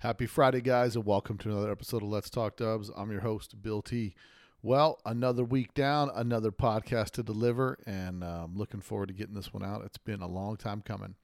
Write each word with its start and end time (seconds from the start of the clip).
Happy 0.00 0.24
Friday, 0.24 0.62
guys, 0.62 0.96
and 0.96 1.04
welcome 1.04 1.36
to 1.36 1.50
another 1.50 1.70
episode 1.70 2.02
of 2.02 2.08
Let's 2.08 2.30
Talk 2.30 2.56
Dubs. 2.56 2.90
I'm 2.96 3.10
your 3.10 3.20
host, 3.20 3.60
Bill 3.60 3.82
T. 3.82 4.14
Well, 4.62 4.98
another 5.04 5.44
week 5.44 5.74
down, 5.74 6.10
another 6.14 6.50
podcast 6.50 7.10
to 7.10 7.22
deliver, 7.22 7.76
and 7.84 8.24
uh, 8.24 8.44
I'm 8.44 8.56
looking 8.56 8.80
forward 8.80 9.08
to 9.08 9.14
getting 9.14 9.34
this 9.34 9.52
one 9.52 9.62
out. 9.62 9.82
It's 9.84 9.98
been 9.98 10.22
a 10.22 10.26
long 10.26 10.56
time 10.56 10.80
coming. 10.80 11.16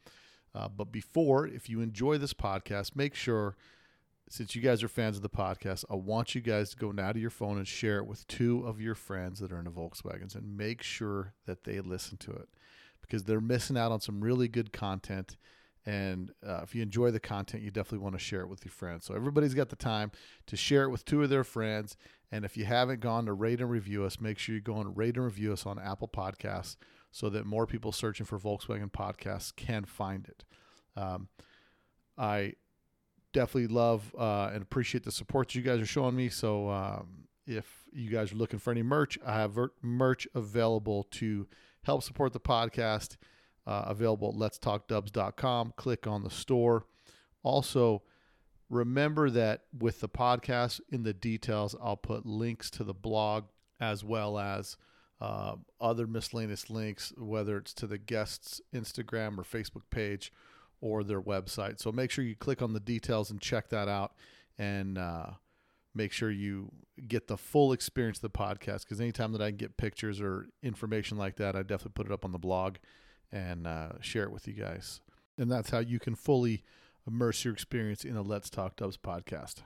Uh, 0.54 0.68
but 0.68 0.92
before, 0.92 1.46
if 1.46 1.70
you 1.70 1.80
enjoy 1.80 2.18
this 2.18 2.34
podcast, 2.34 2.94
make 2.94 3.14
sure, 3.14 3.56
since 4.28 4.54
you 4.54 4.60
guys 4.60 4.82
are 4.82 4.88
fans 4.88 5.16
of 5.16 5.22
the 5.22 5.30
podcast, 5.30 5.86
I 5.90 5.94
want 5.94 6.34
you 6.34 6.42
guys 6.42 6.68
to 6.72 6.76
go 6.76 6.90
now 6.90 7.12
to 7.12 7.18
your 7.18 7.30
phone 7.30 7.56
and 7.56 7.66
share 7.66 7.96
it 7.96 8.06
with 8.06 8.28
two 8.28 8.66
of 8.66 8.78
your 8.78 8.94
friends 8.94 9.38
that 9.38 9.52
are 9.52 9.58
in 9.58 9.64
the 9.64 9.70
Volkswagens 9.70 10.34
and 10.34 10.54
make 10.54 10.82
sure 10.82 11.32
that 11.46 11.64
they 11.64 11.80
listen 11.80 12.18
to 12.18 12.30
it 12.32 12.50
because 13.00 13.24
they're 13.24 13.40
missing 13.40 13.78
out 13.78 13.90
on 13.90 14.02
some 14.02 14.20
really 14.20 14.48
good 14.48 14.70
content 14.70 15.38
and 15.86 16.32
uh, 16.44 16.60
if 16.64 16.74
you 16.74 16.82
enjoy 16.82 17.12
the 17.12 17.20
content, 17.20 17.62
you 17.62 17.70
definitely 17.70 18.02
want 18.02 18.16
to 18.16 18.18
share 18.18 18.40
it 18.40 18.48
with 18.48 18.64
your 18.64 18.72
friends. 18.72 19.06
So 19.06 19.14
everybody's 19.14 19.54
got 19.54 19.68
the 19.68 19.76
time 19.76 20.10
to 20.46 20.56
share 20.56 20.82
it 20.82 20.90
with 20.90 21.04
two 21.04 21.22
of 21.22 21.30
their 21.30 21.44
friends. 21.44 21.96
And 22.32 22.44
if 22.44 22.56
you 22.56 22.64
haven't 22.64 23.00
gone 23.00 23.24
to 23.26 23.32
rate 23.32 23.60
and 23.60 23.70
review 23.70 24.04
us, 24.04 24.20
make 24.20 24.36
sure 24.36 24.56
you 24.56 24.60
go 24.60 24.80
and 24.80 24.96
rate 24.96 25.14
and 25.14 25.24
review 25.24 25.52
us 25.52 25.64
on 25.64 25.78
Apple 25.78 26.08
Podcasts 26.08 26.76
so 27.12 27.30
that 27.30 27.46
more 27.46 27.68
people 27.68 27.92
searching 27.92 28.26
for 28.26 28.36
Volkswagen 28.36 28.90
podcasts 28.90 29.54
can 29.54 29.84
find 29.84 30.26
it. 30.26 30.44
Um, 30.96 31.28
I 32.18 32.54
definitely 33.32 33.68
love 33.68 34.12
uh, 34.18 34.50
and 34.52 34.62
appreciate 34.62 35.04
the 35.04 35.12
support 35.12 35.54
you 35.54 35.62
guys 35.62 35.80
are 35.80 35.86
showing 35.86 36.16
me. 36.16 36.28
So 36.30 36.68
um, 36.68 37.28
if 37.46 37.84
you 37.92 38.10
guys 38.10 38.32
are 38.32 38.36
looking 38.36 38.58
for 38.58 38.72
any 38.72 38.82
merch, 38.82 39.20
I 39.24 39.34
have 39.34 39.56
merch 39.82 40.26
available 40.34 41.04
to 41.12 41.46
help 41.84 42.02
support 42.02 42.32
the 42.32 42.40
podcast 42.40 43.16
uh, 43.66 43.84
available 43.86 44.28
at 44.28 44.52
letstalkdubs.com. 44.52 45.74
Click 45.76 46.06
on 46.06 46.22
the 46.22 46.30
store. 46.30 46.86
Also, 47.42 48.02
remember 48.70 49.30
that 49.30 49.62
with 49.76 50.00
the 50.00 50.08
podcast 50.08 50.80
in 50.90 51.02
the 51.02 51.14
details, 51.14 51.74
I'll 51.82 51.96
put 51.96 52.26
links 52.26 52.70
to 52.70 52.84
the 52.84 52.94
blog 52.94 53.44
as 53.80 54.04
well 54.04 54.38
as 54.38 54.76
uh, 55.20 55.56
other 55.80 56.06
miscellaneous 56.06 56.70
links, 56.70 57.12
whether 57.16 57.56
it's 57.56 57.72
to 57.74 57.86
the 57.86 57.98
guests' 57.98 58.60
Instagram 58.74 59.38
or 59.38 59.42
Facebook 59.42 59.82
page 59.90 60.32
or 60.80 61.02
their 61.02 61.22
website. 61.22 61.80
So 61.80 61.90
make 61.90 62.10
sure 62.10 62.24
you 62.24 62.36
click 62.36 62.62
on 62.62 62.72
the 62.72 62.80
details 62.80 63.30
and 63.30 63.40
check 63.40 63.70
that 63.70 63.88
out 63.88 64.12
and 64.58 64.98
uh, 64.98 65.30
make 65.94 66.12
sure 66.12 66.30
you 66.30 66.70
get 67.08 67.26
the 67.28 67.36
full 67.36 67.72
experience 67.72 68.18
of 68.18 68.22
the 68.22 68.30
podcast 68.30 68.84
because 68.84 69.00
anytime 69.00 69.32
that 69.32 69.42
I 69.42 69.50
can 69.50 69.56
get 69.56 69.76
pictures 69.76 70.20
or 70.20 70.48
information 70.62 71.16
like 71.16 71.36
that, 71.36 71.56
I 71.56 71.62
definitely 71.62 71.92
put 71.94 72.06
it 72.06 72.12
up 72.12 72.24
on 72.24 72.32
the 72.32 72.38
blog 72.38 72.76
and 73.32 73.66
uh, 73.66 74.00
share 74.00 74.24
it 74.24 74.32
with 74.32 74.46
you 74.46 74.54
guys. 74.54 75.00
And 75.38 75.50
that's 75.50 75.70
how 75.70 75.80
you 75.80 75.98
can 75.98 76.14
fully 76.14 76.62
immerse 77.06 77.44
your 77.44 77.54
experience 77.54 78.04
in 78.04 78.16
a 78.16 78.22
Let's 78.22 78.50
Talk 78.50 78.76
Dubs 78.76 78.96
podcast. 78.96 79.56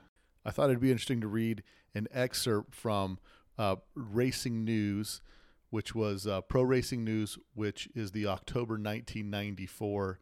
I 0.45 0.51
thought 0.51 0.69
it'd 0.69 0.81
be 0.81 0.91
interesting 0.91 1.21
to 1.21 1.27
read 1.27 1.63
an 1.93 2.07
excerpt 2.11 2.75
from 2.75 3.19
uh, 3.57 3.77
Racing 3.95 4.63
News, 4.63 5.21
which 5.69 5.95
was 5.95 6.27
uh, 6.27 6.41
Pro 6.41 6.63
Racing 6.63 7.03
News, 7.03 7.37
which 7.53 7.87
is 7.95 8.11
the 8.11 8.27
October 8.27 8.73
1994 8.73 10.19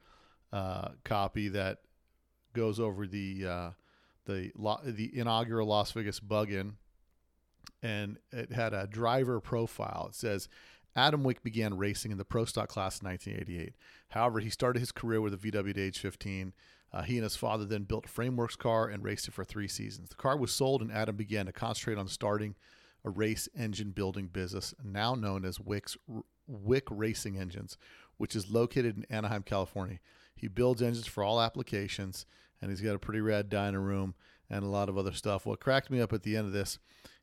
uh, 0.51 0.89
copy 1.03 1.47
that 1.49 1.79
goes 2.53 2.79
over 2.79 3.07
the 3.07 3.45
uh, 3.47 3.69
the 4.25 4.51
the 4.85 5.17
inaugural 5.17 5.67
Las 5.67 5.91
Vegas 5.91 6.19
Bug-In, 6.19 6.75
and 7.81 8.17
it 8.31 8.51
had 8.51 8.73
a 8.73 8.87
driver 8.87 9.39
profile. 9.39 10.07
It 10.09 10.15
says 10.15 10.49
Adam 10.95 11.23
Wick 11.23 11.43
began 11.43 11.77
racing 11.77 12.11
in 12.11 12.17
the 12.17 12.25
Pro 12.25 12.45
Stock 12.45 12.69
class 12.69 12.99
in 13.01 13.07
1988. 13.07 13.73
However, 14.09 14.39
he 14.39 14.49
started 14.49 14.79
his 14.79 14.91
career 14.91 15.21
with 15.21 15.33
a 15.33 15.37
VW 15.37 15.69
at 15.69 15.77
age 15.77 15.99
15. 15.99 16.53
Uh, 16.91 17.01
he 17.03 17.17
and 17.17 17.23
his 17.23 17.35
father 17.35 17.65
then 17.65 17.83
built 17.83 18.09
Frameworks 18.09 18.55
car 18.55 18.87
and 18.87 19.03
raced 19.03 19.27
it 19.27 19.33
for 19.33 19.43
three 19.43 19.67
seasons. 19.67 20.09
The 20.09 20.15
car 20.15 20.35
was 20.35 20.51
sold, 20.51 20.81
and 20.81 20.91
Adam 20.91 21.15
began 21.15 21.45
to 21.45 21.51
concentrate 21.51 21.97
on 21.97 22.07
starting 22.07 22.55
a 23.05 23.09
race 23.09 23.47
engine 23.57 23.91
building 23.91 24.27
business, 24.27 24.73
now 24.83 25.15
known 25.15 25.45
as 25.45 25.59
Wick's, 25.59 25.97
Wick 26.47 26.87
Racing 26.89 27.37
Engines, 27.37 27.77
which 28.17 28.35
is 28.35 28.51
located 28.51 28.97
in 28.97 29.05
Anaheim, 29.09 29.43
California. 29.43 29.99
He 30.35 30.47
builds 30.47 30.81
engines 30.81 31.07
for 31.07 31.23
all 31.23 31.39
applications, 31.41 32.25
and 32.61 32.71
he's 32.71 32.81
got 32.81 32.95
a 32.95 32.99
pretty 32.99 33.21
rad 33.21 33.49
dining 33.49 33.79
room 33.79 34.15
and 34.49 34.63
a 34.63 34.67
lot 34.69 34.89
of 34.89 34.97
other 34.97 35.13
stuff. 35.13 35.45
What 35.45 35.59
cracked 35.59 35.91
me 35.91 36.01
up 36.01 36.11
at 36.11 36.23
the 36.23 36.35
end 36.35 36.47
of 36.47 36.53
this 36.53 36.79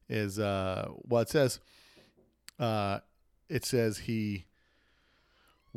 is, 0.09 0.39
uh, 0.39 0.89
well, 1.03 1.23
it 1.23 1.29
says 1.29 1.61
uh, 2.59 3.01
it 3.49 3.65
says 3.65 3.99
he 3.99 4.47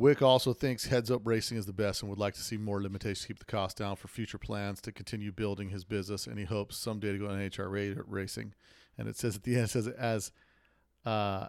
Wick 0.00 0.22
also 0.22 0.54
thinks 0.54 0.86
heads 0.86 1.10
up 1.10 1.20
racing 1.24 1.58
is 1.58 1.66
the 1.66 1.74
best 1.74 2.00
and 2.00 2.08
would 2.08 2.18
like 2.18 2.32
to 2.32 2.40
see 2.40 2.56
more 2.56 2.80
limitations 2.80 3.20
to 3.20 3.26
keep 3.26 3.38
the 3.38 3.44
cost 3.44 3.76
down 3.76 3.96
for 3.96 4.08
future 4.08 4.38
plans 4.38 4.80
to 4.80 4.92
continue 4.92 5.30
building 5.30 5.68
his 5.68 5.84
business. 5.84 6.26
And 6.26 6.38
he 6.38 6.46
hopes 6.46 6.78
someday 6.78 7.12
to 7.12 7.18
go 7.18 7.26
on 7.26 7.38
NHRA 7.38 8.02
racing. 8.06 8.54
And 8.96 9.08
it 9.08 9.18
says 9.18 9.36
at 9.36 9.42
the 9.42 9.56
end, 9.56 9.64
it 9.64 9.68
says 9.68 9.88
as 9.88 10.32
uh, 11.04 11.48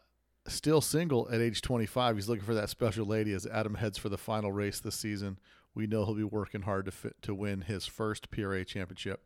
still 0.50 0.82
single 0.82 1.30
at 1.32 1.40
age 1.40 1.62
25, 1.62 2.18
he's 2.18 2.28
looking 2.28 2.44
for 2.44 2.54
that 2.54 2.70
special 2.70 3.06
lady 3.06 3.32
as 3.32 3.48
Adam 3.48 3.76
heads 3.76 3.98
for 3.98 4.10
the 4.10 4.18
final 4.18 4.52
race 4.52 4.82
this 4.82 4.96
season. 4.96 5.40
We 5.74 5.88
know 5.88 6.04
he'll 6.04 6.16
be 6.16 6.26
working 6.26 6.64
hard 6.64 6.84
to 6.88 6.92
fit, 6.92 7.22
to 7.22 7.34
win 7.34 7.62
his 7.62 7.86
first 7.86 8.32
PRA 8.32 8.66
championship. 8.66 9.24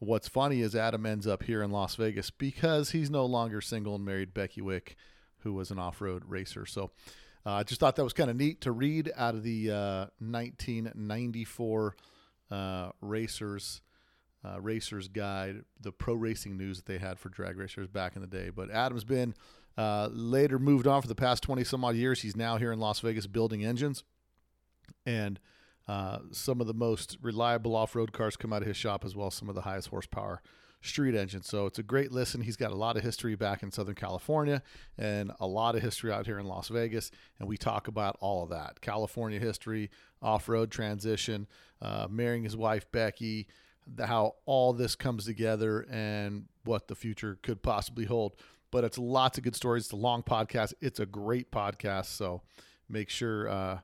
What's 0.00 0.26
funny 0.26 0.60
is 0.60 0.74
Adam 0.74 1.06
ends 1.06 1.28
up 1.28 1.44
here 1.44 1.62
in 1.62 1.70
Las 1.70 1.94
Vegas 1.94 2.30
because 2.30 2.90
he's 2.90 3.10
no 3.10 3.24
longer 3.26 3.60
single 3.60 3.94
and 3.94 4.04
married 4.04 4.34
Becky 4.34 4.60
Wick 4.60 4.96
who 5.42 5.52
was 5.52 5.70
an 5.70 5.78
off 5.78 6.00
road 6.00 6.22
racer. 6.26 6.66
So 6.66 6.90
uh, 7.44 7.52
I 7.52 7.62
just 7.62 7.80
thought 7.80 7.96
that 7.96 8.04
was 8.04 8.12
kind 8.12 8.30
of 8.30 8.36
neat 8.36 8.60
to 8.62 8.72
read 8.72 9.10
out 9.16 9.34
of 9.34 9.42
the 9.42 9.70
uh, 9.70 10.06
1994 10.18 11.96
uh, 12.50 12.90
Racers. 13.00 13.82
Uh, 14.42 14.58
racers 14.58 15.08
Guide, 15.08 15.64
the 15.78 15.92
pro 15.92 16.14
racing 16.14 16.56
news 16.56 16.78
that 16.78 16.86
they 16.86 16.96
had 16.96 17.18
for 17.18 17.28
drag 17.28 17.58
racers 17.58 17.88
back 17.88 18.16
in 18.16 18.22
the 18.22 18.26
day. 18.26 18.48
But 18.48 18.70
Adam's 18.70 19.04
been 19.04 19.34
uh, 19.76 20.08
later 20.10 20.58
moved 20.58 20.86
on 20.86 21.02
for 21.02 21.08
the 21.08 21.14
past 21.14 21.42
20 21.42 21.62
some 21.62 21.84
odd 21.84 21.94
years. 21.94 22.22
He's 22.22 22.36
now 22.36 22.56
here 22.56 22.72
in 22.72 22.80
Las 22.80 23.00
Vegas 23.00 23.26
building 23.26 23.62
engines. 23.66 24.02
And 25.04 25.38
uh, 25.86 26.20
some 26.32 26.60
of 26.62 26.66
the 26.66 26.72
most 26.74 27.18
reliable 27.20 27.76
off 27.76 27.94
road 27.94 28.12
cars 28.12 28.36
come 28.36 28.52
out 28.52 28.62
of 28.62 28.68
his 28.68 28.78
shop, 28.78 29.04
as 29.04 29.14
well 29.14 29.30
some 29.30 29.50
of 29.50 29.54
the 29.54 29.62
highest 29.62 29.88
horsepower 29.88 30.40
street 30.82 31.14
engine. 31.14 31.42
So 31.42 31.66
it's 31.66 31.78
a 31.78 31.82
great 31.82 32.10
listen. 32.10 32.40
He's 32.40 32.56
got 32.56 32.72
a 32.72 32.76
lot 32.76 32.96
of 32.96 33.02
history 33.02 33.34
back 33.34 33.62
in 33.62 33.70
Southern 33.70 33.94
California 33.94 34.62
and 34.96 35.32
a 35.38 35.46
lot 35.46 35.74
of 35.74 35.82
history 35.82 36.10
out 36.12 36.26
here 36.26 36.38
in 36.38 36.46
Las 36.46 36.68
Vegas. 36.68 37.10
And 37.38 37.48
we 37.48 37.56
talk 37.56 37.88
about 37.88 38.16
all 38.20 38.44
of 38.44 38.50
that 38.50 38.80
California 38.80 39.38
history, 39.38 39.90
off 40.22 40.48
road 40.48 40.70
transition, 40.70 41.46
uh, 41.82 42.06
marrying 42.10 42.44
his 42.44 42.56
wife, 42.56 42.90
Becky, 42.92 43.46
the, 43.86 44.06
how 44.06 44.36
all 44.46 44.72
this 44.72 44.94
comes 44.94 45.24
together 45.24 45.86
and 45.90 46.46
what 46.64 46.88
the 46.88 46.94
future 46.94 47.38
could 47.42 47.62
possibly 47.62 48.04
hold. 48.04 48.34
But 48.70 48.84
it's 48.84 48.98
lots 48.98 49.36
of 49.36 49.44
good 49.44 49.56
stories. 49.56 49.84
It's 49.84 49.92
a 49.92 49.96
long 49.96 50.22
podcast. 50.22 50.74
It's 50.80 51.00
a 51.00 51.06
great 51.06 51.50
podcast. 51.50 52.06
So 52.06 52.42
make 52.88 53.10
sure. 53.10 53.48
Uh, 53.48 53.78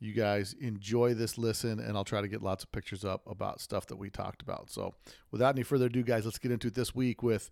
you 0.00 0.12
guys 0.12 0.54
enjoy 0.60 1.14
this 1.14 1.38
listen, 1.38 1.80
and 1.80 1.96
I'll 1.96 2.04
try 2.04 2.20
to 2.20 2.28
get 2.28 2.42
lots 2.42 2.62
of 2.64 2.70
pictures 2.72 3.04
up 3.04 3.22
about 3.26 3.60
stuff 3.60 3.86
that 3.86 3.96
we 3.96 4.10
talked 4.10 4.42
about. 4.42 4.70
So, 4.70 4.94
without 5.30 5.54
any 5.54 5.64
further 5.64 5.86
ado, 5.86 6.02
guys, 6.02 6.24
let's 6.24 6.38
get 6.38 6.52
into 6.52 6.68
it 6.68 6.74
this 6.74 6.94
week 6.94 7.22
with 7.22 7.50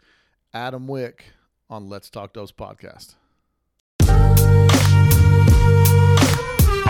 Adam 0.55 0.87
Wick 0.87 1.33
on 1.69 1.89
Let's 1.89 2.09
Talk 2.09 2.33
Dubs 2.35 2.53
podcast. 2.53 3.17
A 4.01 4.15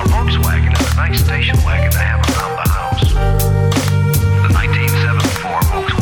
Volkswagen 0.08 0.78
is 0.78 0.92
a 0.92 0.96
nice 0.96 1.24
station 1.24 1.56
wagon 1.64 1.90
to 1.90 1.98
have 1.98 2.20
around 2.36 2.56
the 2.56 2.68
house. 2.70 3.12
The 4.42 4.52
1974 4.52 5.60
Volkswagen, 5.62 5.95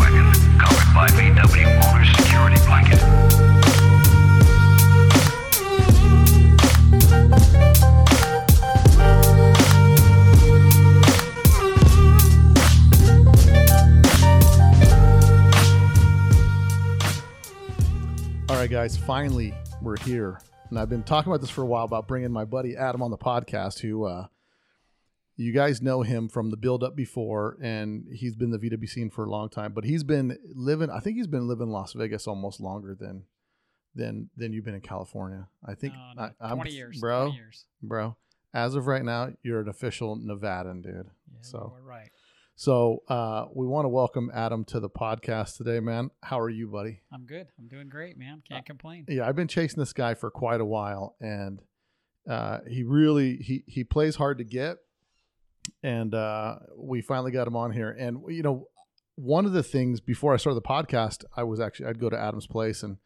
guys, 18.84 18.98
finally 18.98 19.54
we're 19.80 19.96
here. 20.04 20.38
And 20.68 20.78
I've 20.78 20.90
been 20.90 21.02
talking 21.02 21.32
about 21.32 21.40
this 21.40 21.48
for 21.48 21.62
a 21.62 21.66
while 21.66 21.86
about 21.86 22.06
bringing 22.06 22.30
my 22.30 22.44
buddy 22.44 22.76
Adam 22.76 23.00
on 23.00 23.10
the 23.10 23.16
podcast, 23.16 23.78
who 23.78 24.04
uh, 24.04 24.26
you 25.36 25.52
guys 25.52 25.80
know 25.80 26.02
him 26.02 26.28
from 26.28 26.50
the 26.50 26.58
build 26.58 26.84
up 26.84 26.94
before, 26.94 27.56
and 27.62 28.04
he's 28.12 28.36
been 28.36 28.50
the 28.50 28.58
VW 28.58 28.86
scene 28.86 29.08
for 29.08 29.24
a 29.24 29.30
long 29.30 29.48
time. 29.48 29.72
But 29.72 29.84
he's 29.84 30.04
been 30.04 30.36
living, 30.54 30.90
I 30.90 31.00
think 31.00 31.16
he's 31.16 31.26
been 31.26 31.48
living 31.48 31.68
in 31.68 31.72
Las 31.72 31.94
Vegas 31.94 32.26
almost 32.26 32.60
longer 32.60 32.94
than 32.94 33.22
than 33.94 34.28
than 34.36 34.52
you've 34.52 34.66
been 34.66 34.74
in 34.74 34.82
California. 34.82 35.48
I 35.64 35.74
think 35.74 35.94
no, 35.94 36.24
no, 36.26 36.30
I, 36.38 36.54
20 36.54 36.70
years, 36.70 37.00
bro. 37.00 37.28
20 37.28 37.36
years. 37.36 37.64
Bro, 37.82 38.18
as 38.52 38.74
of 38.74 38.86
right 38.86 39.02
now, 39.02 39.30
you're 39.42 39.62
an 39.62 39.68
official 39.70 40.18
Nevadan, 40.18 40.82
dude. 40.82 41.06
Yeah, 41.32 41.38
so 41.40 41.72
we're 41.74 41.88
right. 41.88 42.10
So 42.56 43.02
uh, 43.08 43.46
we 43.54 43.66
want 43.66 43.84
to 43.84 43.88
welcome 43.88 44.30
Adam 44.34 44.64
to 44.66 44.80
the 44.80 44.88
podcast 44.88 45.56
today, 45.56 45.80
man. 45.80 46.10
How 46.22 46.38
are 46.38 46.50
you, 46.50 46.68
buddy? 46.68 47.00
I'm 47.12 47.24
good. 47.26 47.48
I'm 47.58 47.68
doing 47.68 47.88
great, 47.88 48.16
man. 48.16 48.42
Uh, 48.50 48.54
Can't 48.54 48.66
complain. 48.66 49.06
Yeah, 49.08 49.26
I've 49.26 49.36
been 49.36 49.48
chasing 49.48 49.80
this 49.80 49.92
guy 49.92 50.14
for 50.14 50.30
quite 50.30 50.60
a 50.60 50.64
while, 50.64 51.16
and 51.20 51.60
uh, 52.28 52.60
he 52.68 52.82
really 52.82 53.36
he 53.36 53.64
he 53.66 53.84
plays 53.84 54.16
hard 54.16 54.38
to 54.38 54.44
get, 54.44 54.78
and 55.82 56.14
uh, 56.14 56.56
we 56.76 57.00
finally 57.00 57.32
got 57.32 57.46
him 57.46 57.56
on 57.56 57.72
here. 57.72 57.90
And 57.90 58.22
you 58.28 58.42
know, 58.42 58.68
one 59.16 59.46
of 59.46 59.52
the 59.52 59.62
things 59.62 60.00
before 60.00 60.34
I 60.34 60.36
started 60.36 60.56
the 60.56 60.68
podcast, 60.68 61.24
I 61.36 61.42
was 61.42 61.60
actually 61.60 61.86
I'd 61.86 61.98
go 61.98 62.10
to 62.10 62.18
Adam's 62.18 62.46
place 62.46 62.82
and 62.82 62.98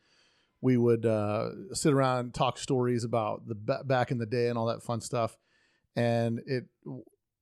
we 0.60 0.76
would 0.76 1.06
uh, 1.06 1.50
sit 1.72 1.92
around 1.92 2.18
and 2.18 2.34
talk 2.34 2.58
stories 2.58 3.04
about 3.04 3.46
the 3.46 3.54
ba- 3.54 3.84
back 3.84 4.10
in 4.10 4.18
the 4.18 4.26
day 4.26 4.48
and 4.48 4.58
all 4.58 4.66
that 4.66 4.82
fun 4.82 5.00
stuff. 5.00 5.36
And 5.94 6.40
it, 6.46 6.64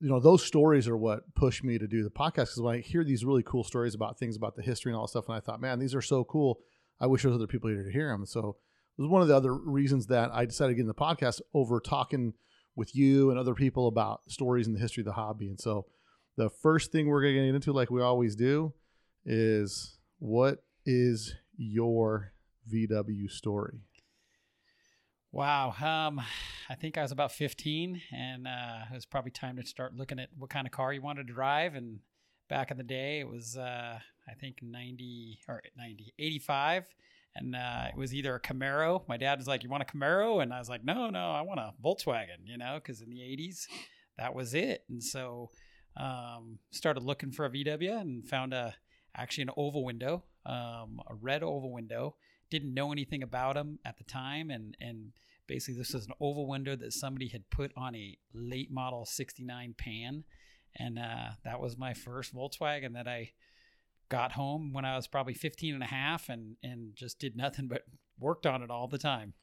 you 0.01 0.09
know, 0.09 0.21
those 0.21 0.45
stories 0.45 0.89
are 0.89 0.97
what 0.97 1.35
pushed 1.35 1.65
me 1.65 1.79
to 1.79 1.87
do 1.87 2.05
the 2.05 2.11
podcast 2.11 2.35
because 2.35 2.61
when 2.61 2.77
I 2.77 2.81
hear 2.81 3.03
these 3.03 3.25
really 3.25 3.43
cool 3.43 3.65
stories 3.65 3.95
about 3.95 4.19
things 4.19 4.37
about 4.37 4.55
the 4.55 4.63
history 4.63 4.93
and 4.93 4.97
all 4.97 5.07
that 5.07 5.11
stuff, 5.11 5.29
and 5.29 5.37
I 5.37 5.41
thought, 5.41 5.61
man, 5.61 5.79
these 5.79 5.95
are 5.95 6.03
so 6.03 6.25
cool. 6.25 6.59
I 7.01 7.07
wish 7.07 7.23
there 7.23 7.31
was 7.31 7.37
other 7.39 7.47
people 7.47 7.71
here 7.71 7.83
to 7.83 7.93
hear 7.93 8.11
them. 8.11 8.27
So 8.27 8.57
it 8.99 9.03
was 9.03 9.11
one 9.11 9.23
of 9.23 9.29
the 9.29 9.37
other 9.37 9.55
reasons 9.55 10.07
that 10.09 10.31
I 10.33 10.45
decided 10.45 10.73
to 10.73 10.75
get 10.77 10.83
in 10.83 10.89
the 10.89 10.95
podcast 10.95 11.41
over 11.55 11.81
talking 11.81 12.35
with 12.75 12.95
you 12.95 13.31
and 13.31 13.39
other 13.39 13.55
people 13.55 13.89
about 13.89 14.21
stories 14.29 14.67
in 14.67 14.75
the 14.75 14.81
history 14.81 15.01
of 15.01 15.07
the 15.07 15.13
hobby. 15.13 15.49
And 15.49 15.61
so 15.61 15.87
the 16.37 16.51
first 16.51 16.93
thing 16.93 17.07
we're 17.07 17.23
going 17.23 17.35
to 17.35 17.47
get 17.47 17.55
into, 17.55 17.73
like 17.73 17.91
we 17.91 18.03
always 18.03 18.37
do, 18.37 18.75
is 19.25 19.99
what 20.19 20.63
is 20.85 21.35
your 21.57 22.33
VW 22.73 23.31
story? 23.31 23.86
Wow. 25.37 25.75
Um, 25.83 26.23
I 26.71 26.75
think 26.77 26.97
I 26.97 27.03
was 27.03 27.13
about 27.13 27.31
15, 27.31 28.01
and 28.11 28.49
uh, 28.49 28.87
it 28.91 28.95
was 28.95 29.05
probably 29.05 29.31
time 29.31 29.57
to 29.57 29.67
start 29.67 29.95
looking 29.95 30.19
at 30.19 30.31
what 30.37 30.49
kind 30.49 30.67
of 30.67 30.73
car 30.73 30.95
you 30.95 31.03
wanted 31.03 31.27
to 31.27 31.35
drive. 31.35 31.75
And 31.75 31.99
back 32.49 32.71
in 32.71 32.79
the 32.79 32.83
day, 32.83 33.21
it 33.21 33.29
was, 33.29 33.55
uh, 33.55 33.99
I 34.27 34.35
think, 34.41 34.61
90 34.63 35.41
or 35.47 35.63
90, 35.77 36.15
85. 36.19 36.87
And 37.37 37.55
uh, 37.55 37.89
it 37.91 37.99
was 37.99 38.15
either 38.15 38.35
a 38.35 38.41
Camaro. 38.41 39.07
My 39.07 39.19
dad 39.19 39.39
was 39.39 39.47
like, 39.47 39.63
You 39.63 39.69
want 39.69 39.83
a 39.83 39.87
Camaro? 39.87 40.43
And 40.43 40.55
I 40.55 40.59
was 40.59 40.71
like, 40.71 40.83
No, 40.83 41.11
no, 41.11 41.33
I 41.33 41.43
want 41.43 41.61
a 41.61 41.75
Volkswagen, 41.85 42.47
you 42.47 42.57
know, 42.57 42.81
because 42.83 43.03
in 43.03 43.11
the 43.11 43.21
80s, 43.21 43.67
that 44.17 44.35
was 44.35 44.55
it. 44.55 44.85
And 44.89 45.05
so 45.05 45.51
um, 45.99 46.61
started 46.71 47.03
looking 47.03 47.31
for 47.31 47.45
a 47.45 47.51
VW 47.51 48.01
and 48.01 48.27
found 48.27 48.55
a 48.55 48.75
actually 49.15 49.43
an 49.43 49.51
oval 49.55 49.85
window, 49.85 50.25
um, 50.47 50.99
a 51.07 51.15
red 51.15 51.43
oval 51.43 51.73
window 51.73 52.17
didn't 52.51 52.75
know 52.75 52.93
anything 52.93 53.23
about 53.23 53.55
them 53.55 53.79
at 53.85 53.99
the 53.99 54.05
time 54.05 54.51
and 54.51 54.77
and 54.81 55.13
basically 55.47 55.79
this 55.79 55.95
was 55.95 56.07
an 56.07 56.13
oval 56.21 56.47
window 56.47 56.77
that 56.77 56.93
somebody 56.93 57.29
had 57.29 57.49
put 57.51 57.73
on 57.77 57.95
a 57.95 58.17
late 58.35 58.71
model 58.71 59.05
69 59.05 59.75
pan. 59.79 60.25
And 60.79 60.99
uh, 60.99 61.31
that 61.45 61.61
was 61.61 61.79
my 61.79 61.95
first 61.95 62.35
volkswagen 62.35 62.93
that 62.95 63.09
i 63.09 63.33
got 64.09 64.33
home 64.33 64.73
when 64.73 64.85
i 64.85 64.95
was 64.95 65.09
probably 65.09 65.35
15 65.35 65.75
and 65.75 65.83
a 65.83 65.87
half 65.87 66.29
and 66.29 66.57
and 66.63 66.95
just 66.95 67.19
did 67.19 67.37
nothing 67.37 67.67
but 67.67 67.83
worked 68.19 68.47
on 68.47 68.63
it 68.63 68.71
all 68.71 68.89
the 68.89 68.99
time. 68.99 69.35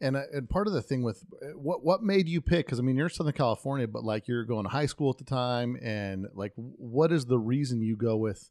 And 0.00 0.16
uh, 0.16 0.24
and 0.32 0.48
part 0.48 0.66
of 0.66 0.74
the 0.74 0.82
thing 0.82 1.02
with 1.02 1.24
what 1.54 1.82
what 1.82 2.02
made 2.02 2.28
you 2.28 2.42
pick 2.42 2.66
because 2.66 2.78
i 2.78 2.82
mean 2.82 2.96
you're 2.96 3.08
southern 3.08 3.32
california 3.32 3.88
but 3.88 4.04
like 4.04 4.28
you're 4.28 4.44
going 4.44 4.64
to 4.64 4.68
high 4.68 4.84
school 4.84 5.08
at 5.08 5.16
the 5.16 5.24
time 5.24 5.76
and 5.82 6.26
like 6.34 6.52
what 6.56 7.12
is 7.12 7.24
the 7.24 7.38
reason 7.38 7.80
you 7.80 7.96
go 7.96 8.14
with 8.16 8.50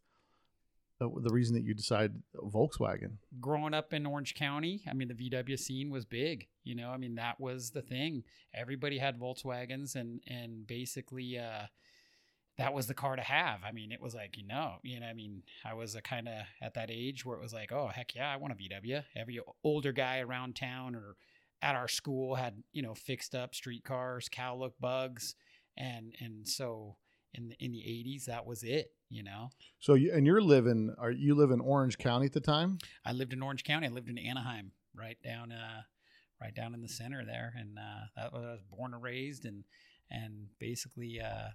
the, 0.99 1.29
reason 1.31 1.55
that 1.55 1.63
you 1.63 1.73
decide 1.73 2.13
Volkswagen? 2.35 3.17
Growing 3.39 3.73
up 3.73 3.93
in 3.93 4.05
Orange 4.05 4.33
County, 4.33 4.83
I 4.89 4.93
mean, 4.93 5.09
the 5.09 5.29
VW 5.29 5.59
scene 5.59 5.89
was 5.89 6.05
big. 6.05 6.47
You 6.63 6.75
know, 6.75 6.89
I 6.89 6.97
mean, 6.97 7.15
that 7.15 7.39
was 7.39 7.71
the 7.71 7.81
thing. 7.81 8.23
Everybody 8.53 8.97
had 8.97 9.19
Volkswagens, 9.19 9.95
and 9.95 10.21
and 10.27 10.65
basically, 10.65 11.37
uh, 11.37 11.67
that 12.57 12.73
was 12.73 12.87
the 12.87 12.93
car 12.93 13.15
to 13.15 13.21
have. 13.21 13.59
I 13.65 13.71
mean, 13.71 13.91
it 13.91 14.01
was 14.01 14.15
like 14.15 14.37
you 14.37 14.47
know, 14.47 14.75
you 14.83 14.99
know. 14.99 15.07
I 15.07 15.13
mean, 15.13 15.43
I 15.65 15.73
was 15.73 15.95
a 15.95 16.01
kind 16.01 16.27
of 16.27 16.35
at 16.61 16.73
that 16.75 16.89
age 16.89 17.25
where 17.25 17.37
it 17.37 17.41
was 17.41 17.53
like, 17.53 17.71
oh 17.71 17.87
heck 17.87 18.15
yeah, 18.15 18.31
I 18.31 18.37
want 18.37 18.53
a 18.53 18.55
VW. 18.55 19.03
Every 19.15 19.39
older 19.63 19.91
guy 19.91 20.19
around 20.19 20.55
town 20.55 20.95
or 20.95 21.15
at 21.61 21.75
our 21.75 21.87
school 21.87 22.35
had 22.35 22.63
you 22.71 22.81
know 22.81 22.93
fixed 22.93 23.35
up 23.35 23.53
street 23.53 23.83
cars, 23.83 24.29
Cal 24.29 24.59
Look 24.59 24.75
bugs, 24.79 25.35
and 25.77 26.13
and 26.19 26.47
so 26.47 26.95
in 27.37 27.49
the, 27.49 27.55
in 27.59 27.71
the 27.71 27.79
80s 27.79 28.25
that 28.25 28.45
was 28.45 28.63
it 28.63 28.91
you 29.11 29.21
know? 29.23 29.51
So 29.79 29.93
you, 29.93 30.11
and 30.11 30.25
you're 30.25 30.41
living 30.41 30.93
are 30.97 31.11
you 31.11 31.35
live 31.35 31.51
in 31.51 31.59
orange 31.59 31.97
county 31.97 32.25
at 32.25 32.33
the 32.33 32.41
time? 32.41 32.79
I 33.05 33.11
lived 33.11 33.33
in 33.33 33.41
orange 33.41 33.63
county 33.63 33.87
i 33.87 33.89
lived 33.89 34.09
in 34.09 34.17
anaheim 34.17 34.71
right 34.95 35.17
down 35.23 35.51
uh 35.51 35.81
right 36.41 36.53
down 36.53 36.73
in 36.73 36.81
the 36.81 36.89
center 36.89 37.23
there 37.25 37.53
and 37.57 37.77
uh 37.77 38.05
that 38.15 38.33
was, 38.33 38.43
i 38.43 38.51
was 38.51 38.63
born 38.69 38.93
and 38.93 39.03
raised 39.03 39.45
and 39.45 39.63
and 40.09 40.47
basically 40.59 41.19
uh 41.21 41.49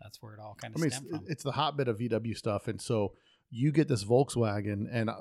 that's 0.00 0.20
where 0.20 0.34
it 0.34 0.40
all 0.40 0.56
kind 0.60 0.74
of 0.74 0.80
I 0.80 0.82
mean, 0.82 0.90
stemmed 0.90 1.06
it's, 1.06 1.16
from. 1.18 1.26
it's 1.28 1.42
the 1.42 1.52
hotbed 1.52 1.88
of 1.88 1.98
VW 1.98 2.36
stuff, 2.36 2.68
and 2.68 2.80
so 2.80 3.14
you 3.50 3.72
get 3.72 3.88
this 3.88 4.04
Volkswagen, 4.04 4.86
and 4.90 5.10
I, 5.10 5.16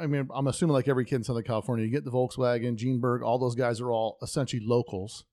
I 0.00 0.06
mean, 0.06 0.28
I'm 0.34 0.46
assuming 0.46 0.74
like 0.74 0.88
every 0.88 1.04
kid 1.04 1.16
in 1.16 1.24
Southern 1.24 1.44
California, 1.44 1.84
you 1.84 1.90
get 1.90 2.04
the 2.04 2.10
Volkswagen, 2.10 2.76
Gene 2.76 3.00
Berg, 3.00 3.22
all 3.22 3.38
those 3.38 3.54
guys 3.54 3.80
are 3.80 3.90
all 3.90 4.18
essentially 4.22 4.62
locals. 4.64 5.24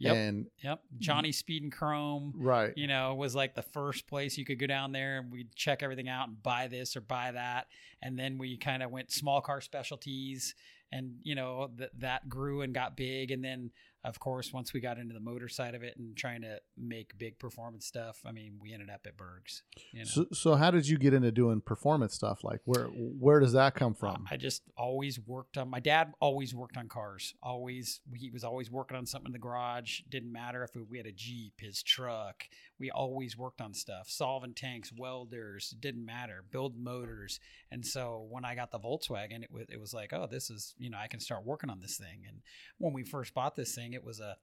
Yep. 0.00 0.16
And 0.16 0.46
Yep. 0.64 0.80
Johnny 0.98 1.30
Speed 1.30 1.62
and 1.62 1.70
Chrome, 1.70 2.32
right, 2.36 2.72
you 2.76 2.86
know, 2.86 3.14
was 3.14 3.34
like 3.34 3.54
the 3.54 3.62
first 3.62 4.06
place 4.06 4.36
you 4.38 4.44
could 4.44 4.58
go 4.58 4.66
down 4.66 4.92
there 4.92 5.18
and 5.18 5.30
we'd 5.30 5.54
check 5.54 5.82
everything 5.82 6.08
out 6.08 6.28
and 6.28 6.42
buy 6.42 6.68
this 6.68 6.96
or 6.96 7.00
buy 7.02 7.32
that. 7.32 7.66
And 8.02 8.18
then 8.18 8.38
we 8.38 8.56
kind 8.56 8.82
of 8.82 8.90
went 8.90 9.12
small 9.12 9.40
car 9.42 9.60
specialties 9.60 10.54
and, 10.90 11.16
you 11.22 11.34
know, 11.34 11.70
th- 11.76 11.90
that 11.98 12.28
grew 12.28 12.62
and 12.62 12.74
got 12.74 12.96
big. 12.96 13.30
And 13.30 13.44
then, 13.44 13.70
of 14.04 14.18
course, 14.18 14.52
once 14.52 14.72
we 14.72 14.80
got 14.80 14.98
into 14.98 15.12
the 15.14 15.20
motor 15.20 15.48
side 15.48 15.74
of 15.74 15.82
it 15.82 15.96
and 15.96 16.16
trying 16.16 16.42
to 16.42 16.58
make 16.76 17.18
big 17.18 17.38
performance 17.38 17.86
stuff, 17.86 18.20
I 18.24 18.32
mean, 18.32 18.58
we 18.60 18.72
ended 18.72 18.90
up 18.90 19.00
at 19.06 19.16
Bergs. 19.16 19.62
You 19.92 20.00
know? 20.00 20.04
so 20.04 20.26
so 20.32 20.54
how 20.54 20.70
did 20.70 20.88
you 20.88 20.98
get 20.98 21.12
into 21.12 21.30
doing 21.30 21.60
performance 21.60 22.14
stuff? 22.14 22.42
Like 22.42 22.60
where 22.64 22.86
where 22.86 23.40
does 23.40 23.52
that 23.52 23.74
come 23.74 23.94
from? 23.94 24.26
I 24.30 24.36
just 24.36 24.62
always 24.76 25.18
worked 25.20 25.58
on. 25.58 25.68
My 25.68 25.80
dad 25.80 26.12
always 26.20 26.54
worked 26.54 26.76
on 26.76 26.88
cars. 26.88 27.34
Always, 27.42 28.00
he 28.14 28.30
was 28.30 28.44
always 28.44 28.70
working 28.70 28.96
on 28.96 29.06
something 29.06 29.28
in 29.28 29.32
the 29.32 29.38
garage. 29.38 30.00
Didn't 30.08 30.32
matter 30.32 30.64
if 30.64 30.70
we 30.88 30.96
had 30.96 31.06
a 31.06 31.12
Jeep, 31.12 31.54
his 31.58 31.82
truck. 31.82 32.44
We 32.80 32.90
always 32.90 33.36
worked 33.36 33.60
on 33.60 33.74
stuff. 33.74 34.08
Solvent 34.08 34.56
tanks, 34.56 34.90
welders. 34.96 35.74
Didn't 35.78 36.04
matter. 36.04 36.42
Build 36.50 36.78
motors. 36.78 37.38
And 37.70 37.84
so 37.84 38.26
when 38.30 38.44
I 38.44 38.54
got 38.54 38.72
the 38.72 38.80
Volkswagen, 38.80 39.44
it 39.44 39.52
was 39.52 39.66
it 39.68 39.78
was 39.78 39.94
like, 39.94 40.12
oh, 40.12 40.26
this 40.28 40.50
is 40.50 40.74
you 40.78 40.90
know 40.90 40.98
I 40.98 41.06
can 41.06 41.20
start 41.20 41.44
working 41.44 41.70
on 41.70 41.80
this 41.80 41.98
thing. 41.98 42.22
And 42.26 42.40
when 42.78 42.94
we 42.94 43.04
first 43.04 43.34
bought 43.34 43.54
this 43.54 43.74
thing, 43.74 43.92
it 43.92 44.02
was 44.02 44.18
a 44.18 44.36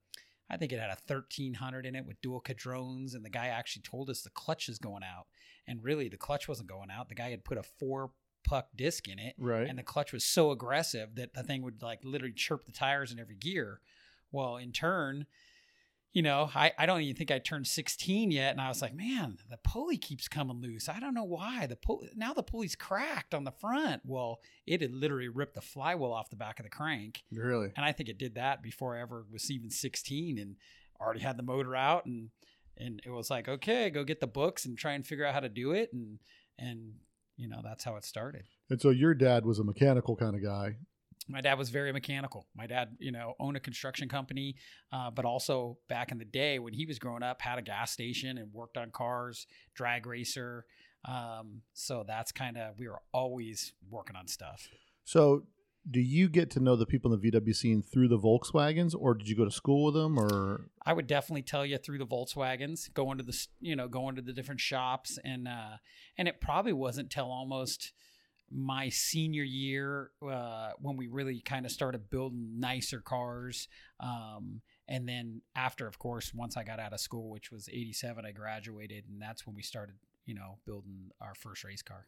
I 0.49 0.57
think 0.57 0.71
it 0.71 0.79
had 0.79 0.89
a 0.89 0.97
1300 1.07 1.85
in 1.85 1.95
it 1.95 2.05
with 2.05 2.21
dual 2.21 2.41
Kadrons, 2.41 3.15
and 3.15 3.25
the 3.25 3.29
guy 3.29 3.47
actually 3.47 3.81
told 3.81 4.09
us 4.09 4.21
the 4.21 4.29
clutch 4.29 4.69
is 4.69 4.77
going 4.79 5.03
out. 5.03 5.25
And 5.67 5.83
really, 5.83 6.07
the 6.07 6.17
clutch 6.17 6.47
wasn't 6.47 6.69
going 6.69 6.89
out. 6.89 7.09
The 7.09 7.15
guy 7.15 7.31
had 7.31 7.43
put 7.43 7.57
a 7.57 7.63
four 7.63 8.11
puck 8.45 8.69
disc 8.75 9.09
in 9.09 9.19
it, 9.19 9.35
right. 9.37 9.67
and 9.67 9.77
the 9.77 9.83
clutch 9.83 10.13
was 10.13 10.23
so 10.23 10.51
aggressive 10.51 11.15
that 11.15 11.33
the 11.33 11.43
thing 11.43 11.63
would 11.63 11.81
like 11.81 11.99
literally 12.03 12.33
chirp 12.33 12.65
the 12.65 12.71
tires 12.71 13.11
in 13.11 13.19
every 13.19 13.35
gear. 13.35 13.81
Well, 14.31 14.57
in 14.57 14.71
turn, 14.71 15.25
you 16.17 16.23
know, 16.23 16.49
I, 16.55 16.71
I 16.79 16.87
don't 16.87 17.01
even 17.01 17.15
think 17.15 17.29
I 17.29 17.37
turned 17.37 17.67
16 17.67 18.31
yet, 18.31 18.51
and 18.51 18.59
I 18.59 18.69
was 18.69 18.81
like, 18.81 18.95
man, 18.95 19.37
the 19.51 19.57
pulley 19.57 19.97
keeps 19.97 20.27
coming 20.27 20.59
loose. 20.59 20.89
I 20.89 20.99
don't 20.99 21.13
know 21.13 21.23
why. 21.23 21.67
The 21.67 21.75
pull 21.75 22.07
now 22.15 22.33
the 22.33 22.41
pulley's 22.41 22.75
cracked 22.75 23.35
on 23.35 23.43
the 23.43 23.51
front. 23.51 24.01
Well, 24.03 24.39
it 24.65 24.81
had 24.81 24.95
literally 24.95 25.27
ripped 25.27 25.53
the 25.53 25.61
flywheel 25.61 26.11
off 26.11 26.31
the 26.31 26.35
back 26.35 26.59
of 26.59 26.63
the 26.63 26.71
crank. 26.71 27.21
really? 27.31 27.71
And 27.75 27.85
I 27.85 27.91
think 27.91 28.09
it 28.09 28.17
did 28.17 28.33
that 28.33 28.63
before 28.63 28.97
I 28.97 29.01
ever 29.01 29.27
was 29.31 29.51
even 29.51 29.69
16 29.69 30.39
and 30.39 30.55
already 30.99 31.19
had 31.19 31.37
the 31.37 31.43
motor 31.43 31.75
out 31.75 32.07
and 32.07 32.31
and 32.77 32.99
it 33.05 33.11
was 33.11 33.29
like, 33.29 33.47
okay, 33.47 33.91
go 33.91 34.03
get 34.03 34.19
the 34.19 34.25
books 34.25 34.65
and 34.65 34.75
try 34.75 34.93
and 34.93 35.05
figure 35.05 35.23
out 35.23 35.35
how 35.35 35.41
to 35.41 35.49
do 35.49 35.73
it 35.73 35.93
and 35.93 36.17
and 36.57 36.93
you 37.35 37.47
know, 37.47 37.61
that's 37.63 37.83
how 37.83 37.95
it 37.95 38.03
started. 38.03 38.45
And 38.71 38.81
so 38.81 38.89
your 38.89 39.13
dad 39.13 39.45
was 39.45 39.59
a 39.59 39.63
mechanical 39.63 40.15
kind 40.15 40.35
of 40.35 40.43
guy. 40.43 40.77
My 41.27 41.41
dad 41.41 41.57
was 41.57 41.69
very 41.69 41.91
mechanical. 41.91 42.47
My 42.55 42.67
dad, 42.67 42.95
you 42.99 43.11
know, 43.11 43.33
owned 43.39 43.57
a 43.57 43.59
construction 43.59 44.07
company, 44.07 44.55
uh, 44.91 45.11
but 45.11 45.25
also 45.25 45.77
back 45.89 46.11
in 46.11 46.17
the 46.17 46.25
day 46.25 46.59
when 46.59 46.73
he 46.73 46.85
was 46.85 46.99
growing 46.99 47.23
up, 47.23 47.41
had 47.41 47.59
a 47.59 47.61
gas 47.61 47.91
station 47.91 48.37
and 48.37 48.53
worked 48.53 48.77
on 48.77 48.91
cars, 48.91 49.47
drag 49.75 50.05
racer. 50.05 50.65
Um, 51.05 51.61
so 51.73 52.03
that's 52.07 52.31
kind 52.31 52.57
of 52.57 52.79
we 52.79 52.87
were 52.87 53.01
always 53.13 53.73
working 53.89 54.15
on 54.15 54.27
stuff. 54.27 54.67
So 55.03 55.43
do 55.89 56.01
you 56.01 56.27
get 56.27 56.51
to 56.51 56.59
know 56.59 56.75
the 56.75 56.85
people 56.85 57.13
in 57.13 57.21
the 57.21 57.31
VW 57.31 57.55
scene 57.55 57.81
through 57.81 58.09
the 58.09 58.19
Volkswagens, 58.19 58.93
or 58.97 59.13
did 59.13 59.29
you 59.29 59.35
go 59.35 59.45
to 59.45 59.51
school 59.51 59.85
with 59.85 59.93
them, 59.93 60.19
or 60.19 60.69
I 60.85 60.93
would 60.93 61.07
definitely 61.07 61.43
tell 61.43 61.65
you 61.65 61.77
through 61.77 61.99
the 61.99 62.05
Volkswagens, 62.05 62.93
going 62.93 63.17
to 63.17 63.23
the 63.23 63.47
you 63.59 63.75
know 63.75 63.87
going 63.87 64.15
to 64.15 64.21
the 64.21 64.33
different 64.33 64.59
shops, 64.59 65.17
and 65.23 65.47
uh, 65.47 65.77
and 66.17 66.27
it 66.27 66.41
probably 66.41 66.73
wasn't 66.73 67.09
till 67.09 67.31
almost 67.31 67.93
my 68.51 68.89
senior 68.89 69.43
year 69.43 70.11
uh, 70.27 70.71
when 70.79 70.97
we 70.97 71.07
really 71.07 71.41
kind 71.41 71.65
of 71.65 71.71
started 71.71 72.09
building 72.09 72.59
nicer 72.59 73.01
cars. 73.01 73.67
Um, 73.99 74.61
and 74.87 75.07
then 75.07 75.41
after, 75.55 75.87
of 75.87 75.99
course, 75.99 76.33
once 76.33 76.55
I 76.55 76.63
got 76.63 76.79
out 76.79 76.93
of 76.93 76.99
school, 76.99 77.29
which 77.29 77.51
was 77.51 77.67
'87, 77.67 78.25
I 78.25 78.31
graduated, 78.31 79.05
and 79.09 79.21
that's 79.21 79.45
when 79.45 79.55
we 79.55 79.63
started 79.63 79.95
you 80.25 80.35
know 80.35 80.59
building 80.65 81.11
our 81.19 81.33
first 81.33 81.63
race 81.63 81.81
car. 81.81 82.05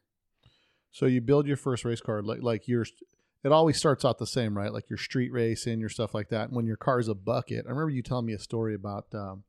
so 0.91 1.05
you 1.05 1.22
build 1.22 1.48
your 1.48 1.58
first 1.58 1.86
race 1.86 2.01
car 2.01 2.22
like 2.22 2.43
like 2.43 2.67
your 2.67 2.86
it 3.43 3.51
always 3.51 3.77
starts 3.77 4.03
out 4.03 4.17
the 4.17 4.27
same, 4.27 4.58
right? 4.58 4.74
Like 4.74 4.89
your 4.89 4.98
street 4.98 5.31
racing, 5.31 5.79
your 5.79 5.89
stuff 5.89 6.13
like 6.13 6.27
that. 6.29 6.51
When 6.51 6.65
your 6.65 6.75
car's 6.75 7.08
a 7.08 7.15
bucket, 7.15 7.65
I 7.65 7.69
remember 7.69 7.89
you 7.89 8.01
telling 8.01 8.25
me 8.25 8.34
a 8.34 8.39
story 8.39 8.75
about 8.75 9.05
um, 9.13 9.43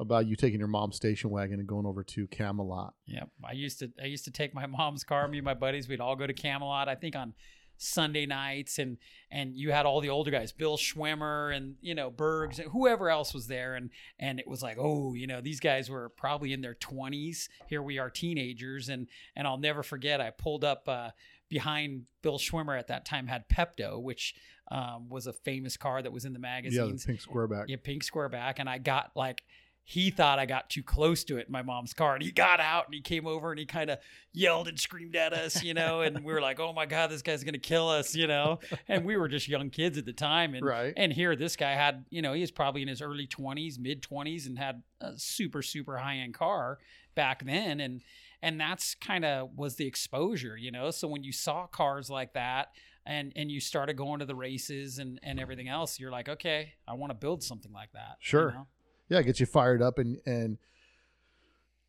about 0.00 0.26
you 0.26 0.34
taking 0.34 0.58
your 0.58 0.68
mom's 0.68 0.96
station 0.96 1.30
wagon 1.30 1.60
and 1.60 1.68
going 1.68 1.86
over 1.86 2.02
to 2.02 2.26
Camelot. 2.28 2.94
Yeah, 3.06 3.24
I 3.44 3.52
used 3.52 3.78
to 3.80 3.92
I 4.02 4.06
used 4.06 4.24
to 4.24 4.30
take 4.30 4.54
my 4.54 4.66
mom's 4.66 5.04
car. 5.04 5.28
Me 5.28 5.38
and 5.38 5.44
my 5.44 5.54
buddies, 5.54 5.88
we'd 5.88 6.00
all 6.00 6.16
go 6.16 6.26
to 6.26 6.32
Camelot. 6.32 6.88
I 6.88 6.94
think 6.94 7.14
on 7.14 7.34
Sunday 7.76 8.26
nights, 8.26 8.78
and 8.78 8.96
and 9.30 9.54
you 9.54 9.72
had 9.72 9.86
all 9.86 10.00
the 10.00 10.08
older 10.08 10.30
guys, 10.30 10.52
Bill 10.52 10.78
Schwimmer 10.78 11.54
and 11.54 11.76
you 11.82 11.94
know 11.94 12.10
Bergs, 12.10 12.58
and 12.58 12.70
whoever 12.70 13.10
else 13.10 13.34
was 13.34 13.46
there, 13.46 13.74
and 13.74 13.90
and 14.18 14.40
it 14.40 14.48
was 14.48 14.62
like, 14.62 14.78
oh, 14.80 15.14
you 15.14 15.26
know, 15.26 15.42
these 15.42 15.60
guys 15.60 15.90
were 15.90 16.08
probably 16.08 16.54
in 16.54 16.62
their 16.62 16.74
twenties. 16.74 17.48
Here 17.68 17.82
we 17.82 17.98
are, 17.98 18.10
teenagers, 18.10 18.88
and 18.88 19.06
and 19.36 19.46
I'll 19.46 19.58
never 19.58 19.82
forget. 19.82 20.20
I 20.20 20.30
pulled 20.30 20.64
up. 20.64 20.88
Uh, 20.88 21.10
behind 21.50 22.04
Bill 22.22 22.38
Schwimmer 22.38 22.78
at 22.78 22.86
that 22.86 23.04
time 23.04 23.26
had 23.26 23.48
Pepto, 23.48 24.00
which 24.00 24.34
um, 24.70 25.08
was 25.08 25.26
a 25.26 25.32
famous 25.32 25.76
car 25.76 26.00
that 26.00 26.12
was 26.12 26.24
in 26.24 26.32
the 26.32 26.38
magazines. 26.38 27.04
Yeah, 27.04 27.12
the 27.12 27.12
pink 27.12 27.20
square 27.20 27.48
back. 27.48 27.64
Yeah, 27.68 27.76
pink 27.82 28.04
square 28.04 28.28
back, 28.28 28.60
and 28.60 28.68
I 28.68 28.78
got 28.78 29.10
like 29.16 29.42
he 29.90 30.10
thought 30.12 30.38
I 30.38 30.46
got 30.46 30.70
too 30.70 30.84
close 30.84 31.24
to 31.24 31.38
it 31.38 31.46
in 31.48 31.52
my 31.52 31.62
mom's 31.62 31.92
car, 31.92 32.14
and 32.14 32.22
he 32.22 32.30
got 32.30 32.60
out 32.60 32.84
and 32.84 32.94
he 32.94 33.00
came 33.00 33.26
over 33.26 33.50
and 33.50 33.58
he 33.58 33.66
kind 33.66 33.90
of 33.90 33.98
yelled 34.32 34.68
and 34.68 34.78
screamed 34.78 35.16
at 35.16 35.32
us, 35.32 35.64
you 35.64 35.74
know, 35.74 36.02
and 36.02 36.22
we 36.24 36.32
were 36.32 36.40
like, 36.40 36.60
"Oh 36.60 36.72
my 36.72 36.86
god, 36.86 37.10
this 37.10 37.22
guy's 37.22 37.42
gonna 37.42 37.58
kill 37.58 37.88
us," 37.88 38.14
you 38.14 38.28
know, 38.28 38.60
and 38.86 39.04
we 39.04 39.16
were 39.16 39.26
just 39.26 39.48
young 39.48 39.68
kids 39.68 39.98
at 39.98 40.04
the 40.04 40.12
time, 40.12 40.54
and 40.54 40.64
Right. 40.64 40.94
and 40.96 41.12
here 41.12 41.34
this 41.34 41.56
guy 41.56 41.72
had, 41.72 42.04
you 42.08 42.22
know, 42.22 42.34
he 42.34 42.40
was 42.40 42.52
probably 42.52 42.82
in 42.82 42.88
his 42.88 43.02
early 43.02 43.26
twenties, 43.26 43.80
mid 43.80 44.00
twenties, 44.00 44.46
and 44.46 44.58
had 44.60 44.84
a 45.00 45.18
super 45.18 45.60
super 45.60 45.98
high 45.98 46.18
end 46.18 46.34
car 46.34 46.78
back 47.16 47.44
then, 47.44 47.80
and 47.80 48.00
and 48.42 48.60
that's 48.60 48.94
kind 48.94 49.24
of 49.24 49.50
was 49.58 49.74
the 49.74 49.86
exposure, 49.88 50.56
you 50.56 50.70
know. 50.70 50.92
So 50.92 51.08
when 51.08 51.24
you 51.24 51.32
saw 51.32 51.66
cars 51.66 52.08
like 52.08 52.34
that, 52.34 52.68
and 53.04 53.32
and 53.34 53.50
you 53.50 53.58
started 53.58 53.96
going 53.96 54.20
to 54.20 54.24
the 54.24 54.36
races 54.36 55.00
and 55.00 55.18
and 55.24 55.40
everything 55.40 55.66
else, 55.66 55.98
you're 55.98 56.12
like, 56.12 56.28
okay, 56.28 56.74
I 56.86 56.94
want 56.94 57.10
to 57.10 57.14
build 57.14 57.42
something 57.42 57.72
like 57.72 57.90
that. 57.92 58.18
you 58.20 58.28
Sure. 58.28 58.52
know? 58.52 58.66
Yeah, 59.10 59.18
it 59.18 59.24
gets 59.24 59.40
you 59.40 59.46
fired 59.46 59.82
up 59.82 59.98
and 59.98 60.18
and 60.24 60.56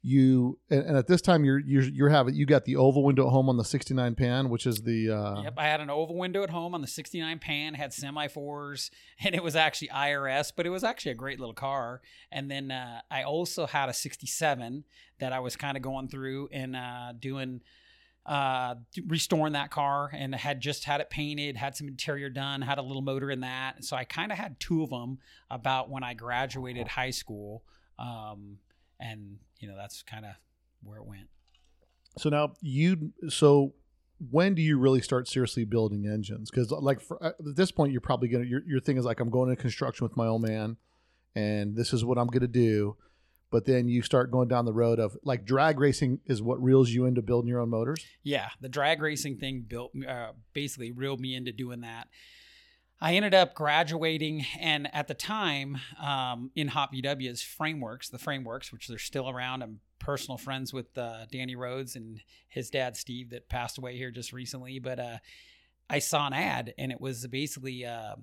you 0.03 0.57
and, 0.71 0.81
and 0.81 0.97
at 0.97 1.05
this 1.05 1.21
time 1.21 1.45
you're 1.45 1.59
you're 1.59 1.83
you're 1.83 2.09
having 2.09 2.33
you 2.33 2.47
got 2.47 2.65
the 2.65 2.75
oval 2.75 3.03
window 3.03 3.27
at 3.27 3.31
home 3.31 3.49
on 3.49 3.57
the 3.57 3.63
69 3.63 4.15
pan, 4.15 4.49
which 4.49 4.65
is 4.65 4.81
the 4.81 5.11
uh 5.11 5.43
Yep, 5.43 5.53
I 5.57 5.67
had 5.67 5.79
an 5.79 5.91
oval 5.91 6.17
window 6.17 6.41
at 6.41 6.49
home 6.49 6.73
on 6.73 6.81
the 6.81 6.87
69 6.87 7.37
Pan, 7.39 7.75
had 7.75 7.93
semi 7.93 8.27
fours, 8.27 8.89
and 9.23 9.35
it 9.35 9.43
was 9.43 9.55
actually 9.55 9.89
IRS, 9.89 10.51
but 10.55 10.65
it 10.65 10.69
was 10.69 10.83
actually 10.83 11.11
a 11.11 11.15
great 11.15 11.39
little 11.39 11.53
car. 11.53 12.01
And 12.31 12.49
then 12.49 12.71
uh, 12.71 13.01
I 13.11 13.23
also 13.23 13.67
had 13.67 13.89
a 13.89 13.93
67 13.93 14.83
that 15.19 15.31
I 15.31 15.39
was 15.39 15.55
kind 15.55 15.77
of 15.77 15.83
going 15.83 16.07
through 16.07 16.49
and 16.51 16.75
uh, 16.75 17.13
doing, 17.19 17.61
uh, 18.25 18.75
restoring 19.07 19.53
that 19.53 19.71
car 19.71 20.11
and 20.13 20.35
had 20.35 20.61
just 20.61 20.85
had 20.85 21.01
it 21.01 21.09
painted, 21.09 21.57
had 21.57 21.75
some 21.75 21.87
interior 21.87 22.29
done, 22.29 22.61
had 22.61 22.77
a 22.77 22.81
little 22.81 23.01
motor 23.01 23.31
in 23.31 23.41
that. 23.41 23.83
So 23.83 23.95
I 23.95 24.03
kind 24.03 24.31
of 24.31 24.37
had 24.37 24.59
two 24.59 24.83
of 24.83 24.89
them 24.89 25.19
about 25.49 25.89
when 25.89 26.03
I 26.03 26.13
graduated 26.13 26.87
high 26.87 27.09
school. 27.11 27.63
Um, 27.97 28.57
and, 28.99 29.37
you 29.59 29.67
know, 29.67 29.75
that's 29.75 30.03
kind 30.03 30.25
of 30.25 30.31
where 30.83 30.97
it 30.97 31.05
went. 31.05 31.27
So 32.17 32.29
now 32.29 32.53
you 32.61 33.13
so 33.29 33.73
when 34.29 34.53
do 34.53 34.61
you 34.61 34.77
really 34.77 35.01
start 35.01 35.27
seriously 35.27 35.65
building 35.65 36.05
engines? 36.05 36.51
Because 36.51 36.71
like 36.71 37.01
for, 37.01 37.23
at 37.23 37.35
this 37.39 37.71
point, 37.71 37.91
you're 37.91 38.01
probably 38.01 38.27
gonna 38.27 38.45
your 38.45 38.61
your 38.67 38.79
thing 38.79 38.97
is 38.97 39.05
like 39.05 39.19
I'm 39.19 39.29
going 39.29 39.49
into 39.49 39.61
construction 39.61 40.05
with 40.05 40.15
my 40.17 40.27
old 40.27 40.41
man, 40.41 40.77
and 41.35 41.75
this 41.75 41.93
is 41.93 42.05
what 42.05 42.17
I'm 42.17 42.27
gonna 42.27 42.47
do. 42.47 42.97
But 43.51 43.65
then 43.65 43.87
you 43.87 44.01
start 44.01 44.31
going 44.31 44.47
down 44.47 44.65
the 44.65 44.73
road 44.73 44.99
of 44.99 45.17
like 45.23 45.45
drag 45.45 45.79
racing 45.79 46.21
is 46.25 46.41
what 46.41 46.63
reels 46.63 46.89
you 46.89 47.05
into 47.05 47.21
building 47.21 47.49
your 47.49 47.59
own 47.59 47.69
motors. 47.69 48.03
yeah, 48.23 48.49
the 48.61 48.69
drag 48.69 49.01
racing 49.01 49.37
thing 49.37 49.65
built 49.67 49.91
uh, 50.07 50.31
basically 50.53 50.91
reeled 50.91 51.19
me 51.19 51.35
into 51.35 51.51
doing 51.51 51.81
that. 51.81 52.07
I 53.03 53.15
ended 53.15 53.33
up 53.33 53.55
graduating, 53.55 54.45
and 54.59 54.87
at 54.93 55.07
the 55.07 55.15
time, 55.15 55.79
um, 55.99 56.51
in 56.55 56.67
Hot 56.67 56.93
VW's 56.93 57.41
frameworks, 57.41 58.09
the 58.09 58.19
frameworks, 58.19 58.71
which 58.71 58.87
they're 58.87 58.99
still 58.99 59.27
around. 59.27 59.63
I'm 59.63 59.79
personal 59.97 60.37
friends 60.37 60.71
with 60.71 60.95
uh, 60.95 61.25
Danny 61.31 61.55
Rhodes 61.55 61.95
and 61.95 62.21
his 62.47 62.69
dad 62.69 62.95
Steve, 62.95 63.31
that 63.31 63.49
passed 63.49 63.79
away 63.79 63.97
here 63.97 64.11
just 64.11 64.31
recently. 64.31 64.77
But 64.77 64.99
uh, 64.99 65.17
I 65.89 65.97
saw 65.97 66.27
an 66.27 66.33
ad, 66.33 66.75
and 66.77 66.91
it 66.91 67.01
was 67.01 67.25
basically 67.25 67.85
uh, 67.85 68.15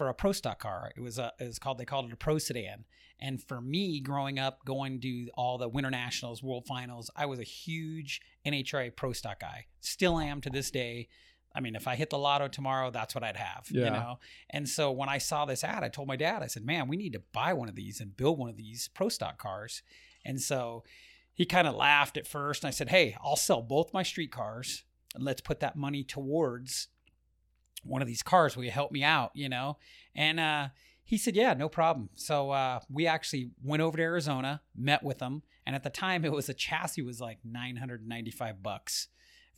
for 0.00 0.08
a 0.08 0.14
pro 0.14 0.32
stock 0.32 0.58
car. 0.58 0.90
It 0.96 1.02
was 1.02 1.18
a, 1.18 1.30
it 1.38 1.44
was 1.44 1.58
called 1.58 1.76
they 1.76 1.84
called 1.84 2.06
it 2.06 2.12
a 2.14 2.16
pro 2.16 2.38
sedan. 2.38 2.86
And 3.20 3.42
for 3.42 3.60
me, 3.60 4.00
growing 4.00 4.38
up, 4.38 4.64
going 4.64 4.98
to 5.02 5.28
all 5.34 5.58
the 5.58 5.68
Winter 5.68 5.90
Nationals, 5.90 6.42
World 6.42 6.64
Finals, 6.64 7.10
I 7.14 7.26
was 7.26 7.38
a 7.38 7.42
huge 7.42 8.22
NHRA 8.46 8.96
pro 8.96 9.12
stock 9.12 9.40
guy. 9.40 9.66
Still 9.80 10.18
am 10.18 10.40
to 10.40 10.48
this 10.48 10.70
day. 10.70 11.08
I 11.54 11.60
mean, 11.60 11.76
if 11.76 11.86
I 11.86 11.96
hit 11.96 12.08
the 12.08 12.16
lotto 12.16 12.48
tomorrow, 12.48 12.90
that's 12.90 13.14
what 13.14 13.22
I'd 13.22 13.36
have, 13.36 13.66
Yeah. 13.70 13.84
you 13.84 13.90
know? 13.90 14.18
And 14.48 14.66
so 14.66 14.90
when 14.90 15.10
I 15.10 15.18
saw 15.18 15.44
this 15.44 15.62
ad, 15.62 15.84
I 15.84 15.90
told 15.90 16.08
my 16.08 16.16
dad, 16.16 16.42
I 16.42 16.46
said, 16.46 16.64
man, 16.64 16.88
we 16.88 16.96
need 16.96 17.12
to 17.12 17.22
buy 17.34 17.52
one 17.52 17.68
of 17.68 17.74
these 17.74 18.00
and 18.00 18.16
build 18.16 18.38
one 18.38 18.48
of 18.48 18.56
these 18.56 18.88
pro 18.94 19.10
stock 19.10 19.36
cars. 19.36 19.82
And 20.24 20.40
so 20.40 20.82
he 21.34 21.44
kind 21.44 21.68
of 21.68 21.74
laughed 21.74 22.16
at 22.16 22.26
first. 22.26 22.64
And 22.64 22.68
I 22.68 22.70
said, 22.70 22.88
hey, 22.88 23.16
I'll 23.22 23.36
sell 23.36 23.60
both 23.60 23.92
my 23.92 24.02
street 24.02 24.32
cars 24.32 24.84
and 25.14 25.22
let's 25.24 25.42
put 25.42 25.60
that 25.60 25.76
money 25.76 26.04
towards 26.04 26.88
one 27.82 28.02
of 28.02 28.08
these 28.08 28.22
cars. 28.22 28.56
Will 28.56 28.64
you 28.64 28.70
help 28.70 28.92
me 28.92 29.02
out? 29.02 29.30
You 29.34 29.48
know? 29.48 29.78
And 30.14 30.40
uh, 30.40 30.68
he 31.04 31.18
said, 31.18 31.36
yeah, 31.36 31.54
no 31.54 31.68
problem. 31.68 32.10
So 32.14 32.50
uh, 32.50 32.80
we 32.90 33.06
actually 33.06 33.50
went 33.62 33.82
over 33.82 33.96
to 33.96 34.02
Arizona, 34.02 34.62
met 34.76 35.02
with 35.02 35.18
them. 35.18 35.42
And 35.66 35.76
at 35.76 35.82
the 35.82 35.90
time, 35.90 36.24
it 36.24 36.32
was 36.32 36.48
a 36.48 36.54
chassis 36.54 37.02
was 37.02 37.20
like 37.20 37.38
995 37.44 38.62
bucks 38.62 39.08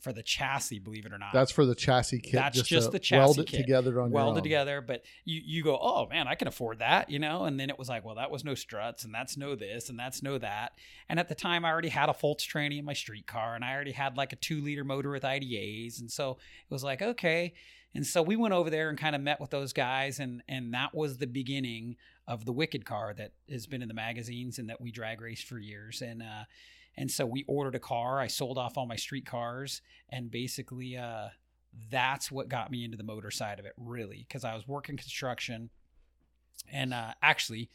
for 0.03 0.11
the 0.11 0.21
chassis, 0.21 0.79
believe 0.79 1.05
it 1.05 1.13
or 1.13 1.17
not. 1.17 1.31
That's 1.31 1.51
for 1.51 1.65
the 1.65 1.73
chassis 1.73 2.19
kit. 2.19 2.33
That's 2.33 2.61
just 2.61 2.87
to 2.87 2.91
the 2.91 2.99
chassis 2.99 3.19
weld 3.19 3.39
it 3.39 3.47
kit. 3.47 3.61
together 3.61 4.01
on 4.01 4.09
your 4.09 4.15
welded 4.15 4.39
own. 4.39 4.43
together. 4.43 4.81
But 4.81 5.03
you 5.23 5.41
you 5.45 5.63
go, 5.63 5.79
oh 5.81 6.07
man, 6.09 6.27
I 6.27 6.35
can 6.35 6.49
afford 6.49 6.79
that, 6.79 7.09
you 7.09 7.19
know. 7.19 7.45
And 7.45 7.57
then 7.57 7.69
it 7.69 7.79
was 7.79 7.87
like, 7.87 8.03
well, 8.03 8.15
that 8.15 8.29
was 8.29 8.43
no 8.43 8.53
struts, 8.53 9.05
and 9.05 9.13
that's 9.13 9.37
no 9.37 9.55
this, 9.55 9.89
and 9.89 9.97
that's 9.97 10.21
no 10.21 10.37
that. 10.37 10.73
And 11.07 11.19
at 11.19 11.29
the 11.29 11.35
time, 11.35 11.63
I 11.63 11.71
already 11.71 11.89
had 11.89 12.09
a 12.09 12.13
Fultz 12.13 12.45
tranny 12.45 12.79
in 12.79 12.85
my 12.85 12.93
street 12.93 13.27
car, 13.27 13.55
and 13.55 13.63
I 13.63 13.73
already 13.73 13.93
had 13.93 14.17
like 14.17 14.33
a 14.33 14.35
two 14.35 14.61
liter 14.61 14.83
motor 14.83 15.09
with 15.09 15.23
IDAs, 15.23 16.01
and 16.01 16.11
so 16.11 16.31
it 16.31 16.73
was 16.73 16.83
like, 16.83 17.01
okay. 17.01 17.53
And 17.95 18.05
so 18.05 18.21
we 18.23 18.35
went 18.35 18.53
over 18.53 18.69
there 18.69 18.89
and 18.89 18.97
kind 18.97 19.15
of 19.15 19.21
met 19.21 19.39
with 19.39 19.51
those 19.51 19.73
guys, 19.73 20.19
and 20.19 20.41
and 20.47 20.73
that 20.73 20.95
was 20.95 21.17
the 21.17 21.27
beginning 21.27 21.95
of 22.27 22.45
the 22.45 22.51
Wicked 22.51 22.85
car 22.85 23.13
that 23.15 23.33
has 23.49 23.67
been 23.67 23.81
in 23.81 23.87
the 23.87 23.93
magazines 23.93 24.57
and 24.57 24.69
that 24.69 24.81
we 24.81 24.91
drag 24.91 25.21
raced 25.21 25.47
for 25.47 25.59
years. 25.59 26.01
And 26.01 26.23
uh, 26.23 26.45
and 26.97 27.09
so 27.09 27.25
we 27.25 27.43
ordered 27.47 27.75
a 27.75 27.79
car. 27.79 28.19
I 28.19 28.27
sold 28.27 28.57
off 28.57 28.77
all 28.77 28.85
my 28.85 28.95
street 28.95 29.25
cars, 29.25 29.81
and 30.09 30.29
basically, 30.29 30.97
uh, 30.97 31.29
that's 31.89 32.31
what 32.31 32.49
got 32.49 32.71
me 32.71 32.83
into 32.83 32.97
the 32.97 33.03
motor 33.03 33.31
side 33.31 33.59
of 33.59 33.65
it, 33.65 33.73
really, 33.77 34.25
because 34.27 34.43
I 34.43 34.55
was 34.55 34.67
working 34.67 34.97
construction, 34.97 35.69
and 36.71 36.93
uh, 36.93 37.13
actually, 37.21 37.69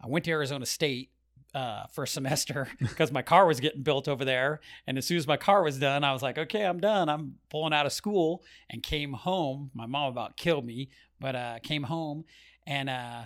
I 0.00 0.08
went 0.08 0.24
to 0.26 0.32
Arizona 0.32 0.66
State. 0.66 1.10
Uh, 1.54 1.86
for 1.92 2.02
a 2.02 2.06
semester 2.08 2.66
because 2.80 3.12
my 3.12 3.22
car 3.22 3.46
was 3.46 3.60
getting 3.60 3.82
built 3.84 4.08
over 4.08 4.24
there. 4.24 4.60
And 4.88 4.98
as 4.98 5.06
soon 5.06 5.18
as 5.18 5.26
my 5.28 5.36
car 5.36 5.62
was 5.62 5.78
done, 5.78 6.02
I 6.02 6.12
was 6.12 6.20
like, 6.20 6.36
okay, 6.36 6.64
I'm 6.66 6.80
done. 6.80 7.08
I'm 7.08 7.36
pulling 7.48 7.72
out 7.72 7.86
of 7.86 7.92
school 7.92 8.42
and 8.68 8.82
came 8.82 9.12
home. 9.12 9.70
My 9.72 9.86
mom 9.86 10.08
about 10.10 10.36
killed 10.36 10.64
me, 10.66 10.88
but 11.20 11.36
uh, 11.36 11.58
came 11.62 11.84
home 11.84 12.24
and 12.66 12.90
uh, 12.90 13.22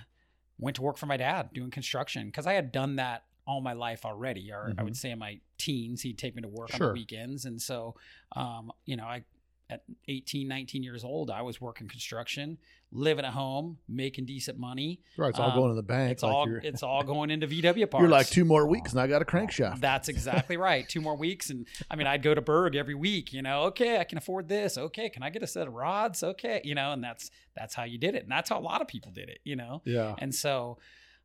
went 0.58 0.76
to 0.76 0.82
work 0.82 0.98
for 0.98 1.06
my 1.06 1.16
dad 1.16 1.48
doing 1.54 1.70
construction 1.70 2.26
because 2.26 2.46
I 2.46 2.52
had 2.52 2.70
done 2.70 2.96
that 2.96 3.24
all 3.46 3.62
my 3.62 3.72
life 3.72 4.04
already. 4.04 4.52
Or 4.52 4.74
I 4.76 4.82
Mhm. 4.82 4.84
would 4.84 4.96
say 4.98 5.10
in 5.10 5.18
my 5.18 5.40
teens, 5.56 6.02
he'd 6.02 6.18
take 6.18 6.36
me 6.36 6.42
to 6.42 6.48
work 6.48 6.74
on 6.74 6.80
the 6.80 6.92
weekends. 6.92 7.46
And 7.46 7.58
so, 7.62 7.94
um, 8.36 8.70
you 8.84 8.96
know, 8.96 9.06
I, 9.06 9.24
at 9.70 9.84
18, 10.06 10.46
19 10.48 10.82
years 10.82 11.02
old, 11.02 11.30
I 11.30 11.40
was 11.40 11.62
working 11.62 11.88
construction, 11.88 12.58
living 12.90 13.24
at 13.24 13.32
home, 13.32 13.78
making 13.86 14.24
decent 14.24 14.58
money. 14.58 15.00
Right, 15.16 15.28
it's 15.30 15.38
all 15.38 15.50
Um, 15.50 15.56
going 15.58 15.70
in 15.70 15.76
the 15.76 15.82
bank. 15.82 16.12
It's 16.12 16.22
like 16.22 16.32
all 16.32 16.48
it's 16.62 16.82
all 16.82 17.02
going 17.02 17.30
into 17.30 17.46
VW 17.46 17.90
parts. 17.90 18.00
you're 18.02 18.08
like 18.10 18.28
two 18.28 18.44
more 18.44 18.66
weeks, 18.66 18.92
and 18.92 19.00
I 19.00 19.06
got 19.06 19.20
a 19.20 19.24
crankshaft. 19.24 19.80
That's 19.80 20.08
exactly 20.08 20.56
right. 20.56 20.88
Two 20.88 21.00
more 21.00 21.16
weeks, 21.16 21.50
and 21.50 21.66
I 21.90 21.96
mean, 21.96 22.06
I'd 22.06 22.22
go 22.22 22.34
to 22.34 22.40
Berg 22.40 22.76
every 22.76 22.94
week. 22.94 23.32
You 23.32 23.42
know, 23.42 23.64
okay, 23.64 23.98
I 23.98 24.04
can 24.04 24.16
afford 24.18 24.48
this. 24.48 24.78
Okay, 24.78 25.10
can 25.10 25.22
I 25.22 25.30
get 25.30 25.42
a 25.42 25.46
set 25.46 25.66
of 25.66 25.74
rods? 25.74 26.22
Okay, 26.22 26.60
you 26.64 26.74
know, 26.74 26.92
and 26.92 27.04
that's 27.04 27.30
that's 27.54 27.74
how 27.74 27.84
you 27.84 27.98
did 27.98 28.14
it, 28.14 28.22
and 28.22 28.32
that's 28.32 28.48
how 28.48 28.58
a 28.58 28.62
lot 28.62 28.80
of 28.80 28.88
people 28.88 29.12
did 29.12 29.28
it. 29.28 29.40
You 29.44 29.56
know, 29.56 29.82
yeah, 29.84 30.14
and 30.18 30.34
so 30.34 30.78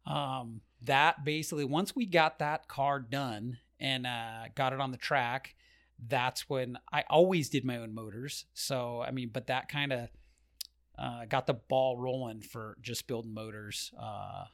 um, 0.06 0.62
that 0.82 1.24
basically 1.24 1.66
once 1.66 1.96
we 1.96 2.06
got 2.06 2.40
that 2.40 2.68
car 2.68 3.00
done 3.00 3.58
and 3.80 4.06
uh, 4.06 4.46
got 4.56 4.74
it 4.74 4.80
on 4.82 4.92
the 4.92 4.98
track, 4.98 5.56
that's 6.08 6.50
when 6.50 6.78
I 6.92 7.04
always 7.10 7.50
did 7.50 7.64
my 7.64 7.78
own 7.78 7.94
motors. 7.96 8.46
So 8.54 9.02
I 9.02 9.12
mean, 9.12 9.30
but 9.32 9.48
that 9.48 9.70
kind 9.70 9.94
of 9.94 10.10
uh, 10.98 11.26
got 11.26 11.48
the 11.48 11.54
ball 11.54 11.98
rolling 11.98 12.42
for 12.42 12.78
just 12.82 13.08
building 13.08 13.34
motors 13.34 13.92
uh, 14.00 14.46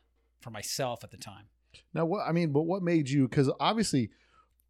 for 0.42 0.50
myself 0.50 1.04
at 1.04 1.12
the 1.12 1.18
time. 1.18 1.46
Now, 1.94 2.06
what 2.06 2.28
I 2.28 2.32
mean, 2.32 2.52
but 2.52 2.64
what 2.64 2.82
made 2.82 3.10
you? 3.10 3.28
Because 3.28 3.50
obviously, 3.60 4.10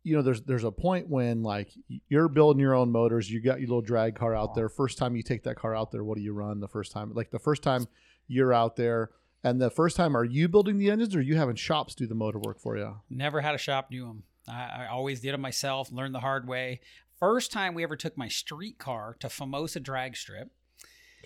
you 0.04 0.16
know, 0.16 0.22
there's 0.22 0.42
there's 0.42 0.64
a 0.64 0.72
point 0.72 1.08
when 1.08 1.44
like 1.44 1.72
you're 2.08 2.28
building 2.28 2.60
your 2.60 2.76
own 2.76 2.92
motors. 2.92 3.30
You 3.30 3.42
got 3.42 3.60
your 3.60 3.70
little 3.70 3.82
drag 3.82 4.16
car 4.16 4.36
out 4.36 4.56
there. 4.56 4.70
First 4.70 4.98
time 4.98 5.16
you 5.16 5.24
take 5.24 5.44
that 5.44 5.56
car 5.56 5.76
out 5.76 5.92
there, 5.92 6.04
what 6.04 6.18
do 6.18 6.24
you 6.24 6.34
run? 6.34 6.60
The 6.60 6.68
first 6.68 6.92
time, 6.92 7.14
like 7.14 7.32
the 7.32 7.40
first 7.40 7.64
time 7.64 7.88
you're 8.28 8.54
out 8.54 8.76
there, 8.76 9.12
and 9.44 9.62
the 9.62 9.70
first 9.70 9.96
time, 9.96 10.16
are 10.16 10.26
you 10.26 10.48
building 10.48 10.78
the 10.78 10.92
engines, 10.92 11.16
or 11.16 11.20
are 11.20 11.22
you 11.22 11.38
having 11.38 11.56
shops 11.56 11.96
do 11.96 12.06
the 12.08 12.16
motor 12.16 12.40
work 12.40 12.60
for 12.60 12.78
you? 12.78 12.98
Never 13.10 13.42
had 13.42 13.56
a 13.56 13.60
shop 13.60 13.90
do 13.92 14.06
them. 14.06 14.24
I, 14.48 14.84
I 14.84 14.88
always 14.88 15.22
did 15.22 15.34
them 15.34 15.42
myself, 15.42 15.92
learned 15.92 16.16
the 16.16 16.20
hard 16.20 16.48
way. 16.48 16.82
First 17.20 17.52
time 17.52 17.74
we 17.74 17.84
ever 17.84 17.96
took 17.96 18.18
my 18.18 18.30
street 18.30 18.78
car 18.78 19.16
to 19.20 19.28
Famoso 19.28 19.82
Drag 19.82 20.16
Strip, 20.16 20.52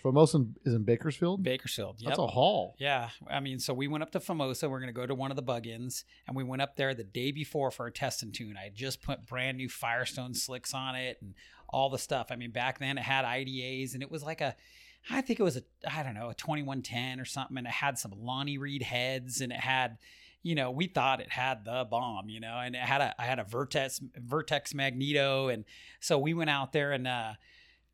Famoso 0.03 0.47
is 0.65 0.73
in 0.73 0.83
Bakersfield. 0.83 1.43
Bakersfield. 1.43 1.97
Yep. 1.99 2.09
That's 2.09 2.19
a 2.19 2.27
haul. 2.27 2.75
Yeah, 2.79 3.09
I 3.29 3.39
mean, 3.39 3.59
so 3.59 3.73
we 3.73 3.87
went 3.87 4.03
up 4.03 4.11
to 4.11 4.19
Famoso. 4.19 4.69
We're 4.69 4.79
going 4.79 4.93
to 4.93 4.93
go 4.93 5.05
to 5.05 5.15
one 5.15 5.31
of 5.31 5.35
the 5.35 5.41
bug-ins, 5.41 6.05
and 6.27 6.35
we 6.35 6.43
went 6.43 6.61
up 6.61 6.75
there 6.75 6.93
the 6.93 7.03
day 7.03 7.31
before 7.31 7.71
for 7.71 7.87
a 7.87 7.91
test 7.91 8.23
and 8.23 8.33
tune. 8.33 8.55
I 8.57 8.69
just 8.73 9.01
put 9.01 9.25
brand 9.25 9.57
new 9.57 9.69
Firestone 9.69 10.33
slicks 10.33 10.73
on 10.73 10.95
it 10.95 11.17
and 11.21 11.33
all 11.73 11.89
the 11.89 11.97
stuff. 11.97 12.27
I 12.29 12.35
mean, 12.35 12.51
back 12.51 12.79
then 12.79 12.97
it 12.97 13.03
had 13.03 13.25
IDAs 13.25 13.95
and 13.95 14.03
it 14.03 14.11
was 14.11 14.23
like 14.23 14.41
a, 14.41 14.55
I 15.09 15.21
think 15.21 15.39
it 15.39 15.43
was 15.43 15.57
a, 15.57 15.63
I 15.89 16.03
don't 16.03 16.13
know, 16.13 16.29
a 16.29 16.35
2110 16.35 17.19
or 17.19 17.25
something. 17.25 17.57
And 17.57 17.67
it 17.67 17.73
had 17.73 17.97
some 17.97 18.13
Lonnie 18.15 18.57
Reed 18.57 18.83
heads 18.83 19.41
and 19.41 19.51
it 19.51 19.59
had, 19.59 19.97
you 20.43 20.55
know, 20.55 20.71
we 20.71 20.87
thought 20.87 21.19
it 21.19 21.31
had 21.31 21.65
the 21.65 21.85
bomb, 21.89 22.29
you 22.29 22.39
know, 22.39 22.59
and 22.59 22.75
it 22.75 22.81
had 22.81 23.01
a, 23.01 23.15
I 23.19 23.25
had 23.25 23.39
a 23.39 23.43
Vertex, 23.43 23.99
Vertex 24.15 24.73
Magneto. 24.73 25.47
And 25.47 25.65
so 25.99 26.19
we 26.19 26.33
went 26.33 26.49
out 26.49 26.71
there 26.71 26.91
and, 26.91 27.07
uh, 27.07 27.33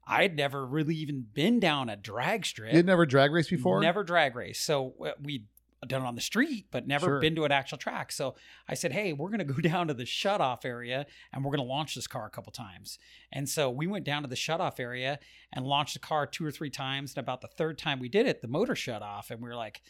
I'd 0.09 0.35
never 0.35 0.65
really 0.65 0.95
even 0.95 1.25
been 1.33 1.59
down 1.59 1.89
a 1.89 1.95
drag 1.95 2.45
strip. 2.45 2.73
You'd 2.73 2.85
never 2.85 3.05
drag 3.05 3.31
race 3.31 3.49
before? 3.49 3.79
Never 3.79 4.03
drag 4.03 4.35
race. 4.35 4.59
So 4.59 4.93
uh, 5.05 5.11
we'd 5.21 5.45
done 5.87 6.01
it 6.01 6.05
on 6.05 6.15
the 6.15 6.21
street, 6.21 6.65
but 6.71 6.87
never 6.87 7.05
Sure. 7.05 7.19
been 7.21 7.35
to 7.35 7.45
an 7.45 7.51
actual 7.53 7.77
track. 7.77 8.11
So 8.11 8.35
I 8.67 8.73
said, 8.73 8.91
hey, 8.91 9.13
we're 9.13 9.29
going 9.29 9.39
to 9.39 9.45
go 9.45 9.61
down 9.61 9.87
to 9.87 9.93
the 9.93 10.03
shutoff 10.03 10.65
area 10.65 11.05
and 11.31 11.43
we're 11.45 11.51
going 11.55 11.65
to 11.65 11.71
launch 11.71 11.95
this 11.95 12.07
car 12.07 12.25
a 12.25 12.29
couple 12.29 12.51
times. 12.51 12.99
And 13.31 13.47
so 13.47 13.69
we 13.69 13.87
went 13.87 14.03
down 14.03 14.23
to 14.23 14.27
the 14.27 14.35
shutoff 14.35 14.79
area 14.79 15.19
and 15.53 15.65
launched 15.65 15.93
the 15.93 15.99
car 15.99 16.25
two 16.25 16.45
or 16.45 16.51
three 16.51 16.69
times. 16.69 17.13
And 17.15 17.23
about 17.23 17.41
the 17.41 17.47
third 17.47 17.77
time 17.77 17.99
we 17.99 18.09
did 18.09 18.25
it, 18.27 18.41
the 18.41 18.47
motor 18.49 18.75
shut 18.75 19.01
off. 19.01 19.31
And 19.31 19.41
we 19.41 19.47
were 19.47 19.55
like, 19.55 19.81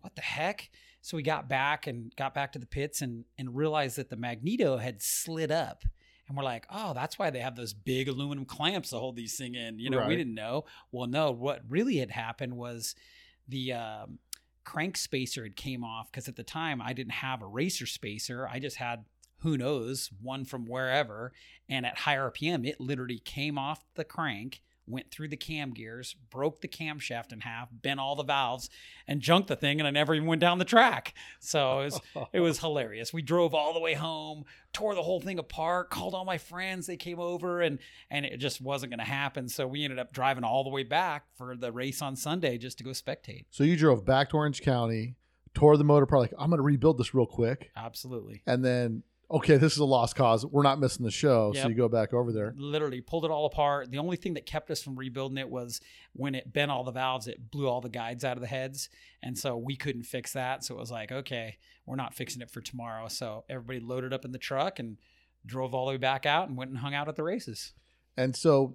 what 0.00 0.14
the 0.16 0.22
heck? 0.22 0.68
So 1.00 1.16
we 1.16 1.22
got 1.22 1.48
back 1.48 1.86
and 1.86 2.14
got 2.16 2.34
back 2.34 2.52
to 2.52 2.58
the 2.58 2.66
pits 2.66 3.00
and, 3.00 3.24
and 3.38 3.56
realized 3.56 3.96
that 3.96 4.10
the 4.10 4.16
Magneto 4.16 4.76
had 4.76 5.00
slid 5.00 5.50
up. 5.50 5.84
And 6.28 6.36
we're 6.36 6.44
like, 6.44 6.66
oh, 6.70 6.92
that's 6.92 7.18
why 7.18 7.30
they 7.30 7.40
have 7.40 7.56
those 7.56 7.72
big 7.72 8.06
aluminum 8.08 8.44
clamps 8.44 8.90
to 8.90 8.98
hold 8.98 9.16
these 9.16 9.36
thing 9.36 9.54
in. 9.54 9.78
You 9.78 9.88
know, 9.90 9.98
Right. 9.98 10.08
we 10.08 10.16
didn't 10.16 10.34
know. 10.34 10.66
Well, 10.92 11.06
no, 11.08 11.30
what 11.30 11.62
really 11.68 11.96
had 11.96 12.10
happened 12.10 12.54
was 12.56 12.94
the 13.48 13.72
um, 13.72 14.18
crank 14.64 14.98
spacer 14.98 15.42
had 15.44 15.56
came 15.56 15.82
off 15.82 16.10
because 16.12 16.28
at 16.28 16.36
the 16.36 16.42
time 16.44 16.82
I 16.82 16.92
didn't 16.92 17.12
have 17.12 17.40
a 17.40 17.46
racer 17.46 17.86
spacer. 17.86 18.46
I 18.46 18.58
just 18.58 18.76
had 18.76 19.06
who 19.38 19.56
knows 19.56 20.10
one 20.20 20.44
from 20.44 20.66
wherever. 20.66 21.32
And 21.68 21.86
at 21.86 21.98
high 22.00 22.16
RPM, 22.16 22.66
it 22.66 22.80
literally 22.80 23.20
came 23.20 23.56
off 23.56 23.84
the 23.94 24.04
crank, 24.04 24.60
went 24.88 25.10
through 25.10 25.28
the 25.28 25.36
cam 25.36 25.72
gears, 25.72 26.16
broke 26.30 26.60
the 26.60 26.68
camshaft 26.68 27.32
in 27.32 27.40
half, 27.40 27.68
bent 27.70 28.00
all 28.00 28.16
the 28.16 28.24
valves, 28.24 28.70
and 29.06 29.20
junked 29.20 29.48
the 29.48 29.56
thing. 29.56 29.80
And 29.80 29.86
I 29.86 29.90
never 29.90 30.14
even 30.14 30.26
went 30.26 30.40
down 30.40 30.58
the 30.58 30.64
track. 30.64 31.14
So 31.40 31.80
it 31.80 31.84
was 31.84 32.00
it 32.32 32.40
was 32.40 32.58
hilarious. 32.58 33.12
We 33.12 33.22
drove 33.22 33.54
all 33.54 33.72
the 33.72 33.80
way 33.80 33.94
home, 33.94 34.44
tore 34.72 34.94
the 34.94 35.02
whole 35.02 35.20
thing 35.20 35.38
apart, 35.38 35.90
called 35.90 36.14
all 36.14 36.24
my 36.24 36.38
friends. 36.38 36.86
They 36.86 36.96
came 36.96 37.20
over, 37.20 37.60
and 37.60 37.78
and 38.10 38.24
it 38.24 38.38
just 38.38 38.60
wasn't 38.60 38.90
going 38.90 38.98
to 38.98 39.04
happen. 39.04 39.48
So 39.48 39.66
we 39.66 39.84
ended 39.84 39.98
up 39.98 40.12
driving 40.12 40.44
all 40.44 40.64
the 40.64 40.70
way 40.70 40.82
back 40.82 41.24
for 41.36 41.56
the 41.56 41.72
race 41.72 42.02
on 42.02 42.16
Sunday 42.16 42.58
just 42.58 42.78
to 42.78 42.84
go 42.84 42.90
spectate. 42.90 43.44
So 43.50 43.64
you 43.64 43.76
drove 43.76 44.04
back 44.04 44.30
to 44.30 44.36
Orange 44.36 44.62
County, 44.62 45.14
tore 45.54 45.76
the 45.76 45.84
motor 45.84 46.04
apart, 46.04 46.22
like, 46.22 46.34
I'm 46.38 46.50
going 46.50 46.58
to 46.58 46.62
rebuild 46.62 46.98
this 46.98 47.14
real 47.14 47.26
quick. 47.26 47.70
Absolutely. 47.76 48.42
And 48.46 48.64
then, 48.64 49.02
okay, 49.30 49.56
this 49.56 49.72
is 49.72 49.78
a 49.78 49.84
lost 49.84 50.16
cause. 50.16 50.44
We're 50.46 50.62
not 50.62 50.80
missing 50.80 51.04
the 51.04 51.10
show. 51.10 51.52
So 51.52 51.68
you 51.68 51.74
go 51.74 51.88
back 51.88 52.14
over 52.14 52.32
there. 52.32 52.54
Literally 52.56 53.00
pulled 53.00 53.24
it 53.24 53.30
all 53.30 53.46
apart. 53.46 53.90
The 53.90 53.98
only 53.98 54.16
thing 54.16 54.34
that 54.34 54.46
kept 54.46 54.70
us 54.70 54.82
from 54.82 54.96
rebuilding 54.96 55.38
it 55.38 55.50
was 55.50 55.80
when 56.14 56.34
it 56.34 56.52
bent 56.52 56.70
all 56.70 56.84
the 56.84 56.92
valves, 56.92 57.28
it 57.28 57.50
blew 57.50 57.68
all 57.68 57.80
the 57.80 57.90
guides 57.90 58.24
out 58.24 58.36
of 58.36 58.40
the 58.40 58.46
heads. 58.46 58.88
And 59.22 59.36
so 59.36 59.56
we 59.56 59.76
couldn't 59.76 60.04
fix 60.04 60.32
that. 60.32 60.64
So 60.64 60.74
it 60.76 60.78
was 60.78 60.90
like, 60.90 61.12
okay, 61.12 61.58
we're 61.84 61.96
not 61.96 62.14
fixing 62.14 62.40
it 62.40 62.50
for 62.50 62.60
tomorrow. 62.60 63.08
So 63.08 63.44
everybody 63.50 63.80
loaded 63.80 64.12
up 64.12 64.24
in 64.24 64.32
the 64.32 64.38
truck 64.38 64.78
and 64.78 64.96
drove 65.44 65.74
all 65.74 65.86
the 65.86 65.92
way 65.92 65.98
back 65.98 66.24
out 66.24 66.48
and 66.48 66.56
went 66.56 66.70
and 66.70 66.78
hung 66.78 66.94
out 66.94 67.08
at 67.08 67.16
the 67.16 67.22
races. 67.22 67.72
And 68.16 68.34
so 68.34 68.74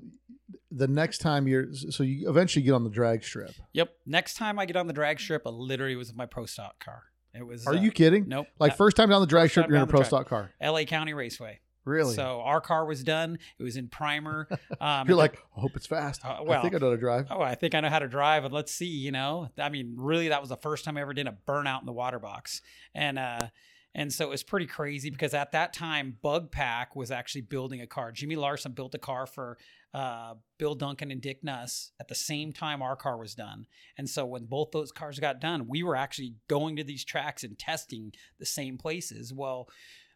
the 0.72 0.88
next 0.88 1.18
time 1.18 1.48
you're, 1.48 1.74
so 1.74 2.04
you 2.04 2.30
eventually 2.30 2.64
get 2.64 2.72
on 2.74 2.84
the 2.84 2.90
drag 2.90 3.24
strip. 3.24 3.52
Yep. 3.74 3.94
Next 4.06 4.36
time 4.36 4.58
I 4.60 4.66
get 4.66 4.78
on 4.78 4.88
the 4.88 4.94
drag 4.94 5.20
strip, 5.20 5.44
I 5.46 5.50
literally 5.50 5.96
was 5.96 6.12
in 6.12 6.16
my 6.16 6.26
pro 6.26 6.46
stock 6.46 6.84
car. 6.84 7.04
It 7.34 7.46
was. 7.46 7.66
Are 7.66 7.74
uh, 7.74 7.82
you 7.82 7.92
kidding? 7.92 8.28
Nope. 8.28 8.48
Like 8.60 8.74
Uh, 8.74 8.76
first 8.76 8.98
time 8.98 9.10
down 9.10 9.22
the 9.22 9.28
drag 9.28 9.50
strip, 9.50 9.68
you're 9.68 9.78
in 9.78 9.84
a 9.84 9.88
pro 9.88 10.04
stock 10.04 10.28
car. 10.28 10.52
L.A. 10.62 10.86
County 10.86 11.14
Raceway. 11.14 11.60
Really? 11.86 12.16
So 12.16 12.42
our 12.42 12.62
car 12.62 12.86
was 12.86 13.04
done. 13.04 13.38
It 13.60 13.64
was 13.64 13.76
in 13.76 13.90
primer. 13.90 14.48
Um, 14.82 15.08
you're 15.08 15.16
like, 15.16 15.38
I 15.56 15.62
hope 15.62 15.76
it's 15.76 15.86
fast. 15.86 16.26
Uh, 16.26 16.44
I 16.50 16.62
think 16.62 16.76
I 16.76 16.78
know 16.78 16.88
how 16.88 16.92
to 16.92 16.98
drive. 16.98 17.28
oh, 17.30 17.42
I 17.42 17.56
think 17.56 17.74
I 17.74 17.80
know 17.80 17.90
how 17.90 18.00
to 18.00 18.08
drive, 18.08 18.44
and 18.44 18.54
let's 18.54 18.72
see. 18.72 18.86
You 18.86 19.12
know, 19.12 19.50
I 19.58 19.70
mean, 19.70 19.94
really, 19.98 20.28
that 20.28 20.42
was 20.42 20.50
the 20.50 20.58
first 20.58 20.84
time 20.84 20.98
I 20.98 21.02
ever 21.02 21.14
did 21.14 21.26
a 21.26 21.38
burnout 21.48 21.80
in 21.80 21.86
the 21.86 21.94
water 21.94 22.20
box, 22.20 22.62
and 22.94 23.18
uh, 23.18 23.48
and 23.96 24.12
so 24.12 24.26
it 24.26 24.30
was 24.30 24.44
pretty 24.44 24.66
crazy 24.66 25.10
because 25.10 25.34
at 25.34 25.52
that 25.54 25.72
time, 25.72 26.18
Bug 26.22 26.52
Pack 26.52 26.96
was 26.96 27.12
actually 27.12 27.42
building 27.42 27.80
a 27.80 27.88
car. 27.88 28.12
Jimmy 28.12 28.36
Larson 28.36 28.74
built 28.74 28.94
a 28.96 29.00
car 29.00 29.26
for 29.26 29.58
uh, 29.94 30.36
Bill 30.58 30.76
Duncan 30.76 31.12
and 31.12 31.22
Dick 31.22 31.44
Nuss 31.44 31.92
at 32.00 32.08
the 32.08 32.16
same 32.16 32.52
time 32.52 32.82
our 32.82 32.96
car 32.96 33.18
was 33.18 33.36
done, 33.36 33.68
and 33.98 34.10
so 34.10 34.26
when 34.26 34.46
both 34.46 34.72
those 34.72 34.92
cars 34.92 35.20
got 35.20 35.40
done, 35.40 35.68
we 35.68 35.84
were 35.84 35.96
actually 35.96 36.36
going 36.48 36.76
to 36.76 36.84
these 36.84 37.06
tracks 37.06 37.44
and 37.44 37.58
testing 37.58 38.14
the 38.40 38.46
same 38.46 38.78
places. 38.78 39.34
Well. 39.34 39.68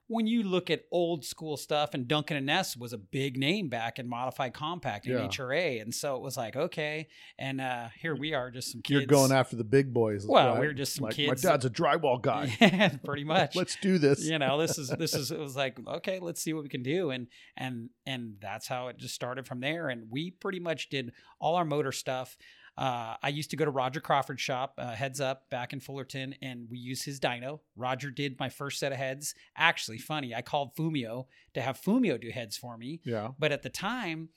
When 0.09 0.25
you 0.25 0.43
look 0.43 0.69
at 0.69 0.83
old 0.91 1.25
school 1.25 1.57
stuff, 1.57 1.93
and 1.93 2.07
Duncan 2.07 2.37
and 2.37 2.45
Ness 2.45 2.77
was 2.77 2.93
a 2.93 2.97
big 2.97 3.37
name 3.37 3.67
back 3.67 3.99
in 3.99 4.07
modified 4.07 4.53
compact 4.53 5.05
and 5.05 5.15
Yeah. 5.15 5.27
HRA, 5.27 5.81
and 5.81 5.93
so 5.93 6.15
it 6.15 6.21
was 6.21 6.37
like 6.37 6.55
okay, 6.55 7.07
and 7.37 7.59
uh, 7.59 7.89
here 7.99 8.15
we 8.15 8.33
are, 8.33 8.49
just 8.49 8.71
some 8.71 8.81
kids. 8.81 8.91
You're 9.01 9.05
going 9.05 9.31
after 9.33 9.55
the 9.57 9.65
big 9.65 9.93
boys. 9.93 10.25
Well, 10.25 10.53
right? 10.53 10.61
we 10.61 10.67
are 10.67 10.73
just 10.73 10.95
some 10.95 11.03
like, 11.05 11.15
kids. 11.15 11.43
My 11.43 11.51
dad's 11.51 11.65
a 11.65 11.69
drywall 11.69 12.21
guy. 12.21 12.55
Yeah, 12.61 12.89
pretty 13.03 13.23
much. 13.35 13.55
Let's 13.55 13.75
do 13.81 13.97
this. 13.97 14.23
you 14.23 14.39
know, 14.39 14.57
this 14.59 14.77
is 14.77 14.89
this 14.89 15.13
is 15.13 15.31
it 15.31 15.39
was 15.39 15.55
like 15.55 15.77
okay, 15.85 16.19
let's 16.19 16.41
see 16.41 16.53
what 16.53 16.63
we 16.63 16.69
can 16.69 16.83
do, 16.83 17.09
and 17.09 17.27
and 17.57 17.89
and 18.05 18.35
that's 18.41 18.67
how 18.67 18.87
it 18.87 18.97
just 18.97 19.13
started 19.15 19.45
from 19.45 19.59
there. 19.59 19.89
And 19.89 20.09
we 20.09 20.31
pretty 20.31 20.59
much 20.59 20.89
did 20.89 21.11
all 21.39 21.55
our 21.55 21.65
motor 21.65 21.91
stuff. 21.91 22.37
Uh, 22.77 23.15
I 23.23 23.29
used 23.29 23.49
to 23.49 23.55
go 23.55 23.65
to 23.65 23.71
Roger 23.71 23.99
Crawford's 23.99 24.41
shop, 24.41 24.75
uh, 24.77 24.91
Heads 24.91 25.19
Up, 25.19 25.49
back 25.49 25.73
in 25.73 25.79
Fullerton, 25.79 26.35
and 26.43 26.67
we 26.69 26.77
used 26.77 27.05
his 27.05 27.19
dyno. 27.19 27.61
Roger 27.75 28.11
did 28.11 28.39
my 28.39 28.49
first 28.49 28.79
set 28.79 28.91
of 28.91 28.99
heads. 28.99 29.33
Actually, 29.55 29.97
funny, 29.97 30.35
I 30.35 30.43
called 30.43 30.75
Fumio 30.75 31.25
to 31.55 31.61
have 31.61 31.81
Fumio 31.81 32.21
do 32.21 32.29
heads 32.29 32.55
for 32.55 32.77
me. 32.77 33.01
Yeah. 33.03 33.29
But 33.39 33.51
at 33.51 33.63
the 33.63 33.69
time, 33.69 34.29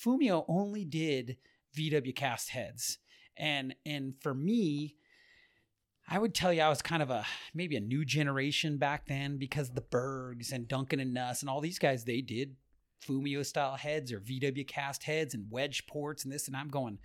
Fumio 0.00 0.44
only 0.46 0.84
did 0.84 1.38
VW 1.76 2.14
cast 2.14 2.50
heads. 2.50 2.98
And 3.36 3.74
and 3.84 4.14
for 4.20 4.34
me, 4.34 4.96
I 6.08 6.18
would 6.18 6.34
tell 6.34 6.52
you 6.52 6.62
I 6.62 6.68
was 6.68 6.82
kind 6.82 7.02
of 7.02 7.10
a 7.10 7.26
maybe 7.52 7.76
a 7.76 7.80
new 7.80 8.04
generation 8.04 8.78
back 8.78 9.06
then 9.06 9.38
because 9.38 9.70
the 9.70 9.80
Bergs 9.80 10.52
and 10.52 10.68
Duncan 10.68 11.00
and 11.00 11.14
Nuss 11.14 11.42
and 11.42 11.50
all 11.50 11.60
these 11.60 11.78
guys 11.78 12.04
they 12.04 12.20
did 12.20 12.56
Fumio 13.06 13.44
style 13.44 13.76
heads 13.76 14.12
or 14.12 14.20
VW 14.20 14.66
cast 14.66 15.04
heads 15.04 15.34
and 15.34 15.50
wedge 15.50 15.86
ports 15.86 16.24
and 16.24 16.32
this 16.32 16.48
and 16.48 16.56
I'm 16.56 16.68
going 16.68 16.98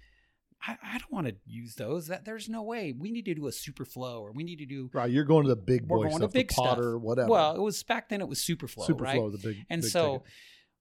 I, 0.65 0.77
I 0.83 0.97
don't 0.97 1.11
want 1.11 1.27
to 1.27 1.35
use 1.45 1.75
those. 1.75 2.07
That 2.07 2.25
there's 2.25 2.47
no 2.47 2.63
way. 2.63 2.93
We 2.97 3.11
need 3.11 3.25
to 3.25 3.35
do 3.35 3.47
a 3.47 3.51
super 3.51 3.85
flow 3.85 4.21
or 4.21 4.31
we 4.31 4.43
need 4.43 4.59
to 4.59 4.65
do 4.65 4.89
Right. 4.93 5.11
You're 5.11 5.25
going 5.25 5.43
to 5.43 5.49
the 5.49 5.55
big 5.55 5.87
boy 5.87 5.97
going 6.03 6.11
to 6.11 6.15
stuff, 6.17 6.33
big 6.33 6.47
the 6.49 6.53
stuff. 6.53 6.65
Potter, 6.65 6.97
whatever. 6.97 7.29
well, 7.29 7.55
it 7.55 7.61
was 7.61 7.81
back 7.83 8.09
then 8.09 8.21
it 8.21 8.27
was 8.27 8.39
super 8.39 8.67
flow, 8.67 8.85
Super 8.85 9.03
right? 9.03 9.15
flow, 9.15 9.29
the 9.29 9.37
big. 9.37 9.57
And 9.69 9.81
big 9.81 9.91
so 9.91 10.19
ticket. 10.19 10.27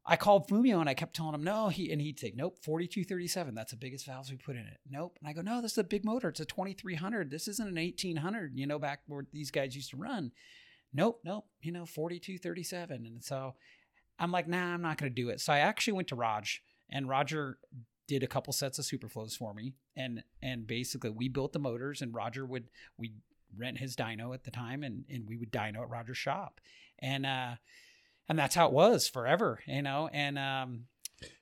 I 0.04 0.16
called 0.16 0.48
Fumio 0.48 0.80
and 0.80 0.88
I 0.88 0.94
kept 0.94 1.14
telling 1.14 1.34
him 1.34 1.44
no. 1.44 1.68
He 1.68 1.90
and 1.92 2.00
he'd 2.00 2.18
say 2.18 2.32
nope, 2.34 2.58
forty 2.62 2.86
two 2.86 3.04
thirty 3.04 3.26
seven. 3.28 3.54
That's 3.54 3.70
the 3.72 3.76
biggest 3.76 4.06
valves 4.06 4.30
we 4.30 4.36
put 4.36 4.56
in 4.56 4.66
it. 4.66 4.78
Nope. 4.88 5.18
And 5.20 5.28
I 5.28 5.32
go 5.32 5.42
no, 5.42 5.60
this 5.60 5.72
is 5.72 5.78
a 5.78 5.84
big 5.84 6.04
motor. 6.04 6.28
It's 6.28 6.40
a 6.40 6.44
twenty 6.44 6.72
three 6.72 6.94
hundred. 6.96 7.30
This 7.30 7.48
isn't 7.48 7.68
an 7.68 7.78
eighteen 7.78 8.16
hundred. 8.16 8.52
You 8.56 8.66
know, 8.66 8.78
back 8.78 9.00
where 9.06 9.26
these 9.32 9.50
guys 9.50 9.74
used 9.74 9.90
to 9.90 9.96
run. 9.96 10.32
Nope, 10.92 11.20
nope. 11.24 11.46
You 11.60 11.72
know, 11.72 11.86
forty 11.86 12.18
two 12.18 12.38
thirty 12.38 12.62
seven. 12.62 13.06
And 13.06 13.22
so 13.22 13.54
I'm 14.18 14.30
like, 14.30 14.46
nah, 14.46 14.74
I'm 14.74 14.82
not 14.82 14.98
going 14.98 15.10
to 15.10 15.22
do 15.22 15.30
it. 15.30 15.40
So 15.40 15.52
I 15.52 15.58
actually 15.60 15.94
went 15.94 16.08
to 16.08 16.16
Raj 16.16 16.62
and 16.90 17.08
Roger 17.08 17.58
did 18.08 18.22
a 18.22 18.26
couple 18.26 18.52
sets 18.52 18.78
of 18.78 18.84
superflows 18.84 19.36
for 19.36 19.54
me 19.54 19.74
and 19.96 20.22
and 20.42 20.66
basically 20.66 21.10
we 21.10 21.28
built 21.28 21.52
the 21.52 21.58
motors 21.58 22.02
and 22.02 22.14
Roger 22.14 22.44
would 22.44 22.64
we 22.96 23.12
rent 23.56 23.78
his 23.78 23.94
dyno 23.96 24.34
at 24.34 24.44
the 24.44 24.50
time 24.50 24.82
and 24.82 25.04
and 25.08 25.26
we 25.28 25.36
would 25.36 25.52
dyno 25.52 25.82
at 25.82 25.90
Roger's 25.90 26.18
shop 26.18 26.60
and 26.98 27.24
uh 27.26 27.54
and 28.28 28.38
that's 28.38 28.54
how 28.54 28.66
it 28.66 28.72
was 28.72 29.08
forever 29.08 29.60
you 29.66 29.82
know 29.82 30.08
and 30.12 30.38
um 30.38 30.84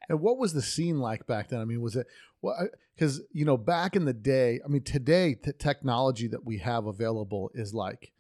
And 0.09 0.21
what 0.21 0.39
was 0.39 0.53
the 0.53 0.63
scene 0.63 0.99
like 0.99 1.27
back 1.27 1.49
then? 1.49 1.61
I 1.61 1.65
mean, 1.65 1.81
was 1.81 1.97
it 1.97 2.07
well? 2.43 2.69
Because 2.95 3.23
you 3.33 3.45
know, 3.45 3.57
back 3.57 3.97
in 3.97 4.05
the 4.05 4.13
day, 4.13 4.61
I 4.65 4.69
mean, 4.69 4.83
today 4.83 5.37
the 5.43 5.53
technology 5.55 6.29
that 6.29 6.45
we 6.45 6.59
have 6.59 6.87
available 6.87 7.51
is 7.55 7.73
like 7.73 8.13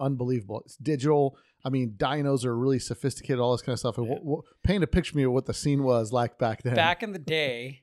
unbelievable. 0.00 0.62
It's 0.64 0.76
digital. 0.76 1.36
I 1.66 1.68
mean, 1.68 1.94
dynos 1.98 2.44
are 2.44 2.56
really 2.56 2.78
sophisticated, 2.78 3.40
all 3.40 3.50
this 3.50 3.60
kind 3.60 3.72
of 3.72 3.80
stuff. 3.80 3.96
Yeah. 3.98 4.04
what, 4.04 4.24
what, 4.24 4.44
paint 4.62 4.84
a 4.84 4.86
picture 4.86 5.10
for 5.10 5.18
me 5.18 5.24
of 5.24 5.32
what 5.32 5.46
the 5.46 5.54
scene 5.54 5.82
was 5.82 6.12
like 6.12 6.38
back 6.38 6.62
then. 6.62 6.76
back 6.76 7.02
in 7.02 7.12
the 7.12 7.18
day 7.18 7.82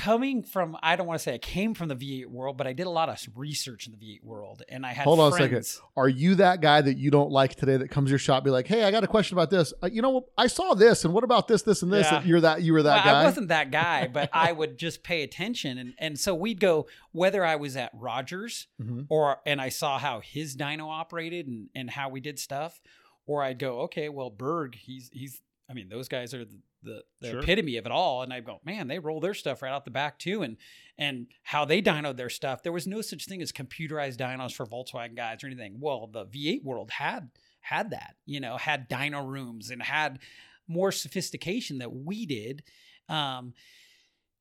coming 0.00 0.42
from 0.42 0.76
I 0.82 0.96
don't 0.96 1.06
want 1.06 1.18
to 1.18 1.22
say 1.22 1.34
I 1.34 1.38
came 1.38 1.74
from 1.74 1.88
the 1.88 1.96
V8 1.96 2.26
world 2.26 2.56
but 2.56 2.66
I 2.66 2.72
did 2.72 2.86
a 2.86 2.90
lot 2.90 3.08
of 3.08 3.18
research 3.34 3.86
in 3.86 3.92
the 3.92 3.98
V8 3.98 4.24
world 4.24 4.62
and 4.68 4.86
I 4.86 4.92
had 4.92 5.04
Hold 5.04 5.20
on 5.20 5.32
a 5.32 5.36
second. 5.36 5.66
Are 5.96 6.08
you 6.08 6.36
that 6.36 6.60
guy 6.60 6.80
that 6.80 6.96
you 6.96 7.10
don't 7.10 7.30
like 7.30 7.54
today 7.54 7.76
that 7.76 7.88
comes 7.88 8.08
to 8.08 8.10
your 8.10 8.18
shop, 8.18 8.44
be 8.44 8.50
like, 8.50 8.66
"Hey, 8.66 8.84
I 8.84 8.90
got 8.90 9.04
a 9.04 9.06
question 9.06 9.36
about 9.36 9.50
this. 9.50 9.72
Uh, 9.82 9.88
you 9.92 10.00
know, 10.02 10.26
I 10.38 10.46
saw 10.46 10.74
this, 10.74 11.04
and 11.04 11.12
what 11.12 11.24
about 11.24 11.48
this, 11.48 11.62
this, 11.62 11.82
and 11.82 11.92
this?" 11.92 12.06
Yeah. 12.10 12.22
You're 12.24 12.40
that. 12.40 12.62
You 12.62 12.72
were 12.72 12.82
that 12.82 13.04
Well, 13.04 13.14
guy. 13.14 13.20
I 13.20 13.24
wasn't 13.24 13.48
that 13.48 13.70
guy, 13.82 14.08
but 14.08 14.30
I 14.32 14.52
would 14.52 14.78
just 14.78 15.02
pay 15.02 15.22
attention, 15.22 15.76
and 15.78 15.94
and 15.98 16.18
so 16.18 16.34
we'd 16.34 16.60
go 16.60 16.86
whether 17.12 17.44
I 17.44 17.56
was 17.56 17.76
at 17.76 17.90
Rogers 17.94 18.66
Mhm. 18.80 19.06
or 19.10 19.38
and 19.44 19.60
I 19.60 19.68
saw 19.68 19.98
how 19.98 20.20
his 20.20 20.56
dyno 20.56 20.88
operated 20.90 21.46
and 21.46 21.68
and 21.74 21.90
how 21.90 22.08
we 22.08 22.20
did 22.20 22.38
stuff, 22.38 22.80
or 23.26 23.42
I'd 23.42 23.58
go, 23.58 23.80
okay, 23.82 24.08
well 24.08 24.30
Berg, 24.30 24.76
he's 24.76 25.10
he's. 25.12 25.42
I 25.68 25.72
mean, 25.72 25.88
those 25.88 26.08
guys 26.08 26.34
are 26.34 26.44
the 26.44 26.58
the, 26.82 27.02
the 27.20 27.30
Sure. 27.30 27.40
epitome 27.40 27.76
of 27.76 27.86
it 27.86 27.92
all, 27.92 28.22
and 28.22 28.32
I'd 28.32 28.44
go, 28.44 28.60
man, 28.64 28.88
they 28.88 28.98
roll 28.98 29.20
their 29.20 29.34
stuff 29.34 29.62
right 29.62 29.72
out 29.72 29.84
the 29.84 29.90
back 29.90 30.18
too, 30.18 30.42
and 30.42 30.56
and 30.98 31.26
how 31.42 31.64
they 31.64 31.80
dynoed 31.80 32.16
their 32.16 32.30
stuff. 32.30 32.62
There 32.62 32.72
was 32.72 32.86
no 32.86 33.00
such 33.00 33.26
thing 33.26 33.40
as 33.42 33.52
computerized 33.52 34.16
dynos 34.16 34.52
for 34.52 34.66
Volkswagen 34.66 35.16
guys 35.16 35.42
or 35.42 35.46
anything. 35.46 35.76
Well, 35.80 36.06
the 36.06 36.26
V8 36.26 36.62
world 36.64 36.90
had 36.90 37.30
had 37.60 37.90
that, 37.90 38.16
you 38.26 38.40
know, 38.40 38.56
had 38.56 38.88
dyno 38.88 39.26
rooms 39.26 39.70
and 39.70 39.82
had 39.82 40.18
more 40.68 40.92
sophistication 40.92 41.78
that 41.78 41.92
we 41.92 42.26
did. 42.26 42.62
Um, 43.08 43.54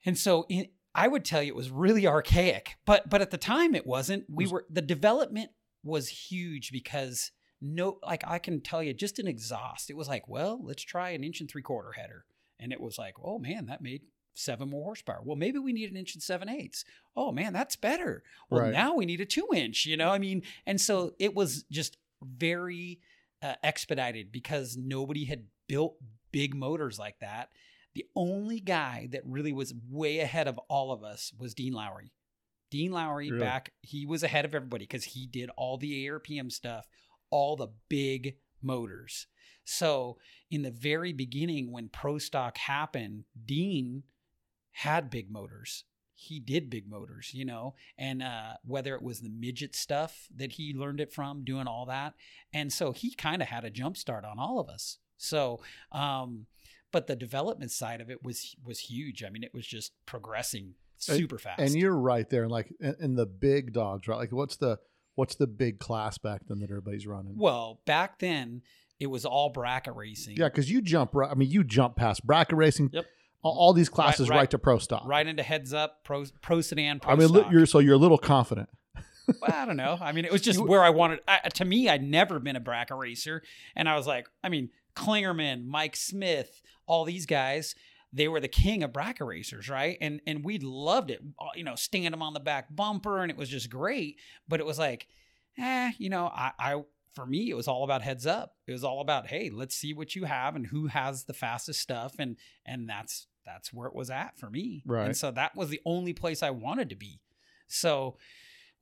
and 0.06 0.17
so 0.17 0.45
in, 0.49 0.67
I 0.95 1.08
would 1.08 1.25
tell 1.25 1.41
you 1.41 1.49
it 1.52 1.56
was 1.56 1.69
really 1.71 2.08
archaic, 2.08 2.75
but 2.86 3.10
but 3.10 3.21
at 3.21 3.32
the 3.32 3.38
time 3.38 3.75
it 3.75 3.86
wasn't. 3.86 4.25
We 4.30 4.47
were 4.47 4.65
the 4.69 4.82
development 4.82 5.52
was 5.84 6.08
huge 6.10 6.71
because 6.71 7.32
no, 7.61 7.99
like 8.05 8.23
I 8.27 8.39
can 8.39 8.61
tell 8.61 8.81
you, 8.81 8.93
just 8.93 9.19
an 9.19 9.27
exhaust. 9.27 9.89
It 9.89 9.97
was 9.97 10.07
like, 10.07 10.27
well, 10.27 10.59
let's 10.63 10.83
try 10.83 11.09
an 11.11 11.23
inch 11.23 11.41
and 11.41 11.49
three 11.49 11.61
quarter 11.61 11.91
header, 11.93 12.25
and 12.59 12.71
it 12.71 12.79
was 12.81 12.97
like, 12.97 13.15
oh 13.23 13.39
man, 13.39 13.65
that 13.67 13.81
made 13.81 14.03
seven 14.35 14.69
more 14.69 14.83
horsepower. 14.85 15.21
Well, 15.23 15.35
maybe 15.35 15.59
we 15.59 15.73
need 15.73 15.89
an 15.91 15.97
inch 15.97 16.13
and 16.13 16.23
seven 16.23 16.47
eighths. 16.49 16.85
Oh 17.15 17.31
man, 17.31 17.51
that's 17.53 17.75
better. 17.75 18.23
Well, 18.49 18.61
Right. 18.61 18.73
now 18.73 18.95
we 18.95 19.05
need 19.05 19.19
a 19.21 19.25
two 19.25 19.47
inch. 19.53 19.85
You 19.85 19.97
know, 19.97 20.09
I 20.09 20.19
mean, 20.19 20.43
and 20.65 20.79
so 20.79 21.13
it 21.19 21.35
was 21.35 21.63
just 21.69 21.97
very 22.21 22.99
uh, 23.41 23.55
expedited 23.63 24.31
because 24.31 24.77
nobody 24.77 25.25
had 25.25 25.43
built 25.67 25.95
big 26.31 26.55
motors 26.55 26.97
like 26.99 27.19
that. 27.19 27.49
The 27.95 28.05
only 28.15 28.59
guy 28.59 29.09
that 29.11 29.23
really 29.25 29.51
was 29.51 29.73
way 29.89 30.19
ahead 30.19 30.47
of 30.47 30.57
all 30.69 30.91
of 30.91 31.03
us 31.03 31.33
was 31.37 31.53
Dean 31.53 31.73
Lowry. 31.73 32.13
Dean 32.71 32.91
Lowry 32.91 33.31
Really? 33.31 33.43
back, 33.43 33.73
he 33.81 34.05
was 34.05 34.21
ahead 34.23 34.45
of 34.45 34.53
everybody 34.53 34.83
because 34.83 35.03
he 35.03 35.25
did 35.25 35.49
all 35.57 35.77
the 35.77 36.05
ARPM 36.07 36.51
stuff, 36.51 36.87
all 37.29 37.55
the 37.55 37.69
big 37.87 38.35
motors. 38.61 39.27
So 39.63 40.17
in 40.49 40.63
the 40.63 40.71
very 40.71 41.13
beginning, 41.13 41.71
when 41.71 41.89
Pro 41.89 42.17
Stock 42.17 42.57
happened, 42.57 43.25
Dean 43.45 44.03
had 44.71 45.09
big 45.09 45.29
motors. 45.29 45.83
He 46.15 46.39
did 46.39 46.69
big 46.69 46.89
motors, 46.89 47.31
you 47.33 47.45
know, 47.45 47.75
and 47.97 48.21
uh, 48.21 48.53
whether 48.65 48.93
it 48.93 49.01
was 49.01 49.21
the 49.21 49.29
midget 49.29 49.75
stuff 49.75 50.27
that 50.35 50.53
he 50.53 50.73
learned 50.73 50.99
it 50.99 51.13
from, 51.13 51.45
doing 51.45 51.65
all 51.65 51.85
that, 51.85 52.13
and 52.51 52.73
so 52.73 52.91
he 52.91 53.13
kind 53.13 53.41
of 53.41 53.47
had 53.47 53.63
a 53.63 53.69
jump 53.69 53.95
start 53.95 54.25
on 54.25 54.37
all 54.37 54.59
of 54.59 54.67
us. 54.67 54.97
So, 55.17 55.61
um, 55.93 56.47
but 56.91 57.07
the 57.07 57.15
development 57.15 57.71
side 57.71 58.01
of 58.01 58.09
it 58.09 58.21
was 58.21 58.55
was 58.65 58.79
huge. 58.79 59.23
I 59.23 59.29
mean, 59.29 59.43
it 59.43 59.53
was 59.53 59.65
just 59.65 59.93
progressing 60.05 60.73
super 60.97 61.37
fast. 61.37 61.61
And 61.61 61.73
you're 61.75 61.95
right 61.95 62.29
there, 62.29 62.49
like 62.49 62.73
in, 62.79 62.95
in 62.99 63.15
the 63.15 63.25
big 63.25 63.71
dogs, 63.71 64.07
right? 64.07 64.17
Like 64.17 64.31
what's 64.31 64.57
the 64.57 64.79
what's 65.19 65.36
the 65.36 65.45
big 65.47 65.79
class 65.79 66.17
back 66.17 66.41
then 66.47 66.60
that 66.60 66.69
everybody's 66.71 67.05
running? 67.05 67.36
well, 67.38 67.79
back 67.86 68.17
then 68.19 68.62
it 68.99 69.08
was 69.08 69.25
all 69.25 69.49
bracket 69.49 69.95
racing. 69.95 70.36
yeah, 70.38 70.47
because 70.49 70.69
you 70.71 70.82
jump. 70.82 71.15
I 71.15 71.34
mean, 71.36 71.49
you 71.51 71.63
jump 71.63 71.95
past 71.95 72.25
bracket 72.25 72.58
racing. 72.58 72.89
Yep. 72.93 73.05
All, 73.41 73.53
all 73.58 73.73
these 73.73 73.88
classes 73.88 74.27
right, 74.29 74.38
right- 74.39 74.51
to 74.51 74.58
pro 74.60 74.77
stock. 74.79 75.03
right 75.05 75.25
into 75.25 75.43
heads 75.43 75.73
up, 75.73 76.03
pro 76.03 76.25
pro 76.41 76.60
sedan. 76.62 76.99
Pro 76.99 77.13
I 77.13 77.15
mean, 77.15 77.29
stock. 77.29 77.51
you're 77.51 77.65
so 77.65 77.79
you're 77.79 77.93
a 77.95 77.97
little 77.97 78.17
confident. 78.17 78.67
well, 78.95 79.53
I 79.55 79.65
don't 79.65 79.77
know. 79.77 79.97
I 80.01 80.12
mean, 80.12 80.25
it 80.25 80.32
was 80.32 80.41
just 80.49 80.60
You- 80.60 80.65
where 80.65 80.84
I 80.84 80.89
wanted. 80.89 81.19
I, 81.27 81.47
to 81.47 81.63
me, 81.65 81.88
I'd 81.88 82.03
never 82.03 82.39
been 82.39 82.55
a 82.58 82.60
bracket 82.60 82.97
racer, 82.97 83.41
and 83.75 83.88
I 83.88 83.95
was 83.95 84.05
like, 84.08 84.27
I 84.43 84.49
mean, 84.49 84.69
Klingerman, 84.95 85.65
Mike 85.65 85.95
Smith, 85.95 86.62
all 86.86 87.05
these 87.05 87.25
guys, 87.25 87.75
they 88.11 88.27
were 88.27 88.39
the 88.39 88.47
king 88.47 88.83
of 88.83 88.93
bracket 88.93 89.27
racers, 89.27 89.69
right? 89.69 89.97
And 90.01 90.21
and 90.25 90.43
we 90.43 90.57
loved 90.59 91.11
it. 91.11 91.21
Uh, 91.39 91.47
You 91.55 91.63
know, 91.63 91.75
stand 91.75 92.13
them 92.13 92.21
on 92.21 92.33
the 92.33 92.39
back 92.39 92.67
bumper, 92.75 93.21
and 93.21 93.31
it 93.31 93.37
was 93.37 93.49
just 93.49 93.69
great. 93.69 94.19
But 94.47 94.59
it 94.59 94.65
was 94.65 94.79
like, 94.79 95.07
eh, 95.57 95.91
you 95.97 96.09
know, 96.09 96.25
I, 96.27 96.51
I 96.59 96.83
for 97.13 97.25
me, 97.25 97.49
it 97.49 97.55
was 97.55 97.67
all 97.67 97.83
about 97.83 98.01
heads 98.01 98.25
up. 98.25 98.55
It 98.67 98.71
was 98.71 98.83
all 98.83 99.01
about, 99.01 99.27
hey, 99.27 99.49
let's 99.49 99.75
see 99.75 99.93
what 99.93 100.15
you 100.15 100.25
have 100.25 100.55
and 100.55 100.67
who 100.67 100.87
has 100.87 101.25
the 101.25 101.33
fastest 101.33 101.79
stuff, 101.79 102.15
and 102.19 102.37
and 102.65 102.89
that's 102.89 103.27
that's 103.45 103.73
where 103.73 103.87
it 103.87 103.95
was 103.95 104.09
at 104.09 104.37
for 104.37 104.49
me. 104.49 104.83
Right. 104.85 105.05
And 105.05 105.17
so 105.17 105.31
that 105.31 105.55
was 105.55 105.69
the 105.69 105.81
only 105.85 106.13
place 106.13 106.43
I 106.43 106.51
wanted 106.51 106.89
to 106.89 106.95
be. 106.95 107.19
So 107.67 108.17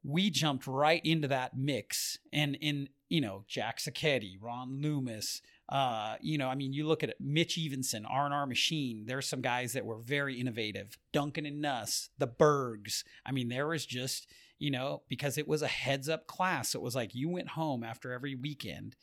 we 0.03 0.29
jumped 0.29 0.67
right 0.67 1.01
into 1.05 1.27
that 1.27 1.57
mix 1.57 2.17
and 2.31 2.55
in 2.55 2.89
you 3.09 3.21
know 3.21 3.43
jack 3.47 3.79
Sacchetti, 3.79 4.37
ron 4.39 4.81
loomis 4.81 5.41
uh 5.69 6.15
you 6.21 6.37
know 6.37 6.47
i 6.47 6.55
mean 6.55 6.73
you 6.73 6.87
look 6.87 7.03
at 7.03 7.09
it, 7.09 7.17
mitch 7.19 7.57
evenson 7.57 8.05
r&r 8.05 8.45
machine 8.45 9.03
there's 9.05 9.27
some 9.27 9.41
guys 9.41 9.73
that 9.73 9.85
were 9.85 9.97
very 9.97 10.39
innovative. 10.39 10.97
Duncan 11.11 11.45
and 11.45 11.61
nuss 11.61 12.09
the 12.17 12.27
bergs. 12.27 13.03
I 13.25 13.31
mean 13.31 13.49
there 13.49 13.67
was 13.67 13.85
just 13.85 14.27
you 14.59 14.71
know 14.71 15.03
because 15.07 15.37
it 15.37 15.47
was 15.47 15.61
a 15.61 15.67
heads 15.67 16.09
up 16.09 16.27
class 16.27 16.75
it 16.75 16.81
was 16.81 16.95
like 16.95 17.13
you 17.13 17.29
went 17.29 17.49
home 17.49 17.83
after 17.83 18.11
every 18.11 18.35
weekend 18.35 18.95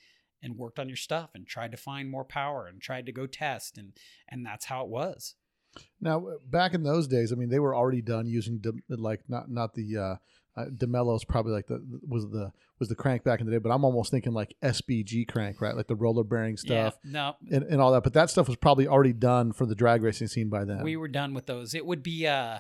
and 0.43 0.59
worked 0.59 0.79
on 0.79 0.89
your 0.89 0.97
stuff 0.97 1.31
and 1.35 1.47
tried 1.47 1.71
to 1.71 1.77
find 1.77 2.11
more 2.11 2.25
power 2.25 2.67
and 2.67 2.81
tried 2.81 3.07
to 3.07 3.13
go 3.13 3.27
test 3.27 3.79
and 3.79 3.93
and 4.29 4.45
that's 4.45 4.67
how 4.67 4.83
it 4.83 4.89
was. 4.89 5.35
Now, 6.01 6.25
back 6.49 6.75
in 6.75 6.83
those 6.83 7.09
days, 7.09 7.33
I 7.33 7.37
mean, 7.37 7.49
they 7.49 7.59
were 7.59 7.75
already 7.75 8.03
done 8.03 8.27
using 8.27 8.63
like 8.89 9.23
not 9.29 9.51
not 9.51 9.75
the 9.75 9.97
uh, 9.97 10.17
uh, 10.57 10.67
Demello's 10.67 11.25
probably 11.25 11.53
like 11.53 11.67
the 11.67 11.83
was 12.07 12.31
the 12.31 12.53
was 12.79 12.89
the 12.89 12.95
crank 12.95 13.25
back 13.25 13.41
in 13.41 13.47
the 13.47 13.53
day, 13.53 13.59
but 13.59 13.71
I'm 13.71 13.85
almost 13.85 14.11
thinking 14.11 14.33
like 14.33 14.55
SBG 14.63 15.29
crank, 15.29 15.61
right? 15.61 15.77
Like 15.77 15.89
the 15.89 15.97
roller 15.97 16.25
bearing 16.25 16.57
stuff 16.57 16.97
yeah, 17.05 17.11
no 17.11 17.37
and, 17.51 17.65
and 17.65 17.81
all 17.81 17.93
that. 17.93 18.05
But 18.05 18.15
that 18.15 18.31
stuff 18.31 18.47
was 18.47 18.57
probably 18.57 18.87
already 18.87 19.13
done 19.13 19.53
for 19.53 19.67
the 19.67 19.75
drag 19.75 20.03
racing 20.03 20.29
scene 20.29 20.49
by 20.49 20.65
then. 20.65 20.83
We 20.83 20.97
were 20.97 21.09
done 21.09 21.35
with 21.35 21.47
those. 21.47 21.75
It 21.75 21.85
would 21.85 22.03
be 22.03 22.27
uh 22.27 22.59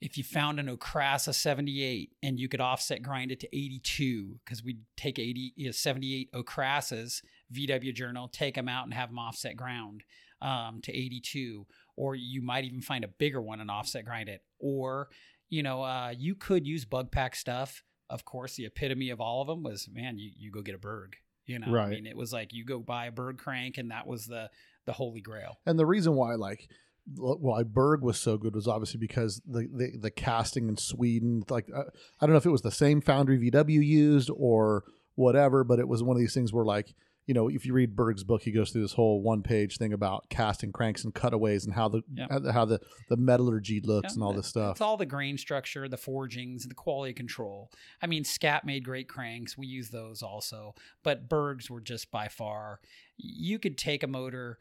if 0.00 0.18
you 0.18 0.24
found 0.24 0.60
an 0.60 0.66
Okrasa 0.66 1.34
78 1.34 2.10
and 2.22 2.38
you 2.38 2.46
could 2.46 2.60
offset 2.60 3.02
grind 3.02 3.32
it 3.32 3.40
to 3.40 3.56
82 3.56 4.38
because 4.44 4.62
we'd 4.62 4.82
take 4.96 5.18
80 5.18 5.54
you 5.56 5.66
know, 5.66 5.72
78 5.72 6.30
Okrasas 6.32 7.22
VW 7.52 7.94
journal 7.94 8.28
take 8.28 8.56
them 8.56 8.68
out 8.68 8.84
and 8.84 8.92
have 8.92 9.08
them 9.08 9.18
offset 9.18 9.56
ground 9.56 10.02
um, 10.42 10.80
to 10.82 10.92
82 10.94 11.66
or 11.96 12.14
you 12.14 12.42
might 12.42 12.64
even 12.64 12.82
find 12.82 13.02
a 13.02 13.08
bigger 13.08 13.40
one 13.40 13.60
and 13.60 13.70
offset 13.70 14.04
grind 14.04 14.28
it 14.28 14.42
or 14.58 15.08
you 15.48 15.62
know 15.62 15.82
uh, 15.82 16.12
you 16.16 16.34
could 16.34 16.66
use 16.66 16.84
bug 16.84 17.10
pack 17.10 17.36
stuff. 17.36 17.82
Of 18.10 18.24
course 18.24 18.56
the 18.56 18.66
epitome 18.66 19.10
of 19.10 19.20
all 19.20 19.40
of 19.40 19.48
them 19.48 19.62
was 19.62 19.88
man 19.90 20.18
you, 20.18 20.30
you 20.36 20.50
go 20.50 20.62
get 20.62 20.74
a 20.74 20.78
berg 20.78 21.16
you 21.46 21.58
know? 21.58 21.70
Right. 21.70 21.86
i 21.86 21.90
mean 21.90 22.06
it 22.06 22.16
was 22.16 22.32
like 22.32 22.52
you 22.52 22.64
go 22.64 22.78
buy 22.78 23.06
a 23.06 23.12
berg 23.12 23.38
crank 23.38 23.76
and 23.76 23.90
that 23.90 24.06
was 24.06 24.26
the 24.26 24.50
the 24.86 24.92
holy 24.92 25.20
grail. 25.20 25.58
And 25.66 25.78
the 25.78 25.86
reason 25.86 26.14
why, 26.14 26.34
like, 26.34 26.68
why 27.16 27.62
Berg 27.62 28.02
was 28.02 28.18
so 28.18 28.38
good 28.38 28.54
was 28.54 28.66
obviously 28.66 28.98
because 28.98 29.40
the 29.46 29.68
the, 29.72 29.98
the 29.98 30.10
casting 30.10 30.68
in 30.68 30.76
Sweden, 30.76 31.42
like, 31.48 31.68
uh, 31.74 31.84
I 32.20 32.26
don't 32.26 32.30
know 32.30 32.38
if 32.38 32.46
it 32.46 32.50
was 32.50 32.62
the 32.62 32.70
same 32.70 33.00
foundry 33.00 33.38
VW 33.38 33.84
used 33.84 34.30
or 34.34 34.84
whatever, 35.14 35.64
but 35.64 35.78
it 35.78 35.88
was 35.88 36.02
one 36.02 36.16
of 36.16 36.20
these 36.20 36.34
things 36.34 36.52
where, 36.52 36.64
like, 36.64 36.94
you 37.26 37.32
know, 37.34 37.48
if 37.48 37.64
you 37.64 37.72
read 37.72 37.96
Berg's 37.96 38.22
book, 38.22 38.42
he 38.42 38.50
goes 38.52 38.70
through 38.70 38.82
this 38.82 38.92
whole 38.92 39.22
one 39.22 39.42
page 39.42 39.78
thing 39.78 39.92
about 39.94 40.28
casting 40.28 40.72
cranks 40.72 41.04
and 41.04 41.14
cutaways 41.14 41.64
and 41.64 41.74
how 41.74 41.88
the 41.88 42.02
Yeah. 42.12 42.26
how 42.52 42.64
the- 42.66 42.80
the, 43.08 43.16
metallurgy 43.16 43.80
looks 43.80 44.12
Yeah, 44.12 44.14
and 44.14 44.22
all 44.22 44.32
this 44.34 44.48
stuff. 44.48 44.72
It's 44.72 44.80
all 44.82 44.96
the 44.98 45.06
grain 45.06 45.38
structure, 45.38 45.88
the 45.88 45.96
forgings, 45.96 46.66
the 46.66 46.74
quality 46.74 47.14
control. 47.14 47.70
I 48.02 48.06
mean, 48.06 48.24
Scat 48.24 48.66
made 48.66 48.84
great 48.84 49.08
cranks. 49.08 49.56
We 49.56 49.66
use 49.66 49.88
those 49.90 50.22
also, 50.22 50.74
but 51.02 51.28
Bergs 51.28 51.70
were 51.70 51.80
just 51.80 52.10
by 52.10 52.28
far. 52.28 52.80
You 53.16 53.58
could 53.58 53.78
take 53.78 54.02
a 54.02 54.06
motor 54.08 54.58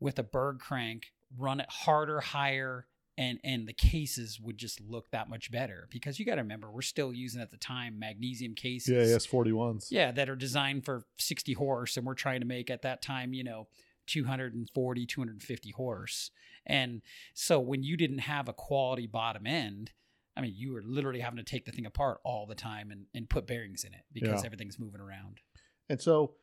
with 0.00 0.18
a 0.18 0.22
Berg 0.22 0.58
crank, 0.58 1.12
run 1.38 1.60
it 1.60 1.70
harder, 1.70 2.20
higher, 2.20 2.86
and 3.22 3.38
and 3.44 3.66
the 3.68 3.72
cases 3.72 4.40
would 4.40 4.58
just 4.58 4.80
look 4.80 5.10
that 5.10 5.28
much 5.28 5.50
better 5.50 5.86
because 5.90 6.18
you 6.18 6.24
got 6.26 6.36
to 6.36 6.42
remember 6.42 6.70
we're 6.70 6.82
still 6.82 7.12
using 7.12 7.40
at 7.40 7.50
the 7.50 7.56
time 7.56 7.98
magnesium 7.98 8.54
cases. 8.54 8.88
Yeah, 8.88 9.04
yes, 9.14 9.24
forty 9.26 9.52
ones. 9.52 9.88
Yeah, 9.90 10.10
that 10.12 10.28
are 10.28 10.36
designed 10.36 10.84
for 10.84 11.04
60 11.18 11.52
horse, 11.54 11.96
and 11.96 12.06
we're 12.06 12.14
trying 12.14 12.40
to 12.40 12.46
make 12.46 12.68
at 12.70 12.82
that 12.82 13.02
time, 13.02 13.32
you 13.34 13.44
know, 13.44 13.68
240, 14.06 15.06
250 15.06 15.70
horse. 15.72 16.30
And 16.66 17.02
so 17.34 17.58
when 17.60 17.82
you 17.82 17.96
didn't 17.96 18.18
have 18.20 18.48
a 18.48 18.52
quality 18.52 19.06
bottom 19.06 19.46
end, 19.46 19.92
I 20.36 20.40
mean, 20.40 20.54
you 20.56 20.72
were 20.72 20.82
literally 20.82 21.20
having 21.20 21.38
to 21.38 21.42
take 21.44 21.64
the 21.66 21.72
thing 21.72 21.86
apart 21.86 22.20
all 22.24 22.46
the 22.46 22.54
time 22.54 22.90
and, 22.90 23.06
and 23.14 23.28
put 23.28 23.46
bearings 23.46 23.84
in 23.84 23.92
it 23.94 24.02
because 24.12 24.42
Yeah. 24.42 24.46
everything's 24.46 24.78
moving 24.78 25.00
around. 25.00 25.40
And 25.88 26.00
so 26.00 26.34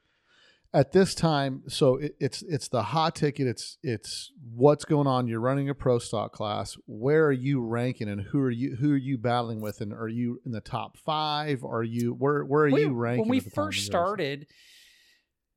at 0.74 0.92
this 0.92 1.16
time, 1.16 1.64
so 1.68 1.96
it, 1.96 2.16
it's 2.20 2.42
it's 2.44 2.68
the 2.68 2.84
hot 2.84 3.16
ticket. 3.16 3.48
It's 3.48 3.78
it's 3.82 4.32
what's 4.54 4.86
going 4.86 5.08
on. 5.08 5.28
You're 5.28 5.40
running 5.40 5.70
a 5.70 5.74
pro 5.76 5.98
stock 6.00 6.32
class. 6.34 6.78
Where 6.86 7.26
are 7.26 7.32
you 7.32 7.62
ranking, 7.66 8.08
and 8.08 8.22
who 8.22 8.40
are 8.42 8.52
you 8.52 8.76
who 8.76 8.94
are 8.94 8.98
you 8.98 9.18
battling 9.18 9.62
with? 9.62 9.82
And 9.82 9.92
are 9.94 10.08
you 10.08 10.40
in 10.46 10.52
the 10.52 10.62
top 10.62 10.98
five? 10.98 11.64
Are 11.64 11.84
you 11.84 12.14
where 12.14 12.44
where 12.46 12.66
are 12.66 12.70
We- 12.72 12.82
you 12.82 12.94
ranking? 12.94 13.22
When 13.22 13.30
we 13.30 13.38
at 13.38 13.46
the 13.46 13.50
time 13.50 13.66
first 13.66 13.86
started, 13.86 14.48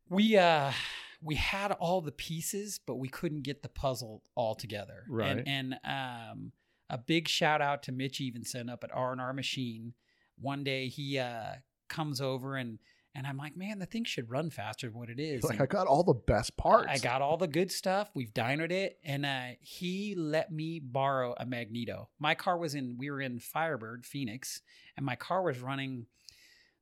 we 0.09 0.37
uh 0.37 0.73
we 1.21 1.35
had 1.37 1.73
all 1.73 2.01
the 2.01 2.13
pieces, 2.13 2.81
but 2.85 2.97
we 2.97 3.09
couldn't 3.09 3.43
get 3.43 3.63
the 3.63 3.69
puzzle 3.69 4.23
all 4.35 4.55
together. 4.57 5.05
Right. 5.09 5.39
And, 5.47 5.47
and 5.47 6.31
um, 6.33 6.53
a 6.91 6.99
big 6.99 7.29
shout 7.29 7.63
out 7.63 7.85
to 7.85 7.93
Mitch 7.93 8.21
Evenson 8.21 8.69
up 8.69 8.83
at 8.83 8.91
R 8.93 9.13
and 9.13 9.21
R 9.21 9.33
Machine. 9.33 9.95
One 10.41 10.65
day 10.65 10.89
he 10.89 11.19
uh 11.19 11.55
comes 11.89 12.21
over 12.21 12.57
and 12.57 12.79
and 13.15 13.27
I'm 13.27 13.37
like, 13.37 13.57
man, 13.57 13.79
the 13.79 13.87
thing 13.87 14.05
should 14.05 14.31
run 14.31 14.51
faster 14.51 14.89
than 14.89 14.99
what 14.99 15.11
it 15.11 15.21
is. 15.21 15.45
like 15.45 15.55
And 15.55 15.63
I 15.63 15.67
got 15.67 15.87
all 15.87 16.03
the 16.03 16.15
best 16.15 16.57
parts. 16.57 16.89
I 16.91 16.99
got 16.99 17.21
all 17.23 17.37
the 17.37 17.47
good 17.49 17.71
stuff. 17.71 18.11
We've 18.15 18.33
dynoed 18.33 18.73
it, 18.73 18.99
and 19.05 19.27
uh, 19.27 19.43
he 19.61 20.15
let 20.17 20.51
me 20.53 20.81
borrow 20.81 21.35
a 21.39 21.45
Magneto. 21.47 22.09
My 22.19 22.35
car 22.35 22.57
was 22.59 22.75
in. 22.75 22.97
We 22.99 23.11
were 23.11 23.21
in 23.21 23.39
Firebird, 23.39 24.07
Phoenix, 24.07 24.63
and 24.97 25.05
my 25.05 25.17
car 25.17 25.43
was 25.43 25.61
running 25.61 26.07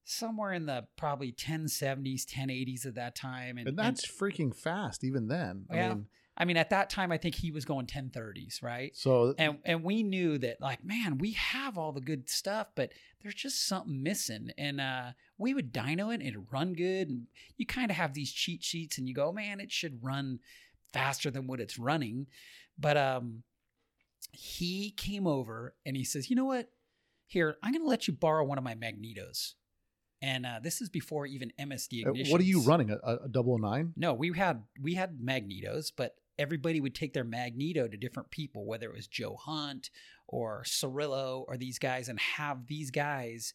somewhere 0.04 0.52
in 0.52 0.66
the 0.66 0.86
probably 0.96 1.32
1070s, 1.32 2.24
1080s 2.24 2.86
at 2.86 2.94
that 2.96 3.14
time. 3.14 3.58
And, 3.58 3.68
and 3.68 3.78
that's 3.78 4.06
freaking 4.06 4.54
fast 4.54 5.04
even 5.04 5.28
then. 5.28 5.66
I 5.70 5.76
Yeah. 5.76 5.88
mean, 5.90 6.06
I 6.40 6.46
mean, 6.46 6.56
at 6.56 6.70
that 6.70 6.88
time, 6.88 7.12
I 7.12 7.18
think 7.18 7.34
he 7.34 7.50
was 7.50 7.66
going 7.66 7.84
1030s, 7.84 8.62
right? 8.62 8.96
so 8.96 9.34
And 9.36 9.58
and 9.62 9.84
we 9.84 10.02
knew 10.02 10.38
that, 10.38 10.58
like, 10.58 10.82
man, 10.82 11.18
we 11.18 11.32
have 11.32 11.76
all 11.76 11.92
the 11.92 12.00
good 12.00 12.30
stuff, 12.30 12.68
but 12.74 12.92
there's 13.20 13.34
just 13.34 13.66
something 13.66 14.02
missing. 14.02 14.50
And 14.56 14.80
uh, 14.80 15.10
we 15.36 15.52
would 15.52 15.70
dyno 15.70 16.10
it 16.10 16.20
and 16.20 16.22
it'd 16.22 16.50
run 16.50 16.72
good. 16.72 17.10
And 17.10 17.26
you 17.58 17.66
kind 17.66 17.90
of 17.90 17.98
have 17.98 18.14
these 18.14 18.32
cheat 18.32 18.64
sheets, 18.64 18.96
and 18.96 19.06
you 19.06 19.14
go, 19.14 19.30
man, 19.32 19.60
it 19.60 19.70
should 19.70 20.02
run 20.02 20.38
faster 20.94 21.30
than 21.30 21.46
what 21.46 21.60
it's 21.60 21.78
running. 21.78 22.26
But 22.78 22.96
um, 22.96 23.42
he 24.32 24.92
came 24.92 25.26
over 25.26 25.74
and 25.84 25.94
he 25.94 26.04
says, 26.04 26.30
"You 26.30 26.36
know 26.36 26.46
what? 26.46 26.70
Here, 27.26 27.56
I'm 27.62 27.72
going 27.72 27.84
to 27.84 27.88
let 27.88 28.08
you 28.08 28.14
borrow 28.14 28.44
one 28.44 28.56
of 28.56 28.64
my 28.64 28.74
magnetos." 28.74 29.54
And 30.22 30.44
uh, 30.44 30.60
this 30.62 30.80
is 30.80 30.88
before 30.88 31.26
even 31.26 31.52
MSD 31.58 32.06
Uh, 32.06 32.10
ignition. 32.10 32.32
What 32.32 32.40
are 32.40 32.44
you 32.44 32.62
running? 32.62 32.90
A, 32.90 33.16
a 33.24 33.28
double 33.28 33.58
nine? 33.58 33.92
No, 33.96 34.14
we 34.14 34.32
had 34.36 34.62
we 34.80 34.94
had 34.94 35.18
magnetos, 35.18 35.92
but 35.94 36.16
everybody 36.40 36.80
would 36.80 36.94
take 36.94 37.12
their 37.12 37.24
magneto 37.24 37.86
to 37.86 37.96
different 37.96 38.30
people, 38.30 38.64
whether 38.64 38.86
it 38.88 38.96
was 38.96 39.06
Joe 39.06 39.36
Hunt 39.36 39.90
or 40.26 40.64
Cirillo 40.66 41.44
or 41.46 41.56
these 41.56 41.78
guys, 41.78 42.08
and 42.08 42.18
have 42.18 42.66
these 42.66 42.90
guys 42.90 43.52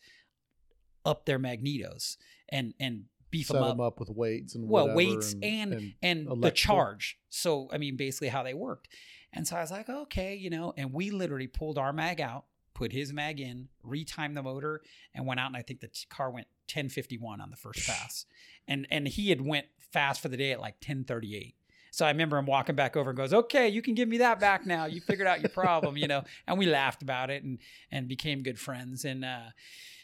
up 1.04 1.26
their 1.26 1.40
magnetos 1.40 2.18
and 2.50 2.74
and 2.80 3.06
beef 3.32 3.48
Set 3.48 3.56
them 3.56 3.64
them 3.64 3.82
up. 3.82 3.94
up 3.94 4.00
with 4.00 4.10
weights 4.10 4.56
and 4.56 4.70
Well, 4.70 4.94
weights 4.94 5.36
and 5.42 5.94
and, 6.02 6.28
the 6.42 6.52
charge. 6.52 7.18
So 7.30 7.68
I 7.74 7.78
mean, 7.78 7.98
basically 7.98 8.30
how 8.30 8.44
they 8.44 8.54
worked. 8.54 8.88
And 9.34 9.46
so 9.48 9.58
I 9.58 9.62
was 9.62 9.72
like, 9.72 9.90
okay, 9.90 10.36
you 10.36 10.50
know, 10.50 10.74
and 10.78 10.94
we 10.94 11.12
literally 11.12 11.48
pulled 11.48 11.78
our 11.78 11.92
mag 11.92 12.22
out, 12.22 12.46
put 12.74 12.94
his 12.94 13.12
mag 13.12 13.42
in, 13.42 13.68
retimed 13.86 14.36
the 14.36 14.44
motor, 14.44 14.82
and 15.14 15.26
went 15.26 15.42
out. 15.42 15.48
And 15.48 15.58
I 15.58 15.62
think 15.62 15.82
the 15.82 15.88
t- 15.90 16.06
car 16.10 16.32
went 16.32 16.48
1051 16.68 17.42
on 17.42 17.50
the 17.50 17.58
first 17.58 17.86
pass, 17.88 18.26
and 18.68 18.88
and 18.90 19.08
he 19.08 19.30
had 19.30 19.42
went 19.42 19.66
fast 19.92 20.22
for 20.22 20.30
the 20.30 20.38
day 20.38 20.52
at 20.52 20.60
like 20.60 20.76
1038. 20.76 21.56
So 21.96 22.06
I 22.06 22.10
remember 22.10 22.38
him 22.38 22.46
walking 22.46 22.76
back 22.76 22.98
over 22.98 23.12
and 23.12 23.18
goes, 23.18 23.34
"Okay, 23.34 23.70
you 23.70 23.82
can 23.82 23.94
give 23.94 24.10
me 24.10 24.18
that 24.18 24.40
back 24.40 24.66
now. 24.66 24.86
You 24.86 25.00
figured 25.00 25.28
out 25.28 25.40
your 25.40 25.50
problem, 25.50 25.96
you 25.96 26.08
know." 26.08 26.24
And 26.46 26.58
we 26.58 26.66
laughed 26.66 27.02
about 27.02 27.30
it 27.30 27.44
and 27.44 27.58
and 27.90 28.08
became 28.08 28.44
good 28.44 28.60
friends. 28.60 29.06
And 29.06 29.24
uh, 29.24 29.52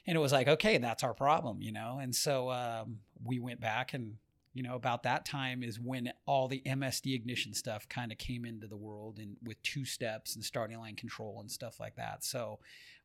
and 0.08 0.16
it 0.16 0.20
was 0.20 0.32
like, 0.32 0.48
okay, 0.48 0.78
that's 0.78 1.04
our 1.04 1.14
problem, 1.14 1.62
you 1.62 1.72
know. 1.74 2.00
And 2.02 2.16
so 2.16 2.50
um, 2.50 3.00
we 3.24 3.40
went 3.40 3.60
back 3.60 3.94
and 3.94 4.16
you 4.54 4.64
know 4.64 4.76
about 4.76 5.04
that 5.04 5.26
time 5.26 5.64
is 5.64 5.80
when 5.80 6.12
all 6.26 6.48
the 6.48 6.62
MSD 6.66 7.14
ignition 7.14 7.54
stuff 7.54 7.88
kind 7.90 8.12
of 8.12 8.18
came 8.18 8.46
into 8.46 8.68
the 8.68 8.78
world 8.78 9.20
and 9.20 9.36
with 9.44 9.62
two 9.62 9.84
steps 9.86 10.36
and 10.36 10.44
starting 10.46 10.80
line 10.80 10.96
control 10.96 11.40
and 11.42 11.52
stuff 11.52 11.80
like 11.80 11.96
that. 11.98 12.24
So 12.24 12.60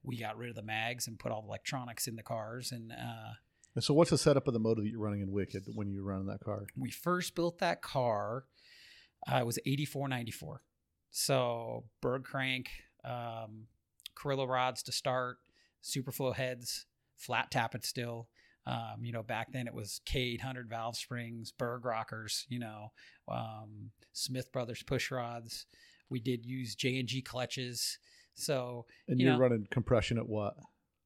we 0.04 0.16
got 0.16 0.36
rid 0.36 0.50
of 0.50 0.56
the 0.56 0.62
mags 0.62 1.08
and 1.08 1.18
put 1.18 1.32
all 1.32 1.42
the 1.42 1.48
electronics 1.48 2.06
in 2.06 2.14
the 2.14 2.22
cars 2.22 2.70
and. 2.70 2.92
Uh, 2.92 3.34
And 3.74 3.84
so, 3.84 3.92
what's 3.94 4.10
the 4.10 4.16
setup 4.18 4.46
of 4.48 4.54
the 4.54 4.60
motor 4.60 4.80
that 4.80 4.88
you're 4.88 5.00
running 5.00 5.20
in 5.20 5.30
Wicked 5.32 5.64
when 5.74 5.90
you're 5.90 6.02
running 6.04 6.26
that 6.28 6.40
car? 6.40 6.66
we 6.76 6.90
first 6.90 7.34
built 7.34 7.58
that 7.58 7.82
car 7.82 8.44
uh, 9.32 9.36
it 9.38 9.46
was 9.46 9.58
8494 9.66 10.62
so 11.10 11.84
berg 12.00 12.24
crank 12.24 12.70
um, 13.04 13.66
Carrillo 14.14 14.46
rods 14.46 14.82
to 14.84 14.92
start 14.92 15.38
superflow 15.82 16.34
heads 16.34 16.86
flat 17.16 17.50
tappet 17.50 17.84
still. 17.84 18.28
Um, 18.66 18.96
you 19.02 19.12
know 19.12 19.22
back 19.22 19.52
then 19.52 19.66
it 19.68 19.74
was 19.74 20.00
k800 20.08 20.68
valve 20.68 20.96
springs 20.96 21.52
berg 21.52 21.84
rockers 21.84 22.44
you 22.48 22.58
know 22.58 22.90
um, 23.28 23.90
smith 24.12 24.50
brothers 24.52 24.82
push 24.82 25.10
rods. 25.10 25.66
We 26.10 26.20
did 26.20 26.44
use 26.44 26.74
j&g 26.74 27.22
clutches. 27.22 27.98
So 28.34 28.86
And 29.08 29.18
You 29.20 29.26
you're 29.26 29.34
know- 29.34 29.40
running 29.40 29.66
compression 29.70 30.18
at 30.18 30.28
what? 30.28 30.54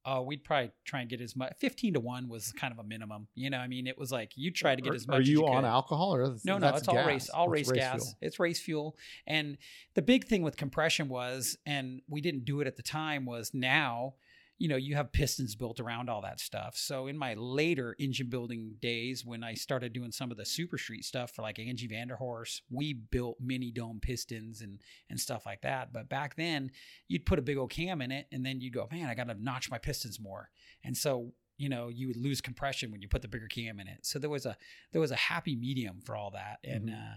Oh 0.05 0.23
we'd 0.23 0.43
probably 0.43 0.71
try 0.85 1.01
and 1.01 1.11
get 1.11 1.21
as 1.21 1.37
much 1.37 1.53
15 1.59 1.95
to 1.95 2.01
1 2.01 2.29
was 2.29 2.53
kind 2.53 2.73
of 2.73 2.79
a 2.79 2.83
minimum 2.83 3.27
you 3.35 3.51
know 3.51 3.59
i 3.59 3.67
mean 3.69 3.87
it 3.87 3.99
was 3.99 4.11
like 4.11 4.33
you 4.35 4.51
try 4.51 4.75
to 4.75 4.81
get 4.81 4.95
as 4.95 5.07
much 5.07 5.19
Are 5.19 5.21
as 5.21 5.29
you 5.29 5.41
you 5.41 5.47
on 5.47 5.63
could. 5.63 5.69
alcohol 5.69 6.15
or 6.15 6.23
is- 6.23 6.45
No, 6.45 6.57
no, 6.59 6.69
it's 6.75 6.89
all 6.89 6.95
gas? 6.95 7.07
race, 7.07 7.29
all 7.29 7.51
That's 7.51 7.69
race, 7.69 7.79
gas. 7.79 8.03
fuel. 8.03 8.15
It's 8.23 8.41
race 8.41 8.61
fuel. 8.61 8.97
And 9.27 9.59
the 9.95 10.03
big 10.03 10.25
thing 10.25 10.43
with 10.43 10.57
compression 10.57 11.09
was, 11.09 11.59
and 11.67 12.01
we 12.09 12.21
didn't 12.21 12.45
do 12.45 12.61
it 12.61 12.67
at 12.67 12.77
the 12.77 12.83
time, 12.83 13.27
was 13.27 13.53
now, 13.53 14.15
you 14.61 14.69
know, 14.69 14.77
you 14.77 14.95
have 14.95 15.11
pistons 15.11 15.57
built 15.57 15.81
around 15.81 16.11
all 16.11 16.21
that 16.21 16.39
stuff. 16.39 16.77
So 16.77 17.07
in 17.07 17.17
my 17.17 17.33
later 17.33 17.97
engine 17.99 18.29
building 18.29 18.77
days, 18.81 19.25
when 19.25 19.43
I 19.43 19.55
started 19.55 19.95
doing 19.95 20.13
some 20.13 20.31
of 20.31 20.37
the 20.37 20.45
super 20.45 20.77
street 20.77 21.05
stuff 21.07 21.31
for 21.33 21.41
like 21.41 21.59
Angie 21.59 21.89
Vanderhorst, 21.89 22.61
we 22.71 22.93
built 22.93 23.39
mini 23.41 23.73
dome 23.73 24.01
pistons 24.01 24.61
and 24.61 24.83
and 25.09 25.19
stuff 25.19 25.47
like 25.47 25.63
that. 25.63 25.95
But 25.95 26.11
back 26.11 26.37
then, 26.37 26.71
you'd 27.09 27.25
put 27.25 27.39
a 27.39 27.43
big 27.43 27.57
old 27.57 27.71
cam 27.71 28.03
in 28.03 28.13
it, 28.13 28.27
and 28.31 28.45
then 28.45 28.61
you'd 28.61 28.75
go, 28.75 28.87
man, 28.93 29.09
I 29.09 29.15
got 29.15 29.29
to 29.29 29.43
notch 29.43 29.71
my 29.71 29.79
pistons 29.79 30.21
more. 30.21 30.51
And 30.85 30.95
so 30.97 31.33
you 31.57 31.71
know 31.71 31.89
you 31.89 32.07
would 32.09 32.19
lose 32.19 32.41
compression 32.43 32.91
when 32.93 33.01
you 33.01 33.09
put 33.09 33.23
the 33.23 33.29
bigger 33.29 33.49
cam 33.49 33.81
in 33.81 33.89
it. 33.89 34.01
So 34.03 34.19
there 34.19 34.31
was 34.31 34.45
a 34.45 34.57
there 34.93 35.01
was 35.01 35.11
a 35.11 35.17
happy 35.17 35.57
medium 35.57 36.03
for 36.05 36.15
all 36.15 36.31
that, 36.33 36.59
and 36.65 36.91
Mhm. 36.91 36.95
uh, 37.15 37.17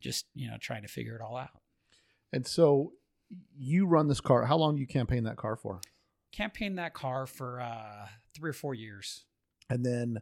just 0.00 0.26
you 0.32 0.48
know 0.48 0.58
trying 0.60 0.82
to 0.82 0.88
figure 0.88 1.16
it 1.16 1.20
all 1.22 1.36
out. 1.36 1.60
And 2.32 2.46
so, 2.46 2.92
you 3.58 3.84
run 3.84 4.06
this 4.06 4.20
car. 4.20 4.46
How 4.46 4.56
long 4.56 4.76
do 4.76 4.80
you 4.80 4.86
campaign 4.86 5.24
that 5.24 5.36
car 5.36 5.56
for? 5.56 5.80
Campaigned 6.32 6.78
that 6.78 6.94
car 6.94 7.26
for 7.26 7.60
uh, 7.60 8.06
three 8.34 8.50
or 8.50 8.54
four 8.54 8.74
years. 8.74 9.24
And 9.70 9.84
then, 9.84 10.18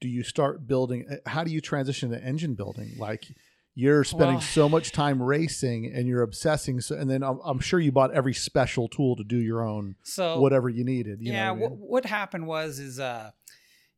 do 0.00 0.08
you 0.08 0.22
start 0.22 0.66
building? 0.66 1.06
uh, 1.10 1.16
How 1.28 1.44
do 1.44 1.50
you 1.50 1.60
transition 1.60 2.10
to 2.10 2.22
engine 2.22 2.54
building? 2.54 2.92
Like, 2.98 3.26
you're 3.74 4.04
spending 4.04 4.34
Well- 4.36 4.40
so 4.40 4.68
much 4.68 4.92
time 4.92 5.22
racing 5.22 5.92
and 5.94 6.06
you're 6.08 6.22
obsessing. 6.22 6.80
So, 6.80 6.96
and 6.96 7.08
then 7.10 7.22
I'm, 7.22 7.38
I'm 7.44 7.60
sure 7.60 7.78
you 7.80 7.92
bought 7.92 8.12
every 8.12 8.34
special 8.34 8.88
tool 8.88 9.16
to 9.16 9.24
do 9.24 9.36
your 9.36 9.62
own 9.62 9.94
So 10.02 10.40
whatever 10.40 10.68
you 10.68 10.84
needed. 10.84 11.20
You 11.22 11.32
yeah, 11.32 11.46
know 11.48 11.54
what 11.54 11.66
I 11.66 11.68
mean? 11.70 11.78
what 11.78 12.04
happened 12.06 12.46
was 12.46 12.78
is 12.80 12.98
uh, 12.98 13.30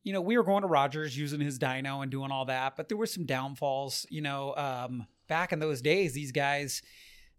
you 0.03 0.13
know 0.13 0.21
we 0.21 0.37
were 0.37 0.45
going 0.45 0.63
to 0.63 0.69
Rogers 0.69 1.17
using 1.17 1.41
his 1.41 1.59
dyno 1.59 2.03
and 2.03 2.11
doing 2.11 2.31
all 2.31 2.45
that, 2.47 2.77
but 2.77 2.89
there 2.89 2.99
were 2.99 3.07
some 3.07 3.25
downfalls. 3.25 4.07
You 4.11 4.21
know, 4.23 4.55
um, 4.57 5.07
back 5.29 5.53
in 5.53 5.59
those 5.61 5.81
days, 5.81 6.13
these 6.13 6.33
guys 6.33 6.83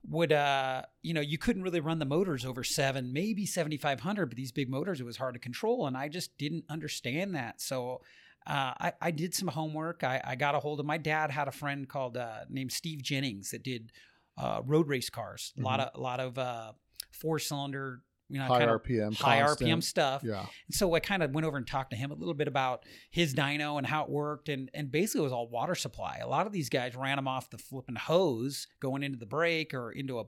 would 0.09 0.31
uh 0.31 0.81
you 1.03 1.13
know 1.13 1.21
you 1.21 1.37
couldn't 1.37 1.61
really 1.61 1.79
run 1.79 1.99
the 1.99 2.05
motors 2.05 2.43
over 2.43 2.63
seven 2.63 3.13
maybe 3.13 3.45
7500 3.45 4.25
but 4.25 4.35
these 4.35 4.51
big 4.51 4.67
motors 4.67 4.99
it 4.99 5.03
was 5.03 5.17
hard 5.17 5.35
to 5.35 5.39
control 5.39 5.85
and 5.85 5.95
i 5.95 6.07
just 6.07 6.35
didn't 6.37 6.65
understand 6.69 7.35
that. 7.35 7.61
So 7.61 8.01
uh, 8.47 8.73
I, 8.79 8.93
I 8.99 9.11
did 9.11 9.35
some 9.35 9.47
homework. 9.47 10.03
I, 10.03 10.19
I 10.23 10.35
got 10.35 10.55
a 10.55 10.59
hold 10.59 10.79
of 10.79 10.85
my 10.85 10.97
dad 10.97 11.29
had 11.29 11.47
a 11.47 11.51
friend 11.51 11.87
called 11.87 12.17
uh, 12.17 12.39
named 12.49 12.71
steve 12.71 13.03
jennings 13.03 13.51
that 13.51 13.63
did 13.63 13.91
uh, 14.37 14.61
road 14.65 14.87
race 14.87 15.09
cars. 15.09 15.53
A 15.59 15.61
lot 15.61 15.79
of 15.79 15.89
a 15.93 16.01
lot 16.01 16.19
of 16.19 16.37
uh, 16.37 16.71
four 17.11 17.37
cylinder 17.37 18.01
you 18.31 18.39
know 18.39 18.45
High 18.45 18.65
RPM, 18.65 19.13
high 19.15 19.41
constant. 19.41 19.69
rpm 19.69 19.83
stuff 19.83 20.21
Yeah. 20.23 20.39
and 20.67 20.73
so 20.73 20.93
I 20.95 20.99
kind 21.01 21.21
of 21.21 21.31
went 21.31 21.45
over 21.45 21.57
and 21.57 21.67
talked 21.67 21.91
to 21.91 21.97
him 21.97 22.11
a 22.11 22.13
little 22.15 22.33
bit 22.33 22.47
about 22.47 22.83
his 23.09 23.35
dyno 23.35 23.77
and 23.77 23.85
how 23.85 24.03
it 24.03 24.09
worked. 24.09 24.47
And, 24.49 24.71
and 24.73 24.91
basically, 24.91 25.21
it 25.21 25.23
was 25.25 25.33
all 25.33 25.47
water 25.49 25.75
supply. 25.75 26.19
A 26.21 26.27
lot 26.27 26.47
of 26.47 26.53
these 26.53 26.69
guys 26.69 26.95
ran 26.95 27.17
them 27.17 27.27
off 27.27 27.49
the 27.49 27.57
flipping 27.57 27.95
hose 27.97 28.67
going 28.79 29.03
into 29.03 29.17
the 29.17 29.25
brake 29.25 29.73
or 29.73 29.91
into 29.91 30.19
a, 30.19 30.23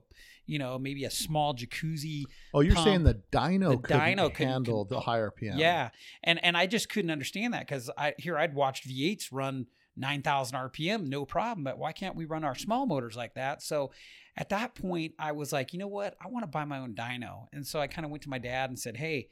you 0.46 0.58
know, 0.58 0.78
maybe 0.78 1.04
a 1.04 1.10
small 1.10 1.54
jacuzzi. 1.54 2.24
Oh, 2.52 2.60
you're 2.60 2.74
pump. 2.74 2.86
saying 2.86 3.04
the 3.04 3.20
dyno 3.32 3.70
The 3.70 3.78
couldn't 3.78 4.00
dyno 4.02 4.34
couldn't 4.34 4.52
handle 4.52 4.84
the 4.84 5.00
high 5.00 5.18
RPM. 5.20 5.58
Yeah. 5.58 5.88
And 6.22 6.44
and 6.44 6.56
I 6.56 6.66
just 6.66 6.88
couldn't 6.90 7.10
understand 7.10 7.54
that 7.54 7.60
because 7.66 7.90
I 7.96 8.12
here 8.18 8.36
I'd 8.36 8.54
watched 8.54 8.86
V8s 8.88 9.28
run 9.32 9.66
9,000 9.96 10.56
RPM, 10.56 11.06
no 11.08 11.24
problem. 11.24 11.64
But 11.64 11.78
why 11.78 11.92
can't 11.92 12.16
we 12.16 12.24
run 12.24 12.44
our 12.44 12.54
small 12.54 12.86
motors 12.86 13.16
like 13.16 13.34
that? 13.34 13.62
So 13.62 13.92
at 14.36 14.48
that 14.48 14.74
point, 14.74 15.14
I 15.18 15.32
was 15.32 15.52
like, 15.52 15.72
you 15.72 15.78
know 15.78 15.88
what? 15.88 16.16
I 16.20 16.28
want 16.28 16.42
to 16.42 16.48
buy 16.48 16.64
my 16.64 16.78
own 16.78 16.94
dyno. 16.94 17.46
And 17.52 17.66
so 17.66 17.80
I 17.80 17.86
kind 17.86 18.04
of 18.04 18.10
went 18.10 18.22
to 18.24 18.30
my 18.30 18.38
dad 18.38 18.70
and 18.70 18.78
said, 18.78 18.96
hey, 18.96 19.28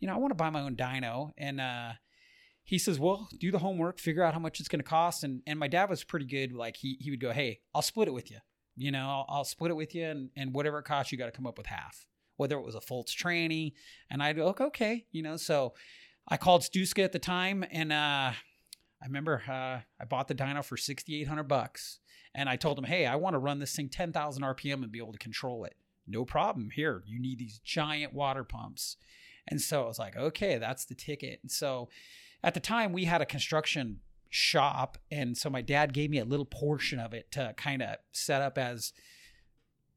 you 0.00 0.08
know, 0.08 0.14
I 0.14 0.18
want 0.18 0.30
to 0.30 0.36
buy 0.36 0.50
my 0.50 0.62
own 0.62 0.76
dyno. 0.76 1.30
And 1.36 1.60
uh, 1.60 1.92
he 2.64 2.78
says, 2.78 2.98
well, 2.98 3.28
do 3.38 3.50
the 3.50 3.58
homework, 3.58 3.98
figure 3.98 4.22
out 4.22 4.34
how 4.34 4.40
much 4.40 4.60
it's 4.60 4.68
going 4.68 4.80
to 4.82 4.88
cost. 4.88 5.24
And 5.24 5.42
and 5.46 5.58
my 5.58 5.68
dad 5.68 5.88
was 5.88 6.04
pretty 6.04 6.26
good. 6.26 6.52
Like 6.52 6.76
he 6.76 6.96
he 7.00 7.10
would 7.10 7.20
go, 7.20 7.32
hey, 7.32 7.60
I'll 7.74 7.82
split 7.82 8.08
it 8.08 8.14
with 8.14 8.30
you. 8.30 8.38
You 8.76 8.90
know, 8.90 9.06
I'll, 9.08 9.26
I'll 9.28 9.44
split 9.44 9.70
it 9.70 9.74
with 9.74 9.94
you, 9.94 10.04
and, 10.04 10.28
and 10.36 10.52
whatever 10.52 10.80
it 10.80 10.84
costs, 10.84 11.10
you 11.10 11.16
got 11.16 11.26
to 11.26 11.32
come 11.32 11.46
up 11.46 11.56
with 11.56 11.66
half. 11.66 12.06
Whether 12.36 12.58
it 12.58 12.64
was 12.64 12.74
a 12.74 12.80
Fultz 12.80 13.16
tranny, 13.16 13.72
and 14.10 14.22
I'd 14.22 14.36
go, 14.36 14.54
okay, 14.60 15.06
you 15.12 15.22
know. 15.22 15.38
So 15.38 15.72
I 16.28 16.36
called 16.36 16.60
Stuska 16.60 17.02
at 17.02 17.12
the 17.12 17.18
time, 17.18 17.64
and 17.70 17.90
uh, 17.90 18.32
I 19.06 19.08
remember 19.08 19.40
uh, 19.48 19.78
I 20.00 20.04
bought 20.08 20.26
the 20.26 20.34
dyno 20.34 20.64
for 20.64 20.76
sixty 20.76 21.20
eight 21.20 21.28
hundred 21.28 21.46
bucks, 21.46 22.00
and 22.34 22.48
I 22.48 22.56
told 22.56 22.76
him, 22.76 22.84
hey, 22.84 23.06
I 23.06 23.14
want 23.14 23.34
to 23.34 23.38
run 23.38 23.60
this 23.60 23.76
thing 23.76 23.88
ten 23.88 24.12
thousand 24.12 24.42
RPM 24.42 24.82
and 24.82 24.90
be 24.90 24.98
able 24.98 25.12
to 25.12 25.18
control 25.18 25.64
it. 25.64 25.76
No 26.08 26.24
problem. 26.24 26.70
Here, 26.70 27.04
you 27.06 27.20
need 27.20 27.38
these 27.38 27.60
giant 27.60 28.12
water 28.12 28.42
pumps, 28.42 28.96
and 29.46 29.60
so 29.60 29.84
I 29.84 29.86
was 29.86 30.00
like, 30.00 30.16
okay, 30.16 30.58
that's 30.58 30.86
the 30.86 30.96
ticket. 30.96 31.38
And 31.40 31.52
so 31.52 31.88
at 32.42 32.54
the 32.54 32.60
time, 32.60 32.92
we 32.92 33.04
had 33.04 33.22
a 33.22 33.26
construction 33.26 34.00
shop, 34.28 34.98
and 35.08 35.38
so 35.38 35.50
my 35.50 35.62
dad 35.62 35.92
gave 35.92 36.10
me 36.10 36.18
a 36.18 36.24
little 36.24 36.44
portion 36.44 36.98
of 36.98 37.14
it 37.14 37.30
to 37.30 37.54
kind 37.56 37.82
of 37.82 37.98
set 38.10 38.42
up 38.42 38.58
as 38.58 38.92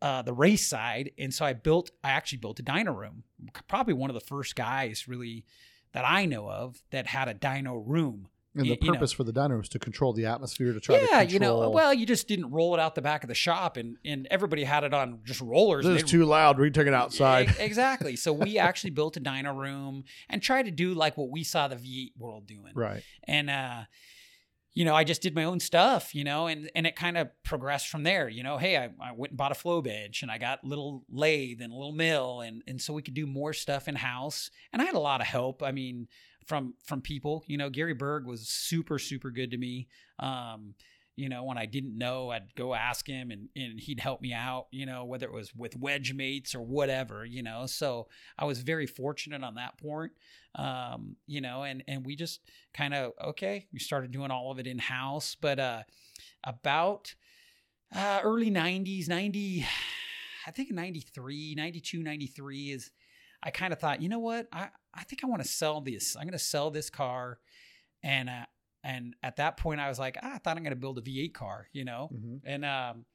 uh, 0.03 0.21
the 0.21 0.33
race 0.33 0.67
side, 0.67 1.13
and 1.17 1.33
so 1.33 1.45
I 1.45 1.53
built. 1.53 1.89
I 2.03 2.11
actually 2.11 2.37
built 2.37 2.59
a 2.59 2.63
dyno 2.63 2.95
room. 2.95 3.23
Probably 3.67 3.95
one 3.95 4.11
of 4.11 4.13
the 4.13 4.19
first 4.19 4.55
guys 4.55 5.07
really 5.07 5.45
that 5.93 6.05
I 6.07 6.25
know 6.25 6.47
of 6.47 6.83
that 6.91 7.07
had 7.07 7.27
a 7.27 7.33
dyno 7.33 7.81
room. 7.83 8.27
And 8.59 8.69
the 8.69 8.77
you 8.81 8.87
know. 8.87 8.93
purpose 8.93 9.11
for 9.11 9.23
the 9.23 9.33
dyno 9.33 9.57
was 9.57 9.69
to 9.69 9.79
control 9.79 10.13
the 10.13 10.25
atmosphere 10.25 10.73
to 10.73 10.79
try 10.79 10.95
to 10.95 10.99
control 11.01 11.21
yeah, 11.21 11.27
you 11.27 11.39
know, 11.39 11.69
well, 11.69 11.93
you 11.93 12.05
just 12.05 12.27
didn't 12.27 12.51
roll 12.51 12.73
it 12.73 12.79
out 12.79 12.95
the 12.95 13.01
back 13.01 13.23
of 13.23 13.27
the 13.27 13.35
shop, 13.35 13.77
and 13.77 13.97
and 14.05 14.27
everybody 14.29 14.63
had 14.63 14.83
it 14.83 14.93
on 14.93 15.19
just 15.23 15.41
rollers. 15.41 15.85
this 15.85 16.03
is 16.03 16.09
too 16.09 16.25
loud. 16.25 16.59
We 16.59 16.69
took 16.71 16.87
it 16.87 16.93
outside. 16.93 17.55
Exactly. 17.59 18.15
So 18.15 18.33
we 18.33 18.57
actually 18.57 18.91
built 18.91 19.17
a 19.17 19.21
dyno 19.21 19.55
room 19.55 20.03
and 20.29 20.41
tried 20.41 20.63
to 20.65 20.71
do 20.71 20.93
like 20.93 21.17
what 21.17 21.29
we 21.29 21.43
saw 21.43 21.67
the 21.67 21.75
V8 21.75 22.11
world 22.17 22.47
doing 22.47 22.73
Right. 22.75 23.03
and 23.23 23.49
uh 23.49 23.81
you 24.73 24.85
know 24.85 24.95
i 24.95 25.03
just 25.03 25.21
did 25.21 25.33
my 25.35 25.43
own 25.43 25.59
stuff 25.59 26.13
you 26.13 26.23
know 26.23 26.45
and 26.47 26.69
and 26.75 26.85
it 26.85 26.95
kind 26.95 27.17
of 27.17 27.27
progressed 27.43 27.87
from 27.87 28.03
there 28.03 28.29
you 28.29 28.43
know 28.43 28.57
hey 28.57 28.77
I, 28.77 28.85
I 29.01 29.11
went 29.15 29.31
and 29.31 29.37
bought 29.37 29.51
a 29.51 29.55
flow 29.55 29.81
bench 29.81 30.21
and 30.21 30.31
i 30.31 30.37
got 30.37 30.63
a 30.63 30.67
little 30.67 31.03
lathe 31.09 31.59
and 31.61 31.73
a 31.73 31.75
little 31.75 31.91
mill 31.91 32.41
and 32.41 32.61
and 32.67 32.79
so 32.79 32.93
we 32.93 33.01
could 33.01 33.15
do 33.15 33.25
more 33.25 33.51
stuff 33.51 33.87
in 33.87 33.95
house 33.95 34.51
and 34.71 34.81
i 34.81 34.85
had 34.85 34.93
a 34.95 34.99
lot 34.99 35.21
of 35.21 35.27
help 35.27 35.63
i 35.63 35.71
mean 35.71 36.07
from 36.49 36.73
from 36.83 36.99
people 37.01 37.43
you 37.47 37.57
know 37.57 37.69
gary 37.69 37.93
berg 37.93 38.25
was 38.25 38.47
super 38.49 38.99
super 38.99 39.29
good 39.31 39.51
to 39.51 39.57
me 39.57 39.87
um 40.19 40.73
You 41.15 41.27
know, 41.27 41.43
when 41.43 41.57
I 41.57 41.67
didn't 41.67 41.97
know, 41.97 42.31
I'd 42.31 42.55
go 42.55 42.73
ask 42.73 43.05
him 43.05 43.29
and, 43.29 43.49
and 43.53 43.77
he'd 43.77 43.99
help 43.99 44.21
me 44.21 44.31
out, 44.31 44.67
you 44.71 44.85
know, 44.85 45.03
whether 45.03 45.27
it 45.27 45.33
was 45.33 45.53
with 45.53 45.75
wedge 45.75 46.13
mates 46.13 46.55
or 46.55 46.61
whatever, 46.61 47.25
you 47.25 47.43
know. 47.43 47.67
So 47.67 48.07
I 48.37 48.45
was 48.45 48.63
very 48.63 48.87
fortunate 48.87 49.43
on 49.43 49.55
that 49.55 49.77
point. 49.77 50.13
Um, 50.55 51.17
you 51.27 51.41
know, 51.41 51.63
and 51.63 51.83
and 51.89 52.05
we 52.05 52.15
just 52.15 52.39
kind 52.73 52.93
of 52.93 53.11
okay, 53.31 53.67
we 53.73 53.79
started 53.79 54.11
doing 54.11 54.31
all 54.31 54.49
of 54.49 54.59
it 54.59 54.67
in 54.67 54.79
house. 54.79 55.35
But 55.35 55.59
uh 55.59 55.83
about 56.43 57.15
uh 57.93 58.21
early 58.23 58.49
90s, 58.51 59.09
90 59.09 59.65
I 60.47 60.51
think 60.51 60.71
93, 60.71 61.55
92, 61.57 62.01
93 62.01 62.71
is 62.71 62.91
I 63.43 63.51
kind 63.51 63.73
of 63.73 63.79
thought, 63.79 64.01
you 64.01 64.09
know 64.09 64.19
what? 64.19 64.47
I, 64.53 64.69
I 64.93 65.03
think 65.03 65.23
I 65.23 65.27
want 65.27 65.41
to 65.41 65.47
sell 65.47 65.81
this. 65.81 66.15
I'm 66.15 66.23
going 66.23 66.33
to 66.33 66.39
sell 66.39 66.71
this 66.71 66.89
car. 66.89 67.39
And, 68.03 68.29
uh, 68.29 68.45
and 68.83 69.15
at 69.21 69.35
that 69.37 69.57
point 69.57 69.79
I 69.81 69.89
was 69.89 69.99
like, 69.99 70.17
ah, 70.23 70.35
I 70.35 70.37
thought 70.37 70.57
I'm 70.57 70.63
going 70.63 70.71
to 70.71 70.79
build 70.79 70.97
a 70.97 71.01
V8 71.01 71.33
car, 71.33 71.67
you 71.73 71.85
know? 71.85 72.09
Mhm. 72.13 72.41
And, 72.45 72.65
um, 72.65 73.05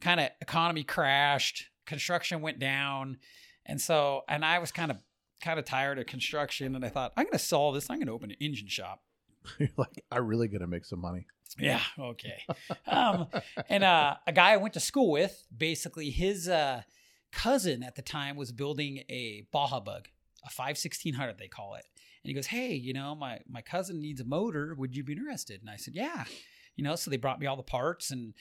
kind 0.00 0.20
of 0.20 0.30
economy 0.40 0.84
crashed, 0.84 1.66
construction 1.86 2.40
went 2.40 2.58
down. 2.58 3.18
And 3.64 3.80
so, 3.80 4.22
and 4.28 4.44
I 4.44 4.58
was 4.58 4.70
kind 4.72 4.90
of, 4.90 4.98
kind 5.42 5.58
of 5.58 5.64
tired 5.64 5.98
of 5.98 6.06
construction. 6.06 6.74
And 6.74 6.84
I 6.84 6.88
thought, 6.88 7.12
I'm 7.16 7.24
going 7.24 7.32
to 7.32 7.38
sell 7.38 7.72
this. 7.72 7.90
I'm 7.90 7.98
going 7.98 8.06
to 8.06 8.12
open 8.12 8.30
an 8.30 8.36
engine 8.40 8.68
shop. 8.68 9.02
You're 9.58 9.68
like, 9.76 10.04
I 10.10 10.18
really 10.18 10.48
gonna 10.48 10.66
make 10.66 10.84
some 10.84 11.00
money. 11.00 11.26
Yeah. 11.58 11.80
Okay. 11.98 12.42
um, 12.86 13.28
and 13.68 13.84
uh, 13.84 14.16
a 14.26 14.32
guy 14.32 14.52
I 14.52 14.56
went 14.56 14.74
to 14.74 14.80
school 14.80 15.10
with, 15.10 15.46
basically 15.56 16.10
his 16.10 16.48
uh, 16.48 16.82
cousin 17.32 17.82
at 17.82 17.94
the 17.94 18.02
time 18.02 18.36
was 18.36 18.52
building 18.52 19.02
a 19.08 19.46
Baja 19.52 19.80
Bug, 19.80 20.08
a 20.44 20.50
51600 20.50 21.38
they 21.38 21.48
call 21.48 21.74
it. 21.74 21.84
And 22.22 22.28
he 22.28 22.34
goes, 22.34 22.46
"Hey, 22.46 22.74
you 22.74 22.92
know, 22.92 23.14
my 23.14 23.40
my 23.48 23.62
cousin 23.62 24.00
needs 24.00 24.20
a 24.20 24.24
motor. 24.24 24.74
Would 24.74 24.96
you 24.96 25.04
be 25.04 25.12
interested?" 25.12 25.60
And 25.60 25.70
I 25.70 25.76
said, 25.76 25.94
"Yeah." 25.94 26.24
You 26.76 26.84
know, 26.84 26.94
so 26.96 27.10
they 27.10 27.16
brought 27.16 27.40
me 27.40 27.46
all 27.46 27.56
the 27.56 27.62
parts 27.62 28.10
and 28.10 28.34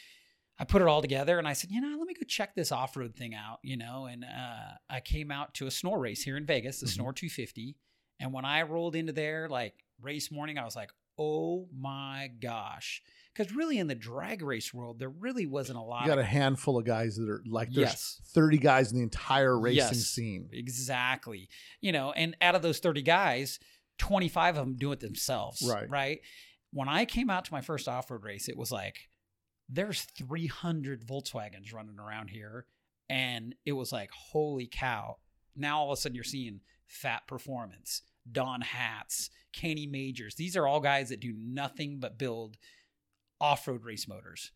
I 0.60 0.65
put 0.65 0.82
it 0.82 0.88
all 0.89 1.02
together 1.02 1.38
and 1.39 1.48
I 1.48 1.54
said, 1.54 1.71
you 1.71 1.80
know, 1.80 1.98
let 1.98 2.06
me 2.08 2.13
go 2.13 2.26
check 2.28 2.54
this 2.54 2.69
off-road 2.71 3.15
thing 3.15 3.34
out, 3.34 3.60
you 3.62 3.78
know, 3.78 4.06
and 4.08 4.26
uh, 4.26 4.71
I 4.89 5.00
came 5.00 5.32
out 5.32 5.54
to 5.56 5.67
a 5.67 5.71
snore 5.71 6.00
race 6.00 6.21
here 6.21 6.36
in 6.36 6.45
Vegas, 6.45 6.80
the 6.82 6.86
Mhm. 6.86 6.89
Snore 6.95 7.13
250. 7.13 7.78
And 8.19 8.34
when 8.34 8.43
I 8.45 8.63
rolled 8.63 8.95
into 8.95 9.13
there, 9.13 9.48
like 9.48 9.86
race 10.02 10.32
morning, 10.32 10.58
I 10.58 10.65
was 10.65 10.76
like, 10.76 10.91
oh 11.17 11.69
my 11.74 12.30
gosh. 12.41 13.02
Because 13.36 13.54
really 13.54 13.80
in 13.80 13.88
the 13.88 13.95
drag 13.95 14.41
race 14.41 14.74
world, 14.74 14.98
there 15.00 15.10
really 15.10 15.45
wasn't 15.45 15.78
a 15.78 15.82
lot. 15.82 16.04
You 16.04 16.08
got 16.08 16.19
a 16.19 16.24
handful 16.24 16.78
of 16.78 16.86
guys 16.86 17.17
that 17.17 17.30
are 17.30 17.43
like 17.45 17.69
there's 17.71 17.89
Yes. 17.89 18.21
30 18.28 18.58
guys 18.60 18.91
in 18.91 18.98
the 18.98 19.04
entire 19.04 19.60
racing 19.60 19.78
Yes. 19.78 20.08
scene. 20.08 20.50
Exactly. 20.54 21.50
You 21.82 21.91
know, 21.91 22.12
and 22.13 22.38
out 22.41 22.56
of 22.56 22.62
those 22.62 22.80
30 22.80 23.02
guys, 23.02 23.60
25 23.98 24.58
of 24.58 24.65
them 24.65 24.76
do 24.78 24.91
it 24.91 25.00
themselves. 25.02 25.62
Right. 25.67 25.89
Right. 25.89 26.19
When 26.71 26.88
I 26.89 27.06
came 27.06 27.30
out 27.30 27.45
to 27.45 27.54
my 27.54 27.62
first 27.62 27.88
off 27.88 28.10
road 28.10 28.24
race, 28.24 28.48
it 28.48 28.58
was 28.58 28.71
like, 28.71 29.10
there's 29.67 30.02
300 30.04 31.06
Volkswagens 31.06 31.74
running 31.74 32.00
around 32.00 32.30
here. 32.30 32.67
And 33.10 33.56
it 33.65 33.74
was 33.74 33.91
like, 33.91 34.12
holy 34.12 34.67
cow. 34.71 35.17
Now 35.56 35.80
all 35.80 35.91
of 35.91 35.98
a 35.98 36.02
sudden 36.02 36.15
you're 36.15 36.24
seeing 36.24 36.62
Fat 36.88 37.28
Performance, 37.28 38.02
Don 38.32 38.62
Hats, 38.62 39.30
Kenny 39.54 39.88
Majors. 39.88 40.36
These 40.36 40.56
are 40.58 40.67
all 40.67 40.80
guys 40.80 41.10
that 41.10 41.19
do 41.19 41.34
nothing 41.38 42.00
but 42.00 42.17
build 42.17 42.58
off 43.39 43.67
road 43.67 43.84
race 43.84 44.08
motors. 44.08 44.52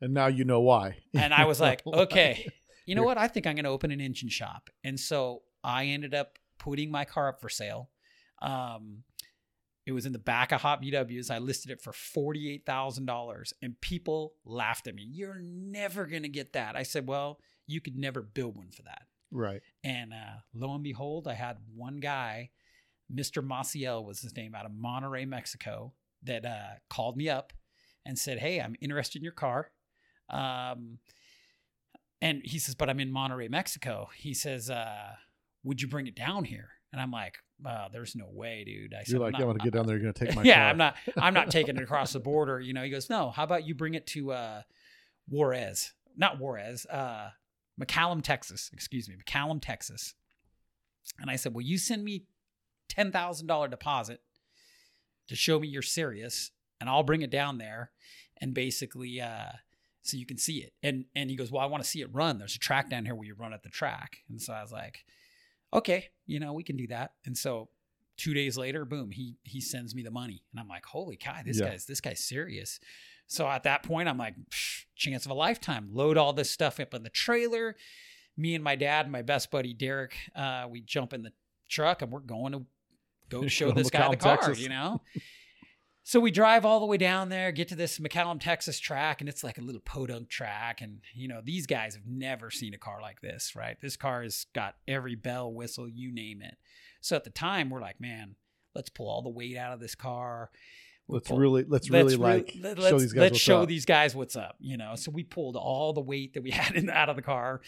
And 0.00 0.12
now 0.14 0.26
you 0.26 0.44
know 0.44 0.60
why. 0.60 0.96
And 1.14 1.32
I 1.32 1.44
was 1.44 1.60
like, 1.66 1.82
You 1.86 1.92
know 1.92 1.98
why. 1.98 2.02
okay, 2.04 2.48
you 2.86 2.94
know 2.94 3.04
what? 3.04 3.18
I 3.18 3.28
think 3.28 3.46
I'm 3.46 3.54
going 3.54 3.64
to 3.64 3.70
open 3.70 3.90
an 3.90 4.00
engine 4.00 4.28
shop. 4.28 4.70
And 4.82 4.98
so 4.98 5.42
I 5.62 5.86
ended 5.86 6.14
up 6.14 6.38
putting 6.58 6.90
my 6.90 7.04
car 7.04 7.28
up 7.28 7.40
for 7.40 7.48
sale. 7.48 7.90
Um, 8.40 9.04
it 9.86 9.92
was 9.92 10.06
in 10.06 10.12
the 10.12 10.18
back 10.18 10.52
of 10.52 10.60
Hot 10.60 10.82
VWs. 10.82 11.30
I 11.30 11.38
listed 11.38 11.70
it 11.70 11.80
for 11.80 11.92
$48,000 11.92 13.52
and 13.62 13.80
people 13.80 14.34
laughed 14.44 14.86
at 14.86 14.94
me. 14.94 15.06
You're 15.10 15.40
never 15.42 16.06
going 16.06 16.22
to 16.22 16.28
get 16.28 16.52
that. 16.52 16.76
I 16.76 16.82
said, 16.82 17.06
well, 17.06 17.38
you 17.66 17.80
could 17.80 17.96
never 17.96 18.22
build 18.22 18.56
one 18.56 18.70
for 18.70 18.82
that. 18.82 19.02
Right. 19.30 19.60
And 19.82 20.12
uh, 20.12 20.40
lo 20.54 20.74
and 20.74 20.84
behold, 20.84 21.26
I 21.26 21.34
had 21.34 21.56
one 21.74 21.96
guy, 21.98 22.50
Mr. 23.12 23.44
Maciel 23.44 24.04
was 24.04 24.20
his 24.20 24.36
name, 24.36 24.54
out 24.54 24.66
of 24.66 24.72
Monterrey, 24.72 25.26
Mexico, 25.26 25.94
that 26.24 26.44
uh, 26.44 26.74
called 26.88 27.16
me 27.16 27.28
up 27.28 27.52
and 28.06 28.18
said, 28.18 28.38
"Hey, 28.38 28.60
I'm 28.60 28.76
interested 28.80 29.18
in 29.18 29.24
your 29.24 29.32
car." 29.32 29.70
Um, 30.30 30.98
and 32.20 32.42
he 32.44 32.58
says, 32.58 32.74
"But 32.74 32.88
I'm 32.88 33.00
in 33.00 33.12
Monterrey, 33.12 33.50
Mexico." 33.50 34.08
He 34.16 34.34
says, 34.34 34.70
uh, 34.70 35.12
"Would 35.64 35.82
you 35.82 35.88
bring 35.88 36.06
it 36.06 36.14
down 36.14 36.44
here?" 36.44 36.70
And 36.92 37.00
I'm 37.00 37.10
like, 37.10 37.38
uh, 37.64 37.88
"There's 37.92 38.14
no 38.14 38.28
way, 38.30 38.64
dude." 38.64 38.94
I 38.94 38.98
said, 39.02 39.12
You're 39.12 39.20
like, 39.20 39.34
"I'm 39.34 39.42
I'm 39.42 39.48
not- 39.48 39.58
gonna 39.58 39.64
get 39.70 39.72
down 39.76 39.86
there. 39.86 39.96
You're 39.96 40.12
gonna 40.12 40.26
take 40.26 40.28
my 40.36 40.42
car. 40.42 40.44
yeah, 40.44 40.54
car. 40.60 40.68
I'm 40.70 40.76
not. 40.78 40.96
I'm 41.16 41.34
not 41.34 41.50
taking 41.50 41.76
it 41.76 41.82
across 41.82 42.12
the 42.12 42.20
border. 42.20 42.60
You 42.60 42.72
know, 42.72 42.82
he 42.82 42.90
goes, 42.90 43.10
no. 43.10 43.30
How 43.30 43.44
about 43.44 43.66
you 43.66 43.74
bring 43.74 43.94
it 43.94 44.06
to 44.08 44.32
uh, 44.32 44.62
Juarez? 45.28 45.92
Not 46.16 46.38
Juarez. 46.38 46.86
Uh, 46.86 47.30
McAllen, 47.80 48.22
Texas. 48.22 48.70
Excuse 48.72 49.08
me, 49.08 49.16
McAllen, 49.16 49.60
Texas. 49.60 50.14
And 51.18 51.30
I 51.30 51.36
said, 51.36 51.54
well, 51.54 51.62
you 51.62 51.78
send 51.78 52.04
me 52.04 52.24
ten 52.88 53.10
thousand 53.10 53.46
dollar 53.48 53.66
deposit 53.68 54.20
to 55.28 55.34
show 55.36 55.58
me 55.58 55.66
you're 55.68 55.82
serious, 55.82 56.50
and 56.82 56.90
I'll 56.90 57.02
bring 57.02 57.22
it 57.22 57.30
down 57.30 57.56
there, 57.58 57.90
and 58.40 58.52
basically, 58.52 59.20
uh, 59.20 59.52
so 60.02 60.16
you 60.16 60.26
can 60.26 60.36
see 60.36 60.58
it. 60.58 60.72
And 60.82 61.04
and 61.14 61.30
he 61.30 61.36
goes, 61.36 61.50
well, 61.50 61.62
I 61.62 61.66
want 61.66 61.82
to 61.82 61.88
see 61.88 62.00
it 62.00 62.12
run. 62.12 62.38
There's 62.38 62.56
a 62.56 62.58
track 62.58 62.90
down 62.90 63.04
here 63.06 63.14
where 63.14 63.26
you 63.26 63.34
run 63.34 63.52
at 63.52 63.62
the 63.62 63.68
track. 63.70 64.18
And 64.28 64.42
so 64.42 64.52
I 64.52 64.60
was 64.60 64.72
like, 64.72 65.04
okay, 65.72 66.08
you 66.26 66.40
know, 66.40 66.52
we 66.52 66.64
can 66.64 66.76
do 66.76 66.88
that. 66.88 67.12
And 67.24 67.38
so 67.38 67.68
two 68.16 68.34
days 68.34 68.58
later, 68.58 68.84
boom, 68.84 69.10
he 69.12 69.36
he 69.44 69.60
sends 69.60 69.94
me 69.94 70.02
the 70.02 70.10
money, 70.10 70.42
and 70.52 70.60
I'm 70.60 70.68
like, 70.68 70.84
holy 70.84 71.16
cow, 71.16 71.36
this 71.44 71.58
Yeah. 71.60 71.70
guy's 71.70 71.86
this 71.86 72.00
guy's 72.00 72.22
serious. 72.22 72.80
So 73.28 73.46
at 73.48 73.62
that 73.62 73.82
point, 73.84 74.08
I'm 74.08 74.18
like, 74.18 74.34
chance 74.96 75.24
of 75.24 75.30
a 75.30 75.34
lifetime. 75.34 75.88
Load 75.92 76.18
all 76.18 76.32
this 76.34 76.50
stuff 76.50 76.78
up 76.80 76.92
in 76.92 77.02
the 77.02 77.08
trailer. 77.10 77.76
Me 78.36 78.54
and 78.54 78.64
my 78.64 78.76
dad, 78.76 79.06
and 79.06 79.12
my 79.12 79.22
best 79.22 79.50
buddy 79.50 79.72
Derek, 79.72 80.14
uh, 80.34 80.66
we 80.68 80.80
jump 80.80 81.12
in 81.12 81.22
the 81.22 81.32
truck 81.70 82.02
and 82.02 82.10
we're 82.10 82.20
going 82.20 82.52
to 82.52 82.66
go 83.30 83.46
show 83.58 83.70
this 83.72 83.88
guy 83.90 84.10
the 84.10 84.16
car. 84.16 84.36
Texas. 84.36 84.58
You 84.60 84.68
know. 84.70 85.00
So 86.04 86.18
we 86.18 86.32
drive 86.32 86.64
all 86.64 86.80
the 86.80 86.86
way 86.86 86.96
down 86.96 87.28
there, 87.28 87.52
get 87.52 87.68
to 87.68 87.76
this 87.76 87.98
McAllen, 88.00 88.40
Texas 88.40 88.80
track, 88.80 89.20
and 89.20 89.28
it's 89.28 89.44
like 89.44 89.58
a 89.58 89.62
little 89.62 89.80
podunk 89.80 90.28
track. 90.28 90.80
And, 90.80 91.00
you 91.14 91.28
know, 91.28 91.40
these 91.44 91.66
guys 91.66 91.94
have 91.94 92.06
never 92.06 92.50
seen 92.50 92.74
a 92.74 92.78
car 92.78 93.00
like 93.00 93.20
this, 93.20 93.54
right? 93.54 93.80
This 93.80 93.96
car 93.96 94.22
has 94.24 94.46
got 94.52 94.74
every 94.88 95.14
bell, 95.14 95.52
whistle, 95.52 95.88
you 95.88 96.12
name 96.12 96.42
it. 96.42 96.56
So 97.00 97.14
at 97.14 97.22
the 97.24 97.30
time, 97.30 97.70
we're 97.70 97.80
like, 97.80 98.00
man, 98.00 98.34
let's 98.74 98.88
pull 98.90 99.08
all 99.08 99.22
the 99.22 99.28
weight 99.28 99.56
out 99.56 99.72
of 99.72 99.78
this 99.80 99.94
car. 99.94 100.50
We'll 101.06 101.16
Let's 101.18 101.28
pull- 101.28 101.38
really, 101.38 101.64
let's 101.68 101.88
really 101.90 102.16
like 102.16 102.54
let- 102.60 102.78
show 102.78 102.82
let's, 102.82 103.02
these 103.02 103.12
guys 103.12 103.20
let's 103.22 103.38
show 103.38 103.62
up. 103.62 103.68
these 103.68 103.84
guys 103.84 104.14
what's 104.14 104.36
up, 104.36 104.56
you 104.60 104.76
know. 104.76 104.94
So 104.96 105.10
we 105.12 105.22
pulled 105.24 105.56
all 105.56 105.92
the 105.92 106.00
weight 106.00 106.34
that 106.34 106.42
we 106.42 106.50
had 106.52 106.74
in, 106.74 106.90
out 106.90 107.08
of 107.10 107.16
the 107.16 107.22
car, 107.22 107.60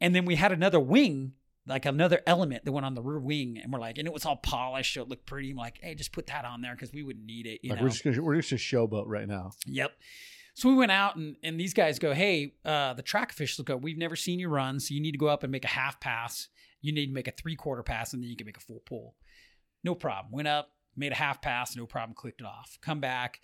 and 0.00 0.14
then 0.14 0.24
we 0.24 0.34
had 0.36 0.50
another 0.52 0.80
wing, 0.80 1.32
like 1.66 1.84
another 1.86 2.20
element 2.26 2.64
that 2.64 2.72
went 2.72 2.86
on 2.86 2.94
the 2.94 3.02
rear 3.02 3.18
wing, 3.18 3.58
and 3.62 3.72
we're 3.72 3.80
like, 3.80 3.98
and 3.98 4.06
it 4.06 4.14
was 4.14 4.24
all 4.24 4.36
polished, 4.36 4.94
so 4.94 5.02
it 5.02 5.08
looked 5.08 5.26
pretty. 5.26 5.50
I'm 5.50 5.56
like, 5.56 5.78
hey, 5.82 5.94
just 5.94 6.12
put 6.12 6.26
that 6.28 6.44
on 6.44 6.60
there 6.60 6.74
because 6.74 6.92
we 6.92 7.02
wouldn't 7.02 7.26
need 7.26 7.46
it, 7.46 7.60
you 7.62 7.70
Like 7.70 7.78
know. 7.78 7.84
we're 7.84 7.90
just 7.90 8.04
gonna, 8.04 8.22
we're 8.22 8.36
just 8.40 8.52
a 8.52 8.56
showboat 8.56 9.04
right 9.06 9.26
now. 9.28 9.52
Yep. 9.66 9.92
So 10.54 10.68
we 10.70 10.74
went 10.74 10.92
out 10.92 11.16
and, 11.16 11.36
and 11.42 11.60
these 11.60 11.74
guys 11.74 11.98
go, 11.98 12.14
hey, 12.14 12.54
uh, 12.64 12.94
the 12.94 13.02
track 13.02 13.30
officials 13.30 13.64
go, 13.66 13.76
we've 13.76 13.98
never 13.98 14.16
seen 14.16 14.38
you 14.38 14.48
run, 14.48 14.80
so 14.80 14.94
you 14.94 15.00
need 15.02 15.12
to 15.12 15.18
go 15.18 15.26
up 15.26 15.42
and 15.42 15.52
make 15.52 15.64
a 15.64 15.68
half 15.68 16.00
pass. 16.00 16.48
You 16.80 16.92
need 16.92 17.08
to 17.08 17.12
make 17.12 17.28
a 17.28 17.32
three 17.32 17.56
quarter 17.56 17.82
pass, 17.82 18.12
and 18.14 18.22
then 18.22 18.30
you 18.30 18.36
can 18.36 18.46
make 18.46 18.56
a 18.56 18.60
full 18.60 18.80
pull. 18.86 19.16
No 19.84 19.94
problem. 19.94 20.32
Went 20.32 20.48
up, 20.48 20.70
made 20.96 21.12
a 21.12 21.16
half 21.16 21.42
pass, 21.42 21.76
no 21.76 21.84
problem. 21.84 22.14
Clicked 22.14 22.40
it 22.40 22.46
off. 22.46 22.78
Come 22.80 23.00
back, 23.00 23.40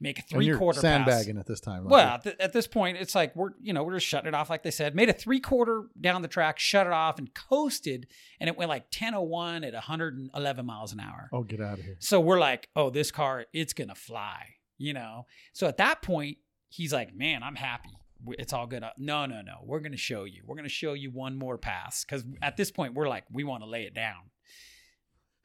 make 0.00 0.18
a 0.18 0.22
And 0.22 0.28
three 0.30 0.54
quarter 0.56 0.76
pass. 0.76 0.82
sandbagging 0.82 1.38
at 1.38 1.46
this 1.46 1.60
time. 1.60 1.84
Well, 1.84 2.06
at, 2.14 2.22
th- 2.24 2.36
at 2.38 2.52
this 2.52 2.66
point, 2.66 2.98
it's 2.98 3.14
like 3.14 3.34
we're 3.36 3.50
you 3.60 3.72
know 3.72 3.82
we're 3.84 3.94
just 3.94 4.06
shutting 4.06 4.28
it 4.28 4.34
off, 4.34 4.50
like 4.50 4.62
they 4.62 4.70
said. 4.70 4.94
Made 4.94 5.08
a 5.08 5.12
three 5.12 5.40
quarter 5.40 5.84
down 6.00 6.22
the 6.22 6.28
track, 6.28 6.58
shut 6.58 6.86
it 6.86 6.92
off, 6.92 7.18
and 7.18 7.32
coasted, 7.34 8.06
and 8.40 8.48
it 8.48 8.56
went 8.56 8.68
like 8.68 8.90
10:01 8.90 9.66
at 9.66 9.72
111 9.74 10.66
miles 10.66 10.92
an 10.92 11.00
hour. 11.00 11.28
oh, 11.32 11.42
get 11.42 11.60
out 11.60 11.78
of 11.78 11.84
here. 11.84 11.96
So 11.98 12.20
we're 12.20 12.38
like, 12.38 12.68
oh, 12.76 12.90
this 12.90 13.10
car, 13.10 13.46
it's 13.52 13.72
gonna 13.72 13.94
fly, 13.94 14.54
you 14.78 14.92
know. 14.92 15.26
So 15.52 15.66
at 15.66 15.76
that 15.78 16.02
point, 16.02 16.38
he's 16.68 16.92
like, 16.92 17.14
man, 17.14 17.42
I'm 17.42 17.56
happy. 17.56 17.90
It's 18.38 18.52
all 18.52 18.66
good. 18.66 18.82
Uh, 18.82 18.90
No, 18.98 19.26
no, 19.26 19.40
no. 19.42 19.58
We're 19.62 19.80
gonna 19.80 19.96
show 19.96 20.24
you. 20.24 20.42
We're 20.46 20.56
gonna 20.56 20.68
show 20.68 20.94
you 20.94 21.10
one 21.10 21.38
more 21.38 21.58
pass 21.58 22.04
because 22.04 22.24
at 22.42 22.56
this 22.56 22.70
point, 22.70 22.94
we're 22.94 23.08
like, 23.08 23.24
we 23.30 23.44
want 23.44 23.62
to 23.62 23.68
lay 23.68 23.82
it 23.84 23.94
down. 23.94 24.30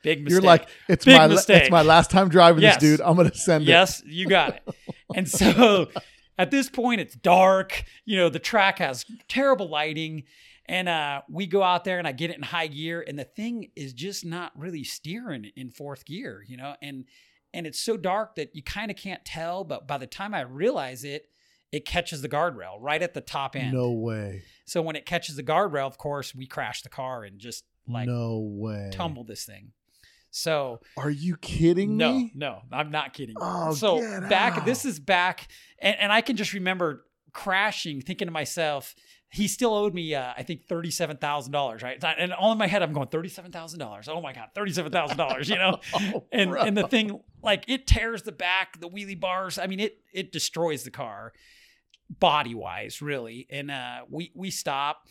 Big 0.03 0.23
mistake. 0.23 0.31
You're 0.31 0.41
like, 0.41 0.67
it's 0.87 1.05
Big 1.05 1.17
my 1.17 1.27
mistake. 1.27 1.63
it's 1.63 1.71
my 1.71 1.81
last 1.83 2.09
time 2.11 2.29
driving 2.29 2.61
Yes. 2.63 2.75
this 2.75 2.97
dude. 2.97 3.01
I'm 3.01 3.15
gonna 3.15 3.33
send 3.33 3.63
it. 3.63 3.67
yes, 3.67 4.01
you 4.05 4.27
got 4.27 4.55
it. 4.55 4.63
And 5.15 5.27
so 5.29 5.89
at 6.37 6.51
this 6.51 6.69
point, 6.69 7.01
it's 7.01 7.15
dark. 7.15 7.83
You 8.05 8.17
know, 8.17 8.29
the 8.29 8.39
track 8.39 8.79
has 8.79 9.05
terrible 9.27 9.69
lighting. 9.69 10.23
And 10.67 10.87
uh, 10.87 11.21
we 11.29 11.47
go 11.47 11.61
out 11.63 11.83
there 11.83 11.97
and 11.99 12.07
I 12.07 12.13
get 12.13 12.29
it 12.29 12.37
in 12.37 12.43
high 12.43 12.67
gear, 12.67 13.03
and 13.05 13.19
the 13.19 13.25
thing 13.25 13.71
is 13.75 13.91
just 13.91 14.23
not 14.23 14.57
really 14.57 14.85
steering 14.85 15.51
in 15.57 15.69
fourth 15.69 16.05
gear, 16.05 16.45
you 16.47 16.55
know, 16.55 16.75
and 16.81 17.03
and 17.53 17.67
it's 17.67 17.79
so 17.79 17.97
dark 17.97 18.35
that 18.35 18.55
you 18.55 18.63
kind 18.63 18.89
of 18.89 18.95
can't 18.95 19.25
tell. 19.25 19.65
But 19.65 19.85
by 19.85 19.97
the 19.97 20.07
time 20.07 20.33
I 20.33 20.41
realize 20.41 21.03
it, 21.03 21.25
it 21.73 21.85
catches 21.85 22.21
the 22.21 22.29
guardrail 22.29 22.77
right 22.79 23.01
at 23.01 23.13
the 23.13 23.19
top 23.19 23.57
end. 23.57 23.73
No 23.73 23.91
way. 23.91 24.43
So 24.65 24.81
when 24.81 24.95
it 24.95 25.05
catches 25.05 25.35
the 25.35 25.43
guardrail, 25.43 25.87
of 25.87 25.97
course, 25.97 26.33
we 26.33 26.47
crash 26.47 26.83
the 26.83 26.89
car 26.89 27.25
and 27.25 27.37
just 27.37 27.65
like 27.85 28.07
no 28.07 28.39
way. 28.39 28.91
tumble 28.93 29.25
this 29.25 29.43
thing. 29.43 29.73
So 30.31 30.79
Are 30.97 31.09
you 31.09 31.35
kidding 31.37 31.97
no, 31.97 32.13
me? 32.13 32.31
no, 32.33 32.61
no, 32.71 32.77
I'm 32.77 32.89
not 32.89 33.13
kidding. 33.13 33.35
Oh, 33.39 33.73
so 33.73 33.99
back, 34.29 34.57
out. 34.59 34.65
this 34.65 34.85
is 34.85 34.99
back, 34.99 35.47
and, 35.79 35.95
and 35.99 36.11
I 36.11 36.21
can 36.21 36.37
just 36.37 36.53
remember 36.53 37.05
crashing, 37.33 38.01
thinking 38.01 38.27
to 38.27 38.31
myself, 38.31 38.95
he 39.29 39.47
still 39.47 39.73
owed 39.73 39.93
me, 39.93 40.13
uh, 40.15 40.33
I 40.37 40.43
think, 40.43 40.65
thirty-seven 40.67 41.17
thousand 41.17 41.53
dollars, 41.53 41.81
right? 41.81 42.01
And 42.17 42.33
all 42.33 42.51
in 42.51 42.57
my 42.57 42.67
head, 42.67 42.81
I'm 42.83 42.91
going 42.91 43.07
thirty-seven 43.07 43.51
thousand 43.51 43.79
dollars. 43.79 44.09
Oh 44.09 44.19
my 44.21 44.33
god, 44.33 44.49
thirty-seven 44.55 44.91
thousand 44.91 45.17
dollars, 45.17 45.47
you 45.49 45.55
know? 45.55 45.79
Oh, 45.93 46.25
and 46.33 46.51
bro. 46.51 46.61
and 46.61 46.77
the 46.77 46.87
thing, 46.87 47.21
like, 47.41 47.63
it 47.67 47.87
tears 47.87 48.23
the 48.23 48.31
back, 48.33 48.79
the 48.81 48.89
wheelie 48.89 49.19
bars. 49.19 49.57
I 49.57 49.67
mean, 49.67 49.79
it 49.79 49.99
it 50.13 50.31
destroys 50.33 50.83
the 50.83 50.91
car, 50.91 51.31
body 52.09 52.55
wise, 52.55 53.01
really. 53.01 53.47
And 53.49 53.71
uh, 53.71 54.01
we 54.09 54.31
we 54.35 54.49
stop, 54.51 55.07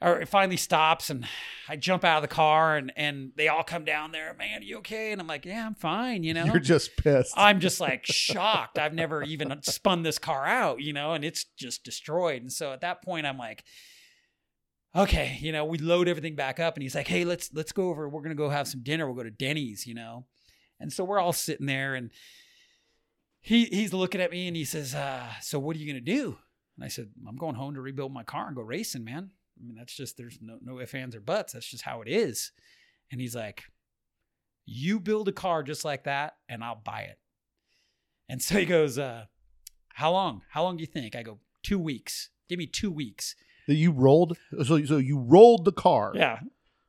or 0.00 0.20
it 0.20 0.28
finally 0.28 0.56
stops, 0.56 1.10
and 1.10 1.26
I 1.68 1.76
jump 1.76 2.04
out 2.04 2.18
of 2.18 2.22
the 2.22 2.34
car, 2.34 2.76
and 2.76 2.92
and 2.96 3.32
they 3.36 3.48
all 3.48 3.64
come 3.64 3.84
down 3.84 4.12
there. 4.12 4.34
Man, 4.38 4.60
are 4.60 4.64
you 4.64 4.78
okay? 4.78 5.12
And 5.12 5.20
I'm 5.20 5.26
like, 5.26 5.44
yeah, 5.44 5.66
I'm 5.66 5.74
fine. 5.74 6.22
You 6.22 6.34
know, 6.34 6.44
You're 6.44 6.60
just 6.60 6.96
pissed. 6.96 7.34
I'm 7.36 7.60
just 7.60 7.80
like 7.80 8.06
shocked. 8.06 8.78
I've 8.78 8.94
never 8.94 9.22
even 9.22 9.60
spun 9.62 10.02
this 10.02 10.18
car 10.18 10.46
out, 10.46 10.80
you 10.80 10.92
know, 10.92 11.12
and 11.14 11.24
it's 11.24 11.44
just 11.56 11.84
destroyed. 11.84 12.42
And 12.42 12.52
so 12.52 12.72
at 12.72 12.82
that 12.82 13.02
point, 13.02 13.26
I'm 13.26 13.38
like, 13.38 13.64
okay, 14.94 15.38
you 15.40 15.50
know, 15.50 15.64
we 15.64 15.78
load 15.78 16.08
everything 16.08 16.36
back 16.36 16.60
up, 16.60 16.74
and 16.74 16.82
he's 16.82 16.94
like, 16.94 17.08
hey, 17.08 17.24
let's 17.24 17.50
let's 17.52 17.72
go 17.72 17.88
over. 17.88 18.08
We're 18.08 18.22
gonna 18.22 18.34
go 18.34 18.50
have 18.50 18.68
some 18.68 18.82
dinner. 18.82 19.06
We'll 19.06 19.16
go 19.16 19.24
to 19.24 19.30
Denny's, 19.30 19.86
you 19.86 19.94
know. 19.94 20.26
And 20.80 20.92
so 20.92 21.02
we're 21.02 21.18
all 21.18 21.32
sitting 21.32 21.66
there, 21.66 21.96
and 21.96 22.10
he 23.40 23.64
he's 23.64 23.92
looking 23.92 24.20
at 24.20 24.30
me, 24.30 24.46
and 24.46 24.56
he 24.56 24.64
says, 24.64 24.94
uh, 24.94 25.26
so 25.42 25.58
what 25.58 25.74
are 25.74 25.80
you 25.80 25.92
gonna 25.92 26.00
do? 26.00 26.38
And 26.76 26.84
I 26.84 26.88
said, 26.88 27.08
I'm 27.26 27.36
going 27.36 27.56
home 27.56 27.74
to 27.74 27.80
rebuild 27.80 28.12
my 28.12 28.22
car 28.22 28.46
and 28.46 28.54
go 28.54 28.62
racing, 28.62 29.02
man. 29.02 29.32
I 29.60 29.66
mean, 29.66 29.76
that's 29.76 29.94
just 29.94 30.16
there's 30.16 30.38
no 30.40 30.58
no 30.62 30.80
ifs, 30.80 30.94
ands, 30.94 31.16
or 31.16 31.20
buts. 31.20 31.52
That's 31.52 31.68
just 31.70 31.84
how 31.84 32.02
it 32.02 32.08
is. 32.08 32.52
And 33.10 33.20
he's 33.20 33.34
like, 33.34 33.64
you 34.66 35.00
build 35.00 35.28
a 35.28 35.32
car 35.32 35.62
just 35.62 35.84
like 35.84 36.04
that, 36.04 36.36
and 36.48 36.62
I'll 36.62 36.80
buy 36.82 37.00
it. 37.02 37.18
And 38.28 38.42
so 38.42 38.58
he 38.58 38.66
goes, 38.66 38.98
uh, 38.98 39.24
how 39.94 40.12
long? 40.12 40.42
How 40.50 40.62
long 40.62 40.76
do 40.76 40.82
you 40.82 40.86
think? 40.86 41.16
I 41.16 41.22
go, 41.22 41.38
two 41.62 41.78
weeks. 41.78 42.30
Give 42.48 42.58
me 42.58 42.66
two 42.66 42.90
weeks. 42.90 43.34
that 43.66 43.74
you 43.74 43.90
rolled. 43.90 44.36
So 44.64 44.84
so 44.84 44.98
you 44.98 45.18
rolled 45.18 45.64
the 45.64 45.72
car. 45.72 46.12
Yeah. 46.14 46.40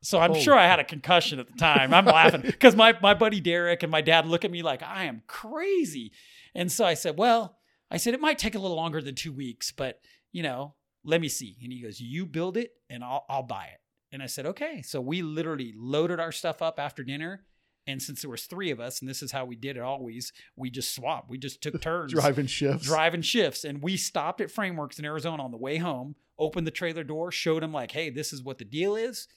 So 0.02 0.18
I'm 0.18 0.30
Holy 0.30 0.42
sure 0.42 0.54
I 0.54 0.66
had 0.66 0.78
a 0.80 0.84
concussion 0.84 1.38
at 1.38 1.46
the 1.46 1.54
time. 1.58 1.92
I'm 1.92 2.06
laughing 2.06 2.40
because 2.46 2.74
my, 2.74 2.96
my 3.02 3.12
buddy 3.12 3.38
Derek 3.38 3.82
and 3.82 3.92
my 3.92 4.00
dad 4.00 4.26
look 4.26 4.46
at 4.46 4.50
me 4.50 4.62
like 4.62 4.82
I 4.82 5.04
am 5.04 5.22
crazy. 5.26 6.12
And 6.54 6.72
so 6.72 6.86
I 6.86 6.94
said, 6.94 7.18
well, 7.18 7.58
I 7.90 7.98
said, 7.98 8.14
it 8.14 8.20
might 8.20 8.38
take 8.38 8.54
a 8.54 8.58
little 8.58 8.78
longer 8.78 9.02
than 9.02 9.14
two 9.14 9.30
weeks, 9.32 9.72
but 9.72 10.00
you 10.32 10.42
know, 10.42 10.74
let 11.04 11.20
me 11.20 11.28
see. 11.28 11.56
And 11.62 11.72
he 11.72 11.82
goes, 11.82 12.00
you 12.00 12.26
build 12.26 12.56
it 12.56 12.72
and 12.88 13.02
I'll, 13.02 13.24
I'll 13.28 13.42
buy 13.42 13.64
it. 13.66 13.80
And 14.12 14.22
I 14.22 14.26
said, 14.26 14.46
okay. 14.46 14.82
So 14.82 15.00
we 15.00 15.22
literally 15.22 15.72
loaded 15.76 16.20
our 16.20 16.32
stuff 16.32 16.60
up 16.62 16.78
after 16.78 17.02
dinner. 17.04 17.44
And 17.86 18.02
since 18.02 18.22
there 18.22 18.30
was 18.30 18.44
three 18.44 18.70
of 18.70 18.78
us, 18.78 19.00
and 19.00 19.08
this 19.08 19.22
is 19.22 19.32
how 19.32 19.44
we 19.44 19.56
did 19.56 19.76
it 19.76 19.82
always, 19.82 20.32
we 20.56 20.70
just 20.70 20.94
swapped. 20.94 21.30
We 21.30 21.38
just 21.38 21.62
took 21.62 21.80
turns 21.82 22.12
Driving 22.12 22.46
shifts. 22.46 22.86
driving 22.86 23.22
shifts. 23.22 23.64
And 23.64 23.82
we 23.82 23.96
stopped 23.96 24.40
at 24.40 24.50
Frameworks 24.50 24.98
in 24.98 25.04
Arizona 25.04 25.42
on 25.42 25.50
the 25.50 25.56
way 25.56 25.78
home, 25.78 26.14
opened 26.38 26.66
the 26.66 26.70
trailer 26.72 27.04
door, 27.04 27.30
showed 27.32 27.62
him 27.62 27.72
like, 27.72 27.92
hey, 27.92 28.10
this 28.10 28.32
is 28.32 28.42
what 28.42 28.58
the 28.58 28.64
deal 28.64 28.96
is. 28.96 29.28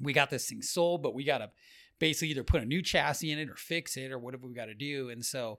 We 0.00 0.12
got 0.12 0.30
this 0.30 0.48
thing 0.48 0.62
sold, 0.62 1.02
but 1.02 1.14
we 1.14 1.24
got 1.24 1.38
to 1.38 1.50
basically 1.98 2.28
either 2.30 2.44
put 2.44 2.62
a 2.62 2.66
new 2.66 2.82
chassis 2.82 3.32
in 3.32 3.38
it 3.38 3.48
or 3.48 3.56
fix 3.56 3.96
it 3.96 4.12
or 4.12 4.18
whatever 4.18 4.46
we 4.46 4.54
got 4.54 4.66
to 4.66 4.74
do. 4.74 5.08
And 5.08 5.24
so 5.24 5.58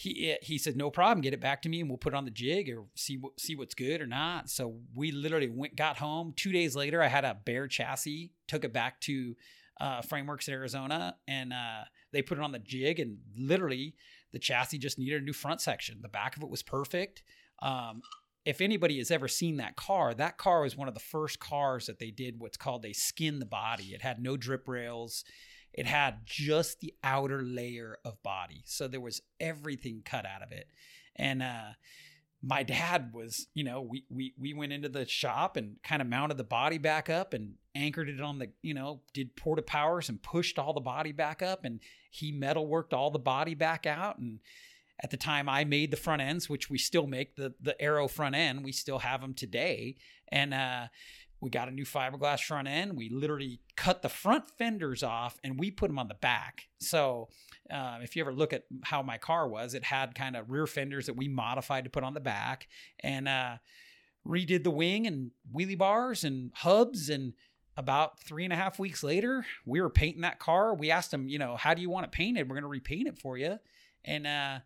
he 0.00 0.36
he 0.42 0.58
said, 0.58 0.76
no 0.76 0.92
problem, 0.92 1.22
get 1.22 1.34
it 1.34 1.40
back 1.40 1.60
to 1.62 1.68
me 1.68 1.80
and 1.80 1.90
we'll 1.90 1.98
put 1.98 2.12
it 2.12 2.16
on 2.16 2.24
the 2.24 2.30
jig 2.30 2.70
or 2.70 2.84
see 2.94 3.16
what 3.16 3.40
see 3.40 3.56
what's 3.56 3.74
good 3.74 4.00
or 4.00 4.06
not. 4.06 4.48
So 4.48 4.76
we 4.94 5.10
literally 5.10 5.48
went 5.48 5.74
got 5.74 5.96
home. 5.96 6.34
Two 6.36 6.52
days 6.52 6.76
later, 6.76 7.02
I 7.02 7.08
had 7.08 7.24
a 7.24 7.36
bare 7.44 7.66
chassis, 7.66 8.32
took 8.46 8.62
it 8.62 8.72
back 8.72 9.00
to 9.02 9.34
uh, 9.80 10.02
Frameworks 10.02 10.46
in 10.46 10.54
Arizona, 10.54 11.16
and 11.26 11.52
uh, 11.52 11.82
they 12.12 12.22
put 12.22 12.38
it 12.38 12.44
on 12.44 12.52
the 12.52 12.60
jig. 12.60 13.00
And 13.00 13.18
literally, 13.36 13.96
the 14.32 14.38
chassis 14.38 14.78
just 14.78 15.00
needed 15.00 15.20
a 15.20 15.24
new 15.24 15.32
front 15.32 15.60
section. 15.60 15.98
The 16.00 16.08
back 16.08 16.36
of 16.36 16.44
it 16.44 16.48
was 16.48 16.62
perfect. 16.62 17.24
Um, 17.60 18.02
if 18.44 18.60
anybody 18.60 18.98
has 18.98 19.10
ever 19.10 19.26
seen 19.26 19.56
that 19.56 19.74
car, 19.74 20.14
that 20.14 20.38
car 20.38 20.62
was 20.62 20.76
one 20.76 20.86
of 20.86 20.94
the 20.94 21.00
first 21.00 21.40
cars 21.40 21.86
that 21.86 21.98
they 21.98 22.12
did 22.12 22.38
what's 22.38 22.56
called 22.56 22.82
they 22.82 22.92
skin 22.92 23.40
the 23.40 23.46
body. 23.46 23.94
It 23.94 24.02
had 24.02 24.22
no 24.22 24.36
drip 24.36 24.68
rails. 24.68 25.24
It 25.78 25.86
had 25.86 26.20
just 26.24 26.80
the 26.80 26.94
outer 27.04 27.42
layer 27.42 27.98
of 28.04 28.22
body. 28.22 28.62
So 28.64 28.88
there 28.88 29.00
was 29.00 29.22
everything 29.38 30.02
cut 30.04 30.26
out 30.26 30.42
of 30.42 30.52
it. 30.52 30.66
And 31.16 31.42
uh 31.42 31.70
my 32.40 32.62
dad 32.62 33.10
was, 33.12 33.48
you 33.54 33.64
know, 33.64 33.82
we 33.82 34.04
we 34.10 34.34
we 34.38 34.54
went 34.54 34.72
into 34.72 34.88
the 34.88 35.06
shop 35.06 35.56
and 35.56 35.76
kind 35.82 36.00
of 36.02 36.08
mounted 36.08 36.36
the 36.36 36.44
body 36.44 36.78
back 36.78 37.08
up 37.08 37.34
and 37.34 37.54
anchored 37.74 38.08
it 38.08 38.20
on 38.20 38.38
the, 38.38 38.50
you 38.62 38.74
know, 38.74 39.02
did 39.12 39.36
porta 39.36 39.62
powers 39.62 40.08
and 40.08 40.22
pushed 40.22 40.58
all 40.58 40.72
the 40.72 40.80
body 40.80 41.12
back 41.12 41.42
up 41.42 41.64
and 41.64 41.80
he 42.10 42.32
metal 42.32 42.66
worked 42.66 42.92
all 42.92 43.10
the 43.10 43.18
body 43.18 43.54
back 43.54 43.86
out 43.86 44.18
and 44.18 44.40
at 45.02 45.10
the 45.10 45.16
time 45.16 45.48
I 45.48 45.64
made 45.64 45.90
the 45.90 45.96
front 45.96 46.22
ends, 46.22 46.48
which 46.48 46.68
we 46.68 46.78
still 46.78 47.06
make 47.06 47.36
the 47.36 47.54
the 47.60 47.80
Arrow 47.80 48.08
front 48.08 48.34
end. 48.34 48.64
We 48.64 48.72
still 48.72 48.98
have 48.98 49.20
them 49.20 49.34
today, 49.34 49.96
and 50.28 50.52
uh, 50.52 50.88
we 51.40 51.50
got 51.50 51.68
a 51.68 51.70
new 51.70 51.84
fiberglass 51.84 52.40
front 52.40 52.68
end. 52.68 52.96
We 52.96 53.08
literally 53.08 53.60
cut 53.76 54.02
the 54.02 54.08
front 54.08 54.50
fenders 54.58 55.02
off 55.02 55.38
and 55.44 55.58
we 55.58 55.70
put 55.70 55.88
them 55.88 55.98
on 55.98 56.08
the 56.08 56.14
back. 56.14 56.64
So 56.80 57.28
uh, 57.70 57.98
if 58.02 58.16
you 58.16 58.22
ever 58.22 58.32
look 58.32 58.52
at 58.52 58.64
how 58.84 59.02
my 59.02 59.18
car 59.18 59.48
was, 59.48 59.74
it 59.74 59.84
had 59.84 60.14
kind 60.14 60.36
of 60.36 60.50
rear 60.50 60.66
fenders 60.66 61.06
that 61.06 61.16
we 61.16 61.28
modified 61.28 61.84
to 61.84 61.90
put 61.90 62.04
on 62.04 62.14
the 62.14 62.20
back, 62.20 62.66
and 63.00 63.28
uh, 63.28 63.56
redid 64.26 64.64
the 64.64 64.70
wing 64.70 65.06
and 65.06 65.30
wheelie 65.54 65.78
bars 65.78 66.24
and 66.24 66.52
hubs 66.54 67.08
and. 67.08 67.34
About 67.76 68.18
three 68.18 68.42
and 68.42 68.52
a 68.52 68.56
half 68.56 68.80
weeks 68.80 69.04
later, 69.04 69.46
we 69.64 69.80
were 69.80 69.88
painting 69.88 70.22
that 70.22 70.40
car. 70.40 70.74
We 70.74 70.90
asked 70.90 71.14
him, 71.14 71.28
you 71.28 71.38
know, 71.38 71.54
how 71.54 71.74
do 71.74 71.80
you 71.80 71.88
want 71.88 72.06
it 72.06 72.10
painted? 72.10 72.48
We're 72.48 72.56
going 72.56 72.64
to 72.64 72.68
repaint 72.68 73.06
it 73.06 73.20
for 73.20 73.38
you. 73.38 73.60
And 74.04 74.26
uh, 74.26 74.58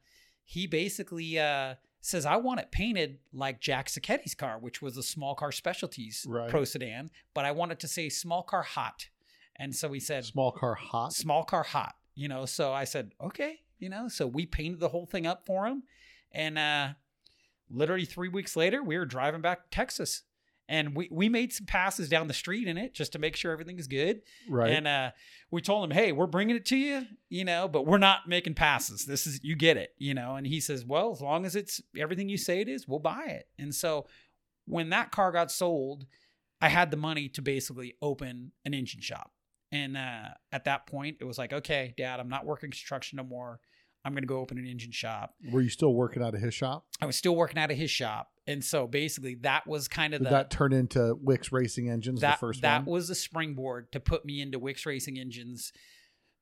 he 0.45 0.67
basically 0.67 1.39
uh, 1.39 1.75
says, 2.03 2.27
I 2.27 2.37
want 2.37 2.61
it 2.61 2.71
painted 2.71 3.19
like 3.33 3.61
Jack 3.61 3.89
Sacchetti's 3.89 4.35
car, 4.35 4.59
which 4.59 4.83
was 4.83 4.97
a 4.99 5.03
small 5.03 5.35
car 5.35 5.53
specialties 5.53 6.27
Right. 6.29 6.51
pro 6.51 6.65
sedan, 6.65 7.11
but 7.33 7.45
I 7.47 7.53
want 7.53 7.73
it 7.73 7.81
to 7.81 7.89
say 7.89 8.09
small 8.11 8.43
car 8.43 8.63
hot. 8.63 9.09
And 9.57 9.75
so 9.75 9.91
he 9.93 10.01
said, 10.01 10.25
Small 10.25 10.51
car 10.53 10.75
hot. 10.75 11.13
small 11.13 11.45
car 11.45 11.63
hot, 11.63 11.95
you 12.15 12.29
know. 12.29 12.45
So 12.47 12.73
I 12.73 12.85
said, 12.85 13.13
okay, 13.21 13.61
you 13.79 13.89
know. 13.89 14.09
So 14.09 14.27
we 14.27 14.45
painted 14.47 14.81
the 14.81 14.89
whole 14.89 15.07
thing 15.07 15.27
up 15.27 15.47
for 15.47 15.67
him. 15.67 15.85
And 16.33 16.59
uh, 16.59 16.89
literally 17.71 18.05
three 18.07 18.29
weeks 18.29 18.57
later, 18.57 18.83
we 18.83 18.97
were 18.99 19.05
driving 19.07 19.41
back 19.43 19.65
to 19.65 19.71
Texas. 19.71 20.23
And 20.69 20.95
we, 20.97 21.09
we 21.11 21.29
made 21.29 21.53
some 21.53 21.67
passes 21.67 22.09
down 22.09 22.29
the 22.29 22.35
street 22.35 22.69
in 22.69 22.79
it 22.79 22.95
just 22.95 23.13
to 23.13 23.19
make 23.19 23.37
sure 23.37 23.53
everything 23.53 23.79
is 23.79 23.89
good. 23.89 24.23
Right. 24.49 24.71
And 24.71 24.87
uh, 24.87 25.11
we 25.51 25.61
told 25.61 25.85
him, 25.85 25.91
hey, 25.91 26.13
we're 26.13 26.27
bringing 26.27 26.57
it 26.57 26.65
to 26.67 26.77
you, 26.77 27.07
you 27.29 27.45
know, 27.45 27.69
but 27.69 27.85
we're 27.85 27.99
not 27.99 28.29
making 28.29 28.55
passes. 28.55 29.05
This 29.05 29.27
is, 29.27 29.41
you 29.43 29.55
get 29.55 29.77
it, 29.77 29.91
you 29.99 30.15
know. 30.15 30.37
And 30.37 30.47
he 30.47 30.61
says, 30.61 30.85
well, 30.85 31.13
as 31.13 31.21
long 31.21 31.45
as 31.45 31.57
it's 31.57 31.81
everything 31.99 32.29
you 32.29 32.39
say 32.39 32.61
it 32.61 32.69
is, 32.69 32.89
we'll 32.89 33.01
buy 33.01 33.25
it. 33.27 33.49
And 33.59 33.75
so 33.75 34.07
when 34.67 34.91
that 34.91 35.11
car 35.11 35.33
got 35.33 35.51
sold, 35.51 36.07
I 36.61 36.69
had 36.69 36.91
the 36.91 36.97
money 36.97 37.29
to 37.31 37.43
basically 37.43 37.95
open 38.01 38.53
an 38.65 38.73
engine 38.73 39.01
shop. 39.01 39.33
And 39.73 39.97
uh, 39.97 40.29
at 40.53 40.65
that 40.65 40.87
point, 40.87 41.17
it 41.21 41.25
was 41.25 41.39
like, 41.39 41.53
okay, 41.53 41.93
dad, 41.97 42.21
I'm 42.21 42.29
not 42.29 42.47
working 42.47 42.71
construction 42.71 43.17
no 43.17 43.25
more. 43.25 43.59
I'm 44.05 44.13
going 44.13 44.23
to 44.23 44.29
go 44.29 44.39
open 44.39 44.59
an 44.59 44.67
engine 44.67 44.93
shop. 44.93 45.35
Were 45.51 45.61
you 45.61 45.71
still 45.71 45.95
working 45.95 46.23
out 46.23 46.35
of 46.35 46.41
his 46.41 46.55
shop? 46.55 46.87
I 47.01 47.07
was 47.07 47.17
still 47.17 47.37
working 47.37 47.59
out 47.59 47.71
of 47.71 47.77
his 47.77 47.91
shop. 47.91 48.32
And 48.47 48.65
so 48.65 48.87
basically, 48.87 49.37
that 49.43 49.67
was 49.67 49.87
kind 49.89 50.15
of 50.15 50.21
Did 50.21 50.27
the 50.27 50.31
that 50.31 50.51
turn 50.51 50.73
into 50.73 51.17
Wix 51.21 51.53
Racing 51.53 51.89
Engines, 51.89 52.21
that, 52.23 52.37
the 52.37 52.47
first 52.47 52.63
that 52.63 52.85
one? 52.85 52.93
was 52.93 53.09
the 53.09 53.15
springboard 53.15 53.93
to 53.93 54.01
put 54.01 54.25
me 54.25 54.41
into 54.41 54.59
Wix 54.59 54.85
Racing 54.85 55.19
Engines 55.19 55.73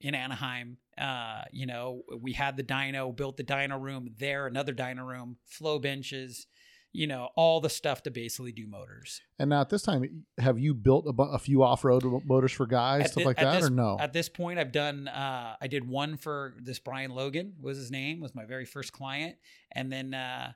in 0.01 0.15
Anaheim. 0.15 0.79
Uh, 0.97 1.43
you 1.53 1.67
know, 1.67 2.03
we 2.21 2.33
had 2.33 2.57
the 2.57 2.63
dyno, 2.63 3.15
built 3.15 3.37
the 3.37 3.45
dyno 3.45 3.81
room 3.81 4.09
there, 4.19 4.47
another 4.47 4.73
dyno 4.73 5.07
room, 5.07 5.37
flow 5.47 5.79
benches, 5.79 6.47
you 6.93 7.07
know, 7.07 7.29
all 7.37 7.61
the 7.61 7.69
stuff 7.69 8.03
to 8.03 8.11
basically 8.11 8.51
do 8.53 8.67
motors. 8.67 9.21
and 9.39 9.51
now 9.51 9.61
at 9.61 9.69
this 9.69 9.83
time, 9.83 10.25
have 10.39 10.59
you 10.59 10.75
built 10.75 11.07
a, 11.07 11.23
a 11.23 11.39
few 11.39 11.63
off-road 11.63 12.03
motors 12.25 12.51
for 12.53 12.67
guys, 12.67 13.03
At 13.05 13.11
stuff 13.11 13.21
thi- 13.21 13.27
like 13.27 13.37
that, 13.37 13.57
this- 13.61 13.67
or 13.67 13.71
no? 13.71 13.97
At 14.01 14.13
this 14.13 14.29
point, 14.29 14.59
I've 14.59 14.73
done. 14.73 15.07
Uh, 15.07 15.55
I 15.61 15.67
did 15.69 15.87
one 15.87 16.17
for 16.17 16.55
this 16.61 16.79
Brian 16.79 17.11
Logan 17.11 17.55
was 17.61 17.77
his 17.77 17.91
name 17.91 18.21
was 18.21 18.35
my 18.35 18.45
very 18.47 18.65
first 18.65 18.93
client, 18.93 19.37
and 19.73 19.93
then 19.93 20.15
uh, 20.15 20.53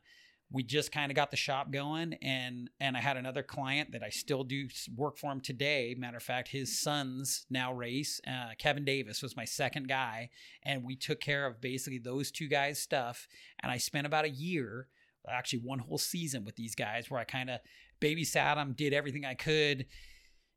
we 0.50 0.62
just 0.62 0.92
kind 0.92 1.10
of 1.10 1.16
got 1.16 1.30
the 1.30 1.36
shop 1.36 1.70
going, 1.72 2.14
and 2.22 2.70
and 2.80 2.96
I 2.96 3.00
had 3.00 3.16
another 3.16 3.42
client 3.42 3.92
that 3.92 4.02
I 4.02 4.10
still 4.10 4.44
do 4.44 4.68
work 4.94 5.18
for 5.18 5.32
him 5.32 5.40
today. 5.40 5.94
Matter 5.98 6.18
of 6.18 6.22
fact, 6.22 6.48
his 6.48 6.80
sons 6.80 7.46
now 7.50 7.72
race. 7.72 8.20
Uh, 8.26 8.50
Kevin 8.58 8.84
Davis 8.84 9.22
was 9.22 9.36
my 9.36 9.44
second 9.44 9.88
guy, 9.88 10.30
and 10.62 10.84
we 10.84 10.96
took 10.96 11.20
care 11.20 11.46
of 11.46 11.60
basically 11.60 11.98
those 11.98 12.30
two 12.30 12.48
guys' 12.48 12.80
stuff, 12.80 13.26
and 13.62 13.72
I 13.72 13.78
spent 13.78 14.06
about 14.06 14.24
a 14.24 14.30
year. 14.30 14.88
Actually, 15.28 15.60
one 15.60 15.78
whole 15.78 15.96
season 15.96 16.44
with 16.44 16.54
these 16.54 16.74
guys 16.74 17.10
where 17.10 17.18
I 17.18 17.24
kind 17.24 17.48
of 17.48 17.60
babysat 17.98 18.56
them, 18.56 18.74
did 18.76 18.92
everything 18.92 19.24
I 19.24 19.34
could, 19.34 19.86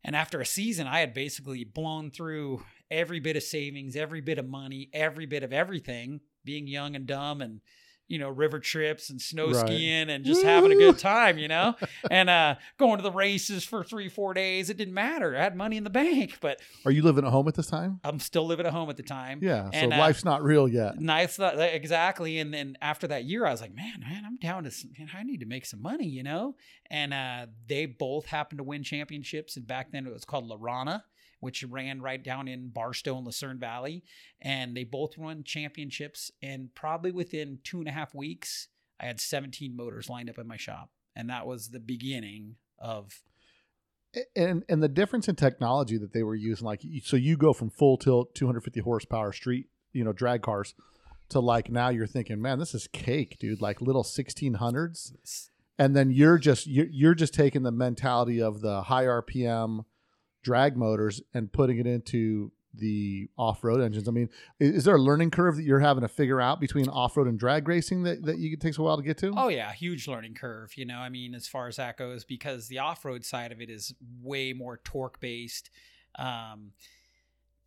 and 0.03 0.15
after 0.15 0.39
a 0.39 0.45
season, 0.45 0.87
I 0.87 0.99
had 0.99 1.13
basically 1.13 1.63
blown 1.63 2.11
through 2.11 2.63
every 2.91 3.19
bit 3.19 3.35
of 3.35 3.43
savings, 3.43 3.95
every 3.95 4.21
bit 4.21 4.37
of 4.37 4.47
money, 4.47 4.89
every 4.93 5.25
bit 5.25 5.43
of 5.43 5.51
everything, 5.51 6.21
being 6.45 6.67
young 6.67 6.95
and 6.95 7.05
dumb 7.05 7.41
and 7.41 7.61
you 8.07 8.17
know, 8.19 8.29
river 8.29 8.59
trips 8.59 9.09
and 9.09 9.21
snow 9.21 9.47
Right. 9.47 9.55
skiing 9.67 10.09
and 10.09 10.23
just 10.23 10.43
having 10.43 10.71
a 10.71 10.75
good 10.75 10.97
time, 10.97 11.37
you 11.37 11.47
know, 11.47 11.75
and 12.11 12.29
uh, 12.29 12.55
going 12.77 12.97
to 12.97 13.03
the 13.03 13.11
races 13.11 13.63
for 13.65 13.83
three, 13.83 14.07
four 14.09 14.33
days. 14.33 14.69
It 14.69 14.77
didn't 14.77 14.93
matter. 14.93 15.35
I 15.35 15.43
had 15.43 15.55
money 15.55 15.77
in 15.77 15.83
the 15.83 15.89
bank, 15.89 16.37
but 16.41 16.61
Are 16.85 16.91
you 16.91 17.01
living 17.01 17.25
at 17.25 17.31
home 17.31 17.47
at 17.47 17.55
this 17.55 17.67
time? 17.67 17.99
I'm 18.03 18.19
still 18.19 18.45
living 18.45 18.65
at 18.65 18.71
home 18.73 18.89
at 18.89 18.97
the 18.97 19.03
time. 19.03 19.39
Yeah. 19.41 19.69
So 19.71 19.85
uh, 19.85 19.97
life's 19.97 20.23
not 20.25 20.43
real 20.43 20.67
yet. 20.67 20.99
Nice, 21.01 21.35
that- 21.37 21.57
that- 21.57 21.73
exactly. 21.75 22.37
And 22.39 22.53
then 22.53 22.77
after 22.81 23.07
that 23.07 23.25
year, 23.25 23.45
I 23.45 23.51
was 23.51 23.61
like, 23.61 23.75
man, 23.75 23.99
man, 23.99 24.23
I'm 24.25 24.37
down 24.37 24.63
to, 24.63 24.71
some, 24.71 24.91
man, 24.97 25.09
I 25.13 25.23
need 25.23 25.41
to 25.41 25.45
make 25.45 25.65
some 25.65 25.81
money, 25.81 26.07
you 26.07 26.23
know. 26.23 26.55
And 26.89 27.13
uh, 27.13 27.47
they 27.67 27.85
both 27.85 28.27
happened 28.27 28.59
to 28.59 28.63
win 28.63 28.83
championships, 28.83 29.57
and 29.57 29.67
back 29.67 29.91
then 29.91 30.07
it 30.07 30.13
was 30.13 30.23
called 30.23 30.49
Lorana, 30.49 31.03
which 31.39 31.63
ran 31.63 32.01
right 32.01 32.23
down 32.23 32.47
in 32.47 32.69
Barstow 32.69 33.17
and 33.17 33.25
Lucerne 33.25 33.59
Valley, 33.59 34.03
and 34.41 34.75
they 34.75 34.83
both 34.83 35.17
won 35.17 35.43
championships. 35.43 36.31
And 36.41 36.73
probably 36.73 37.11
within 37.11 37.59
two 37.63 37.79
and 37.79 37.87
a 37.87 37.91
half 37.91 38.15
weeks, 38.15 38.67
I 38.99 39.05
had 39.05 39.19
17 39.19 39.75
motors 39.75 40.09
lined 40.09 40.29
up 40.29 40.39
in 40.39 40.47
my 40.47 40.57
shop, 40.57 40.89
and 41.15 41.29
that 41.29 41.45
was 41.45 41.69
the 41.69 41.79
beginning 41.79 42.55
of 42.79 43.21
and 44.35 44.63
and 44.69 44.81
the 44.81 44.87
difference 44.87 45.27
in 45.27 45.35
technology 45.35 45.97
that 45.97 46.13
they 46.13 46.23
were 46.23 46.35
using 46.35 46.65
like 46.65 46.81
so 47.03 47.17
you 47.17 47.37
go 47.37 47.53
from 47.53 47.69
full 47.69 47.97
tilt 47.97 48.33
250 48.35 48.79
horsepower 48.81 49.31
street 49.31 49.67
you 49.91 50.03
know 50.03 50.13
drag 50.13 50.41
cars 50.41 50.73
to 51.29 51.39
like 51.39 51.69
now 51.69 51.89
you're 51.89 52.07
thinking 52.07 52.41
man 52.41 52.59
this 52.59 52.73
is 52.73 52.87
cake 52.87 53.37
dude 53.39 53.61
like 53.61 53.81
little 53.81 54.03
1600s 54.03 55.49
and 55.77 55.95
then 55.95 56.09
you're 56.09 56.37
just 56.37 56.67
you're, 56.67 56.87
you're 56.89 57.15
just 57.15 57.33
taking 57.33 57.63
the 57.63 57.71
mentality 57.71 58.41
of 58.41 58.61
the 58.61 58.83
high 58.83 59.03
rpm 59.03 59.85
drag 60.47 60.77
motors 60.77 61.21
and 61.33 61.51
putting 61.51 61.77
it 61.77 61.85
into 61.85 62.53
the 62.73 63.27
off-road 63.37 63.81
engines 63.81 64.07
i 64.07 64.11
mean 64.11 64.29
is 64.61 64.85
there 64.85 64.95
a 64.95 65.01
learning 65.01 65.29
curve 65.29 65.57
that 65.57 65.63
you're 65.63 65.79
having 65.79 66.01
to 66.01 66.07
figure 66.07 66.39
out 66.39 66.61
between 66.61 66.87
off-road 66.87 67.27
and 67.27 67.37
drag 67.37 67.67
racing 67.67 68.03
that, 68.03 68.23
that 68.23 68.37
you, 68.37 68.55
takes 68.55 68.77
a 68.77 68.81
while 68.81 68.95
to 68.95 69.03
get 69.03 69.17
to 69.17 69.33
Oh 69.35 69.49
yeah, 69.49 69.73
huge 69.73 70.07
learning 70.07 70.35
curve. 70.35 70.77
You 70.77 70.85
know, 70.85 70.99
I 70.99 71.09
mean, 71.09 71.35
as 71.35 71.47
far 71.47 71.67
as 71.67 71.75
that 71.75 71.97
goes, 71.97 72.23
because 72.23 72.67
the 72.67 72.79
off-road 72.79 73.25
side 73.25 73.51
of 73.51 73.61
it 73.61 73.69
is 73.69 73.93
way 74.21 74.53
more 74.53 74.79
torque 74.83 75.19
based. 75.19 75.69
Um, 76.17 76.71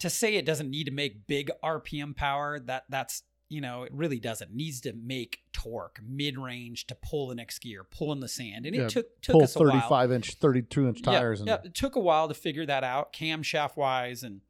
to 0.00 0.08
say 0.08 0.36
it 0.36 0.46
doesn't 0.46 0.70
need 0.70 0.84
to 0.84 0.90
make 0.90 1.26
big 1.26 1.50
RPM 1.62 2.16
power, 2.16 2.58
that 2.60 2.84
that's 2.88 3.22
you 3.50 3.60
know, 3.60 3.82
it 3.82 3.92
really 3.92 4.20
doesn't. 4.20 4.50
It 4.50 4.54
needs 4.56 4.80
to 4.82 4.92
make 4.94 5.40
torque 5.52 6.00
mid 6.02 6.38
range 6.38 6.86
to 6.86 6.94
pull 6.94 7.26
the 7.26 7.34
next 7.34 7.58
gear, 7.58 7.84
pull 7.84 8.12
in 8.12 8.20
the 8.20 8.28
sand, 8.28 8.64
and 8.64 8.74
Yeah, 8.74 8.82
it 8.84 8.90
took 8.90 9.20
took 9.20 9.42
us 9.42 9.56
a 9.56 9.58
while. 9.58 9.72
35 9.72 10.12
inch 10.12 10.34
32 10.36 10.88
inch 10.88 11.00
Yeah, 11.00 11.04
tires 11.04 11.40
and 11.40 11.48
yeah, 11.48 11.58
it 11.64 11.74
took 11.74 11.96
a 11.96 12.00
while 12.00 12.28
to 12.28 12.34
figure 12.34 12.64
that 12.64 12.84
out, 12.84 13.12
camshaft 13.12 13.76
wise, 13.76 14.22
and 14.22 14.40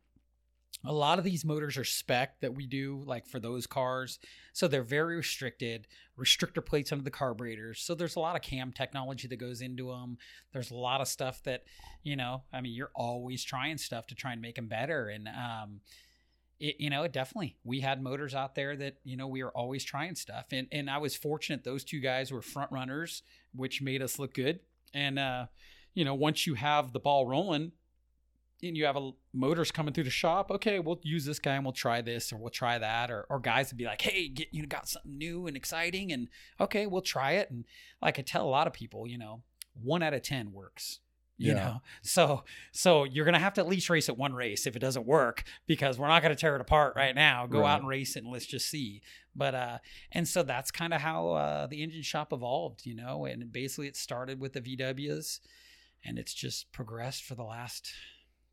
a 0.84 0.92
lot 0.92 1.18
of 1.18 1.24
these 1.24 1.44
motors 1.44 1.76
are 1.76 1.84
spec 1.84 2.40
that 2.40 2.55
we 2.55 2.66
do, 2.66 3.03
like 3.07 3.26
for 3.26 3.40
those 3.40 3.66
cars. 3.66 4.18
So 4.53 4.68
they're 4.68 4.82
very 4.82 5.16
restricted, 5.16 5.86
restrictor 6.18 6.64
plates 6.64 6.92
under 6.92 7.05
the 7.05 7.11
carburetors. 7.11 7.80
So 7.80 7.94
there's 7.94 8.16
a 8.16 8.20
lot 8.20 8.36
of 8.36 8.42
cam 8.42 8.72
technology 8.72 9.28
that 9.28 9.36
goes 9.36 9.61
into 9.61 9.88
them. 9.88 10.18
There's 10.53 10.70
a 10.70 10.76
lot 10.76 11.01
of 11.01 11.09
stuff 11.09 11.42
that, 11.44 11.64
you 12.03 12.16
know, 12.16 12.42
I 12.53 12.61
mean, 12.61 12.72
you're 12.74 12.92
always 12.94 13.44
trying 13.44 13.76
stuff 13.78 14.07
to 14.09 14.14
try 14.14 14.32
and 14.32 14.40
make 14.40 14.57
them 14.57 14.68
better. 14.68 15.09
And, 15.09 15.28
um, 15.28 15.80
it, 16.61 16.76
you 16.78 16.90
know, 16.90 17.02
it 17.02 17.12
definitely, 17.12 17.56
we 17.64 17.80
had 17.80 18.02
motors 18.02 18.34
out 18.34 18.54
there 18.54 18.76
that, 18.76 18.96
you 19.02 19.16
know, 19.16 19.26
we 19.26 19.42
were 19.42 19.56
always 19.56 19.82
trying 19.82 20.14
stuff. 20.14 20.46
And, 20.52 20.68
and 20.70 20.88
I 20.88 20.98
was 20.98 21.16
fortunate 21.16 21.64
those 21.64 21.82
two 21.82 22.00
guys 22.00 22.30
were 22.30 22.42
front 22.42 22.70
runners, 22.70 23.22
which 23.54 23.82
made 23.82 24.02
us 24.02 24.18
look 24.18 24.34
good. 24.34 24.61
And, 24.94 25.18
uh, 25.18 25.46
you 25.94 26.04
know, 26.04 26.14
once 26.14 26.46
you 26.46 26.54
have 26.54 26.92
the 26.92 27.00
ball 27.00 27.26
rolling, 27.26 27.72
and 28.62 28.76
you 28.76 28.84
have 28.84 28.96
a 28.96 29.11
motors 29.32 29.72
coming 29.72 29.94
through 29.94 30.04
the 30.04 30.11
shop, 30.11 30.50
okay, 30.50 30.80
we'll 30.80 31.00
use 31.02 31.24
this 31.24 31.38
guy 31.38 31.54
and 31.54 31.64
we'll 31.64 31.72
try 31.72 32.02
this 32.02 32.30
or 32.30 32.36
we'll 32.36 32.50
try 32.50 32.78
that, 32.78 33.11
or 33.11 33.26
or 33.30 33.40
guys 33.40 33.70
would 33.70 33.78
be 33.78 33.86
like, 33.86 34.02
hey, 34.02 34.28
get 34.28 34.48
you 34.52 34.66
got 34.66 34.86
something 34.86 35.16
new 35.16 35.46
and 35.46 35.56
exciting, 35.56 36.12
and 36.12 36.28
okay, 36.61 36.86
we'll 36.86 37.00
try 37.00 37.32
it. 37.32 37.50
And 37.50 37.64
like 38.02 38.18
I 38.18 38.22
tell 38.22 38.46
a 38.46 38.50
lot 38.50 38.66
of 38.66 38.74
people, 38.74 39.06
you 39.06 39.16
know, 39.16 39.42
one 39.82 40.02
out 40.02 40.12
of 40.12 40.20
ten 40.20 40.52
works. 40.52 41.00
You 41.43 41.53
Yeah. 41.53 41.64
know, 41.64 41.82
so 42.03 42.45
so 42.70 43.05
you're 43.05 43.24
gonna 43.24 43.38
have 43.38 43.55
to 43.55 43.62
at 43.62 43.66
least 43.66 43.88
race 43.88 44.11
it 44.11 44.16
one 44.18 44.34
race 44.34 44.66
if 44.66 44.76
it 44.76 44.78
doesn't 44.80 45.07
work 45.07 45.43
because 45.66 45.99
we're 45.99 46.09
not 46.09 46.20
gonna 46.22 46.34
tear 46.36 46.55
it 46.55 46.61
apart 46.61 46.95
right 46.97 47.14
now. 47.14 47.47
Go 47.47 47.61
Right. 47.61 47.70
out 47.72 47.78
and 47.80 47.88
race 47.88 48.14
it 48.14 48.24
and 48.24 48.30
let's 48.32 48.45
just 48.45 48.68
see. 48.68 49.01
But 49.34 49.55
uh, 49.55 49.78
and 50.12 50.28
so 50.28 50.43
that's 50.43 50.70
kind 50.70 50.93
of 50.93 51.01
how 51.01 51.30
uh, 51.30 51.66
the 51.66 51.82
engine 51.82 52.03
shop 52.03 52.32
evolved, 52.34 52.84
you 52.84 52.95
know. 52.95 53.24
And 53.24 53.51
basically, 53.51 53.86
it 53.88 53.97
started 53.97 54.38
with 54.38 54.53
the 54.53 54.61
VWs, 54.61 55.41
and 56.05 56.18
it's 56.18 56.34
just 56.34 56.70
progressed 56.72 57.24
for 57.24 57.34
the 57.36 57.45
last 57.45 57.91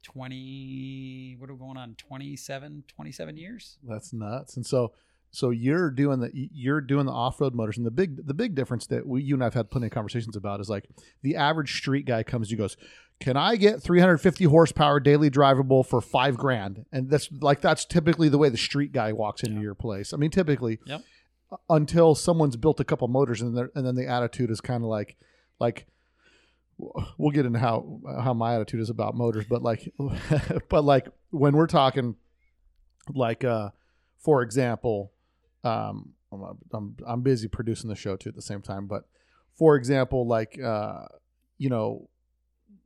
20 0.04 1.36
what 1.40 1.50
are 1.50 1.54
we 1.54 1.60
going 1.60 1.78
on 1.78 1.96
27 1.96 2.84
27 2.88 3.38
years 3.38 3.78
That's 3.84 4.14
nuts. 4.14 4.56
And 4.56 4.66
so 4.66 4.94
so 5.32 5.50
you're 5.50 5.92
doing 5.92 6.20
the 6.20 6.32
you're 6.34 6.82
doing 6.82 7.06
the 7.06 7.12
off-road 7.12 7.54
motors 7.54 7.78
and 7.78 7.86
the 7.86 7.92
big 7.92 8.26
the 8.26 8.34
big 8.34 8.56
difference 8.56 8.88
that 8.88 9.06
we 9.06 9.22
you 9.22 9.36
and 9.36 9.44
I've 9.44 9.54
had 9.54 9.70
plenty 9.70 9.88
of 9.88 9.92
conversations 9.94 10.36
about 10.36 10.60
is 10.60 10.70
like 10.70 10.86
the 11.22 11.36
average 11.36 11.76
street 11.78 12.06
guy 12.06 12.24
comes 12.24 12.50
you 12.50 12.56
and 12.56 12.60
goes, 12.64 12.78
"Can 13.20 13.36
I 13.38 13.56
get 13.58 13.82
350 13.84 14.46
horsepower 14.46 15.00
daily 15.00 15.30
drivable 15.30 15.86
for 15.86 16.02
5 16.02 16.38
grand?" 16.38 16.86
And 16.92 17.10
that's 17.10 17.30
like 17.42 17.62
that's 17.62 17.86
typically 17.86 18.30
the 18.30 18.38
way 18.38 18.50
the 18.50 18.58
street 18.58 18.94
guy 18.94 19.12
walks 19.14 19.44
into 19.44 19.56
Yeah. 19.58 19.62
your 19.64 19.76
place. 19.76 20.14
I 20.14 20.18
mean, 20.18 20.32
typically 20.32 20.80
Yep. 20.86 21.02
until 21.70 22.16
someone's 22.16 22.56
built 22.56 22.80
a 22.80 22.84
couple 22.86 23.08
motors 23.10 23.42
and 23.42 23.56
then 23.56 23.70
and 23.76 23.86
then 23.86 23.96
the 23.96 24.08
attitude 24.08 24.50
is 24.50 24.62
kind 24.62 24.84
of 24.84 24.90
like 24.90 25.18
like 25.60 25.88
we'll 27.18 27.32
get 27.32 27.46
into 27.46 27.60
how 27.60 28.00
how 28.22 28.34
my 28.34 28.56
attitude 28.56 28.80
is 28.80 28.90
about 28.90 29.16
motors 29.16 29.46
but 29.50 29.62
like 29.64 29.92
but 30.70 30.84
like 30.84 31.08
when 31.32 31.56
we're 31.56 31.66
talking 31.68 32.16
like 33.14 33.44
uh 33.44 33.70
for 34.20 34.42
example 34.44 35.12
um 35.64 36.14
I'm, 36.32 36.58
I'm 36.74 36.96
i'm 37.08 37.22
busy 37.22 37.48
producing 37.48 37.90
the 37.90 37.96
show 37.96 38.16
too 38.16 38.30
at 38.30 38.36
the 38.36 38.42
same 38.42 38.62
time 38.62 38.88
but 38.88 39.04
for 39.56 39.76
example 39.76 40.28
like 40.28 40.60
uh 40.62 41.06
you 41.58 41.70
know 41.70 42.10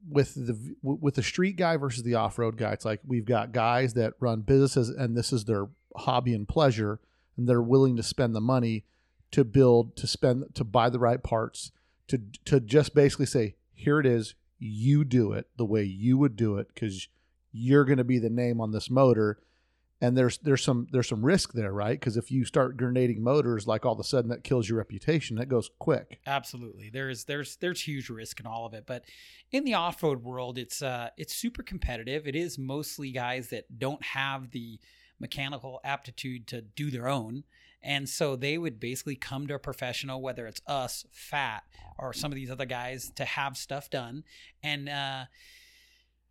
with 0.09 0.33
the 0.33 0.75
with 0.81 1.15
the 1.15 1.23
street 1.23 1.57
guy 1.57 1.77
versus 1.77 2.03
the 2.03 2.15
off-road 2.15 2.57
guy 2.57 2.71
it's 2.71 2.85
like 2.85 3.01
we've 3.05 3.25
got 3.25 3.51
guys 3.51 3.93
that 3.93 4.13
run 4.19 4.41
businesses 4.41 4.89
and 4.89 5.15
this 5.15 5.31
is 5.31 5.45
their 5.45 5.67
hobby 5.95 6.33
and 6.33 6.47
pleasure 6.47 6.99
and 7.37 7.47
they're 7.47 7.61
willing 7.61 7.95
to 7.95 8.03
spend 8.03 8.35
the 8.35 8.41
money 8.41 8.83
to 9.31 9.43
build 9.43 9.95
to 9.95 10.07
spend 10.07 10.43
to 10.55 10.63
buy 10.63 10.89
the 10.89 10.99
right 10.99 11.23
parts 11.23 11.71
to 12.07 12.19
to 12.45 12.59
just 12.59 12.95
basically 12.95 13.25
say 13.25 13.55
here 13.73 13.99
it 13.99 14.05
is 14.05 14.35
you 14.59 15.03
do 15.03 15.31
it 15.31 15.47
the 15.57 15.65
way 15.65 15.83
you 15.83 16.17
would 16.17 16.35
do 16.35 16.57
it 16.57 16.67
because 16.73 17.07
you're 17.51 17.85
going 17.85 17.97
to 17.97 18.03
be 18.03 18.19
the 18.19 18.29
name 18.29 18.61
on 18.61 18.71
this 18.71 18.89
motor 18.89 19.39
and 20.01 20.17
there's 20.17 20.39
there's 20.39 20.63
some 20.63 20.87
there's 20.91 21.07
some 21.07 21.23
risk 21.23 21.53
there 21.53 21.71
right? 21.71 21.99
Because 21.99 22.17
if 22.17 22.31
you 22.31 22.43
start 22.43 22.75
grenading 22.75 23.23
motors 23.23 23.67
like 23.67 23.85
all 23.85 23.93
of 23.93 23.99
a 23.99 24.03
sudden 24.03 24.31
that 24.31 24.43
kills 24.43 24.67
your 24.67 24.79
reputation 24.79 25.37
that 25.37 25.47
goes 25.47 25.69
quick. 25.79 26.19
Absolutely. 26.25 26.89
There's 26.89 27.25
there's 27.25 27.55
there's 27.57 27.81
huge 27.81 28.09
risk 28.09 28.39
in 28.39 28.47
all 28.47 28.65
of 28.65 28.73
it. 28.73 28.85
But 28.87 29.05
in 29.51 29.63
the 29.63 29.75
off-road 29.75 30.23
world 30.23 30.57
it's 30.57 30.81
uh 30.81 31.09
it's 31.17 31.35
super 31.35 31.61
competitive. 31.61 32.27
It 32.27 32.35
is 32.35 32.57
mostly 32.57 33.11
guys 33.11 33.49
that 33.49 33.79
don't 33.79 34.03
have 34.03 34.51
the 34.51 34.79
mechanical 35.19 35.79
aptitude 35.83 36.47
to 36.47 36.61
do 36.61 36.89
their 36.89 37.07
own. 37.07 37.43
And 37.83 38.09
so 38.09 38.35
they 38.35 38.57
would 38.57 38.79
basically 38.79 39.15
come 39.15 39.47
to 39.47 39.55
a 39.55 39.59
professional 39.59 40.21
whether 40.21 40.47
it's 40.47 40.61
us 40.65 41.05
fat 41.11 41.63
or 41.99 42.11
some 42.11 42.31
of 42.31 42.35
these 42.35 42.51
other 42.51 42.65
guys 42.65 43.11
to 43.15 43.25
have 43.25 43.55
stuff 43.55 43.91
done. 43.91 44.23
And 44.63 44.89
uh 44.89 45.25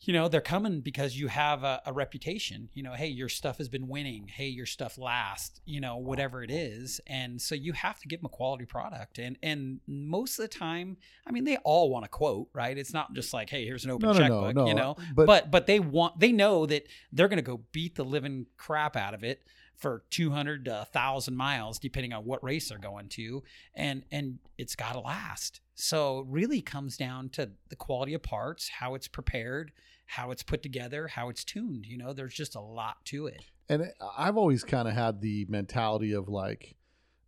you 0.03 0.13
know 0.13 0.29
they're 0.29 0.41
coming 0.41 0.81
because 0.81 1.19
you 1.19 1.29
have 1.29 1.63
a, 1.63 1.83
a 1.87 1.93
reputation 1.93 2.71
you 2.75 2.83
know 2.83 2.93
hey 2.95 3.07
your 3.07 3.29
stuff 3.29 3.59
has 3.59 3.69
been 3.69 3.89
winning. 3.89 4.29
Hey 4.29 4.49
your 4.49 4.67
stuff 4.67 4.99
lasts 4.99 5.61
you 5.65 5.81
know 5.81 5.97
whatever 5.97 6.43
it 6.43 6.51
is. 6.51 7.01
And 7.07 7.41
so 7.41 7.55
you 7.55 7.73
have 7.73 8.01
to 8.01 8.09
give 8.09 8.21
them 8.21 8.27
a 8.27 8.37
quality 8.37 8.65
product. 8.65 9.19
And 9.19 9.37
and 9.43 9.81
most 9.87 10.39
of 10.39 10.45
the 10.45 10.59
time 10.59 10.97
i 11.27 11.31
mean 11.31 11.45
they 11.45 11.57
all 11.59 11.91
want 11.91 12.05
a 12.05 12.09
quote 12.09 12.49
right? 12.55 12.77
It's 12.77 12.93
not 12.93 13.13
just 13.15 13.33
like 13.33 13.51
hey 13.51 13.65
here's 13.65 13.85
an 13.85 13.91
open 13.91 14.09
no 14.09 14.15
checkbook 14.15 14.55
no 14.55 14.63
no. 14.63 14.67
you 14.69 14.75
know? 14.75 14.97
But, 15.15 15.27
but 15.27 15.51
but 15.51 15.67
they 15.67 15.81
want 15.81 16.19
they 16.19 16.33
know 16.33 16.67
that 16.67 16.87
they're 17.13 17.29
going 17.29 17.37
to 17.37 17.43
go 17.43 17.61
beat 17.73 17.97
the 17.97 18.05
living 18.05 18.47
crap 18.57 18.97
out 18.97 19.15
of 19.15 19.23
it 19.23 19.43
for 19.81 20.05
200 20.11 20.67
to 20.67 20.71
1000 20.71 21.35
miles 21.35 21.79
depending 21.79 22.13
on 22.13 22.25
what 22.25 22.45
race 22.45 22.69
they're 22.69 22.79
going 22.79 23.09
to. 23.09 23.43
And 23.75 24.05
and 24.13 24.39
it's 24.59 24.77
got 24.77 24.93
to 24.93 25.01
last 25.01 25.61
so 25.81 26.21
it 26.21 26.27
really 26.29 26.61
comes 26.61 26.97
down 26.97 27.29
to 27.31 27.51
the 27.69 27.77
quality 27.77 28.15
of 28.15 28.23
parts 28.23 28.69
how 28.81 28.95
it's 28.95 29.09
prepared 29.09 29.73
how 30.07 30.31
it's 30.31 30.43
put 30.43 30.63
together 30.63 31.09
how 31.09 31.29
it's 31.29 31.45
tuned 31.45 31.87
you 31.87 31.97
know 31.97 32.13
there's 32.13 32.35
just 32.35 32.55
a 32.55 32.61
lot 32.61 33.05
to 33.05 33.27
it 33.27 33.43
and 33.69 33.85
I've 34.19 34.37
always 34.37 34.65
kind 34.65 34.89
of 34.89 34.95
had 34.95 35.21
the 35.21 35.47
mentality 35.49 36.13
of 36.13 36.29
like, 36.29 36.75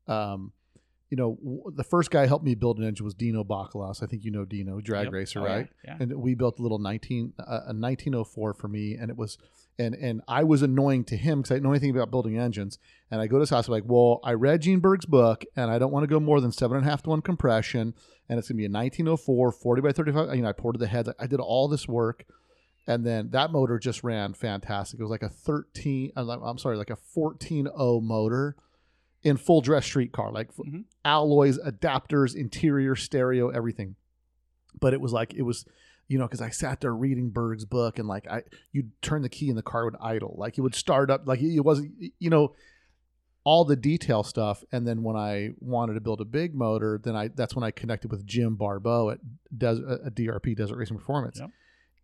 um, 0.08 0.50
you 1.08 1.16
know, 1.16 1.36
w- 1.40 1.62
the 1.72 1.84
first 1.84 2.10
guy 2.10 2.26
helped 2.26 2.44
me 2.44 2.56
build 2.56 2.78
an 2.78 2.84
engine 2.84 3.04
was 3.04 3.14
Dino 3.14 3.44
Bakalas. 3.44 4.02
I 4.02 4.06
think 4.06 4.24
you 4.24 4.32
know 4.32 4.44
Dino, 4.44 4.80
drag 4.80 5.04
Yep. 5.04 5.12
racer, 5.12 5.40
Oh, 5.40 5.44
yeah, 5.46 5.52
right? 5.54 5.68
yeah. 5.84 5.96
And 6.00 6.14
we 6.16 6.34
built 6.34 6.58
a 6.58 6.62
little 6.62 6.80
nineteen 6.80 7.32
uh, 7.38 7.60
a 7.66 7.72
nineteen 7.72 8.12
oh 8.16 8.24
four 8.24 8.54
for 8.54 8.66
me, 8.66 8.96
and 8.96 9.08
it 9.08 9.16
was 9.16 9.38
and 9.78 9.94
and 9.94 10.20
I 10.28 10.44
was 10.44 10.62
annoying 10.62 11.04
to 11.04 11.16
him 11.16 11.40
because 11.40 11.50
I 11.50 11.54
didn't 11.54 11.64
know 11.64 11.70
anything 11.72 11.90
about 11.90 12.10
building 12.10 12.38
engines. 12.38 12.78
And 13.10 13.20
I 13.20 13.26
go 13.26 13.36
to 13.36 13.40
his 13.40 13.50
house, 13.50 13.68
I'm 13.68 13.72
like, 13.72 13.84
well, 13.86 14.20
I 14.24 14.32
read 14.32 14.62
Gene 14.62 14.80
Berg's 14.80 15.04
book, 15.06 15.44
and 15.56 15.70
I 15.70 15.78
don't 15.78 15.92
want 15.92 16.04
to 16.04 16.06
go 16.08 16.18
more 16.20 16.40
than 16.40 16.52
seven 16.52 16.76
and 16.78 16.86
a 16.86 16.90
half 16.90 17.02
to 17.02 17.10
one 17.10 17.20
compression, 17.22 17.94
and 18.28 18.38
it's 18.38 18.48
gonna 18.48 18.56
be 18.58 18.64
a 18.64 18.70
1904 18.70 19.52
40 19.52 19.82
by 19.82 19.92
35. 19.92 20.34
You 20.36 20.42
know, 20.42 20.48
I 20.48 20.52
ported 20.52 20.80
the 20.80 20.86
heads, 20.86 21.08
I 21.18 21.26
did 21.26 21.40
all 21.40 21.68
this 21.68 21.86
work 21.88 22.24
and 22.84 23.06
then 23.06 23.30
that 23.30 23.52
motor 23.52 23.78
just 23.78 24.02
ran 24.02 24.34
fantastic. 24.34 24.98
It 24.98 25.02
was 25.04 25.10
like 25.10 25.22
a 25.22 25.28
13, 25.28 26.10
I'm 26.16 26.58
sorry, 26.58 26.76
like 26.76 26.90
a 26.90 26.96
14.0 26.96 28.02
motor, 28.02 28.56
in 29.22 29.36
full 29.36 29.60
dress 29.60 29.84
street 29.84 30.10
car, 30.10 30.32
like 30.32 30.52
Mhm. 30.56 30.84
alloys, 31.04 31.56
adapters, 31.60 32.34
interior, 32.34 32.96
stereo, 32.96 33.50
everything. 33.50 33.94
But 34.80 34.94
it 34.94 35.00
was 35.00 35.12
like 35.12 35.32
it 35.34 35.42
was, 35.42 35.64
you 36.08 36.18
know, 36.18 36.26
because 36.26 36.42
I 36.42 36.50
sat 36.50 36.80
there 36.80 36.94
reading 36.94 37.30
Berg's 37.30 37.64
book 37.64 37.98
and 37.98 38.06
like 38.08 38.26
I, 38.28 38.42
you'd 38.72 38.90
turn 39.02 39.22
the 39.22 39.28
key 39.28 39.48
and 39.48 39.56
the 39.56 39.62
car 39.62 39.84
would 39.84 39.96
idle, 40.00 40.34
like 40.38 40.58
it 40.58 40.60
would 40.60 40.74
start 40.74 41.10
up, 41.10 41.26
like 41.26 41.40
it 41.40 41.60
wasn't, 41.60 41.92
you 42.18 42.30
know, 42.30 42.54
all 43.44 43.64
the 43.64 43.76
detail 43.76 44.22
stuff. 44.22 44.62
And 44.70 44.86
then 44.86 45.02
when 45.02 45.16
I 45.16 45.50
wanted 45.58 45.94
to 45.94 46.00
build 46.00 46.20
a 46.20 46.24
big 46.24 46.54
motor, 46.54 47.00
then 47.02 47.16
I 47.16 47.28
that's 47.28 47.54
when 47.56 47.64
I 47.64 47.70
connected 47.70 48.10
with 48.10 48.26
Jim 48.26 48.56
Barbeau 48.56 49.10
at 49.10 49.18
Des, 49.56 49.78
uh, 49.86 50.06
at 50.06 50.14
DRP 50.14 50.56
Desert 50.56 50.76
Racing 50.76 50.98
Performance, 50.98 51.38
Yep. 51.40 51.50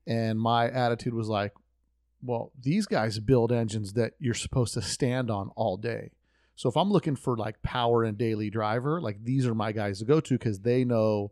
and 0.06 0.40
my 0.40 0.68
attitude 0.70 1.14
was 1.14 1.28
like, 1.28 1.52
well, 2.22 2.50
these 2.60 2.86
guys 2.86 3.20
build 3.20 3.52
engines 3.52 3.92
that 3.92 4.14
you're 4.18 4.34
supposed 4.34 4.74
to 4.74 4.82
stand 4.82 5.30
on 5.30 5.50
all 5.54 5.76
day. 5.76 6.10
So 6.56 6.68
if 6.68 6.76
I'm 6.76 6.90
looking 6.90 7.14
for 7.14 7.36
like 7.36 7.62
power 7.62 8.02
and 8.02 8.18
daily 8.18 8.50
driver, 8.50 9.00
like 9.00 9.22
these 9.22 9.46
are 9.46 9.54
my 9.54 9.70
guys 9.70 10.00
to 10.00 10.04
go 10.04 10.18
to 10.18 10.34
because 10.36 10.58
they 10.60 10.84
know 10.84 11.30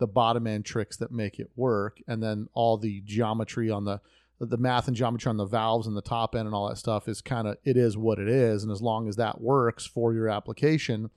the 0.00 0.08
bottom 0.08 0.46
end 0.46 0.64
tricks 0.64 0.96
that 0.96 1.12
make 1.12 1.38
it 1.38 1.50
work, 1.54 2.00
and 2.08 2.20
then 2.20 2.48
all 2.54 2.76
the 2.76 3.00
geometry 3.02 3.70
on 3.70 3.84
the 3.84 4.00
the 4.40 4.56
math 4.56 4.88
and 4.88 4.96
geometry 4.96 5.28
on 5.28 5.36
the 5.36 5.44
valves 5.44 5.86
and 5.86 5.94
the 5.94 6.00
top 6.00 6.34
end 6.34 6.46
and 6.46 6.54
all 6.54 6.66
that 6.66 6.78
stuff 6.78 7.06
is 7.08 7.20
kind 7.20 7.46
of 7.46 7.58
it 7.62 7.76
is 7.76 7.96
what 7.96 8.18
it 8.18 8.28
is, 8.28 8.64
and 8.64 8.72
as 8.72 8.82
long 8.82 9.06
as 9.06 9.16
that 9.16 9.40
works 9.40 9.86
for 9.86 10.12
your 10.12 10.28
application, 10.28 11.10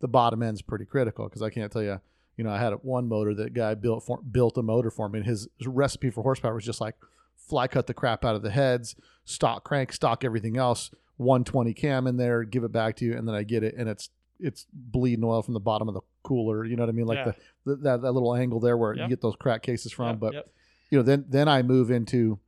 the 0.00 0.08
bottom 0.08 0.42
end's 0.42 0.60
pretty 0.60 0.84
critical 0.84 1.26
because 1.26 1.40
I 1.40 1.50
can't 1.50 1.72
tell 1.72 1.82
you. 1.82 2.00
You 2.36 2.42
know, 2.42 2.50
I 2.50 2.58
had 2.58 2.72
one 2.82 3.08
motor 3.08 3.32
that 3.32 3.54
guy 3.54 3.74
built 3.74 4.04
for, 4.04 4.20
built 4.20 4.58
a 4.58 4.62
motor 4.62 4.90
for 4.90 5.08
me, 5.08 5.20
and 5.20 5.26
his 5.26 5.46
recipe 5.64 6.10
for 6.10 6.22
horsepower 6.22 6.56
was 6.56 6.64
just 6.64 6.80
like 6.80 6.96
fly 7.36 7.68
cut 7.68 7.86
the 7.86 7.94
crap 7.94 8.24
out 8.24 8.34
of 8.34 8.42
the 8.42 8.50
heads, 8.50 8.96
stock 9.24 9.62
crank, 9.62 9.92
stock 9.92 10.24
everything 10.24 10.56
else, 10.56 10.90
120 11.18 11.72
cam 11.74 12.08
in 12.08 12.16
there, 12.16 12.42
give 12.42 12.64
it 12.64 12.72
back 12.72 12.96
to 12.96 13.04
you, 13.04 13.16
and 13.16 13.28
then 13.28 13.36
I 13.36 13.44
get 13.44 13.62
it, 13.62 13.76
and 13.78 13.88
it's 13.88 14.10
it's 14.40 14.66
bleeding 14.72 15.24
oil 15.24 15.42
from 15.42 15.54
the 15.54 15.60
bottom 15.60 15.88
of 15.88 15.94
the 15.94 16.00
cooler. 16.22 16.64
You 16.64 16.76
know 16.76 16.82
what 16.82 16.88
I 16.88 16.92
mean? 16.92 17.06
Like 17.06 17.18
Yeah. 17.18 17.32
the, 17.64 17.76
the 17.76 17.76
that 17.82 18.02
that 18.02 18.12
little 18.12 18.34
angle 18.34 18.60
there 18.60 18.76
where 18.76 18.94
Yep. 18.94 19.02
you 19.02 19.08
get 19.08 19.20
those 19.22 19.36
crack 19.36 19.62
cases 19.62 19.92
from. 19.92 20.08
Yep, 20.10 20.18
but 20.20 20.32
yep. 20.34 20.54
you 20.90 20.98
know, 20.98 21.02
then 21.02 21.24
then 21.28 21.48
I 21.48 21.62
move 21.62 21.90
into 21.90 22.38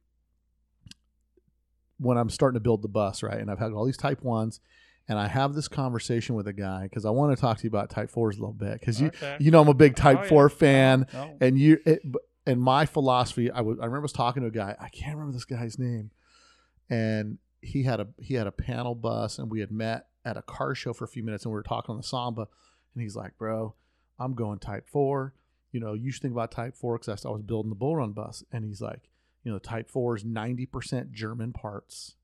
when 1.98 2.18
I'm 2.18 2.28
starting 2.30 2.56
to 2.56 2.60
build 2.60 2.82
the 2.82 2.88
bus, 2.88 3.22
right? 3.22 3.38
And 3.38 3.50
I've 3.50 3.58
had 3.58 3.72
all 3.72 3.86
these 3.86 3.96
Type 3.96 4.22
ones, 4.22 4.60
and 5.08 5.18
I 5.18 5.28
have 5.28 5.54
this 5.54 5.68
conversation 5.68 6.34
with 6.34 6.46
a 6.46 6.52
guy 6.52 6.82
because 6.84 7.04
I 7.06 7.10
want 7.10 7.34
to 7.34 7.40
talk 7.40 7.58
to 7.58 7.64
you 7.64 7.68
about 7.68 7.88
Type 7.90 8.10
fours 8.10 8.36
a 8.36 8.40
little 8.40 8.52
bit 8.52 8.78
because 8.80 9.00
you 9.00 9.08
Okay. 9.08 9.36
you 9.40 9.50
know 9.50 9.60
I'm 9.62 9.68
a 9.68 9.74
big 9.74 9.96
Type 9.96 10.18
Oh, 10.18 10.22
yeah. 10.22 10.28
four 10.28 10.48
fan 10.50 11.06
No. 11.12 11.36
and 11.40 11.58
you 11.58 11.78
it, 11.86 12.02
and 12.46 12.60
my 12.60 12.84
philosophy 12.86 13.50
I 13.50 13.60
would 13.60 13.78
I 13.78 13.84
remember 13.86 13.98
I 13.98 14.02
was 14.02 14.12
talking 14.12 14.42
to 14.42 14.48
a 14.48 14.52
guy 14.52 14.76
I 14.78 14.88
can't 14.88 15.14
remember 15.16 15.32
this 15.32 15.44
guy's 15.44 15.78
name 15.78 16.10
and 16.90 17.38
he 17.62 17.82
had 17.84 18.00
a 18.00 18.08
he 18.20 18.34
had 18.34 18.46
a 18.46 18.52
panel 18.52 18.94
bus 18.94 19.38
and 19.38 19.50
we 19.50 19.60
had 19.60 19.70
met 19.72 20.06
at 20.26 20.36
a 20.36 20.42
car 20.42 20.74
show 20.74 20.92
for 20.92 21.04
a 21.04 21.08
few 21.08 21.22
minutes 21.22 21.44
and 21.44 21.52
we 21.52 21.56
were 21.56 21.62
talking 21.62 21.92
on 21.92 21.96
the 21.96 22.02
Samba 22.02 22.48
and 22.92 23.02
he's 23.02 23.16
like 23.16 23.38
bro 23.38 23.74
I'm 24.18 24.34
going 24.34 24.58
type 24.58 24.88
4 24.88 25.32
you 25.72 25.80
know 25.80 25.94
you 25.94 26.10
should 26.10 26.22
think 26.22 26.32
about 26.32 26.50
type 26.50 26.76
4 26.76 26.98
cuz 26.98 27.24
I 27.24 27.30
was 27.30 27.42
building 27.42 27.70
the 27.70 27.76
bull 27.76 27.96
run 27.96 28.12
bus. 28.12 28.44
And 28.50 28.64
he's 28.64 28.82
like 28.82 29.08
you 29.44 29.52
know 29.52 29.58
type 29.58 29.88
4 29.88 30.16
is 30.16 30.24
90% 30.24 31.12
German 31.12 31.52
parts 31.52 32.16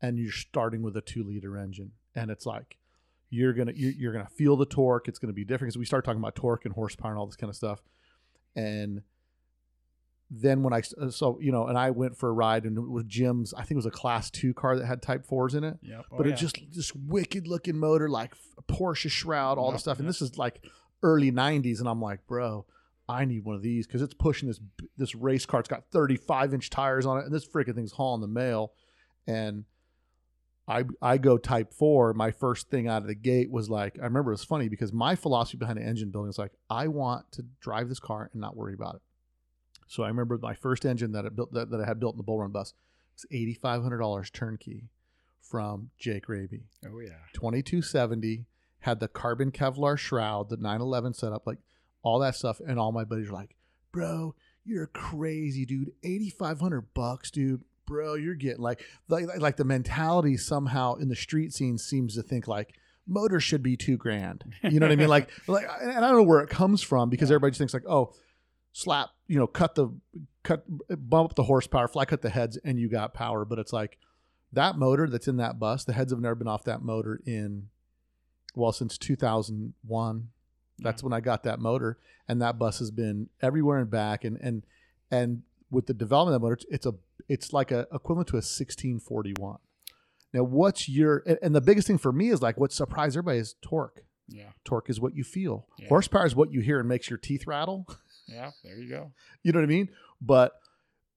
and 0.00 0.18
you're 0.18 0.32
starting 0.32 0.82
with 0.82 0.96
a 0.96 1.02
2 1.02 1.22
liter 1.22 1.56
engine. 1.56 1.92
And 2.14 2.30
it's 2.30 2.46
like 2.46 2.78
you're 3.28 3.52
gonna 3.52 3.72
you're 3.74 4.12
gonna 4.12 4.26
feel 4.26 4.56
the 4.56 4.66
torque. 4.66 5.06
It's 5.06 5.18
gonna 5.18 5.32
be 5.32 5.44
different 5.44 5.68
because 5.68 5.78
we 5.78 5.84
start 5.84 6.04
talking 6.04 6.20
about 6.20 6.34
torque 6.34 6.64
and 6.64 6.74
horsepower 6.74 7.12
and 7.12 7.18
all 7.18 7.26
this 7.26 7.36
kind 7.36 7.50
of 7.50 7.56
stuff. 7.56 7.82
And 8.56 9.02
then 10.30 10.62
when 10.62 10.72
I 10.72 10.82
uh, 11.00 11.10
so 11.10 11.38
you 11.40 11.50
know, 11.50 11.66
and 11.66 11.76
I 11.76 11.90
went 11.90 12.16
for 12.16 12.28
a 12.28 12.32
ride 12.32 12.64
and 12.64 12.88
with 12.88 13.08
Jim's, 13.08 13.52
I 13.52 13.62
think 13.62 13.72
it 13.72 13.76
was 13.76 13.86
a 13.86 13.90
Class 13.90 14.30
Two 14.30 14.54
car 14.54 14.76
that 14.76 14.86
had 14.86 15.02
Type 15.02 15.26
Fours 15.26 15.54
in 15.54 15.64
it, 15.64 15.78
Yep. 15.82 16.04
Oh, 16.12 16.16
but 16.16 16.26
yeah. 16.26 16.32
it 16.32 16.36
just 16.36 16.58
this 16.72 16.94
wicked 16.94 17.48
looking 17.48 17.76
motor, 17.76 18.08
like 18.08 18.34
Porsche 18.68 19.10
shroud, 19.10 19.58
all 19.58 19.70
the 19.70 19.74
Yep, 19.74 19.80
stuff. 19.80 19.98
And 19.98 20.04
yep. 20.06 20.10
this 20.10 20.22
is 20.22 20.38
like 20.38 20.64
early 21.02 21.32
'90s, 21.32 21.80
and 21.80 21.88
I'm 21.88 22.00
like, 22.00 22.26
bro, 22.28 22.64
I 23.08 23.24
need 23.24 23.44
one 23.44 23.56
of 23.56 23.62
these 23.62 23.86
because 23.86 24.02
it's 24.02 24.14
pushing 24.14 24.46
this 24.48 24.60
this 24.96 25.14
race 25.16 25.46
car. 25.46 25.60
It's 25.60 25.68
got 25.68 25.84
35 25.90 26.54
inch 26.54 26.70
tires 26.70 27.06
on 27.06 27.18
it, 27.18 27.24
and 27.24 27.34
this 27.34 27.46
freaking 27.46 27.74
thing's 27.74 27.92
hauling 27.92 28.20
the 28.20 28.28
mail. 28.28 28.72
And 29.26 29.64
I 30.68 30.84
I 31.02 31.18
go 31.18 31.38
Type 31.38 31.74
Four. 31.74 32.14
My 32.14 32.30
first 32.30 32.70
thing 32.70 32.86
out 32.86 33.02
of 33.02 33.08
the 33.08 33.16
gate 33.16 33.50
was 33.50 33.68
like, 33.68 33.98
I 33.98 34.04
remember 34.04 34.30
it 34.30 34.34
was 34.34 34.44
funny 34.44 34.68
because 34.68 34.92
my 34.92 35.16
philosophy 35.16 35.58
behind 35.58 35.78
an 35.80 35.86
engine 35.88 36.10
building 36.10 36.30
is 36.30 36.38
like, 36.38 36.52
I 36.68 36.86
want 36.86 37.32
to 37.32 37.42
drive 37.60 37.88
this 37.88 37.98
car 37.98 38.30
and 38.32 38.40
not 38.40 38.56
worry 38.56 38.74
about 38.74 38.94
it. 38.94 39.02
So 39.90 40.04
I 40.04 40.08
remember 40.08 40.38
my 40.40 40.54
first 40.54 40.86
engine 40.86 41.10
that 41.12 41.26
I 41.26 41.30
built 41.30 41.52
that, 41.52 41.70
that 41.70 41.80
I 41.80 41.84
had 41.86 41.98
built 41.98 42.14
in 42.14 42.18
the 42.18 42.22
Bull 42.22 42.38
Run 42.38 42.52
bus 42.52 42.74
was 43.16 43.26
eighty 43.32 43.54
five 43.54 43.82
hundred 43.82 43.98
dollars 43.98 44.30
turnkey 44.30 44.84
from 45.40 45.90
Jake 45.98 46.28
Raby. 46.28 46.60
Oh 46.86 47.00
yeah. 47.00 47.16
2270 47.34 48.46
had 48.80 49.00
the 49.00 49.08
carbon 49.08 49.50
Kevlar 49.50 49.98
shroud, 49.98 50.48
the 50.48 50.56
911 50.56 51.14
setup, 51.14 51.44
like 51.46 51.58
all 52.02 52.20
that 52.20 52.36
stuff. 52.36 52.60
And 52.66 52.78
all 52.78 52.92
my 52.92 53.02
buddies 53.04 53.28
were 53.30 53.36
like, 53.36 53.56
bro, 53.92 54.34
you're 54.64 54.86
crazy, 54.86 55.66
dude. 55.66 55.90
8,500 56.04 56.94
bucks, 56.94 57.30
dude. 57.30 57.62
Bro, 57.86 58.14
you're 58.14 58.36
getting 58.36 58.62
like, 58.62 58.84
like, 59.08 59.26
like 59.38 59.56
the 59.56 59.64
mentality 59.64 60.36
somehow 60.36 60.94
in 60.94 61.08
the 61.08 61.16
street 61.16 61.52
scene 61.52 61.76
seems 61.78 62.14
to 62.14 62.22
think 62.22 62.46
like 62.46 62.74
motor 63.08 63.40
should 63.40 63.62
be 63.62 63.76
two 63.76 63.96
grand. 63.96 64.44
You 64.62 64.78
know 64.78 64.86
what 64.86 64.92
I 64.92 64.96
mean? 64.96 65.08
Like, 65.08 65.28
like, 65.48 65.66
and 65.82 65.90
I 65.90 66.00
don't 66.00 66.14
know 66.14 66.22
where 66.22 66.40
it 66.40 66.48
comes 66.48 66.80
from 66.80 67.10
because 67.10 67.28
Yeah. 67.28 67.34
everybody 67.34 67.50
just 67.50 67.58
thinks 67.58 67.74
like, 67.74 67.88
oh, 67.88 68.12
slap, 68.72 69.10
you 69.30 69.38
know, 69.38 69.46
cut 69.46 69.76
the, 69.76 69.88
cut, 70.42 70.64
bump 70.88 71.30
up 71.30 71.36
the 71.36 71.44
horsepower, 71.44 71.86
fly 71.86 72.04
cut 72.04 72.20
the 72.20 72.30
heads, 72.30 72.58
and 72.64 72.80
you 72.80 72.88
got 72.88 73.14
power. 73.14 73.44
But 73.44 73.60
it's 73.60 73.72
like, 73.72 73.96
that 74.52 74.76
motor 74.76 75.08
that's 75.08 75.28
in 75.28 75.36
that 75.36 75.60
bus, 75.60 75.84
the 75.84 75.92
heads 75.92 76.10
have 76.10 76.20
never 76.20 76.34
been 76.34 76.48
off 76.48 76.64
that 76.64 76.82
motor 76.82 77.20
in, 77.24 77.68
well, 78.56 78.72
since 78.72 78.98
2001. 78.98 80.28
That's 80.80 81.04
when 81.04 81.12
I 81.12 81.20
got 81.20 81.44
that 81.44 81.60
motor, 81.60 81.98
and 82.26 82.42
that 82.42 82.58
bus 82.58 82.80
has 82.80 82.90
been 82.90 83.28
everywhere 83.40 83.78
and 83.78 83.88
back. 83.90 84.24
And 84.24 84.36
and 84.40 84.64
and 85.12 85.42
with 85.70 85.86
the 85.86 85.94
development 85.94 86.34
of 86.34 86.40
the 86.40 86.48
motor, 86.48 86.58
it's, 86.70 86.86
a 86.86 86.94
it's 87.28 87.52
like 87.52 87.70
a 87.70 87.86
equivalent 87.92 88.28
to 88.28 88.36
a 88.36 88.42
1641. 88.42 89.58
Now, 90.32 90.42
what's 90.42 90.88
your 90.88 91.22
and, 91.26 91.38
and 91.42 91.54
the 91.54 91.60
biggest 91.60 91.86
thing 91.86 91.98
for 91.98 92.12
me 92.12 92.30
is 92.30 92.42
like 92.42 92.58
what 92.58 92.72
surprised 92.72 93.16
everybody 93.16 93.38
is 93.38 93.54
torque. 93.62 94.02
Yeah. 94.26 94.50
Torque 94.64 94.90
is 94.90 95.00
what 95.00 95.14
you 95.14 95.22
feel. 95.22 95.66
Yeah. 95.78 95.88
Horsepower 95.88 96.26
is 96.26 96.34
what 96.34 96.52
you 96.52 96.60
hear 96.60 96.80
and 96.80 96.88
makes 96.88 97.10
your 97.10 97.18
teeth 97.18 97.46
rattle. 97.46 97.86
Yeah. 98.30 98.50
There 98.64 98.76
you 98.76 98.88
go. 98.88 99.12
You 99.42 99.52
know 99.52 99.58
what 99.58 99.64
I 99.64 99.68
mean? 99.68 99.88
But 100.20 100.52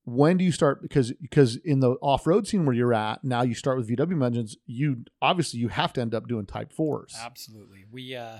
when 0.04 0.36
do 0.36 0.44
you 0.44 0.52
start? 0.52 0.82
Because 0.82 1.12
because 1.12 1.56
in 1.56 1.80
the 1.80 1.92
off 2.02 2.26
road 2.26 2.46
scene 2.46 2.66
where 2.66 2.74
you're 2.74 2.94
at 2.94 3.24
now, 3.24 3.42
you 3.42 3.54
start 3.54 3.78
with 3.78 3.88
VW 3.88 4.24
engines. 4.24 4.56
You 4.66 5.04
obviously 5.22 5.60
you 5.60 5.68
have 5.68 5.92
to 5.94 6.00
end 6.00 6.14
up 6.14 6.28
doing 6.28 6.46
Type 6.46 6.72
fours. 6.72 7.16
Absolutely. 7.18 7.84
We, 7.90 8.14
uh, 8.14 8.38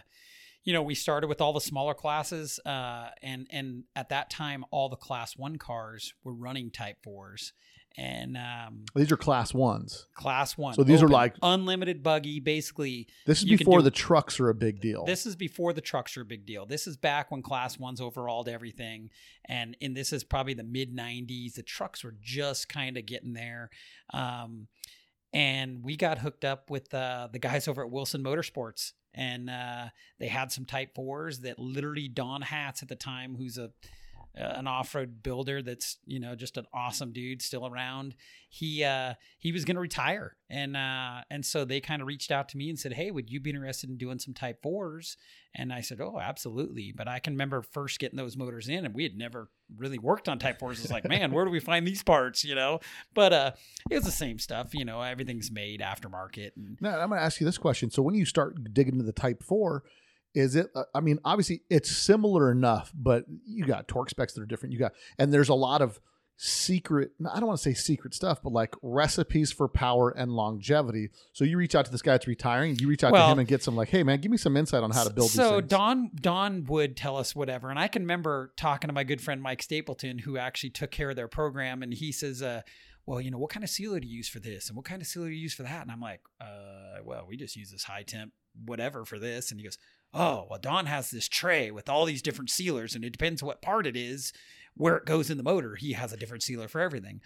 you 0.63 0.73
know, 0.73 0.83
we 0.83 0.95
started 0.95 1.29
with 1.29 1.41
all 1.41 1.53
the 1.53 1.61
smaller 1.61 1.95
classes, 1.95 2.61
uh, 2.67 3.09
and 3.23 3.47
and 3.51 3.85
at 3.97 4.11
that 4.11 4.31
time, 4.31 4.65
all 4.71 4.89
the 4.89 4.97
Class 4.97 5.37
One 5.37 5.57
cars 5.57 6.15
were 6.23 6.35
running 6.35 6.71
Type 6.71 6.99
Fours, 7.03 7.53
and 7.97 8.37
um, 8.37 8.85
These 8.95 9.13
are 9.13 9.17
class 9.17 9.55
ones. 9.55 10.07
Class 10.15 10.59
One. 10.59 10.75
So 10.75 10.83
these 10.83 11.03
are 11.03 11.09
like- 11.09 11.37
unlimited 11.43 12.03
buggy. 12.03 12.41
Basically, 12.41 13.07
This 13.27 13.39
is 13.43 13.45
before 13.49 13.79
do- 13.79 13.85
the 13.85 13.91
trucks 13.91 14.41
are 14.41 14.49
a 14.49 14.55
big 14.55 14.81
deal. 14.81 15.05
this 15.05 15.27
is 15.27 15.37
before 15.37 15.73
the 15.73 15.81
trucks 15.81 16.17
are 16.17 16.23
a 16.23 16.25
big 16.25 16.45
deal. 16.47 16.67
This 16.67 16.87
is 16.87 16.97
back 16.97 17.31
when 17.31 17.43
Class 17.43 17.79
Ones 17.79 18.01
overhauled 18.01 18.49
everything, 18.49 19.11
and 19.49 19.77
and 19.81 19.97
this 19.97 20.13
is 20.13 20.25
probably 20.25 20.55
the 20.55 20.65
mid 20.65 20.95
'90s. 20.97 21.55
The 21.55 21.63
trucks 21.63 22.03
were 22.03 22.15
just 22.21 22.69
kind 22.69 22.97
of 22.97 23.07
getting 23.07 23.33
there. 23.33 23.71
Um, 24.13 24.67
and 25.33 25.83
we 25.85 25.97
got 25.97 26.19
hooked 26.19 26.45
up 26.45 26.71
with 26.71 26.93
uh, 26.95 27.29
the 27.33 27.39
guys 27.39 27.67
over 27.69 27.83
at 27.83 27.91
Wilson 27.91 28.23
Motorsports, 28.23 28.93
and 29.13 29.51
uh, 29.51 29.87
they 30.21 30.29
had 30.29 30.53
some 30.53 30.65
Type 30.65 30.95
Fours 30.95 31.41
that 31.41 31.59
literally 31.59 32.09
Don 32.09 32.43
Hats 32.43 32.83
at 32.83 32.89
the 32.89 32.95
time, 32.97 33.35
who's 33.37 33.59
a 33.59 33.71
an 34.37 34.67
off-road 34.67 35.23
builder 35.23 35.63
that's 35.63 35.99
you 36.07 36.19
know 36.19 36.35
just 36.35 36.57
an 36.57 36.67
awesome 36.73 37.13
dude 37.13 37.43
still 37.43 37.67
around. 37.67 38.15
He 38.49 38.85
uh 38.85 39.15
he 39.39 39.53
was 39.53 39.65
going 39.65 39.77
to 39.77 39.81
retire. 39.81 40.37
And 40.51 40.77
uh 40.77 41.23
and 41.31 41.45
so 41.45 41.65
they 41.65 41.81
kind 41.81 42.03
of 42.03 42.09
reached 42.09 42.31
out 42.31 42.49
to 42.51 42.57
me 42.57 42.69
and 42.69 42.79
said 42.79 42.95
hey 42.95 43.11
would 43.11 43.31
you 43.31 43.41
be 43.41 43.51
interested 43.51 43.91
in 43.91 43.97
doing 43.97 44.19
some 44.19 44.35
type 44.35 44.63
fours? 44.63 45.17
And 45.57 45.73
i 45.73 45.81
said 45.81 46.01
oh 46.01 46.19
absolutely. 46.21 46.93
But 46.95 47.09
i 47.09 47.19
can 47.19 47.35
remember 47.35 47.63
first 47.63 47.99
getting 47.99 48.17
those 48.17 48.37
motors 48.37 48.69
in 48.69 48.85
and 48.85 48.95
we 48.95 49.05
had 49.05 49.17
never 49.17 49.49
really 49.77 49.99
worked 49.99 50.29
on 50.29 50.39
type 50.39 50.59
fours. 50.59 50.81
It's 50.81 50.93
like 50.93 51.09
man 51.09 51.33
where 51.33 51.45
do 51.45 51.51
we 51.51 51.61
find 51.61 51.87
these 51.87 52.03
parts? 52.03 52.45
You 52.45 52.55
know? 52.55 52.81
But 53.15 53.33
uh 53.33 53.53
it 53.91 53.95
was 53.95 54.05
the 54.05 54.11
same 54.11 54.39
stuff 54.39 54.75
you 54.75 54.85
know 54.85 55.01
everything's 55.01 55.51
made 55.51 55.81
aftermarket 55.81 56.53
and 56.57 56.77
Now, 56.81 56.99
I'm 56.99 57.09
going 57.09 57.21
to 57.21 57.25
ask 57.25 57.41
you 57.41 57.45
this 57.45 57.59
question. 57.59 57.91
So 57.91 58.03
when 58.03 58.15
you 58.15 58.25
start 58.25 58.73
digging 58.73 58.95
into 58.95 59.05
the 59.05 59.13
Type 59.13 59.43
4, 59.43 59.83
is 60.35 60.57
it, 60.57 60.71
uh, 60.75 60.85
I 60.95 61.01
mean, 61.01 61.21
obviously 61.25 61.63
it's 61.71 61.91
similar 61.91 62.51
enough, 62.51 62.93
but 62.95 63.25
you 63.47 63.65
got 63.65 63.89
torque 63.89 64.11
specs 64.11 64.35
that 64.35 64.43
are 64.43 64.47
different. 64.47 64.73
You 64.73 64.79
got, 64.79 64.93
and 65.19 65.33
there's 65.33 65.49
a 65.49 65.55
lot 65.55 65.81
of 65.81 66.01
secret, 66.37 67.13
I 67.33 67.39
don't 67.39 67.47
want 67.47 67.61
to 67.61 67.63
say 67.63 67.75
secret 67.75 68.13
stuff, 68.13 68.43
but 68.43 68.53
like 68.53 68.75
recipes 68.83 69.53
for 69.53 69.69
power 69.69 70.11
and 70.11 70.33
longevity. 70.33 71.11
So 71.33 71.45
you 71.45 71.57
reach 71.57 71.77
out 71.77 71.85
to 71.85 71.93
this 71.93 72.03
guy 72.03 72.13
that's 72.13 72.27
retiring, 72.27 72.77
you 72.81 72.89
reach 72.89 73.05
out 73.05 73.13
to 73.13 73.33
him 73.33 73.39
and 73.39 73.47
get 73.47 73.63
some 73.63 73.77
like, 73.77 73.89
hey 73.89 74.03
man, 74.03 74.21
give 74.21 74.33
me 74.33 74.37
some 74.37 74.57
insight 74.57 74.83
on 74.83 74.91
how 74.91 75.05
to 75.05 75.11
build 75.11 75.31
so. 75.31 75.61
Don 75.61 76.11
Don 76.21 76.65
would 76.65 76.97
tell 76.97 77.17
us 77.17 77.37
whatever, 77.37 77.71
and 77.71 77.79
I 77.79 77.87
can 77.87 78.03
remember 78.03 78.53
talking 78.57 78.89
to 78.89 78.95
my 78.95 79.05
good 79.05 79.21
friend 79.21 79.41
Mike 79.41 79.63
Stapleton, 79.63 80.19
who 80.19 80.37
actually 80.37 80.71
took 80.71 80.91
care 80.91 81.11
of 81.11 81.17
their 81.17 81.29
program, 81.29 81.85
and 81.85 81.95
he 81.95 82.11
says, 82.11 82.43
uh, 82.43 82.63
well, 83.07 83.21
you 83.21 83.31
know, 83.31 83.39
what 83.39 83.51
kind 83.51 83.63
of 83.63 83.71
sealer 83.71 84.01
do 84.01 84.09
you 84.09 84.17
use 84.17 84.29
for 84.29 84.41
this, 84.41 84.67
and 84.69 84.77
what 84.77 84.87
kind 84.87 85.01
of 85.01 85.07
sealer 85.07 85.29
do 85.29 85.33
you 85.33 85.41
use 85.41 85.55
for 85.55 85.63
that? 85.63 85.83
And 85.83 85.93
I'm 85.93 86.01
like, 86.01 86.23
uh, 86.41 86.99
well, 87.05 87.27
we 87.29 87.37
just 87.37 87.55
use 87.55 87.71
this 87.71 87.85
high 87.85 88.03
temp 88.03 88.33
whatever 88.65 89.05
for 89.05 89.19
this. 89.19 89.51
And 89.51 89.59
he 89.59 89.65
goes, 89.65 89.79
oh, 90.15 90.47
well, 90.49 90.59
Don 90.59 90.87
has 90.87 91.11
this 91.11 91.29
tray 91.29 91.71
with 91.71 91.89
all 91.89 92.05
these 92.05 92.23
different 92.23 92.51
sealers, 92.51 92.95
and 92.95 93.05
it 93.05 93.11
depends 93.11 93.43
what 93.43 93.63
part 93.63 93.87
it 93.87 93.97
is, 93.97 94.33
where 94.77 94.97
it 94.97 95.07
goes 95.07 95.31
in 95.31 95.37
the 95.37 95.43
motor. 95.43 95.77
He 95.77 95.93
has 95.93 96.13
a 96.13 96.17
different 96.17 96.43
sealer 96.43 96.69
for 96.69 96.81
everything. 96.81 97.21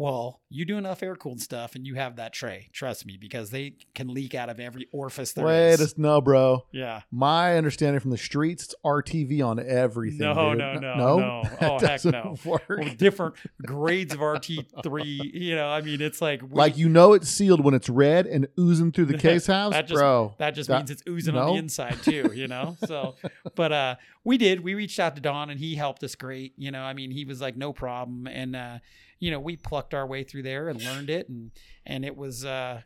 Well, 0.00 0.40
you 0.48 0.64
do 0.64 0.78
enough 0.78 1.02
air 1.02 1.14
cooled 1.14 1.42
stuff 1.42 1.74
and 1.74 1.86
you 1.86 1.94
have 1.96 2.16
that 2.16 2.32
tray. 2.32 2.70
Trust 2.72 3.04
me, 3.04 3.18
because 3.20 3.50
they 3.50 3.74
can 3.94 4.08
leak 4.08 4.34
out 4.34 4.48
of 4.48 4.58
every 4.58 4.88
orifice 4.92 5.34
there 5.34 5.44
Wait, 5.44 5.72
is. 5.74 5.92
a, 5.92 6.00
no, 6.00 6.22
bro. 6.22 6.64
yeah. 6.72 7.02
My 7.10 7.58
understanding 7.58 8.00
from 8.00 8.10
the 8.10 8.16
streets, 8.16 8.64
it's 8.64 8.74
RTV 8.82 9.44
on 9.46 9.58
everything. 9.60 10.20
No, 10.20 10.32
dude. 10.50 10.58
no, 10.58 10.74
no, 10.78 10.94
no. 10.96 11.18
no. 11.18 11.42
Oh, 11.60 11.78
heck 11.78 12.02
no. 12.06 12.36
Well, 12.46 12.58
different 12.96 13.34
grades 13.66 14.14
of 14.14 14.20
RT3. 14.20 15.34
You 15.34 15.56
know, 15.56 15.68
I 15.68 15.82
mean, 15.82 16.00
it's 16.00 16.22
like 16.22 16.40
we- 16.40 16.48
like 16.48 16.78
you 16.78 16.88
know 16.88 17.12
it's 17.12 17.28
sealed 17.28 17.62
when 17.62 17.74
it's 17.74 17.90
red 17.90 18.26
and 18.26 18.48
oozing 18.58 18.92
through 18.92 19.04
the 19.06 19.18
case 19.28 19.46
house, 19.46 19.74
That 19.74 19.86
just- 19.86 19.98
bro. 19.98 20.34
that 20.38 20.54
just 20.54 20.68
that- 20.70 20.78
means 20.78 20.90
it's 20.90 21.02
oozing 21.06 21.36
on 21.36 21.52
the 21.52 21.58
inside 21.58 22.02
too, 22.02 22.32
you 22.34 22.48
know. 22.48 22.78
So, 22.86 23.16
but 23.54 23.70
uh, 23.72 23.96
we 24.24 24.38
did. 24.38 24.60
We 24.64 24.74
reached 24.74 24.98
out 24.98 25.14
to 25.16 25.20
Don, 25.20 25.50
and 25.50 25.60
he 25.60 25.74
helped 25.74 26.02
us 26.02 26.14
great. 26.14 26.54
You 26.56 26.70
know, 26.70 26.80
I 26.82 26.94
mean, 26.94 27.10
he 27.10 27.26
was 27.26 27.40
like, 27.42 27.56
no 27.56 27.72
problem, 27.74 28.26
and 28.26 28.56
uh, 28.56 28.78
you 29.20 29.30
know, 29.30 29.38
we 29.38 29.56
plucked 29.56 29.94
our 29.94 30.06
way 30.06 30.24
through 30.24 30.42
there 30.42 30.68
and 30.68 30.82
learned 30.82 31.10
it, 31.10 31.28
and 31.28 31.52
and 31.86 32.04
it 32.04 32.16
was, 32.16 32.44
uh, 32.44 32.80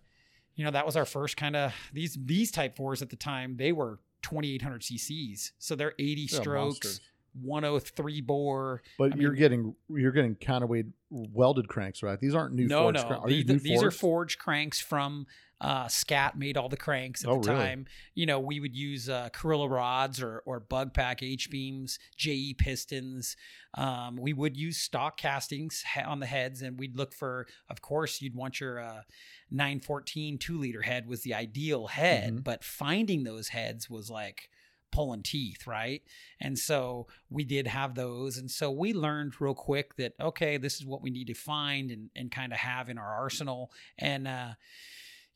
you 0.56 0.64
know, 0.64 0.70
that 0.72 0.84
was 0.84 0.96
our 0.96 1.04
first 1.06 1.36
kind 1.36 1.56
of 1.56 1.72
these 1.92 2.18
these 2.22 2.50
Type 2.50 2.76
fours 2.76 3.00
at 3.00 3.08
the 3.10 3.16
time. 3.16 3.56
They 3.56 3.72
were 3.72 4.00
2,800 4.22 4.82
cc's, 4.82 5.52
so 5.58 5.74
they're 5.74 5.94
80 5.98 6.26
They're 6.30 6.40
strokes, 6.42 6.86
monsters. 6.86 7.00
103 7.42 8.20
bore. 8.20 8.82
But 8.98 9.14
I 9.14 9.16
you're 9.16 9.30
mean- 9.32 9.38
getting 9.38 9.74
you're 9.88 10.12
getting 10.12 10.34
counterweight 10.34 10.86
welded 11.10 11.68
cranks, 11.68 12.02
right? 12.02 12.18
These 12.18 12.34
aren't 12.34 12.54
new 12.54 12.66
no, 12.66 12.82
forged 12.82 13.02
no. 13.02 13.06
cranks. 13.06 13.24
Are 13.24 13.28
these, 13.28 13.44
these, 13.46 13.62
new 13.64 13.70
these 13.70 13.82
are 13.82 13.90
forged 13.90 14.38
cranks 14.38 14.80
from 14.80 15.26
uh, 15.60 15.88
Scat 15.88 16.36
made 16.36 16.56
all 16.56 16.68
the 16.68 16.76
cranks 16.76 17.24
at 17.24 17.30
Oh, 17.30 17.40
the 17.40 17.50
really? 17.52 17.64
time. 17.64 17.86
You 18.14 18.26
know, 18.26 18.38
we 18.40 18.60
would 18.60 18.74
use 18.76 19.08
uh, 19.08 19.28
Carrillo 19.32 19.66
rods 19.66 20.20
or 20.20 20.42
or 20.46 20.60
Bug 20.60 20.92
Pack 20.92 21.22
H 21.22 21.48
beams, 21.50 21.98
JE 22.16 22.54
pistons. 22.58 23.36
Um, 23.74 24.16
we 24.16 24.32
would 24.32 24.56
use 24.56 24.76
stock 24.78 25.16
castings 25.16 25.82
on 26.04 26.20
the 26.20 26.26
heads, 26.26 26.60
and 26.62 26.78
we'd 26.78 26.96
look 26.96 27.14
for. 27.14 27.46
Of 27.70 27.80
course, 27.82 28.20
you'd 28.20 28.34
want 28.34 28.60
your 28.60 28.80
uh, 28.80 29.02
914 29.50 30.38
two 30.38 30.58
liter 30.58 30.82
head 30.82 31.06
was 31.06 31.22
the 31.22 31.34
ideal 31.34 31.86
head, 31.88 32.32
Mhm. 32.34 32.44
but 32.44 32.64
finding 32.64 33.24
those 33.24 33.48
heads 33.48 33.88
was 33.88 34.10
like 34.10 34.50
pulling 34.90 35.22
teeth, 35.22 35.66
right? 35.66 36.02
And 36.38 36.56
so 36.58 37.08
we 37.28 37.44
did 37.44 37.66
have 37.66 37.94
those. 37.96 38.36
And 38.38 38.48
so 38.50 38.70
we 38.70 38.92
learned 38.92 39.40
real 39.40 39.54
quick 39.54 39.96
that, 39.96 40.12
okay, 40.20 40.56
this 40.56 40.76
is 40.76 40.84
what 40.86 41.02
we 41.02 41.10
need 41.10 41.26
to 41.26 41.34
find 41.34 41.90
and, 41.90 42.10
and 42.14 42.30
kind 42.30 42.52
of 42.52 42.58
have 42.60 42.88
in 42.88 42.96
our 42.98 43.12
arsenal. 43.12 43.72
And, 43.98 44.28
uh, 44.28 44.54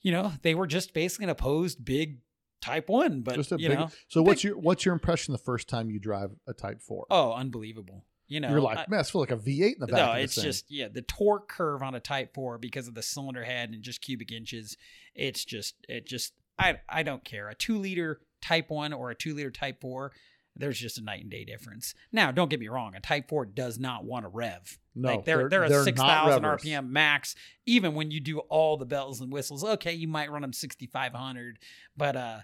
you 0.02 0.12
know, 0.12 0.32
they 0.42 0.54
were 0.54 0.66
just 0.66 0.94
basically 0.94 1.24
an 1.24 1.30
opposed 1.30 1.84
big 1.84 2.18
type 2.60 2.88
one, 2.88 3.22
but, 3.22 3.34
Just 3.36 3.52
a 3.52 3.56
you 3.60 3.68
big- 3.68 3.78
know, 3.78 3.90
So 4.08 4.22
what's 4.22 4.42
your 4.44 4.56
what's 4.58 4.84
your 4.84 4.92
impression 4.94 5.32
the 5.32 5.38
first 5.38 5.68
time 5.68 5.90
you 5.90 5.98
drive 6.00 6.30
a 6.46 6.52
Type 6.52 6.80
Four? 6.82 7.06
oh, 7.10 7.32
unbelievable. 7.32 8.04
You 8.26 8.40
know, 8.40 8.50
you're 8.50 8.60
like, 8.60 8.78
I- 8.78 8.86
man, 8.88 9.00
I 9.00 9.02
feel 9.04 9.22
like 9.22 9.30
a 9.30 9.36
V8 9.36 9.74
in 9.74 9.80
the 9.80 9.86
back. 9.86 9.96
no, 9.96 10.12
it's 10.12 10.34
thing." 10.34 10.44
just 10.44 10.70
yeah, 10.70 10.88
the 10.88 11.02
torque 11.02 11.48
curve 11.48 11.82
on 11.82 11.94
a 11.94 12.00
Type 12.00 12.34
Four 12.34 12.58
because 12.58 12.86
of 12.88 12.94
the 12.94 13.02
cylinder 13.02 13.44
head 13.44 13.70
and 13.70 13.82
just 13.82 14.00
cubic 14.02 14.30
inches. 14.32 14.76
It's 15.14 15.44
just 15.44 15.74
it 15.88 16.06
just 16.06 16.32
I 16.58 16.80
I 16.88 17.02
don't 17.04 17.24
care 17.24 17.48
a 17.48 17.54
two 17.54 17.78
liter 17.78 18.20
Type 18.42 18.70
One 18.70 18.92
or 18.92 19.10
a 19.10 19.14
two 19.14 19.34
liter 19.34 19.50
Type 19.50 19.80
Four. 19.80 20.12
There's 20.56 20.78
just 20.80 20.98
a 20.98 21.02
night 21.02 21.22
and 21.22 21.30
day 21.30 21.44
difference. 21.44 21.94
Now, 22.10 22.32
don't 22.32 22.48
get 22.50 22.58
me 22.58 22.66
wrong, 22.68 22.94
a 22.96 23.00
Type 23.00 23.28
Four 23.28 23.46
does 23.46 23.78
not 23.78 24.04
want 24.04 24.24
to 24.24 24.28
rev. 24.28 24.78
No, 24.98 25.08
like 25.16 25.24
they're 25.24 25.48
they're, 25.48 25.68
not 25.68 25.70
a 25.70 25.84
six 25.84 26.00
thousand. 26.00 26.42
RPM 26.42 26.90
max. 26.90 27.34
Even 27.66 27.94
when 27.94 28.10
you 28.10 28.20
do 28.20 28.38
all 28.40 28.76
the 28.76 28.86
bells 28.86 29.20
and 29.20 29.32
whistles, 29.32 29.64
okay, 29.64 29.92
you 29.92 30.08
might 30.08 30.30
run 30.30 30.42
them 30.42 30.52
sixty 30.52 30.86
five 30.86 31.12
hundred, 31.12 31.58
but 31.96 32.16
uh, 32.16 32.40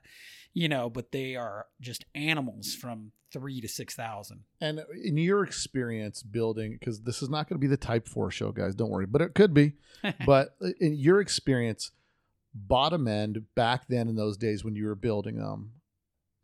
you 0.52 0.68
know, 0.68 0.88
but 0.88 1.12
they 1.12 1.36
are 1.36 1.66
just 1.80 2.05
animals 2.14 2.74
from 2.74 3.12
three 3.32 3.61
to 3.61 3.68
six 3.68 3.94
thousand. 3.94 4.44
And 4.61 4.80
in 5.02 5.16
your 5.16 5.42
experience 5.42 6.22
building, 6.22 6.76
because 6.78 7.02
this 7.02 7.22
is 7.22 7.28
not 7.28 7.48
going 7.48 7.59
to 7.59 7.61
be 7.61 7.66
the 7.66 7.76
Type 7.76 8.09
4 8.09 8.30
show, 8.30 8.52
guys, 8.52 8.74
don't 8.74 8.90
worry, 8.90 9.07
but 9.07 9.20
it 9.20 9.34
could 9.34 9.52
be. 9.52 9.72
but 10.26 10.57
in 10.80 10.94
your 10.94 11.20
experience, 11.20 11.90
bottom 12.55 13.09
end 13.09 13.42
back 13.57 13.88
then 13.88 14.09
in 14.09 14.14
those 14.14 14.36
days 14.36 14.64
when 14.64 14.76
you 14.76 14.86
were 14.86 14.94
building 14.94 15.36
them, 15.36 15.72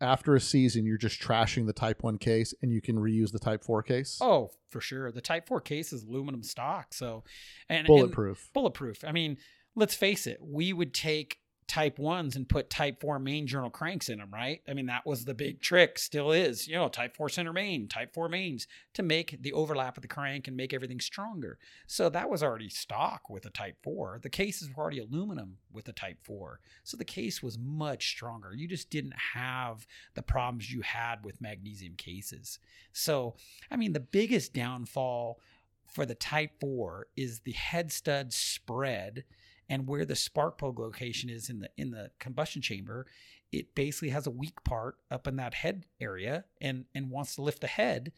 after 0.01 0.35
a 0.35 0.39
season, 0.41 0.85
you're 0.85 0.97
just 0.97 1.21
trashing 1.21 1.65
the 1.67 1.73
Type 1.73 2.03
1 2.03 2.17
case 2.17 2.53
and 2.61 2.71
you 2.71 2.81
can 2.81 2.97
reuse 2.97 3.31
the 3.31 3.39
Type 3.39 3.63
4 3.63 3.83
case? 3.83 4.17
Oh, 4.21 4.51
for 4.69 4.81
sure. 4.81 5.11
The 5.11 5.21
Type 5.21 5.47
4 5.47 5.61
case 5.61 5.93
is 5.93 6.03
aluminum 6.03 6.43
stock. 6.43 6.93
So, 6.93 7.23
and 7.69 7.79
and 7.79 7.87
Bulletproof. 7.87 8.49
bulletproof. 8.53 9.03
I 9.05 9.11
mean, 9.11 9.37
let's 9.75 9.95
face 9.95 10.27
it, 10.27 10.39
we 10.41 10.73
would 10.73 10.93
take 10.93 11.37
Type 11.67 11.97
1s 11.97 12.35
and 12.35 12.49
put 12.49 12.69
Type 12.69 12.99
4 12.99 13.17
main 13.19 13.47
journal 13.47 13.69
cranks 13.69 14.09
in 14.09 14.17
them, 14.19 14.29
right? 14.31 14.61
I 14.67 14.73
mean, 14.73 14.87
that 14.87 15.05
was 15.05 15.23
the 15.23 15.33
big 15.33 15.61
trick, 15.61 15.97
still 15.97 16.31
is, 16.31 16.67
you 16.67 16.75
know, 16.75 16.89
Type 16.89 17.15
4 17.15 17.29
center 17.29 17.53
main, 17.53 17.87
Type 17.87 18.13
4 18.13 18.27
mains 18.27 18.67
to 18.93 19.03
make 19.03 19.41
the 19.41 19.53
overlap 19.53 19.97
of 19.97 20.01
the 20.01 20.07
crank 20.07 20.47
and 20.47 20.57
make 20.57 20.73
everything 20.73 20.99
stronger. 20.99 21.57
So 21.87 22.09
that 22.09 22.29
was 22.29 22.43
already 22.43 22.69
stock 22.69 23.29
with 23.29 23.45
a 23.45 23.49
Type 23.49 23.77
4. 23.83 24.19
The 24.21 24.29
cases 24.29 24.69
were 24.69 24.83
already 24.83 24.99
aluminum 24.99 25.57
with 25.71 25.87
a 25.87 25.93
Type 25.93 26.17
4. 26.23 26.59
So 26.83 26.97
the 26.97 27.05
case 27.05 27.41
was 27.41 27.57
much 27.57 28.09
stronger. 28.09 28.53
You 28.53 28.67
just 28.67 28.89
didn't 28.89 29.15
have 29.33 29.87
the 30.13 30.23
problems 30.23 30.71
you 30.71 30.81
had 30.81 31.23
with 31.23 31.41
magnesium 31.41 31.95
cases. 31.95 32.59
So, 32.91 33.35
I 33.71 33.77
mean, 33.77 33.93
the 33.93 33.99
biggest 34.01 34.53
downfall 34.53 35.39
for 35.87 36.05
the 36.05 36.15
Type 36.15 36.51
4 36.59 37.07
is 37.15 37.41
the 37.41 37.51
head 37.51 37.91
stud 37.91 38.33
spread 38.33 39.23
and 39.69 39.87
where 39.87 40.05
the 40.05 40.15
spark 40.15 40.57
plug 40.57 40.79
location 40.79 41.29
is 41.29 41.49
in 41.49 41.59
the 41.59 41.69
in 41.77 41.91
the 41.91 42.11
combustion 42.19 42.61
chamber. 42.61 43.05
It 43.51 43.75
basically 43.75 44.09
has 44.09 44.27
a 44.27 44.31
weak 44.31 44.63
part 44.63 44.95
up 45.09 45.27
in 45.27 45.35
that 45.37 45.53
head 45.53 45.85
area 45.99 46.45
and 46.61 46.85
and 46.95 47.09
wants 47.09 47.35
to 47.35 47.41
lift 47.41 47.61
the 47.61 47.67
head. 47.67 48.11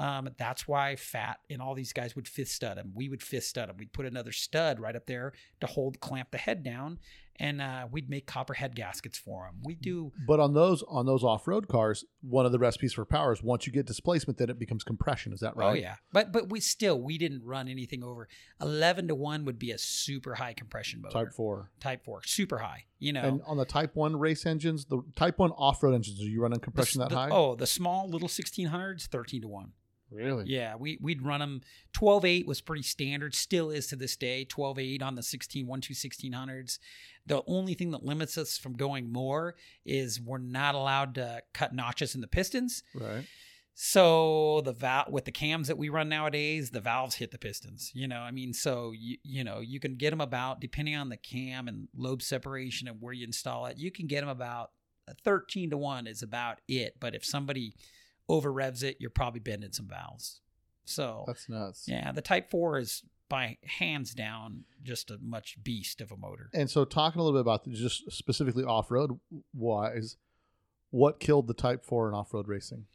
Um, 0.00 0.30
that's 0.38 0.68
why 0.68 0.94
Fat 0.94 1.40
and 1.50 1.60
all 1.60 1.74
these 1.74 1.92
guys 1.92 2.14
would 2.14 2.28
fifth 2.28 2.50
stud 2.50 2.76
them. 2.76 2.92
We 2.94 3.08
would 3.08 3.22
fifth 3.22 3.44
stud 3.44 3.68
them. 3.68 3.76
We'd 3.78 3.92
put 3.92 4.06
another 4.06 4.30
stud 4.30 4.78
right 4.78 4.94
up 4.94 5.06
there 5.06 5.32
to 5.60 5.66
hold 5.66 5.98
clamp 5.98 6.30
the 6.30 6.38
head 6.38 6.62
down, 6.62 7.00
and 7.40 7.60
uh, 7.60 7.86
we'd 7.90 8.10
make 8.10 8.26
copperhead 8.26 8.74
gaskets 8.74 9.16
for 9.18 9.44
them. 9.46 9.60
We 9.64 9.74
do 9.74 10.12
But 10.26 10.40
on 10.40 10.54
those 10.54 10.82
on 10.88 11.06
those 11.06 11.22
off 11.22 11.46
road 11.46 11.68
cars, 11.68 12.04
one 12.22 12.46
of 12.46 12.52
the 12.52 12.58
recipes 12.58 12.92
for 12.92 13.04
power 13.04 13.32
is 13.32 13.42
once 13.42 13.66
you 13.66 13.72
get 13.72 13.86
displacement, 13.86 14.38
then 14.38 14.50
it 14.50 14.58
becomes 14.58 14.84
compression. 14.84 15.32
Is 15.32 15.40
that 15.40 15.56
right? 15.56 15.70
Oh 15.70 15.72
yeah, 15.74 15.96
but 16.12 16.32
but 16.32 16.50
we 16.50 16.60
still 16.60 17.00
we 17.00 17.18
didn't 17.18 17.44
run 17.44 17.68
anything 17.68 18.02
over 18.02 18.28
eleven 18.60 19.08
to 19.08 19.14
one 19.14 19.44
would 19.44 19.58
be 19.58 19.70
a 19.70 19.78
super 19.78 20.34
high 20.34 20.52
compression 20.52 21.00
motor. 21.02 21.12
Type 21.24 21.32
four. 21.34 21.70
Type 21.80 22.04
four, 22.04 22.22
super 22.24 22.58
high. 22.58 22.84
You 22.98 23.12
know, 23.12 23.22
And 23.22 23.40
on 23.46 23.56
the 23.56 23.64
Type 23.64 23.94
One 23.94 24.18
race 24.18 24.44
engines, 24.44 24.86
the 24.86 25.02
Type 25.14 25.38
One 25.38 25.52
off 25.52 25.82
road 25.82 25.94
engines, 25.94 26.20
are 26.20 26.24
you 26.24 26.42
running 26.42 26.58
The 26.58 26.64
compression 26.64 27.00
s- 27.00 27.08
that 27.08 27.14
the- 27.14 27.20
high? 27.20 27.28
Oh, 27.30 27.54
the 27.54 27.66
small 27.66 28.08
little 28.08 28.28
sixteen 28.28 28.66
hundreds, 28.68 29.06
thirteen 29.06 29.42
to 29.42 29.48
one. 29.48 29.72
Really? 30.10 30.44
Yeah, 30.46 30.76
we 30.76 30.98
we'd 31.00 31.22
run 31.22 31.40
them. 31.40 31.60
Twelve 31.92 32.24
eight 32.24 32.46
was 32.46 32.60
pretty 32.60 32.82
standard, 32.82 33.34
still 33.34 33.70
is 33.70 33.86
to 33.88 33.96
this 33.96 34.16
day. 34.16 34.44
Twelve 34.44 34.78
eight 34.78 35.02
on 35.02 35.14
the 35.14 35.22
16 35.22 35.66
one 35.66 35.80
two 35.80 35.94
1600s. 35.94 36.78
The 37.26 37.42
only 37.46 37.74
thing 37.74 37.90
that 37.90 38.04
limits 38.04 38.38
us 38.38 38.56
from 38.56 38.74
going 38.74 39.12
more 39.12 39.54
is 39.84 40.20
we're 40.20 40.38
not 40.38 40.74
allowed 40.74 41.14
to 41.16 41.42
cut 41.52 41.74
notches 41.74 42.14
in 42.14 42.20
the 42.20 42.26
pistons. 42.26 42.82
Right. 42.94 43.24
So 43.80 44.60
the 44.64 44.72
valve 44.72 45.12
with 45.12 45.24
the 45.24 45.30
cams 45.30 45.68
that 45.68 45.78
we 45.78 45.88
run 45.88 46.08
nowadays, 46.08 46.70
the 46.70 46.80
valves 46.80 47.14
hit 47.14 47.30
the 47.30 47.38
pistons. 47.38 47.92
You 47.94 48.08
know, 48.08 48.18
I 48.18 48.32
mean, 48.32 48.52
so 48.52 48.92
you 48.92 49.18
you 49.22 49.44
know 49.44 49.60
you 49.60 49.78
can 49.78 49.94
get 49.94 50.10
them 50.10 50.20
about 50.20 50.60
depending 50.60 50.96
on 50.96 51.10
the 51.10 51.16
cam 51.16 51.68
and 51.68 51.86
lobe 51.96 52.20
separation 52.20 52.88
and 52.88 53.00
where 53.00 53.12
you 53.12 53.24
install 53.24 53.66
it. 53.66 53.78
You 53.78 53.92
can 53.92 54.08
get 54.08 54.20
them 54.20 54.28
about 54.28 54.72
uh, 55.08 55.12
thirteen 55.22 55.70
to 55.70 55.76
one 55.76 56.08
is 56.08 56.22
about 56.22 56.60
it. 56.66 56.96
But 56.98 57.14
if 57.14 57.24
somebody 57.24 57.76
over 58.28 58.52
revs 58.52 58.82
it, 58.82 58.96
you're 59.00 59.10
probably 59.10 59.40
bending 59.40 59.72
some 59.72 59.86
valves. 59.88 60.40
So 60.84 61.24
That's 61.26 61.48
nuts. 61.48 61.84
yeah, 61.86 62.12
the 62.12 62.22
Type 62.22 62.50
Four 62.50 62.78
is 62.78 63.02
by 63.28 63.58
hands 63.78 64.14
down 64.14 64.64
just 64.82 65.10
a 65.10 65.18
much 65.20 65.62
beast 65.62 66.00
of 66.00 66.10
a 66.10 66.16
motor. 66.16 66.48
And 66.54 66.70
so, 66.70 66.84
talking 66.84 67.20
a 67.20 67.24
little 67.24 67.38
bit 67.38 67.42
about 67.42 67.64
the, 67.64 67.70
just 67.72 68.10
specifically 68.10 68.64
off 68.64 68.90
road 68.90 69.18
wise, 69.54 70.16
what 70.90 71.20
killed 71.20 71.46
the 71.46 71.54
Type 71.54 71.84
Four 71.84 72.08
in 72.08 72.14
off 72.14 72.32
road 72.32 72.48
racing? 72.48 72.86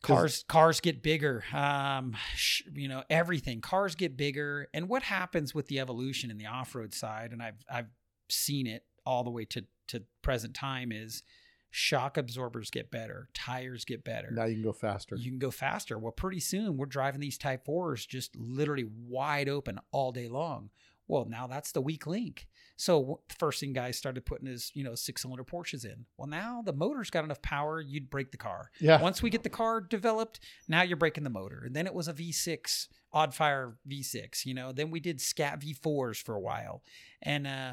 cars 0.00 0.44
cars 0.48 0.78
get 0.80 1.02
bigger 1.02 1.42
um 1.52 2.16
sh- 2.36 2.62
you 2.72 2.86
know 2.86 3.02
everything 3.10 3.60
cars 3.60 3.96
get 3.96 4.16
bigger 4.16 4.68
and 4.72 4.88
what 4.88 5.02
happens 5.02 5.54
with 5.54 5.66
the 5.66 5.80
evolution 5.80 6.30
in 6.30 6.38
the 6.38 6.46
off-road 6.46 6.94
side 6.94 7.32
and 7.32 7.42
i've 7.42 7.64
i've 7.68 7.88
seen 8.28 8.68
it 8.68 8.84
all 9.04 9.24
the 9.24 9.30
way 9.30 9.44
to 9.44 9.64
to 9.88 10.02
present 10.22 10.54
time 10.54 10.92
is 10.92 11.24
shock 11.70 12.16
absorbers 12.16 12.70
get 12.70 12.90
better 12.90 13.28
tires 13.34 13.84
get 13.84 14.04
better 14.04 14.30
Now 14.30 14.44
you 14.44 14.54
can 14.54 14.62
go 14.62 14.72
faster. 14.72 15.16
you 15.16 15.30
can 15.30 15.38
go 15.38 15.50
faster 15.50 15.98
well 15.98 16.12
pretty 16.12 16.40
soon 16.40 16.76
we're 16.76 16.86
driving 16.86 17.20
these 17.20 17.38
type 17.38 17.66
4s 17.66 18.06
just 18.06 18.34
literally 18.36 18.86
wide 19.06 19.48
open 19.48 19.78
all 19.92 20.12
day 20.12 20.28
long 20.28 20.70
well 21.06 21.26
now 21.28 21.46
that's 21.46 21.72
the 21.72 21.80
weak 21.80 22.06
link 22.06 22.46
so 22.76 23.20
first 23.38 23.60
thing 23.60 23.72
guys 23.72 23.96
started 23.98 24.24
putting 24.24 24.46
is 24.46 24.70
you 24.74 24.84
know 24.84 24.94
six 24.94 25.22
cylinder 25.22 25.44
porsches 25.44 25.84
in 25.84 26.04
well 26.16 26.28
now 26.28 26.62
the 26.64 26.72
motor's 26.72 27.10
got 27.10 27.24
enough 27.24 27.42
power 27.42 27.80
you'd 27.80 28.08
break 28.08 28.30
the 28.30 28.36
car 28.36 28.70
yeah. 28.80 29.00
once 29.02 29.22
we 29.22 29.30
get 29.30 29.42
the 29.42 29.48
car 29.50 29.80
developed, 29.80 30.40
now 30.68 30.82
you're 30.82 30.96
breaking 30.96 31.24
the 31.24 31.30
motor. 31.30 31.62
And 31.64 31.74
then 31.74 31.86
it 31.86 31.94
was 31.94 32.08
a 32.08 32.12
V6 32.12 32.88
odd 33.12 33.34
fire 33.34 33.76
V6, 33.90 34.44
you 34.44 34.54
know, 34.54 34.72
then 34.72 34.90
we 34.90 35.00
did 35.00 35.20
Scat 35.20 35.60
V4s 35.60 36.22
for 36.22 36.34
a 36.34 36.40
while. 36.40 36.82
And 37.22 37.46
uh, 37.46 37.72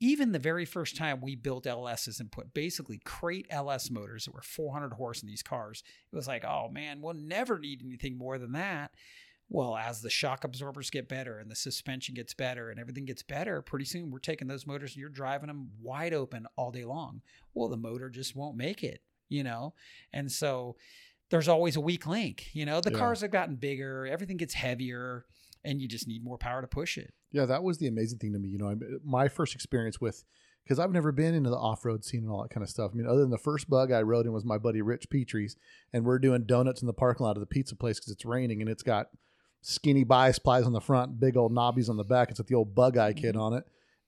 even 0.00 0.32
the 0.32 0.38
very 0.38 0.64
first 0.64 0.96
time 0.96 1.20
we 1.20 1.36
built 1.36 1.64
LSs 1.66 2.20
and 2.20 2.32
put 2.32 2.54
basically 2.54 2.98
crate 3.04 3.46
LS 3.50 3.90
motors 3.90 4.24
that 4.24 4.34
were 4.34 4.42
400 4.42 4.94
horse 4.94 5.22
in 5.22 5.28
these 5.28 5.42
cars, 5.42 5.82
it 6.12 6.16
was 6.16 6.26
like, 6.26 6.44
oh 6.44 6.68
man, 6.70 7.00
we'll 7.02 7.14
never 7.14 7.58
need 7.58 7.82
anything 7.84 8.16
more 8.16 8.38
than 8.38 8.52
that. 8.52 8.92
Well, 9.52 9.76
as 9.76 10.00
the 10.00 10.10
shock 10.10 10.44
absorbers 10.44 10.90
get 10.90 11.08
better 11.08 11.38
and 11.38 11.50
the 11.50 11.56
suspension 11.56 12.14
gets 12.14 12.34
better 12.34 12.70
and 12.70 12.78
everything 12.78 13.04
gets 13.04 13.22
better, 13.22 13.60
pretty 13.62 13.84
soon 13.84 14.10
we're 14.10 14.20
taking 14.20 14.46
those 14.48 14.66
motors 14.66 14.92
and 14.92 15.00
you're 15.00 15.08
driving 15.08 15.48
them 15.48 15.70
wide 15.82 16.14
open 16.14 16.46
all 16.56 16.70
day 16.70 16.84
long. 16.84 17.20
Well, 17.52 17.68
the 17.68 17.76
motor 17.76 18.08
just 18.10 18.36
won't 18.36 18.56
make 18.56 18.84
it, 18.84 19.02
you 19.28 19.42
know? 19.42 19.74
And 20.12 20.30
so 20.30 20.76
there's 21.30 21.48
always 21.48 21.74
a 21.76 21.80
weak 21.80 22.06
link, 22.06 22.48
you 22.54 22.64
know? 22.64 22.80
The 22.80 22.92
Yeah. 22.92 22.98
cars 22.98 23.22
have 23.22 23.32
gotten 23.32 23.56
bigger, 23.56 24.06
everything 24.06 24.36
gets 24.36 24.54
heavier, 24.54 25.26
and 25.64 25.80
you 25.80 25.88
just 25.88 26.08
need 26.08 26.24
more 26.24 26.38
power 26.38 26.60
to 26.60 26.66
push 26.66 26.96
it. 26.98 27.12
Yeah, 27.32 27.46
that 27.46 27.62
was 27.62 27.78
the 27.78 27.86
amazing 27.86 28.18
thing 28.18 28.32
to 28.32 28.38
me. 28.38 28.48
You 28.48 28.58
know, 28.58 28.78
my 29.04 29.28
first 29.28 29.54
experience 29.54 30.00
with 30.00 30.24
because 30.64 30.78
I've 30.78 30.92
never 30.92 31.10
been 31.10 31.34
into 31.34 31.50
the 31.50 31.56
off 31.56 31.84
road 31.84 32.04
scene 32.04 32.22
and 32.22 32.30
all 32.30 32.42
that 32.42 32.50
kind 32.50 32.62
of 32.62 32.70
stuff. 32.70 32.90
I 32.92 32.96
mean, 32.96 33.06
other 33.06 33.20
than 33.20 33.30
the 33.30 33.38
first 33.38 33.68
bug 33.68 33.92
I 33.92 34.02
rode 34.02 34.26
in 34.26 34.32
was 34.32 34.44
my 34.44 34.58
buddy 34.58 34.82
Rich 34.82 35.10
Petrie's, 35.10 35.56
and 35.92 36.04
we're 36.04 36.18
doing 36.18 36.44
donuts 36.44 36.80
in 36.80 36.86
the 36.86 36.92
parking 36.92 37.24
lot 37.24 37.36
of 37.36 37.40
the 37.40 37.46
pizza 37.46 37.74
place 37.74 37.98
because 37.98 38.12
it's 38.12 38.24
raining 38.24 38.60
and 38.60 38.70
it's 38.70 38.82
got 38.82 39.08
skinny 39.62 40.04
bias 40.04 40.38
plies 40.38 40.64
on 40.64 40.72
the 40.72 40.80
front, 40.80 41.20
big 41.20 41.36
old 41.36 41.52
knobbies 41.52 41.88
on 41.88 41.96
the 41.96 42.04
back. 42.04 42.30
It's 42.30 42.38
got 42.38 42.46
the 42.46 42.54
old 42.54 42.74
bug 42.74 42.96
eye 42.96 43.12
kit 43.12 43.34
mm-hmm. 43.34 43.40
on 43.40 43.54
it, 43.54 43.64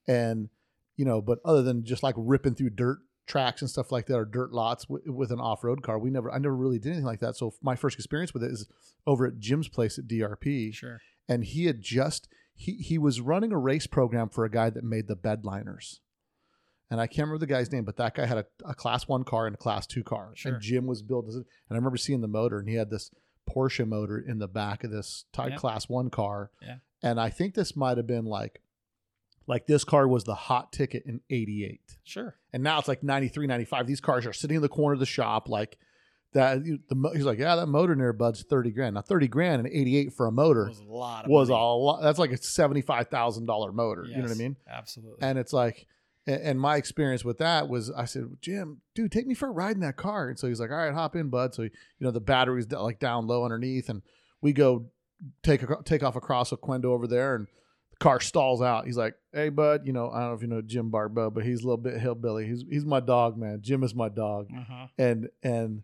and 0.07 0.49
you 0.95 1.05
know, 1.05 1.21
but 1.21 1.39
other 1.43 1.63
than 1.63 1.83
just 1.83 2.03
like 2.03 2.15
ripping 2.17 2.55
through 2.55 2.71
dirt 2.71 2.99
tracks 3.25 3.61
and 3.61 3.69
stuff 3.69 3.91
like 3.91 4.05
that 4.07 4.17
or 4.17 4.25
dirt 4.25 4.51
lots 4.51 4.85
w- 4.85 5.11
with 5.11 5.31
an 5.31 5.39
off 5.39 5.63
road 5.63 5.81
car, 5.81 5.97
we 5.97 6.09
never, 6.09 6.31
I 6.31 6.37
never 6.37 6.55
really 6.55 6.79
did 6.79 6.89
anything 6.89 7.05
like 7.05 7.21
that. 7.21 7.35
So 7.35 7.53
my 7.61 7.75
first 7.75 7.97
experience 7.97 8.33
with 8.33 8.43
it 8.43 8.51
is 8.51 8.67
over 9.07 9.25
at 9.25 9.39
Jim's 9.39 9.67
place 9.67 9.97
at 9.97 10.07
DRP 10.07 10.73
Sure. 10.73 10.99
And 11.27 11.43
he 11.43 11.65
had 11.65 11.81
just 11.81 12.27
he 12.55 12.73
he 12.73 12.97
was 12.97 13.19
running 13.21 13.51
a 13.51 13.57
race 13.57 13.87
program 13.87 14.29
for 14.29 14.45
a 14.45 14.49
guy 14.51 14.69
that 14.69 14.83
made 14.83 15.07
the 15.07 15.15
bedliners 15.15 15.99
and 16.91 16.99
i 17.01 17.07
can't 17.07 17.27
remember 17.27 17.39
the 17.39 17.47
guy's 17.51 17.71
name 17.71 17.83
but 17.85 17.97
that 17.97 18.13
guy 18.15 18.25
had 18.25 18.37
a, 18.37 18.45
a 18.65 18.75
class 18.75 19.07
one 19.07 19.23
car 19.23 19.47
and 19.47 19.55
a 19.55 19.57
class 19.57 19.87
two 19.87 20.03
car 20.03 20.31
Sure. 20.35 20.53
and 20.53 20.61
jim 20.61 20.85
was 20.85 21.01
building 21.01 21.33
and 21.33 21.45
i 21.71 21.75
remember 21.75 21.97
seeing 21.97 22.21
the 22.21 22.27
motor 22.27 22.59
and 22.59 22.69
he 22.69 22.75
had 22.75 22.89
this 22.89 23.09
porsche 23.49 23.87
motor 23.87 24.17
in 24.19 24.39
the 24.39 24.47
back 24.47 24.83
of 24.83 24.91
this 24.91 25.25
type 25.33 25.51
Yeah. 25.51 25.57
class 25.57 25.89
one 25.89 26.09
car 26.09 26.51
Yeah. 26.61 26.77
and 27.01 27.19
i 27.19 27.29
think 27.29 27.55
this 27.55 27.75
might 27.75 27.97
have 27.97 28.07
been 28.07 28.25
like 28.25 28.61
like 29.45 29.67
this 29.67 29.83
car 29.83 30.07
was 30.07 30.23
the 30.23 30.35
hot 30.35 30.71
ticket 30.71 31.03
in 31.05 31.19
88 31.29 31.81
Sure. 32.03 32.35
and 32.53 32.63
now 32.63 32.79
it's 32.79 32.87
like 32.87 33.03
93 33.03 33.47
95 33.47 33.87
these 33.87 33.99
cars 34.01 34.25
are 34.25 34.33
sitting 34.33 34.55
in 34.57 34.61
the 34.61 34.69
corner 34.69 34.93
of 34.93 34.99
the 34.99 35.05
shop 35.05 35.49
like 35.49 35.77
that 36.33 36.65
you- 36.65 36.79
the, 36.89 37.11
he's 37.13 37.25
like 37.25 37.39
yeah 37.39 37.55
that 37.55 37.67
motor 37.67 37.95
near 37.95 38.13
bud's 38.13 38.43
30 38.43 38.71
grand 38.71 38.95
now 38.95 39.01
30 39.01 39.27
grand 39.27 39.65
and 39.65 39.75
88 39.75 40.13
for 40.13 40.27
a 40.27 40.31
motor 40.31 40.67
was 40.67 40.79
a 40.79 40.83
lot 40.83 41.29
was 41.29 41.49
a 41.49 41.53
lot. 41.53 42.01
That's 42.01 42.19
like 42.19 42.31
a 42.31 42.37
seventy-five 42.37 43.07
thousand 43.07 43.45
dollar 43.45 43.71
motor. 43.71 44.05
You 44.05 44.17
know 44.17 44.23
what 44.23 44.31
I 44.31 44.35
mean? 44.35 44.55
Absolutely. 44.69 45.17
And 45.21 45.37
it's 45.37 45.53
like, 45.53 45.87
and 46.25 46.59
my 46.59 46.77
experience 46.77 47.25
with 47.25 47.39
that 47.39 47.67
was, 47.67 47.91
I 47.91 48.05
said, 48.05 48.37
Jim, 48.41 48.81
dude, 48.95 49.11
take 49.11 49.27
me 49.27 49.33
for 49.33 49.49
a 49.49 49.51
ride 49.51 49.75
in 49.75 49.81
that 49.81 49.97
car. 49.97 50.29
And 50.29 50.39
so 50.39 50.47
he's 50.47 50.59
like, 50.59 50.71
all 50.71 50.77
right, 50.77 50.93
hop 50.93 51.15
in, 51.15 51.29
bud. 51.29 51.53
So 51.53 51.63
you 51.63 51.71
know 51.99 52.11
the 52.11 52.21
battery's 52.21 52.71
like 52.71 52.99
down 52.99 53.27
low 53.27 53.43
underneath, 53.43 53.89
and 53.89 54.01
we 54.41 54.53
go 54.53 54.85
take 55.41 55.63
a, 55.63 55.77
take 55.83 56.03
off 56.03 56.15
across 56.15 56.51
Oquendo 56.51 56.85
over 56.85 57.07
there, 57.07 57.35
and 57.35 57.47
the 57.91 57.97
car 57.97 58.19
stalls 58.19 58.61
out. 58.61 58.85
He's 58.85 58.97
like, 58.97 59.15
hey, 59.33 59.49
bud, 59.49 59.85
you 59.85 59.93
know, 59.93 60.09
I 60.09 60.21
don't 60.21 60.29
know 60.29 60.35
if 60.35 60.41
you 60.41 60.47
know 60.47 60.61
Jim 60.61 60.89
Barbeau, 60.89 61.29
but 61.29 61.43
he's 61.43 61.61
a 61.61 61.63
little 61.63 61.77
bit 61.77 61.99
hillbilly. 61.99 62.47
He's 62.47 62.63
he's 62.69 62.85
my 62.85 62.99
dog, 62.99 63.37
man. 63.37 63.59
Jim 63.61 63.83
is 63.83 63.93
my 63.93 64.09
dog 64.09 64.47
uh-huh. 64.55 64.87
and 64.97 65.29
and 65.41 65.83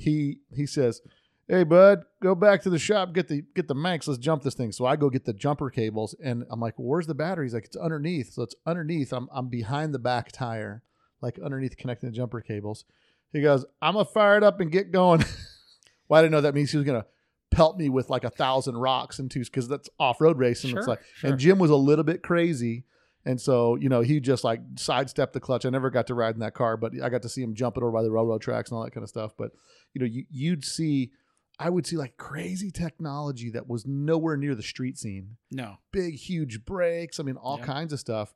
he 0.00 0.38
he 0.54 0.66
says, 0.66 1.02
"Hey, 1.48 1.64
bud, 1.64 2.04
go 2.22 2.34
back 2.34 2.62
to 2.62 2.70
the 2.70 2.78
shop, 2.78 3.12
get 3.12 3.28
the 3.28 3.42
get 3.54 3.68
the 3.68 3.74
Manx. 3.74 4.08
Let's 4.08 4.18
jump 4.18 4.42
this 4.42 4.54
thing." 4.54 4.72
So 4.72 4.86
I 4.86 4.96
go 4.96 5.10
get 5.10 5.24
the 5.24 5.32
jumper 5.32 5.70
cables, 5.70 6.14
and 6.22 6.44
I'm 6.50 6.60
like, 6.60 6.78
well, 6.78 6.88
"Where's 6.88 7.06
the 7.06 7.14
battery?" 7.14 7.46
He's 7.46 7.54
like, 7.54 7.66
"It's 7.66 7.76
underneath." 7.76 8.32
So 8.32 8.42
it's 8.42 8.54
underneath. 8.66 9.12
I'm 9.12 9.28
I'm 9.32 9.48
behind 9.48 9.94
the 9.94 9.98
back 9.98 10.32
tire, 10.32 10.82
like 11.20 11.38
underneath 11.38 11.76
connecting 11.76 12.10
the 12.10 12.16
jumper 12.16 12.40
cables. 12.40 12.84
He 13.32 13.42
goes, 13.42 13.64
"I'm 13.80 13.94
gonna 13.94 14.04
fire 14.06 14.36
it 14.36 14.42
up 14.42 14.60
and 14.60 14.72
get 14.72 14.90
going." 14.90 15.24
well, 16.08 16.18
I 16.18 16.22
didn't 16.22 16.32
know 16.32 16.40
that 16.40 16.54
means 16.54 16.70
he 16.70 16.76
was 16.76 16.86
gonna 16.86 17.06
pelt 17.50 17.76
me 17.76 17.88
with 17.88 18.08
like 18.08 18.24
a 18.24 18.30
thousand 18.30 18.76
rocks 18.76 19.18
and 19.18 19.30
twos 19.30 19.48
because 19.48 19.68
that's 19.68 19.88
off 19.98 20.20
road 20.20 20.38
racing. 20.38 20.70
Sure, 20.70 20.78
it's 20.78 20.88
like, 20.88 21.00
sure. 21.14 21.30
and 21.30 21.38
Jim 21.38 21.58
was 21.58 21.70
a 21.70 21.76
little 21.76 22.04
bit 22.04 22.22
crazy. 22.22 22.84
And 23.24 23.38
so, 23.40 23.76
you 23.76 23.88
know, 23.90 24.00
he 24.00 24.18
just 24.20 24.44
like 24.44 24.60
sidestepped 24.76 25.34
the 25.34 25.40
clutch. 25.40 25.66
I 25.66 25.70
never 25.70 25.90
got 25.90 26.06
to 26.06 26.14
ride 26.14 26.34
in 26.34 26.40
that 26.40 26.54
car, 26.54 26.76
but 26.76 26.92
I 27.02 27.08
got 27.10 27.22
to 27.22 27.28
see 27.28 27.42
him 27.42 27.54
jump 27.54 27.76
it 27.76 27.82
over 27.82 27.92
by 27.92 28.02
the 28.02 28.10
railroad 28.10 28.40
tracks 28.40 28.70
and 28.70 28.78
all 28.78 28.84
that 28.84 28.92
kind 28.92 29.02
of 29.04 29.10
stuff. 29.10 29.32
But, 29.36 29.52
you 29.92 30.00
know, 30.00 30.06
you, 30.06 30.24
you'd 30.30 30.64
see, 30.64 31.10
I 31.58 31.68
would 31.68 31.86
see 31.86 31.96
like 31.98 32.16
crazy 32.16 32.70
technology 32.70 33.50
that 33.50 33.68
was 33.68 33.86
nowhere 33.86 34.38
near 34.38 34.54
the 34.54 34.62
street 34.62 34.96
scene. 34.96 35.36
No. 35.50 35.76
Big, 35.92 36.14
huge 36.14 36.64
brakes. 36.64 37.20
I 37.20 37.22
mean, 37.24 37.36
all 37.36 37.58
Yeah. 37.58 37.66
kinds 37.66 37.92
of 37.92 38.00
stuff. 38.00 38.32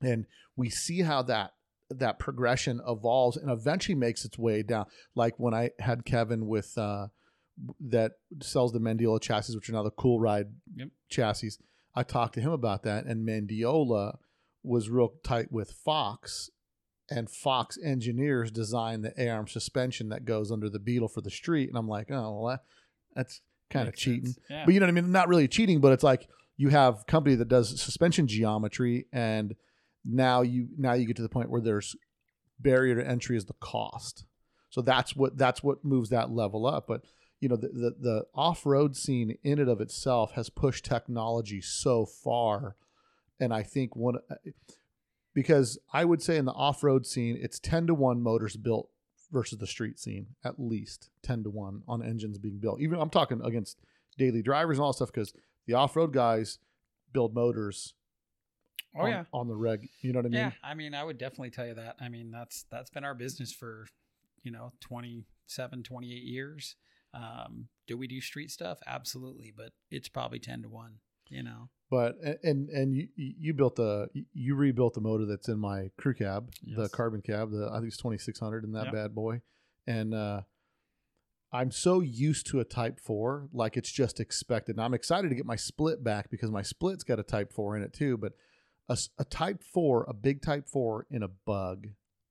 And 0.00 0.24
we 0.56 0.70
see 0.70 1.02
how 1.02 1.22
that 1.24 1.52
that 1.90 2.18
progression 2.18 2.80
evolves 2.86 3.36
and 3.38 3.50
eventually 3.50 3.94
makes 3.94 4.24
its 4.24 4.38
way 4.38 4.62
down. 4.62 4.84
Like 5.14 5.38
when 5.38 5.54
I 5.54 5.70
had 5.80 6.04
Kevin 6.04 6.46
with 6.46 6.76
uh 6.78 7.08
that 7.80 8.12
sells 8.40 8.72
the 8.72 8.78
Mendiola 8.78 9.20
chassis, 9.20 9.54
which 9.54 9.68
are 9.68 9.72
now 9.72 9.82
the 9.82 9.90
Cool 9.90 10.20
Ride 10.20 10.46
Yep. 10.76 10.88
chassis. 11.08 11.50
I 11.98 12.04
talked 12.04 12.34
to 12.34 12.40
him 12.40 12.52
about 12.52 12.84
that, 12.84 13.06
and 13.06 13.26
Mendiola 13.26 14.18
was 14.62 14.88
real 14.88 15.14
tight 15.24 15.50
with 15.50 15.72
Fox, 15.72 16.48
and 17.10 17.28
Fox 17.28 17.76
engineers 17.82 18.52
designed 18.52 19.04
the 19.04 19.12
A-arm 19.20 19.48
suspension 19.48 20.08
that 20.10 20.24
goes 20.24 20.52
under 20.52 20.70
the 20.70 20.78
Beetle 20.78 21.08
for 21.08 21.22
the 21.22 21.30
street. 21.30 21.68
And 21.68 21.76
I'm 21.76 21.88
like, 21.88 22.08
oh, 22.12 22.38
well, 22.40 22.50
that, 22.50 22.60
that's 23.16 23.40
kind 23.68 23.88
of 23.88 23.96
cheating. 23.96 24.36
Yeah. 24.48 24.64
But 24.64 24.74
you 24.74 24.80
know 24.80 24.86
what 24.86 24.92
I 24.96 25.00
mean? 25.00 25.10
Not 25.10 25.26
really 25.26 25.48
cheating, 25.48 25.80
but 25.80 25.92
it's 25.92 26.04
like 26.04 26.28
you 26.56 26.68
have 26.68 27.04
company 27.06 27.34
that 27.34 27.48
does 27.48 27.80
suspension 27.80 28.28
geometry, 28.28 29.06
and 29.12 29.56
now 30.04 30.42
you 30.42 30.68
now 30.78 30.92
you 30.92 31.04
get 31.04 31.16
to 31.16 31.22
the 31.22 31.28
point 31.28 31.50
where 31.50 31.60
there's 31.60 31.96
barrier 32.60 32.94
to 32.94 33.04
entry 33.04 33.36
is 33.36 33.46
the 33.46 33.54
cost. 33.54 34.24
So 34.70 34.82
that's 34.82 35.16
what 35.16 35.36
that's 35.36 35.64
what 35.64 35.84
moves 35.84 36.10
that 36.10 36.30
level 36.30 36.64
up. 36.64 36.86
But 36.86 37.02
you 37.40 37.48
know 37.48 37.56
the 37.56 37.68
the, 37.68 37.94
the 38.00 38.26
off 38.34 38.66
road 38.66 38.96
scene 38.96 39.36
in 39.42 39.58
and 39.58 39.68
of 39.68 39.80
itself 39.80 40.32
has 40.32 40.50
pushed 40.50 40.84
technology 40.84 41.60
so 41.60 42.06
far, 42.06 42.76
and 43.40 43.52
I 43.52 43.62
think 43.62 43.96
one 43.96 44.16
uh, 44.30 44.34
because 45.34 45.78
I 45.92 46.04
would 46.04 46.22
say 46.22 46.36
in 46.36 46.44
the 46.44 46.52
off 46.52 46.82
road 46.82 47.06
scene 47.06 47.38
it's 47.40 47.58
ten 47.58 47.86
to 47.86 47.94
one 47.94 48.22
motors 48.22 48.56
built 48.56 48.90
versus 49.30 49.58
the 49.58 49.66
street 49.66 49.98
scene 49.98 50.26
at 50.42 50.58
least 50.58 51.10
10 51.22 51.44
to 51.44 51.50
1 51.50 51.82
on 51.86 52.02
engines 52.02 52.38
being 52.38 52.56
built 52.58 52.80
even 52.80 52.98
i'm 52.98 53.10
talking 53.10 53.42
against 53.44 53.78
daily 54.16 54.40
drivers 54.40 54.78
and 54.78 54.84
all 54.84 54.90
that 54.90 54.96
stuff 54.96 55.12
because 55.12 55.34
the 55.66 55.74
off-road 55.74 56.14
guys 56.14 56.58
build 57.12 57.34
motors 57.34 57.92
oh 58.96 59.02
on, 59.02 59.10
yeah. 59.10 59.24
on 59.34 59.46
the 59.46 59.54
reg 59.54 59.86
you 60.00 60.14
know 60.14 60.20
what 60.20 60.24
i 60.24 60.28
mean 60.30 60.40
Yeah, 60.40 60.52
I 60.62 60.74
mean, 60.74 60.94
I 60.94 61.04
would 61.04 61.18
definitely 61.18 61.50
tell 61.50 61.66
you 61.66 61.74
that. 61.74 61.96
I 62.00 62.08
mean, 62.08 62.30
that's 62.30 62.64
that's 62.70 62.90
been 62.90 63.04
our 63.04 63.14
business 63.14 63.52
for, 63.52 63.86
you 64.42 64.50
know, 64.50 64.72
27, 64.80 65.82
28 65.82 66.22
years. 66.22 66.76
Um, 67.14 67.68
do 67.86 67.96
we 67.96 68.06
do 68.06 68.20
street 68.20 68.50
stuff? 68.50 68.78
Absolutely, 68.86 69.52
but 69.56 69.72
it's 69.90 70.08
probably 70.08 70.38
10 70.38 70.62
to 70.62 70.68
1, 70.68 70.94
you 71.30 71.42
know. 71.42 71.68
but 71.90 72.16
and 72.42 72.68
and 72.68 72.94
you 72.94 73.08
you 73.16 73.54
built 73.54 73.76
the 73.76 74.08
you 74.34 74.54
rebuilt 74.54 74.94
the 74.94 75.00
motor 75.00 75.24
that's 75.24 75.48
in 75.48 75.58
my 75.58 75.90
crew 75.96 76.12
cab 76.14 76.52
the 76.76 76.88
carbon 76.90 77.22
cab 77.22 77.50
the 77.50 77.68
i 77.72 77.76
think 77.76 77.86
it's 77.88 77.96
2600 77.96 78.64
in 78.64 78.72
that 78.72 78.84
Yep. 78.86 78.92
bad 78.92 79.14
boy 79.14 79.40
and 79.86 80.12
uh 80.14 80.42
i'm 81.50 81.70
so 81.70 82.00
used 82.00 82.46
to 82.48 82.60
a 82.60 82.64
type 82.64 83.00
4 83.00 83.48
like 83.54 83.76
it's 83.78 83.90
just 83.90 84.20
expected 84.20 84.76
and 84.76 84.84
i'm 84.84 84.92
excited 84.92 85.28
to 85.30 85.34
get 85.34 85.46
my 85.46 85.56
split 85.56 86.04
back 86.04 86.30
because 86.30 86.50
my 86.50 86.60
split's 86.62 87.04
got 87.04 87.18
a 87.18 87.22
type 87.22 87.52
4 87.54 87.76
in 87.78 87.82
it 87.82 87.92
too 87.94 88.18
but 88.18 88.32
a 88.90 89.24
type 89.24 89.62
4 89.62 90.04
a 90.08 90.12
big 90.14 90.42
type 90.42 90.68
4 90.68 91.06
in 91.10 91.22
a 91.22 91.28
bug 91.28 91.88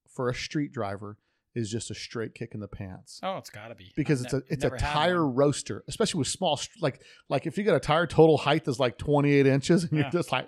for 0.07 0.29
a 0.29 0.35
street 0.35 0.71
driver 0.71 1.17
is 1.55 1.69
just 1.71 1.89
a 1.89 1.95
straight 1.95 2.35
kick 2.35 2.53
in 2.53 2.59
the 2.59 2.67
pants 2.67 3.19
Oh, 3.23 3.37
it's 3.37 3.49
got 3.49 3.69
to 3.69 3.75
be 3.75 3.91
because 3.95 4.21
I've 4.21 4.25
it's 4.25 4.33
a 4.33 4.53
it's 4.53 4.63
a 4.63 4.69
tire 4.77 5.25
roaster, 5.27 5.83
especially 5.87 6.19
with 6.19 6.27
small 6.27 6.59
like 6.81 7.01
like 7.29 7.47
if 7.47 7.57
you 7.57 7.63
got 7.63 7.75
a 7.75 7.79
tire 7.79 8.05
total 8.07 8.37
height 8.37 8.63
that's 8.65 8.79
like 8.79 8.97
28 8.97 9.47
inches 9.47 9.83
and 9.83 9.91
Yeah. 9.93 10.01
you're 10.01 10.11
just 10.11 10.31
like 10.31 10.47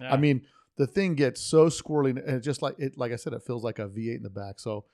Yeah. 0.00 0.12
I 0.12 0.16
mean 0.16 0.42
the 0.78 0.86
thing 0.86 1.14
gets 1.16 1.42
so 1.42 1.66
squirrely 1.66 2.10
and 2.10 2.36
it 2.36 2.40
just 2.40 2.62
like 2.62 2.76
it 2.78 2.96
like 2.96 3.12
I 3.12 3.16
said 3.16 3.32
it 3.34 3.42
feels 3.46 3.62
like 3.62 3.78
a 3.78 3.88
V8 3.88 4.16
in 4.16 4.22
the 4.22 4.30
back. 4.30 4.58
So 4.58 4.84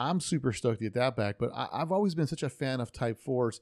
I'm 0.00 0.20
super 0.20 0.52
stoked 0.52 0.78
to 0.80 0.84
get 0.84 0.94
that 0.94 1.16
back. 1.16 1.36
But 1.38 1.50
I, 1.54 1.68
I've 1.72 1.92
always 1.92 2.14
been 2.14 2.26
such 2.26 2.42
a 2.42 2.48
fan 2.50 2.80
of 2.80 2.92
Type 2.92 3.18
Fours. 3.20 3.60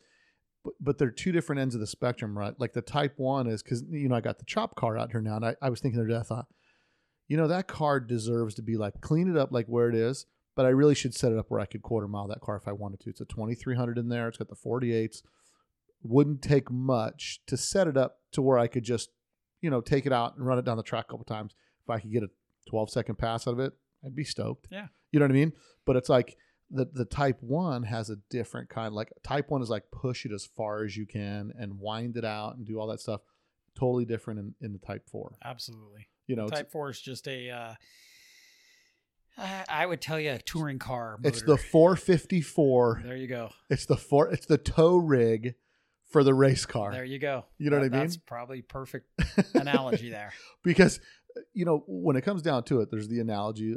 But, 0.65 0.75
but 0.81 0.99
they're 0.99 1.11
two 1.11 1.31
different 1.31 1.61
ends 1.61 1.75
of 1.75 1.81
the 1.81 1.87
spectrum, 1.87 2.37
right? 2.39 2.55
Like 2.59 2.73
the 2.73 2.81
Type 2.83 3.15
One 3.19 3.47
is 3.47 3.63
because 3.63 3.85
you 3.91 4.09
know 4.09 4.15
I 4.17 4.21
got 4.21 4.39
the 4.39 4.45
chop 4.45 4.75
car 4.77 4.97
out 4.97 5.11
here 5.13 5.21
now, 5.21 5.37
and 5.37 5.45
I, 5.45 5.57
I 5.61 5.69
was 5.71 5.81
thinking 5.81 5.99
the 6.01 6.07
other 6.15 6.21
I 6.21 6.25
thought, 6.25 6.47
you 7.29 7.37
know, 7.37 7.49
that 7.49 7.67
car 7.69 8.01
deserves 8.01 8.55
to 8.57 8.63
be 8.63 8.77
like 8.77 9.01
clean 9.01 9.29
it 9.31 9.37
up 9.37 9.53
like 9.53 9.67
where 9.67 9.89
it 9.89 9.95
is, 9.95 10.25
but 10.55 10.66
I 10.66 10.70
really 10.70 10.94
should 10.94 11.14
set 11.14 11.32
it 11.32 11.38
up 11.38 11.50
where 11.50 11.61
I 11.61 11.66
could 11.66 11.82
quarter 11.82 12.09
mile 12.09 12.28
that 12.28 12.40
car 12.40 12.57
if 12.57 12.68
I 12.68 12.72
wanted 12.72 13.00
to. 13.00 13.11
It's 13.11 13.20
a 13.20 13.24
2300 13.24 13.98
in 13.98 14.09
there. 14.09 14.28
It's 14.28 14.38
got 14.38 14.48
the 14.48 14.57
48s. 14.57 15.22
Wouldn't 16.03 16.42
take 16.42 16.70
much 16.70 17.40
to 17.46 17.57
set 17.57 17.86
it 17.86 17.96
up 17.96 18.18
to 18.32 18.42
where 18.42 18.59
I 18.59 18.66
could 18.66 18.84
just, 18.84 19.11
you 19.61 19.70
know, 19.70 19.80
take 19.80 20.05
it 20.07 20.12
out 20.12 20.36
and 20.36 20.46
run 20.46 20.59
it 20.59 20.64
down 20.64 20.76
the 20.76 20.82
track 20.82 21.07
a 21.09 21.12
couple 21.12 21.24
times. 21.24 21.55
If 21.84 21.90
I 21.90 22.00
could 22.00 22.12
get 22.12 22.22
a 22.22 22.30
12 22.68 22.90
second 22.90 23.16
pass 23.16 23.46
out 23.46 23.53
of 23.53 23.61
it, 23.61 23.72
I'd 24.05 24.16
be 24.16 24.24
stoked. 24.24 24.66
Yeah. 24.70 24.88
You 25.11 25.20
know 25.20 25.24
what 25.24 25.32
I 25.32 25.34
mean? 25.34 25.53
But 25.86 25.96
it's 25.96 26.09
like 26.09 26.36
the 26.70 26.88
the 26.92 27.05
Type 27.05 27.38
One 27.40 27.84
has 27.84 28.11
a 28.11 28.16
different 28.30 28.68
kind. 28.68 28.94
Like 28.94 29.12
Type 29.22 29.50
One 29.50 29.62
is 29.62 29.70
like 29.70 29.84
push 29.92 30.24
it 30.24 30.32
as 30.32 30.44
far 30.44 30.84
as 30.84 30.96
you 30.96 31.07
can 31.07 31.53
and 31.59 31.78
wind 31.78 32.16
it 32.16 32.24
out 32.24 32.57
and 32.57 32.66
do 32.66 32.80
all 32.80 32.88
that 32.88 33.00
stuff. 33.00 33.20
Totally 33.78 34.05
different 34.05 34.40
in, 34.40 34.55
in 34.61 34.72
the 34.72 34.78
Type 34.78 35.09
Four. 35.09 35.36
Absolutely. 35.44 36.09
You 36.26 36.36
know, 36.36 36.48
Type 36.48 36.72
Four 36.72 36.90
is 36.90 37.00
just 37.00 37.28
a. 37.28 37.50
Uh, 37.50 37.74
I 39.39 39.64
I 39.68 39.87
would 39.87 40.01
tell 40.01 40.20
you 40.20 40.33
a 40.33 40.39
touring 40.39 40.78
car. 40.78 41.18
it's 41.24 41.43
the 41.43 41.57
454. 41.57 43.03
There 43.05 43.16
you 43.16 43.28
go. 43.28 43.51
It's 43.70 43.87
the 43.87 43.97
four. 43.97 44.28
It's 44.28 44.47
the 44.47 44.59
tow 44.59 44.97
rig 44.97 45.55
for 46.11 46.22
the 46.22 46.35
race 46.35 46.66
car. 46.66 46.93
There 46.93 47.05
you 47.05 47.18
go. 47.18 47.47
You 47.59 47.70
know 47.70 47.78
what 47.78 47.87
I 47.87 47.89
mean? 47.89 48.01
That's 48.01 48.16
probably 48.16 48.62
perfect 48.62 49.09
analogy 49.55 50.11
there. 50.11 50.33
because 50.62 51.01
you 51.55 51.64
know 51.64 51.85
when 51.87 52.16
it 52.16 52.22
comes 52.22 52.43
down 52.43 52.62
to 52.64 52.80
it 52.80 52.91
there's 52.91 53.09
the 53.09 53.20
analogy 53.20 53.74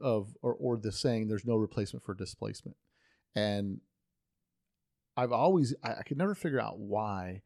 of 0.00 0.34
or, 0.42 0.54
or 0.54 0.76
the 0.76 0.92
saying 0.92 1.28
there's 1.28 1.44
no 1.44 1.56
replacement 1.56 2.02
for 2.02 2.14
displacement 2.14 2.76
and 3.34 3.80
i've 5.16 5.30
always 5.32 5.74
I, 5.84 5.96
I 5.96 6.02
could 6.02 6.16
never 6.16 6.34
figure 6.34 6.60
out 6.60 6.78
why 6.78 7.42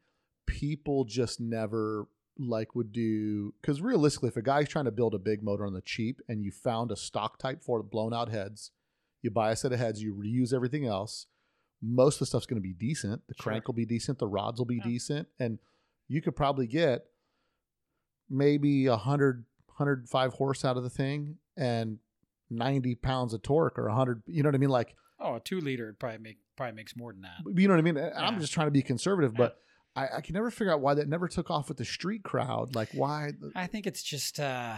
people 0.46 1.04
just 1.04 1.40
never 1.40 2.06
like 2.38 2.74
would 2.74 2.92
do 2.92 3.54
because 3.60 3.80
realistically 3.80 4.28
if 4.28 4.36
a 4.36 4.42
guy's 4.42 4.68
trying 4.68 4.84
to 4.86 4.90
build 4.90 5.14
a 5.14 5.18
big 5.18 5.42
motor 5.42 5.64
on 5.64 5.72
the 5.72 5.80
cheap 5.80 6.20
and 6.28 6.42
you 6.42 6.50
found 6.50 6.90
a 6.90 6.96
stock 6.96 7.38
type 7.38 7.62
4 7.62 7.82
blown 7.84 8.12
out 8.12 8.28
heads 8.28 8.72
you 9.22 9.30
buy 9.30 9.52
a 9.52 9.56
set 9.56 9.72
of 9.72 9.78
heads 9.78 10.02
you 10.02 10.12
reuse 10.14 10.52
everything 10.52 10.84
else 10.84 11.26
most 11.80 12.16
of 12.16 12.18
the 12.20 12.26
stuff's 12.26 12.46
going 12.46 12.60
to 12.60 12.66
be 12.68 12.72
decent 12.74 13.22
the 13.28 13.34
Sure. 13.34 13.52
crank 13.52 13.66
will 13.68 13.74
be 13.74 13.86
decent 13.86 14.18
the 14.18 14.26
rods 14.26 14.58
will 14.58 14.64
be 14.66 14.76
Yeah. 14.78 14.84
decent 14.84 15.28
and 15.38 15.58
you 16.08 16.20
could 16.20 16.34
probably 16.34 16.66
get 16.66 17.06
maybe 18.28 18.88
100 18.88 19.44
105 19.76 20.32
horse 20.34 20.64
out 20.64 20.76
of 20.76 20.82
the 20.82 20.90
thing 20.90 21.36
and 21.56 21.98
90 22.50 22.94
pounds 22.96 23.32
of 23.34 23.42
torque 23.42 23.78
or 23.78 23.86
100 23.86 24.22
you 24.26 24.42
know 24.42 24.48
what 24.48 24.54
i 24.54 24.58
mean 24.58 24.70
like 24.70 24.94
Oh, 25.20 25.36
a 25.36 25.40
two 25.40 25.60
liter 25.60 25.94
probably 25.98 26.18
make 26.18 26.38
probably 26.56 26.74
makes 26.74 26.96
more 26.96 27.12
than 27.12 27.22
that. 27.22 27.60
you 27.60 27.68
know 27.68 27.74
what 27.74 27.78
i 27.78 27.82
mean 27.82 27.96
And 27.96 28.12
i'm 28.14 28.40
just 28.40 28.52
trying 28.52 28.66
to 28.66 28.70
be 28.72 28.82
conservative 28.82 29.32
Yeah. 29.32 29.38
but 29.38 29.58
I, 29.96 30.08
I 30.16 30.20
can 30.20 30.34
never 30.34 30.50
figure 30.50 30.72
out 30.72 30.80
why 30.80 30.94
that 30.94 31.08
never 31.08 31.28
took 31.28 31.50
off 31.50 31.68
with 31.68 31.78
the 31.78 31.84
street 31.84 32.22
crowd 32.24 32.74
like 32.74 32.88
why 32.92 33.32
the- 33.38 33.52
I 33.54 33.66
think 33.66 33.86
it's 33.86 34.02
just 34.02 34.40
uh 34.40 34.76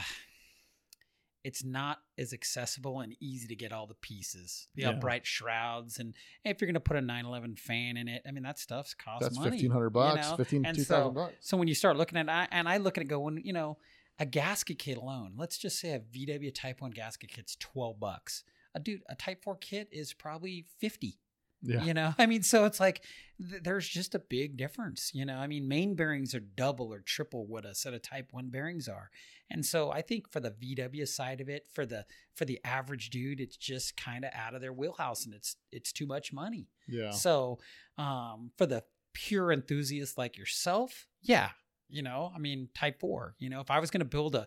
it's 1.44 1.62
not 1.64 1.98
as 2.18 2.32
accessible 2.32 3.00
and 3.00 3.14
easy 3.20 3.46
to 3.46 3.54
get 3.54 3.72
all 3.72 3.86
the 3.86 3.94
pieces, 3.94 4.66
the 4.74 4.82
Yeah. 4.82 4.90
upright 4.90 5.24
shrouds, 5.24 6.00
and 6.00 6.12
if 6.44 6.60
you're 6.60 6.66
going 6.66 6.74
to 6.74 6.80
put 6.80 6.96
a 6.96 7.00
911 7.00 7.54
fan 7.54 7.96
in 7.96 8.08
it, 8.08 8.22
I 8.26 8.32
mean 8.32 8.42
that 8.42 8.58
stuff's 8.58 8.94
cost 8.94 9.22
that's 9.22 9.36
money. 9.36 9.50
1500 9.50 9.90
bucks 9.90 10.30
know? 10.30 10.36
15 10.36 10.66
And 10.66 10.76
2000 10.76 10.86
so- 10.86 11.10
bucks 11.12 11.34
So 11.40 11.56
when 11.56 11.68
you 11.68 11.74
start 11.76 11.96
looking 11.96 12.18
at 12.18 12.26
it, 12.28 12.48
and 12.50 12.68
I 12.68 12.78
look 12.78 12.98
at 12.98 13.02
it, 13.02 13.06
go 13.08 13.20
when 13.20 13.40
you 13.44 13.52
know 13.52 13.78
a 14.18 14.26
gasket 14.26 14.78
kit 14.80 14.96
alone. 14.98 15.34
Let's 15.36 15.56
just 15.58 15.78
say 15.78 15.90
a 15.92 16.00
VW 16.00 16.50
Type 16.52 16.80
One 16.80 16.90
gasket 16.90 17.30
kit's 17.30 17.54
12 17.56 18.00
bucks. 18.00 18.42
A 18.74 18.80
dude, 18.80 19.02
a 19.08 19.14
Type 19.14 19.42
Four 19.44 19.56
kit 19.56 19.88
is 19.92 20.12
probably 20.14 20.64
50. 20.80 21.20
Yeah 21.62 21.84
You 21.84 21.94
know, 21.94 22.14
I 22.18 22.26
mean, 22.26 22.42
so 22.42 22.64
it's 22.64 22.80
like 22.80 23.02
th- 23.38 23.62
there's 23.62 23.88
just 23.88 24.14
a 24.14 24.18
big 24.18 24.57
difference. 24.57 25.11
You 25.14 25.24
know, 25.24 25.36
I 25.36 25.46
mean, 25.46 25.68
main 25.68 25.94
bearings 25.94 26.34
are 26.34 26.40
double 26.40 26.92
or 26.92 27.00
triple 27.00 27.46
what 27.46 27.64
a 27.64 27.74
set 27.74 27.94
of 27.94 28.02
Type 28.02 28.28
One 28.32 28.50
bearings 28.50 28.88
are, 28.88 29.11
and 29.50 29.64
so 29.64 29.90
I 29.90 30.02
think 30.02 30.30
for 30.30 30.40
the 30.40 30.50
VW 30.50 31.07
side 31.09 31.40
of 31.40 31.48
it, 31.48 31.66
for 31.72 31.86
the 31.86 32.04
for 32.34 32.44
the 32.44 32.61
average 32.64 33.11
dude, 33.11 33.40
it's 33.40 33.57
just 33.57 33.96
kind 33.96 34.24
of 34.24 34.32
out 34.34 34.54
of 34.54 34.61
their 34.61 34.72
wheelhouse, 34.72 35.24
and 35.24 35.34
it's 35.34 35.57
it's 35.72 35.92
too 35.92 36.07
much 36.07 36.32
money. 36.32 36.68
yeah 36.86 37.11
So, 37.11 37.59
um, 37.98 38.50
for 38.57 38.66
the 38.66 38.84
pure 39.12 39.50
enthusiast 39.52 40.18
like 40.18 40.36
yourself, 40.36 41.07
yeah, 41.22 41.50
you 41.88 42.02
know, 42.02 42.30
I 42.34 42.38
mean, 42.38 42.68
Type 42.74 43.00
Four. 43.00 43.34
You 43.38 43.48
know, 43.50 43.61
if 43.61 43.70
I 43.70 43.78
was 43.80 43.90
going 43.90 44.00
to 44.00 44.04
build 44.04 44.34
a, 44.34 44.46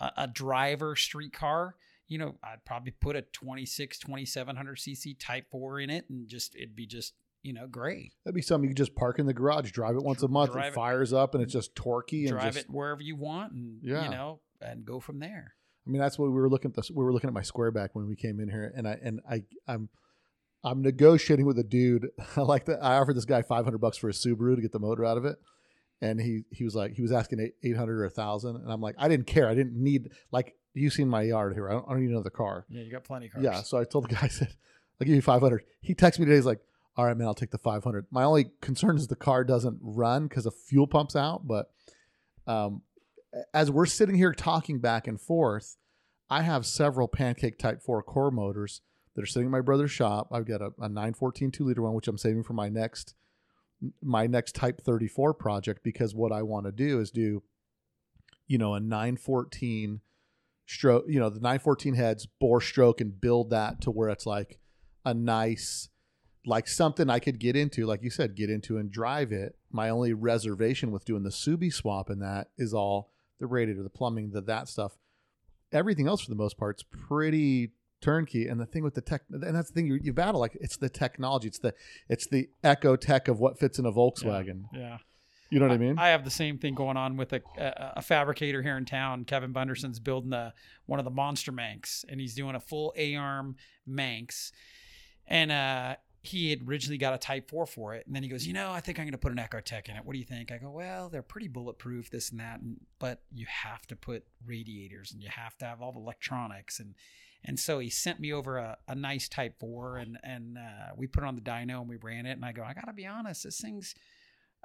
a 0.00 0.12
a 0.18 0.26
driver 0.26 0.96
street 0.96 1.32
car, 1.32 1.76
you 2.10 2.18
know, 2.18 2.34
I'd 2.44 2.62
probably 2.66 2.90
put 2.90 3.16
a 3.16 3.22
26, 3.22 3.98
2700 4.00 4.76
cc 4.76 5.16
Type 5.18 5.46
Four 5.50 5.80
in 5.80 5.88
it, 5.88 6.04
and 6.10 6.28
just 6.28 6.54
it'd 6.56 6.76
be 6.76 6.86
just 6.86 7.14
you 7.42 7.54
know 7.54 7.66
great. 7.66 8.12
that'd 8.24 8.34
be 8.34 8.42
something 8.42 8.64
you 8.64 8.74
could 8.74 8.76
just 8.76 8.94
park 8.94 9.18
in 9.18 9.24
the 9.24 9.32
garage 9.32 9.70
drive 9.70 9.94
it 9.96 10.02
once 10.02 10.22
a 10.22 10.28
month 10.28 10.52
Drive 10.52 10.64
it 10.64 10.68
it- 10.68 10.74
fires 10.74 11.14
up 11.14 11.34
and 11.34 11.42
it's 11.42 11.54
just 11.54 11.74
torquey 11.74 12.24
and 12.24 12.32
Drive 12.32 12.52
just 12.52 12.66
it 12.66 12.70
wherever 12.70 13.00
you 13.00 13.16
want, 13.16 13.52
and 13.54 13.78
Yeah. 13.82 14.04
you 14.04 14.10
know, 14.10 14.40
and 14.60 14.84
go 14.84 15.00
from 15.00 15.20
there. 15.20 15.54
I 15.86 15.90
mean, 15.90 16.00
that's 16.02 16.18
what 16.18 16.26
we 16.26 16.34
were 16.34 16.50
looking 16.50 16.72
at. 16.72 16.76
This, 16.76 16.90
we 16.90 17.02
were 17.02 17.12
looking 17.12 17.28
at 17.28 17.34
my 17.34 17.40
square 17.42 17.70
back 17.70 17.94
when 17.94 18.06
we 18.06 18.14
came 18.16 18.38
in 18.40 18.50
here, 18.50 18.70
and 18.76 18.86
I 18.86 18.98
and 19.02 19.20
I 19.30 19.44
I'm 19.66 19.88
I'm 20.62 20.82
negotiating 20.82 21.46
with 21.46 21.58
a 21.58 21.64
dude. 21.64 22.08
I 22.36 22.42
like 22.42 22.66
that. 22.66 22.84
I 22.84 22.96
offered 22.96 23.16
this 23.16 23.24
guy 23.24 23.40
500 23.40 23.78
bucks 23.78 23.96
for 23.96 24.08
a 24.10 24.12
Subaru 24.12 24.56
to 24.56 24.60
get 24.62 24.72
the 24.72 24.78
motor 24.78 25.06
out 25.06 25.16
of 25.16 25.24
it, 25.24 25.38
and 26.02 26.20
he 26.20 26.42
he 26.50 26.64
was 26.64 26.74
like 26.74 26.92
he 26.94 27.02
was 27.02 27.12
asking 27.12 27.50
800 27.62 27.98
or 28.00 28.04
a 28.04 28.10
thousand, 28.10 28.56
and 28.56 28.70
I'm 28.70 28.80
like 28.82 28.96
I 28.98 29.08
didn't 29.08 29.26
care. 29.26 29.48
I 29.48 29.54
didn't 29.54 29.82
need 29.82 30.10
like 30.30 30.56
you 30.74 30.90
seen 30.90 31.08
my 31.08 31.22
yard 31.22 31.54
here. 31.54 31.68
I 31.68 31.72
don't, 31.72 31.84
I 31.88 31.92
don't 31.92 32.00
need 32.00 32.10
another 32.10 32.30
car. 32.30 32.66
Yeah, 32.68 32.82
you 32.82 32.92
got 32.92 33.04
plenty 33.04 33.26
of 33.26 33.32
cars. 33.32 33.44
Yeah, 33.44 33.62
so 33.62 33.78
I 33.78 33.84
told 33.84 34.04
the 34.04 34.14
guy 34.14 34.20
I 34.22 34.28
said 34.28 34.54
I'll 35.00 35.06
give 35.06 35.16
you 35.16 35.22
500. 35.22 35.64
He 35.80 35.94
texted 35.94 36.20
me 36.20 36.26
today. 36.26 36.36
He's 36.36 36.46
like, 36.46 36.60
all 36.96 37.06
right, 37.06 37.16
man, 37.16 37.26
I'll 37.26 37.34
take 37.34 37.50
the 37.50 37.58
500. 37.58 38.06
My 38.10 38.24
only 38.24 38.50
concern 38.60 38.96
is 38.96 39.06
the 39.06 39.16
car 39.16 39.44
doesn't 39.44 39.78
run 39.80 40.26
because 40.26 40.44
the 40.44 40.50
fuel 40.50 40.86
pumps 40.86 41.16
out. 41.16 41.46
But 41.46 41.70
um, 42.46 42.82
as 43.54 43.70
we're 43.70 43.86
sitting 43.86 44.16
here 44.16 44.32
talking 44.32 44.80
back 44.80 45.06
and 45.06 45.20
forth, 45.20 45.76
I 46.28 46.42
have 46.42 46.66
several 46.66 47.08
Pancake 47.08 47.58
Type 47.58 47.82
4 47.82 48.02
core 48.02 48.30
motors 48.30 48.82
that 49.14 49.22
are 49.22 49.26
sitting 49.26 49.46
in 49.46 49.52
my 49.52 49.60
brother's 49.62 49.90
shop. 49.90 50.28
I've 50.30 50.46
got 50.46 50.60
a, 50.60 50.72
a 50.78 50.88
914 50.88 51.50
two 51.50 51.64
liter 51.64 51.82
one, 51.82 51.94
which 51.94 52.08
I'm 52.08 52.18
saving 52.18 52.42
for 52.42 52.52
my 52.52 52.68
next 52.68 53.14
my 54.02 54.26
next 54.26 54.54
Type 54.54 54.82
34 54.82 55.32
project 55.32 55.82
because 55.82 56.14
what 56.14 56.32
I 56.32 56.42
want 56.42 56.66
to 56.66 56.72
do 56.72 57.00
is 57.00 57.10
do, 57.10 57.42
you 58.46 58.58
know, 58.58 58.74
a 58.74 58.80
914 58.80 60.02
stroke, 60.70 61.04
you 61.08 61.18
know, 61.18 61.28
the 61.28 61.40
914 61.40 61.94
heads, 61.94 62.26
bore 62.38 62.60
stroke, 62.60 63.00
and 63.00 63.20
build 63.20 63.50
that 63.50 63.80
to 63.80 63.90
where 63.90 64.08
it's 64.08 64.24
like 64.24 64.60
a 65.04 65.12
nice, 65.12 65.88
like 66.46 66.68
something 66.68 67.10
I 67.10 67.18
could 67.18 67.40
get 67.40 67.56
into, 67.56 67.86
like 67.86 68.04
you 68.04 68.10
said, 68.10 68.36
get 68.36 68.50
into 68.50 68.78
and 68.78 68.90
drive 68.90 69.32
it. 69.32 69.56
My 69.72 69.90
only 69.90 70.12
reservation 70.12 70.92
with 70.92 71.04
doing 71.04 71.24
the 71.24 71.30
Subi 71.30 71.72
swap 71.72 72.08
and 72.08 72.22
that 72.22 72.50
is 72.56 72.72
all 72.72 73.10
the 73.40 73.46
radiator, 73.46 73.82
the 73.82 73.90
plumbing, 73.90 74.30
the 74.30 74.40
that 74.42 74.68
stuff. 74.68 74.96
Everything 75.72 76.06
else, 76.06 76.20
for 76.22 76.30
the 76.30 76.36
most 76.36 76.56
part, 76.56 76.78
is 76.78 76.84
pretty 76.84 77.72
turnkey. 78.00 78.46
And 78.46 78.60
the 78.60 78.66
thing 78.66 78.84
with 78.84 78.94
the 78.94 79.00
tech, 79.00 79.22
and 79.30 79.54
that's 79.54 79.70
the 79.70 79.74
thing 79.74 79.86
you, 79.86 79.98
you 80.00 80.12
battle 80.12 80.40
like 80.40 80.56
it's 80.60 80.76
the 80.76 80.88
technology, 80.88 81.48
it's 81.48 81.58
the 81.58 81.74
it's 82.08 82.26
the 82.26 82.48
Ecotec 82.62 83.28
of 83.28 83.40
what 83.40 83.58
fits 83.58 83.78
in 83.78 83.86
a 83.86 83.92
Volkswagen. 83.92 84.64
Yeah. 84.72 84.98
You 85.50 85.58
know 85.58 85.66
what 85.66 85.74
I 85.74 85.78
mean? 85.78 85.98
I 85.98 86.08
have 86.08 86.24
the 86.24 86.30
same 86.30 86.58
thing 86.58 86.74
going 86.74 86.96
on 86.96 87.16
with 87.16 87.32
a, 87.32 87.42
a, 87.58 87.94
a 87.96 88.02
fabricator 88.02 88.62
here 88.62 88.76
in 88.76 88.84
town. 88.84 89.24
Kevin 89.24 89.52
Bunderson's 89.52 89.98
building 89.98 90.30
the 90.30 90.54
one 90.86 91.00
of 91.00 91.04
the 91.04 91.10
monster 91.10 91.50
Manx, 91.50 92.04
and 92.08 92.20
he's 92.20 92.34
doing 92.34 92.54
a 92.54 92.60
full 92.60 92.94
A 92.96 93.16
arm 93.16 93.56
Manx. 93.84 94.52
And 95.26 95.50
uh, 95.50 95.96
he 96.22 96.50
had 96.50 96.68
originally 96.68 96.98
got 96.98 97.14
a 97.14 97.18
Type 97.18 97.50
Four 97.50 97.66
for 97.66 97.94
it, 97.94 98.06
and 98.06 98.14
then 98.14 98.22
he 98.22 98.28
goes, 98.28 98.46
you 98.46 98.52
know, 98.52 98.70
I 98.70 98.80
think 98.80 98.98
I'm 98.98 99.06
going 99.06 99.12
to 99.12 99.18
put 99.18 99.32
an 99.32 99.38
Ecotec 99.38 99.88
in 99.88 99.96
it. 99.96 100.04
What 100.04 100.12
do 100.12 100.18
you 100.18 100.24
think? 100.24 100.52
I 100.52 100.58
go, 100.58 100.70
well, 100.70 101.08
they're 101.08 101.22
pretty 101.22 101.48
bulletproof, 101.48 102.10
this 102.10 102.30
and 102.30 102.38
that, 102.38 102.60
and, 102.60 102.76
but 102.98 103.22
you 103.34 103.46
have 103.48 103.86
to 103.88 103.96
put 103.96 104.24
radiators, 104.46 105.12
and 105.12 105.22
you 105.22 105.30
have 105.30 105.56
to 105.58 105.64
have 105.64 105.82
all 105.82 105.92
the 105.92 106.00
electronics, 106.00 106.78
and 106.78 106.94
and 107.42 107.58
so 107.58 107.78
he 107.78 107.88
sent 107.88 108.20
me 108.20 108.34
over 108.34 108.58
a, 108.58 108.76
a 108.86 108.94
nice 108.94 109.28
Type 109.28 109.58
Four, 109.58 109.96
and 109.96 110.18
and 110.22 110.58
uh, 110.58 110.92
we 110.96 111.06
put 111.06 111.24
it 111.24 111.26
on 111.26 111.36
the 111.36 111.40
dyno 111.40 111.80
and 111.80 111.88
we 111.88 111.96
ran 111.96 112.26
it, 112.26 112.32
and 112.32 112.44
I 112.44 112.52
go, 112.52 112.62
I 112.62 112.74
got 112.74 112.86
to 112.86 112.92
be 112.92 113.06
honest, 113.06 113.44
this 113.44 113.60
thing's 113.60 113.94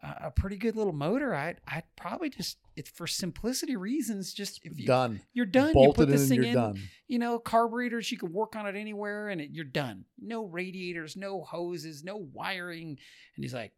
a 0.04 0.32
pretty 0.32 0.58
good 0.58 0.76
little 0.76 0.94
motor. 0.94 1.34
I'd 1.34 1.62
I'd 1.68 1.84
probably 1.96 2.30
just 2.30 2.58
it's 2.76 2.90
for 2.90 3.08
simplicity 3.08 3.76
reasons. 3.76 4.34
Just 4.34 4.60
if 4.64 4.80
you, 4.80 4.86
done. 4.86 5.22
you're 5.34 5.46
done, 5.46 5.70
you 5.70 5.74
Bolted 5.74 5.96
put 5.96 6.04
in 6.10 6.12
this 6.12 6.22
and 6.22 6.30
thing 6.30 6.38
you're 6.40 6.48
in. 6.48 6.54
done. 6.54 6.80
You 7.08 7.20
know, 7.20 7.40
carburetors 7.40 8.12
you 8.12 8.18
can 8.18 8.34
work 8.34 8.56
on 8.56 8.68
it 8.68 8.76
anywhere, 8.76 9.30
and 9.30 9.40
it, 9.42 9.50
you're 9.52 9.66
done. 9.66 10.06
No 10.20 10.46
radiators, 10.46 11.16
no 11.16 11.42
hoses, 11.42 12.04
no 12.04 12.18
wiring. 12.18 12.98
And 13.36 13.44
he's 13.44 13.54
like, 13.54 13.72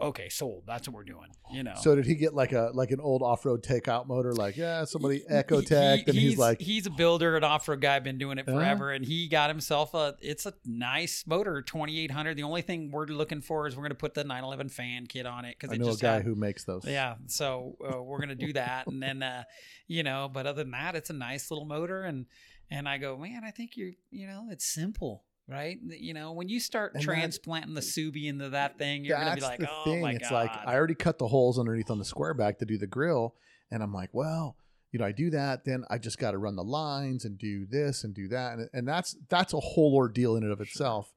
"Okay, 0.00 0.28
sold. 0.28 0.64
That's 0.66 0.88
what 0.88 0.94
we're 0.94 1.04
doing." 1.04 1.28
You 1.52 1.62
know. 1.62 1.74
So 1.80 1.94
did 1.94 2.06
he 2.06 2.14
get 2.14 2.34
like 2.34 2.52
a 2.52 2.70
like 2.74 2.90
an 2.90 3.00
old 3.00 3.22
off 3.22 3.44
road 3.44 3.62
takeout 3.62 4.06
motor? 4.06 4.32
Like 4.32 4.56
yeah, 4.56 4.84
somebody 4.84 5.18
He- 5.18 5.24
Echo 5.28 5.60
he- 5.60 5.66
Tech, 5.66 6.08
and 6.08 6.16
he's, 6.16 6.38
like, 6.38 6.60
he's 6.60 6.86
a 6.86 6.90
builder, 6.90 7.36
an 7.36 7.44
off-road 7.44 7.80
guy, 7.80 7.98
been 8.00 8.18
doing 8.18 8.38
it 8.38 8.44
Yeah. 8.48 8.54
forever, 8.54 8.90
and 8.90 9.04
he 9.04 9.28
got 9.28 9.50
himself 9.50 9.94
a. 9.94 10.16
It's 10.20 10.46
a 10.46 10.54
nice 10.64 11.24
motor, 11.26 11.62
2800. 11.62 12.36
The 12.36 12.42
only 12.42 12.62
thing 12.62 12.90
we're 12.90 13.06
looking 13.06 13.40
for 13.40 13.66
is 13.66 13.76
we're 13.76 13.82
going 13.82 13.90
to 13.90 13.94
put 13.96 14.14
the 14.14 14.24
911 14.24 14.68
fan 14.70 15.06
kit 15.06 15.26
on 15.26 15.44
it 15.44 15.56
because 15.58 15.72
I 15.74 15.78
know 15.78 15.86
a 15.86 15.90
just 15.90 16.02
guy 16.02 16.14
had, 16.14 16.22
who 16.24 16.34
makes 16.34 16.64
those. 16.64 16.84
yeah, 16.86 17.14
so 17.26 17.76
uh, 17.84 18.02
we're 18.02 18.20
gonna 18.20 18.34
do 18.34 18.52
that, 18.54 18.86
and 18.86 19.02
then 19.02 19.22
uh, 19.22 19.44
you 19.86 20.02
know, 20.02 20.28
but 20.32 20.46
other 20.46 20.62
than 20.62 20.72
that, 20.72 20.94
it's 20.96 21.10
a 21.10 21.14
nice 21.14 21.50
little 21.50 21.66
motor, 21.66 22.02
and 22.02 22.26
and 22.70 22.88
I 22.88 22.98
go, 22.98 23.16
man, 23.16 23.42
I 23.44 23.50
think 23.50 23.76
you're 23.76 23.92
you 24.10 24.26
know, 24.26 24.46
it's 24.50 24.64
simple, 24.64 25.24
right? 25.48 25.78
You 25.82 26.14
know, 26.14 26.32
when 26.32 26.48
you 26.48 26.60
start 26.60 26.94
And 26.94 27.02
transplanting 27.02 27.74
the 27.74 27.80
Subi 27.80 28.26
into 28.26 28.50
that 28.50 28.78
thing, 28.78 29.04
you're 29.04 29.18
gonna 29.18 29.34
be 29.34 29.40
like, 29.40 29.60
the 29.60 29.70
oh 29.70 29.84
thing. 29.84 30.00
my 30.00 30.12
it's 30.12 30.30
god, 30.30 30.34
like 30.34 30.50
I 30.66 30.74
already 30.74 30.94
cut 30.94 31.18
the 31.18 31.28
holes 31.28 31.58
underneath 31.58 31.90
on 31.90 31.98
the 31.98 32.04
square 32.04 32.34
back 32.34 32.58
to 32.58 32.64
do 32.64 32.78
the 32.78 32.86
grill, 32.86 33.34
and 33.70 33.82
I'm 33.82 33.92
like, 33.92 34.10
well, 34.12 34.56
you 34.92 34.98
know, 34.98 35.04
I 35.04 35.12
do 35.12 35.30
that, 35.30 35.64
then 35.64 35.84
I 35.90 35.98
just 35.98 36.18
got 36.18 36.32
to 36.32 36.38
run 36.38 36.56
the 36.56 36.64
lines 36.64 37.24
and 37.24 37.38
do 37.38 37.66
this 37.66 38.04
and 38.04 38.14
do 38.14 38.28
that, 38.28 38.58
and, 38.58 38.68
and 38.72 38.88
that's 38.88 39.16
that's 39.28 39.52
a 39.52 39.60
whole 39.60 39.94
ordeal 39.94 40.36
in 40.36 40.44
and 40.44 40.52
of 40.52 40.60
itself. 40.60 41.12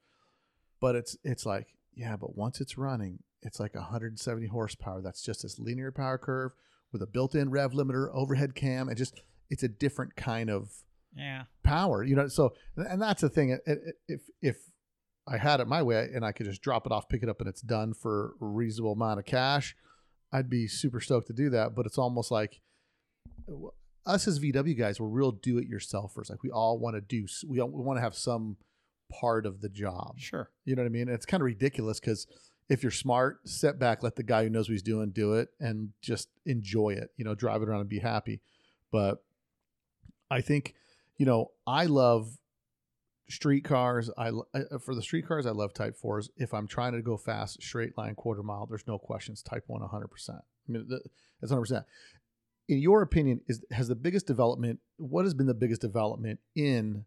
But 0.79 0.95
it's 0.95 1.17
it's 1.23 1.45
like, 1.45 1.67
yeah, 1.95 2.15
but 2.15 2.35
once 2.35 2.59
it's 2.61 2.77
running, 2.77 3.19
it's 3.41 3.59
like 3.59 3.75
170 3.75 4.47
horsepower. 4.47 5.01
That's 5.01 5.21
just 5.21 5.43
this 5.43 5.59
linear 5.59 5.91
power 5.91 6.17
curve 6.17 6.51
with 6.91 7.01
a 7.01 7.07
built-in 7.07 7.49
rev 7.49 7.71
limiter, 7.71 8.09
overhead 8.13 8.55
cam, 8.55 8.89
and 8.89 8.97
just 8.97 9.21
it's 9.49 9.63
a 9.63 9.67
different 9.67 10.15
kind 10.15 10.49
of 10.49 10.83
Yeah. 11.17 11.43
power. 11.63 12.03
You 12.03 12.15
know, 12.15 12.27
so 12.27 12.53
and 12.75 13.01
that's 13.01 13.21
the 13.21 13.29
thing. 13.29 13.49
It- 13.49 13.61
it- 13.65 13.95
If 14.07 14.21
if 14.41 14.57
I 15.27 15.37
had 15.37 15.59
it 15.59 15.67
my 15.67 15.83
way 15.83 16.09
and 16.13 16.23
I 16.23 16.31
could 16.31 16.45
just 16.45 16.61
drop 16.61 16.85
it 16.85 16.91
off, 16.91 17.09
pick 17.09 17.21
it 17.23 17.27
up, 17.29 17.39
and 17.41 17.49
it's 17.49 17.61
done 17.61 17.93
for 17.93 18.35
a 18.41 18.45
reasonable 18.45 18.93
amount 18.93 19.19
of 19.19 19.25
cash, 19.25 19.75
I'd 20.31 20.49
be 20.49 20.67
super 20.67 21.01
stoked 21.01 21.27
to 21.27 21.33
do 21.33 21.49
that. 21.49 21.75
But 21.75 21.85
it's 21.85 21.97
almost 21.97 22.31
like 22.31 22.61
us 24.05 24.27
as 24.27 24.39
VW 24.39 24.77
guys, 24.77 24.99
we're 25.01 25.07
real 25.07 25.31
do-it-yourselfers. 25.33 26.29
Like 26.29 26.43
we 26.43 26.49
all 26.51 26.79
want 26.79 26.95
to 26.95 27.01
do, 27.01 27.27
we 27.47 27.59
all, 27.59 27.69
we 27.69 27.81
want 27.83 27.97
to 27.97 28.01
have 28.01 28.15
some 28.15 28.57
part 29.11 29.45
of 29.45 29.59
the 29.61 29.69
job. 29.69 30.15
Sure. 30.17 30.49
You 30.65 30.75
know 30.75 30.81
what 30.83 30.87
I 30.87 30.91
mean? 30.91 31.03
And 31.03 31.11
it's 31.11 31.25
kind 31.25 31.41
of 31.41 31.45
ridiculous 31.45 31.99
because 31.99 32.25
if 32.69 32.83
you're 32.83 32.91
smart, 32.91 33.47
step 33.47 33.77
back, 33.79 34.03
let 34.03 34.15
the 34.15 34.23
guy 34.23 34.43
who 34.43 34.49
knows 34.49 34.67
what 34.69 34.73
he's 34.73 34.81
doing 34.81 35.11
do 35.11 35.33
it, 35.33 35.49
and 35.59 35.89
just 36.01 36.29
enjoy 36.45 36.89
it. 36.91 37.09
You 37.17 37.25
know, 37.25 37.35
drive 37.35 37.61
it 37.61 37.67
around 37.69 37.81
and 37.81 37.89
be 37.89 37.99
happy. 37.99 38.41
But 38.91 39.23
I 40.29 40.41
think, 40.41 40.73
you 41.17 41.25
know, 41.25 41.51
I 41.65 41.85
love 41.85 42.37
street 43.29 43.63
cars. 43.63 44.09
I 44.17 44.29
lo- 44.29 44.47
uh, 44.53 44.77
for 44.83 44.95
the 44.95 45.01
street 45.01 45.27
cars, 45.27 45.45
I 45.45 45.51
love 45.51 45.73
Type 45.73 45.97
Fours. 45.97 46.29
If 46.37 46.53
I'm 46.53 46.67
trying 46.67 46.93
to 46.93 47.01
go 47.01 47.17
fast, 47.17 47.61
straight 47.61 47.97
line, 47.97 48.15
quarter 48.15 48.43
mile, 48.43 48.65
there's 48.67 48.87
no 48.87 48.97
questions. 48.97 49.41
Type 49.41 49.63
One, 49.67 49.81
100. 49.81 50.07
percent 50.07 50.39
I 50.67 50.71
mean, 50.71 50.87
that's 50.89 51.51
100. 51.51 51.61
percent 51.61 51.85
In 52.67 52.79
your 52.79 53.01
opinion, 53.01 53.41
is 53.47 53.63
has 53.71 53.87
the 53.87 53.95
biggest 53.95 54.27
development? 54.27 54.79
What 54.97 55.25
has 55.25 55.33
been 55.33 55.47
the 55.47 55.53
biggest 55.53 55.81
development 55.81 56.39
in 56.55 57.05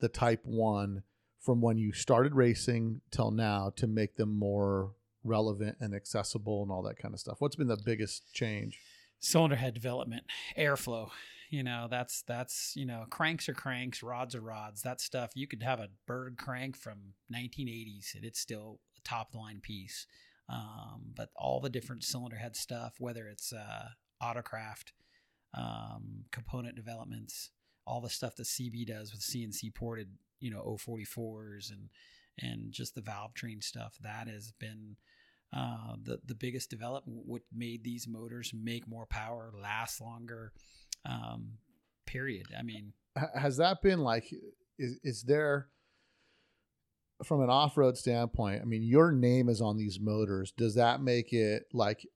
the 0.00 0.08
Type 0.08 0.40
One? 0.44 1.02
from 1.38 1.60
when 1.60 1.78
you 1.78 1.92
started 1.92 2.34
racing 2.34 3.00
till 3.12 3.30
now 3.30 3.70
to 3.76 3.86
make 3.86 4.16
them 4.16 4.36
more 4.36 4.90
relevant 5.22 5.76
and 5.80 5.94
accessible 5.94 6.60
and 6.64 6.72
all 6.72 6.82
that 6.82 6.98
kind 6.98 7.14
of 7.14 7.20
stuff? 7.20 7.36
What's 7.38 7.54
been 7.54 7.68
the 7.68 7.76
biggest 7.84 8.34
change? 8.34 8.80
cylinder 9.20 9.54
head 9.54 9.72
development, 9.72 10.24
airflow. 10.58 11.08
You 11.50 11.62
know, 11.62 11.86
that's 11.90 12.22
that's 12.26 12.72
you 12.74 12.86
know, 12.86 13.04
cranks 13.10 13.48
are 13.48 13.54
cranks, 13.54 14.02
rods 14.02 14.34
are 14.34 14.40
rods. 14.40 14.82
That 14.82 15.00
stuff 15.00 15.30
you 15.34 15.46
could 15.46 15.62
have 15.62 15.80
a 15.80 15.88
Berg 16.06 16.38
crank 16.38 16.76
from 16.76 17.14
1980s 17.32 18.14
and 18.14 18.24
it's 18.24 18.40
still 18.40 18.80
a 18.96 19.08
top 19.08 19.34
line 19.34 19.60
piece. 19.62 20.06
Um, 20.48 21.12
but 21.14 21.30
all 21.34 21.60
the 21.60 21.70
different 21.70 22.04
cylinder 22.04 22.36
head 22.36 22.56
stuff, 22.56 22.94
whether 22.98 23.26
it's 23.26 23.52
uh, 23.52 23.88
autocraft, 24.22 24.92
um, 25.54 26.24
component 26.30 26.76
developments, 26.76 27.50
all 27.86 28.00
the 28.00 28.10
stuff 28.10 28.36
that 28.36 28.46
CB 28.46 28.86
does 28.86 29.12
with 29.12 29.22
CNC 29.22 29.74
ported, 29.74 30.08
you 30.40 30.50
know, 30.50 30.62
044s 30.62 31.70
and 31.70 31.88
and 32.38 32.70
just 32.70 32.94
the 32.94 33.00
valve 33.00 33.32
train 33.32 33.62
stuff, 33.62 33.96
that 34.02 34.28
has 34.28 34.52
been 34.58 34.96
uh, 35.54 35.94
the 36.02 36.18
the 36.24 36.34
biggest 36.34 36.70
development. 36.70 37.22
What 37.24 37.42
made 37.52 37.82
these 37.82 38.06
motors 38.08 38.52
make 38.54 38.88
more 38.88 39.06
power, 39.06 39.52
last 39.60 40.00
longer. 40.00 40.52
Um, 41.04 41.58
period. 42.06 42.46
I 42.58 42.62
mean, 42.62 42.92
Has 43.34 43.56
that 43.58 43.82
been 43.82 44.00
like, 44.00 44.32
is, 44.78 44.98
is 45.02 45.22
there, 45.22 45.68
from 47.24 47.40
an 47.42 47.50
off 47.50 47.76
road 47.76 47.96
standpoint, 47.96 48.62
I 48.62 48.64
mean, 48.64 48.82
your 48.82 49.12
name 49.12 49.48
is 49.48 49.60
on 49.60 49.76
these 49.76 49.98
motors. 50.00 50.52
Does 50.56 50.74
that 50.74 51.00
make 51.00 51.32
it 51.32 51.64
like, 51.72 52.06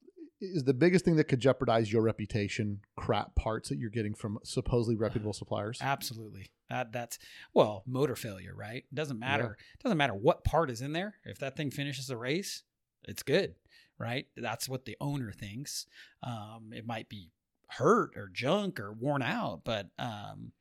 is 0.41 0.65
the 0.65 0.75
biggest 0.75 1.05
thing 1.05 1.17
that 1.17 1.25
could 1.25 1.41
jeopardize 1.41 1.93
your 1.93 2.03
reputation 2.03 2.81
crap 2.97 3.35
parts 3.35 3.69
that 3.69 3.79
you're 3.79 3.91
getting 3.91 4.15
from 4.15 4.39
supposedly 4.43 4.97
reputable 4.97 5.33
suppliers? 5.33 5.79
absolutely. 5.81 6.51
That 6.71 6.93
that's 6.93 7.19
well, 7.53 7.83
motor 7.85 8.15
failure, 8.15 8.55
right? 8.55 8.85
Doesn't 8.95 9.19
matter. 9.19 9.57
Doesn't 9.83 9.99
matter 9.99 10.15
what 10.15 10.45
part 10.45 10.71
is 10.71 10.81
in 10.81 10.93
there. 10.93 11.17
If 11.25 11.39
that 11.41 11.57
thing 11.57 11.73
finishes 11.73 12.07
the 12.07 12.17
race, 12.17 12.63
it's 13.09 13.25
good, 13.25 13.57
right? 13.99 14.27
That's 14.37 14.69
what 14.69 14.85
the 14.85 14.97
owner 15.01 15.33
thinks. 15.33 15.87
Um, 16.23 16.71
it 16.73 16.87
might 16.87 17.09
be 17.09 17.33
hurt 17.71 18.17
or 18.17 18.31
junk 18.33 18.81
or 18.81 18.93
worn 18.93 19.23
out, 19.23 19.63
but 19.65 19.89
um, 19.99 20.53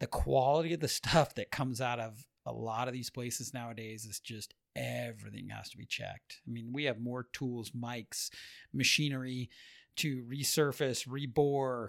the 0.00 0.06
quality 0.06 0.74
of 0.74 0.80
the 0.80 0.88
stuff 0.88 1.34
that 1.34 1.50
comes 1.50 1.80
out 1.80 2.00
of 2.00 2.26
a 2.44 2.52
lot 2.52 2.86
of 2.86 2.94
these 2.94 3.10
places 3.10 3.52
nowadays 3.52 4.04
is 4.04 4.20
just 4.20 4.54
everything 4.76 5.48
has 5.48 5.68
to 5.70 5.76
be 5.76 5.86
checked. 5.86 6.40
I 6.46 6.50
mean, 6.50 6.70
we 6.72 6.84
have 6.84 7.00
more 7.00 7.26
tools, 7.32 7.70
mics, 7.70 8.30
machinery 8.72 9.50
to 9.96 10.24
resurface, 10.30 11.08
rebore, 11.08 11.88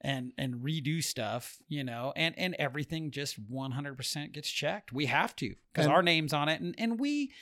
and 0.00 0.32
and 0.38 0.56
redo 0.56 1.02
stuff, 1.02 1.58
you 1.68 1.84
know, 1.84 2.12
and 2.16 2.38
and 2.38 2.54
everything 2.58 3.10
just 3.10 3.44
100% 3.50 4.32
gets 4.32 4.48
checked. 4.48 4.92
We 4.92 5.06
have 5.06 5.34
to 5.36 5.54
because 5.72 5.88
our 5.88 6.02
name's 6.02 6.32
on 6.32 6.48
it, 6.48 6.60
and 6.60 6.74
and 6.78 6.98
we 7.00 7.32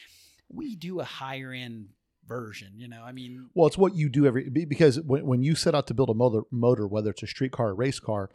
we 0.49 0.75
do 0.75 1.01
a 1.01 1.05
higher 1.05 1.53
end 1.53 1.89
version, 2.27 2.73
you 2.77 2.89
know. 2.89 3.03
I 3.03 3.13
mean, 3.13 3.49
Well, 3.55 3.67
it's 3.67 3.79
what 3.79 3.95
you 3.95 4.09
do 4.09 4.27
every 4.27 4.49
because 4.49 5.01
when, 5.01 5.27
when 5.27 5.43
you 5.43 5.55
set 5.55 5.75
out 5.75 5.87
to 5.89 5.95
build 5.95 6.11
a 6.11 6.15
motor, 6.15 6.43
motor, 6.51 6.87
whether 6.87 7.11
it's 7.11 7.23
a 7.23 7.27
street 7.27 7.53
car 7.53 7.69
or 7.69 7.75
race 7.75 8.01
car, 8.01 8.31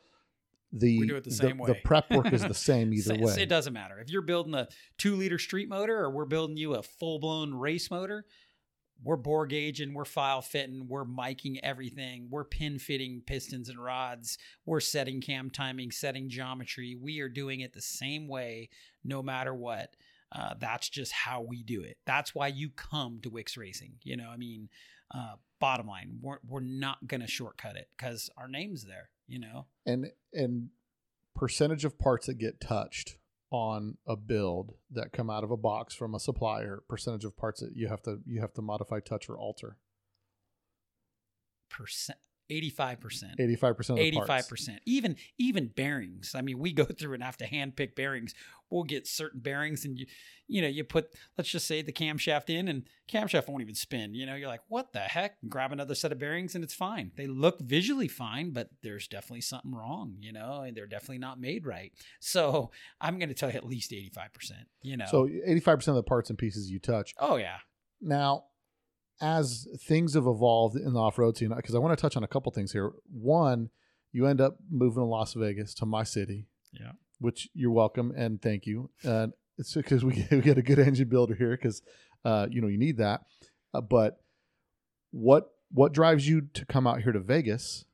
the 0.72 1.00
We 1.00 1.08
do 1.08 1.18
it 1.18 1.24
the 1.26 1.30
the, 1.32 1.54
way. 1.56 1.82
prep 1.84 2.10
work 2.12 2.32
is 2.32 2.44
the 2.44 2.54
same 2.54 2.94
either 2.94 3.16
way. 3.16 3.34
It 3.38 3.50
doesn't 3.50 3.74
matter. 3.74 4.00
If 4.00 4.10
you're 4.10 4.22
building 4.22 4.54
a 4.54 4.68
two 4.98 5.16
liter 5.16 5.38
street 5.38 5.68
motor 5.68 5.98
or 5.98 6.10
we're 6.10 6.26
building 6.26 6.58
you 6.58 6.76
a 6.76 6.84
full 6.84 7.20
blown 7.20 7.54
race 7.54 7.92
motor, 7.92 8.26
we're 9.04 9.18
bore 9.18 9.48
gauging, 9.48 9.94
we're 9.94 10.06
file 10.06 10.42
fitting, 10.42 10.88
we're 10.88 11.06
miking 11.06 11.60
everything, 11.64 12.28
we're 12.30 12.44
pin 12.44 12.78
fitting 12.80 13.22
pistons 13.26 13.68
and 13.68 13.84
rods, 13.84 14.38
we're 14.66 14.80
setting 14.80 15.22
cam 15.22 15.50
timing, 15.50 15.92
setting 15.92 16.30
geometry. 16.30 16.96
We 16.96 17.20
are 17.20 17.30
doing 17.30 17.62
it 17.62 17.74
the 17.74 17.82
same 17.82 18.28
way 18.28 18.70
no 19.04 19.24
matter 19.24 19.54
what. 19.54 19.96
Uh, 20.32 20.54
that's 20.60 20.88
just 20.90 21.12
how 21.12 21.42
we 21.42 21.64
do 21.64 21.82
it. 21.82 21.98
That's 22.06 22.34
why 22.34 22.48
you 22.48 22.70
come 22.70 23.20
to 23.24 23.30
Wix 23.30 23.58
Racing. 23.58 23.94
You 24.04 24.18
know, 24.18 24.30
I 24.30 24.38
mean, 24.38 24.70
uh, 25.14 25.36
bottom 25.60 25.88
line, 25.88 26.20
we're, 26.22 26.38
we're 26.48 26.62
not 26.62 27.06
going 27.08 27.22
to 27.22 27.28
shortcut 27.28 27.76
it 27.76 27.90
because 27.98 28.30
our 28.38 28.48
name's 28.48 28.86
there, 28.86 29.10
you 29.28 29.40
know? 29.40 29.66
and 29.86 30.08
and 30.34 30.70
percentage 31.36 31.86
of 31.86 31.98
parts 31.98 32.28
that 32.28 32.36
get 32.36 32.62
touched 32.62 33.18
on 33.52 33.98
a 34.08 34.16
build 34.16 34.76
that 34.90 35.12
come 35.12 35.30
out 35.30 35.44
of 35.44 35.52
a 35.52 35.58
box 35.58 35.94
from 35.94 36.16
a 36.16 36.20
supplier, 36.20 36.84
percentage 36.88 37.26
of 37.26 37.36
parts 37.36 37.60
that 37.60 37.76
you 37.76 37.88
have 37.88 38.02
to 38.02 38.20
you 38.26 38.40
have 38.40 38.54
to 38.54 38.62
modify, 38.62 39.00
touch, 39.00 39.30
or 39.30 39.38
alter. 39.38 39.78
Percent. 41.70 42.20
85%. 42.52 43.36
Eighty 43.40 43.56
five 43.56 43.76
percent 43.78 44.00
85 44.00 44.48
percent 44.50 44.80
Even 44.86 45.16
even 45.38 45.68
bearings. 45.68 46.36
I 46.36 46.42
mean, 46.42 46.60
we 46.60 46.74
go 46.74 46.84
through 47.00 47.14
and 47.14 47.24
have 47.24 47.38
to 47.38 47.46
hand 47.46 47.76
pick 47.76 47.96
bearings. 47.96 48.34
We'll 48.70 48.84
get 48.84 49.06
certain 49.06 49.42
bearings, 49.42 49.84
and 49.84 49.98
you 50.00 50.06
you 50.48 50.62
know 50.62 50.68
you 50.70 50.86
put 50.86 51.14
let's 51.38 51.50
just 51.50 51.68
say 51.68 51.82
the 51.82 51.92
camshaft 51.92 52.50
in, 52.50 52.70
and 52.70 52.84
camshaft 53.12 53.50
won't 53.50 53.62
even 53.62 53.76
spin. 53.76 54.14
You 54.14 54.26
know, 54.26 54.36
you're 54.36 54.48
like, 54.48 54.62
what 54.70 54.94
the 54.94 55.00
heck? 55.00 55.36
Grab 55.50 55.74
another 55.74 55.94
set 55.94 56.14
of 56.14 56.20
bearings, 56.20 56.56
and 56.56 56.64
it's 56.64 56.74
fine. 56.74 57.12
They 57.18 57.28
look 57.28 57.60
visually 57.60 58.08
fine, 58.08 58.52
but 58.52 58.70
there's 58.82 59.10
definitely 59.10 59.42
something 59.42 59.76
wrong. 59.76 60.16
You 60.22 60.32
know, 60.32 60.62
and 60.62 60.76
they're 60.76 60.88
definitely 60.88 61.18
not 61.18 61.40
made 61.40 61.66
right. 61.66 61.92
So 62.22 62.72
I'm 63.02 63.20
going 63.20 63.28
to 63.30 63.36
tell 63.36 63.50
you 63.50 63.58
at 63.58 63.66
least 63.66 63.92
eighty-five 63.92 64.32
percent. 64.34 64.68
You 64.82 64.96
know. 64.96 65.06
So 65.10 65.28
eighty 65.28 65.60
five 65.60 65.80
percent 65.80 65.98
of 65.98 66.04
the 66.04 66.08
parts 66.08 66.30
and 66.30 66.40
pieces 66.40 66.72
you 66.72 66.80
touch. 66.80 67.14
oh 67.20 67.36
yeah, 67.36 67.58
Now, 68.00 68.46
as 69.22 69.68
things 69.80 70.14
have 70.16 70.28
evolved 70.28 70.76
in 70.76 70.94
the 70.94 71.00
off 71.00 71.18
road 71.18 71.38
scene, 71.38 71.54
because 71.56 71.76
I 71.76 71.80
want 71.80 71.98
to 71.98 72.02
touch 72.02 72.18
on 72.18 72.24
a 72.24 72.28
couple 72.28 72.52
things 72.52 72.72
here. 72.72 72.92
One, 73.12 73.70
you 74.12 74.26
end 74.26 74.42
up 74.42 74.58
moving 74.70 75.02
to 75.02 75.06
Las 75.06 75.34
Vegas 75.34 75.74
to 75.76 75.86
my 75.86 76.04
city, 76.04 76.48
yeah. 76.74 76.92
which 77.20 77.50
you're 77.54 77.72
welcome 77.72 78.12
and 78.16 78.42
thank 78.42 78.66
you. 78.66 78.90
And 79.04 79.34
it's 79.58 79.74
because 79.74 80.04
we, 80.04 80.28
we 80.32 80.42
get 80.42 80.58
a 80.58 80.62
good 80.64 80.80
engine 80.80 81.08
builder 81.08 81.36
here 81.36 81.52
because 81.52 81.82
uh, 82.26 82.48
you 82.50 82.62
know 82.62 82.68
you 82.68 82.78
need 82.78 82.98
that. 82.98 83.22
Uh, 83.74 83.82
but 83.82 84.22
what 85.12 85.52
what 85.72 85.94
drives 85.94 86.28
you 86.28 86.42
to 86.54 86.66
come 86.66 86.86
out 86.88 87.02
here 87.02 87.12
to 87.12 87.20
Vegas, 87.20 87.86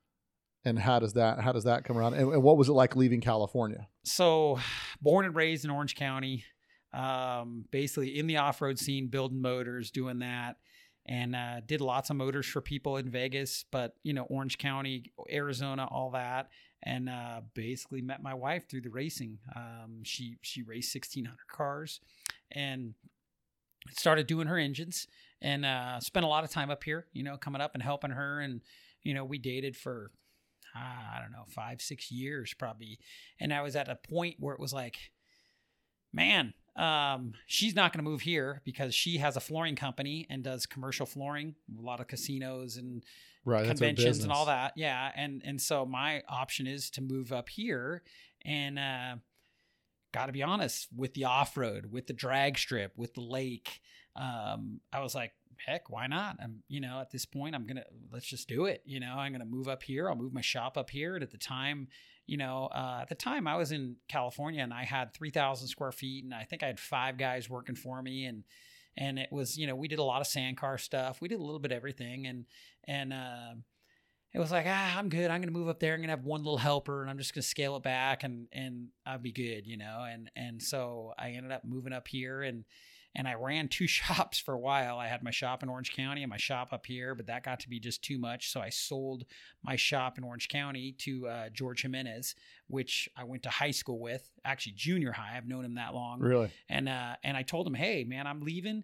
and 0.65 0.79
how 0.79 0.99
does 0.99 1.13
that 1.13 1.39
how 1.41 1.51
does 1.51 1.65
that 1.65 1.83
come 1.83 1.97
around? 1.97 2.15
And, 2.15 2.33
and 2.33 2.43
what 2.43 2.57
was 2.57 2.69
it 2.69 2.73
like 2.73 2.95
leaving 2.95 3.21
California? 3.21 3.87
so 4.07 4.59
born 5.01 5.25
and 5.25 5.35
raised 5.35 5.65
in 5.65 5.71
Orange 5.71 5.95
County, 5.95 6.43
um, 6.93 7.65
basically 7.71 8.17
in 8.17 8.27
the 8.27 8.37
off-road 8.37 8.79
scene, 8.79 9.07
building 9.07 9.41
motors, 9.41 9.91
doing 9.91 10.19
that, 10.19 10.57
and 11.07 11.35
uh, 11.35 11.61
did 11.65 11.81
lots 11.81 12.09
of 12.09 12.15
motors 12.15 12.45
for 12.45 12.61
people 12.61 12.97
in 12.97 13.09
Vegas, 13.09 13.65
but 13.71 13.95
you 14.03 14.13
know 14.13 14.23
Orange 14.23 14.57
County, 14.57 15.11
Arizona, 15.31 15.87
all 15.89 16.11
that, 16.11 16.49
and 16.83 17.09
uh, 17.09 17.41
basically 17.53 18.01
met 18.01 18.21
my 18.21 18.33
wife 18.33 18.69
through 18.69 18.81
the 18.81 18.89
racing. 18.89 19.39
Um, 19.55 20.01
she 20.03 20.37
she 20.41 20.63
raced 20.63 20.93
1600 20.95 21.35
cars, 21.47 21.99
and 22.51 22.93
started 23.91 24.27
doing 24.27 24.47
her 24.47 24.57
engines, 24.57 25.07
and 25.41 25.65
uh, 25.65 25.99
spent 25.99 26.25
a 26.25 26.29
lot 26.29 26.43
of 26.43 26.49
time 26.49 26.69
up 26.69 26.83
here, 26.83 27.07
you 27.13 27.23
know, 27.23 27.37
coming 27.37 27.61
up 27.61 27.71
and 27.73 27.83
helping 27.83 28.11
her, 28.11 28.39
and 28.39 28.61
you 29.03 29.13
know 29.13 29.23
we 29.23 29.37
dated 29.37 29.75
for 29.75 30.11
ah, 30.75 31.17
I 31.17 31.21
don't 31.21 31.31
know 31.31 31.45
five 31.47 31.81
six 31.81 32.11
years 32.11 32.53
probably 32.53 32.99
and 33.39 33.53
I 33.53 33.61
was 33.61 33.75
at 33.75 33.89
a 33.89 33.95
point 33.95 34.35
where 34.39 34.53
it 34.53 34.59
was 34.59 34.73
like, 34.73 34.97
man, 36.13 36.53
um, 36.75 37.33
she's 37.45 37.75
not 37.75 37.91
going 37.93 38.03
to 38.03 38.09
move 38.09 38.21
here 38.21 38.61
because 38.63 38.93
she 38.93 39.17
has 39.17 39.35
a 39.35 39.39
flooring 39.39 39.75
company 39.75 40.27
and 40.29 40.43
does 40.43 40.65
commercial 40.65 41.05
flooring, 41.05 41.55
a 41.77 41.81
lot 41.81 41.99
of 41.99 42.07
casinos 42.07 42.77
and 42.77 43.03
Right, 43.45 43.65
conventions 43.65 44.23
and 44.23 44.31
all 44.31 44.45
that. 44.45 44.73
Yeah, 44.75 45.11
and 45.15 45.41
and 45.45 45.61
so 45.61 45.85
my 45.85 46.21
option 46.27 46.67
is 46.67 46.89
to 46.91 47.01
move 47.01 47.31
up 47.31 47.49
here 47.49 48.03
and. 48.45 48.77
uh 48.79 49.15
Got 50.13 50.27
to 50.27 50.31
be 50.31 50.41
honest 50.41 50.87
with 50.95 51.13
the 51.13 51.25
off 51.25 51.57
road, 51.57 51.91
with 51.91 52.07
the 52.07 52.13
drag 52.13 52.57
strip, 52.57 52.93
with 52.95 53.13
the 53.13 53.21
lake. 53.21 53.81
Um, 54.15 54.79
I 54.91 55.01
was 55.01 55.13
like, 55.13 55.33
heck, 55.63 55.89
why 55.89 56.07
not? 56.07 56.37
I'm, 56.41 56.63
you 56.69 56.79
know, 56.79 57.01
at 57.01 57.11
this 57.11 57.25
point, 57.25 57.53
I'm 57.53 57.67
gonna 57.67 57.83
let's 58.11 58.25
just 58.25 58.47
do 58.47 58.65
it. 58.65 58.81
You 58.85 59.01
know, 59.01 59.13
I'm 59.15 59.33
gonna 59.33 59.45
move 59.45 59.67
up 59.67 59.83
here. 59.83 60.09
I'll 60.09 60.15
move 60.15 60.33
my 60.33 60.41
shop 60.41 60.77
up 60.77 60.89
here. 60.89 61.15
And 61.15 61.23
at 61.23 61.31
the 61.31 61.37
time, 61.37 61.89
you 62.27 62.37
know, 62.37 62.69
uh, 62.73 62.99
at 63.01 63.09
the 63.09 63.15
time 63.15 63.47
I 63.47 63.55
was 63.55 63.71
in 63.71 63.95
California 64.07 64.61
and 64.61 64.73
I 64.73 64.83
had 64.83 65.13
3,000 65.13 65.67
square 65.67 65.91
feet, 65.91 66.25
and 66.25 66.33
I 66.33 66.43
think 66.43 66.61
I 66.61 66.67
had 66.67 66.79
five 66.79 67.17
guys 67.17 67.49
working 67.49 67.75
for 67.75 68.01
me, 68.01 68.25
and 68.25 68.43
and 68.99 69.19
it 69.19 69.29
was, 69.31 69.57
you 69.57 69.67
know, 69.67 69.75
we 69.75 69.87
did 69.87 69.99
a 69.99 70.03
lot 70.03 70.21
of 70.21 70.27
sand 70.27 70.57
car 70.57 70.77
stuff. 70.77 71.21
We 71.21 71.27
did 71.27 71.39
a 71.39 71.43
little 71.43 71.59
bit 71.59 71.71
of 71.71 71.77
everything, 71.77 72.27
and 72.27 72.45
and 72.85 73.13
uh, 73.13 73.53
it 74.33 74.39
was 74.39 74.51
like, 74.51 74.65
ah, 74.67 74.97
I'm 74.97 75.09
good. 75.09 75.31
I'm 75.31 75.39
gonna 75.39 75.51
move 75.51 75.69
up 75.69 75.79
there. 75.79 75.93
I'm 75.93 76.01
gonna 76.01 76.11
have 76.11 76.25
one 76.25 76.43
little 76.43 76.57
helper, 76.57 77.01
and 77.01 77.09
I'm 77.09 77.17
just 77.17 77.33
gonna 77.33 77.43
scale 77.43 77.75
it 77.77 77.83
back, 77.83 78.23
and 78.23 78.47
and 78.51 78.87
I'll 79.05 79.19
be 79.19 79.31
good, 79.31 79.65
you 79.65 79.77
know. 79.77 80.05
And 80.07 80.29
and 80.35 80.61
so 80.61 81.13
I 81.17 81.29
ended 81.29 81.51
up 81.51 81.63
moving 81.63 81.93
up 81.93 82.07
here, 82.07 82.41
and 82.41 82.65
and 83.17 83.27
I 83.27 83.33
ran 83.33 83.67
two 83.67 83.87
shops 83.87 84.39
for 84.39 84.53
a 84.53 84.59
while. 84.59 84.97
I 84.97 85.07
had 85.07 85.23
my 85.23 85.31
shop 85.31 85.63
in 85.63 85.69
Orange 85.69 85.91
County 85.93 86.23
and 86.23 86.29
my 86.29 86.37
shop 86.37 86.71
up 86.71 86.85
here, 86.85 87.15
but 87.15 87.25
that 87.25 87.43
got 87.43 87.59
to 87.61 87.69
be 87.69 87.79
just 87.79 88.03
too 88.03 88.17
much. 88.17 88.51
So 88.51 88.61
I 88.61 88.69
sold 88.69 89.25
my 89.63 89.75
shop 89.75 90.17
in 90.17 90.23
Orange 90.23 90.47
County 90.47 90.93
to 90.99 91.27
uh, 91.27 91.49
George 91.49 91.81
Jimenez, 91.81 92.35
which 92.67 93.09
I 93.17 93.25
went 93.25 93.43
to 93.43 93.49
high 93.49 93.71
school 93.71 93.99
with, 93.99 94.29
actually 94.45 94.73
junior 94.73 95.11
high. 95.11 95.35
I've 95.35 95.47
known 95.47 95.65
him 95.65 95.75
that 95.75 95.93
long. 95.93 96.19
Really? 96.19 96.51
And 96.69 96.87
uh, 96.87 97.15
and 97.23 97.35
I 97.35 97.41
told 97.41 97.67
him, 97.67 97.73
hey 97.73 98.05
man, 98.05 98.27
I'm 98.27 98.41
leaving. 98.41 98.83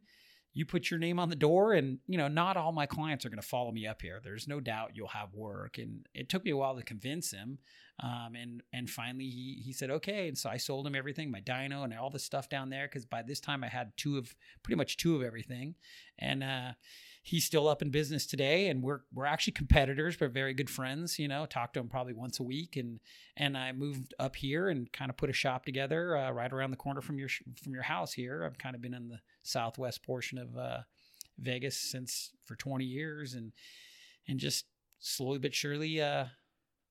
You 0.56 0.68
put 0.68 0.92
your 0.92 1.00
name 1.00 1.18
on 1.18 1.30
the 1.30 1.36
door, 1.36 1.74
and 1.74 1.98
you 2.08 2.18
know, 2.18 2.28
not 2.28 2.58
all 2.58 2.72
my 2.72 2.86
clients 2.86 3.26
are 3.26 3.30
going 3.30 3.42
to 3.42 3.48
follow 3.48 3.72
me 3.72 3.88
up 3.88 4.04
here. 4.04 4.20
There's 4.24 4.48
no 4.48 4.60
doubt 4.60 4.92
you'll 4.94 5.08
have 5.08 5.34
work, 5.34 5.78
and 5.78 6.08
it 6.14 6.30
took 6.30 6.44
me 6.44 6.52
a 6.52 6.58
while 6.58 6.76
to 6.76 6.84
convince 6.84 7.32
him. 7.32 7.60
Um, 8.02 8.36
and 8.36 8.64
and 8.74 8.90
finally 8.90 9.30
he 9.30 9.62
he 9.64 9.72
said 9.72 9.92
okay, 9.92 10.28
and 10.28 10.38
so 10.38 10.50
I 10.50 10.58
sold 10.58 10.88
him 10.88 10.96
everything, 10.96 11.30
my 11.30 11.42
dyno 11.42 11.84
and 11.84 11.94
all 11.94 12.10
the 12.10 12.20
stuff 12.20 12.50
down 12.50 12.70
there, 12.70 12.88
because 12.88 13.06
by 13.06 13.22
this 13.22 13.40
time 13.40 13.64
I 13.64 13.68
had 13.68 13.92
two 13.98 14.18
of 14.18 14.36
pretty 14.64 14.78
much 14.78 14.98
two 14.98 15.16
of 15.16 15.22
everything, 15.22 15.76
and 16.18 16.44
uh, 16.44 16.72
he's 17.22 17.46
still 17.46 17.68
up 17.68 17.82
in 17.82 17.90
business 17.90 18.26
today, 18.26 18.68
and 18.68 18.84
we're 18.84 19.02
we're 19.14 19.26
actually 19.26 19.54
competitors, 19.54 20.18
but 20.18 20.32
very 20.32 20.54
good 20.54 20.70
friends. 20.70 21.18
You 21.18 21.28
know, 21.28 21.46
talk 21.46 21.74
to 21.74 21.80
him 21.80 21.88
probably 21.88 22.14
once 22.14 22.40
a 22.40 22.44
week, 22.44 22.76
and 22.76 23.00
and 23.38 23.58
I 23.58 23.72
moved 23.72 24.14
up 24.20 24.36
here 24.36 24.70
and 24.70 24.92
kind 24.92 25.10
of 25.10 25.18
put 25.18 25.30
a 25.30 25.34
shop 25.34 25.64
together 25.66 26.18
uh, 26.18 26.32
right 26.32 26.52
around 26.52 26.72
the 26.72 26.78
corner 26.78 27.02
from 27.02 27.18
your 27.18 27.30
from 27.62 27.74
your 27.74 27.84
house 27.84 28.14
here. 28.14 28.44
I've 28.44 28.58
kind 28.58 28.76
of 28.76 28.82
been 28.82 28.94
in 28.94 29.08
the 29.08 29.20
southwest 29.44 30.04
portion 30.04 30.38
of 30.38 30.58
uh, 30.58 30.80
Vegas 31.40 31.78
since 31.78 32.32
for 32.44 32.56
20 32.56 32.86
years, 32.86 33.34
and 33.34 33.54
and 34.28 34.40
just 34.40 34.66
slowly 35.00 35.40
but 35.40 35.54
surely 35.54 36.02
uh, 36.02 36.26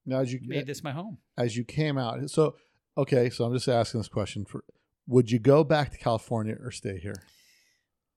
Now, 0.05 0.21
as 0.21 0.33
you 0.33 0.41
made 0.43 0.67
this 0.67 0.83
my 0.83 0.93
home. 0.93 1.19
as 1.37 1.57
you 1.57 1.65
came 1.65 1.97
out, 1.99 2.29
so 2.31 2.57
okay, 2.99 3.31
so 3.31 3.45
I'm 3.45 3.53
just 3.55 3.69
asking 3.69 4.01
this 4.01 4.09
question 4.09 4.45
for: 4.45 4.65
Would 5.07 5.31
you 5.31 5.39
go 5.39 5.65
back 5.65 5.91
to 5.93 5.99
California 5.99 6.57
or 6.61 6.71
stay 6.71 6.99
here? 6.99 7.23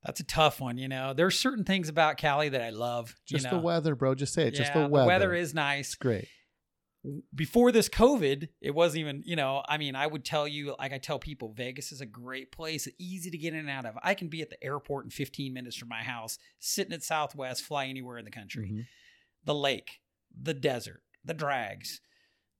That's 0.03 0.19
a 0.19 0.23
tough 0.23 0.61
one, 0.61 0.77
you 0.77 0.87
know. 0.87 1.13
There's 1.13 1.39
certain 1.39 1.63
things 1.63 1.89
about 1.89 2.17
Cali 2.17 2.49
that 2.49 2.61
I 2.61 2.69
love. 2.69 3.15
Just 3.25 3.45
you 3.45 3.51
the 3.51 3.57
weather, 3.57 3.95
bro. 3.95 4.13
Just 4.13 4.33
say 4.33 4.47
it. 4.47 4.51
just 4.51 4.71
Yeah, 4.75 4.87
the 4.87 4.87
weather. 4.87 5.33
is 5.33 5.53
nice. 5.53 5.87
It's 5.87 5.95
great. 5.95 6.27
Before 7.33 7.71
this 7.71 7.87
COVID, 7.87 8.49
it 8.61 8.73
wasn't 8.73 9.01
even, 9.01 9.21
you 9.25 9.35
know, 9.35 9.63
I 9.67 9.77
mean, 9.77 9.95
I 9.95 10.07
would 10.07 10.25
tell 10.25 10.47
you, 10.47 10.75
like 10.79 10.91
I 10.91 10.97
tell 10.97 11.19
people, 11.19 11.53
Vegas 11.53 11.91
is 11.91 12.01
a 12.01 12.05
great 12.05 12.51
place, 12.51 12.87
easy 12.97 13.29
to 13.29 13.37
get 13.37 13.53
in 13.53 13.59
and 13.59 13.69
out 13.69 13.85
of. 13.85 13.95
I 14.03 14.15
can 14.15 14.27
be 14.27 14.41
at 14.41 14.49
the 14.49 14.63
airport 14.63 15.05
in 15.05 15.11
15 15.11 15.53
minutes 15.53 15.75
from 15.75 15.87
my 15.89 16.01
house, 16.01 16.39
sitting 16.59 16.93
at 16.93 17.03
Southwest, 17.03 17.63
fly 17.63 17.85
anywhere 17.85 18.17
in 18.17 18.25
the 18.25 18.31
country. 18.31 18.71
Mhm. 18.71 18.85
The 19.43 19.53
lake, 19.53 20.01
the 20.35 20.55
desert, 20.55 21.03
the 21.25 21.33
drags, 21.33 22.01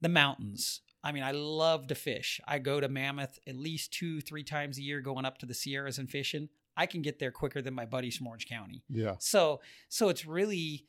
the 0.01 0.09
mountains. 0.09 0.81
I 1.03 1.11
mean, 1.11 1.23
I 1.23 1.31
love 1.31 1.87
to 1.87 1.95
fish. 1.95 2.41
I 2.47 2.57
go 2.57 2.79
to 2.79 2.89
Mammoth 2.89 3.37
at 3.47 3.55
least 3.55 3.93
two, 3.93 4.21
three 4.21 4.43
times 4.43 4.79
a 4.79 4.81
year 4.81 5.01
going 5.01 5.23
up 5.23 5.37
to 5.39 5.45
the 5.45 5.53
Sierras 5.53 5.99
and 5.99 6.09
fishing. 6.09 6.49
I 6.75 6.87
can 6.87 7.01
get 7.01 7.19
there 7.19 7.31
quicker 7.31 7.61
than 7.61 7.73
my 7.73 7.85
buddies 7.85 8.17
from 8.17 8.27
Orange 8.27 8.47
County. 8.47 8.83
Yeah. 8.89 9.15
So 9.19 9.61
so 9.87 10.09
it's 10.09 10.25
really 10.25 10.85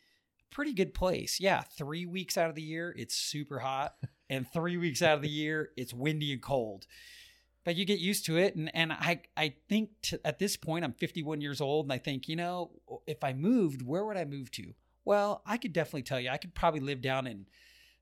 pretty 0.50 0.72
good 0.72 0.94
place. 0.94 1.38
Yeah, 1.38 1.60
three 1.60 2.06
weeks 2.06 2.36
out 2.36 2.48
of 2.48 2.54
the 2.54 2.62
year 2.62 2.94
it's 2.96 3.14
super 3.14 3.58
hot, 3.58 3.94
and 4.30 4.50
three 4.50 4.76
weeks 4.76 5.02
out 5.02 5.16
of 5.16 5.22
the 5.22 5.28
year 5.28 5.70
it's 5.76 5.94
windy 5.94 6.32
and 6.32 6.42
cold. 6.42 6.86
But 7.64 7.76
you 7.76 7.84
get 7.84 7.98
used 7.98 8.24
to 8.26 8.36
it, 8.38 8.56
and 8.56 8.74
and 8.74 8.92
I 8.92 9.22
I 9.36 9.54
think 9.68 9.90
to, 10.04 10.26
at 10.26 10.38
this 10.38 10.56
point 10.56 10.84
I'm 10.84 10.92
51 10.92 11.40
years 11.40 11.60
old, 11.60 11.86
and 11.86 11.92
I 11.92 11.98
think 11.98 12.28
you 12.28 12.36
know 12.36 12.70
if 13.06 13.22
I 13.22 13.32
moved, 13.32 13.82
where 13.82 14.04
would 14.04 14.16
I 14.16 14.24
move 14.24 14.50
to? 14.52 14.72
Well, 15.06 15.40
I 15.46 15.56
could 15.56 15.72
definitely 15.72 16.02
tell 16.02 16.20
you 16.20 16.28
I 16.28 16.36
could 16.36 16.54
probably 16.54 16.80
live 16.80 17.00
down 17.00 17.26
in 17.26 17.46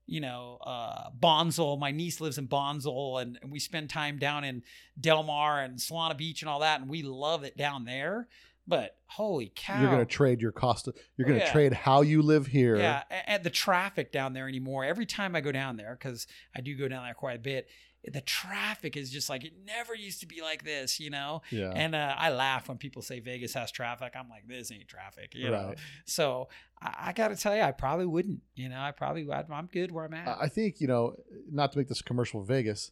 you 0.07 0.21
know, 0.21 0.59
uh, 0.61 1.09
Bonsall. 1.19 1.77
My 1.79 1.91
niece 1.91 2.21
lives 2.21 2.37
in 2.37 2.45
Bonsall, 2.47 3.17
and, 3.19 3.39
and 3.41 3.51
we 3.51 3.59
spend 3.59 3.89
time 3.89 4.19
down 4.19 4.43
in 4.43 4.63
Del 4.99 5.23
Mar 5.23 5.61
and 5.61 5.79
Solana 5.79 6.15
Beach 6.15 6.41
and 6.41 6.49
all 6.49 6.59
that, 6.59 6.79
and 6.79 6.89
we 6.89 7.01
love 7.01 7.43
it 7.43 7.57
down 7.57 7.85
there. 7.85 8.27
But 8.67 8.97
holy 9.07 9.51
cow! 9.55 9.79
You're 9.79 9.91
gonna 9.91 10.05
trade 10.05 10.41
your 10.41 10.51
cost. 10.51 10.87
Of, 10.87 10.95
you're 11.17 11.27
gonna 11.27 11.39
Yeah. 11.39 11.51
trade 11.51 11.73
how 11.73 12.01
you 12.01 12.21
live 12.21 12.47
here. 12.47 12.77
Yeah, 12.77 13.03
and 13.09 13.43
the 13.43 13.49
traffic 13.51 14.11
down 14.11 14.33
there 14.33 14.47
anymore. 14.47 14.83
Every 14.83 15.05
time 15.05 15.35
I 15.35 15.41
go 15.41 15.51
down 15.51 15.77
there, 15.77 15.95
because 15.99 16.25
I 16.55 16.61
do 16.61 16.75
go 16.75 16.87
down 16.87 17.03
there 17.03 17.13
quite 17.13 17.37
a 17.37 17.41
bit, 17.41 17.67
the 18.11 18.21
traffic 18.21 18.95
is 18.97 19.09
just 19.09 19.29
like 19.29 19.43
it 19.43 19.53
never 19.65 19.95
used 19.95 20.19
to 20.21 20.27
be 20.27 20.41
like 20.41 20.63
this, 20.63 20.99
you 20.99 21.09
know. 21.09 21.41
Yeah. 21.51 21.71
And 21.75 21.95
uh, 21.95 22.15
I 22.17 22.29
laugh 22.31 22.67
when 22.67 22.77
people 22.77 23.01
say 23.01 23.19
Vegas 23.19 23.53
has 23.53 23.71
traffic. 23.71 24.13
I'm 24.15 24.29
like, 24.29 24.47
this 24.47 24.71
ain't 24.71 24.87
traffic, 24.87 25.33
you 25.33 25.49
know. 25.49 25.73
So 26.05 26.49
I, 26.81 27.07
I 27.07 27.13
got 27.13 27.29
to 27.29 27.35
tell 27.35 27.55
you, 27.55 27.61
I 27.61 27.71
probably 27.71 28.05
wouldn't. 28.05 28.41
You 28.55 28.69
know, 28.69 28.79
I 28.79 28.91
probably 28.91 29.29
I'd, 29.29 29.49
I'm 29.51 29.67
good 29.67 29.91
where 29.91 30.05
I'm 30.05 30.13
at. 30.13 30.27
I 30.27 30.45
I 30.45 30.47
think 30.47 30.79
you 30.79 30.87
know, 30.87 31.15
not 31.51 31.71
to 31.71 31.77
make 31.77 31.87
this 31.87 32.01
commercial 32.01 32.43
Vegas, 32.43 32.91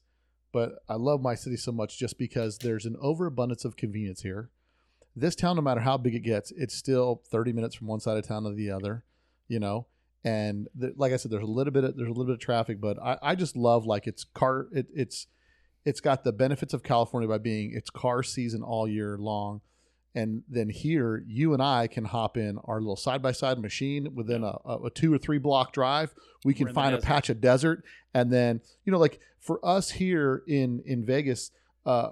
but 0.51 0.83
I 0.89 0.95
love 0.95 1.21
my 1.21 1.35
city 1.35 1.57
so 1.57 1.71
much 1.71 1.97
just 1.97 2.17
because 2.17 2.59
there's 2.59 2.85
an 2.85 2.95
overabundance 3.01 3.65
of 3.65 3.75
convenience 3.75 4.21
here. 4.21 4.49
This 5.15 5.35
town, 5.35 5.57
no 5.57 5.61
matter 5.61 5.81
how 5.81 5.97
big 5.97 6.15
it 6.15 6.21
gets, 6.21 6.51
it's 6.51 6.73
still 6.73 7.21
30 7.29 7.53
minutes 7.53 7.75
from 7.75 7.87
one 7.87 7.99
side 7.99 8.17
of 8.17 8.27
town 8.27 8.43
to 8.43 8.53
the 8.53 8.71
other. 8.71 9.03
You 9.47 9.59
know, 9.59 9.87
and 10.23 10.67
the, 10.75 10.93
like 10.95 11.11
I 11.11 11.17
said, 11.17 11.31
there's 11.31 11.43
a 11.43 11.47
little 11.47 11.73
bit 11.73 11.83
of, 11.83 11.97
there's 11.97 12.07
a 12.07 12.11
little 12.11 12.25
bit 12.25 12.33
of 12.33 12.39
traffic, 12.39 12.79
but 12.79 12.97
I, 13.01 13.17
I 13.21 13.35
just 13.35 13.55
love 13.55 13.85
like 13.85 14.07
it's 14.07 14.23
car 14.23 14.67
it, 14.71 14.87
it's 14.93 15.27
it's 15.85 15.99
got 15.99 16.23
the 16.23 16.31
benefits 16.31 16.73
of 16.73 16.81
California 16.83 17.27
by 17.27 17.37
being 17.37 17.73
it's 17.73 17.89
car 17.89 18.23
season 18.23 18.63
all 18.63 18.87
year 18.87 19.17
long. 19.17 19.61
And 20.15 20.43
then 20.47 20.69
here, 20.69 21.23
you 21.27 21.53
and 21.53 21.61
I 21.61 21.87
can 21.87 22.05
hop 22.05 22.37
in 22.37 22.59
our 22.65 22.79
little 22.79 22.95
side 22.95 23.23
by 23.23 23.31
side 23.31 23.57
machine 23.57 24.13
within 24.13 24.43
a, 24.43 24.55
a, 24.63 24.85
a 24.85 24.89
two 24.91 25.11
or 25.11 25.17
three 25.17 25.39
block 25.39 25.73
drive. 25.73 26.13
We 26.45 26.53
can 26.53 26.71
find 26.71 26.93
a 26.93 26.99
patch 26.99 27.29
of 27.29 27.41
desert, 27.41 27.83
and 28.13 28.31
then 28.31 28.61
you 28.85 28.91
know, 28.91 28.99
like 28.99 29.19
for 29.39 29.59
us 29.65 29.89
here 29.91 30.43
in 30.47 30.83
in 30.85 31.03
Vegas, 31.03 31.51
uh, 31.85 32.11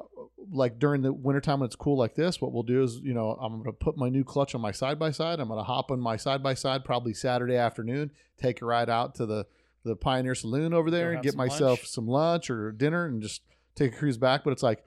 like 0.51 0.79
during 0.79 1.01
the 1.01 1.13
wintertime 1.13 1.59
when 1.59 1.67
it's 1.67 1.75
cool 1.75 1.97
like 1.97 2.15
this, 2.15 2.41
what 2.41 2.51
we'll 2.51 2.63
do 2.63 2.83
is, 2.83 2.97
you 2.97 3.13
know, 3.13 3.37
I'm 3.39 3.59
gonna 3.59 3.71
put 3.71 3.97
my 3.97 4.09
new 4.09 4.23
clutch 4.23 4.53
on 4.53 4.61
my 4.61 4.71
side 4.71 4.99
by 4.99 5.11
side. 5.11 5.39
I'm 5.39 5.47
gonna 5.47 5.63
hop 5.63 5.91
on 5.91 5.99
my 5.99 6.17
side 6.17 6.43
by 6.43 6.53
side 6.53 6.83
probably 6.83 7.13
Saturday 7.13 7.55
afternoon, 7.55 8.11
take 8.37 8.61
a 8.61 8.65
ride 8.65 8.89
out 8.89 9.15
to 9.15 9.25
the 9.25 9.45
the 9.83 9.95
Pioneer 9.95 10.35
Saloon 10.35 10.73
over 10.73 10.91
there 10.91 11.11
and 11.11 11.23
get 11.23 11.31
some 11.31 11.37
myself 11.37 11.79
lunch. 11.79 11.87
some 11.87 12.07
lunch 12.07 12.49
or 12.49 12.71
dinner 12.71 13.05
and 13.05 13.21
just 13.21 13.41
take 13.75 13.93
a 13.93 13.97
cruise 13.97 14.17
back. 14.17 14.43
But 14.43 14.51
it's 14.51 14.63
like 14.63 14.83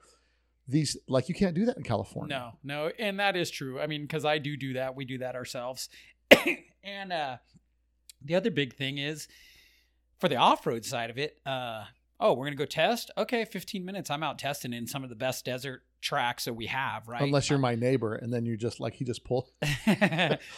these, 0.67 0.97
like 1.07 1.29
you 1.29 1.35
can't 1.35 1.55
do 1.55 1.65
that 1.65 1.77
in 1.77 1.83
California. 1.83 2.53
No, 2.63 2.75
no, 2.85 2.91
and 2.97 3.19
that 3.19 3.35
is 3.35 3.49
true. 3.49 3.79
I 3.79 3.87
mean, 3.87 4.03
because 4.03 4.23
I 4.25 4.37
do 4.37 4.55
do 4.55 4.73
that. 4.73 4.95
We 4.95 5.05
do 5.05 5.17
that 5.19 5.35
ourselves. 5.35 5.89
and 6.83 7.11
uh, 7.11 7.37
the 8.23 8.35
other 8.35 8.51
big 8.51 8.73
thing 8.75 8.97
is 8.97 9.27
for 10.19 10.29
the 10.29 10.37
off-road 10.37 10.85
side 10.85 11.09
of 11.09 11.17
it. 11.17 11.37
Uh, 11.45 11.85
oh, 12.19 12.33
we're 12.33 12.45
gonna 12.45 12.55
go 12.55 12.65
test. 12.65 13.11
Okay, 13.17 13.45
15 13.45 13.83
minutes. 13.83 14.09
I'm 14.09 14.23
out 14.23 14.39
testing 14.39 14.73
in 14.73 14.87
some 14.87 15.03
of 15.03 15.09
the 15.09 15.15
best 15.15 15.45
desert 15.45 15.83
tracks 16.01 16.45
that 16.45 16.53
we 16.53 16.67
have. 16.67 17.07
Right. 17.07 17.21
Unless 17.21 17.49
you're 17.49 17.59
my 17.59 17.75
neighbor, 17.75 18.15
and 18.15 18.31
then 18.33 18.45
you 18.45 18.57
just 18.57 18.79
like 18.79 18.93
he 18.93 19.03
just 19.05 19.23
pulls. 19.23 19.51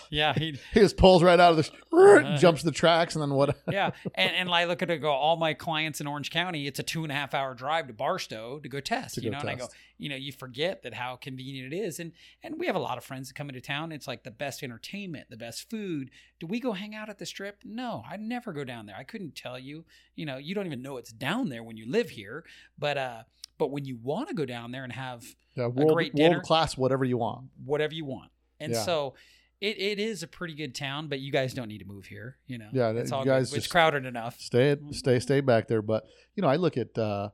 yeah, 0.09 0.34
he, 0.38 0.57
he 0.73 0.80
just 0.80 0.97
pulls 0.97 1.23
right 1.23 1.39
out 1.39 1.51
of 1.51 1.57
this, 1.57 1.69
Uh-huh. 1.93 2.38
jumps 2.38 2.64
the 2.64 2.72
tracks, 2.72 3.15
and 3.15 3.22
then 3.22 3.31
what? 3.31 3.57
yeah, 3.72 3.91
and 4.15 4.31
and 4.35 4.49
I 4.49 4.65
look 4.65 4.81
at 4.81 4.89
it, 4.89 4.99
go 4.99 5.11
all 5.11 5.38
my 5.38 5.53
clients 5.53 6.01
in 6.01 6.07
Orange 6.07 6.31
County. 6.31 6.68
It's 6.68 6.80
a 6.80 6.84
two 6.84 7.03
and 7.03 7.11
a 7.11 7.15
half 7.15 7.34
hour 7.34 7.53
drive 7.53 7.88
to 7.88 7.93
Barstow 7.93 8.59
to 8.59 8.69
go 8.69 8.80
test. 8.80 9.15
To 9.15 9.22
you 9.22 9.30
know, 9.31 9.39
and 9.39 9.49
I 9.49 9.55
go, 9.55 9.68
you 9.97 10.09
know, 10.09 10.15
you 10.15 10.31
forget 10.31 10.84
that 10.84 10.93
how 10.93 11.15
convenient 11.15 11.73
it 11.73 11.77
is, 11.77 11.99
and 11.99 12.11
and 12.43 12.59
we 12.59 12.68
have 12.68 12.76
a 12.76 12.80
lot 12.80 12.97
of 12.97 13.03
friends 13.03 13.27
that 13.30 13.35
come 13.35 13.49
into 13.49 13.61
town. 13.61 13.91
It's 13.91 14.07
like 14.07 14.23
the 14.23 14.31
best 14.31 14.64
entertainment, 14.64 15.27
the 15.30 15.38
best 15.38 15.69
food. 15.69 16.11
Do 16.39 16.47
we 16.47 16.59
go 16.59 16.73
hang 16.73 16.93
out 16.95 17.09
at 17.09 17.18
the 17.18 17.26
strip? 17.26 17.61
No, 17.64 18.03
I 18.09 18.18
never 18.18 18.53
go 18.53 18.64
down 18.64 18.85
there. 18.85 18.95
I 18.97 19.03
couldn't 19.03 19.35
tell 19.35 19.57
you. 19.57 19.85
You 20.15 20.26
know, 20.26 20.38
you 20.38 20.53
don't 20.55 20.65
even 20.65 20.81
know 20.81 20.97
it's 20.97 21.11
down 21.11 21.49
there 21.49 21.64
when 21.64 21.77
you 21.77 21.89
live 21.89 22.09
here. 22.11 22.43
But 22.77 22.97
uh, 22.97 23.23
but 23.58 23.72
when 23.72 23.86
you 23.86 23.98
want 24.02 24.30
to 24.30 24.36
go 24.36 24.46
down 24.46 24.72
there 24.72 24.84
and 24.84 24.94
have 24.94 25.24
Yeah, 25.56 25.68
world, 25.68 25.94
great 25.94 26.14
dinner. 26.16 26.36
world 26.36 26.44
class, 26.44 26.78
whatever 26.78 27.06
you 27.06 27.18
want. 27.18 27.50
whatever 27.66 27.94
you 27.94 28.06
want, 28.06 28.32
and 28.60 28.74
Yeah. 28.74 28.84
so. 28.84 29.16
It, 29.60 29.80
it 29.80 29.98
is 30.00 30.22
a 30.22 30.28
pretty 30.28 30.54
good 30.54 30.76
town, 30.76 31.08
but 31.08 31.20
you 31.20 31.32
guys 31.32 31.52
don't 31.52 31.68
need 31.68 31.80
to 31.80 31.86
move 31.86 32.06
here. 32.06 32.38
You 32.46 32.60
know, 32.60 32.70
Yeah, 32.72 32.92
it's 32.92 33.10
you 33.10 33.18
all 33.18 33.26
guys 33.26 33.50
good. 33.50 33.58
It's 33.58 33.66
crowded 33.66 34.06
enough. 34.06 34.40
Stay 34.40 34.76
Mm-hmm. 34.76 34.92
stay, 34.92 35.20
stay 35.20 35.42
back 35.42 35.68
there. 35.68 35.82
But 35.82 36.06
you 36.36 36.44
know, 36.44 36.48
I 36.48 36.58
look 36.58 36.78
at, 36.78 36.96
uh, 36.96 37.30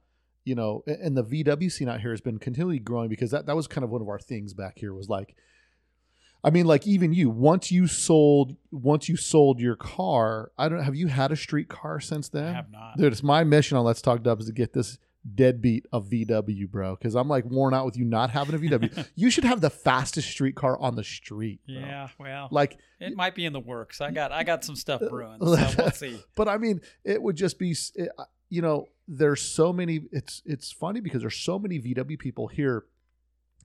you 0.46 0.56
know, 0.56 0.86
and 0.88 1.18
the 1.18 1.24
VW 1.26 1.70
scene 1.70 1.90
out 1.90 2.00
here 2.00 2.12
has 2.12 2.22
been 2.22 2.38
continually 2.40 2.80
growing 2.80 3.10
because 3.10 3.32
that 3.32 3.46
that 3.48 3.58
was 3.58 3.68
kind 3.68 3.84
of 3.84 3.90
one 3.90 4.02
of 4.02 4.08
our 4.08 4.20
things 4.20 4.54
back 4.54 4.78
here 4.80 4.94
was 4.94 5.10
like, 5.10 5.36
I 6.46 6.50
mean, 6.50 6.66
like 6.66 6.88
even 6.88 7.12
you, 7.14 7.30
once 7.30 7.74
you 7.74 7.88
sold, 7.88 8.56
once 8.72 9.10
you 9.10 9.18
sold 9.18 9.60
your 9.60 9.76
car, 9.76 10.54
I 10.58 10.70
don't 10.70 10.82
have 10.82 10.96
you 10.96 11.08
had 11.08 11.34
a 11.34 11.36
street 11.36 11.68
car 11.68 12.00
since 12.00 12.30
I 12.34 12.40
then? 12.40 12.54
have 12.56 12.72
not. 12.72 12.96
Dude, 12.98 13.12
it's 13.12 13.22
my 13.22 13.44
mission 13.44 13.78
on 13.78 13.84
Let's 13.84 14.02
Talk 14.02 14.24
Dubs 14.24 14.46
to 14.46 14.54
get 14.54 14.72
this 14.72 14.98
deadbeat 15.36 15.86
of 15.92 16.10
VW, 16.10 16.70
bro, 16.70 16.96
because 16.96 17.16
I'm 17.16 17.28
like 17.28 17.46
worn 17.46 17.74
out 17.74 17.86
with 17.86 17.98
you 17.98 18.06
not 18.06 18.30
having 18.30 18.56
a 18.56 18.58
VW. 18.60 19.08
you 19.16 19.30
should 19.30 19.44
have 19.46 19.62
the 19.62 19.70
fastest 19.70 20.30
street 20.30 20.56
car 20.56 20.78
on 20.80 20.96
the 20.96 21.04
street. 21.04 21.62
Bro. 21.66 21.76
Yeah, 21.76 22.08
well, 22.20 22.50
Like, 22.52 22.78
it 23.00 23.16
might 23.16 23.36
be 23.36 23.46
in 23.46 23.54
the 23.54 23.60
works. 23.60 24.02
I 24.02 24.12
got 24.12 24.32
I 24.32 24.44
got 24.44 24.64
some 24.64 24.76
stuff 24.76 25.02
brewing, 25.10 25.40
so 25.42 25.68
we'll 25.78 25.92
see. 25.92 26.22
but 26.36 26.48
I 26.48 26.58
mean, 26.58 26.82
it 27.04 27.22
would 27.22 27.36
just 27.36 27.58
be, 27.60 27.76
it, 27.96 28.10
uh, 28.18 28.26
you 28.50 28.62
know, 28.62 28.88
there's 29.08 29.42
so 29.42 29.74
many. 29.74 30.02
It's 30.12 30.42
it's 30.46 30.72
funny 30.72 31.00
because 31.00 31.22
there's 31.22 31.36
so 31.38 31.58
many 31.60 31.80
VW 31.80 32.18
people 32.20 32.48
here 32.48 32.86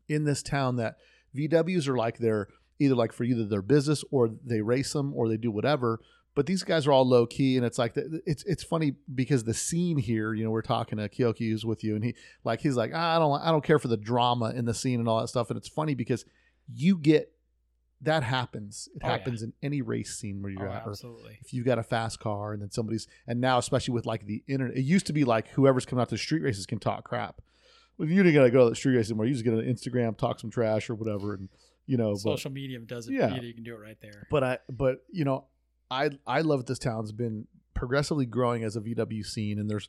in 0.08 0.24
this 0.24 0.42
town 0.42 0.76
that 0.76 0.96
VWs 1.36 1.86
are 1.88 1.96
like 1.96 2.18
they're 2.18 2.48
either 2.78 2.94
like 2.94 3.12
for 3.12 3.24
either 3.24 3.44
their 3.44 3.62
business 3.62 4.04
or 4.10 4.30
they 4.44 4.60
race 4.60 4.92
them 4.92 5.12
or 5.14 5.28
they 5.28 5.36
do 5.36 5.50
whatever. 5.50 6.00
But 6.38 6.46
these 6.46 6.62
guys 6.62 6.86
are 6.86 6.92
all 6.92 7.04
low 7.04 7.26
key, 7.26 7.56
and 7.56 7.66
it's 7.66 7.78
like 7.78 7.94
the, 7.94 8.22
it's 8.24 8.44
it's 8.44 8.62
funny 8.62 8.94
because 9.12 9.42
the 9.42 9.52
scene 9.54 9.98
here, 9.98 10.32
you 10.34 10.44
know, 10.44 10.50
we're 10.52 10.62
talking 10.62 10.98
to 10.98 11.08
Kyoki 11.08 11.50
who's 11.50 11.66
with 11.66 11.82
you, 11.82 11.96
and 11.96 12.04
he 12.04 12.14
like 12.44 12.60
he's 12.60 12.76
like 12.76 12.92
"Ah, 12.94 13.16
I 13.16 13.18
don't 13.18 13.40
I 13.42 13.50
don't 13.50 13.64
care 13.64 13.80
for 13.80 13.88
the 13.88 13.96
drama 13.96 14.52
in 14.54 14.64
the 14.64 14.72
scene 14.72 15.00
and 15.00 15.08
all 15.08 15.20
that 15.20 15.26
stuff, 15.26 15.50
and 15.50 15.56
it's 15.56 15.66
funny 15.68 15.96
because 15.96 16.24
you 16.72 16.96
get 16.96 17.32
that 18.02 18.22
happens. 18.22 18.88
It 18.94 19.00
Oh, 19.02 19.08
yeah. 19.08 19.12
happens 19.16 19.42
in 19.42 19.52
any 19.64 19.82
race 19.82 20.14
scene 20.16 20.40
where 20.40 20.52
you're 20.52 20.68
Oh, 20.68 20.72
at, 20.72 20.86
absolutely. 20.86 21.38
if 21.42 21.52
you've 21.52 21.66
got 21.66 21.80
a 21.80 21.82
fast 21.82 22.20
car 22.20 22.52
and 22.52 22.62
then 22.62 22.70
somebody's 22.70 23.08
and 23.26 23.40
now 23.40 23.58
especially 23.58 23.94
with 23.94 24.06
like 24.06 24.24
the 24.24 24.44
internet 24.46 24.76
it 24.76 24.82
used 24.82 25.06
to 25.08 25.12
be 25.12 25.24
like 25.24 25.48
whoever's 25.48 25.84
coming 25.86 26.00
out 26.00 26.08
to 26.10 26.14
the 26.14 26.18
street 26.18 26.42
races 26.42 26.66
can 26.66 26.78
talk 26.78 27.02
crap 27.02 27.40
well 27.98 28.06
you 28.08 28.22
didn't 28.22 28.36
gotta 28.36 28.52
go 28.52 28.62
to 28.62 28.70
the 28.70 28.76
street 28.76 28.94
race 28.96 29.10
anymore 29.10 29.26
you 29.26 29.32
just 29.32 29.44
get 29.44 29.52
on 29.54 29.58
instagram 29.62 30.16
talk 30.16 30.38
some 30.38 30.50
trash 30.50 30.88
or 30.88 30.94
whatever 30.94 31.34
and 31.34 31.48
you 31.86 31.96
know 31.96 32.12
but, 32.12 32.20
Social 32.20 32.52
media 32.52 32.78
does 32.78 33.08
it. 33.08 33.14
Yeah. 33.14 33.34
Yeah, 33.34 33.40
you 33.40 33.52
can 33.54 33.64
do 33.64 33.74
it 33.74 33.80
right 33.80 33.98
there. 34.00 34.28
but 34.30 34.44
i 34.44 34.58
but 34.70 34.98
you 35.10 35.24
know 35.24 35.46
i 35.90 36.10
i 36.26 36.40
love 36.40 36.60
that 36.60 36.66
this 36.66 36.78
town's 36.78 37.12
been 37.12 37.46
progressively 37.74 38.26
growing 38.26 38.64
as 38.64 38.76
a 38.76 38.80
vw 38.80 39.24
scene 39.24 39.58
and 39.58 39.70
there's 39.70 39.88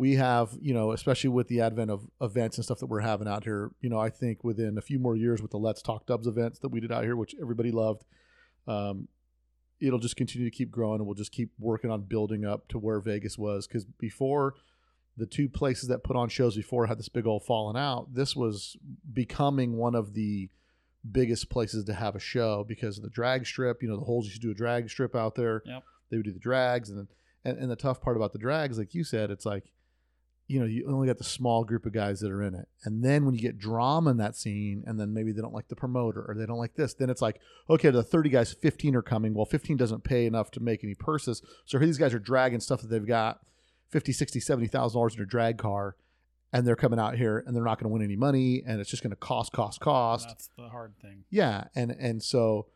we 0.00 0.14
have 0.14 0.56
you 0.62 0.72
know 0.72 0.92
especially 0.92 1.28
with 1.28 1.48
the 1.48 1.60
advent 1.60 1.90
of 1.90 2.06
events 2.22 2.56
and 2.56 2.64
stuff 2.64 2.78
that 2.78 2.86
we're 2.86 3.00
having 3.00 3.28
out 3.28 3.44
here 3.44 3.70
you 3.80 3.90
know 3.90 3.98
i 3.98 4.08
think 4.08 4.42
within 4.42 4.78
a 4.78 4.80
few 4.80 4.98
more 4.98 5.14
years 5.14 5.42
with 5.42 5.50
the 5.50 5.58
let's 5.58 5.82
talk 5.82 6.06
dubs 6.06 6.26
events 6.26 6.58
that 6.60 6.70
we 6.70 6.80
did 6.80 6.90
out 6.90 7.04
here 7.04 7.16
which 7.16 7.34
everybody 7.40 7.70
loved 7.70 8.04
um, 8.66 9.08
it'll 9.80 9.98
just 9.98 10.16
continue 10.16 10.48
to 10.48 10.56
keep 10.56 10.70
growing 10.70 11.00
and 11.00 11.06
we'll 11.06 11.14
just 11.14 11.32
keep 11.32 11.50
working 11.58 11.90
on 11.90 12.02
building 12.02 12.46
up 12.46 12.66
to 12.68 12.78
where 12.78 12.98
vegas 12.98 13.36
was 13.36 13.66
because 13.66 13.84
before 13.84 14.54
the 15.18 15.26
two 15.26 15.50
places 15.50 15.88
that 15.88 16.02
put 16.02 16.16
on 16.16 16.30
shows 16.30 16.56
before 16.56 16.86
had 16.86 16.98
this 16.98 17.10
big 17.10 17.26
old 17.26 17.44
falling 17.44 17.76
out 17.76 18.14
this 18.14 18.34
was 18.34 18.76
becoming 19.12 19.76
one 19.76 19.94
of 19.94 20.14
the 20.14 20.48
biggest 21.10 21.48
places 21.50 21.84
to 21.84 21.94
have 21.94 22.14
a 22.14 22.20
show 22.20 22.64
because 22.66 22.98
of 22.98 23.04
the 23.04 23.10
drag 23.10 23.46
strip. 23.46 23.82
You 23.82 23.88
know 23.88 23.96
the 23.96 24.04
holes 24.04 24.26
used 24.26 24.40
to 24.40 24.46
do 24.46 24.50
a 24.52 24.54
drag 24.54 24.90
strip 24.90 25.14
out 25.14 25.34
there. 25.34 25.62
Yep. 25.64 25.82
they 26.10 26.16
would 26.16 26.26
do 26.26 26.32
the 26.32 26.38
drags 26.38 26.90
and 26.90 26.98
then 26.98 27.08
and, 27.44 27.58
and 27.58 27.70
the 27.70 27.76
tough 27.76 28.00
part 28.02 28.16
about 28.16 28.32
the 28.32 28.38
drags 28.38 28.78
like 28.78 28.94
you 28.94 29.02
said 29.02 29.30
it's 29.30 29.46
like 29.46 29.72
you 30.46 30.58
know 30.60 30.66
you 30.66 30.84
only 30.92 31.06
got 31.06 31.16
the 31.16 31.24
small 31.24 31.64
group 31.64 31.86
of 31.86 31.92
guys 31.92 32.20
that 32.20 32.30
are 32.30 32.42
in 32.42 32.54
it. 32.54 32.68
And 32.84 33.04
then 33.04 33.24
when 33.24 33.34
you 33.34 33.40
get 33.40 33.56
drama 33.58 34.10
in 34.10 34.16
that 34.18 34.36
scene 34.36 34.82
and 34.86 34.98
then 34.98 35.14
maybe 35.14 35.32
they 35.32 35.40
don't 35.40 35.54
like 35.54 35.68
the 35.68 35.76
promoter 35.76 36.24
or 36.26 36.34
they 36.34 36.44
don't 36.44 36.58
like 36.58 36.74
this 36.74 36.92
then 36.94 37.08
it's 37.08 37.22
like 37.22 37.40
okay 37.70 37.90
the 37.90 38.02
30 38.02 38.30
guys 38.30 38.52
15 38.52 38.96
are 38.96 39.02
coming. 39.02 39.32
Well 39.32 39.46
15 39.46 39.76
doesn't 39.76 40.04
pay 40.04 40.26
enough 40.26 40.50
to 40.52 40.60
make 40.60 40.82
any 40.84 40.94
purses. 40.94 41.40
So 41.66 41.78
these 41.78 41.98
guys 41.98 42.12
are 42.12 42.18
dragging 42.18 42.60
stuff 42.60 42.82
that 42.82 42.88
they've 42.88 43.06
got 43.06 43.40
50 43.90 44.12
60 44.12 44.40
70 44.40 44.66
thousand 44.66 44.98
dollars 44.98 45.14
in 45.14 45.18
their 45.18 45.26
drag 45.26 45.56
car 45.56 45.96
and 46.52 46.66
they're 46.66 46.76
coming 46.76 46.98
out 46.98 47.16
here 47.16 47.42
and 47.46 47.54
they're 47.54 47.64
not 47.64 47.78
going 47.78 47.88
to 47.88 47.92
win 47.92 48.02
any 48.02 48.16
money 48.16 48.62
and 48.66 48.80
it's 48.80 48.90
just 48.90 49.02
going 49.02 49.10
to 49.10 49.16
cost 49.16 49.52
cost 49.52 49.80
cost 49.80 50.28
That's 50.28 50.50
the 50.56 50.68
hard 50.68 50.94
thing. 51.00 51.24
yeah, 51.30 51.64
and 51.74 51.90
and 51.90 52.22
so 52.22 52.66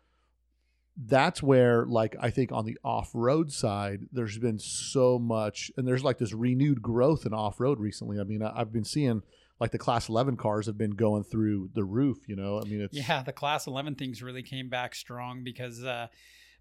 that's 0.96 1.42
where 1.42 1.84
like 1.86 2.14
I 2.20 2.30
think 2.30 2.52
on 2.52 2.66
the 2.66 2.78
off-road 2.84 3.50
side 3.50 4.06
there's 4.12 4.38
been 4.38 4.60
so 4.60 5.18
much 5.18 5.72
and 5.76 5.88
there's 5.88 6.04
like 6.04 6.18
this 6.18 6.32
renewed 6.32 6.82
growth 6.82 7.26
in 7.26 7.34
off-road 7.34 7.80
recently. 7.80 8.20
I 8.20 8.24
mean, 8.24 8.42
I, 8.42 8.60
I've 8.60 8.72
been 8.72 8.84
seeing 8.84 9.22
like 9.58 9.72
the 9.72 9.78
class 9.78 10.08
11 10.08 10.36
cars 10.36 10.66
have 10.66 10.78
been 10.78 10.92
going 10.92 11.24
through 11.24 11.70
the 11.74 11.84
roof, 11.84 12.18
you 12.28 12.36
know. 12.36 12.60
I 12.60 12.64
mean, 12.64 12.80
it's 12.80 12.96
Yeah, 12.96 13.22
the 13.22 13.32
class 13.32 13.66
11 13.66 13.96
things 13.96 14.22
really 14.22 14.42
came 14.42 14.68
back 14.68 14.94
strong 14.94 15.42
because 15.42 15.82
uh 15.82 16.06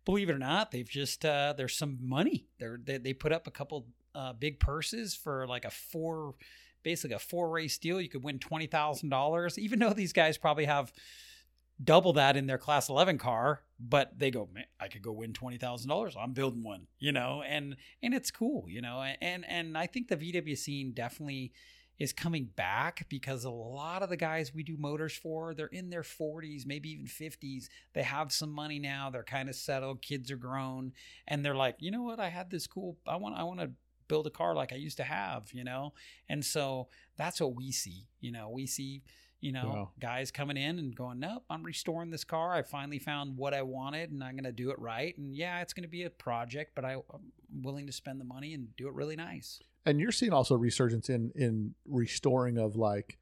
believe 0.04 0.30
it 0.30 0.34
or 0.34 0.40
not, 0.40 0.72
they've 0.72 0.90
just 0.90 1.24
uh 1.26 1.54
there's 1.56 1.78
some 1.78 2.00
money. 2.02 2.48
They're 2.58 2.80
they, 2.84 2.98
they 2.98 3.14
put 3.14 3.32
up 3.34 3.46
a 3.46 3.52
couple 3.52 3.86
uh 4.16 4.34
big 4.34 4.60
purses 4.60 5.14
for 5.14 5.46
like 5.46 5.66
a 5.66 5.70
four 5.72 6.34
basically 6.84 7.16
a 7.16 7.20
four 7.20 7.50
race 7.50 7.78
deal. 7.78 8.00
You 8.00 8.10
could 8.10 8.24
win 8.24 8.40
$20,000 8.40 9.58
even 9.58 9.80
though 9.80 9.94
these 9.94 10.14
guys 10.14 10.38
probably 10.38 10.66
have 10.66 10.92
double 11.84 12.14
that 12.14 12.38
in 12.38 12.46
their 12.46 12.58
class 12.58 12.88
11 12.88 13.18
car 13.18 13.62
but 13.80 14.18
they 14.18 14.30
go 14.30 14.48
man 14.54 14.66
i 14.80 14.88
could 14.88 15.02
go 15.02 15.12
win 15.12 15.34
$20000 15.34 16.16
i'm 16.18 16.32
building 16.32 16.64
one 16.64 16.88
you 17.00 17.12
know? 17.12 17.44
And 17.46 17.76
and 18.02 18.14
it's 18.14 18.32
cool 18.32 18.66
you 18.68 18.82
know? 18.82 19.04
And 19.22 19.44
and 19.48 19.78
i 19.78 19.88
think 19.88 20.08
the 20.08 20.16
vw 20.16 20.58
scene 20.58 20.92
definitely 20.94 21.52
is 22.00 22.14
coming 22.14 22.50
back 22.56 23.06
because 23.10 23.44
a 23.44 23.50
lot 23.50 24.02
of 24.02 24.10
the 24.10 24.18
guys 24.18 24.54
we 24.54 24.64
do 24.64 24.76
motors 24.78 25.16
for 25.16 25.54
they're 25.54 25.68
in 25.68 25.90
their 25.90 26.02
40s 26.02 26.66
maybe 26.66 26.90
even 26.92 27.06
50s 27.06 27.70
they 27.94 28.04
have 28.04 28.32
some 28.32 28.52
money 28.52 28.80
now. 28.80 29.10
They're 29.10 29.24
kind 29.24 29.48
of 29.48 29.56
settled. 29.56 30.02
Kids 30.02 30.32
are 30.32 30.38
grown. 30.38 30.94
And 31.28 31.46
they're 31.46 31.56
like 31.56 31.76
you 31.80 31.92
know 31.92 32.04
what? 32.04 32.20
I 32.20 32.30
had 32.30 32.50
this 32.50 32.68
cool 32.68 32.98
i 33.08 33.16
want 33.16 33.36
i 33.38 33.44
want 33.44 33.60
to 33.60 33.72
build 34.08 34.28
a 34.28 34.30
car 34.30 34.54
like 34.56 34.72
i 34.74 34.76
used 34.76 34.98
to 34.98 35.04
have 35.04 35.52
you 35.54 35.64
know? 35.64 35.94
And 36.30 36.44
so 36.44 36.88
that's 37.18 37.40
what 37.42 37.56
we 37.56 37.72
see 37.72 38.08
you 38.20 38.32
know? 38.32 38.50
We 38.50 38.66
see 38.68 39.04
you 39.42 39.52
know 39.52 39.68
Wow. 39.68 39.90
guys 40.00 40.32
coming 40.32 40.56
in 40.58 40.80
and 40.80 40.96
going 40.96 41.20
nope 41.20 41.44
i'm 41.50 41.64
restoring 41.64 42.10
this 42.12 42.24
car. 42.24 42.54
I 42.54 42.62
finally 42.62 43.00
found 43.00 43.38
what 43.38 43.54
i 43.54 43.62
wanted 43.62 44.12
and 44.12 44.24
i'm 44.24 44.36
going 44.36 44.46
to 44.46 44.52
do 44.54 44.72
it 44.72 44.80
right. 44.80 45.18
And 45.18 45.36
yeah 45.36 45.62
it's 45.62 45.74
going 45.74 45.84
to 45.84 45.90
be 45.90 46.04
a 46.04 46.10
project 46.10 46.72
but 46.76 46.86
I, 46.86 46.94
i'm 46.94 47.32
willing 47.62 47.86
to 47.88 47.94
spend 47.94 48.20
the 48.20 48.26
money 48.26 48.54
and 48.54 48.76
do 48.78 48.88
it 48.88 48.94
really 48.94 49.16
nice. 49.16 49.60
And 49.86 50.00
you're 50.00 50.14
seeing 50.14 50.32
also 50.34 50.56
resurgence 50.56 51.10
in 51.10 51.32
in 51.36 51.76
restoring 51.86 52.58
of 52.58 52.76
like 52.78 53.18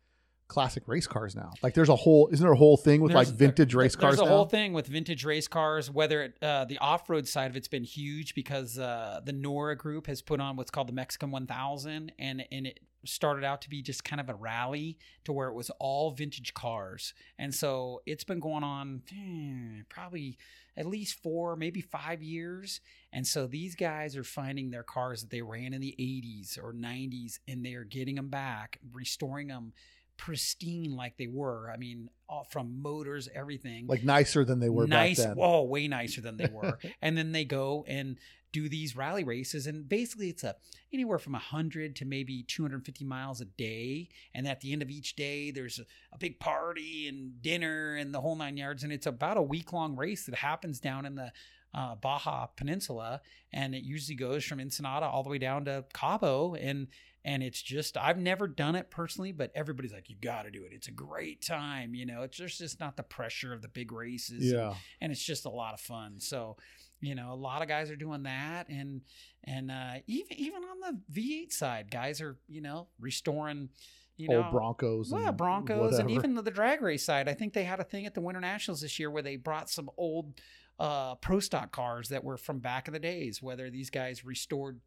classic 0.52 0.84
race 0.86 1.08
cars 1.08 1.34
now. 1.34 1.54
Like 1.64 1.74
there's 1.74 1.88
a 1.88 1.96
whole 1.96 2.28
isn't 2.28 2.44
there 2.44 2.52
a 2.52 2.58
whole 2.58 2.76
thing 2.76 3.00
with 3.00 3.14
like 3.14 3.30
vintage 3.30 3.74
race 3.74 3.96
cars 3.96 4.18
There's 4.18 4.28
a 4.28 4.30
now? 4.30 4.36
whole 4.36 4.46
thing 4.46 4.74
with 4.74 4.86
vintage 4.86 5.24
race 5.24 5.48
cars. 5.48 5.90
Whether 5.90 6.24
it, 6.24 6.44
uh, 6.44 6.66
the 6.66 6.78
off-road 6.80 7.26
side 7.26 7.50
of 7.50 7.56
it's 7.56 7.70
been 7.70 7.86
huge 7.86 8.36
because 8.36 8.78
uh, 8.78 9.22
the 9.24 9.32
NORRA 9.32 9.78
Group 9.78 10.08
has 10.08 10.22
put 10.22 10.42
on 10.42 10.58
what's 10.58 10.70
called 10.70 10.90
the 10.90 10.94
Mexican 10.94 11.32
1000, 11.32 12.12
and 12.20 12.44
and 12.52 12.68
it 12.68 12.82
started 13.06 13.46
out 13.46 13.62
to 13.62 13.70
be 13.70 13.82
just 13.82 14.04
kind 14.04 14.20
of 14.20 14.30
a 14.30 14.36
rally 14.36 14.98
to 15.24 15.32
where 15.32 15.48
it 15.48 15.54
was 15.54 15.72
all 15.80 16.12
vintage 16.12 16.54
cars, 16.54 17.14
and 17.40 17.56
so 17.56 18.02
it's 18.06 18.26
been 18.26 18.42
going 18.42 18.66
on 18.66 19.04
hmm, 19.10 19.80
probably 19.88 20.38
at 20.76 20.86
least 20.86 21.22
four, 21.22 21.56
maybe 21.56 21.82
five 21.82 22.22
years. 22.22 22.80
And 23.12 23.28
so 23.28 23.46
these 23.46 23.76
guys 23.76 24.16
are 24.16 24.24
finding 24.24 24.72
their 24.72 24.84
cars 24.84 25.20
that 25.22 25.30
they 25.30 25.42
ran 25.42 25.74
in 25.74 25.82
the 25.82 25.94
80s 26.00 26.58
or 26.58 26.74
90s, 26.74 27.40
and 27.46 27.66
they 27.66 27.74
are 27.74 27.84
getting 27.84 28.16
them 28.16 28.30
back, 28.30 28.80
restoring 28.94 29.48
them 29.48 29.74
pristine 30.18 30.96
like 30.96 31.18
they 31.18 31.28
were. 31.28 31.72
I 31.72 31.78
mean, 31.78 32.10
all 32.30 32.46
from 32.50 32.82
motors, 32.82 33.28
everything. 33.34 33.88
like 33.88 34.04
nicer 34.04 34.46
than 34.46 34.60
they 34.60 34.70
were 34.70 34.88
nice, 34.88 35.18
back 35.18 35.36
then. 35.36 35.38
oh, 35.40 35.64
way 35.64 35.88
nicer 35.88 36.22
than 36.22 36.38
they 36.38 36.50
were. 36.52 36.78
and 37.02 37.18
then 37.18 37.32
they 37.32 37.46
go 37.46 37.84
and 37.88 38.18
do 38.52 38.68
these 38.68 38.96
rally 38.96 39.24
races, 39.24 39.66
and 39.66 39.88
basically 39.88 40.30
it's 40.30 40.44
a 40.44 40.56
anywhere 40.94 41.20
from 41.20 41.34
100 41.34 41.96
to 41.96 42.06
maybe 42.06 42.44
250 42.44 43.06
miles 43.06 43.40
a 43.40 43.46
day. 43.46 44.10
And 44.34 44.48
at 44.48 44.60
the 44.62 44.74
end 44.74 44.82
of 44.82 44.90
each 44.90 45.16
day, 45.16 45.52
there's 45.52 45.80
a, 45.80 45.84
a 46.14 46.18
big 46.18 46.40
party 46.40 47.08
and 47.08 47.42
dinner 47.42 47.96
and 47.96 48.14
the 48.14 48.20
whole 48.20 48.36
nine 48.36 48.58
yards. 48.58 48.84
And 48.84 48.92
it's 48.92 49.06
about 49.06 49.38
a 49.38 49.42
week 49.42 49.72
long 49.72 49.96
race 49.96 50.26
that 50.26 50.36
happens 50.36 50.82
down 50.82 51.06
in 51.06 51.16
the 51.16 51.32
uh, 51.74 51.96
Baja 51.96 52.48
Peninsula, 52.48 53.22
and 53.54 53.74
it 53.74 53.84
usually 53.84 54.16
goes 54.16 54.44
from 54.44 54.60
Ensenada 54.60 55.06
all 55.06 55.24
the 55.24 55.30
way 55.30 55.38
down 55.38 55.66
to 55.66 55.86
Cabo, 55.94 56.56
and 56.56 56.88
and 57.24 57.44
it's 57.44 57.62
just 57.62 57.98
I've 57.98 58.18
never 58.18 58.48
done 58.48 58.76
it 58.76 58.90
personally, 58.90 59.32
but 59.32 59.52
everybody's 59.56 59.94
like, 59.94 60.10
you 60.10 60.16
got 60.22 60.44
to 60.44 60.52
do 60.52 60.64
it. 60.64 60.72
It's 60.74 60.88
a 60.88 60.92
great 60.92 61.42
time, 61.42 61.94
you 61.96 62.06
know. 62.06 62.24
It's 62.24 62.38
there's 62.38 62.58
just 62.58 62.80
not 62.80 62.98
the 62.98 63.04
pressure 63.04 63.54
of 63.54 63.62
the 63.62 63.68
big 63.68 63.92
races, 63.92 64.52
and- 64.52 64.60
yeah. 64.60 64.74
and 65.00 65.12
it's 65.12 65.24
just 65.24 65.46
a 65.46 65.50
lot 65.50 65.74
of 65.74 65.80
fun. 65.80 66.20
So, 66.20 66.58
you 67.00 67.16
know, 67.16 67.32
a 67.32 67.36
lot 67.36 67.62
of 67.62 67.68
guys 67.68 67.90
are 67.92 67.96
doing 67.96 68.24
that, 68.24 68.70
and 68.70 69.02
and 69.44 69.72
uh, 69.72 69.94
even 70.08 70.34
even 70.38 70.64
on 70.64 70.80
the 71.12 71.20
V8 71.22 71.52
side, 71.52 71.92
guys 71.92 72.22
are 72.22 72.38
you 72.48 72.62
know 72.62 72.88
restoring, 73.00 73.70
you 74.18 74.30
know, 74.30 74.44
Old 74.44 74.52
Broncos. 74.52 75.12
well, 75.12 75.28
and 75.28 75.38
Broncos, 75.38 76.00
and 76.00 76.10
even 76.12 76.36
the, 76.36 76.42
the 76.42 76.52
drag 76.52 76.82
race 76.82 77.04
side. 77.04 77.28
I 77.30 77.34
think 77.34 77.54
they 77.54 77.64
had 77.64 77.80
a 77.80 77.84
thing 77.84 78.06
at 78.06 78.14
the 78.14 78.22
Winter 78.22 78.42
Nationals 78.42 78.82
this 78.82 79.00
year 79.00 79.10
where 79.12 79.24
they 79.24 79.36
brought 79.36 79.70
some 79.70 79.90
old 79.98 80.40
uh, 80.80 81.16
pro 81.16 81.40
stock 81.40 81.72
cars 81.72 82.10
that 82.10 82.24
were 82.24 82.38
from 82.38 82.60
back 82.60 82.88
in 82.88 82.94
the 82.94 83.00
days. 83.00 83.42
Whether 83.42 83.70
these 83.70 83.90
guys 83.92 84.24
restored, 84.26 84.80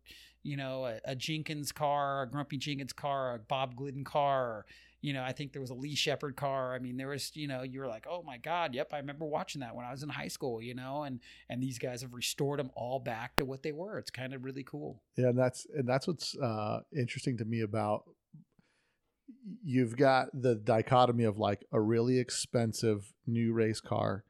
you 0.45 0.57
know, 0.57 0.87
a, 0.87 1.01
a 1.05 1.17
Jenkins 1.17 1.73
car, 1.73 2.23
a 2.23 2.29
Grumpy 2.29 2.59
Jenkins 2.59 2.93
car, 2.93 3.35
a 3.35 3.39
Bob 3.39 3.75
Glidden 3.75 4.05
car. 4.05 4.45
Or, 4.45 4.67
you 5.01 5.13
know, 5.13 5.25
I 5.25 5.33
think 5.33 5.53
there 5.53 5.61
was 5.61 5.71
a 5.71 5.75
Lee 5.75 5.95
Shepherd 5.95 6.37
car. 6.37 6.75
I 6.75 6.79
mean, 6.79 6.97
there 6.97 7.09
was, 7.09 7.35
you 7.35 7.49
know, 7.49 7.63
you 7.63 7.81
were 7.81 7.89
like, 7.89 8.07
oh 8.09 8.23
my 8.23 8.37
God, 8.37 8.75
yep, 8.75 8.93
I 8.93 8.99
remember 8.99 9.25
watching 9.25 9.63
that 9.63 9.75
when 9.75 9.85
I 9.85 9.91
was 9.91 10.03
in 10.03 10.09
high 10.11 10.29
school, 10.29 10.63
you 10.63 10.75
know, 10.75 11.03
and 11.03 11.19
and 11.49 11.63
these 11.63 11.79
guys 11.79 12.03
have 12.03 12.15
restored 12.15 12.61
them 12.61 12.71
all 12.77 13.01
back 13.01 13.37
to 13.37 13.45
what 13.45 13.63
they 13.63 13.73
were. 13.73 13.99
It's 13.99 14.11
kind 14.11 14.33
of 14.33 14.45
really 14.45 14.63
cool. 14.63 15.03
Yeah, 15.17 15.29
and 15.29 15.39
that's 15.39 15.67
and 15.75 15.89
that's 15.89 16.07
what's 16.07 16.37
uh, 16.37 16.81
interesting 16.97 17.39
to 17.39 17.45
me 17.45 17.63
about 17.63 18.05
you've 19.63 19.97
got 19.97 20.29
the 20.33 20.55
dichotomy 20.55 21.25
of 21.25 21.39
like 21.39 21.65
a 21.73 21.81
really 21.81 22.19
expensive 22.19 23.13
new 23.27 23.53
race 23.53 23.81
car 23.81 24.25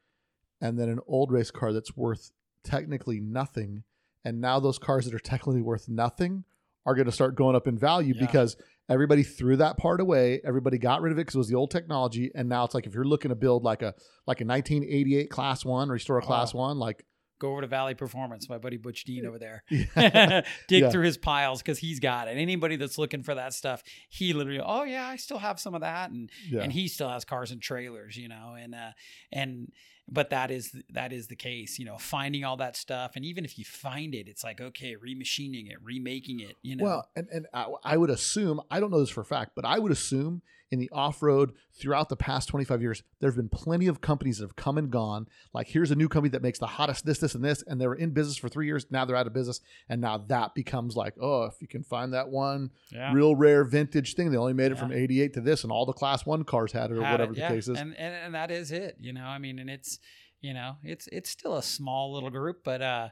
and 0.60 0.78
then 0.78 0.88
an 0.88 1.00
old 1.06 1.30
race 1.30 1.50
car 1.50 1.72
that's 1.72 1.96
worth 1.96 2.30
technically 2.62 3.20
nothing 3.20 3.84
and 4.24 4.40
now 4.40 4.59
those 4.60 4.78
cars 4.78 5.05
that 5.05 5.14
are 5.14 5.18
technically 5.18 5.62
worth 5.62 5.88
nothing 5.88 6.44
are 6.86 6.94
going 6.94 7.06
to 7.06 7.12
start 7.12 7.34
going 7.34 7.56
up 7.56 7.66
in 7.66 7.78
value 7.78 8.14
Yeah. 8.16 8.26
because 8.26 8.56
Everybody 8.86 9.22
threw 9.22 9.56
that 9.56 9.78
part 9.78 9.98
away. 9.98 10.42
Everybody 10.44 10.76
got 10.76 11.01
rid 11.01 11.10
of 11.10 11.16
it 11.16 11.22
because 11.22 11.36
it 11.36 11.38
was 11.38 11.48
the 11.48 11.55
old 11.55 11.70
technology. 11.70 12.30
And 12.34 12.51
now 12.51 12.66
it's 12.66 12.74
like 12.74 12.86
if 12.86 12.92
you're 12.94 13.02
looking 13.06 13.30
to 13.30 13.34
build 13.34 13.64
like 13.64 13.80
a 13.80 13.94
like 14.26 14.42
a 14.42 14.44
1988 14.44 15.30
class 15.30 15.64
one, 15.64 15.88
restore 15.88 16.18
a 16.18 16.20
class 16.20 16.55
Oh. 16.55 16.59
one, 16.59 16.78
like 16.78 17.02
Go 17.40 17.52
over 17.52 17.62
to 17.62 17.66
Valley 17.66 17.94
Performance, 17.94 18.46
my 18.48 18.59
buddy 18.59 18.76
Butch 18.76 19.05
Dean 19.05 19.24
over 19.26 19.38
there. 19.38 19.64
Yeah. 19.70 20.42
Dig 20.68 20.82
Yeah. 20.82 20.90
through 20.90 21.05
his 21.05 21.16
piles 21.16 21.62
because 21.62 21.78
he's 21.78 21.98
got 21.98 22.28
it. 22.28 22.32
Anybody 22.36 22.76
that's 22.76 22.98
looking 22.98 23.22
for 23.22 23.34
that 23.34 23.55
stuff, 23.55 23.82
he 24.10 24.34
literally, 24.34 24.60
oh 24.62 24.82
yeah, 24.84 25.06
I 25.09 25.16
still 25.16 25.38
have 25.38 25.59
some 25.59 25.74
of 25.74 25.80
that, 25.80 26.10
and 26.10 26.30
yeah. 26.51 26.60
and 26.60 26.70
he 26.70 26.86
still 26.86 27.09
has 27.09 27.24
cars 27.24 27.52
and 27.52 27.62
trailers, 27.62 28.18
you 28.18 28.28
know, 28.28 28.55
and 28.59 28.74
uh, 28.74 28.90
and 29.32 29.72
but 30.09 30.31
that 30.31 30.51
is 30.51 30.74
that 30.90 31.12
is 31.12 31.28
the 31.28 31.36
case, 31.36 31.78
you 31.78 31.85
know, 31.85 31.98
finding 31.98 32.44
all 32.44 32.56
that 32.59 32.76
stuff, 32.76 33.12
and 33.16 33.24
even 33.24 33.44
if 33.44 33.59
you 33.59 33.64
find 33.64 34.14
it, 34.14 34.28
it's 34.28 34.44
like 34.44 34.60
okay, 34.60 34.97
remachining 34.97 35.70
it, 35.70 35.78
remaking 35.82 36.40
it, 36.40 36.56
you 36.62 36.76
know. 36.76 36.85
Well, 36.85 37.09
and, 37.16 37.28
and 37.32 37.47
I, 37.52 37.66
I 37.82 37.97
would 37.97 38.10
assume, 38.10 38.60
I 38.70 38.81
don't 38.81 38.90
know 38.90 39.01
this 39.01 39.10
for 39.10 39.22
a 39.22 39.24
fact, 39.24 39.52
but 39.55 39.64
I 39.64 39.78
would 39.78 39.93
assume 39.93 40.43
in 40.74 40.80
the 40.80 40.90
off 40.92 41.22
road 41.22 41.52
throughout 41.72 42.09
the 42.09 42.16
past 42.16 42.48
25 42.48 42.82
years, 42.82 43.02
there 43.20 43.30
have 43.30 43.36
been 43.36 43.48
plenty 43.48 43.86
of 43.86 44.01
companies 44.01 44.38
that 44.38 44.44
have 44.44 44.56
come 44.56 44.76
and 44.76 44.90
gone. 44.90 45.26
Like, 45.55 45.68
here's 45.68 45.90
a 45.90 45.94
new 45.94 46.09
company 46.09 46.30
that 46.30 46.42
makes 46.42 46.59
the 46.59 46.66
hottest 46.66 47.06
this, 47.06 47.18
this, 47.18 47.34
and 47.34 47.44
this. 47.44 47.62
And 47.66 47.80
they 47.80 47.86
were 47.86 47.94
in 47.94 48.10
business 48.10 48.36
for 48.36 48.48
three 48.48 48.66
years. 48.66 48.86
Now 48.90 49.05
they're 49.05 49.16
out 49.16 49.26
of 49.26 49.32
business. 49.32 49.60
And 49.88 50.01
now 50.01 50.18
that 50.18 50.55
becomes 50.55 50.96
like, 50.96 51.14
oh, 51.20 51.44
if 51.44 51.55
you 51.62 51.68
can 51.68 51.82
find 51.82 52.12
that 52.12 52.28
one 52.28 52.70
yeah. 52.92 53.12
real 53.12 53.34
rare 53.34 53.64
vintage 53.64 54.14
thing, 54.14 54.30
they 54.30 54.36
only 54.36 54.52
made 54.52 54.72
it 54.72 54.78
from 54.78 54.92
88 54.92 55.32
to 55.34 55.40
this, 55.40 55.62
and 55.62 55.72
all 55.72 55.86
the 55.86 55.92
class 55.92 56.26
one 56.26 56.44
cars 56.44 56.72
had 56.72 56.90
it 56.90 56.98
or 56.98 57.02
had 57.02 57.12
whatever 57.12 57.32
it, 57.32 57.36
the 57.36 57.48
case 57.48 57.68
is. 57.68 57.78
And, 57.78 57.96
and 57.96 58.14
and 58.14 58.34
that 58.34 58.51
is 58.51 58.72
it, 58.72 58.96
you 59.01 59.12
know. 59.12 59.24
I 59.24 59.38
mean, 59.38 59.59
and 59.59 59.70
it's 59.70 59.98
you 60.40 60.52
know, 60.52 60.76
it's 60.82 61.09
it's 61.12 61.30
still 61.30 61.56
a 61.56 61.62
small 61.62 62.12
little 62.12 62.30
group, 62.30 62.64
but 62.64 62.82
uh 62.82 63.09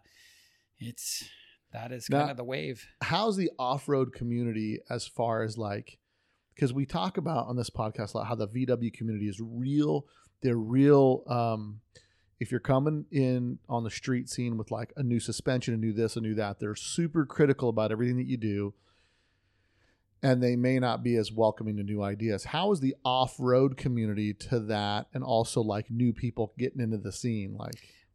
it's 0.79 1.25
that 1.73 1.93
is 1.93 2.11
Now- 2.11 2.21
kind 2.21 2.31
of 2.33 2.37
the 2.37 2.45
wave. 2.45 2.87
how's 3.03 3.37
the 3.37 3.51
off-road 3.59 4.13
community 4.13 4.81
as 4.91 5.07
far 5.07 5.43
as 5.43 5.57
like 5.57 5.99
because 6.55 6.73
we 6.73 6.87
talk 6.87 7.17
about 7.17 7.47
on 7.47 7.57
this 7.57 7.71
podcast 7.71 8.15
a 8.15 8.19
lot 8.19 8.27
how 8.27 8.35
the 8.35 8.49
vw 8.49 8.93
community 8.93 9.29
is 9.29 9.41
real 9.41 10.07
they're 10.43 10.57
real 10.57 11.23
um 11.29 11.81
if 12.41 12.51
you're 12.51 12.61
coming 12.61 13.05
in 13.13 13.59
on 13.69 13.85
the 13.85 13.91
street 13.91 14.29
scene 14.29 14.57
with 14.57 14.71
like 14.71 14.93
a 14.97 15.03
new 15.03 15.21
suspension 15.21 15.75
a 15.75 15.77
new 15.77 15.93
this 15.93 16.17
a 16.17 16.21
new 16.21 16.35
that 16.35 16.59
they're 16.59 16.75
super 16.75 17.25
critical 17.25 17.69
about 17.69 17.93
everything 17.93 18.17
that 18.17 18.27
you 18.27 18.37
do 18.37 18.75
and 20.25 20.41
they 20.41 20.55
may 20.55 20.79
not 20.79 21.03
be 21.03 21.17
as 21.17 21.33
welcoming 21.33 21.77
to 21.77 21.83
new 21.83 22.03
ideas 22.03 22.45
how 22.45 22.73
is 22.73 22.81
the 22.81 22.95
off-road 23.05 23.77
community 23.77 24.33
to 24.33 24.59
that 24.61 25.07
and 25.13 25.23
also 25.23 25.61
like 25.61 25.91
new 25.91 26.13
people 26.13 26.53
getting 26.59 26.81
into 26.81 26.99
the 26.99 27.13
scene 27.13 27.57
like 27.57 27.75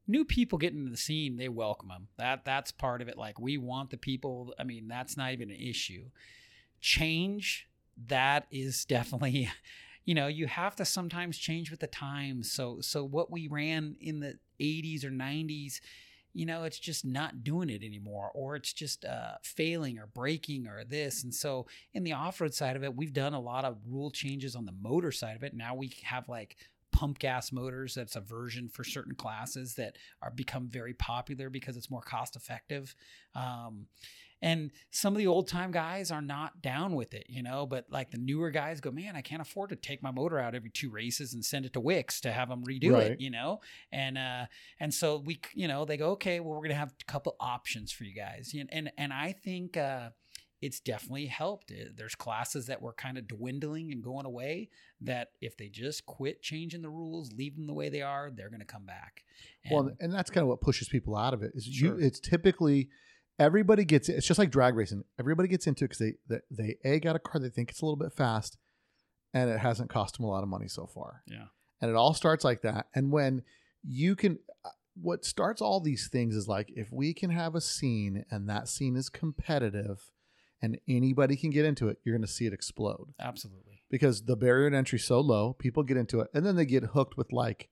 New 0.10 0.24
people 0.24 0.58
getting 0.58 0.80
into 0.80 0.92
the 0.92 0.98
scene, 0.98 1.36
they 1.36 1.50
welcome 1.50 1.90
them. 1.90 2.08
That 2.18 2.46
that's 2.46 2.72
part 2.72 3.02
of 3.02 3.10
it. 3.10 3.18
Like 3.18 3.40
we 3.40 3.58
want 3.58 3.90
the 3.90 3.98
people. 3.98 4.54
I 4.58 4.64
mean, 4.64 4.88
that's 4.88 5.18
not 5.18 5.34
even 5.34 5.50
an 5.52 5.58
issue. 5.58 6.06
Change 6.80 7.68
that 8.08 8.48
is 8.52 8.86
definitely, 8.86 9.50
you 10.06 10.16
know, 10.16 10.28
you 10.28 10.48
have 10.48 10.76
to 10.78 10.86
sometimes 10.86 11.38
change 11.38 11.72
with 11.72 11.80
the 11.80 11.88
times. 11.88 12.52
So 12.52 12.80
so 12.82 13.04
what 13.04 13.32
we 13.32 13.48
ran 13.48 13.96
in 14.00 14.20
the 14.20 14.38
80s 14.60 15.04
or 15.04 15.10
90s, 15.10 15.80
you 16.34 16.46
know, 16.46 16.64
it's 16.64 16.80
just 16.80 17.04
not 17.04 17.44
doing 17.44 17.70
it 17.70 17.84
anymore, 17.84 18.30
or 18.34 18.56
it's 18.56 18.72
just 18.72 19.06
uh, 19.06 19.34
failing 19.42 19.98
or 19.98 20.08
breaking 20.08 20.68
or 20.68 20.84
this. 20.84 21.24
And 21.24 21.34
so 21.34 21.66
in 21.94 22.04
the 22.04 22.14
off 22.14 22.40
road 22.40 22.54
side 22.54 22.76
of 22.76 22.84
it, 22.84 22.96
we've 22.96 23.14
done 23.14 23.34
a 23.34 23.40
lot 23.40 23.66
of 23.66 23.78
rule 23.88 24.12
changes 24.12 24.56
on 24.56 24.66
the 24.66 24.74
motor 24.80 25.12
side 25.12 25.36
of 25.36 25.44
it. 25.44 25.56
Now 25.56 25.74
we 25.74 25.94
have 26.04 26.30
like 26.30 26.56
pump 26.92 27.20
gas 27.20 27.52
motors. 27.52 27.96
That's 27.96 28.16
a 28.16 28.22
version 28.22 28.70
for 28.70 28.84
certain 28.84 29.14
classes 29.16 29.76
that 29.76 29.98
are 30.22 30.32
become 30.32 30.68
very 30.68 30.94
popular 30.94 31.50
because 31.50 31.78
it's 31.78 31.92
more 31.92 32.02
cost 32.02 32.36
effective. 32.36 32.96
Um, 33.36 33.88
and 34.42 34.72
some 34.92 35.14
of 35.14 35.18
the 35.18 35.28
old 35.28 35.48
time 35.48 35.72
guys 35.72 36.12
are 36.12 36.22
not 36.22 36.62
down 36.62 36.94
with 36.96 37.14
it, 37.14 37.26
you 37.30 37.42
know, 37.42 37.66
but 37.66 37.86
like 37.90 38.12
the 38.12 38.18
newer 38.18 38.52
guys 38.52 38.80
go, 38.80 38.92
man, 38.92 39.16
I 39.16 39.22
can't 39.22 39.42
afford 39.42 39.70
to 39.72 39.76
take 39.76 40.04
my 40.04 40.12
motor 40.12 40.38
out 40.40 40.54
every 40.56 40.70
two 40.70 40.90
races 40.90 41.34
and 41.34 41.44
send 41.44 41.66
it 41.66 41.74
to 41.74 41.80
Wix 41.80 42.22
to 42.22 42.32
have 42.32 42.50
them 42.50 42.64
redo 42.64 42.94
Right. 42.94 43.12
it, 43.12 43.22
you 43.22 43.30
know? 43.32 43.62
And, 43.92 44.18
uh, 44.18 44.46
and 44.80 44.94
so 44.94 45.18
we, 45.26 45.40
you 45.54 45.68
know, 45.68 45.86
they 45.86 45.98
go, 45.98 46.12
okay, 46.12 46.40
well, 46.40 46.52
we're 46.52 46.58
going 46.60 46.70
to 46.70 46.76
have 46.76 46.94
a 47.02 47.06
couple 47.12 47.36
options 47.40 47.92
for 47.92 48.04
you 48.04 48.14
guys. 48.16 48.54
And, 48.58 48.70
and, 48.72 48.92
and 48.98 49.12
I 49.14 49.32
think, 49.32 49.76
uh, 49.78 50.10
it's 50.60 50.80
definitely 50.80 51.28
helped. 51.28 51.72
Uh, 51.72 51.90
There's 51.96 52.16
classes 52.16 52.66
that 52.66 52.82
were 52.82 52.94
kind 52.94 53.20
of 53.20 53.28
dwindling 53.28 53.92
and 53.92 54.04
going 54.04 54.26
away 54.26 54.70
that 55.02 55.30
if 55.40 55.56
they 55.56 55.70
just 55.70 56.08
quit 56.08 56.42
changing 56.42 56.82
the 56.82 56.90
rules, 56.90 57.32
leave 57.34 57.56
them 57.56 57.68
the 57.68 57.76
way 57.76 57.90
they 57.90 58.02
are, 58.02 58.32
they're 58.34 58.50
going 58.50 58.62
to 58.62 58.66
come 58.66 58.84
back. 58.86 59.24
Well, 59.70 59.88
And- 59.88 59.98
and 60.00 60.14
that's 60.14 60.32
kind 60.32 60.42
of 60.42 60.48
what 60.48 60.62
pushes 60.62 60.90
people 60.90 61.16
out 61.16 61.36
of 61.36 61.44
it. 61.44 61.52
Is 61.54 61.68
you? 61.68 61.98
It's 62.00 62.20
typically 62.20 62.90
everybody 63.40 63.86
gets. 63.86 64.10
It. 64.10 64.14
It's 64.14 64.28
just 64.28 64.38
like 64.40 64.52
drag 64.52 64.76
racing. 64.76 65.04
Everybody 65.20 65.50
gets 65.50 65.68
into 65.68 65.86
it 65.86 65.90
because 65.90 66.14
they, 66.28 66.38
they 66.50 66.76
they 66.84 66.90
a 66.90 67.00
got 67.00 67.16
a 67.16 67.20
car 67.20 67.40
they 67.40 67.50
think 67.50 67.70
it's 67.70 67.82
a 67.82 67.86
little 67.86 67.98
bit 67.98 68.14
fast, 68.14 68.58
and 69.34 69.50
it 69.50 69.60
hasn't 69.60 69.90
cost 69.90 70.18
them 70.18 70.26
a 70.26 70.30
lot 70.30 70.44
of 70.44 70.50
money 70.50 70.68
so 70.68 70.86
far. 70.88 71.24
yeah. 71.28 71.46
And 71.80 71.92
it 71.92 71.96
all 71.96 72.16
starts 72.16 72.44
like 72.44 72.64
that. 72.64 72.88
And 72.96 73.12
when 73.12 73.44
you 73.84 74.16
can, 74.16 74.40
uh, 74.66 74.70
what 75.00 75.24
starts 75.24 75.62
all 75.62 75.80
these 75.80 76.08
things 76.08 76.36
is 76.36 76.48
like 76.48 76.72
if 76.76 76.92
we 76.92 77.14
can 77.14 77.30
have 77.30 77.54
a 77.54 77.62
scene 77.62 78.26
and 78.32 78.50
that 78.50 78.68
scene 78.68 78.96
is 78.96 79.10
competitive, 79.10 80.10
and 80.60 80.80
anybody 80.88 81.36
can 81.36 81.52
get 81.52 81.66
into 81.66 81.88
it, 81.88 82.00
you're 82.04 82.16
going 82.16 82.26
to 82.26 82.32
see 82.32 82.48
it 82.48 82.54
explode 82.54 83.14
Absolutely. 83.20 83.84
because 83.92 84.24
the 84.24 84.36
barrier 84.36 84.72
to 84.72 84.76
entry 84.76 84.98
so 84.98 85.20
low, 85.20 85.54
people 85.54 85.84
get 85.84 85.98
into 85.98 86.20
it, 86.20 86.30
and 86.34 86.44
then 86.44 86.56
they 86.56 86.66
get 86.66 86.84
hooked 86.84 87.16
with 87.16 87.32
like 87.32 87.70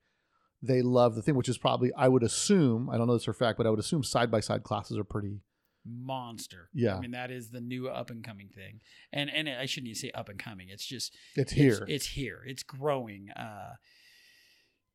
they 0.62 0.82
love 0.82 1.16
the 1.16 1.22
thing, 1.22 1.34
which 1.34 1.48
is 1.48 1.58
probably 1.58 1.92
I 1.96 2.06
would 2.06 2.22
assume 2.22 2.88
I 2.88 2.96
don't 2.96 3.08
know 3.08 3.14
this 3.14 3.24
for 3.24 3.32
a 3.32 3.34
fact, 3.34 3.58
but 3.58 3.66
I 3.66 3.70
would 3.70 3.80
assume 3.80 4.04
side 4.04 4.30
by 4.30 4.38
side 4.38 4.62
classes 4.62 4.96
are 4.96 5.04
pretty. 5.04 5.40
Monster. 5.86 6.68
Yeah. 6.72 6.96
I 6.96 7.00
mean, 7.00 7.12
that 7.12 7.30
is 7.30 7.50
the 7.50 7.60
new 7.60 7.88
up 7.88 8.10
and 8.10 8.24
coming 8.24 8.48
thing. 8.48 8.80
And 9.12 9.30
and 9.30 9.48
I 9.48 9.66
shouldn't 9.66 9.88
even 9.88 10.00
say 10.00 10.10
up 10.12 10.28
and 10.28 10.38
coming. 10.38 10.68
It's 10.68 10.86
just 10.86 11.14
It's 11.34 11.52
it's, 11.52 11.60
here. 11.60 11.86
It's, 11.88 12.06
here. 12.06 12.42
It's 12.46 12.62
growing. 12.62 13.30
Uh, 13.30 13.74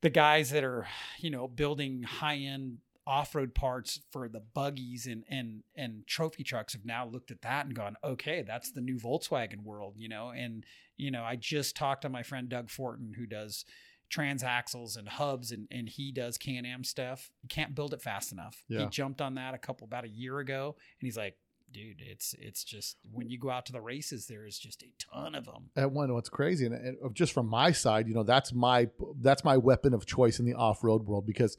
the 0.02 0.10
guys 0.10 0.50
that 0.52 0.64
are, 0.64 0.88
you 1.20 1.30
know, 1.30 1.48
building 1.48 2.04
high 2.04 2.38
end 2.38 2.80
off 3.08 3.34
road 3.34 3.56
parts 3.56 4.00
for 4.12 4.30
the 4.30 4.40
buggies 4.40 5.08
and 5.08 5.24
and 5.30 5.64
and 5.76 6.06
trophy 6.08 6.44
trucks 6.44 6.74
have 6.74 6.86
now 6.86 7.06
looked 7.06 7.32
at 7.32 7.42
that 7.42 7.66
and 7.66 7.76
gone, 7.76 7.96
okay, 8.04 8.44
that's 8.44 8.72
the 8.72 8.82
new 8.82 8.98
Volkswagen 8.98 9.64
world, 9.64 9.96
you 9.98 10.10
know. 10.10 10.30
And 10.30 10.66
you 10.98 11.12
know, 11.12 11.24
I 11.24 11.36
just 11.36 11.76
talked 11.76 12.04
to 12.04 12.10
my 12.10 12.24
friend 12.24 12.50
Doug 12.50 12.70
Fortin 12.70 13.14
who 13.18 13.26
does 13.26 13.66
transaxles 14.12 14.98
and 14.98 15.08
hubs 15.08 15.52
and, 15.52 15.68
and 15.72 15.88
he 15.90 16.12
does 16.12 16.38
can-am 16.38 16.84
stuff. 16.84 17.32
You 17.42 17.50
can't 17.50 17.74
build 17.74 17.94
it 17.94 18.02
fast 18.02 18.32
enough. 18.32 18.64
He 18.68 18.86
jumped 18.88 19.22
on 19.22 19.36
that 19.36 19.54
a 19.54 19.58
couple 19.58 19.86
about 19.86 20.04
a 20.04 20.10
year 20.10 20.40
ago 20.40 20.76
and 21.00 21.08
he's 21.08 21.18
like 21.18 21.36
dude 21.72 22.02
it's 22.06 22.36
it's 22.40 22.64
just 22.64 22.98
when 23.12 23.30
you 23.30 23.40
go 23.40 23.50
out 23.50 23.66
to 23.66 23.72
the 23.72 23.82
races 23.82 24.28
there 24.28 24.46
is 24.46 24.60
just 24.60 24.84
a 24.84 24.88
ton 25.00 25.36
of 25.36 25.46
them 25.46 25.70
and 25.76 25.94
one 25.94 26.14
what's 26.14 26.30
crazy 26.30 26.66
and, 26.66 26.76
and 26.76 27.16
just 27.16 27.34
from 27.34 27.48
my 27.48 27.72
side 27.72 28.08
you 28.08 28.14
know 28.14 28.24
that's 28.24 28.54
my 28.54 28.88
that's 29.22 29.44
my 29.44 29.58
weapon 29.58 29.94
of 29.94 30.06
choice 30.06 30.40
in 30.40 30.46
the 30.46 30.54
off-road 30.54 31.04
world 31.04 31.26
because 31.26 31.58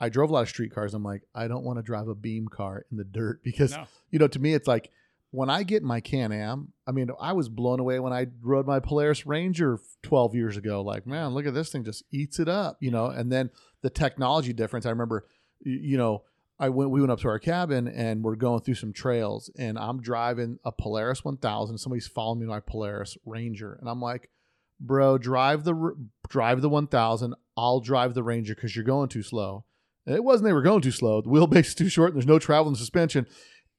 i 0.00 0.08
drove 0.08 0.30
a 0.30 0.32
lot 0.32 0.42
of 0.42 0.48
street 0.48 0.72
cars. 0.72 0.94
I'm 0.94 1.02
like 1.02 1.22
i 1.34 1.48
don't 1.48 1.64
want 1.64 1.78
to 1.78 1.82
drive 1.82 2.08
a 2.08 2.14
beam 2.14 2.48
car 2.48 2.84
in 2.90 2.96
the 2.96 3.04
dirt 3.04 3.42
because 3.42 3.72
no. 3.72 3.86
you 4.10 4.18
know 4.18 4.28
to 4.28 4.38
me 4.38 4.54
it's 4.54 4.68
like 4.68 4.90
when 5.34 5.50
i 5.50 5.62
get 5.62 5.82
my 5.82 6.00
can-am 6.00 6.72
i 6.86 6.92
mean 6.92 7.10
i 7.20 7.32
was 7.32 7.48
blown 7.48 7.80
away 7.80 7.98
when 7.98 8.12
i 8.12 8.26
rode 8.42 8.66
my 8.66 8.78
polaris 8.80 9.26
ranger 9.26 9.78
12 10.02 10.34
years 10.34 10.56
ago 10.56 10.80
like 10.80 11.06
man 11.06 11.34
look 11.34 11.46
at 11.46 11.54
this 11.54 11.70
thing 11.70 11.84
just 11.84 12.04
eats 12.12 12.38
it 12.38 12.48
up 12.48 12.76
you 12.80 12.90
know 12.90 13.06
and 13.06 13.30
then 13.32 13.50
the 13.82 13.90
technology 13.90 14.52
difference 14.52 14.86
i 14.86 14.90
remember 14.90 15.26
you 15.60 15.96
know 15.96 16.22
I 16.58 16.68
went. 16.68 16.90
We 16.90 17.00
went 17.00 17.10
up 17.10 17.20
to 17.20 17.28
our 17.28 17.38
cabin 17.38 17.88
and 17.88 18.22
we're 18.22 18.36
going 18.36 18.60
through 18.60 18.76
some 18.76 18.92
trails, 18.92 19.50
and 19.58 19.78
I'm 19.78 20.00
driving 20.00 20.58
a 20.64 20.70
Polaris 20.70 21.24
1000. 21.24 21.78
Somebody's 21.78 22.06
following 22.06 22.40
me 22.40 22.44
in 22.44 22.50
my 22.50 22.60
Polaris 22.60 23.16
Ranger, 23.24 23.74
and 23.74 23.88
I'm 23.88 24.00
like, 24.00 24.30
"Bro, 24.78 25.18
drive 25.18 25.64
the 25.64 25.96
drive 26.28 26.62
the 26.62 26.68
1000. 26.68 27.34
I'll 27.56 27.80
drive 27.80 28.14
the 28.14 28.22
Ranger 28.22 28.54
because 28.54 28.76
you're 28.76 28.84
going 28.84 29.08
too 29.08 29.22
slow." 29.22 29.64
And 30.06 30.14
it 30.14 30.22
wasn't 30.22 30.46
they 30.46 30.52
were 30.52 30.62
going 30.62 30.82
too 30.82 30.90
slow. 30.90 31.22
The 31.22 31.28
wheelbase 31.28 31.66
is 31.66 31.74
too 31.74 31.88
short, 31.88 32.10
and 32.10 32.16
there's 32.16 32.26
no 32.26 32.38
travel 32.38 32.70
the 32.70 32.78
suspension, 32.78 33.26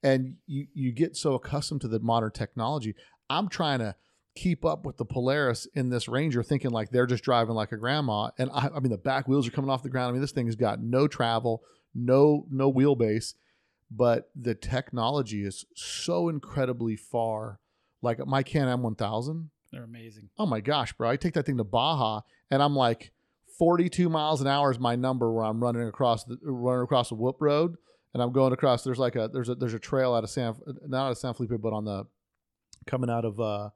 and 0.02 0.36
you 0.46 0.66
you 0.74 0.92
get 0.92 1.16
so 1.16 1.34
accustomed 1.34 1.80
to 1.82 1.88
the 1.88 2.00
modern 2.00 2.30
technology. 2.30 2.94
I'm 3.28 3.48
trying 3.48 3.80
to 3.80 3.96
keep 4.36 4.64
up 4.64 4.84
with 4.84 4.98
the 4.98 5.04
Polaris 5.04 5.66
in 5.74 5.88
this 5.88 6.06
Ranger, 6.08 6.42
thinking 6.42 6.70
like 6.70 6.90
they're 6.90 7.06
just 7.06 7.24
driving 7.24 7.54
like 7.54 7.72
a 7.72 7.76
grandma. 7.76 8.30
And 8.38 8.50
I, 8.52 8.68
I 8.74 8.80
mean, 8.80 8.90
the 8.90 8.98
back 8.98 9.26
wheels 9.26 9.48
are 9.48 9.50
coming 9.50 9.70
off 9.70 9.82
the 9.82 9.88
ground. 9.88 10.10
I 10.10 10.12
mean, 10.12 10.20
this 10.20 10.32
thing 10.32 10.46
has 10.46 10.56
got 10.56 10.80
no 10.80 11.08
travel, 11.08 11.62
no 11.94 12.46
no 12.50 12.72
wheelbase, 12.72 13.34
but 13.90 14.30
the 14.34 14.54
technology 14.54 15.44
is 15.44 15.64
so 15.74 16.28
incredibly 16.28 16.96
far. 16.96 17.58
Like 18.02 18.24
my 18.26 18.42
Can-Am 18.42 18.82
1000. 18.82 19.50
they're 19.72 19.82
amazing 19.82 20.28
Oh 20.38 20.46
my 20.46 20.60
gosh, 20.60 20.92
bro! 20.92 21.10
I 21.10 21.16
take 21.16 21.34
that 21.34 21.46
thing 21.46 21.56
to 21.56 21.64
Baja, 21.64 22.20
and 22.50 22.62
I'm 22.62 22.76
like, 22.76 23.10
42 23.58 24.08
miles 24.08 24.40
an 24.40 24.46
hour 24.46 24.70
is 24.70 24.78
my 24.78 24.96
number 24.96 25.32
where 25.32 25.44
I'm 25.44 25.62
running 25.62 25.88
across 25.88 26.24
the 26.24 26.38
running 26.42 26.84
across 26.84 27.08
the 27.08 27.14
Whoop 27.14 27.36
Road, 27.40 27.76
and 28.16 28.22
I'm 28.22 28.32
going 28.32 28.54
across. 28.54 28.82
There's 28.82 28.98
like 28.98 29.14
a 29.14 29.28
there's 29.30 29.50
a 29.50 29.54
there's 29.54 29.74
a 29.74 29.78
trail 29.78 30.14
out 30.14 30.24
of 30.24 30.30
San 30.30 30.54
not 30.86 31.08
out 31.08 31.10
of 31.10 31.18
San 31.18 31.34
Felipe, 31.34 31.60
but 31.60 31.74
on 31.74 31.84
the 31.84 32.04
coming 32.86 33.10
out 33.10 33.26
of 33.26 33.38
uh 33.38 33.68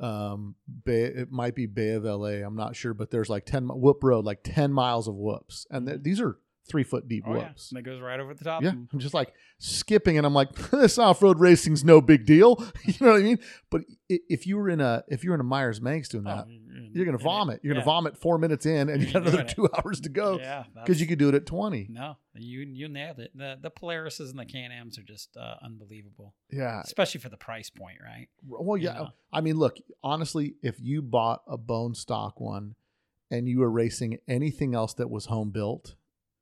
um 0.00 0.56
Bay, 0.84 1.04
it 1.04 1.30
might 1.30 1.54
be 1.54 1.66
Bay 1.66 1.90
of 1.90 2.02
LA. 2.02 2.44
I'm 2.44 2.56
not 2.56 2.74
sure, 2.74 2.94
but 2.94 3.12
there's 3.12 3.28
like 3.28 3.46
10 3.46 3.68
Whoop 3.68 4.02
Road, 4.02 4.24
like 4.24 4.40
10 4.42 4.72
miles 4.72 5.06
of 5.06 5.14
whoops, 5.14 5.68
and 5.70 5.86
th- 5.86 6.00
these 6.02 6.20
are 6.20 6.40
three 6.70 6.84
foot 6.84 7.08
deep 7.08 7.24
Oh, 7.26 7.34
yeah. 7.34 7.50
And 7.70 7.78
it 7.78 7.82
goes 7.82 8.00
right 8.00 8.18
over 8.18 8.32
the 8.32 8.44
top. 8.44 8.62
Yeah, 8.62 8.70
I'm 8.70 8.98
just 8.98 9.14
like 9.14 9.34
skipping, 9.58 10.16
and 10.16 10.26
I'm 10.26 10.34
like, 10.34 10.54
this 10.70 10.98
off 10.98 11.22
road 11.22 11.38
racing's 11.40 11.84
no 11.84 12.00
big 12.00 12.24
deal. 12.24 12.64
you 12.84 12.94
know 13.00 13.12
what 13.12 13.20
I 13.20 13.24
mean? 13.24 13.38
But 13.70 13.82
if 14.08 14.46
you 14.46 14.56
were 14.56 14.70
in 14.70 14.80
a 14.80 15.02
if 15.08 15.24
you 15.24 15.30
were 15.30 15.34
in 15.34 15.40
a 15.40 15.44
Meyers 15.44 15.80
Manx 15.80 16.08
doing 16.08 16.26
oh, 16.26 16.36
that, 16.36 16.48
you- 16.48 16.60
you're 16.92 17.04
gonna 17.04 17.18
vomit. 17.18 17.60
You're 17.62 17.74
yeah. 17.74 17.80
gonna 17.80 17.84
vomit 17.92 18.16
four 18.16 18.38
minutes 18.38 18.66
in, 18.66 18.88
and 18.88 19.00
you 19.02 19.12
got 19.12 19.22
another 19.22 19.38
doing 19.38 19.48
it. 19.48 19.54
two 19.54 19.68
hours 19.76 20.00
to 20.00 20.08
go 20.08 20.38
Yeah, 20.38 20.64
because 20.74 21.00
you 21.00 21.06
could 21.06 21.18
do 21.18 21.28
it 21.28 21.34
at 21.34 21.46
20. 21.46 21.86
No, 21.90 22.16
you 22.34 22.60
you 22.60 22.88
nailed 22.88 23.18
it. 23.20 23.30
The 23.34 23.58
the 23.60 23.70
Polarises 23.70 24.30
and 24.30 24.38
the 24.38 24.44
Can 24.44 24.72
Ams 24.72 24.98
are 24.98 25.02
just 25.02 25.36
uh, 25.36 25.54
unbelievable, 25.62 26.34
Yeah. 26.50 26.80
especially 26.84 27.20
for 27.20 27.28
the 27.28 27.36
price 27.36 27.70
point, 27.70 27.98
right? 28.04 28.28
Well, 28.46 28.76
you 28.76 28.86
yeah. 28.88 28.94
know? 28.94 29.08
I 29.32 29.40
mean, 29.40 29.56
look, 29.56 29.76
honestly, 30.02 30.54
if 30.62 30.80
you 30.80 31.02
bought 31.02 31.42
a 31.46 31.56
bone 31.56 31.94
stock 31.94 32.40
one 32.40 32.74
and 33.30 33.48
you 33.48 33.60
were 33.60 33.70
racing 33.70 34.18
anything 34.26 34.74
else 34.74 34.94
that 34.94 35.10
was 35.10 35.26
home 35.26 35.50
built, 35.50 35.94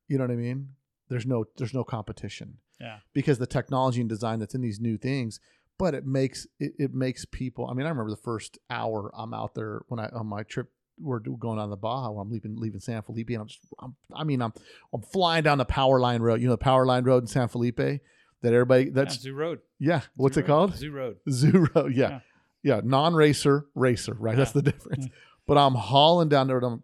you 0.08 0.18
know 0.18 0.24
what 0.24 0.32
I 0.32 0.36
mean? 0.36 0.70
There's 1.08 1.26
no 1.26 1.44
there's 1.56 1.74
no 1.74 1.84
competition. 1.84 2.58
Yeah. 2.80 2.98
Because 3.12 3.38
the 3.38 3.46
technology 3.46 4.00
and 4.00 4.08
design 4.08 4.38
that's 4.40 4.54
in 4.54 4.60
these 4.60 4.78
new 4.80 4.96
things, 4.98 5.40
but 5.78 5.94
it 5.94 6.06
makes 6.06 6.46
it, 6.60 6.72
it 6.78 6.94
makes 6.94 7.24
people 7.24 7.66
I 7.66 7.74
mean, 7.74 7.86
I 7.86 7.90
remember 7.90 8.10
the 8.10 8.16
first 8.16 8.58
hour 8.70 9.10
I'm 9.16 9.32
out 9.34 9.54
there 9.54 9.82
when 9.88 10.00
I 10.00 10.08
on 10.08 10.26
my 10.26 10.42
trip 10.42 10.68
we're 11.00 11.20
going 11.20 11.60
on 11.60 11.70
the 11.70 11.76
Baja 11.76 12.10
when 12.10 12.26
I'm 12.26 12.30
leaving 12.32 12.56
leaving 12.56 12.80
San 12.80 13.02
Felipe 13.02 13.28
and 13.30 13.38
I'm 13.42 13.46
just 13.46 13.60
I'm, 13.80 13.94
I 14.12 14.24
mean 14.24 14.42
I'm 14.42 14.52
I'm 14.92 15.02
flying 15.02 15.44
down 15.44 15.58
the 15.58 15.64
power 15.64 16.00
line 16.00 16.20
road, 16.22 16.40
you 16.40 16.46
know 16.48 16.54
the 16.54 16.58
power 16.58 16.84
line 16.84 17.04
road 17.04 17.22
in 17.22 17.26
San 17.28 17.46
Felipe 17.48 17.76
that 17.78 18.52
everybody 18.52 18.84
Yeah, 18.84 18.90
that's 18.94 19.20
Zoo 19.20 19.34
Road. 19.34 19.60
yeah, 19.78 20.02
what's 20.16 20.34
Zoo 20.34 20.40
it 20.40 20.42
Road. 20.42 20.46
called? 20.46 20.76
Zoo 20.76 20.90
Road. 20.90 21.16
Zero, 21.30 21.86
yeah, 21.86 22.08
Yeah. 22.10 22.20
yeah, 22.62 22.80
non-racer, 22.84 23.66
racer, 23.74 24.14
right? 24.18 24.36
That's 24.36 24.52
the 24.52 24.62
difference. 24.62 25.06
Mm. 25.06 25.10
But 25.46 25.58
I'm 25.58 25.74
hauling 25.74 26.28
down 26.28 26.46
there, 26.46 26.58
and 26.58 26.66
I'm 26.66 26.82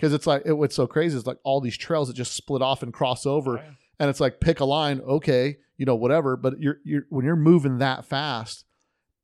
because 0.00 0.14
it's 0.14 0.26
like 0.26 0.42
it, 0.46 0.54
what's 0.54 0.74
so 0.74 0.86
crazy 0.86 1.16
is 1.16 1.26
like 1.26 1.36
all 1.44 1.60
these 1.60 1.76
trails 1.76 2.08
that 2.08 2.14
just 2.14 2.32
split 2.32 2.62
off 2.62 2.82
and 2.82 2.92
cross 2.92 3.26
over, 3.26 3.56
yeah. 3.56 3.70
and 3.98 4.08
it's 4.08 4.20
like 4.20 4.40
pick 4.40 4.60
a 4.60 4.64
line, 4.64 5.00
okay, 5.00 5.58
you 5.76 5.84
know, 5.84 5.94
whatever. 5.94 6.36
But 6.36 6.58
you're 6.58 6.78
you're 6.84 7.06
when 7.10 7.26
you're 7.26 7.36
moving 7.36 7.78
that 7.78 8.06
fast, 8.06 8.64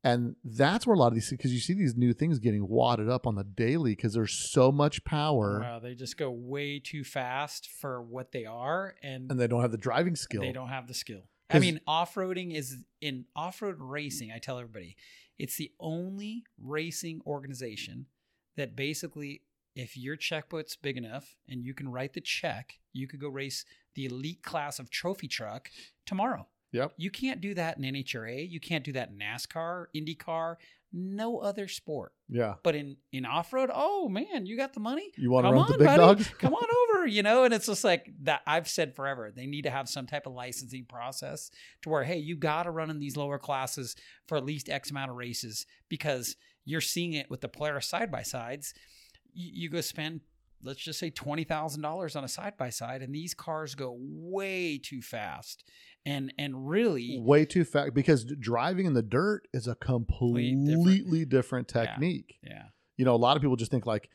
and 0.04 0.36
that's 0.44 0.86
where 0.86 0.94
a 0.94 0.98
lot 0.98 1.08
of 1.08 1.14
these 1.14 1.30
because 1.30 1.52
you 1.52 1.60
see 1.60 1.72
these 1.72 1.96
new 1.96 2.12
things 2.12 2.38
getting 2.38 2.68
wadded 2.68 3.08
up 3.08 3.26
on 3.26 3.36
the 3.36 3.44
daily 3.44 3.92
because 3.92 4.12
there's 4.12 4.34
so 4.34 4.70
much 4.70 5.02
power, 5.04 5.60
Wow, 5.60 5.78
they 5.78 5.94
just 5.94 6.18
go 6.18 6.30
way 6.30 6.78
too 6.78 7.04
fast 7.04 7.68
for 7.68 8.02
what 8.02 8.32
they 8.32 8.44
are, 8.44 8.94
and, 9.02 9.30
and 9.30 9.40
they 9.40 9.46
don't 9.46 9.62
have 9.62 9.72
the 9.72 9.78
driving 9.78 10.14
skill. 10.14 10.42
they 10.42 10.52
don't 10.52 10.68
have 10.68 10.88
the 10.88 10.94
skill. 10.94 11.22
I 11.48 11.60
mean, 11.60 11.80
off-roading 11.86 12.52
is 12.52 12.78
in 13.00 13.26
off-road 13.36 13.76
racing. 13.78 14.32
I 14.32 14.38
tell 14.38 14.58
everybody, 14.58 14.96
it's 15.38 15.56
the 15.56 15.70
only 15.78 16.42
racing 16.60 17.22
organization 17.24 18.06
that 18.56 18.74
basically, 18.74 19.42
if 19.76 19.96
your 19.96 20.16
checkbook's 20.16 20.74
big 20.74 20.96
enough 20.96 21.36
and 21.48 21.62
you 21.62 21.74
can 21.74 21.88
write 21.88 22.14
the 22.14 22.20
check, 22.20 22.78
you 22.92 23.06
could 23.06 23.20
go 23.20 23.28
race 23.28 23.64
the 23.94 24.06
elite 24.06 24.42
class 24.42 24.78
of 24.78 24.90
trophy 24.90 25.28
truck 25.28 25.68
tomorrow. 26.06 26.48
Yep. 26.72 26.92
You 26.96 27.10
can't 27.10 27.40
do 27.40 27.54
that 27.54 27.78
in 27.78 27.84
NHRA. 27.84 28.50
You 28.50 28.58
can't 28.58 28.84
do 28.84 28.92
that 28.92 29.10
in 29.10 29.18
NASCAR, 29.18 29.86
IndyCar, 29.94 30.56
no 30.92 31.38
other 31.38 31.68
sport. 31.68 32.12
Yeah, 32.28 32.54
But 32.62 32.74
in 32.74 32.96
in 33.12 33.24
off 33.24 33.52
road, 33.52 33.70
oh 33.72 34.08
man, 34.08 34.46
you 34.46 34.56
got 34.56 34.72
the 34.72 34.80
money. 34.80 35.12
you 35.16 35.30
want 35.30 35.46
to 35.46 35.52
run 35.52 35.62
on, 35.62 35.72
the 35.72 35.78
big 35.78 35.86
buddy. 35.86 35.98
dogs? 35.98 36.28
Come 36.38 36.54
on 36.54 36.66
over, 36.96 37.06
you 37.06 37.22
know. 37.22 37.44
And 37.44 37.54
it's 37.54 37.66
just 37.66 37.84
like 37.84 38.10
that. 38.22 38.40
I've 38.46 38.68
said 38.68 38.96
forever. 38.96 39.30
They 39.34 39.46
need 39.46 39.62
to 39.62 39.70
have 39.70 39.88
some 39.88 40.06
type 40.06 40.26
of 40.26 40.32
licensing 40.32 40.86
process 40.88 41.50
to 41.82 41.90
where, 41.90 42.02
hey, 42.04 42.16
you 42.18 42.36
got 42.36 42.64
to 42.64 42.70
run 42.70 42.90
in 42.90 42.98
these 42.98 43.16
lower 43.16 43.38
classes 43.38 43.94
for 44.26 44.36
at 44.36 44.44
least 44.44 44.68
X 44.68 44.90
amount 44.90 45.10
of 45.10 45.16
races 45.16 45.66
because 45.88 46.36
you're 46.64 46.80
seeing 46.80 47.12
it 47.12 47.30
with 47.30 47.42
the 47.42 47.48
Polaris 47.48 47.86
side 47.86 48.10
by 48.10 48.22
sides. 48.22 48.74
You, 49.36 49.50
you 49.52 49.68
go 49.70 49.80
spend, 49.80 50.22
let's 50.62 50.80
just 50.80 50.98
say 50.98 51.10
twenty 51.10 51.44
thousand 51.44 51.82
dollars 51.82 52.16
on 52.16 52.24
a 52.24 52.28
side 52.28 52.56
by 52.56 52.70
side, 52.70 53.02
and 53.02 53.14
these 53.14 53.34
cars 53.34 53.74
go 53.74 53.96
way 54.00 54.78
too 54.78 55.02
fast. 55.02 55.62
And 56.04 56.32
and 56.38 56.68
really, 56.68 57.18
way 57.20 57.44
too 57.44 57.64
fast 57.64 57.92
because 57.94 58.24
driving 58.24 58.86
in 58.86 58.94
the 58.94 59.02
dirt 59.02 59.48
is 59.52 59.66
a 59.66 59.74
completely 59.74 61.24
different, 61.24 61.70
Yeah. 61.74 61.84
technique. 61.86 62.38
yeah, 62.42 62.66
You 62.96 63.04
know, 63.04 63.14
a 63.14 63.16
lot 63.16 63.36
of 63.36 63.42
people 63.42 63.56
just 63.56 63.70
think 63.72 63.86
like 63.86 64.08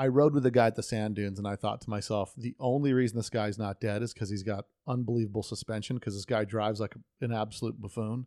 I 0.00 0.08
rode 0.08 0.32
with 0.34 0.46
a 0.46 0.50
guy 0.50 0.66
at 0.66 0.76
the 0.76 0.82
sand 0.82 1.16
dunes 1.16 1.38
and 1.38 1.46
I 1.48 1.56
thought 1.56 1.80
to 1.82 1.90
myself, 1.90 2.32
the 2.36 2.54
only 2.60 2.92
reason 2.92 3.16
this 3.16 3.30
guy's 3.30 3.58
not 3.58 3.80
dead 3.80 4.02
is 4.02 4.12
because 4.14 4.30
he's 4.30 4.44
got 4.44 4.66
unbelievable 4.86 5.42
suspension 5.42 5.96
because 5.96 6.14
this 6.14 6.24
guy 6.24 6.44
drives 6.44 6.78
like 6.80 6.94
an 7.20 7.32
absolute 7.32 7.80
buffoon. 7.80 8.26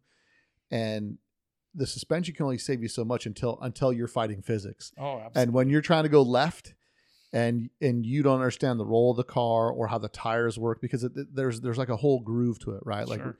And 0.69 1.17
the 1.73 1.87
suspension 1.87 2.35
can 2.35 2.43
only 2.43 2.57
save 2.57 2.81
you 2.81 2.87
so 2.89 3.05
much 3.05 3.25
until 3.25 3.57
until 3.61 3.93
you're 3.93 4.07
fighting 4.07 4.41
physics. 4.41 4.91
oh, 4.97 5.17
absolutely. 5.19 5.41
And 5.43 5.53
when 5.53 5.69
you're 5.69 5.81
trying 5.81 6.03
to 6.03 6.09
go 6.09 6.21
left 6.21 6.73
and 7.33 7.69
and 7.79 8.05
you 8.05 8.23
don't 8.23 8.35
understand 8.39 8.79
the 8.79 8.85
role 8.85 9.11
of 9.11 9.17
the 9.17 9.23
car 9.23 9.71
or 9.71 9.87
how 9.87 9.97
the 9.97 10.09
tires 10.09 10.59
work 10.59 10.81
because 10.81 11.03
it, 11.03 11.11
there's 11.33 11.61
there's 11.61 11.77
like 11.77 11.89
a 11.89 11.95
whole 11.95 12.19
groove 12.19 12.59
to 12.59 12.71
it, 12.71 12.81
right? 12.85 13.07
Like 13.07 13.21
Sure. 13.21 13.37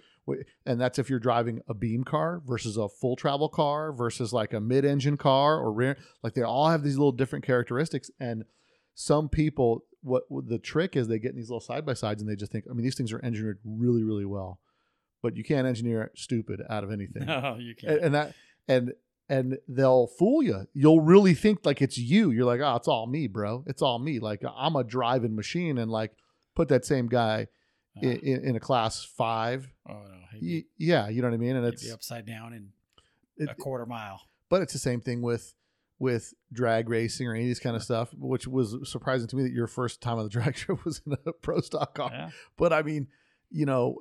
and 0.66 0.80
that's 0.80 0.98
if 0.98 1.10
you're 1.10 1.20
driving 1.20 1.62
a 1.68 1.74
beam 1.74 2.04
car 2.06 2.42
versus 2.48 2.78
a 2.78 2.88
full 2.88 3.16
travel 3.18 3.50
car 3.50 3.92
versus 3.92 4.32
like 4.32 4.54
a 4.54 4.62
mid-engine 4.62 5.18
car 5.18 5.60
or 5.60 5.74
rear 5.74 5.98
like 6.24 6.34
they 6.36 6.42
all 6.44 6.70
have 6.70 6.84
these 6.84 6.98
little 6.98 7.12
different 7.12 7.44
characteristics 7.44 8.10
and 8.20 8.46
some 8.94 9.28
people 9.28 9.84
what, 10.04 10.24
what 10.30 10.48
the 10.48 10.58
trick 10.60 10.96
is 10.96 11.08
they 11.08 11.20
get 11.20 11.32
in 11.32 11.36
these 11.38 11.50
little 11.50 11.60
side 11.60 11.86
by 11.86 11.94
sides 11.94 12.22
and 12.22 12.30
they 12.32 12.36
just 12.36 12.52
think 12.52 12.66
I 12.70 12.74
mean 12.74 12.84
these 12.84 12.96
things 12.96 13.12
are 13.12 13.20
engineered 13.26 13.60
really 13.66 14.04
really 14.04 14.26
well 14.26 14.60
but 15.22 15.36
you 15.36 15.44
can't 15.44 15.68
engineer 15.68 16.12
stupid 16.16 16.62
out 16.70 16.84
of 16.84 16.92
anything 16.92 17.26
no, 17.28 17.58
you 17.60 17.76
can't. 17.76 17.94
and, 17.96 18.06
and 18.06 18.16
that 18.16 18.34
and 18.68 18.94
and 19.30 19.58
they'll 19.68 20.08
fool 20.08 20.44
you. 20.44 20.68
You'll 20.74 21.00
really 21.00 21.34
think 21.34 21.66
like 21.66 21.82
it's 21.82 21.98
you. 21.98 22.32
You're 22.32 22.46
like, 22.46 22.60
oh, 22.60 22.76
it's 22.76 22.88
all 22.90 23.08
me, 23.08 23.28
bro. 23.28 23.64
It's 23.66 23.82
all 23.82 23.98
me. 23.98 24.20
Like 24.20 24.42
I'm 24.58 24.76
a 24.76 24.84
driving 24.84 25.36
machine, 25.38 25.78
and 25.78 25.90
like 25.90 26.12
put 26.54 26.68
that 26.68 26.84
same 26.86 27.08
guy 27.08 27.48
Uh, 27.98 28.08
in, 28.10 28.44
in, 28.44 28.56
a 28.56 28.60
class 28.60 29.06
five. 29.06 29.70
oh 29.90 29.94
no, 29.94 30.40
be, 30.40 30.66
Yeah, 30.78 31.08
you 31.08 31.22
know 31.22 31.30
what 31.30 31.34
I 31.34 31.38
mean. 31.38 31.56
And 31.56 31.66
it's 31.66 31.90
upside 31.94 32.26
down 32.26 32.54
in 32.54 32.70
it, 33.38 33.50
a 33.50 33.56
quarter 33.56 33.86
mile. 33.86 34.22
but 34.50 34.62
it's 34.62 34.74
the 34.74 34.80
same 34.80 35.00
thing 35.02 35.22
with 35.22 35.54
with 35.98 36.34
drag 36.52 36.90
racing 36.90 37.28
or 37.28 37.34
any 37.36 37.44
of 37.44 37.48
these 37.48 37.60
kind 37.60 37.76
of 37.76 37.84
stuff, 37.84 38.14
which 38.18 38.48
was 38.48 38.76
surprising 38.90 39.28
to 39.28 39.36
me 39.38 39.44
that 39.44 39.52
your 39.54 39.68
first 39.68 40.02
time 40.02 40.18
on 40.18 40.24
the 40.24 40.30
drag 40.38 40.58
show 40.58 40.78
was 40.84 41.02
in 41.06 41.14
a 41.26 41.32
pro 41.32 41.62
stock 41.62 41.94
car. 41.96 42.10
Yeah. 42.12 42.30
But 42.58 42.74
I 42.74 42.82
mean, 42.82 43.08
you 43.50 43.66
know, 43.66 44.00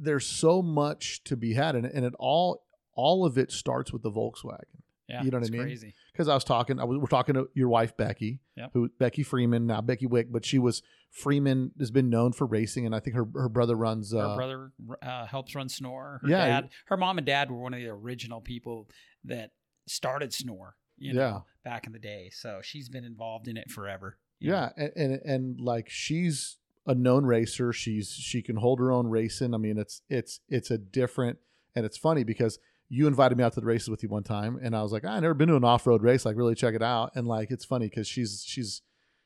there's 0.00 0.26
so 0.26 0.62
much 0.62 1.22
to 1.24 1.36
be 1.36 1.54
had, 1.54 1.74
and, 1.76 1.86
and 1.86 2.04
it 2.04 2.14
all 2.18 2.64
all 2.94 3.24
of 3.24 3.38
it 3.38 3.52
starts 3.52 3.92
with 3.92 4.02
the 4.02 4.10
Volkswagen. 4.10 4.64
Yeah, 5.08 5.22
You 5.24 5.30
know 5.32 5.38
what 5.40 5.48
I 5.48 5.50
mean? 5.50 5.92
Because 6.12 6.28
I 6.28 6.34
was 6.34 6.44
talking, 6.44 6.78
I 6.78 6.84
was, 6.84 6.96
we're 6.98 7.06
talking 7.06 7.34
to 7.34 7.48
your 7.54 7.68
wife 7.68 7.96
Becky, 7.96 8.38
Yep. 8.56 8.70
who 8.74 8.88
Becky 9.00 9.24
Freeman 9.24 9.66
now 9.66 9.80
Becky 9.80 10.06
Wick, 10.06 10.28
but 10.30 10.44
she 10.44 10.58
was 10.60 10.82
Freeman 11.10 11.72
has 11.80 11.90
been 11.90 12.08
known 12.10 12.32
for 12.32 12.46
racing, 12.46 12.86
and 12.86 12.94
I 12.94 13.00
think 13.00 13.16
her 13.16 13.26
her 13.34 13.48
brother 13.48 13.74
runs. 13.74 14.12
Her 14.12 14.20
Uh, 14.20 14.36
brother 14.36 14.72
uh, 15.02 15.26
helps 15.26 15.54
run 15.56 15.68
Snore. 15.68 16.20
Her 16.22 16.28
Yeah. 16.28 16.46
dad, 16.46 16.68
her 16.86 16.96
mom 16.96 17.18
and 17.18 17.26
dad 17.26 17.50
were 17.50 17.58
one 17.60 17.74
of 17.74 17.80
the 17.80 17.88
original 17.88 18.40
people 18.40 18.88
that 19.24 19.50
started 19.88 20.32
Snore. 20.32 20.76
You 20.96 21.14
know, 21.14 21.20
Yeah. 21.20 21.40
back 21.64 21.86
in 21.86 21.92
the 21.92 21.98
day. 21.98 22.30
So 22.32 22.60
she's 22.62 22.88
been 22.88 23.04
involved 23.04 23.48
in 23.48 23.56
it 23.56 23.68
forever. 23.70 24.18
yeah, 24.38 24.70
and, 24.76 24.92
and 24.96 25.20
and 25.24 25.60
like 25.60 25.88
she's 25.90 26.58
a 26.90 26.94
known 26.94 27.24
racer. 27.24 27.72
She's 27.72 28.10
she 28.10 28.42
can 28.42 28.56
hold 28.56 28.80
her 28.80 28.90
own 28.90 29.06
racing. 29.06 29.54
I 29.54 29.58
mean, 29.58 29.78
it's 29.78 30.02
it's 30.10 30.40
it's 30.48 30.70
a 30.70 30.76
different, 30.78 31.38
and 31.76 31.86
it's 31.86 31.96
funny 31.96 32.24
because 32.24 32.58
you 32.88 33.06
invited 33.06 33.38
me 33.38 33.44
out 33.44 33.52
to 33.52 33.60
the 33.60 33.66
races 33.66 33.88
with 33.88 34.02
you 34.02 34.08
one 34.08 34.24
time, 34.24 34.58
and 34.60 34.74
I 34.74 34.82
was 34.82 34.92
like, 34.92 35.04
"Ah, 35.06 35.12
I 35.12 35.20
never 35.20 35.34
been 35.34 35.48
to 35.48 35.56
an 35.56 35.64
off 35.64 35.86
road 35.86 36.02
race. 36.02 36.26
Like, 36.26 36.36
really 36.36 36.56
check 36.56 36.74
it 36.74 36.82
out. 36.82 37.12
And 37.14 37.28
like, 37.28 37.52
it's 37.52 37.64
funny 37.64 37.88
because 37.88 38.08
she's 38.08 38.42
she's 38.44 38.82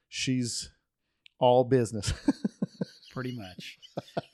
she's 0.09 0.71
all 1.39 1.65
business. 1.65 2.13
pretty 3.15 3.35
much. 3.35 3.79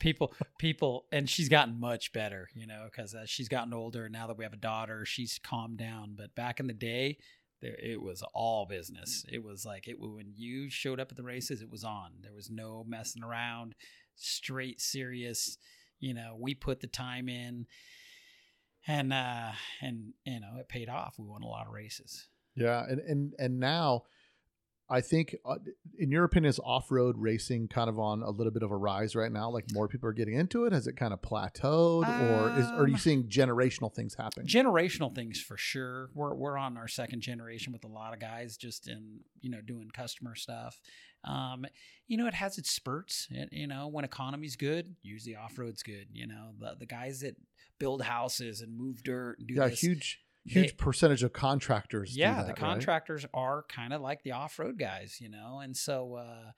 people, 0.01 0.33
people, 0.59 1.05
and 1.13 1.29
she's 1.29 1.49
gotten 1.49 1.79
much 1.79 2.13
better, 2.13 2.49
you 2.55 2.67
know, 2.67 2.87
because 2.91 3.15
uh, 3.15 3.27
she's 3.27 3.49
gotten 3.49 3.75
older. 3.75 4.09
Now 4.09 4.27
that 4.27 4.39
we 4.39 4.45
have 4.45 4.55
a 4.55 4.57
daughter, 4.57 5.05
she's 5.05 5.39
calmed 5.39 5.77
down. 5.77 6.15
But 6.17 6.35
back 6.35 6.59
in 6.59 6.67
the 6.67 6.73
day, 6.73 7.19
there, 7.61 7.77
it 7.79 8.01
was 8.01 8.23
all 8.35 8.67
business. 8.67 9.25
It 9.31 9.43
was 9.43 9.65
like 9.65 9.89
it 9.89 10.01
when 10.01 10.33
you 10.35 10.71
showed 10.71 11.01
up 11.01 11.11
at 11.11 11.17
the 11.17 11.23
races, 11.23 11.63
it 11.63 11.71
was 11.71 11.85
on. 11.85 12.13
There 12.23 12.33
was 12.33 12.51
no 12.51 12.85
messing 12.87 13.23
around. 13.23 13.75
Straight 14.17 14.81
serious. 14.81 15.59
You 15.99 16.15
know, 16.15 16.37
we 16.39 16.55
put 16.55 16.81
the 16.81 16.87
time 16.87 17.29
in, 17.29 17.67
and 18.87 19.13
uh, 19.13 19.53
and 19.83 20.15
you 20.25 20.41
know, 20.41 20.57
it 20.59 20.69
paid 20.69 20.89
off. 20.89 21.17
We 21.19 21.27
won 21.27 21.43
a 21.43 21.49
lot 21.49 21.67
of 21.67 21.73
races. 21.73 22.29
Yeah, 22.57 22.85
and 22.89 23.01
and 23.01 23.33
and 23.39 23.61
now, 23.61 24.05
I 24.91 25.01
think, 25.01 25.37
uh, 25.45 25.57
in 25.99 26.11
your 26.11 26.25
opinion, 26.25 26.51
is 26.51 26.59
off 26.59 26.91
road 26.91 27.17
racing 27.17 27.69
kind 27.69 27.89
of 27.89 27.99
on 27.99 28.23
a 28.23 28.31
little 28.31 28.53
bit 28.53 28.63
of 28.65 28.73
a 28.73 28.77
rise 28.77 29.15
right 29.15 29.31
now? 29.31 29.49
Like 29.51 29.67
more 29.73 29.87
people 29.87 30.09
are 30.09 30.13
getting 30.13 30.35
into 30.35 30.65
it. 30.65 30.73
Has 30.73 30.87
it 30.89 30.97
kind 30.97 31.13
of 31.13 31.23
plateaued, 31.23 32.09
or 32.09 32.59
is 32.59 32.67
are 32.67 32.87
you 32.89 32.95
Um, 32.95 32.99
seeing 33.01 33.29
generational 33.29 33.95
things 33.95 34.15
happen? 34.17 34.47
generational 34.47 35.15
things 35.15 35.41
for 35.41 35.57
sure. 35.57 36.11
We're 36.15 36.35
we're 36.35 36.59
on 36.59 36.77
our 36.77 36.89
second 36.89 37.21
generation 37.21 37.73
with 37.73 37.85
a 37.85 37.89
lot 37.89 38.13
of 38.13 38.21
guys 38.21 38.57
just 38.57 38.89
in 38.89 39.21
you 39.41 39.51
know 39.51 39.61
doing 39.61 39.91
customer 39.93 40.35
stuff. 40.35 40.81
Um, 41.23 41.67
you 42.09 42.17
know, 42.17 42.27
it 42.27 42.35
has 42.35 42.57
its 42.59 42.71
spurts. 42.71 43.29
It, 43.31 43.51
you 43.53 43.67
know, 43.67 43.87
when 43.89 44.05
economy's 44.05 44.57
good, 44.57 44.97
usually 45.03 45.37
off 45.37 45.59
road's 45.59 45.83
good. 45.83 46.07
You 46.13 46.27
know, 46.27 46.51
the 46.59 46.77
the 46.81 46.87
guys 46.87 47.21
that 47.21 47.37
build 47.79 48.03
houses 48.03 48.61
and 48.61 48.77
move 48.77 49.03
dirt 49.03 49.39
and 49.39 49.47
do 49.47 49.55
yeah, 49.55 49.69
this. 49.69 49.81
huge 49.81 50.21
huge 50.45 50.69
They- 50.71 50.75
percentage 50.77 51.23
of 51.23 51.33
contractors. 51.33 52.17
yeah, 52.17 52.35
that, 52.37 52.43
the 52.43 52.53
right? 52.53 52.57
contractors 52.57 53.27
are 53.35 53.65
kind 53.69 53.93
of 53.93 54.01
like 54.01 54.23
the 54.23 54.33
off 54.33 54.59
road 54.59 54.79
guys, 54.79 55.21
you 55.21 55.29
know, 55.29 55.61
and 55.61 55.77
so 55.77 56.15
uh, 56.17 56.53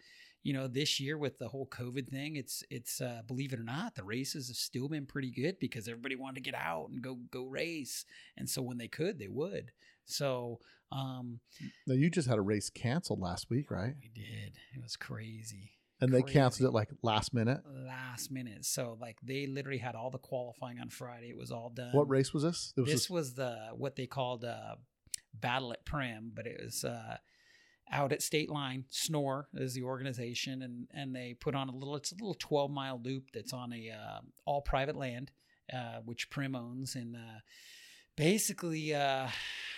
you 0.45 0.53
know, 0.53 0.67
this 0.67 0.99
year 0.99 1.17
with 1.17 1.39
the 1.39 1.49
whole 1.49 1.67
COVID 1.69 2.09
thing, 2.09 2.35
it's 2.37 2.65
it's 2.71 3.01
uh, 3.01 3.23
believe 3.27 3.53
it 3.53 3.61
or 3.61 3.65
not, 3.65 3.95
the 3.95 4.03
races 4.05 4.49
have 4.49 4.57
still 4.57 4.89
been 4.89 5.07
pretty 5.07 5.31
good 5.31 5.59
because 5.61 5.87
everybody 5.87 6.17
wanted 6.17 6.35
to 6.43 6.51
get 6.51 6.55
out 6.61 6.89
and 6.91 7.01
go 7.03 7.15
go 7.31 7.45
race, 7.45 8.05
and 8.37 8.51
so 8.51 8.61
when 8.63 8.79
they 8.79 8.89
could, 8.89 9.19
they 9.21 9.29
would. 9.29 9.71
So 10.05 10.59
um, 10.91 11.39
Now 11.87 11.95
you 11.95 12.11
just 12.11 12.29
had 12.29 12.39
a 12.39 12.43
race 12.43 12.71
canceled 12.71 13.21
last 13.21 13.49
week, 13.51 13.71
right? 13.71 13.95
we 14.01 14.09
did. 14.09 14.59
It 14.75 14.83
was 14.83 14.97
crazy. 14.97 15.71
And 16.03 16.13
they 16.13 16.21
Crazy. 16.23 16.35
canceled 16.35 16.69
it 16.69 16.73
like 16.73 16.91
last 17.03 17.33
minute. 17.33 17.61
last 17.87 18.31
minute. 18.33 18.65
So 18.65 18.99
like 19.01 19.19
they 19.23 19.47
literally 19.47 19.79
had 19.79 19.95
all 19.95 20.11
the 20.11 20.19
qualifying 20.19 20.81
on 20.81 20.91
Friday. 20.91 21.31
It 21.31 21.37
was 21.39 21.53
all 21.53 21.71
done. 21.71 21.93
What 21.93 22.11
race 22.11 22.35
was 22.35 22.43
this? 22.43 22.75
Was 22.77 22.87
this 22.87 23.09
was 23.09 23.35
the 23.35 23.69
what 23.77 23.95
they 23.95 24.07
called 24.07 24.45
uh, 24.45 24.75
Battle 25.33 25.73
at 25.73 25.87
Primm, 25.87 26.31
but 26.35 26.47
it 26.47 26.61
was 26.63 26.85
uh, 26.85 27.19
out 27.91 28.13
at 28.13 28.21
State 28.21 28.51
Line. 28.51 28.85
Snore 28.91 29.49
is 29.55 29.75
the 29.75 29.85
organization, 29.85 30.63
and 30.63 30.89
and 30.93 31.15
they 31.15 31.35
put 31.35 31.55
on 31.55 31.69
a 31.69 31.73
little. 31.73 31.95
It's 31.95 32.11
a 32.11 32.17
little 32.17 32.35
twelve 32.35 32.71
mile 32.71 33.01
loop 33.03 33.31
that's 33.33 33.53
on 33.53 33.73
a 33.73 33.91
uh, 33.91 34.21
all 34.45 34.61
private 34.61 34.97
land, 34.97 35.31
uh, 35.73 36.01
which 36.05 36.31
Primm 36.31 36.57
owns, 36.57 36.97
and 36.97 37.15
uh, 37.15 37.41
basically, 38.17 38.93
uh, 38.93 39.29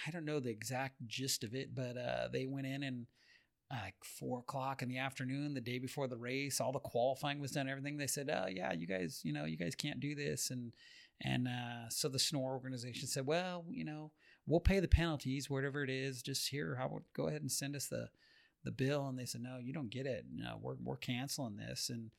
I 0.07 0.11
don't 0.11 0.25
know 0.25 0.41
the 0.41 0.51
exact 0.51 1.07
gist 1.07 1.45
of 1.45 1.55
it, 1.55 1.75
but 1.75 1.99
uh, 1.99 2.29
they 2.33 2.47
went 2.47 2.67
in 2.67 2.83
and. 2.83 3.07
Uh, 3.75 3.83
Like 3.83 3.95
four 4.03 4.41
o'clock 4.41 4.83
in 4.83 4.89
the 4.89 4.99
afternoon, 4.99 5.55
the 5.55 5.61
day 5.61 5.79
before 5.79 6.07
the 6.07 6.17
race, 6.17 6.61
all 6.61 6.73
the 6.73 6.79
qualifying 6.79 7.41
was 7.41 7.51
done. 7.51 7.69
Everything 7.69 7.97
they 7.97 8.07
said, 8.07 8.31
"Oh 8.31 8.47
yeah, 8.49 8.73
you 8.73 8.87
guys, 8.87 9.21
you 9.25 9.33
know, 9.33 9.45
you 9.45 9.57
guys 9.57 9.75
can't 9.75 10.01
do 10.01 10.15
this," 10.15 10.51
and 10.51 10.73
and 11.21 11.49
uh, 11.49 11.89
so 11.89 12.09
the 12.09 12.19
Snore 12.19 12.53
organization 12.53 13.07
said, 13.07 13.27
"Well, 13.27 13.65
you 13.71 13.85
know, 13.85 14.13
we'll 14.47 14.61
pay 14.61 14.81
the 14.81 14.89
penalties, 14.89 15.49
whatever 15.49 15.83
it 15.83 15.91
is. 15.91 16.23
Just 16.23 16.49
here, 16.51 16.77
how 16.79 16.87
about 16.87 17.03
go 17.15 17.29
ahead 17.29 17.43
and 17.43 17.51
send 17.51 17.77
us 17.77 17.87
the 17.87 18.09
the 18.65 18.73
bill?" 18.73 19.07
And 19.09 19.19
they 19.19 19.27
said, 19.27 19.43
"No, 19.43 19.59
you 19.59 19.73
don't 19.73 19.91
get 19.91 20.07
it. 20.07 20.27
No, 20.33 20.59
we're 20.61 20.77
we're 20.83 20.97
canceling 20.97 21.57
this." 21.57 21.91
And 21.91 22.11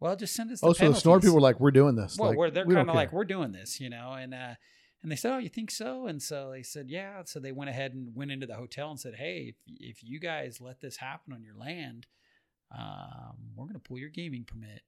well, 0.00 0.16
just 0.16 0.34
send 0.34 0.50
us. 0.50 0.60
The 0.60 0.66
oh, 0.66 0.72
so 0.72 0.88
the 0.90 0.94
snore 0.94 1.20
people 1.20 1.36
were 1.36 1.40
like, 1.40 1.60
"We're 1.60 1.70
doing 1.70 1.96
this." 1.96 2.18
well, 2.18 2.30
like, 2.30 2.38
we're, 2.38 2.50
they're 2.50 2.66
we 2.66 2.74
kind 2.74 2.88
of 2.88 2.94
like, 2.94 3.12
we're 3.12 3.24
doing 3.24 3.52
this, 3.52 3.80
you 3.80 3.90
know, 3.90 4.12
and 4.12 4.34
uh, 4.34 4.54
and 5.04 5.12
they 5.12 5.16
said, 5.16 5.34
oh, 5.34 5.38
you 5.38 5.50
think 5.50 5.70
so? 5.70 6.06
And 6.06 6.20
so 6.22 6.50
they 6.50 6.62
said, 6.62 6.88
yeah. 6.88 7.20
So 7.26 7.38
they 7.38 7.52
went 7.52 7.68
ahead 7.68 7.92
and 7.92 8.16
went 8.16 8.30
into 8.32 8.46
the 8.46 8.54
hotel 8.54 8.90
and 8.90 8.98
said, 8.98 9.14
hey, 9.14 9.52
if 9.52 9.56
if 9.66 10.02
you 10.02 10.18
guys 10.18 10.62
let 10.62 10.80
this 10.80 10.96
happen 10.96 11.34
on 11.34 11.42
your 11.44 11.54
land, 11.56 12.06
um, 12.76 13.36
we're 13.54 13.66
gonna 13.66 13.78
pull 13.78 13.98
your 13.98 14.08
gaming 14.08 14.44
permit. 14.44 14.80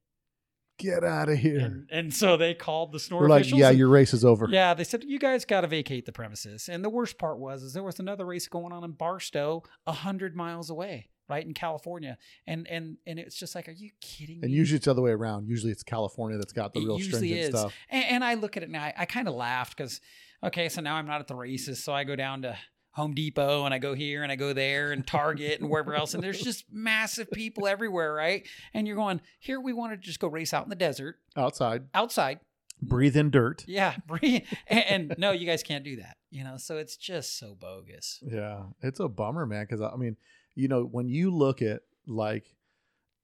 "Get 0.79 1.05
out 1.05 1.29
of 1.29 1.37
here." 1.39 1.61
And, 1.61 1.89
and 1.91 2.15
so 2.15 2.39
they 2.39 2.55
called 2.55 2.93
the 2.93 2.99
snore 2.99 3.21
We're 3.21 3.29
like, 3.29 3.51
"Yeah, 3.51 3.69
and- 3.69 3.79
your 3.79 3.89
race 3.89 4.15
is 4.15 4.25
over." 4.25 4.49
yeah, 4.51 4.73
they 4.73 4.85
said 4.85 5.05
you 5.05 5.19
guys 5.19 5.45
got 5.45 5.61
to 5.61 5.67
vacate 5.67 6.07
the 6.07 6.13
premises. 6.13 6.69
And 6.69 6.83
the 6.83 6.91
worst 6.91 7.19
part 7.19 7.39
was, 7.39 7.63
is 7.63 7.75
there 7.75 7.83
was 7.83 8.01
another 8.01 8.25
race 8.25 8.49
going 8.49 8.73
on 8.73 8.85
in 8.85 8.93
Barstow, 8.93 9.63
a 9.87 9.93
hundred 9.93 10.35
miles 10.35 10.71
away, 10.71 11.09
right 11.29 11.45
in 11.45 11.55
California, 11.55 12.19
and 12.47 12.67
and 12.69 12.97
and 13.07 13.19
it's 13.19 13.37
just 13.37 13.55
like, 13.55 13.69
are 13.69 13.73
you 13.73 13.91
kidding 14.01 14.41
And 14.43 14.51
me? 14.53 14.57
usually 14.57 14.77
it's 14.77 14.85
the 14.87 14.91
other 14.93 15.03
way 15.03 15.11
around. 15.13 15.49
Usually 15.49 15.73
it's 15.73 15.83
California 15.83 16.39
that's 16.39 16.53
got 16.53 16.73
the 16.75 16.81
It 16.81 16.85
real 16.87 16.99
stringent 16.99 17.41
is. 17.41 17.49
stuff. 17.49 17.75
And, 17.91 18.05
and 18.07 18.25
I 18.25 18.35
look 18.35 18.57
at 18.57 18.63
it 18.63 18.71
now, 18.71 18.83
I, 18.83 18.95
I 18.99 19.05
kind 19.07 19.29
of 19.29 19.35
laughed 19.35 19.77
because, 19.77 20.01
okay, 20.45 20.69
so 20.69 20.81
now 20.81 20.95
I'm 20.97 21.07
not 21.07 21.21
at 21.21 21.27
the 21.29 21.35
races, 21.37 21.83
so 21.83 21.93
I 21.93 22.05
go 22.05 22.17
down 22.17 22.43
to 22.43 22.57
Home 22.93 23.13
Depot 23.15 23.65
and 23.67 23.75
I 23.75 23.79
go 23.79 23.93
here 23.95 24.23
and 24.23 24.33
I 24.33 24.37
go 24.37 24.53
there 24.55 24.91
and 24.93 25.07
Target 25.07 25.61
and 25.61 25.69
wherever 25.69 25.95
else, 25.95 26.15
and 26.15 26.23
there's 26.23 26.41
just 26.41 26.65
massive 26.73 27.31
people 27.31 27.67
everywhere, 27.67 28.13
right? 28.15 28.47
And 28.73 28.87
you're 28.87 28.97
going, 28.97 29.21
here 29.39 29.61
we 29.61 29.73
want 29.75 29.93
to 29.93 29.97
just 29.99 30.19
go 30.21 30.29
race 30.29 30.55
out 30.55 30.65
in 30.65 30.71
the 30.71 30.77
desert, 30.77 31.17
Outside, 31.37 31.85
outside, 31.93 32.41
breathe 32.81 33.17
in 33.17 33.31
dirt. 33.31 33.65
yeah, 33.67 33.97
breathe. 34.07 34.45
and, 34.69 34.85
and 35.11 35.15
no, 35.19 35.33
you 35.33 35.45
guys 35.45 35.63
can't 35.63 35.85
do 35.85 35.97
that, 35.97 36.17
you 36.31 36.43
know. 36.43 36.57
So 36.57 36.79
it's 36.79 36.97
just 36.97 37.39
so 37.39 37.55
bogus. 37.55 38.19
Yeah, 38.27 38.63
it's 38.81 38.99
a 39.01 39.09
bummer, 39.09 39.45
man. 39.45 39.67
Because 39.69 39.83
I 39.83 39.95
mean, 39.97 40.17
you 40.57 40.67
know, 40.69 40.83
when 40.85 41.09
you 41.09 41.31
look 41.31 41.63
at 41.63 41.83
like 42.09 42.45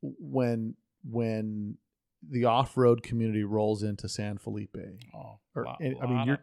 when 0.03 0.75
when 1.05 1.77
the 2.29 2.45
off-road 2.45 3.03
community 3.03 3.43
rolls 3.43 3.83
into 3.83 4.09
San 4.09 4.39
Felipe, 4.39 4.77
Oh, 5.13 5.41
or 5.57 5.65
lot- 5.65 5.79
I 5.81 6.07
mean, 6.07 6.27
you're 6.27 6.35
of- 6.37 6.41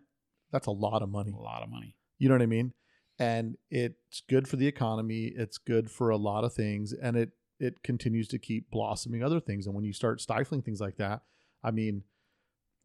that's 0.51 0.67
a 0.67 0.71
lot 0.71 1.01
of 1.01 1.09
money. 1.09 1.31
a 1.31 1.37
lot 1.41 1.63
of 1.63 1.69
money. 1.69 1.95
You 2.17 2.27
know 2.27 2.35
what 2.35 2.41
I 2.41 2.47
mean? 2.47 2.73
And 3.17 3.57
it's 3.69 4.21
good 4.29 4.47
for 4.47 4.55
the 4.57 4.67
economy. 4.67 5.25
It's 5.35 5.57
good 5.57 5.89
for 5.89 6.09
a 6.09 6.17
lot 6.17 6.43
of 6.43 6.53
things, 6.53 6.91
and 6.93 7.15
it 7.15 7.31
it 7.59 7.83
continues 7.83 8.27
to 8.29 8.39
keep 8.39 8.69
blossoming 8.71 9.21
other 9.23 9.39
things. 9.41 9.65
And 9.65 9.75
when 9.75 9.83
you 9.83 9.91
start 9.93 10.21
stifling 10.21 10.61
things 10.61 10.79
like 10.79 10.95
that, 10.95 11.21
I 11.61 11.71
mean, 11.71 12.03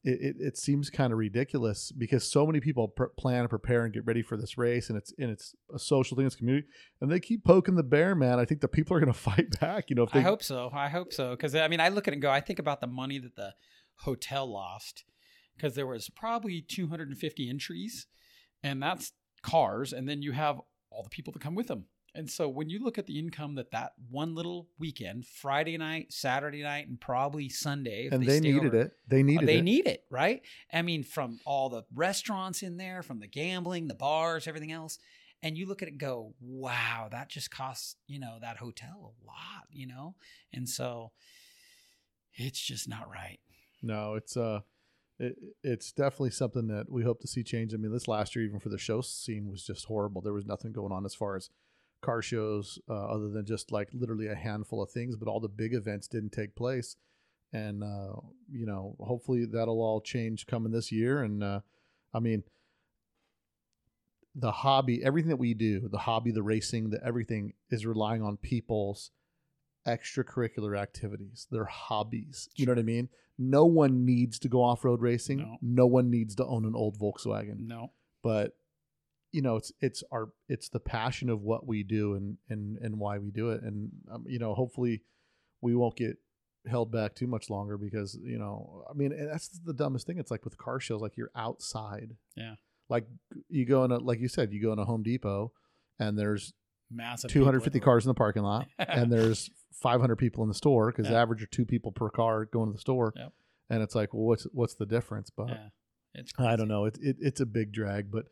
it 0.04 0.20
it, 0.20 0.36
it 0.38 0.56
seems 0.58 0.90
kind 0.90 1.12
of 1.12 1.18
ridiculous 1.18 1.90
because 1.90 2.30
so 2.30 2.46
many 2.46 2.60
people 2.60 2.88
pr- 2.88 3.06
plan 3.18 3.40
and 3.40 3.50
prepare 3.50 3.84
and 3.84 3.92
get 3.92 4.06
ready 4.06 4.22
for 4.22 4.36
this 4.36 4.56
race, 4.56 4.88
and 4.88 4.98
it's 4.98 5.12
and 5.18 5.30
it's 5.30 5.54
a 5.74 5.78
social 5.78 6.16
thing, 6.16 6.26
it's 6.26 6.36
community, 6.36 6.66
and 7.00 7.10
they 7.10 7.18
keep 7.18 7.44
poking 7.44 7.74
the 7.74 7.82
bear, 7.82 8.14
man. 8.14 8.38
I 8.38 8.44
think 8.44 8.60
the 8.60 8.68
people 8.68 8.96
are 8.96 9.00
going 9.00 9.12
to 9.12 9.18
fight 9.18 9.58
back. 9.60 9.90
You 9.90 9.96
know, 9.96 10.04
if 10.04 10.12
they 10.12 10.20
I 10.20 10.22
hope 10.22 10.42
so. 10.42 10.70
I 10.72 10.88
hope 10.88 11.12
so. 11.12 11.30
Because 11.30 11.54
I 11.54 11.68
mean, 11.68 11.80
I 11.80 11.88
look 11.88 12.06
at 12.06 12.12
it 12.12 12.16
and 12.16 12.22
go, 12.22 12.30
I 12.30 12.40
think 12.40 12.58
about 12.58 12.80
the 12.80 12.86
money 12.86 13.18
that 13.18 13.36
the 13.36 13.54
hotel 13.96 14.46
lost 14.46 15.04
because 15.56 15.74
there 15.74 15.86
was 15.86 16.10
probably 16.10 16.60
250 16.60 17.48
entries, 17.48 18.06
and 18.62 18.82
that's 18.82 19.12
cars, 19.42 19.92
and 19.92 20.08
then 20.08 20.22
you 20.22 20.32
have 20.32 20.60
all 20.90 21.02
the 21.02 21.10
people 21.10 21.32
that 21.32 21.42
come 21.42 21.54
with 21.54 21.68
them. 21.68 21.86
And 22.16 22.30
so 22.30 22.48
when 22.48 22.68
you 22.70 22.82
look 22.82 22.96
at 22.96 23.06
the 23.06 23.18
income 23.18 23.56
that 23.56 23.72
that 23.72 23.92
one 24.08 24.34
little 24.36 24.68
weekend, 24.78 25.26
Friday 25.26 25.76
night, 25.76 26.12
Saturday 26.12 26.62
night, 26.62 26.86
and 26.86 27.00
probably 27.00 27.48
Sunday, 27.48 28.08
and 28.10 28.22
they, 28.22 28.38
stay 28.38 28.52
needed 28.52 28.66
over- 28.66 28.80
it. 28.82 28.92
They 29.08 29.22
needed 29.22 29.48
they 29.48 29.58
it. 29.58 29.64
need 29.64 29.86
it, 29.86 30.04
right? 30.10 30.42
I 30.72 30.82
mean, 30.82 31.02
from 31.02 31.40
all 31.44 31.68
the 31.68 31.82
restaurants 31.92 32.62
in 32.62 32.76
there, 32.76 33.02
from 33.02 33.18
the 33.18 33.26
gambling, 33.26 33.88
the 33.88 33.94
bars, 33.94 34.46
everything 34.46 34.70
else. 34.70 34.98
And 35.42 35.58
you 35.58 35.66
look 35.66 35.82
at 35.82 35.88
it 35.88 35.92
and 35.92 36.00
go, 36.00 36.34
wow, 36.40 37.08
that 37.10 37.28
just 37.28 37.50
costs, 37.50 37.96
you 38.06 38.18
know, 38.18 38.38
that 38.40 38.56
hotel 38.56 39.12
a 39.12 39.26
lot, 39.26 39.66
you 39.70 39.86
know? 39.86 40.14
And 40.54 40.66
so 40.66 41.12
it's 42.34 42.60
just 42.60 42.88
not 42.88 43.10
right. 43.10 43.40
No, 43.82 44.14
it's 44.14 44.36
uh, 44.36 44.60
it, 45.18 45.36
it's 45.62 45.92
definitely 45.92 46.30
something 46.30 46.68
that 46.68 46.90
we 46.90 47.02
hope 47.02 47.20
to 47.20 47.28
see 47.28 47.42
change. 47.42 47.74
I 47.74 47.76
mean, 47.76 47.92
this 47.92 48.08
last 48.08 48.34
year, 48.34 48.44
even 48.44 48.58
for 48.58 48.70
the 48.70 48.78
show 48.78 49.00
scene, 49.02 49.50
was 49.50 49.64
just 49.64 49.84
horrible. 49.84 50.22
There 50.22 50.32
was 50.32 50.46
nothing 50.46 50.72
going 50.72 50.92
on 50.92 51.04
as 51.04 51.14
far 51.14 51.36
as 51.36 51.50
car 52.04 52.22
shows, 52.22 52.78
uh, 52.88 53.06
other 53.06 53.28
than 53.30 53.46
just 53.46 53.72
like 53.72 53.88
literally 53.92 54.28
a 54.28 54.34
handful 54.34 54.82
of 54.82 54.90
things. 54.90 55.16
But 55.16 55.28
all 55.28 55.40
the 55.40 55.48
big 55.48 55.74
events 55.74 56.08
didn't 56.08 56.32
take 56.32 56.54
place, 56.54 56.96
and 57.52 57.82
uh, 57.82 58.20
you 58.50 58.66
know, 58.66 58.96
hopefully 59.00 59.46
that'll 59.46 59.80
all 59.80 60.00
change 60.00 60.46
coming 60.46 60.72
this 60.72 60.92
year. 60.92 61.22
And 61.22 61.42
uh, 61.42 61.60
I 62.12 62.20
mean, 62.20 62.42
the 64.34 64.52
hobby, 64.52 65.02
everything 65.04 65.30
that 65.30 65.36
we 65.36 65.54
do, 65.54 65.88
the 65.88 65.98
hobby, 65.98 66.32
the 66.32 66.42
racing, 66.42 66.90
the 66.90 67.04
everything 67.04 67.52
is 67.70 67.86
relying 67.86 68.22
on 68.22 68.36
people's 68.36 69.10
extracurricular 69.86 70.78
activities, 70.78 71.46
their 71.50 71.66
hobbies. 71.66 72.48
You 72.56 72.66
know 72.66 72.72
what 72.72 72.78
I 72.78 72.82
mean? 72.82 73.08
No 73.38 73.64
one 73.64 74.04
needs 74.04 74.38
to 74.40 74.48
go 74.48 74.62
off 74.62 74.84
road 74.84 75.00
racing. 75.00 75.58
No. 75.60 75.86
one 75.86 76.10
needs 76.10 76.34
to 76.36 76.46
own 76.46 76.64
an 76.64 76.74
old 76.74 76.98
Volkswagen. 76.98 77.66
No. 77.66 77.92
But 78.22 78.56
you 79.34 79.42
know, 79.42 79.56
it's 79.56 79.72
it's 79.80 80.02
our 80.12 80.28
it's 80.48 80.68
the 80.68 80.80
passion 80.80 81.28
of 81.28 81.42
what 81.42 81.66
we 81.66 81.82
do 81.82 82.14
and 82.14 82.36
and 82.48 82.78
and 82.78 82.98
why 82.98 83.18
we 83.18 83.30
do 83.30 83.50
it. 83.50 83.62
And 83.62 83.90
um, 84.12 84.24
you 84.26 84.38
know, 84.38 84.54
hopefully, 84.54 85.02
we 85.60 85.74
won't 85.74 85.96
get 85.96 86.16
held 86.66 86.90
back 86.90 87.14
too 87.14 87.26
much 87.26 87.50
longer 87.50 87.76
because 87.76 88.18
you 88.22 88.38
know, 88.38 88.84
I 88.88 88.94
mean, 88.94 89.12
that's 89.30 89.48
the 89.64 89.74
dumbest 89.74 90.06
thing. 90.06 90.18
It's 90.18 90.30
like 90.30 90.44
with 90.44 90.56
car 90.56 90.78
shows, 90.80 91.00
like 91.00 91.16
you're 91.16 91.30
outside. 91.34 92.16
Yeah. 92.36 92.54
Like 92.88 93.06
you 93.48 93.64
go 93.66 93.84
in 93.84 93.90
a 93.92 93.98
like 93.98 94.20
you 94.20 94.28
said, 94.28 94.52
you 94.52 94.62
go 94.62 94.72
in 94.72 94.78
a 94.78 94.84
Home 94.84 95.02
Depot, 95.02 95.52
and 95.98 96.18
there's 96.18 96.52
Massive. 96.90 97.30
250 97.30 97.80
cars 97.80 98.04
in 98.04 98.08
the 98.08 98.14
parking 98.14 98.42
lot 98.42 98.68
and 98.78 99.10
there's 99.10 99.50
500 99.82 100.16
people 100.16 100.42
in 100.44 100.48
the 100.48 100.54
store 100.54 100.92
because 100.92 101.06
the 101.06 101.14
Yeah. 101.14 101.22
average 101.22 101.42
are 101.42 101.46
two 101.46 101.64
people 101.64 101.90
per 101.92 102.08
car 102.10 102.44
going 102.44 102.66
to 102.68 102.72
the 102.72 102.78
store 102.78 103.12
Yep. 103.16 103.32
and 103.70 103.82
it's 103.82 103.94
like 103.94 104.12
well 104.14 104.24
what's 104.24 104.44
what's 104.52 104.74
the 104.74 104.84
difference 104.86 105.30
but 105.30 105.48
Yeah. 105.48 105.68
It's 106.14 106.32
i 106.38 106.54
don't 106.56 106.68
know 106.68 106.84
it, 106.84 106.98
it, 107.00 107.16
it's 107.20 107.40
a 107.40 107.46
big 107.46 107.72
drag 107.72 108.12
but 108.12 108.26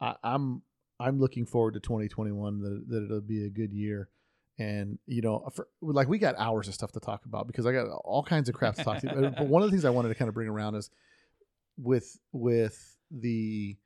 I, 0.00 0.14
i'm 0.22 0.62
i'm 1.00 1.18
looking 1.18 1.46
forward 1.46 1.74
to 1.74 1.80
2021 1.80 2.60
that, 2.60 2.84
that 2.88 3.04
it'll 3.04 3.20
be 3.20 3.44
a 3.44 3.50
good 3.50 3.72
year. 3.72 4.08
And 4.58 4.98
you 5.06 5.20
know 5.20 5.44
uh, 5.46 5.50
for, 5.50 5.68
like 5.82 6.08
we 6.08 6.18
got 6.18 6.34
hours 6.38 6.66
of 6.68 6.72
stuff 6.74 6.92
to 6.92 7.00
talk 7.00 7.26
about 7.26 7.46
because 7.46 7.66
i 7.66 7.72
got 7.72 7.88
all 8.04 8.22
kinds 8.22 8.48
of 8.48 8.54
crap 8.54 8.74
to 8.76 8.84
talk 8.84 9.00
to 9.00 9.32
but 9.36 9.46
one 9.46 9.62
of 9.62 9.68
the 9.68 9.70
things 9.72 9.84
i 9.84 9.90
wanted 9.90 10.08
to 10.08 10.14
kind 10.14 10.28
of 10.30 10.34
bring 10.34 10.48
around 10.48 10.74
is 10.76 10.88
with 11.76 12.18
with 12.32 12.96
the 13.10 13.76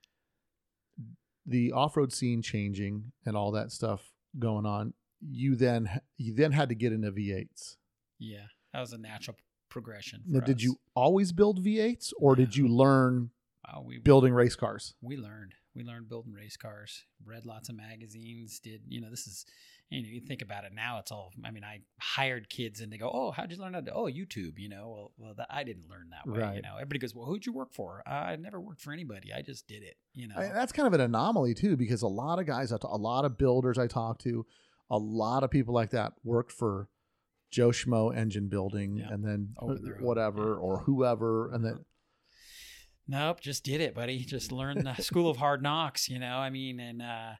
the 1.47 1.73
off-road 1.73 2.13
scene 2.13 2.43
changing 2.43 3.13
and 3.27 3.37
all 3.37 3.51
that 3.53 3.73
stuff 3.73 4.13
going 4.39 4.65
on 4.67 4.93
you 5.21 5.57
then 5.57 6.01
you 6.17 6.35
then 6.35 6.53
had 6.53 6.69
to 6.69 6.75
get 6.75 6.93
into 6.93 7.11
v8s 7.11 7.77
Yeah. 8.19 8.47
That 8.73 8.81
was 8.81 8.93
a 8.93 8.99
natural 8.99 9.37
progression. 9.69 10.23
now 10.27 10.41
did 10.41 10.63
you 10.63 10.77
always 10.95 11.33
build 11.33 11.65
v8s 11.65 12.13
or 12.19 12.37
did 12.37 12.55
you 12.57 12.69
learn 12.69 13.31
Oh, 13.73 13.83
we 13.83 13.99
building 13.99 14.33
race 14.33 14.57
cars? 14.57 14.95
We 15.03 15.17
learned 15.17 15.53
we 15.75 15.85
learned 15.85 16.09
building 16.09 16.33
race 16.33 16.57
cars 16.57 17.05
read 17.25 17.45
lots 17.47 17.69
of 17.69 17.77
magazines 17.77 18.59
did 18.61 18.81
you 18.89 19.01
know 19.01 19.09
this 19.11 19.27
is 19.27 19.45
you 19.89 20.03
know 20.03 20.09
you 20.09 20.21
think 20.21 20.43
about 20.43 20.65
it 20.65 20.73
now 20.75 20.99
it's 20.99 21.11
all 21.13 21.33
i 21.45 21.51
mean 21.51 21.63
i 21.65 21.81
hired 22.01 22.49
kids 22.49 22.81
and 22.81 22.93
they 22.93 22.99
go 22.99 23.11
oh 23.13 23.31
how'd 23.31 23.51
you 23.51 23.57
learn 23.59 23.75
how 23.75 23.81
to 23.81 23.93
oh 23.93 24.05
youtube 24.07 24.59
you 24.59 24.69
know 24.69 24.89
well, 24.89 25.13
well 25.19 25.35
that, 25.37 25.47
i 25.51 25.63
didn't 25.65 25.89
learn 25.89 26.09
that 26.11 26.27
way 26.31 26.39
you 26.41 26.45
Right. 26.45 26.63
know. 26.63 26.75
Everybody 26.75 26.99
goes 27.01 27.15
well 27.15 27.27
who'd 27.27 27.47
you 27.47 27.53
work 27.53 27.73
for? 27.73 28.03
Uh, 28.07 28.11
i 28.11 28.37
never 28.37 28.61
worked 28.61 28.81
for 28.83 28.93
anybody 28.93 29.33
i 29.33 29.43
just 29.43 29.67
did 29.69 29.83
it 29.83 29.97
you 30.15 30.27
know? 30.29 30.35
I- 30.37 30.49
that's 30.49 30.73
kind 30.73 30.87
of 30.87 30.93
an 30.93 31.01
anomaly 31.01 31.55
too 31.55 31.77
because 31.77 32.03
a 32.03 32.09
lot 32.09 32.39
of 32.39 32.47
guys 32.47 32.73
I 32.73 32.79
a 32.83 32.97
lot 32.97 33.25
of 33.25 33.39
builders 33.39 33.79
i 33.79 33.87
talk 33.87 34.19
to 34.21 34.45
a 34.91 34.99
lot 34.99 35.45
of 35.45 35.51
people 35.51 35.73
like 35.75 35.91
that 35.91 36.15
worked 36.25 36.51
for 36.53 36.89
Joe 37.53 37.71
Schmo 37.71 38.17
engine 38.17 38.47
building, 38.49 38.99
Yeah. 38.99 39.09
and 39.13 39.25
then 39.25 39.55
Open 39.59 39.83
their 39.85 39.97
own, 39.99 40.05
whatever 40.05 40.55
or 40.55 40.79
whoever, 40.83 41.51
and 41.53 41.65
then 41.65 41.85
Nope, 43.11 43.41
just 43.41 43.65
did 43.65 43.81
it, 43.81 43.93
buddy. 43.93 44.21
Just 44.21 44.53
learned 44.53 44.87
the 44.87 45.03
school 45.03 45.29
of 45.29 45.37
hard 45.37 45.65
knocks, 45.65 46.09
you 46.09 46.21
know. 46.21 46.37
I 46.37 46.49
mean, 46.49 46.79
and 46.79 47.03
uh, 47.03 47.33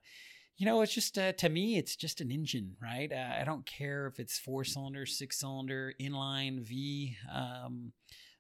you 0.57 0.67
know, 0.67 0.83
it's 0.83 0.93
just 0.93 1.17
uh, 1.17 1.31
to 1.35 1.49
me, 1.49 1.79
it's 1.79 1.95
just 1.95 2.21
an 2.21 2.33
engine, 2.33 2.75
right? 2.83 3.11
Uh, 3.13 3.41
I 3.41 3.45
don't 3.45 3.65
care 3.65 4.09
if 4.09 4.19
it's 4.19 4.37
four 4.37 4.65
cylinder, 4.65 5.07
six 5.07 5.39
cylinder, 5.39 5.95
inline 6.01 6.59
V. 6.59 7.17
Um, 7.33 7.93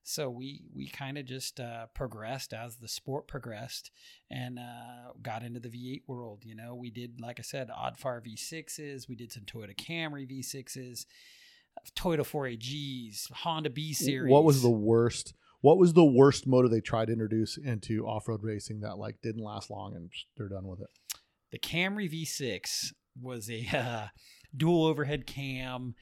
so 0.03 0.29
we 0.29 0.65
we 0.75 0.89
kind 0.89 1.19
of 1.19 1.25
just 1.25 1.61
uh, 1.61 1.87
progressed 1.95 2.53
as 2.53 2.79
the 2.79 2.89
sport 2.89 3.29
progressed, 3.29 3.93
and 4.29 4.59
uh, 4.59 5.13
got 5.23 5.45
into 5.45 5.61
the 5.61 5.69
V8 5.69 6.03
world. 6.09 6.43
You 6.45 6.57
know, 6.57 6.75
we 6.75 6.91
did, 6.91 7.21
like 7.21 7.39
I 7.39 7.43
said, 7.43 7.69
Oddfire 7.69 8.27
V6s. 8.27 9.09
We 9.09 9.15
did 9.15 9.31
some 9.31 9.45
Toyota 9.45 9.77
Camry 9.77 10.29
V6s, 10.29 11.07
Toyota 11.95 12.27
4AGs, 12.27 13.31
Honda 13.31 13.71
B 13.71 13.93
series. 13.93 14.33
what 14.33 14.43
was 14.43 14.63
the 14.63 14.69
worst? 14.69 15.35
What 15.63 15.79
was 15.79 15.93
the 15.93 16.05
worst 16.05 16.47
motor 16.47 16.69
they 16.69 16.81
tried 16.81 17.07
to 17.07 17.13
introduce 17.13 17.57
into 17.59 18.07
off-road 18.07 18.43
racing 18.43 18.81
that 18.81 18.99
like 18.99 19.21
didn't 19.23 19.43
last 19.45 19.71
long 19.71 19.95
and 19.95 20.11
they're 20.37 20.49
done 20.49 20.67
with 20.67 20.81
it? 20.81 20.89
the 21.51 21.59
Camry 21.59 22.09
V6 22.11 22.93
was 23.21 23.51
a 23.51 23.67
uh, 23.77 24.07
dual 24.57 24.85
overhead 24.87 25.27
cam. 25.27 25.95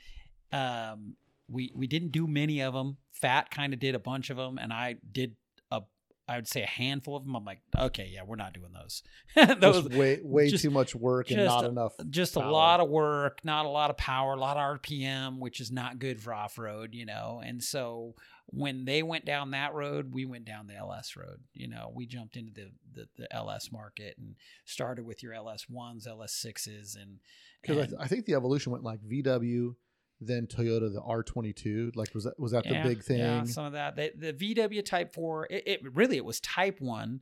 Um, 0.52 1.16
we 1.50 1.72
we 1.74 1.86
didn't 1.86 2.12
do 2.12 2.26
many 2.26 2.60
of 2.60 2.74
them. 2.74 2.98
Fat 3.12 3.50
kind 3.50 3.72
of 3.72 3.80
did 3.80 3.94
a 3.94 3.98
bunch 3.98 4.30
of 4.30 4.36
them, 4.36 4.58
and 4.58 4.72
I 4.72 4.96
did 5.10 5.36
a 5.70 5.80
I 6.28 6.36
would 6.36 6.46
say 6.46 6.62
a 6.62 6.66
handful 6.66 7.16
of 7.16 7.24
them. 7.24 7.34
I'm 7.34 7.44
like, 7.44 7.60
okay, 7.76 8.10
yeah, 8.12 8.20
we're 8.26 8.36
not 8.36 8.52
doing 8.52 8.72
those. 8.74 9.02
those 9.58 9.84
just 9.84 9.98
way 9.98 10.20
way 10.22 10.50
just- 10.50 10.62
too 10.62 10.70
much 10.70 10.94
work 10.94 11.30
and 11.30 11.44
not 11.44 11.64
a- 11.64 11.68
enough. 11.68 11.92
just 12.10 12.36
a 12.36 12.40
lot 12.40 12.80
of 12.80 12.88
work, 12.90 13.38
not 13.44 13.64
a 13.64 13.70
lot 13.70 13.88
of 13.90 13.96
power, 13.96 14.34
a 14.34 14.36
lot 14.38 14.56
of 14.58 14.80
RPM, 14.82 15.38
which 15.38 15.60
is 15.60 15.72
not 15.72 15.98
good 15.98 16.20
for 16.20 16.34
off 16.34 16.58
road, 16.58 16.90
you 16.92 17.06
know. 17.06 17.40
And 17.44 17.62
so 17.62 18.14
when 18.50 18.84
they 18.84 19.02
went 19.02 19.24
down 19.24 19.50
that 19.50 19.74
road, 19.74 20.12
we 20.12 20.24
went 20.24 20.44
down 20.44 20.66
the 20.66 20.74
LS 20.74 21.16
road. 21.16 21.40
You 21.52 21.68
know, 21.68 21.92
we 21.94 22.06
jumped 22.06 22.36
into 22.36 22.52
the 22.52 22.70
the, 22.94 23.08
the 23.16 23.34
LS 23.34 23.70
market 23.70 24.16
and 24.18 24.36
started 24.64 25.04
with 25.04 25.22
your 25.22 25.34
LS 25.34 25.68
ones, 25.68 26.06
LS 26.06 26.32
sixes, 26.32 26.96
and 26.96 27.18
Because 27.60 27.78
I, 27.78 27.86
th- 27.86 27.98
I 28.00 28.06
think 28.06 28.24
the 28.24 28.34
evolution 28.34 28.72
went 28.72 28.84
like 28.84 29.00
VW, 29.00 29.74
then 30.20 30.46
Toyota 30.46 30.92
the 30.92 31.00
R22. 31.00 31.94
Like 31.94 32.14
was 32.14 32.24
that 32.24 32.38
was 32.40 32.52
that 32.52 32.64
Yeah, 32.64 32.82
the 32.82 32.88
big 32.88 33.04
thing? 33.04 33.18
Yeah, 33.18 33.44
some 33.44 33.66
of 33.66 33.72
that. 33.72 33.96
The, 33.96 34.12
the 34.16 34.32
VW 34.32 34.84
Type 34.84 35.12
Four. 35.12 35.46
It, 35.50 35.62
it 35.66 35.80
really 35.94 36.16
it 36.16 36.24
was 36.24 36.40
Type 36.40 36.80
One, 36.80 37.20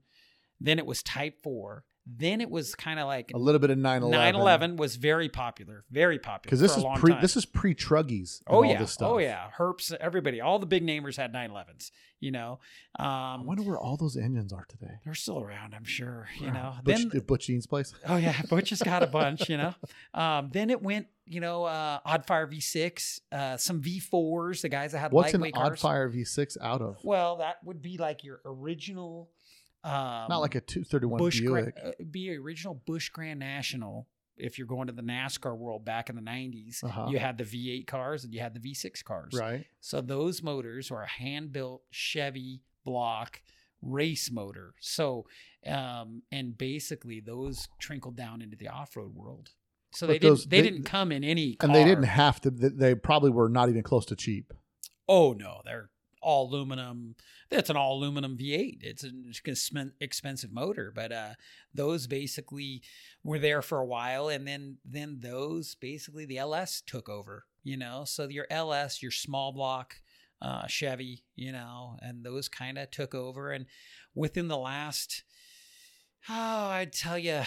then 0.61 0.79
it 0.79 0.87
was 0.87 1.03
Type 1.03 1.43
Four, 1.43 1.85
then 2.07 2.41
it 2.41 2.49
was 2.49 2.77
kind 2.77 3.01
of 3.01 3.07
like 3.07 3.33
a 3.35 3.39
little 3.39 3.59
bit 3.59 3.71
of 3.71 3.79
911. 3.79 4.17
911 4.17 4.77
was 4.77 4.95
very 4.95 5.29
popular, 5.29 5.85
very 5.91 6.21
popular. 6.21 6.43
Because 6.45 6.61
this 6.61 6.77
is 6.77 6.85
pre 7.01 7.13
time. 7.13 7.21
this 7.21 7.37
is 7.37 7.45
pre 7.45 7.75
Truggies. 7.75 8.43
Oh 8.47 8.57
all 8.57 8.65
yeah, 8.65 8.79
this 8.79 8.93
stuff. 8.93 9.11
oh 9.11 9.19
yeah, 9.19 9.49
Herbst, 9.59 9.93
everybody, 9.95 10.41
all 10.41 10.61
the 10.61 10.67
big 10.67 10.87
namers 10.87 11.17
had 11.17 11.33
911s. 11.33 11.91
You 12.21 12.31
know, 12.31 12.61
I 12.97 13.35
um, 13.35 13.45
wonder 13.45 13.63
where 13.63 13.79
all 13.79 13.97
those 13.97 14.17
engines 14.17 14.53
are 14.53 14.65
today. 14.69 14.95
they're 15.05 15.15
still 15.15 15.41
around, 15.41 15.75
I'm 15.75 15.85
sure. 15.85 16.29
You 16.39 16.53
know, 16.53 16.75
Butch, 16.83 17.09
then 17.11 17.23
Butch 17.27 17.47
Jean's 17.49 17.67
place. 17.67 17.93
oh 18.07 18.17
yeah, 18.17 18.41
Butch 18.49 18.71
has 18.71 18.81
got 18.81 19.03
a 19.03 19.07
bunch. 19.07 19.49
You 19.49 19.57
know, 19.57 19.75
um, 20.15 20.51
then 20.53 20.71
it 20.71 20.81
went, 20.81 21.09
you 21.27 21.41
know, 21.41 21.65
uh, 21.65 21.99
Oddfire 22.07 22.51
V6, 22.51 23.21
uh, 23.33 23.57
some 23.57 23.83
V4s, 23.83 24.63
the 24.63 24.69
guys 24.69 24.93
that 24.93 24.99
had 24.99 25.13
What's 25.13 25.35
an 25.35 25.51
cars. 25.51 25.81
Oddfire 25.83 26.15
V6 26.15 26.57
out 26.63 26.81
of? 26.81 26.99
Well, 27.03 27.37
that 27.39 27.57
would 27.65 27.83
be 27.83 27.99
like 27.99 28.23
your 28.23 28.41
original. 28.45 29.29
Um, 29.87 30.27
Not 30.29 30.39
like 30.39 30.55
a 30.57 30.61
231 30.61 31.19
Busch 31.19 31.41
Buick. 31.41 31.75
uh, 31.83 31.91
be 32.11 32.35
original 32.37 32.75
Busch 32.87 33.09
Grand 33.11 33.39
National. 33.41 34.09
If 34.37 34.59
you're 34.59 34.67
going 34.67 34.89
to 34.89 34.93
the 34.93 35.03
NASCAR 35.03 35.57
world 35.57 35.85
back 35.85 36.11
in 36.11 36.17
the 36.17 36.23
90s, 36.23 36.83
Uh-huh. 36.85 37.07
you 37.09 37.19
had 37.19 37.39
the 37.39 37.45
V8 37.45 37.87
cars 37.87 38.25
and 38.25 38.35
you 38.35 38.41
had 38.41 38.53
the 38.53 38.61
V6 38.61 39.03
cars. 39.05 39.33
right. 39.35 39.65
So 39.81 40.01
those 40.01 40.43
motors 40.43 40.91
were 40.91 41.03
a 41.03 41.09
hand 41.09 41.53
built 41.53 41.83
Chevy 41.91 42.61
block 42.85 43.41
race 43.81 44.31
motor. 44.31 44.75
So, 44.81 45.27
um, 45.67 46.23
and 46.33 46.57
basically 46.59 47.21
those 47.21 47.69
trickled 47.79 48.17
down 48.17 48.43
into 48.43 48.57
the 48.57 48.69
off 48.69 48.97
road 48.97 49.15
world. 49.15 49.51
So 49.93 50.07
But 50.07 50.15
they 50.15 50.19
didn't 50.19 50.51
they, 50.51 50.61
they- 50.63 50.69
didn't 50.71 50.85
come 50.85 51.13
in 51.13 51.25
any 51.25 51.55
car. 51.55 51.69
And 51.69 51.75
they 51.75 51.85
didn't 51.85 52.05
have 52.05 52.41
to. 52.43 52.51
They 52.51 52.95
probably 52.95 53.31
were 53.31 53.49
not 53.49 53.69
even 53.71 53.83
close 53.83 54.05
to 54.07 54.17
cheap. 54.17 54.53
Oh 55.09 55.33
no, 55.33 55.63
they're 55.65 55.89
all 56.27 56.49
aluminum. 56.49 57.15
That's 57.51 57.71
an 57.71 57.77
all 57.77 57.97
aluminum 57.99 58.37
V8. 58.37 58.79
It's 58.83 59.05
an 59.05 59.93
expensive 60.01 60.53
motor, 60.53 60.93
but 60.95 61.13
uh, 61.13 61.35
those 61.73 62.07
basically 62.09 62.83
were 63.23 63.39
there 63.39 63.63
for 63.63 63.79
a 63.79 63.87
while, 63.87 64.29
and 64.29 64.47
then 64.47 64.79
then 64.85 65.21
those 65.21 65.75
basically 65.77 66.27
the 66.27 66.39
LS 66.39 66.83
took 66.85 67.09
over. 67.09 67.45
You 67.63 67.77
know, 67.77 68.05
so 68.05 68.29
your 68.29 68.47
LS, 68.51 69.03
your 69.03 69.13
small 69.13 69.53
block 69.53 69.95
uh, 70.43 70.67
Chevy, 70.67 71.25
you 71.35 71.53
know, 71.53 71.97
and 72.03 72.25
those 72.25 72.49
kind 72.49 72.77
of 72.79 72.91
took 72.91 73.15
over, 73.15 73.53
and 73.53 73.67
within 74.15 74.49
the 74.49 74.59
last, 74.59 75.23
oh, 76.29 76.67
I'd 76.69 76.93
tell 76.93 77.19
you. 77.19 77.43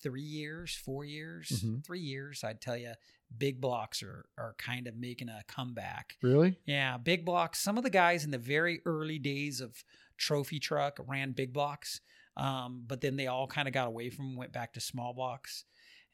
Three 0.00 0.22
years, 0.22 0.76
four 0.76 1.04
years, 1.04 1.48
Mhm. 1.48 1.84
three 1.84 1.98
years, 2.00 2.44
I'd 2.44 2.60
tell 2.60 2.76
you, 2.76 2.92
big 3.36 3.60
blocks 3.60 4.02
are, 4.02 4.24
are 4.36 4.54
kind 4.58 4.86
of 4.86 4.96
making 4.96 5.28
a 5.28 5.42
comeback. 5.46 6.16
Really? 6.22 6.58
Yeah, 6.66 6.96
big 6.96 7.24
blocks. 7.24 7.60
Some 7.60 7.76
of 7.76 7.84
the 7.84 7.90
guys 7.90 8.24
in 8.24 8.30
the 8.30 8.38
very 8.38 8.80
early 8.86 9.18
days 9.18 9.60
of 9.60 9.84
trophy 10.16 10.58
truck 10.58 10.98
ran 11.06 11.32
big 11.32 11.52
blocks, 11.52 12.00
um, 12.36 12.84
but 12.86 13.00
then 13.00 13.16
they 13.16 13.26
all 13.26 13.46
kind 13.46 13.68
of 13.68 13.74
got 13.74 13.88
away 13.88 14.10
from, 14.10 14.36
went 14.36 14.52
back 14.52 14.72
to 14.74 14.80
small 14.80 15.12
blocks, 15.12 15.64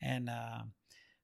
and 0.02 0.28
uh, 0.28 0.62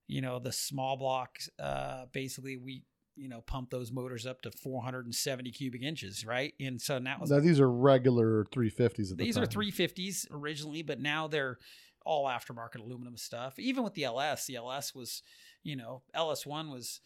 you 0.07 0.21
know 0.21 0.39
the 0.39 0.53
small 0.53 0.97
blocks. 0.97 1.49
Uh, 1.59 2.05
basically, 2.13 2.57
we 2.57 2.85
you 3.17 3.29
know 3.29 3.41
pump 3.43 3.71
those 3.71 3.93
motors 3.93 4.27
up 4.27 4.43
to 4.43 4.51
470 4.51 5.51
cubic 5.53 5.83
inches, 5.83 6.25
right? 6.25 6.55
And 6.61 6.81
so 6.81 6.99
now 6.99 7.19
Now, 7.27 7.41
these 7.41 7.61
are 7.61 7.71
regular 7.71 8.45
350s. 8.47 9.13
At 9.13 9.19
the 9.19 9.25
these 9.25 9.39
are 9.39 9.47
350s 9.47 10.27
originally, 10.31 10.83
but 10.83 11.01
now 11.01 11.29
they're 11.29 11.59
all 12.05 12.27
aftermarket 12.27 12.81
aluminum 12.81 13.17
stuff. 13.17 13.59
Even 13.59 13.85
with 13.85 13.95
the 13.95 14.05
LS, 14.05 14.47
the 14.47 14.57
LS 14.57 14.95
was, 14.95 15.23
you 15.63 15.77
know, 15.77 16.03
LS1 16.15 16.71
was 16.71 17.01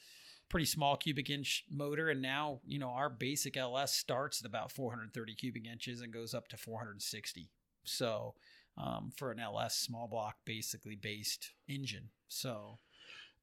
pretty 0.49 0.67
small 0.67 0.97
cubic 0.97 1.31
inch 1.31 1.65
motor, 1.71 2.09
and 2.09 2.23
now 2.23 2.61
you 2.67 2.79
know 2.79 2.91
our 2.91 3.11
basic 3.11 3.57
LS 3.57 3.95
starts 3.95 4.41
at 4.41 4.47
about 4.47 4.71
430 4.71 5.35
cubic 5.35 5.67
inches 5.67 6.01
and 6.01 6.13
goes 6.13 6.35
up 6.35 6.49
to 6.49 6.57
460. 6.57 7.51
So 7.85 8.35
um, 8.77 9.11
for 9.17 9.31
an 9.31 9.41
LS 9.41 9.77
small 9.77 10.09
block, 10.09 10.37
basically 10.45 10.97
based 10.97 11.53
engine. 11.69 12.11
So 12.29 12.79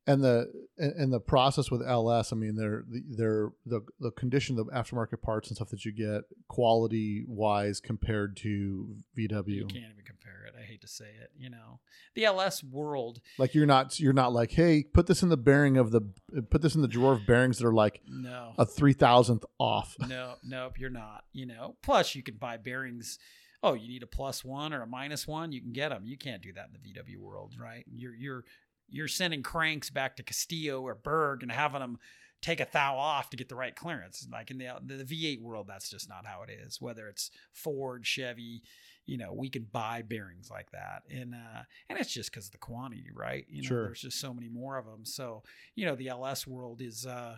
and 0.07 0.23
the 0.23 0.51
and 0.77 1.13
the 1.13 1.19
process 1.19 1.69
with 1.69 1.81
LS, 1.87 2.33
I 2.33 2.35
mean, 2.35 2.55
they're 2.55 2.83
they're 2.87 3.51
the 3.65 3.81
the 3.99 4.11
condition 4.11 4.57
of 4.57 4.67
aftermarket 4.67 5.21
parts 5.21 5.49
and 5.49 5.55
stuff 5.55 5.69
that 5.69 5.85
you 5.85 5.91
get 5.91 6.23
quality 6.47 7.23
wise 7.27 7.79
compared 7.79 8.35
to 8.37 8.95
VW. 9.17 9.47
you 9.47 9.65
can't 9.65 9.85
even 9.91 10.03
compare 10.05 10.45
it. 10.47 10.55
I 10.59 10.63
hate 10.63 10.81
to 10.81 10.87
say 10.87 11.05
it. 11.05 11.31
You 11.37 11.49
know, 11.51 11.79
the 12.15 12.25
LS 12.25 12.63
world 12.63 13.21
Like 13.37 13.53
you're 13.53 13.67
not 13.67 13.99
you're 13.99 14.13
not 14.13 14.33
like, 14.33 14.51
hey, 14.51 14.83
put 14.83 15.05
this 15.07 15.21
in 15.21 15.29
the 15.29 15.37
bearing 15.37 15.77
of 15.77 15.91
the 15.91 16.01
put 16.49 16.61
this 16.61 16.73
in 16.75 16.81
the 16.81 16.87
drawer 16.87 17.13
of 17.13 17.27
bearings 17.27 17.59
that 17.59 17.67
are 17.67 17.73
like 17.73 18.01
no 18.07 18.53
a 18.57 18.65
three 18.65 18.93
thousandth 18.93 19.45
off. 19.59 19.95
no, 19.99 20.35
nope, 20.43 20.79
you're 20.79 20.89
not. 20.89 21.25
You 21.31 21.45
know, 21.45 21.75
plus 21.83 22.15
you 22.15 22.23
can 22.23 22.35
buy 22.35 22.57
bearings. 22.57 23.19
Oh, 23.63 23.75
you 23.75 23.87
need 23.87 24.01
a 24.01 24.07
plus 24.07 24.43
one 24.43 24.73
or 24.73 24.81
a 24.81 24.87
minus 24.87 25.27
one. 25.27 25.51
You 25.51 25.61
can 25.61 25.71
get 25.71 25.89
them. 25.89 26.01
You 26.05 26.17
can't 26.17 26.41
do 26.41 26.51
that 26.53 26.69
in 26.69 26.73
the 26.73 26.99
VW 26.99 27.17
world, 27.21 27.53
right? 27.61 27.85
You're 27.95 28.15
you're 28.15 28.43
you're 28.91 29.07
sending 29.07 29.41
cranks 29.43 29.89
back 29.89 30.15
to 30.17 30.23
Carrillo 30.23 30.81
or 30.81 30.95
Berg 30.95 31.41
and 31.43 31.51
having 31.51 31.81
them 31.81 31.97
take 32.41 32.59
a 32.59 32.67
thou 32.71 32.97
off 32.97 33.29
to 33.29 33.37
get 33.37 33.49
the 33.49 33.55
right 33.55 33.75
clearance. 33.75 34.27
Like 34.31 34.51
in 34.51 34.57
the 34.57 34.69
the 34.83 35.03
V8 35.03 35.41
world, 35.41 35.67
that's 35.67 35.89
just 35.89 36.09
not 36.09 36.25
how 36.25 36.43
it 36.43 36.51
is. 36.51 36.81
Whether 36.81 37.07
it's 37.07 37.31
Ford, 37.53 38.05
Chevy, 38.05 38.63
you 39.05 39.17
know, 39.17 39.33
we 39.33 39.49
can 39.49 39.67
buy 39.71 40.01
bearings 40.01 40.49
like 40.49 40.71
that, 40.71 41.03
and 41.09 41.33
uh, 41.33 41.63
and 41.89 41.99
it's 41.99 42.11
just 42.13 42.31
because 42.31 42.47
of 42.47 42.51
the 42.51 42.57
quantity, 42.57 43.07
right? 43.13 43.45
You 43.49 43.61
know, 43.63 43.67
Sure. 43.67 43.85
there's 43.85 44.01
just 44.01 44.19
so 44.19 44.33
many 44.33 44.49
more 44.49 44.77
of 44.77 44.85
them. 44.85 45.05
So 45.05 45.43
you 45.75 45.85
know, 45.85 45.95
the 45.95 46.09
LS 46.09 46.45
world 46.47 46.81
is. 46.81 47.05
uh 47.05 47.37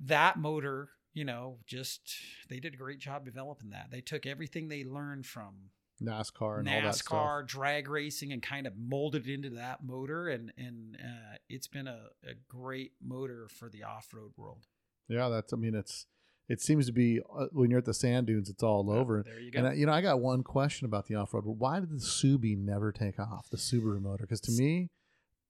that 0.00 0.36
motor, 0.38 0.88
you 1.12 1.24
know, 1.24 1.58
just 1.66 2.00
they 2.48 2.58
did 2.60 2.74
a 2.74 2.76
great 2.76 2.98
job 2.98 3.24
developing 3.24 3.70
that. 3.70 3.88
They 3.90 4.00
took 4.00 4.26
everything 4.26 4.68
they 4.68 4.84
learned 4.84 5.26
from 5.26 5.70
NASCAR 6.04 6.60
and 6.60 6.68
all 6.68 6.80
that 6.82 6.94
stuff. 6.94 7.16
NASCAR, 7.18 7.46
drag 7.46 7.88
racing, 7.88 8.32
and 8.32 8.42
kind 8.42 8.66
of 8.66 8.74
molded 8.76 9.26
into 9.28 9.50
that 9.50 9.84
motor, 9.84 10.28
and 10.28 10.52
and 10.56 10.96
uh, 11.02 11.36
it's 11.48 11.66
been 11.66 11.86
a, 11.86 12.06
a 12.24 12.34
great 12.48 12.92
motor 13.02 13.48
for 13.48 13.68
the 13.68 13.82
off 13.84 14.08
road 14.12 14.32
world. 14.36 14.66
Yeah, 15.08 15.28
that's. 15.28 15.52
I 15.52 15.56
mean, 15.56 15.74
it's. 15.74 16.06
It 16.46 16.60
seems 16.60 16.84
to 16.86 16.92
be 16.92 17.20
uh, 17.34 17.46
when 17.52 17.70
you're 17.70 17.78
at 17.78 17.86
the 17.86 17.94
sand 17.94 18.26
dunes, 18.26 18.50
it's 18.50 18.62
all 18.62 18.90
over. 18.90 19.22
There 19.24 19.40
you 19.40 19.50
go. 19.50 19.60
And 19.60 19.68
I, 19.68 19.72
you 19.72 19.86
know, 19.86 19.92
I 19.92 20.02
got 20.02 20.20
one 20.20 20.42
question 20.42 20.84
about 20.84 21.06
the 21.06 21.14
off 21.14 21.32
road. 21.32 21.44
Why 21.46 21.80
did 21.80 21.88
the 21.90 21.96
Subi 21.96 22.54
never 22.58 22.92
take 22.92 23.18
off 23.18 23.48
the 23.50 23.56
Subaru 23.56 24.02
motor? 24.02 24.24
Because 24.24 24.42
to 24.42 24.52
me, 24.52 24.90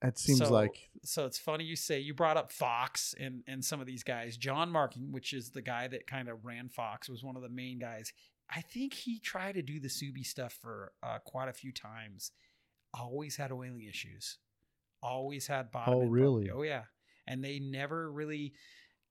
it 0.03 0.19
seems 0.21 0.39
So- 0.39 0.53
like 0.53 0.91
so 1.03 1.27
it's 1.27 1.39
funny 1.39 1.65
you 1.65 1.75
say 1.77 1.99
you 1.99 2.15
brought 2.15 2.37
up 2.37 2.53
Fox 2.53 3.13
and 3.19 3.43
and 3.49 3.65
some 3.65 3.81
of 3.81 3.87
these 3.87 4.05
guys. 4.05 4.37
John 4.37 4.71
Marking, 4.71 5.11
which 5.11 5.33
is 5.33 5.51
the 5.51 5.63
guy 5.63 5.89
that 5.89 6.07
kind 6.07 6.29
of 6.29 6.45
ran 6.45 6.69
Fox, 6.69 7.09
was 7.09 7.25
one 7.25 7.35
of 7.35 7.43
the 7.43 7.49
main 7.49 7.81
guys. 7.81 8.13
I 8.55 8.61
think 8.61 8.95
he 8.95 9.19
tried 9.19 9.55
to 9.57 9.63
do 9.63 9.81
the 9.81 9.89
Subi 9.89 10.25
stuff 10.25 10.57
for 10.61 10.93
uh, 11.03 11.19
quite 11.25 11.49
a 11.49 11.53
few 11.53 11.73
times. 11.73 12.31
Always 12.93 13.37
had 13.37 13.51
oiling 13.53 13.83
issues. 13.89 14.39
Always 15.03 15.47
had 15.47 15.71
bottom. 15.73 15.95
Oh, 15.95 16.05
really? 16.07 16.45
bumping. 16.49 16.61
Oh 16.61 16.63
yeah. 16.63 16.83
and 17.27 17.43
they 17.43 17.59
never 17.59 18.11
really 18.13 18.53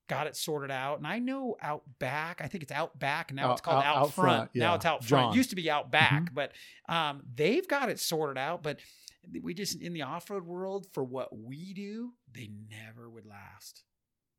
got 0.07 0.27
it 0.27 0.35
sorted 0.35 0.69
out. 0.71 0.97
And 0.99 1.07
I 1.07 1.19
know 1.19 1.55
out 1.61 1.81
back, 1.99 2.41
I 2.43 2.47
think 2.47 2.63
it's 2.63 2.71
out 2.71 2.97
back 2.99 3.33
now. 3.33 3.49
Out- 3.49 3.51
it's 3.53 3.61
called 3.61 3.83
out- 3.83 3.85
out, 3.85 3.97
out 4.05 4.13
front. 4.13 4.37
front, 4.37 4.55
Now 4.55 4.75
it's 4.75 4.85
out 4.85 5.03
front. 5.03 5.09
John. 5.09 5.23
Mm-hmm. 5.25 5.33
It 5.33 5.37
used 5.37 5.49
to 5.51 5.55
be 5.55 5.69
out 5.71 5.91
back, 5.91 6.33
but 6.33 6.51
um, 6.89 7.23
they've 7.35 7.67
got 7.67 7.89
it 7.89 7.99
sorted 7.99 8.37
out. 8.37 8.63
But 8.63 8.79
we 9.41 9.53
just 9.53 9.81
in 9.81 9.93
the 9.93 10.01
off 10.03 10.29
road 10.29 10.45
world 10.45 10.87
for 10.93 11.03
what 11.03 11.35
we 11.37 11.73
do, 11.73 12.11
they 12.31 12.49
never 12.69 13.09
would 13.09 13.25
last. 13.25 13.83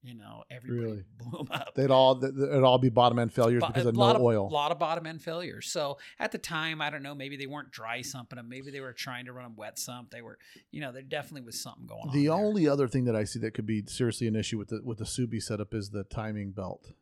You 0.07 0.15
know, 0.15 0.45
everybody 0.51 0.85
Really? 0.85 1.05
blew 1.19 1.39
them 1.39 1.49
up. 1.51 1.75
They'd 1.75 1.91
all 1.91 2.23
it'd 2.23 2.63
all 2.63 2.77
be 2.77 2.91
bottom 2.91 3.19
end 3.19 3.33
failures 3.33 3.63
Bo- 3.63 3.69
because 3.69 3.87
uh, 3.87 3.89
of 3.89 3.97
lot 3.97 4.13
no 4.13 4.17
of, 4.17 4.23
oil. 4.23 4.47
A 4.49 4.53
lot 4.53 4.71
of 4.71 4.79
bottom 4.79 5.07
end 5.07 5.23
failures. 5.23 5.71
So 5.71 5.97
at 6.19 6.31
the 6.31 6.37
time, 6.37 6.83
I 6.83 6.91
don't 6.91 7.03
know, 7.03 7.15
maybe 7.15 7.39
they 7.39 7.47
weren't 7.47 7.71
dry 7.71 8.03
sumping 8.03 8.37
them. 8.37 8.51
Maybe 8.51 8.71
they 8.71 8.81
were 8.81 8.93
trying 8.93 9.25
to 9.25 9.33
run 9.33 9.45
them 9.47 9.57
wet 9.57 9.79
sump. 9.79 10.11
They 10.11 10.21
were, 10.21 10.39
you 10.71 10.83
know, 10.83 10.93
there 10.93 11.01
definitely 11.01 11.47
was 11.47 11.59
something 11.59 11.87
going 11.87 12.03
on. 12.09 12.13
The 12.15 12.27
there. 12.27 12.35
only 12.37 12.69
other 12.69 12.87
thing 12.87 13.07
that 13.07 13.17
I 13.17 13.25
see 13.25 13.39
that 13.41 13.55
could 13.55 13.65
be 13.67 13.83
seriously 13.87 14.27
an 14.27 14.37
issue 14.37 14.59
with 14.59 14.69
the 14.69 14.83
with 14.85 14.99
the 14.99 15.05
Subi 15.05 15.43
setup 15.43 15.73
is 15.73 15.89
the 15.89 16.05
timing 16.05 16.53
belt. 16.53 16.93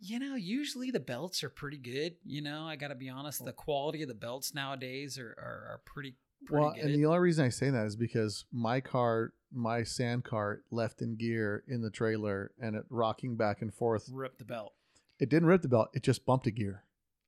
You 0.00 0.18
know, 0.20 0.36
usually 0.36 0.90
the 0.90 1.00
belts 1.00 1.42
are 1.42 1.48
pretty 1.50 1.78
good. 1.78 2.16
You 2.24 2.40
know, 2.42 2.64
I 2.66 2.76
got 2.76 2.88
to 2.88 2.94
be 2.94 3.08
honest. 3.08 3.44
The 3.44 3.52
quality 3.52 4.02
of 4.02 4.08
the 4.08 4.14
belts 4.14 4.54
nowadays 4.54 5.18
are 5.18 5.30
are, 5.38 5.72
are 5.72 5.80
pretty 5.86 6.16
pretty 6.44 6.62
Well, 6.64 6.72
good. 6.74 6.84
and 6.84 6.94
the 6.94 7.06
only 7.06 7.18
reason 7.18 7.44
I 7.44 7.48
say 7.48 7.70
that 7.70 7.86
is 7.86 7.96
because 7.96 8.44
my 8.52 8.80
car, 8.80 9.32
my 9.52 9.82
sand 9.82 10.24
cart, 10.24 10.64
left 10.70 11.00
in 11.02 11.16
gear 11.16 11.64
in 11.66 11.82
the 11.82 11.90
trailer 11.90 12.52
and 12.60 12.76
it 12.76 12.84
rocking 12.90 13.36
back 13.36 13.62
and 13.62 13.72
forth. 13.72 14.08
Rip 14.12 14.38
the 14.38 14.44
belt. 14.44 14.74
It 15.18 15.28
didn't 15.28 15.48
rip 15.48 15.62
the 15.62 15.68
belt; 15.68 15.88
it 15.94 16.02
just 16.02 16.24
bumped 16.24 16.46
a 16.46 16.50
gear. 16.50 16.84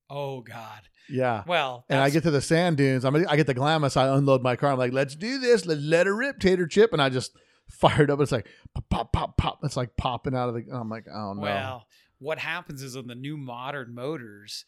Oh 0.09 0.41
God. 0.41 0.83
Yeah. 1.09 1.45
Well, 1.47 1.85
And 1.89 2.01
I 2.01 2.11
get 2.11 2.25
to 2.25 2.31
the 2.31 2.41
sand 2.41 2.77
dunes. 2.77 3.05
I'm 3.05 3.15
I 3.29 3.37
get 3.37 3.47
the 3.47 3.55
Glamis. 3.55 3.97
I 3.97 4.09
unload 4.09 4.43
my 4.43 4.57
car. 4.57 4.73
I'm 4.73 4.79
like, 4.79 4.93
let's 4.93 5.15
do 5.15 5.39
this. 5.39 5.65
Let's 5.67 5.81
let 5.81 6.07
it 6.07 6.11
rip, 6.13 6.41
tater 6.41 6.67
chip. 6.67 6.93
And 6.93 7.01
I 7.01 7.09
just 7.09 7.33
fired 7.71 8.11
up. 8.11 8.21
It's 8.21 8.33
like 8.33 8.49
pop, 8.75 8.91
pop, 8.91 9.13
pop, 9.13 9.37
pop. 9.37 9.61
It's 9.63 9.77
like 9.77 9.97
popping 9.97 10.35
out 10.35 10.49
of 10.49 10.55
the. 10.55 10.65
I'm 10.73 10.89
like, 10.89 11.07
oh 11.13 11.35
no. 11.35 11.43
Well, 11.43 11.87
what 12.19 12.39
happens 12.39 12.83
is 12.83 12.97
on 12.97 13.07
the 13.07 13.15
new 13.15 13.37
modern 13.37 13.95
motors, 13.95 14.65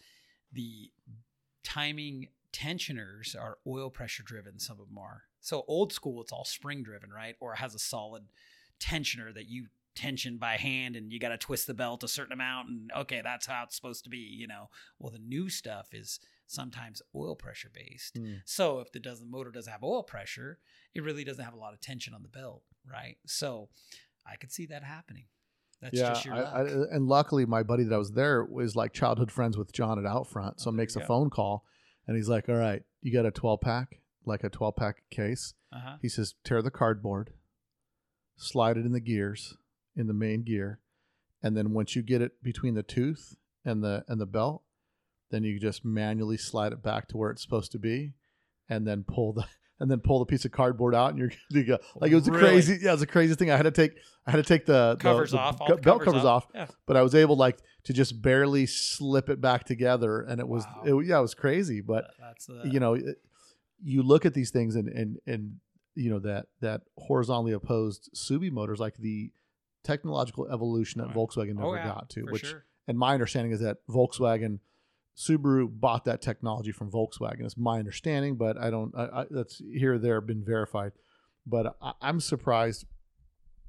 the 0.52 0.90
timing 1.64 2.28
tensioners 2.52 3.34
are 3.34 3.58
oil 3.66 3.90
pressure 3.90 4.22
driven. 4.22 4.58
Some 4.58 4.80
of 4.80 4.88
them 4.88 4.98
are. 4.98 5.22
So 5.42 5.64
old 5.68 5.92
school, 5.92 6.22
it's 6.22 6.32
all 6.32 6.44
spring 6.46 6.82
driven, 6.82 7.10
right? 7.10 7.34
Or 7.40 7.52
it 7.52 7.56
has 7.58 7.74
a 7.74 7.78
solid 7.78 8.24
tensioner 8.80 9.34
that 9.34 9.48
you 9.48 9.66
tension 9.94 10.38
by 10.38 10.56
hand 10.56 10.96
and 10.96 11.12
you 11.12 11.20
got 11.20 11.28
to 11.28 11.36
twist 11.36 11.66
the 11.66 11.74
belt 11.74 12.02
a 12.02 12.08
certain 12.08 12.32
amount 12.32 12.66
and 12.66 12.90
okay 12.96 13.20
that's 13.22 13.44
how 13.44 13.62
it's 13.62 13.76
supposed 13.76 14.02
to 14.02 14.08
be 14.08 14.16
you 14.16 14.46
know 14.46 14.70
well 14.98 15.10
the 15.10 15.18
new 15.18 15.50
stuff 15.50 15.88
is 15.92 16.18
sometimes 16.46 17.02
oil 17.14 17.36
pressure 17.36 17.68
based 17.74 18.16
Hmm. 18.16 18.36
so 18.46 18.80
if 18.80 18.90
the 18.90 18.98
doesn't 18.98 19.30
motor 19.30 19.50
doesn't 19.50 19.70
have 19.70 19.84
oil 19.84 20.02
pressure 20.02 20.58
it 20.94 21.02
really 21.02 21.24
doesn't 21.24 21.44
have 21.44 21.52
a 21.52 21.58
lot 21.58 21.74
of 21.74 21.80
tension 21.82 22.14
on 22.14 22.22
the 22.22 22.28
belt 22.30 22.62
right 22.90 23.18
so 23.26 23.68
i 24.26 24.34
could 24.36 24.50
see 24.50 24.64
that 24.64 24.82
happening 24.82 25.24
that's 25.82 25.98
yeah, 25.98 26.08
just 26.08 26.24
your 26.24 26.34
I, 26.36 26.40
luck. 26.40 26.54
I, 26.54 26.60
and 26.94 27.06
luckily 27.06 27.44
my 27.44 27.62
buddy 27.62 27.84
that 27.84 27.94
I 27.94 27.98
was 27.98 28.12
there 28.12 28.44
was 28.44 28.74
like 28.74 28.92
childhood 28.94 29.30
friends 29.30 29.58
with 29.58 29.72
John 29.72 29.98
at 29.98 30.10
Outfront, 30.10 30.60
so 30.60 30.70
Oh, 30.70 30.72
makes 30.72 30.94
a 30.96 31.00
go. 31.00 31.06
phone 31.06 31.28
call, 31.28 31.64
and 32.06 32.16
he's 32.16 32.28
like, 32.28 32.48
"All 32.48 32.54
right, 32.54 32.82
you 33.00 33.12
got 33.12 33.26
a 33.26 33.32
12 33.32 33.60
pack, 33.60 33.98
like 34.24 34.44
a 34.44 34.48
12 34.48 34.76
pack 34.76 35.02
case." 35.10 35.54
uh-huh. 35.72 35.96
He 36.02 36.08
says, 36.08 36.34
"Tear 36.44 36.62
the 36.62 36.70
cardboard, 36.70 37.32
slide 38.36 38.76
it 38.76 38.86
in 38.86 38.92
the 38.92 39.00
gears, 39.00 39.56
in 39.96 40.06
the 40.06 40.14
main 40.14 40.42
gear, 40.42 40.80
and 41.42 41.56
then 41.56 41.72
once 41.72 41.94
you 41.96 42.02
get 42.02 42.22
it 42.22 42.42
between 42.42 42.74
the 42.74 42.82
tooth 42.82 43.36
and 43.64 43.82
the 43.82 44.04
and 44.08 44.20
the 44.20 44.26
belt, 44.26 44.62
then 45.30 45.44
you 45.44 45.58
just 45.58 45.84
manually 45.84 46.36
slide 46.36 46.72
it 46.72 46.82
back 46.82 47.08
to 47.08 47.16
where 47.16 47.30
it's 47.30 47.42
supposed 47.42 47.72
to 47.72 47.78
be, 47.78 48.14
and 48.68 48.86
then 48.86 49.04
pull 49.04 49.32
the." 49.32 49.44
And 49.80 49.90
then 49.90 49.98
pull 49.98 50.20
the 50.20 50.26
piece 50.26 50.44
of 50.44 50.52
cardboard 50.52 50.94
out, 50.94 51.12
and 51.12 51.18
you're 51.50 51.64
go. 51.64 51.78
Like 51.96 52.12
it 52.12 52.14
was 52.14 52.28
a 52.28 52.30
crazy, 52.30 52.78
yeah, 52.80 52.90
it 52.90 52.92
was 52.92 53.02
a 53.02 53.06
crazy 53.06 53.34
thing. 53.34 53.50
I 53.50 53.56
had 53.56 53.64
to 53.64 53.72
take, 53.72 53.96
I 54.24 54.30
had 54.30 54.36
to 54.36 54.44
take 54.44 54.64
the 54.64 54.94
the- 54.94 55.02
covers 55.02 55.32
the 55.32 55.38
off 55.38 55.58
gu- 55.58 55.74
the 55.74 55.82
belt 55.82 56.02
covers 56.04 56.24
off, 56.24 56.46
yeah 56.54 56.68
but 56.86 56.96
I 56.96 57.02
was 57.02 57.16
able 57.16 57.34
like 57.34 57.58
to 57.84 57.92
just 57.92 58.22
barely 58.22 58.66
slip 58.66 59.28
it 59.28 59.40
back 59.40 59.64
together, 59.64 60.20
and 60.20 60.38
it 60.38 60.46
was 60.46 60.64
Wow. 60.84 60.98
it, 61.00 61.06
yeah, 61.06 61.18
it 61.18 61.22
was 61.22 61.34
crazy. 61.34 61.80
But 61.80 62.12
that's 62.20 62.46
the 62.46 62.62
you 62.70 62.78
know, 62.78 62.94
it- 62.94 63.20
you 63.82 64.02
look 64.02 64.24
at 64.24 64.34
these 64.34 64.50
things 64.50 64.76
and 64.76 64.88
and 64.88 65.18
and 65.26 65.56
you 65.94 66.10
know 66.10 66.18
that 66.20 66.46
that 66.60 66.82
horizontally 66.98 67.52
opposed 67.52 68.10
Subi 68.14 68.50
motors, 68.50 68.80
like 68.80 68.96
the 68.96 69.30
technological 69.84 70.48
evolution 70.50 71.00
that 71.00 71.08
Right. 71.08 71.16
Volkswagen 71.16 71.56
oh, 71.58 71.62
never 71.62 71.66
oh, 71.66 71.74
yeah, 71.74 71.84
got 71.86 72.10
to, 72.10 72.22
which 72.22 72.46
sure. 72.46 72.64
and 72.88 72.98
my 72.98 73.14
understanding 73.14 73.52
is 73.52 73.60
that 73.60 73.78
Volkswagen. 73.88 74.60
Subaru 75.14 75.68
bought 75.70 76.06
that 76.06 76.22
technology 76.22 76.72
from 76.72 76.90
Volkswagen. 76.90 77.42
It's 77.44 77.58
my 77.58 77.78
understanding, 77.78 78.36
but 78.36 78.56
I 78.56 78.70
don't. 78.70 78.94
I, 78.96 79.02
I, 79.02 79.24
that's 79.30 79.58
here 79.58 79.98
there 79.98 80.22
been 80.22 80.42
verified. 80.42 80.92
But 81.46 81.76
I, 81.82 81.92
I'm 82.00 82.18
surprised. 82.18 82.86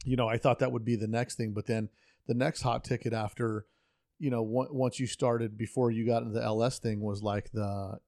You 0.06 0.16
know, 0.16 0.30
I 0.30 0.38
thought 0.38 0.60
that 0.60 0.72
would 0.72 0.86
be 0.86 0.96
the 0.96 1.08
next 1.08 1.36
thing, 1.36 1.52
but 1.52 1.66
then 1.66 1.90
the 2.28 2.34
next 2.34 2.62
hot 2.62 2.86
ticket 2.86 3.12
after, 3.12 3.66
you 4.20 4.30
know, 4.30 4.42
on- 4.42 4.74
once 4.74 5.02
you 5.02 5.08
started 5.08 5.58
before 5.58 5.92
you 5.92 6.06
got 6.06 6.24
into 6.24 6.34
the 6.34 6.44
LS 6.44 6.80
thing 6.80 7.02
was 7.02 7.22
like 7.22 7.52
the 7.52 8.00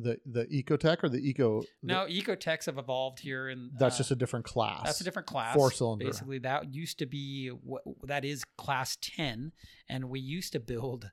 the 0.00 0.18
the 0.24 0.44
Ecotec 0.46 1.02
or 1.02 1.08
the 1.08 1.18
Eco. 1.18 1.62
no 1.82 2.06
Ecotecs 2.06 2.66
have 2.66 2.78
evolved 2.78 3.20
here 3.20 3.48
and 3.48 3.70
that's 3.78 3.96
uh, 3.96 3.98
just 3.98 4.10
a 4.10 4.16
different 4.16 4.44
class. 4.44 4.82
That's 4.84 5.00
a 5.00 5.04
different 5.04 5.26
class. 5.26 5.54
Four 5.54 5.70
cylinder. 5.72 6.04
Basically, 6.06 6.38
that 6.40 6.72
used 6.72 6.98
to 7.00 7.06
be 7.06 7.48
what 7.48 7.82
that 8.04 8.24
is 8.24 8.44
class 8.56 8.96
10. 9.00 9.52
And 9.88 10.08
we 10.10 10.20
used 10.20 10.52
to 10.52 10.60
build 10.60 11.10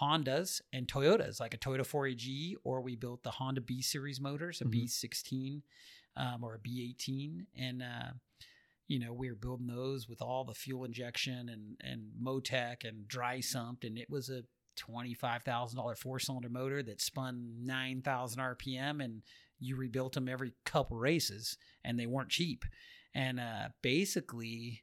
Hondas 0.00 0.60
and 0.72 0.86
Toyotas, 0.86 1.40
like 1.40 1.54
a 1.54 1.58
Toyota 1.58 1.80
4AG, 1.80 2.54
or 2.62 2.80
we 2.82 2.94
built 2.94 3.22
the 3.22 3.30
Honda 3.32 3.60
B 3.60 3.80
series 3.82 4.20
motors, 4.20 4.60
a 4.60 4.64
Mhm. 4.64 4.72
B16 4.84 5.62
um, 6.16 6.44
or 6.44 6.54
a 6.54 6.58
B18. 6.58 7.46
And, 7.56 7.82
uh, 7.82 8.10
you 8.86 8.98
know, 8.98 9.12
we 9.12 9.30
were 9.30 9.36
building 9.36 9.66
those 9.66 10.08
with 10.08 10.20
all 10.20 10.44
the 10.44 10.54
fuel 10.54 10.84
injection 10.84 11.48
and, 11.48 11.76
and 11.80 12.10
Motec 12.22 12.84
and 12.84 13.08
dry 13.08 13.38
sumped. 13.38 13.84
And 13.84 13.98
it 13.98 14.10
was 14.10 14.28
a 14.28 14.44
$25,000 14.78 15.96
four 15.98 16.18
cylinder 16.18 16.48
motor 16.48 16.82
that 16.82 17.00
spun 17.00 17.54
9,000 17.62 18.40
RPM 18.40 19.04
and 19.04 19.22
you 19.58 19.76
rebuilt 19.76 20.12
them 20.14 20.28
every 20.28 20.52
couple 20.64 20.96
races 20.96 21.56
and 21.84 21.98
they 21.98 22.06
weren't 22.06 22.30
cheap. 22.30 22.64
And 23.14 23.40
uh, 23.40 23.68
basically, 23.82 24.82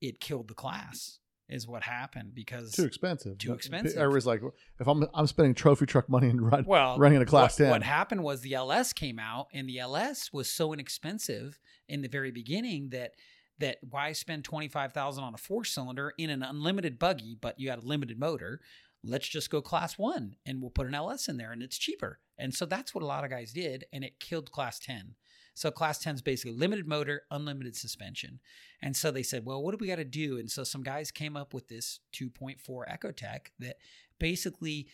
it 0.00 0.20
killed 0.20 0.48
the 0.48 0.54
class, 0.54 1.20
is 1.48 1.66
what 1.66 1.82
happened 1.82 2.34
because 2.34 2.72
too 2.72 2.84
expensive. 2.84 3.38
Too 3.38 3.52
expensive. 3.52 3.98
Everybody's 3.98 4.26
like, 4.26 4.42
if 4.80 4.86
I'm 4.86 5.06
I'm 5.14 5.26
spending 5.26 5.54
trophy 5.54 5.86
truck 5.86 6.08
money 6.08 6.28
and 6.28 6.40
run, 6.40 6.64
well, 6.66 6.98
running 6.98 7.16
in 7.16 7.22
a 7.22 7.26
class 7.26 7.58
what, 7.58 7.64
10. 7.64 7.70
What 7.70 7.82
happened 7.82 8.22
was 8.22 8.40
the 8.40 8.54
LS 8.54 8.92
came 8.92 9.18
out, 9.18 9.48
and 9.52 9.68
the 9.68 9.78
LS 9.78 10.32
was 10.32 10.50
so 10.50 10.72
inexpensive 10.72 11.58
in 11.88 12.02
the 12.02 12.08
very 12.08 12.30
beginning 12.30 12.90
that 12.90 13.12
that 13.58 13.78
why 13.88 14.12
spend 14.12 14.44
twenty 14.44 14.68
five 14.68 14.92
thousand 14.92 15.24
on 15.24 15.34
a 15.34 15.38
four 15.38 15.64
cylinder 15.64 16.12
in 16.18 16.30
an 16.30 16.42
unlimited 16.42 16.98
buggy, 16.98 17.36
but 17.40 17.60
you 17.60 17.70
had 17.70 17.78
a 17.78 17.86
limited 17.86 18.18
motor. 18.18 18.60
Let's 19.04 19.28
just 19.28 19.50
go 19.50 19.60
class 19.60 19.98
one, 19.98 20.36
and 20.46 20.60
we'll 20.60 20.70
put 20.70 20.86
an 20.86 20.94
LS 20.94 21.28
in 21.28 21.36
there, 21.36 21.52
and 21.52 21.62
it's 21.62 21.76
cheaper. 21.78 22.20
And 22.38 22.54
so 22.54 22.64
that's 22.66 22.94
what 22.94 23.02
a 23.02 23.06
lot 23.06 23.24
of 23.24 23.30
guys 23.30 23.52
did, 23.52 23.84
and 23.92 24.04
it 24.04 24.20
killed 24.20 24.50
class 24.52 24.78
ten. 24.78 25.14
So 25.54 25.70
class 25.70 25.98
10 25.98 26.14
is 26.14 26.22
basically 26.22 26.56
limited 26.56 26.88
motor, 26.88 27.24
unlimited 27.30 27.76
suspension. 27.76 28.40
And 28.80 28.96
so 28.96 29.10
they 29.10 29.22
said, 29.22 29.44
well, 29.44 29.62
what 29.62 29.72
do 29.72 29.76
we 29.78 29.86
got 29.86 29.96
to 29.96 30.04
do? 30.04 30.38
And 30.38 30.50
so 30.50 30.64
some 30.64 30.82
guys 30.82 31.10
came 31.10 31.36
up 31.36 31.52
with 31.52 31.68
this 31.68 32.00
2.4 32.14 32.56
Ecotec 32.88 33.48
that 33.58 33.76
basically 34.18 34.86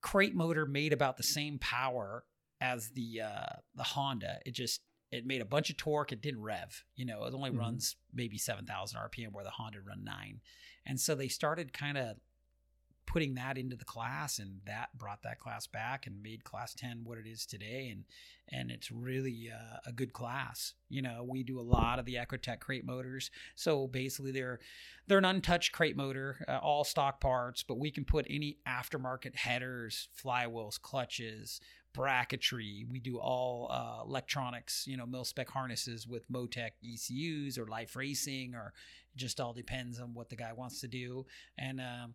crate 0.00 0.32
motor 0.34 0.64
made 0.64 0.92
about 0.92 1.16
the 1.16 1.24
same 1.24 1.58
power 1.58 2.24
as 2.60 2.90
the 2.90 3.22
uh, 3.22 3.56
the 3.74 3.82
Honda. 3.82 4.38
It 4.46 4.52
just 4.52 4.80
it 5.10 5.26
made 5.26 5.40
a 5.40 5.44
bunch 5.44 5.70
of 5.70 5.76
torque. 5.76 6.12
It 6.12 6.22
didn't 6.22 6.42
rev. 6.42 6.84
You 6.94 7.06
know, 7.06 7.24
it 7.24 7.34
only 7.34 7.50
Mhm. 7.50 7.58
runs 7.58 7.96
maybe 8.12 8.38
7,000 8.38 8.96
RPM 8.98 9.32
where 9.32 9.44
the 9.44 9.50
Honda 9.50 9.80
run 9.80 10.04
9. 10.04 10.40
And 10.86 11.00
so 11.00 11.14
they 11.16 11.28
started 11.28 11.72
kind 11.72 11.98
of 11.98 12.16
putting 13.06 13.34
that 13.34 13.58
into 13.58 13.76
the 13.76 13.84
class 13.84 14.38
and 14.38 14.60
that 14.66 14.96
brought 14.96 15.22
that 15.22 15.38
class 15.38 15.66
back 15.66 16.06
and 16.06 16.22
made 16.22 16.44
class 16.44 16.74
10 16.74 17.00
what 17.04 17.18
it 17.18 17.26
is 17.26 17.46
today 17.46 17.88
and 17.90 18.04
and 18.50 18.70
it's 18.70 18.92
really 18.92 19.48
uh, 19.50 19.78
a 19.86 19.92
good 19.92 20.12
class. 20.12 20.74
You 20.88 21.02
know 21.02 21.26
we 21.28 21.42
do 21.42 21.58
a 21.58 21.62
lot 21.62 21.98
of 21.98 22.04
the 22.04 22.14
Ecotec 22.14 22.60
crate 22.60 22.84
motors 22.84 23.30
so 23.54 23.86
basically 23.86 24.32
they're 24.32 24.60
they're 25.06 25.18
an 25.18 25.24
untouched 25.24 25.72
crate 25.72 25.96
motor 25.96 26.44
uh, 26.48 26.58
all 26.58 26.84
stock 26.84 27.20
parts 27.20 27.62
but 27.62 27.78
we 27.78 27.90
can 27.90 28.04
put 28.04 28.26
any 28.28 28.58
aftermarket 28.66 29.34
headers 29.34 30.08
flywheels 30.22 30.80
clutches 30.80 31.60
bracketry. 31.96 32.90
We 32.90 32.98
do 32.98 33.18
all 33.18 33.68
uh, 33.70 34.02
electronics 34.04 34.84
you 34.86 34.96
know 34.96 35.06
mil 35.06 35.24
spec 35.24 35.48
harnesses 35.48 36.06
with 36.06 36.30
motec 36.30 36.70
ecus 36.84 37.58
or 37.58 37.66
life 37.66 37.96
racing 37.96 38.54
or 38.54 38.72
just 39.16 39.40
all 39.40 39.52
depends 39.52 40.00
on 40.00 40.12
what 40.14 40.28
the 40.28 40.36
guy 40.36 40.52
wants 40.52 40.80
to 40.80 40.88
do. 40.88 41.24
And 41.56 41.80
um, 41.80 42.14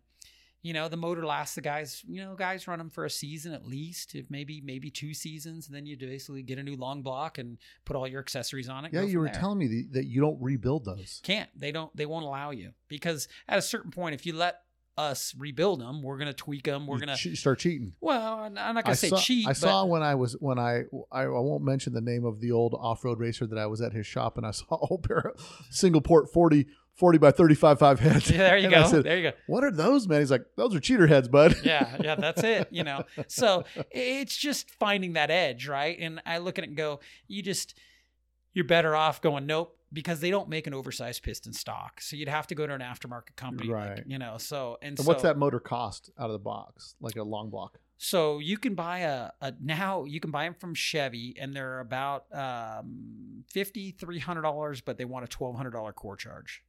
you 0.62 0.72
know 0.72 0.88
the 0.88 0.96
motor 0.96 1.24
lasts 1.24 1.54
the 1.54 1.60
guys 1.60 2.02
you 2.06 2.22
know 2.22 2.34
guys 2.34 2.68
run 2.68 2.78
them 2.78 2.90
for 2.90 3.04
a 3.04 3.10
season 3.10 3.52
at 3.52 3.66
least 3.66 4.14
if 4.14 4.30
maybe 4.30 4.60
maybe 4.60 4.90
two 4.90 5.14
seasons 5.14 5.66
and 5.66 5.74
then 5.74 5.86
you 5.86 5.96
basically 5.96 6.42
get 6.42 6.58
a 6.58 6.62
new 6.62 6.76
long 6.76 7.02
block 7.02 7.38
and 7.38 7.58
put 7.84 7.96
all 7.96 8.06
your 8.06 8.20
accessories 8.20 8.68
on 8.68 8.84
it 8.84 8.92
yeah, 8.92 9.02
you 9.02 9.18
were 9.18 9.26
there. 9.26 9.34
telling 9.34 9.58
me 9.58 9.66
that, 9.66 9.92
that 9.92 10.04
you 10.06 10.20
don't 10.20 10.40
rebuild 10.40 10.84
those. 10.84 11.20
can't 11.22 11.48
they 11.56 11.72
don't 11.72 11.94
they 11.96 12.06
won't 12.06 12.24
allow 12.24 12.50
you 12.50 12.72
because 12.88 13.28
at 13.48 13.58
a 13.58 13.62
certain 13.62 13.90
point 13.90 14.14
if 14.14 14.26
you 14.26 14.34
let 14.34 14.60
us 15.00 15.34
rebuild 15.38 15.80
them. 15.80 16.02
We're 16.02 16.18
gonna 16.18 16.32
tweak 16.32 16.64
them. 16.64 16.86
We're 16.86 16.96
You 16.96 17.00
gonna 17.06 17.16
che- 17.16 17.34
start 17.34 17.58
cheating. 17.58 17.94
well, 18.00 18.44
I'm 18.44 18.54
not 18.74 18.84
gonna 18.84 18.94
say 18.94 19.08
saw, 19.08 19.16
cheat. 19.18 19.46
I 19.48 19.52
saw 19.54 19.84
when 19.84 20.02
I 20.02 20.14
was 20.14 20.34
when 20.40 20.58
I, 20.58 20.82
I 21.10 21.22
I 21.22 21.26
won't 21.28 21.64
mention 21.64 21.92
the 21.92 22.00
name 22.00 22.24
of 22.24 22.40
the 22.40 22.52
old 22.52 22.74
off 22.74 23.04
road 23.04 23.18
racer 23.18 23.46
that 23.46 23.58
I 23.58 23.66
was 23.66 23.80
at 23.80 23.92
his 23.92 24.06
shop 24.06 24.36
and 24.36 24.46
I 24.46 24.50
saw 24.60 24.66
a 24.70 24.86
whole 24.86 24.98
pair 24.98 25.18
of 25.34 25.64
single 25.70 26.00
port 26.00 26.32
40, 26.32 26.66
40 26.94 27.18
by 27.18 27.30
thirty 27.30 27.54
five 27.54 27.78
five 27.78 27.98
heads. 28.00 28.30
Yeah, 28.30 28.38
there 28.38 28.58
you 28.58 28.66
And 28.66 28.74
I 28.76 28.82
go. 28.82 28.88
said, 28.88 29.04
there 29.04 29.16
you 29.18 29.30
go. 29.30 29.36
what 29.46 29.64
are 29.64 29.70
those, 29.70 30.06
man? 30.06 30.20
He's 30.20 30.30
like, 30.30 30.44
those 30.56 30.74
are 30.74 30.80
cheater 30.80 31.06
heads, 31.06 31.28
bud. 31.28 31.56
yeah, 31.64 31.96
yeah, 32.00 32.14
that's 32.14 32.42
it. 32.44 32.68
You 32.70 32.84
know, 32.84 33.04
so 33.28 33.64
it's 33.90 34.36
just 34.36 34.70
finding 34.74 35.14
that 35.14 35.30
edge, 35.30 35.66
right? 35.66 35.96
And 35.98 36.20
I 36.26 36.38
look 36.38 36.58
at 36.58 36.64
it 36.64 36.68
and 36.68 36.76
go, 36.76 37.00
you 37.26 37.42
just 37.42 37.74
you're 38.52 38.64
better 38.66 38.94
off 38.96 39.22
going 39.22 39.46
nope 39.46 39.76
because 39.92 40.20
they 40.20 40.30
don't 40.30 40.48
make 40.48 40.66
an 40.66 40.74
oversized 40.74 41.22
piston 41.22 41.52
stock, 41.52 42.00
so 42.00 42.16
you'd 42.16 42.28
have 42.28 42.46
to 42.48 42.54
go 42.54 42.66
to 42.66 42.72
an 42.74 42.80
aftermarket 42.80 43.36
company, 43.36 43.70
like, 43.70 43.88
Right. 43.88 44.02
you 44.06 44.18
know. 44.18 44.38
So 44.38 44.78
and, 44.82 44.90
And 44.90 44.98
so, 44.98 45.04
what's 45.04 45.22
that 45.22 45.36
motor 45.36 45.60
cost 45.60 46.10
out 46.18 46.26
of 46.26 46.32
the 46.32 46.38
box? 46.38 46.94
Like 47.00 47.16
a 47.16 47.22
long 47.22 47.50
block. 47.50 47.78
So 48.02 48.38
you 48.38 48.56
can 48.56 48.74
buy 48.74 49.00
a, 49.00 49.30
a 49.42 49.52
now 49.60 50.04
you 50.04 50.20
can 50.20 50.30
buy 50.30 50.44
them 50.44 50.54
from 50.54 50.74
Chevy, 50.74 51.34
and 51.38 51.54
they're 51.54 51.80
about 51.80 52.24
um, 52.34 53.44
fifty 53.48 53.90
three 53.90 54.18
hundred 54.18 54.42
dollars, 54.42 54.80
but 54.80 54.96
they 54.96 55.04
want 55.04 55.24
a 55.24 55.28
twelve 55.28 55.56
hundred 55.56 55.72
dollar 55.72 55.92
core 55.92 56.16
charge. 56.16 56.62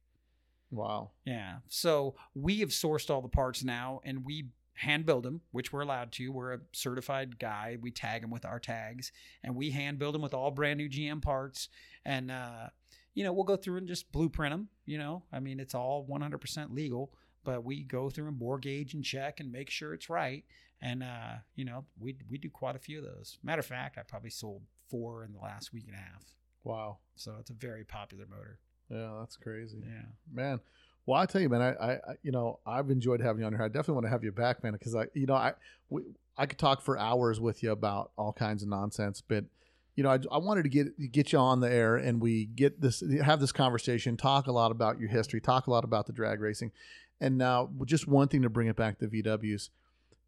Wow. 0.70 1.10
Yeah. 1.24 1.56
So 1.68 2.14
we 2.34 2.60
have 2.60 2.70
sourced 2.70 3.10
all 3.10 3.20
the 3.20 3.28
parts 3.28 3.62
now 3.62 4.00
and 4.04 4.24
we 4.24 4.46
hand 4.74 5.04
build 5.04 5.22
them, 5.22 5.42
which 5.50 5.70
we're 5.70 5.82
allowed 5.82 6.12
to. 6.12 6.28
We're 6.30 6.54
a 6.54 6.60
certified 6.72 7.38
guy. 7.38 7.76
We 7.78 7.90
tag 7.90 8.22
them 8.22 8.30
with 8.30 8.46
our 8.46 8.58
tags 8.58 9.12
and 9.44 9.54
we 9.54 9.70
hand 9.70 9.98
build 9.98 10.14
them 10.14 10.22
with 10.22 10.32
all 10.32 10.50
brand 10.50 10.78
new 10.78 10.88
GM 10.88 11.20
parts. 11.20 11.68
And, 12.06 12.30
uh, 12.30 12.68
you 13.14 13.24
know, 13.24 13.32
we'll 13.32 13.44
go 13.44 13.56
through 13.56 13.78
and 13.78 13.88
just 13.88 14.10
blueprint 14.12 14.52
them. 14.52 14.68
You 14.86 14.98
know, 14.98 15.22
I 15.32 15.40
mean, 15.40 15.60
it's 15.60 15.74
all 15.74 16.06
100% 16.10 16.72
legal, 16.74 17.12
but 17.44 17.64
we 17.64 17.82
go 17.84 18.10
through 18.10 18.28
and 18.28 18.38
bore 18.38 18.58
gauge 18.58 18.94
and 18.94 19.04
check 19.04 19.40
and 19.40 19.50
make 19.52 19.70
sure 19.70 19.94
it's 19.94 20.08
right. 20.10 20.44
And, 20.80 21.02
uh, 21.02 21.34
you 21.54 21.64
know, 21.64 21.84
we, 21.98 22.16
we 22.28 22.38
do 22.38 22.50
quite 22.50 22.74
a 22.76 22.80
few 22.80 22.98
of 22.98 23.04
those. 23.04 23.38
Matter 23.42 23.60
of 23.60 23.66
fact, 23.66 23.98
I 23.98 24.02
probably 24.02 24.30
sold 24.30 24.62
four 24.90 25.24
in 25.24 25.32
the 25.32 25.38
last 25.38 25.72
week 25.72 25.84
and 25.86 25.94
a 25.94 25.98
half. 25.98 26.24
Wow. 26.64 26.98
So 27.14 27.36
it's 27.38 27.50
a 27.50 27.54
very 27.54 27.84
popular 27.84 28.24
motor. 28.28 28.58
Yeah, 28.90 29.18
that's 29.20 29.36
crazy. 29.36 29.78
Yeah. 29.84 30.02
man. 30.32 30.60
Well, 31.06 31.20
I 31.20 31.26
tell 31.26 31.40
you, 31.40 31.48
man, 31.48 31.62
I, 31.62 31.70
I, 31.72 31.92
I- 31.94 31.98
you 32.22 32.30
know, 32.32 32.60
I've 32.66 32.90
enjoyed 32.90 33.20
having 33.20 33.40
you 33.40 33.46
on 33.46 33.52
here. 33.52 33.62
I 33.62 33.68
definitely 33.68 33.94
want 33.94 34.06
to 34.06 34.10
have 34.10 34.22
you 34.24 34.30
back, 34.32 34.62
man, 34.62 34.72
because 34.72 34.94
I, 34.94 35.06
you 35.14 35.26
know, 35.26 35.34
I, 35.34 35.54
we, 35.90 36.02
I 36.36 36.46
could 36.46 36.58
talk 36.58 36.80
for 36.82 36.98
hours 36.98 37.40
with 37.40 37.62
you 37.62 37.72
about 37.72 38.12
all 38.16 38.32
kinds 38.32 38.62
of 38.62 38.68
nonsense, 38.68 39.20
but 39.20 39.44
you 39.94 40.02
know, 40.02 40.10
I, 40.10 40.18
I 40.30 40.38
wanted 40.38 40.62
to 40.62 40.68
get 40.68 41.12
get 41.12 41.32
you 41.32 41.38
on 41.38 41.60
the 41.60 41.70
air 41.70 41.96
and 41.96 42.20
we 42.20 42.46
get 42.46 42.80
this, 42.80 43.02
have 43.22 43.40
this 43.40 43.52
conversation, 43.52 44.16
talk 44.16 44.46
a 44.46 44.52
lot 44.52 44.70
about 44.70 44.98
your 44.98 45.08
history, 45.08 45.40
talk 45.40 45.66
a 45.66 45.70
lot 45.70 45.84
about 45.84 46.06
the 46.06 46.12
drag 46.12 46.40
racing, 46.40 46.72
and 47.20 47.36
now 47.38 47.70
just 47.84 48.08
one 48.08 48.28
thing 48.28 48.42
to 48.42 48.50
bring 48.50 48.68
it 48.68 48.76
back 48.76 48.98
to 49.00 49.06
VWs. 49.08 49.68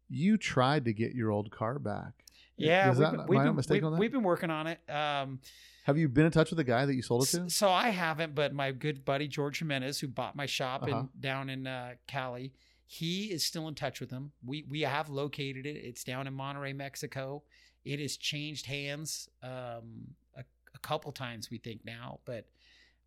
You 0.09 0.37
tried 0.37 0.85
to 0.85 0.93
get 0.93 1.13
your 1.15 1.31
old 1.31 1.49
car 1.51 1.79
back. 1.79 2.13
Yeah, 2.57 2.91
Is 2.91 2.97
we've 2.99 3.07
that- 3.07 3.17
been, 3.17 3.27
we've 3.27 3.43
been, 3.43 3.55
mistaken 3.55 3.81
we've, 3.81 3.85
on 3.87 3.91
that? 3.93 3.99
we've 3.99 4.11
been 4.11 4.23
working 4.23 4.49
on 4.51 4.67
it. 4.67 4.79
Um, 4.89 5.39
Have 5.85 5.97
you 5.97 6.07
been 6.07 6.25
in 6.25 6.31
touch 6.31 6.51
with 6.51 6.57
the 6.57 6.63
guy 6.63 6.85
that 6.85 6.93
you 6.95 7.01
sold 7.01 7.23
it 7.23 7.27
to? 7.31 7.49
So 7.49 7.69
I 7.69 7.89
haven't, 7.89 8.33
but 8.35 8.53
my 8.53 8.71
good 8.71 9.03
buddy 9.03 9.27
George 9.27 9.59
Jimenez, 9.59 9.99
who 9.99 10.07
bought 10.07 10.35
my 10.35 10.45
shop 10.45 10.83
Uh-huh. 10.83 10.99
in 10.99 11.09
down 11.19 11.49
in 11.49 11.67
uh, 11.67 11.95
Cali, 12.07 12.53
he 12.85 13.25
is 13.31 13.43
still 13.43 13.67
in 13.67 13.73
touch 13.75 13.99
with 13.99 14.09
them. 14.11 14.31
We 14.45 14.63
we 14.69 14.81
have 14.81 15.09
located 15.09 15.65
it. 15.65 15.75
It's 15.75 16.03
down 16.03 16.27
in 16.27 16.35
Monterrey, 16.37 16.75
Mexico. 16.75 17.41
It 17.85 17.99
has 17.99 18.17
changed 18.17 18.65
hands 18.65 19.29
um, 19.43 20.15
a, 20.35 20.43
a 20.73 20.79
couple 20.81 21.11
times, 21.11 21.49
we 21.49 21.59
think 21.59 21.85
now, 21.85 22.19
but 22.25 22.45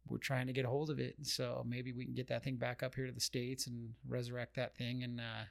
we're 0.08 0.18
trying 0.18 0.46
to 0.46 0.52
get 0.52 0.64
a 0.64 0.68
hold 0.68 0.90
of 0.90 0.98
it. 0.98 1.16
So 1.22 1.64
maybe 1.68 1.92
we 1.92 2.04
can 2.04 2.14
get 2.14 2.28
that 2.28 2.44
thing 2.44 2.56
back 2.56 2.82
up 2.82 2.94
here 2.94 3.06
to 3.06 3.12
the 3.12 3.20
states 3.20 3.66
and 3.66 3.94
resurrect 4.08 4.56
that 4.56 4.76
thing 4.76 5.02
and 5.02 5.20
uh, 5.20 5.44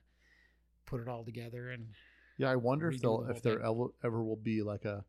put 0.85 1.01
it 1.01 1.07
all 1.07 1.23
together. 1.23 1.69
And 1.69 1.89
Yeah, 2.37 2.49
I 2.49 2.55
wonder 2.55 2.89
if 2.89 3.01
they'll 3.01 3.23
the 3.23 3.33
if 3.33 3.41
there 3.41 3.61
ever, 3.61 3.87
ever 4.03 4.23
will 4.23 4.37
be 4.37 4.63
like 4.63 4.85
a 4.85 5.03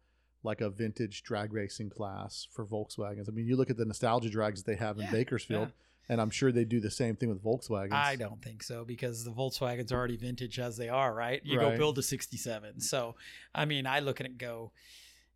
like 0.45 0.61
a 0.61 0.71
vintage 0.71 1.23
drag 1.23 1.53
racing 1.53 1.91
class 1.91 2.47
for 2.53 2.65
Volkswagens. 2.65 3.29
I 3.29 3.33
mean, 3.33 3.47
you 3.47 3.57
look 3.57 3.71
at 3.71 3.77
the 3.77 3.85
nostalgia 3.85 4.31
drags 4.31 4.63
that 4.63 4.71
they 4.71 4.79
have 4.79 4.97
in 4.99 5.05
Yeah, 5.05 5.11
Bakersfield, 5.11 5.73
and 6.09 6.21
I'm 6.21 6.31
sure 6.31 6.51
they 6.53 6.65
do 6.65 6.81
the 6.81 6.91
same 6.91 7.17
thing 7.17 7.29
with 7.29 7.43
Volkswagens. 7.43 7.93
I 7.93 8.17
don't 8.17 8.41
think 8.43 8.63
so 8.63 8.85
because 8.85 9.25
the 9.25 9.31
Volkswagens 9.31 9.93
are 9.93 9.97
already 9.97 10.17
vintage 10.17 10.59
as 10.59 10.77
they 10.77 10.89
are, 10.89 11.13
right? 11.15 11.41
You 11.45 11.59
Right. 11.59 11.71
go 11.73 11.77
build 11.77 11.99
a 11.99 12.03
67. 12.03 12.81
So, 12.81 13.17
I 13.55 13.65
mean, 13.65 13.87
I 13.87 14.01
look 14.01 14.21
at 14.21 14.27
it 14.27 14.31
and 14.31 14.39
go, 14.39 14.73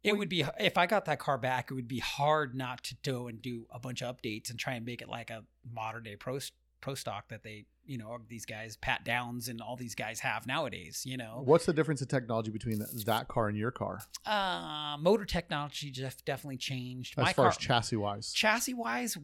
it 0.03 0.17
would 0.17 0.29
be, 0.29 0.45
if 0.59 0.77
I 0.79 0.87
got 0.87 1.05
that 1.05 1.19
car 1.19 1.39
back, 1.39 1.71
it 1.71 1.75
would 1.75 1.89
be 1.89 1.99
hard 2.01 2.55
not 2.55 2.83
to 2.85 2.97
go 3.05 3.29
and 3.29 3.41
do 3.41 3.67
a 3.71 3.79
bunch 3.79 4.03
of 4.03 4.17
updates 4.17 4.51
and 4.51 4.59
try 4.59 4.75
and 4.75 4.85
make 4.85 5.01
it 5.03 5.09
like 5.09 5.31
a 5.31 5.45
modern 5.73 6.03
day 6.05 6.17
pro, 6.17 6.39
pro 6.81 6.95
stock 6.97 7.29
that 7.29 7.43
they, 7.45 7.67
you 7.85 7.99
know, 7.99 8.19
these 8.29 8.45
guys, 8.47 8.77
Pat 8.77 9.05
Downs 9.05 9.49
and 9.49 9.61
all 9.61 9.77
these 9.77 9.95
guys 9.95 10.19
have 10.21 10.47
nowadays, 10.47 11.03
you 11.07 11.17
know. 11.17 11.43
What's 11.45 11.67
the 11.67 11.73
difference 11.73 12.01
in 12.01 12.09
technology 12.09 12.51
between 12.51 12.81
that 13.07 13.29
car 13.29 13.49
and 13.49 13.57
your 13.57 13.71
car, 13.71 14.01
Uh, 14.27 14.97
motor 14.99 15.25
technology 15.25 15.91
just 15.91 16.25
definitely 16.25 16.57
changed. 16.57 17.15
as 17.19 17.23
My 17.25 17.33
far 17.33 17.45
car, 17.45 17.51
as 17.51 17.57
chassis 17.59 17.97
wise? 17.97 18.33
chassis 18.33 18.75
wise 18.75 19.17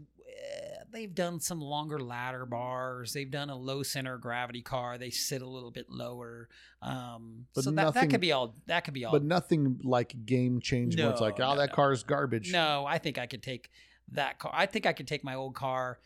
they've 0.93 1.15
done 1.15 1.41
some 1.41 1.61
longer 1.61 1.99
ladder 1.99 2.47
bars. 2.47 3.13
They've 3.13 3.31
done 3.31 3.51
a 3.51 3.57
low 3.57 3.83
center 3.83 4.15
of 4.15 4.21
gravity 4.21 4.63
car. 4.63 4.99
They 4.99 5.11
sit 5.11 5.43
a 5.43 5.47
little 5.47 5.71
bit 5.71 5.91
lower. 5.91 6.49
Um 6.83 7.47
so 7.55 7.71
that, 7.71 7.95
that 7.95 8.11
could 8.11 8.21
be 8.21 8.33
all 8.33 8.55
that 8.67 8.85
could 8.85 8.95
be 8.95 9.05
all 9.05 9.13
But 9.13 9.25
nothing 9.25 9.81
like 9.83 10.25
game 10.25 10.61
change 10.61 10.97
where 10.97 11.11
it's 11.11 11.21
like, 11.21 11.41
oh, 11.41 11.55
no, 11.55 11.57
that 11.57 11.71
no. 11.71 11.75
car's 11.75 12.03
garbage. 12.03 12.53
no 12.53 12.85
i 12.87 12.99
think 12.99 13.19
i 13.19 13.27
could 13.27 13.43
take 13.43 13.71
that 14.13 14.39
car 14.39 14.53
i 14.55 14.67
think 14.67 14.87
i 14.87 14.93
could 14.93 15.09
take 15.09 15.25
my 15.25 15.35
old 15.35 15.55
car. 15.55 15.99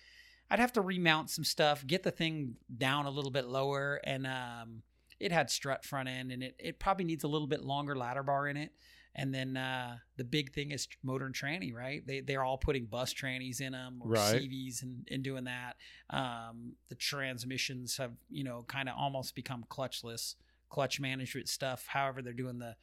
I'd 0.51 0.59
have 0.59 0.73
to 0.75 0.83
remount 0.83 1.31
some 1.31 1.45
stuff 1.45 1.87
get 1.87 2.03
the 2.03 2.11
thing 2.11 2.57
down 2.77 3.07
a 3.07 3.11
little 3.11 3.31
bit 3.31 3.47
lower 3.47 4.01
and 4.05 4.27
um 4.27 4.83
it 5.21 5.31
had 5.31 5.51
strut 5.51 5.85
front 5.85 6.09
end 6.09 6.33
and 6.33 6.43
it, 6.43 6.57
it 6.59 6.79
probably 6.79 7.05
needs 7.05 7.25
a 7.25 7.29
little 7.29 7.47
bit 7.47 7.63
longer 7.63 7.95
ladder 7.95 8.23
bar 8.23 8.49
in 8.49 8.57
it 8.57 8.73
and 9.15 9.35
then 9.35 9.57
uh, 9.57 9.97
the 10.17 10.25
big 10.25 10.53
thing 10.53 10.71
is 10.71 10.89
motor 11.03 11.27
and 11.27 11.35
tranny, 11.35 11.75
right? 11.75 12.07
They 12.07 12.21
they're 12.21 12.45
all 12.45 12.59
putting 12.59 12.87
bus 12.87 13.13
trannies 13.13 13.61
in 13.61 13.73
them 13.73 14.01
or 14.03 14.11
Right. 14.11 14.43
CVs 14.43 14.83
and, 14.83 15.07
and 15.11 15.23
doing 15.23 15.45
that. 15.45 15.77
Um, 16.11 16.73
the 16.89 16.95
transmissions 16.95 17.97
have 17.99 18.13
you 18.31 18.45
know 18.45 18.65
kind 18.69 18.89
of 18.89 18.95
almost 18.99 19.35
become 19.35 19.65
clutchless, 19.69 20.35
clutch 20.71 21.01
management 21.01 21.49
stuff. 21.49 21.87
However, 21.87 22.23
they're 22.23 22.33
doing 22.33 22.59
the 22.59 22.77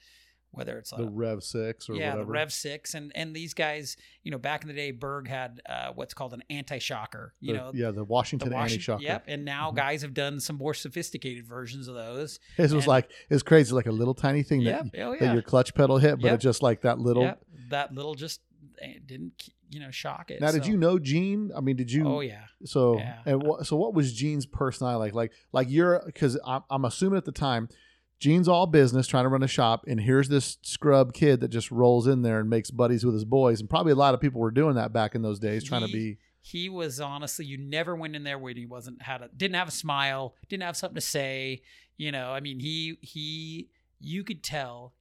whether 0.52 0.78
it's 0.80 0.90
the 0.92 1.04
a, 1.04 1.10
Rev 1.10 1.44
Six 1.44 1.90
or 1.90 1.96
yeah, 1.96 2.10
whatever. 2.12 2.26
the 2.26 2.32
Rev 2.32 2.52
Six, 2.54 2.94
and 2.96 3.12
and 3.16 3.36
these 3.36 3.54
guys, 3.54 3.98
you 4.24 4.32
know, 4.32 4.38
back 4.38 4.62
in 4.64 4.68
the 4.68 4.74
day, 4.74 4.92
Berg 4.92 5.28
had 5.28 5.62
uh, 5.70 5.92
what's 5.94 6.14
called 6.14 6.34
an 6.34 6.44
anti-shocker. 6.50 7.34
You 7.40 7.54
The- 7.54 7.60
know, 7.60 7.72
yeah, 7.74 7.92
the 7.92 8.04
Washington 8.04 8.50
the 8.50 8.58
anti-shocker. 8.58 9.04
Yep, 9.04 9.26
and 9.28 9.46
now 9.46 9.72
Mhm. 9.72 9.76
guys 9.76 10.02
have 10.02 10.14
done 10.14 10.40
some 10.40 10.56
more 10.58 10.74
sophisticated 10.74 11.46
versions 11.46 11.88
of 11.88 11.96
those. 11.96 12.40
His 12.58 12.74
was 12.74 12.88
like 12.88 13.12
it's 13.30 13.44
crazy, 13.44 13.74
like 13.74 13.86
a 13.88 13.92
little 13.92 14.14
tiny 14.16 14.44
thing 14.44 14.62
Yep, 14.62 14.92
that, 14.94 15.02
oh 15.04 15.16
that 15.20 15.34
your 15.34 15.42
clutch 15.42 15.74
pedal 15.76 15.98
hit, 15.98 16.16
but 16.20 16.26
Yep. 16.28 16.34
it 16.36 16.42
just 16.42 16.62
like 16.64 16.82
that 16.82 17.00
little. 17.00 17.24
Yep, 17.24 17.46
that 17.70 17.94
little 17.94 18.16
just 18.16 18.42
eh, 18.82 18.94
didn't 19.06 19.50
you 19.72 19.80
know 19.80 19.92
shock 19.92 20.32
it. 20.32 20.42
Now, 20.42 20.52
did 20.52 20.64
so- 20.66 20.72
you 20.72 20.78
know 20.78 20.98
Gene? 20.98 21.52
I 21.56 21.62
mean, 21.62 21.76
did 21.76 21.92
you? 21.92 22.08
Oh 22.08 22.22
yeah. 22.22 22.46
So 22.66 22.98
Yeah. 22.98 23.20
and 23.26 23.44
what? 23.44 23.68
So 23.68 23.76
what 23.78 23.94
was 23.94 24.12
Gene's 24.14 24.48
personality 24.48 24.98
like? 25.00 25.14
Like 25.14 25.32
like 25.52 25.68
you're 25.70 26.02
because 26.06 26.40
I'm, 26.44 26.64
I'm 26.72 26.86
assuming 26.86 27.18
at 27.18 27.26
the 27.26 27.32
time, 27.32 27.70
Gene's 28.20 28.48
all 28.50 28.68
business 28.68 29.08
trying 29.08 29.24
to 29.24 29.30
run 29.30 29.44
a 29.44 29.48
shop, 29.48 29.86
and 29.88 30.00
here's 30.00 30.28
this 30.28 30.58
scrub 30.62 31.14
kid 31.14 31.40
that 31.40 31.48
just 31.48 31.72
rolls 31.72 32.06
in 32.06 32.22
there 32.22 32.40
and 32.40 32.50
makes 32.50 32.70
buddies 32.70 33.06
with 33.06 33.14
his 33.14 33.24
boys, 33.26 33.60
and 33.62 33.70
probably 33.70 33.94
a 33.94 33.96
lot 33.96 34.14
of 34.14 34.20
people 34.20 34.42
were 34.42 34.52
doing 34.52 34.76
that 34.76 34.92
back 34.92 35.16
in 35.16 35.22
those 35.22 35.40
days, 35.40 35.64
trying 35.64 35.86
to 35.86 35.92
be. 35.92 36.18
He 36.42 36.68
was 36.70 37.00
honestly, 37.00 37.46
you 37.46 37.58
never 37.58 37.96
went 37.96 38.16
in 38.16 38.24
there 38.24 38.38
when 38.40 38.58
he 38.58 38.66
wasn't 38.66 39.02
had 39.02 39.22
a 39.22 39.30
didn't 39.30 39.56
have 39.56 39.68
a 39.68 39.72
smile, 39.72 40.36
didn't 40.50 40.64
have 40.64 40.76
something 40.78 40.96
to 40.96 41.02
say. 41.02 41.62
You 41.98 42.12
know, 42.12 42.32
I 42.32 42.40
mean, 42.40 42.60
he 42.60 42.98
he 43.02 43.70
you 44.00 44.24
could 44.24 44.44
tell 44.44 44.94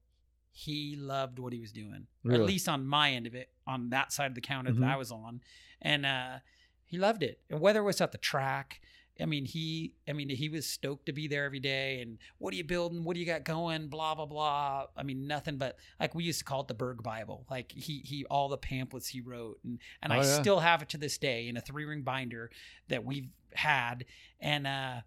he 0.50 0.96
loved 0.96 1.38
what 1.38 1.52
he 1.52 1.60
was 1.60 1.70
doing, 1.72 2.06
Really? 2.24 2.40
at 2.40 2.46
least 2.46 2.68
on 2.68 2.86
my 2.86 3.12
end 3.12 3.26
of 3.28 3.34
it, 3.36 3.50
on 3.66 3.90
that 3.90 4.12
side 4.12 4.26
of 4.26 4.34
the 4.34 4.40
counter 4.40 4.72
Mhm. 4.72 4.80
that 4.80 4.88
I 4.90 4.96
was 4.96 5.12
on, 5.12 5.40
and 5.80 6.04
uh, 6.04 6.38
he 6.84 6.98
loved 6.98 7.22
it. 7.22 7.40
And 7.50 7.60
whether 7.60 7.80
it 7.80 7.84
was 7.84 8.00
at 8.00 8.10
the 8.12 8.18
track, 8.18 8.80
I 9.20 9.26
mean, 9.26 9.44
he, 9.44 9.94
I 10.08 10.12
mean, 10.12 10.28
he 10.28 10.48
was 10.48 10.66
stoked 10.66 11.06
to 11.06 11.12
be 11.12 11.26
there 11.26 11.44
every 11.44 11.60
day. 11.60 12.00
And 12.02 12.18
what 12.38 12.54
are 12.54 12.56
you 12.56 12.64
building? 12.64 13.02
What 13.04 13.14
do 13.14 13.20
you 13.20 13.26
got 13.26 13.44
going? 13.44 13.88
Blah 13.88 14.14
blah 14.14 14.26
blah. 14.26 14.86
I 14.96 15.02
mean, 15.02 15.26
nothing 15.26 15.56
but 15.56 15.76
like 15.98 16.14
we 16.14 16.24
used 16.24 16.38
to 16.38 16.44
call 16.44 16.60
it 16.62 16.68
the 16.68 16.74
Berg 16.74 17.02
Bible. 17.02 17.44
Like 17.50 17.72
he 17.72 17.98
he 18.04 18.24
all 18.26 18.48
the 18.48 18.56
pamphlets 18.58 19.08
he 19.08 19.20
wrote, 19.20 19.58
and 19.64 19.78
and 20.02 20.12
Oh, 20.12 20.16
I 20.16 20.18
yeah. 20.18 20.40
still 20.40 20.60
have 20.60 20.82
it 20.82 20.88
to 20.90 20.98
this 20.98 21.18
day 21.18 21.48
in 21.48 21.56
a 21.56 21.60
three 21.60 21.84
ring 21.84 22.02
binder 22.02 22.50
that 22.88 23.04
we've 23.04 23.28
had. 23.54 24.04
And 24.40 24.66
uh, 24.66 25.00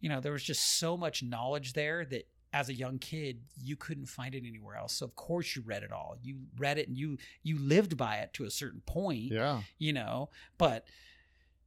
you 0.00 0.08
know, 0.08 0.20
there 0.20 0.32
was 0.32 0.42
just 0.42 0.78
so 0.78 0.96
much 0.96 1.22
knowledge 1.22 1.74
there 1.74 2.04
that 2.06 2.26
as 2.52 2.68
a 2.68 2.74
young 2.74 2.98
kid 2.98 3.38
you 3.62 3.76
couldn't 3.76 4.06
find 4.06 4.34
it 4.34 4.42
anywhere 4.44 4.74
else. 4.76 4.94
So 4.94 5.04
of 5.06 5.14
course 5.14 5.54
you 5.54 5.62
read 5.64 5.82
it 5.84 5.92
all. 5.92 6.16
You 6.22 6.38
read 6.58 6.78
it 6.78 6.88
and 6.88 6.96
you 6.98 7.18
you 7.44 7.58
lived 7.58 7.96
by 7.96 8.16
it 8.16 8.32
to 8.34 8.44
a 8.44 8.50
certain 8.50 8.80
point 8.86 9.30
Yeah, 9.30 9.60
you 9.78 9.92
know 9.92 10.30
but 10.58 10.84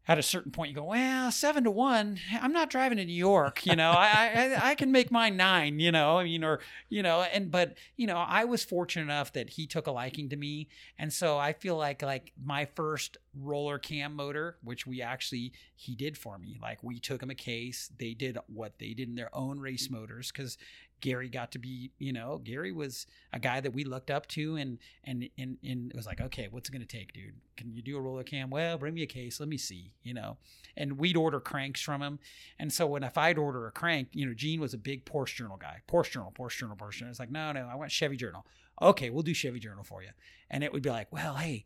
at 0.08 0.20
a 0.20 0.24
certain 0.24 0.52
point 0.52 0.70
you 0.70 0.76
go, 0.76 0.84
well, 0.84 1.32
seven 1.32 1.64
to 1.64 1.72
one, 1.72 2.20
I'm 2.42 2.52
not 2.52 2.70
driving 2.70 2.98
to 2.98 3.06
New 3.06 3.14
York, 3.14 3.66
you 3.66 3.76
know, 3.76 3.92
I, 3.92 4.58
I, 4.62 4.70
I 4.72 4.76
can 4.76 4.92
make 4.92 5.12
mine 5.12 5.38
nine, 5.38 5.80
you 5.80 5.92
know, 5.92 6.18
I 6.18 6.26
mean, 6.26 6.44
or, 6.44 6.60
you 6.90 7.02
know, 7.02 7.22
and, 7.22 7.50
but, 7.50 7.78
you 7.96 8.06
know, 8.06 8.18
I 8.18 8.44
was 8.44 8.66
fortunate 8.66 9.04
enough 9.04 9.32
that 9.34 9.52
he 9.52 9.66
took 9.66 9.88
a 9.88 9.92
liking 9.92 10.30
to 10.30 10.36
me. 10.36 10.68
And 11.00 11.12
so 11.12 11.38
I 11.38 11.54
feel 11.54 11.78
like, 11.78 12.02
like 12.02 12.34
my 12.44 12.66
first 12.66 13.18
roller 13.40 13.80
cam 13.80 14.14
motor, 14.14 14.58
which 14.62 14.86
we 14.86 15.02
actually, 15.02 15.54
he 15.76 15.96
did 15.96 16.18
for 16.18 16.38
me, 16.38 16.60
like 16.62 16.84
we 16.84 17.00
took 17.00 17.24
him 17.24 17.30
a 17.30 17.36
case, 17.36 17.90
they 17.98 18.14
did 18.14 18.38
what 18.48 18.80
they 18.80 18.94
did 18.94 19.08
in 19.08 19.16
their 19.16 19.34
own 19.34 19.60
race 19.60 19.90
motors. 19.90 20.32
Cause 20.32 20.58
Gary 21.04 21.28
got 21.28 21.52
to 21.52 21.60
be, 21.60 21.92
you 22.00 22.14
know, 22.14 22.40
Gary 22.42 22.72
was 22.72 23.06
a 23.34 23.40
guy 23.40 23.60
that 23.60 23.74
we 23.74 23.84
looked 23.84 24.10
up 24.10 24.26
to 24.28 24.56
and 24.56 24.80
and 25.04 25.28
and, 25.38 25.58
and 25.62 25.92
it 25.92 25.98
was 25.98 26.06
like, 26.06 26.22
okay, 26.22 26.48
what's 26.50 26.70
it 26.70 26.72
gonna 26.72 26.86
take, 26.86 27.12
dude? 27.12 27.36
Can 27.58 27.74
you 27.74 27.82
do 27.82 27.98
a 27.98 28.02
roller 28.02 28.24
cam? 28.24 28.50
Well, 28.50 28.78
bring 28.78 28.94
me 28.94 29.04
a 29.04 29.06
case, 29.06 29.42
let 29.42 29.50
me 29.50 29.58
see, 29.58 29.92
you 30.02 30.14
know. 30.14 30.38
And 30.78 30.98
we'd 30.98 31.18
order 31.18 31.42
cranks 31.42 31.82
from 31.82 32.02
him. 32.02 32.20
And 32.58 32.72
so 32.72 32.88
when 32.88 33.04
if 33.04 33.18
I'd 33.18 33.38
order 33.38 33.68
a 33.68 33.72
crank, 33.74 34.08
you 34.14 34.26
know, 34.26 34.34
Gene 34.34 34.62
was 34.62 34.74
a 34.74 34.78
big 34.78 35.04
Porsche 35.06 35.36
Journal 35.36 35.58
guy. 35.58 35.82
Porsche 35.90 36.12
Journal, 36.12 36.34
Porsche 36.34 36.60
Journal, 36.60 36.78
Porsche 36.78 37.00
Journal. 37.00 37.12
It's 37.12 37.20
like, 37.20 37.32
no, 37.32 37.52
no, 37.52 37.68
I 37.70 37.76
want 37.76 37.92
Chevy 37.92 38.16
Journal. 38.16 38.46
Okay, 38.82 39.10
we'll 39.10 39.24
do 39.24 39.34
Chevy 39.34 39.60
Journal 39.60 39.84
for 39.84 40.02
you. 40.02 40.12
And 40.50 40.64
it 40.64 40.72
would 40.72 40.84
be 40.84 40.90
like, 40.90 41.12
well, 41.12 41.36
hey, 41.36 41.66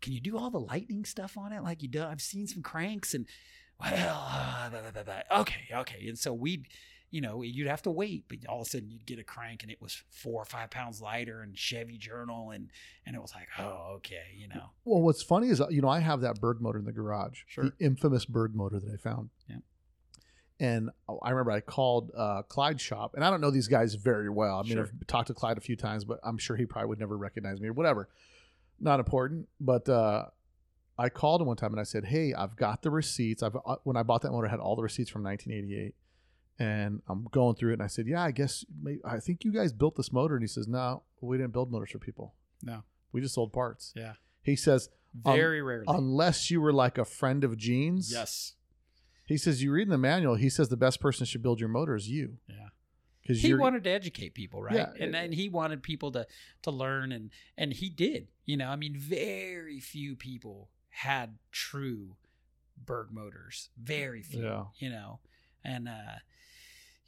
can 0.00 0.14
you 0.14 0.20
do 0.20 0.38
all 0.38 0.48
the 0.48 0.58
lightning 0.58 1.04
stuff 1.04 1.36
on 1.36 1.52
it 1.52 1.62
like 1.62 1.82
you 1.82 1.88
do? 1.88 2.02
I've 2.02 2.22
seen 2.22 2.46
some 2.46 2.62
cranks 2.62 3.12
and 3.12 3.26
well, 3.78 4.26
uh, 4.26 4.70
blah, 4.70 4.90
blah, 4.90 5.02
blah, 5.02 5.40
okay, 5.40 5.68
okay. 5.72 6.06
And 6.08 6.18
so 6.18 6.32
we'd 6.32 6.66
you 7.10 7.20
know, 7.20 7.42
you'd 7.42 7.66
have 7.66 7.82
to 7.82 7.90
wait, 7.90 8.24
but 8.28 8.38
all 8.48 8.60
of 8.60 8.66
a 8.68 8.70
sudden 8.70 8.88
you'd 8.90 9.04
get 9.04 9.18
a 9.18 9.24
crank 9.24 9.62
and 9.64 9.70
it 9.72 9.82
was 9.82 10.00
four 10.10 10.40
or 10.40 10.44
five 10.44 10.70
pounds 10.70 11.00
lighter 11.00 11.40
and 11.42 11.58
Chevy 11.58 11.98
Journal 11.98 12.50
and 12.50 12.70
and 13.04 13.16
it 13.16 13.20
was 13.20 13.32
like, 13.34 13.48
oh, 13.58 13.94
okay, 13.96 14.22
you 14.36 14.46
know. 14.48 14.70
Well, 14.84 15.02
what's 15.02 15.22
funny 15.22 15.48
is 15.48 15.60
you 15.70 15.82
know 15.82 15.88
I 15.88 15.98
have 16.00 16.20
that 16.20 16.40
Berg 16.40 16.60
motor 16.60 16.78
in 16.78 16.84
the 16.84 16.92
garage, 16.92 17.42
Sure. 17.48 17.64
the 17.64 17.72
infamous 17.84 18.24
Berg 18.26 18.54
motor 18.54 18.78
that 18.78 18.92
I 18.92 18.96
found. 18.96 19.30
Yeah. 19.48 19.56
And 20.60 20.90
I 21.22 21.30
remember 21.30 21.52
I 21.52 21.60
called 21.60 22.10
uh, 22.14 22.42
Clyde's 22.42 22.82
shop, 22.82 23.14
and 23.14 23.24
I 23.24 23.30
don't 23.30 23.40
know 23.40 23.50
these 23.50 23.66
guys 23.66 23.94
very 23.94 24.28
well. 24.28 24.58
I 24.58 24.62
mean, 24.62 24.72
Sure. 24.74 24.82
I've 25.00 25.06
talked 25.06 25.28
to 25.28 25.34
Clyde 25.34 25.56
a 25.56 25.60
few 25.62 25.74
times, 25.74 26.04
but 26.04 26.20
I'm 26.22 26.36
sure 26.36 26.54
he 26.54 26.66
probably 26.66 26.88
would 26.90 27.00
never 27.00 27.16
recognize 27.16 27.60
me 27.62 27.68
or 27.68 27.72
whatever. 27.72 28.10
Not 28.78 29.00
important. 29.00 29.48
But 29.58 29.88
uh, 29.88 30.26
I 30.98 31.08
called 31.08 31.40
him 31.40 31.46
one 31.46 31.56
time 31.56 31.72
and 31.72 31.80
I 31.80 31.84
said, 31.84 32.04
"Hey, 32.04 32.34
I've 32.34 32.56
got 32.56 32.82
the 32.82 32.90
receipts. 32.90 33.42
I've 33.42 33.56
uh, 33.56 33.76
when 33.84 33.96
I 33.96 34.02
bought 34.02 34.20
that 34.22 34.32
motor, 34.32 34.46
I 34.46 34.50
had 34.50 34.60
all 34.60 34.76
the 34.76 34.82
receipts 34.82 35.10
from 35.10 35.22
1988." 35.24 35.94
And 36.60 37.00
I'm 37.08 37.24
going 37.32 37.56
through 37.56 37.70
it, 37.70 37.74
and 37.74 37.82
I 37.82 37.86
said, 37.88 38.06
"Yeah, 38.06 38.22
I 38.22 38.30
guess 38.32 38.64
maybe, 38.82 39.00
I 39.04 39.18
think 39.18 39.44
you 39.44 39.50
guys 39.52 39.72
built 39.72 39.96
this 39.96 40.12
motor." 40.12 40.34
And 40.36 40.42
he 40.42 40.46
says, 40.46 40.68
"No, 40.68 41.02
we 41.22 41.38
didn't 41.38 41.52
build 41.54 41.72
motors 41.72 41.90
for 41.90 41.98
people. 41.98 42.34
No. 42.62 42.82
We 43.12 43.20
just 43.22 43.34
sold 43.34 43.52
parts." 43.52 43.92
Yeah. 43.96 44.12
He 44.42 44.56
says, 44.56 44.88
Um, 45.24 45.34
Very 45.34 45.60
rarely. 45.62 45.86
unless 45.88 46.50
you 46.52 46.60
were 46.60 46.72
like 46.72 46.96
a 46.98 47.04
friend 47.04 47.42
of 47.44 47.56
Gene's. 47.56 48.12
yes. 48.12 48.54
He 49.26 49.36
says, 49.36 49.62
you 49.62 49.72
read 49.72 49.82
in 49.84 49.88
the 49.90 49.98
manual, 49.98 50.34
he 50.36 50.48
says 50.50 50.68
the 50.68 50.76
best 50.76 51.00
person 51.00 51.24
should 51.26 51.42
build 51.42 51.60
your 51.60 51.68
motor 51.68 51.94
is 51.96 52.08
you. 52.08 52.38
Yeah. 52.48 52.68
Because 53.22 53.42
He 53.42 53.54
wanted 53.54 53.84
to 53.84 53.90
educate 53.90 54.34
people, 54.34 54.62
right? 54.62 54.74
Yeah. 54.76 54.92
And 55.04 55.14
and 55.16 55.32
he 55.34 55.48
wanted 55.48 55.82
people 55.82 56.10
to 56.12 56.26
to 56.62 56.70
learn 56.70 57.10
and 57.12 57.30
and 57.56 57.72
he 57.72 57.88
did. 57.90 58.28
You 58.44 58.56
know, 58.56 58.68
I 58.68 58.76
mean, 58.76 58.96
very 58.98 59.78
few 59.80 60.14
people 60.16 60.70
had 60.90 61.38
true 61.52 62.16
Berg 62.84 63.08
motors. 63.12 63.70
Very 63.80 64.22
few. 64.22 64.42
Yeah. 64.44 64.64
You 64.78 64.90
know. 64.90 65.20
And 65.64 65.88
uh 65.88 66.18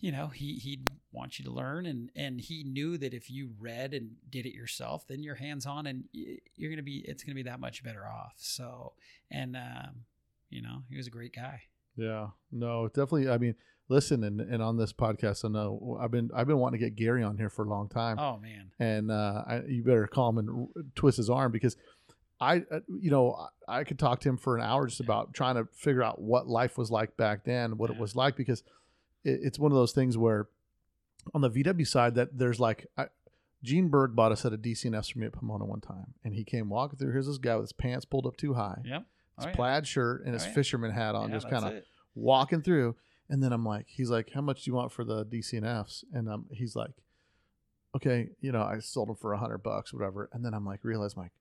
you 0.03 0.11
know, 0.13 0.27
he 0.27 0.57
he'd 0.57 0.91
want 1.13 1.39
you 1.39 1.45
to 1.47 1.51
learn 1.51 1.87
and 1.87 2.11
and 2.15 2.41
he 2.41 2.65
knew 2.65 2.99
that 2.99 3.15
if 3.15 3.31
you 3.31 3.53
read 3.59 3.95
and 3.95 4.11
did 4.29 4.45
it 4.45 4.53
yourself, 4.53 5.07
then 5.09 5.23
you're 5.23 5.37
hands 5.37 5.65
on 5.65 5.87
and 5.87 6.05
you're 6.13 6.71
gonna 6.71 6.83
be 6.83 7.05
it's 7.07 7.23
gonna 7.23 7.37
be 7.37 7.45
that 7.45 7.61
much 7.61 7.83
better 7.83 8.05
off. 8.07 8.35
So 8.37 8.93
and 9.31 9.57
um, 9.57 10.05
you 10.51 10.61
know, 10.61 10.83
he 10.91 10.97
was 10.97 11.07
a 11.07 11.11
great 11.11 11.35
guy. 11.35 11.63
yeah, 11.97 12.27
no, 12.51 12.89
definitely. 12.89 13.31
I 13.31 13.39
mean, 13.39 13.55
listen, 13.89 14.25
and, 14.25 14.41
and 14.41 14.63
on 14.63 14.77
this 14.77 14.93
podcast, 14.93 15.45
I 15.45 15.49
know 15.49 15.97
I've 16.01 16.11
been, 16.11 16.31
I've 16.35 16.47
been 16.47 16.59
wanting 16.59 16.81
to 16.81 16.87
get 16.87 16.97
Gary 16.97 17.23
on 17.23 17.37
here 17.39 17.49
for 17.49 17.65
a 17.65 17.69
long 17.69 17.89
time. 17.89 18.19
Oh 18.19 18.39
man. 18.39 18.73
and 18.81 19.11
uh, 19.11 19.45
I, 19.47 19.61
you 19.69 19.83
better 19.85 20.07
call 20.07 20.31
him 20.31 20.39
and 20.39 20.51
r- 20.51 20.83
twist 20.95 21.17
his 21.19 21.31
arm 21.31 21.53
because 21.53 21.77
I, 22.41 22.65
uh, 22.73 22.81
you 23.01 23.11
know, 23.11 23.35
I, 23.69 23.79
I 23.79 23.85
could 23.85 23.99
talk 24.01 24.21
to 24.21 24.29
him 24.29 24.37
for 24.37 24.57
an 24.57 24.65
hour 24.65 24.87
just 24.89 25.01
about 25.01 25.33
trying 25.33 25.55
to 25.55 25.69
figure 25.73 26.03
out 26.03 26.21
what 26.21 26.49
life 26.49 26.77
was 26.77 26.91
like 26.91 27.17
back 27.17 27.45
then, 27.45 27.79
what 27.79 27.89
it 27.91 27.97
was 27.97 28.17
like, 28.17 28.35
because 28.37 28.65
it, 29.25 29.41
it's 29.43 29.59
one 29.59 29.73
of 29.73 29.77
those 29.77 29.93
things 29.93 30.17
where 30.19 30.49
on 31.35 31.41
the 31.41 31.51
VW 31.51 31.87
side 31.87 32.15
that 32.17 32.37
there's 32.39 32.59
like, 32.61 32.87
I, 32.97 33.07
Gene 33.63 33.89
Berg 33.89 34.17
bought 34.17 34.33
a 34.33 34.37
set 34.37 34.53
of 34.53 34.61
DCNFs 34.61 35.13
for 35.13 35.19
me 35.21 35.27
at 35.27 35.33
Pomona 35.33 35.65
one 35.65 35.81
time, 35.81 36.15
and 36.25 36.35
he 36.35 36.43
came 36.45 36.69
walking 36.69 36.99
through. 36.99 37.13
Here's 37.13 37.29
this 37.29 37.39
guy 37.39 37.55
with 37.57 37.65
his 37.65 37.73
pants 37.73 38.05
pulled 38.05 38.27
up 38.27 38.37
too 38.37 38.55
high, 38.55 38.79
Yep. 38.85 39.07
his 39.37 39.45
Oh, 39.47 39.49
yeah. 39.49 39.55
plaid 39.55 39.87
shirt, 39.87 40.23
and 40.23 40.31
Oh, 40.31 40.33
his 40.35 40.47
yeah. 40.47 40.53
fisherman 40.53 40.91
hat 40.91 41.15
on, 41.15 41.29
Yeah, 41.31 41.37
just 41.37 41.49
kind 41.49 41.65
of 41.65 41.83
walking 42.15 42.61
through. 42.63 42.97
And 43.29 43.41
then 43.43 43.53
I'm 43.53 43.65
like, 43.65 43.87
he's 43.89 44.11
like, 44.11 44.31
how 44.35 44.41
much 44.41 44.65
do 44.65 44.71
you 44.71 44.75
want 44.75 44.91
for 44.93 45.05
the 45.05 45.25
DCNFs? 45.25 46.05
And 46.13 46.29
um, 46.29 46.47
he's 46.51 46.75
like, 46.77 46.91
okay, 47.95 48.31
you 48.41 48.53
know, 48.53 48.63
I 48.63 48.79
sold 48.81 49.09
them 49.09 49.17
for 49.17 49.33
a 49.33 49.39
hundred 49.39 49.59
bucks, 49.59 49.93
whatever. 49.93 50.29
And 50.33 50.45
then 50.45 50.55
I'm 50.55 50.67
like, 50.67 50.83
realize, 50.85 51.15
I'm 51.15 51.23
like, 51.23 51.33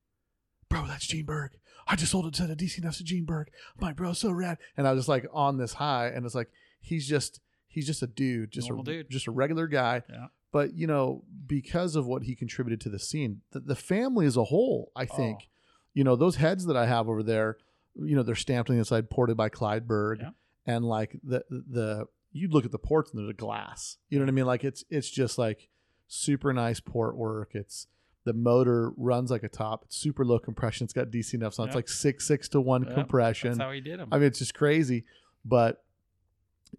bro, 0.70 0.86
that's 0.86 1.08
Gene 1.08 1.26
Berg. 1.26 1.52
I 1.88 1.96
just 1.96 2.12
sold 2.12 2.32
a 2.32 2.36
set 2.38 2.50
of 2.50 2.58
DCNFs 2.58 2.98
to 2.98 3.04
Gene 3.04 3.26
Berg. 3.26 3.50
Like, 3.80 3.96
bro, 3.96 4.14
so 4.14 4.32
rad. 4.32 4.58
And 4.78 4.88
I 4.88 4.92
was 4.92 5.00
just 5.00 5.10
like 5.10 5.26
on 5.34 5.58
this 5.58 5.74
high, 5.74 6.08
and 6.08 6.26
it's 6.26 6.36
like 6.36 6.50
he's 6.80 7.08
just 7.08 7.40
he's 7.72 7.88
just 7.88 8.04
a 8.04 8.08
dude, 8.08 8.52
just 8.52 8.70
Normal 8.70 8.84
a 8.84 8.86
dude. 8.86 9.10
just 9.10 9.28
a 9.28 9.32
regular 9.32 9.68
guy. 9.68 10.04
Yeah. 10.10 10.28
But 10.52 10.74
you 10.76 10.86
know, 10.86 11.24
because 11.48 11.96
of 11.96 12.06
what 12.06 12.24
he 12.24 12.36
contributed 12.36 12.82
to 12.82 12.90
the 12.90 13.00
scene, 13.00 13.42
the, 13.52 13.62
the 13.62 13.76
family 13.76 14.26
as 14.26 14.38
a 14.38 14.44
whole, 14.46 14.92
I 14.96 15.08
oh. 15.10 15.16
think, 15.16 15.40
Oh. 15.42 15.48
you 15.94 16.04
know, 16.04 16.16
those 16.16 16.36
heads 16.36 16.66
that 16.66 16.76
I 16.78 16.86
have 16.86 17.08
over 17.08 17.24
there, 17.24 17.58
you 17.96 18.16
know, 18.16 18.24
they're 18.24 18.36
stamped 18.36 18.70
on 18.70 18.76
the 18.76 18.80
inside, 18.80 19.10
ported 19.10 19.38
by 19.38 19.50
Clyde 19.50 19.88
Berg, 19.88 20.20
Yeah. 20.22 20.30
and 20.66 20.86
like 20.86 21.18
the 21.24 21.44
the 21.50 22.06
you 22.34 22.48
look 22.50 22.64
at 22.66 22.72
the 22.72 22.80
ports 22.80 23.12
and 23.12 23.20
there's 23.20 23.30
a 23.30 23.34
glass. 23.34 23.98
You 24.10 24.20
know 24.20 24.26
what 24.26 24.30
I 24.32 24.34
mean? 24.34 24.46
Like 24.46 24.64
it's 24.64 24.84
it's 24.90 25.10
just 25.10 25.38
like 25.38 25.70
super 26.08 26.54
nice 26.54 26.80
port 26.80 27.16
work. 27.16 27.52
It's 27.54 27.88
the 28.24 28.34
motor 28.34 28.92
runs 28.98 29.32
like 29.32 29.44
a 29.44 29.50
top. 29.50 29.84
It's 29.86 29.98
super 29.98 30.24
low 30.24 30.38
compression. 30.40 30.84
It's 30.86 30.94
got 30.94 31.10
DCNF, 31.10 31.54
so 31.54 31.64
it's 31.64 31.76
like 31.76 31.90
six 31.90 32.28
six 32.28 32.48
to 32.50 32.62
one 32.62 32.84
Yep, 32.84 32.94
compression. 32.94 33.52
That's 33.52 33.60
how 33.62 33.72
he 33.72 33.82
did 33.82 34.00
them. 34.00 34.10
I 34.12 34.18
mean, 34.18 34.28
it's 34.28 34.40
just 34.40 34.54
crazy. 34.54 35.06
But 35.44 35.84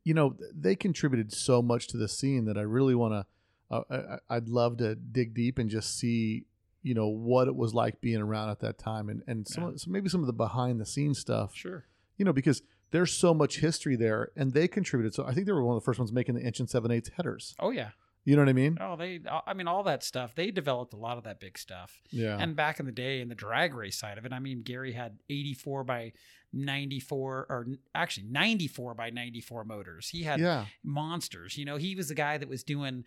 you 0.05 0.15
know, 0.15 0.37
they 0.55 0.75
contributed 0.77 1.33
so 1.33 1.63
much 1.63 1.87
to 1.89 1.97
the 1.97 2.09
scene 2.09 2.45
that 2.47 2.57
I 2.59 2.63
really 2.63 2.95
want 2.95 3.15
to. 3.15 3.27
Uh, 3.77 4.19
I, 4.29 4.37
I'd 4.37 4.49
love 4.49 4.77
to 4.79 4.95
dig 4.95 5.35
deep 5.35 5.59
and 5.59 5.71
just 5.71 5.99
see, 5.99 6.45
you 6.83 6.95
know, 6.95 7.09
what 7.09 7.49
it 7.49 7.57
was 7.57 7.73
like 7.75 8.01
being 8.01 8.21
around 8.21 8.51
at 8.51 8.61
that 8.61 8.79
time, 8.79 9.09
and 9.09 9.23
and 9.27 9.47
some, 9.49 9.65
Yeah. 9.65 9.71
so 9.77 9.91
maybe 9.91 10.09
some 10.09 10.21
of 10.21 10.27
the 10.27 10.33
behind 10.33 10.81
the 10.81 10.87
scenes 10.87 11.19
stuff. 11.19 11.55
sure. 11.55 11.87
You 12.19 12.25
know, 12.27 12.33
because 12.33 12.63
there's 12.91 13.13
so 13.13 13.33
much 13.33 13.61
history 13.61 13.97
there, 13.97 14.31
and 14.37 14.53
they 14.53 14.69
contributed. 14.69 15.15
So 15.15 15.25
I 15.25 15.33
think 15.33 15.47
they 15.47 15.53
were 15.53 15.63
one 15.65 15.77
of 15.77 15.83
the 15.83 15.85
first 15.87 15.99
ones 15.99 16.13
making 16.13 16.35
the 16.35 16.43
inch 16.43 16.61
and 16.61 16.69
seven 16.69 16.91
eighths 16.91 17.11
headers. 17.17 17.55
Oh 17.59 17.71
yeah. 17.71 17.91
You 18.25 18.37
know 18.37 18.43
what 18.43 18.49
I 18.49 18.53
mean? 18.53 18.79
Oh, 18.81 18.95
they. 18.95 19.21
I 19.47 19.53
mean, 19.53 19.67
all 19.67 19.83
that 19.85 20.05
stuff. 20.05 20.35
They 20.37 20.53
developed 20.53 20.95
a 20.95 20.97
lot 20.97 21.19
of 21.19 21.25
that 21.25 21.41
big 21.41 21.59
stuff. 21.59 22.01
Yeah. 22.11 22.37
And 22.39 22.55
back 22.55 22.79
in 22.79 22.87
the 22.87 22.93
day, 22.93 23.21
in 23.21 23.29
the 23.29 23.35
drag 23.35 23.75
race 23.75 23.99
side 23.99 24.17
of 24.17 24.25
it, 24.25 24.33
I 24.33 24.39
mean, 24.39 24.63
Gary 24.63 24.93
had 24.93 25.19
84 25.29 25.83
by 25.83 26.13
94, 26.53 27.47
or 27.49 27.67
actually 27.95 28.27
94 28.29 28.95
by 28.95 29.11
94 29.11 29.65
motors. 29.65 30.09
He 30.09 30.23
had 30.23 30.39
yeah. 30.39 30.67
monsters. 30.85 31.59
You 31.59 31.65
know, 31.65 31.77
he 31.77 31.97
was 31.97 32.09
the 32.09 32.15
guy 32.15 32.39
that 32.39 32.49
was 32.49 32.63
doing. 32.63 33.05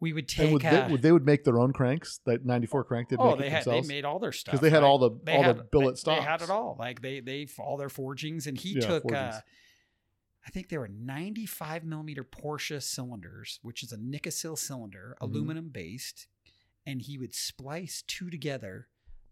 We 0.00 0.12
would 0.12 0.26
take. 0.26 0.52
would 0.52 0.64
uh, 0.64 0.70
they, 0.86 0.92
would 0.92 1.02
they 1.02 1.12
would 1.12 1.24
make 1.24 1.44
their 1.44 1.60
own 1.60 1.72
cranks. 1.72 2.18
That 2.26 2.44
94 2.44 2.82
crank 2.84 3.10
they'd 3.10 3.20
oh, 3.20 3.30
make 3.30 3.38
they 3.38 3.46
it 3.46 3.52
had 3.52 3.64
they 3.64 3.82
made 3.82 4.04
all 4.04 4.18
their 4.18 4.32
stuff 4.32 4.52
because 4.52 4.60
they 4.60 4.70
had 4.70 4.82
right? 4.82 4.88
all 4.88 4.98
the 4.98 5.10
all 5.32 5.42
had- 5.44 5.58
the 5.58 5.62
billet 5.62 6.02
they. 6.04 6.16
They 6.16 6.20
had 6.20 6.42
it 6.42 6.50
all. 6.50 6.76
Like 6.76 7.00
they 7.00 7.20
they 7.20 7.46
all 7.60 7.76
their 7.76 7.88
forgings, 7.88 8.48
and 8.48 8.58
he 8.58 8.70
Yeah, 8.70 8.80
took. 8.80 9.02
forgings. 9.04 9.36
Uh, 9.36 9.40
I 10.46 10.50
think 10.50 10.68
they 10.68 10.78
were 10.78 10.88
95 10.88 11.84
millimeter 11.84 12.24
Porsche 12.24 12.82
cylinders, 12.82 13.58
which 13.62 13.82
is 13.82 13.92
a 13.92 13.96
Nikasil 13.96 14.58
cylinder, 14.58 15.16
Mhm. 15.20 15.24
aluminum 15.26 15.68
based, 15.68 16.26
and 16.84 17.00
he 17.02 17.16
would 17.18 17.34
splice 17.34 18.02
two 18.06 18.28
together 18.28 18.88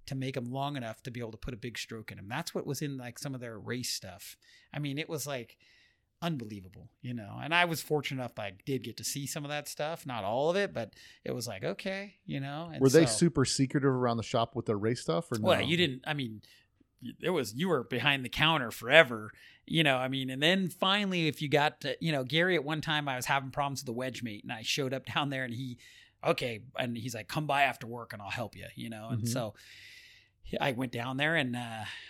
to 0.06 0.14
make 0.14 0.34
them 0.34 0.44
long 0.46 0.76
enough 0.76 1.02
to 1.04 1.10
be 1.10 1.20
able 1.20 1.32
to 1.32 1.36
put 1.36 1.54
a 1.54 1.56
big 1.56 1.78
stroke 1.78 2.10
in 2.10 2.16
them. 2.16 2.28
That's 2.28 2.54
what 2.54 2.66
was 2.66 2.80
in 2.82 2.96
like 2.96 3.18
some 3.18 3.34
of 3.34 3.40
their 3.40 3.58
race 3.58 3.92
stuff. 3.92 4.36
I 4.72 4.78
mean, 4.78 4.98
it 4.98 5.08
was 5.08 5.26
like 5.26 5.56
unbelievable, 6.22 6.90
you 7.00 7.14
know. 7.14 7.38
And 7.42 7.54
I 7.54 7.64
was 7.64 7.80
fortunate 7.80 8.20
enough 8.20 8.38
I 8.38 8.52
did 8.66 8.82
get 8.82 8.96
to 8.98 9.04
see 9.04 9.26
some 9.26 9.44
of 9.44 9.48
that 9.50 9.68
stuff, 9.68 10.04
not 10.06 10.22
all 10.22 10.50
of 10.50 10.56
it, 10.56 10.72
but 10.72 10.94
it 11.24 11.32
was 11.32 11.46
like 11.48 11.64
okay, 11.64 12.16
you 12.26 12.40
know. 12.40 12.70
And 12.72 12.80
Were 12.80 12.88
they 12.90 13.06
so- 13.06 13.12
super 13.12 13.44
secretive 13.44 13.90
around 13.90 14.18
the 14.18 14.22
shop 14.22 14.54
with 14.54 14.66
their 14.66 14.78
race 14.78 15.00
stuff 15.00 15.30
or 15.32 15.38
no? 15.38 15.48
well, 15.48 15.62
you 15.62 15.76
didn't. 15.76 16.02
I 16.06 16.14
mean, 16.14 16.42
it 17.20 17.31
was 17.31 17.55
you 17.55 17.68
were 17.68 17.82
behind 17.85 18.24
the 18.24 18.28
counter 18.28 18.70
forever. 18.70 19.32
You 19.66 19.85
know, 19.85 19.97
I 19.98 20.09
mean, 20.09 20.31
and 20.31 20.43
then 20.43 20.68
finally, 20.68 21.28
if 21.28 21.40
you 21.40 21.48
got, 21.48 21.82
to, 21.82 21.97
you 22.01 22.10
know, 22.10 22.24
Gary 22.24 22.56
at 22.56 22.64
one 22.64 22.81
time, 22.81 23.09
I 23.09 23.14
was 23.14 23.27
having 23.27 23.51
problems 23.51 23.81
with 23.82 23.86
the 23.86 23.93
wedge 23.93 24.22
mate, 24.22 24.43
and 24.43 24.52
I 24.52 24.62
showed 24.62 24.93
up 24.93 25.06
down 25.06 25.31
there, 25.31 25.44
and 25.44 25.55
he, 25.55 25.78
okay, 26.27 26.60
and 26.77 26.97
he's 26.97 27.14
like, 27.14 27.28
come 27.28 27.47
by 27.47 27.62
after 27.62 27.86
work, 27.86 28.12
and 28.12 28.20
I'll 28.20 28.31
help 28.31 28.56
you. 28.56 28.66
You 28.74 28.90
know, 28.90 29.09
and 29.10 29.22
Mhm. 29.22 29.28
so 29.28 29.55
I 30.60 30.72
went 30.72 30.90
down 30.90 31.18
there, 31.18 31.36
and 31.36 31.55
uh, 31.55 31.59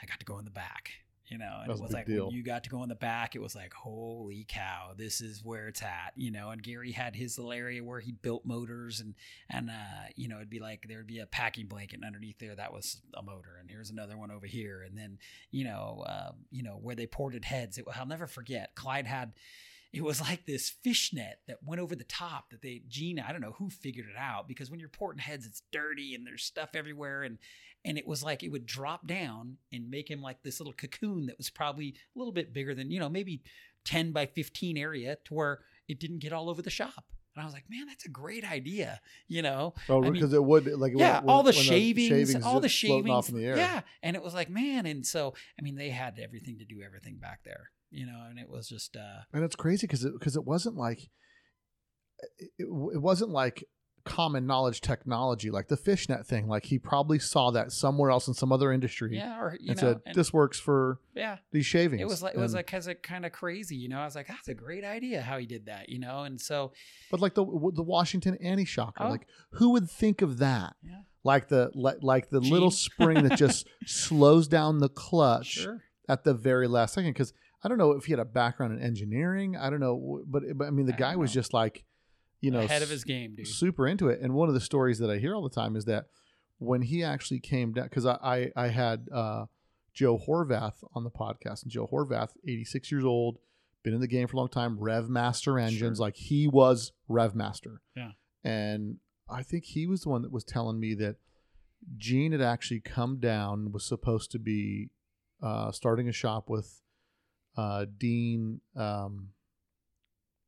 I 0.03 0.07
got 0.07 0.21
to 0.21 0.25
go 0.25 0.39
in 0.39 0.47
the 0.47 0.51
back. 0.51 0.93
You 1.31 1.39
know, 1.39 1.59
and 1.61 1.69
That 1.69 1.73
was 1.73 1.81
it 1.81 1.83
was 1.85 1.93
like 1.93 2.07
you 2.33 2.43
got 2.43 2.65
to 2.65 2.71
go 2.71 2.83
in 2.83 2.89
the 2.89 2.97
back, 2.97 3.37
it 3.37 3.41
was 3.41 3.55
like, 3.55 3.73
holy 3.73 4.45
cow, 4.49 4.91
this 4.97 5.21
is 5.21 5.45
where 5.45 5.69
it's 5.69 5.81
at, 5.81 6.13
you 6.17 6.33
know. 6.33 6.51
And 6.51 6.61
Gary 6.61 6.91
had 6.91 7.15
his 7.15 7.39
little 7.39 7.53
area 7.53 7.83
where 7.85 8.01
he 8.01 8.11
built 8.11 8.45
motors, 8.45 9.01
and 9.01 9.15
and 9.49 9.71
uh, 9.71 10.09
you 10.17 10.29
know, 10.29 10.37
it'd 10.37 10.51
be 10.51 10.59
like 10.59 10.87
there 10.89 10.99
would 10.99 11.07
be 11.07 11.21
a 11.21 11.27
packing 11.27 11.67
blanket 11.67 12.01
underneath 12.05 12.39
there 12.41 12.57
that 12.57 12.73
was 12.73 13.01
a 13.15 13.23
motor, 13.23 13.57
and 13.61 13.71
here's 13.71 13.91
another 13.91 14.19
one 14.19 14.33
over 14.33 14.47
here, 14.47 14.83
and 14.83 14.99
then 14.99 15.19
you 15.53 15.65
know, 15.65 16.05
uh, 16.07 16.33
you 16.51 16.65
know 16.65 16.79
where 16.83 16.97
they 16.97 17.07
ported 17.07 17.45
heads. 17.45 17.79
It, 17.79 17.87
I'll 17.95 18.07
never 18.07 18.27
forget. 18.27 18.75
Clyde 18.75 19.07
had. 19.07 19.33
It 19.93 20.05
was 20.05 20.21
like 20.21 20.47
this 20.47 20.71
fishnet 20.71 21.41
that 21.49 21.59
went 21.65 21.81
over 21.81 21.97
the 21.97 22.05
top 22.05 22.51
that 22.51 22.63
they 22.63 22.83
Gina, 22.89 23.25
I 23.27 23.33
don't 23.33 23.41
know 23.41 23.57
who 23.59 23.71
figured 23.71 24.07
it 24.07 24.17
out 24.19 24.47
because 24.47 24.71
when 24.71 24.79
you're 24.79 24.89
porting 24.89 25.21
heads, 25.21 25.47
it's 25.47 25.63
dirty 25.73 26.15
and 26.15 26.25
there's 26.27 26.45
stuff 26.45 26.71
everywhere 26.75 27.23
and 27.23 27.39
and 27.85 27.97
it 27.99 28.07
was 28.07 28.23
like 28.23 28.43
it 28.43 28.51
would 28.51 28.67
drop 28.67 29.07
down 29.07 29.57
and 29.73 29.91
make 29.91 30.11
him 30.11 30.21
like 30.21 30.43
this 30.43 30.61
little 30.61 30.73
cocoon 30.73 31.27
that 31.27 31.39
was 31.39 31.51
probably 31.51 31.95
a 32.15 32.19
little 32.19 32.33
bit 32.33 32.53
bigger 32.53 32.75
than 32.75 32.91
you 32.91 33.01
know 33.01 33.09
maybe 33.09 33.43
10 33.85 34.13
by 34.13 34.27
15 34.27 34.77
area 34.77 35.17
to 35.25 35.35
where 35.35 35.61
it 35.89 35.99
didn't 35.99 36.19
get 36.19 36.33
all 36.33 36.51
over 36.51 36.63
the 36.63 36.71
shop. 36.71 37.05
And 37.35 37.43
i 37.43 37.45
was 37.45 37.55
like 37.55 37.65
man 37.71 37.87
that's 37.87 38.05
a 38.05 38.09
great 38.11 38.45
idea 38.45 39.01
you 39.29 39.41
know? 39.43 39.75
Oh, 39.89 40.03
because 40.03 40.33
it 40.33 40.43
would 40.45 40.67
like 40.67 40.93
yeah 40.97 41.21
when- 41.21 41.31
all 41.31 41.43
the 41.43 41.53
when 41.53 41.63
shavings, 41.65 42.35
all 42.45 42.61
the 42.61 42.69
shavings 42.69 43.09
off 43.11 43.29
in 43.29 43.37
the 43.37 43.45
air. 43.47 43.57
yeah 43.57 43.81
and 44.03 44.15
it 44.17 44.23
was 44.23 44.35
like 44.35 44.51
man 44.51 44.85
and 44.87 45.07
so 45.07 45.35
i 45.59 45.63
mean 45.63 45.77
they 45.77 45.91
had 45.91 46.19
everything 46.19 46.59
to 46.59 46.65
do 46.65 46.83
everything 46.83 47.17
back 47.17 47.41
there 47.45 47.71
you 47.91 48.07
know 48.07 48.23
and 48.29 48.39
it 48.39 48.49
was 48.49 48.69
just 48.69 48.97
uh 48.97 49.21
and 49.33 49.43
it's 49.45 49.57
crazy 49.57 49.87
because 49.87 50.05
it 50.05 50.13
because 50.19 50.37
it 50.37 50.45
wasn't 50.45 50.77
like 50.77 51.11
it, 52.39 52.51
it 52.59 53.01
wasn't 53.03 53.31
like 53.31 53.65
common 54.05 54.47
knowledge 54.47 54.81
technology 54.81 55.51
like 55.51 55.69
the 55.69 55.77
fishnet 55.77 56.27
thing 56.27 56.49
like 56.49 56.65
he 56.65 56.79
probably 56.79 57.19
saw 57.19 57.51
that 57.51 57.71
somewhere 57.71 58.11
else 58.11 58.27
in 58.29 58.33
some 58.33 58.51
other 58.51 58.73
industry 58.73 59.15
yeah 59.15 59.39
or 59.39 59.57
you 59.61 59.73
and 59.73 59.83
know 59.83 59.89
said 59.93 60.01
and- 60.07 60.15
this 60.15 60.33
works 60.33 60.59
for 60.59 60.99
yeah. 61.15 61.37
these 61.53 61.67
shavings 61.67 62.01
it 62.01 62.07
was 62.07 62.23
like 62.23 62.35
it 62.35 62.39
was 62.39 62.53
And- 62.55 62.61
like 62.61 62.67
kind 62.67 62.89
of 62.89 63.03
kind 63.03 63.27
of 63.27 63.33
crazy 63.33 63.77
you 63.77 63.91
know? 63.91 63.99
I 64.01 64.07
was 64.07 64.15
like 64.15 64.27
that's 64.27 64.49
a 64.49 64.55
great 64.55 64.85
idea 64.85 65.21
how 65.21 65.37
he 65.37 65.45
did 65.45 65.67
that 65.67 65.91
you 65.91 65.99
know? 65.99 66.23
And 66.25 66.41
so 66.41 66.73
but 67.11 67.21
like 67.21 67.35
the 67.35 67.45
the 67.75 67.83
washington 67.83 68.39
anti 68.43 68.65
shocker 68.65 69.05
Oh. 69.05 69.11
like 69.11 69.27
who 69.53 69.71
would 69.73 69.91
think 69.91 70.23
of 70.23 70.39
that? 70.39 70.77
Yeah. 70.83 71.03
Like 71.23 71.49
the 71.49 71.71
like, 71.75 71.99
like 72.01 72.31
the 72.31 72.41
little 72.41 72.71
spring 72.71 73.23
that 73.29 73.37
just 73.37 73.69
slows 73.87 74.49
down 74.49 74.79
the 74.79 74.89
clutch 74.89 75.47
sure. 75.49 75.83
at 76.09 76.25
the 76.25 76.33
very 76.33 76.69
last 76.69 76.95
second 76.95 77.11
because 77.11 77.35
I 77.63 77.69
don't 77.69 77.79
know 77.79 77.93
if 77.93 78.05
he 78.07 78.13
had 78.13 78.21
a 78.21 78.25
background 78.25 78.73
in 78.73 78.81
engineering. 78.85 79.57
I 79.57 79.69
don't 79.71 79.81
know, 79.81 80.23
but, 80.27 80.43
but 80.57 80.67
I 80.67 80.71
mean, 80.71 80.87
the 80.87 80.95
I 80.95 80.99
guy 80.99 81.17
was 81.17 81.33
just 81.33 81.53
like, 81.53 81.85
you 82.41 82.51
know, 82.51 82.61
ahead 82.61 82.83
of 82.83 82.89
his 82.89 83.05
game 83.05 83.35
dude 83.35 83.47
super 83.47 83.87
into 83.87 84.09
it. 84.09 84.21
And 84.21 84.33
one 84.33 84.49
of 84.49 84.55
the 84.55 84.61
stories 84.61 84.99
that 85.01 85.11
I 85.11 85.19
hear 85.19 85.35
all 85.35 85.43
the 85.43 85.51
time 85.55 85.77
is 85.77 85.85
that 85.85 86.07
when 86.59 86.83
he 86.83 87.05
actually 87.05 87.41
came 87.41 87.73
down, 87.73 87.85
because 87.85 88.07
I, 88.07 88.19
I 88.23 88.53
I 88.65 88.69
had 88.69 89.09
uh, 89.13 89.45
Joe 89.93 90.19
Horvath 90.19 90.83
on 90.95 91.05
the 91.05 91.11
podcast, 91.11 91.63
and 91.65 91.71
Joe 91.71 91.87
Horvath, 91.91 92.31
86 92.47 92.91
years 92.91 93.05
old, 93.05 93.39
been 93.83 93.93
in 93.95 94.01
the 94.01 94.07
game 94.07 94.27
for 94.27 94.37
a 94.37 94.41
long 94.41 94.49
time, 94.49 94.79
Rev 94.79 95.09
Master 95.11 95.59
engines, 95.59 95.99
Sure. 95.99 96.07
like 96.07 96.17
he 96.17 96.47
was 96.47 96.93
Rev 97.09 97.35
Master. 97.35 97.83
Yeah. 97.97 98.13
And 98.45 98.97
I 99.29 99.43
think 99.43 99.65
he 99.65 99.87
was 99.87 100.03
the 100.03 100.09
one 100.09 100.23
that 100.23 100.33
was 100.33 100.45
telling 100.45 100.81
me 100.81 100.95
that 100.95 101.17
Gene 101.97 102.33
had 102.33 102.41
actually 102.43 102.81
come 102.81 103.19
down, 103.21 103.73
was 103.73 103.85
supposed 103.85 104.31
to 104.33 104.39
be 104.39 104.91
uh, 105.43 105.73
starting 105.73 106.09
a 106.09 106.13
shop 106.13 106.49
with 106.51 106.81
uh, 107.57 107.87
Dean, 107.99 108.61
um, 108.77 109.31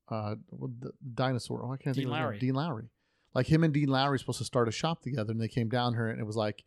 uh, 0.08 0.34
what 0.50 0.70
the 0.80 0.92
dinosaur. 1.14 1.64
Oh, 1.64 1.72
I 1.72 1.76
can't 1.76 1.96
Dean 1.96 2.04
think 2.04 2.14
of. 2.14 2.20
Lowry. 2.20 2.38
Dean 2.38 2.54
Lowry. 2.54 2.90
Like 3.34 3.46
him 3.46 3.64
and 3.64 3.72
Dean 3.72 3.88
Lowry 3.88 4.18
supposed 4.18 4.38
to 4.38 4.44
start 4.44 4.68
a 4.68 4.72
shop 4.72 5.02
together, 5.02 5.30
and 5.32 5.40
they 5.40 5.48
came 5.48 5.68
down 5.68 5.94
here, 5.94 6.08
and 6.08 6.20
it 6.20 6.26
was 6.26 6.36
like, 6.36 6.64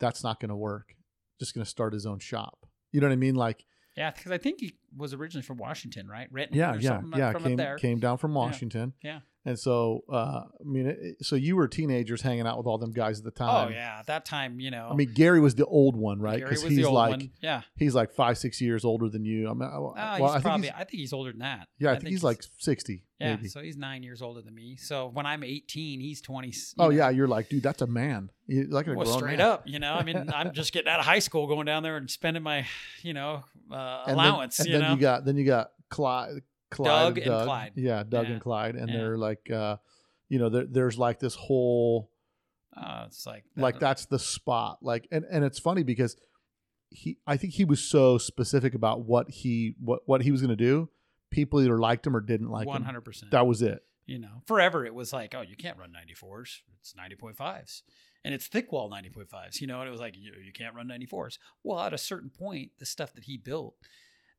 that's 0.00 0.24
not 0.24 0.40
going 0.40 0.48
to 0.48 0.56
work. 0.56 0.94
Just 1.38 1.54
going 1.54 1.64
to 1.64 1.70
start 1.70 1.92
his 1.92 2.06
own 2.06 2.18
shop. 2.18 2.66
You 2.92 3.00
know 3.00 3.08
what 3.08 3.12
I 3.12 3.16
mean? 3.16 3.34
Like, 3.34 3.66
Yeah, 3.96 4.10
because 4.10 4.32
I 4.32 4.38
think 4.38 4.60
he 4.60 4.78
was 4.96 5.12
originally 5.12 5.42
from 5.42 5.58
Washington, 5.58 6.08
right? 6.08 6.28
Renton 6.30 6.56
yeah, 6.56 6.74
or 6.74 6.78
yeah, 6.78 6.88
something 6.88 7.18
yeah. 7.18 7.32
from 7.32 7.42
Came 7.42 7.52
up 7.52 7.58
there. 7.58 7.76
came 7.76 7.98
down 7.98 8.16
from 8.16 8.32
Washington. 8.34 8.94
yeah. 9.02 9.20
And 9.46 9.56
so, 9.56 10.02
uh, 10.12 10.42
I 10.60 10.64
mean, 10.64 10.86
it, 10.88 11.24
so 11.24 11.36
you 11.36 11.54
were 11.54 11.68
teenagers 11.68 12.20
hanging 12.20 12.48
out 12.48 12.58
with 12.58 12.66
all 12.66 12.78
them 12.78 12.90
guys 12.90 13.18
at 13.20 13.24
the 13.24 13.30
time. 13.30 13.68
Oh 13.68 13.70
yeah, 13.72 13.98
at 14.00 14.06
that 14.08 14.24
time, 14.24 14.58
you 14.58 14.72
know. 14.72 14.88
I 14.90 14.94
mean, 14.94 15.12
Gary 15.14 15.38
was 15.38 15.54
the 15.54 15.64
old 15.66 15.94
one, 15.94 16.20
right? 16.20 16.42
Because 16.42 16.64
he's 16.64 16.84
like 16.84 17.10
one. 17.12 17.30
Yeah. 17.40 17.62
he's 17.76 17.94
like 17.94 18.10
five, 18.12 18.38
six 18.38 18.60
years 18.60 18.84
older 18.84 19.08
than 19.08 19.24
you. 19.24 19.48
I 19.48 19.52
mean, 19.54 19.62
I- 19.62 19.76
Oh, 19.76 19.92
well, 19.94 20.24
I 20.24 20.32
think 20.34 20.42
probably. 20.42 20.66
he's, 20.66 20.72
I 20.74 20.78
think 20.78 20.90
he's 21.00 21.12
older 21.12 21.30
than 21.30 21.38
that. 21.40 21.68
yeah, 21.78 21.92
I, 21.92 21.94
think, 21.94 22.08
he's, 22.08 22.24
like 22.24 22.42
sixty, 22.58 23.04
Yeah, 23.20 23.36
maybe. 23.36 23.46
so 23.48 23.60
he's 23.62 23.76
nine 23.76 24.02
years 24.02 24.20
older 24.20 24.42
than 24.42 24.52
me. 24.54 24.74
So 24.76 25.06
when 25.06 25.26
I'm 25.26 25.44
18, 25.44 26.00
he's 26.00 26.20
20. 26.20 26.52
oh 26.78 26.84
know, 26.84 26.90
yeah, 26.90 27.10
you're 27.10 27.28
like, 27.28 27.48
dude, 27.48 27.62
that's 27.62 27.82
a 27.82 27.86
man. 27.86 28.30
You're 28.48 28.66
like 28.66 28.88
a 28.88 28.94
Well, 28.94 29.06
grown 29.06 29.18
straight 29.18 29.38
man. 29.38 29.46
up, 29.46 29.62
you 29.66 29.78
know. 29.78 29.94
I 29.94 30.02
mean, 30.02 30.28
I'm 30.34 30.52
just 30.54 30.72
getting 30.72 30.90
out 30.90 30.98
of 30.98 31.06
high 31.06 31.20
school, 31.20 31.46
going 31.46 31.66
down 31.66 31.84
there 31.84 31.96
and 31.96 32.10
spending 32.10 32.42
my, 32.42 32.66
you 33.02 33.14
know, 33.14 33.44
uh, 33.70 34.02
And 34.08 34.14
allowance. 34.14 34.56
Then, 34.56 34.66
and 34.66 34.72
you 34.72 34.78
then 34.80 34.88
know, 34.88 34.94
you 34.96 35.00
got 35.00 35.24
then 35.24 35.36
you 35.36 35.44
got 35.46 35.70
Clyde, 35.88 36.42
Clyde 36.70 36.88
Doug 37.14 37.18
and 37.18 37.32
and 37.32 37.44
Clyde. 37.44 37.72
Yeah, 37.76 38.02
Doug 38.02 38.26
Yeah. 38.26 38.32
and 38.32 38.40
Clyde, 38.40 38.74
and 38.76 38.88
Yeah. 38.90 38.96
they're 38.96 39.18
like, 39.18 39.50
uh, 39.50 39.76
you 40.28 40.38
know, 40.38 40.48
there, 40.48 40.66
there's 40.66 40.98
like 40.98 41.18
this 41.20 41.34
whole 41.34 42.10
uh, 42.76 43.04
it's 43.06 43.26
like 43.26 43.44
like 43.56 43.78
that's 43.78 44.04
the 44.06 44.18
spot 44.18 44.78
like 44.82 45.08
and 45.10 45.24
and 45.30 45.42
it's 45.44 45.58
funny 45.58 45.82
because 45.82 46.14
he 46.90 47.16
i 47.26 47.34
think 47.36 47.54
he 47.54 47.64
was 47.64 47.80
so 47.82 48.18
specific 48.18 48.74
about 48.74 49.00
what 49.06 49.30
he 49.30 49.74
what 49.80 50.00
what 50.04 50.20
he 50.20 50.30
was 50.30 50.42
going 50.42 50.50
to 50.50 50.56
do 50.56 50.86
people 51.30 51.60
either 51.62 51.78
liked 51.78 52.06
him 52.06 52.14
or 52.14 52.20
didn't 52.20 52.50
like 52.50 52.66
One 52.66 52.82
him 52.82 52.84
hundred 52.84 53.00
percent. 53.00 53.30
that 53.32 53.46
was 53.46 53.62
it 53.62 53.82
You 54.04 54.18
know, 54.18 54.42
forever 54.46 54.84
it 54.84 54.94
was 54.94 55.10
like, 55.12 55.34
oh, 55.34 55.40
you 55.40 55.56
can't 55.56 55.78
run 55.78 55.90
94s. 55.90 56.60
It's 56.80 56.92
90.5s. 56.92 57.82
And 58.24 58.32
it's 58.34 58.46
thick 58.46 58.70
wall 58.70 58.88
90.5s, 58.90 59.60
you 59.60 59.66
know, 59.66 59.80
and 59.80 59.88
it 59.88 59.90
was 59.90 60.00
like, 60.00 60.14
you, 60.16 60.32
you 60.44 60.52
can't 60.52 60.74
run 60.76 60.86
94s. 60.86 61.38
Well, 61.64 61.80
at 61.80 61.92
a 61.92 61.98
certain 61.98 62.30
point, 62.30 62.70
the 62.78 62.86
stuff 62.86 63.14
that 63.14 63.24
he 63.24 63.36
built 63.36 63.74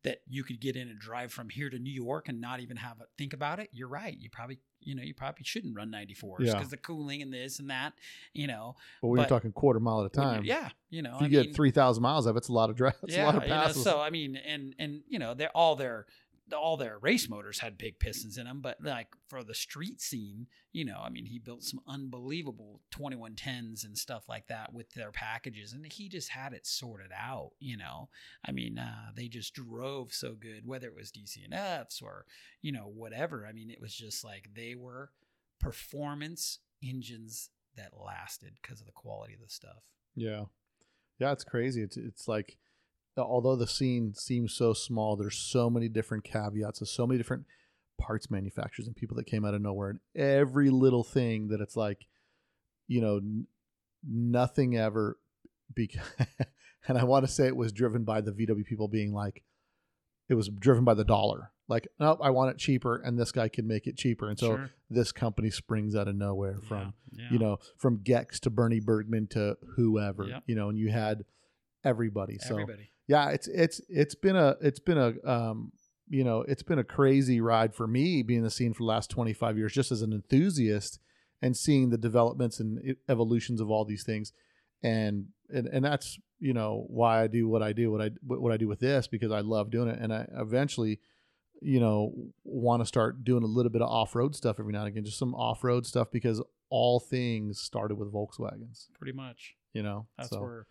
that 0.03 0.19
you 0.27 0.43
could 0.43 0.59
get 0.61 0.75
in 0.75 0.87
and 0.89 0.99
drive 0.99 1.31
from 1.31 1.49
here 1.49 1.69
to 1.69 1.79
New 1.79 1.91
York 1.91 2.27
and 2.29 2.39
not 2.39 2.59
even 2.59 2.77
have 2.77 2.99
a 3.01 3.05
think 3.17 3.33
about 3.33 3.59
it, 3.59 3.69
you're 3.73 3.87
right. 3.87 4.15
You 4.17 4.29
probably, 4.29 4.59
you 4.79 4.95
know, 4.95 5.03
you 5.03 5.13
probably 5.13 5.43
shouldn't 5.43 5.75
run 5.75 5.91
94s 5.91 6.37
because 6.37 6.53
Yeah. 6.53 6.63
the 6.63 6.77
cooling 6.77 7.21
and 7.21 7.33
this 7.33 7.59
and 7.59 7.69
that, 7.69 7.93
you 8.33 8.47
know. 8.47 8.75
but 9.01 9.07
we 9.07 9.19
were 9.19 9.25
talking 9.25 9.51
quarter 9.51 9.79
mile 9.79 10.01
at 10.01 10.05
a 10.05 10.09
time 10.09 10.43
yeah. 10.45 10.69
You 10.89 11.01
know, 11.01 11.17
if 11.19 11.31
you 11.31 11.39
I 11.39 11.43
get 11.43 11.55
3000 11.55 12.01
miles 12.01 12.25
of 12.25 12.35
it, 12.35 12.39
it's 12.39 12.47
a 12.47 12.53
lot 12.53 12.69
of 12.69 12.75
drive 12.77 12.95
it's 13.03 13.17
a 13.17 13.23
lot 13.23 13.35
of 13.35 13.43
you 13.43 13.49
know, 13.49 13.71
so 13.71 13.99
I 13.99 14.09
mean, 14.09 14.35
and 14.37 14.73
and 14.79 15.01
you 15.09 15.19
know, 15.19 15.33
they're 15.33 15.55
all 15.55 15.75
their 15.75 16.05
all 16.53 16.77
their 16.77 16.97
race 16.99 17.29
motors 17.29 17.59
had 17.59 17.77
big 17.77 17.99
pistons 17.99 18.37
in 18.37 18.45
them, 18.45 18.61
but 18.61 18.77
like 18.81 19.09
for 19.27 19.43
the 19.43 19.53
street 19.53 20.01
scene, 20.01 20.47
you 20.71 20.85
know, 20.85 20.99
I 21.03 21.09
mean, 21.09 21.25
he 21.25 21.39
built 21.39 21.63
some 21.63 21.81
unbelievable 21.87 22.81
2110s 22.91 23.83
and 23.83 23.97
stuff 23.97 24.23
like 24.29 24.47
that 24.47 24.73
with 24.73 24.91
their 24.91 25.11
packages, 25.11 25.73
and 25.73 25.85
he 25.85 26.09
just 26.09 26.29
had 26.29 26.53
it 26.53 26.65
sorted 26.65 27.11
out. 27.17 27.51
You 27.59 27.77
know, 27.77 28.09
I 28.45 28.51
mean, 28.51 28.77
uh, 28.79 29.11
they 29.15 29.27
just 29.27 29.53
drove 29.53 30.13
so 30.13 30.33
good, 30.33 30.65
whether 30.65 30.87
it 30.87 30.95
was 30.95 31.11
DCNFs 31.11 32.01
or 32.01 32.25
you 32.61 32.71
know 32.71 32.91
whatever. 32.93 33.45
I 33.47 33.51
mean, 33.53 33.69
it 33.69 33.81
was 33.81 33.93
just 33.93 34.23
like 34.23 34.49
they 34.55 34.75
were 34.75 35.11
performance 35.59 36.59
engines 36.83 37.49
that 37.75 37.91
lasted 37.97 38.53
because 38.61 38.79
of 38.79 38.85
the 38.85 38.91
quality 38.91 39.33
of 39.33 39.39
the 39.39 39.49
stuff. 39.49 39.83
yeah 40.15 40.43
yeah 41.19 41.31
it's 41.31 41.43
crazy 41.43 41.81
it's 41.81 41.97
it's 41.97 42.27
like 42.27 42.57
although 43.23 43.55
the 43.55 43.67
scene 43.67 44.13
seems 44.13 44.53
so 44.53 44.73
small 44.73 45.15
there's 45.15 45.37
so 45.37 45.69
many 45.69 45.87
different 45.89 46.23
caveats 46.23 46.79
there's 46.79 46.91
so 46.91 47.07
many 47.07 47.17
different 47.17 47.45
parts 47.99 48.29
manufacturers 48.29 48.85
and 48.87 48.95
people 48.95 49.15
that 49.17 49.25
came 49.25 49.43
out 49.43 49.53
of 49.55 49.61
nowhere 49.61 49.89
and 49.89 49.99
every 50.15 50.69
little 50.69 51.03
thing 51.03 51.47
that 51.47 51.59
it's 51.61 51.75
like 51.75 52.05
you 52.87 53.01
know 53.01 53.17
n- 53.17 53.47
nothing 54.07 54.77
ever 54.77 55.17
because 55.73 56.01
and 56.87 56.97
i 56.97 57.03
want 57.03 57.25
to 57.25 57.31
say 57.31 57.47
it 57.47 57.55
was 57.55 57.71
driven 57.71 58.03
by 58.03 58.21
the 58.21 58.31
vw 58.31 58.63
people 58.65 58.87
being 58.87 59.11
like 59.13 59.43
it 60.29 60.35
was 60.35 60.47
driven 60.49 60.83
by 60.83 60.93
the 60.93 61.03
dollar 61.03 61.51
like 61.67 61.87
no 61.99 62.17
i 62.21 62.29
want 62.29 62.51
it 62.51 62.57
cheaper 62.57 62.97
and 62.97 63.17
this 63.17 63.31
guy 63.31 63.49
can 63.49 63.65
make 63.67 63.87
it 63.87 63.97
cheaper 63.97 64.29
and 64.29 64.37
so 64.37 64.47
Sure. 64.55 64.69
this 64.89 65.11
company 65.11 65.49
springs 65.49 65.95
out 65.95 66.07
of 66.07 66.15
nowhere 66.15 66.59
from 66.67 66.93
Yeah, 67.11 67.27
you 67.31 67.39
know 67.39 67.57
from 67.77 68.01
gex 68.03 68.39
to 68.41 68.49
bernie 68.51 68.79
bergman 68.79 69.27
to 69.31 69.57
whoever 69.75 70.25
Yep. 70.25 70.43
you 70.45 70.55
know 70.55 70.69
and 70.69 70.77
you 70.77 70.91
had 70.91 71.25
everybody 71.83 72.37
so 72.37 72.53
everybody. 72.53 72.91
Yeah 73.07 73.29
it's 73.29 73.47
it's 73.47 73.81
it's 73.89 74.15
been 74.15 74.35
a 74.35 74.55
it's 74.61 74.79
been 74.79 74.97
a 74.97 75.13
um 75.29 75.71
you 76.07 76.23
know 76.23 76.41
it's 76.41 76.63
been 76.63 76.79
a 76.79 76.83
crazy 76.83 77.41
ride 77.41 77.73
for 77.73 77.87
me 77.87 78.23
being 78.23 78.39
in 78.39 78.43
the 78.43 78.51
scene 78.51 78.73
for 78.73 78.79
the 78.83 78.87
last 78.87 79.09
25 79.09 79.57
years 79.57 79.73
just 79.73 79.91
as 79.91 80.01
an 80.01 80.13
enthusiast 80.13 80.99
and 81.41 81.55
seeing 81.55 81.89
the 81.89 81.97
developments 81.97 82.59
and 82.59 82.95
evolutions 83.09 83.61
of 83.61 83.69
all 83.69 83.85
these 83.85 84.03
things 84.03 84.31
and 84.83 85.27
and, 85.49 85.67
and 85.67 85.83
that's 85.83 86.19
you 86.39 86.53
know 86.53 86.85
why 86.87 87.23
i 87.23 87.27
do 87.27 87.47
what 87.47 87.63
i 87.63 87.73
do 87.73 87.91
what 87.91 88.01
i 88.01 88.09
what 88.25 88.51
i 88.51 88.57
do 88.57 88.67
with 88.67 88.79
this 88.79 89.07
because 89.07 89.31
i 89.31 89.39
love 89.39 89.71
doing 89.71 89.87
it 89.89 89.99
and 89.99 90.13
i 90.13 90.25
eventually 90.37 90.99
you 91.61 91.79
know 91.79 92.13
want 92.43 92.81
to 92.81 92.85
start 92.85 93.23
doing 93.23 93.43
a 93.43 93.47
little 93.47 93.71
bit 93.71 93.81
of 93.81 93.89
off-road 93.89 94.35
stuff 94.35 94.59
every 94.59 94.71
now 94.71 94.79
and 94.79 94.89
again 94.89 95.03
just 95.03 95.17
some 95.17 95.33
off-road 95.33 95.85
stuff 95.85 96.07
because 96.11 96.41
all 96.69 96.99
things 96.99 97.59
started 97.59 97.95
with 97.95 98.13
volkswagens 98.13 98.87
pretty 98.97 99.13
much. 99.13 99.55
you 99.73 99.81
know 99.81 100.05
That's 100.17 100.29
so. 100.29 100.41
where 100.41 100.67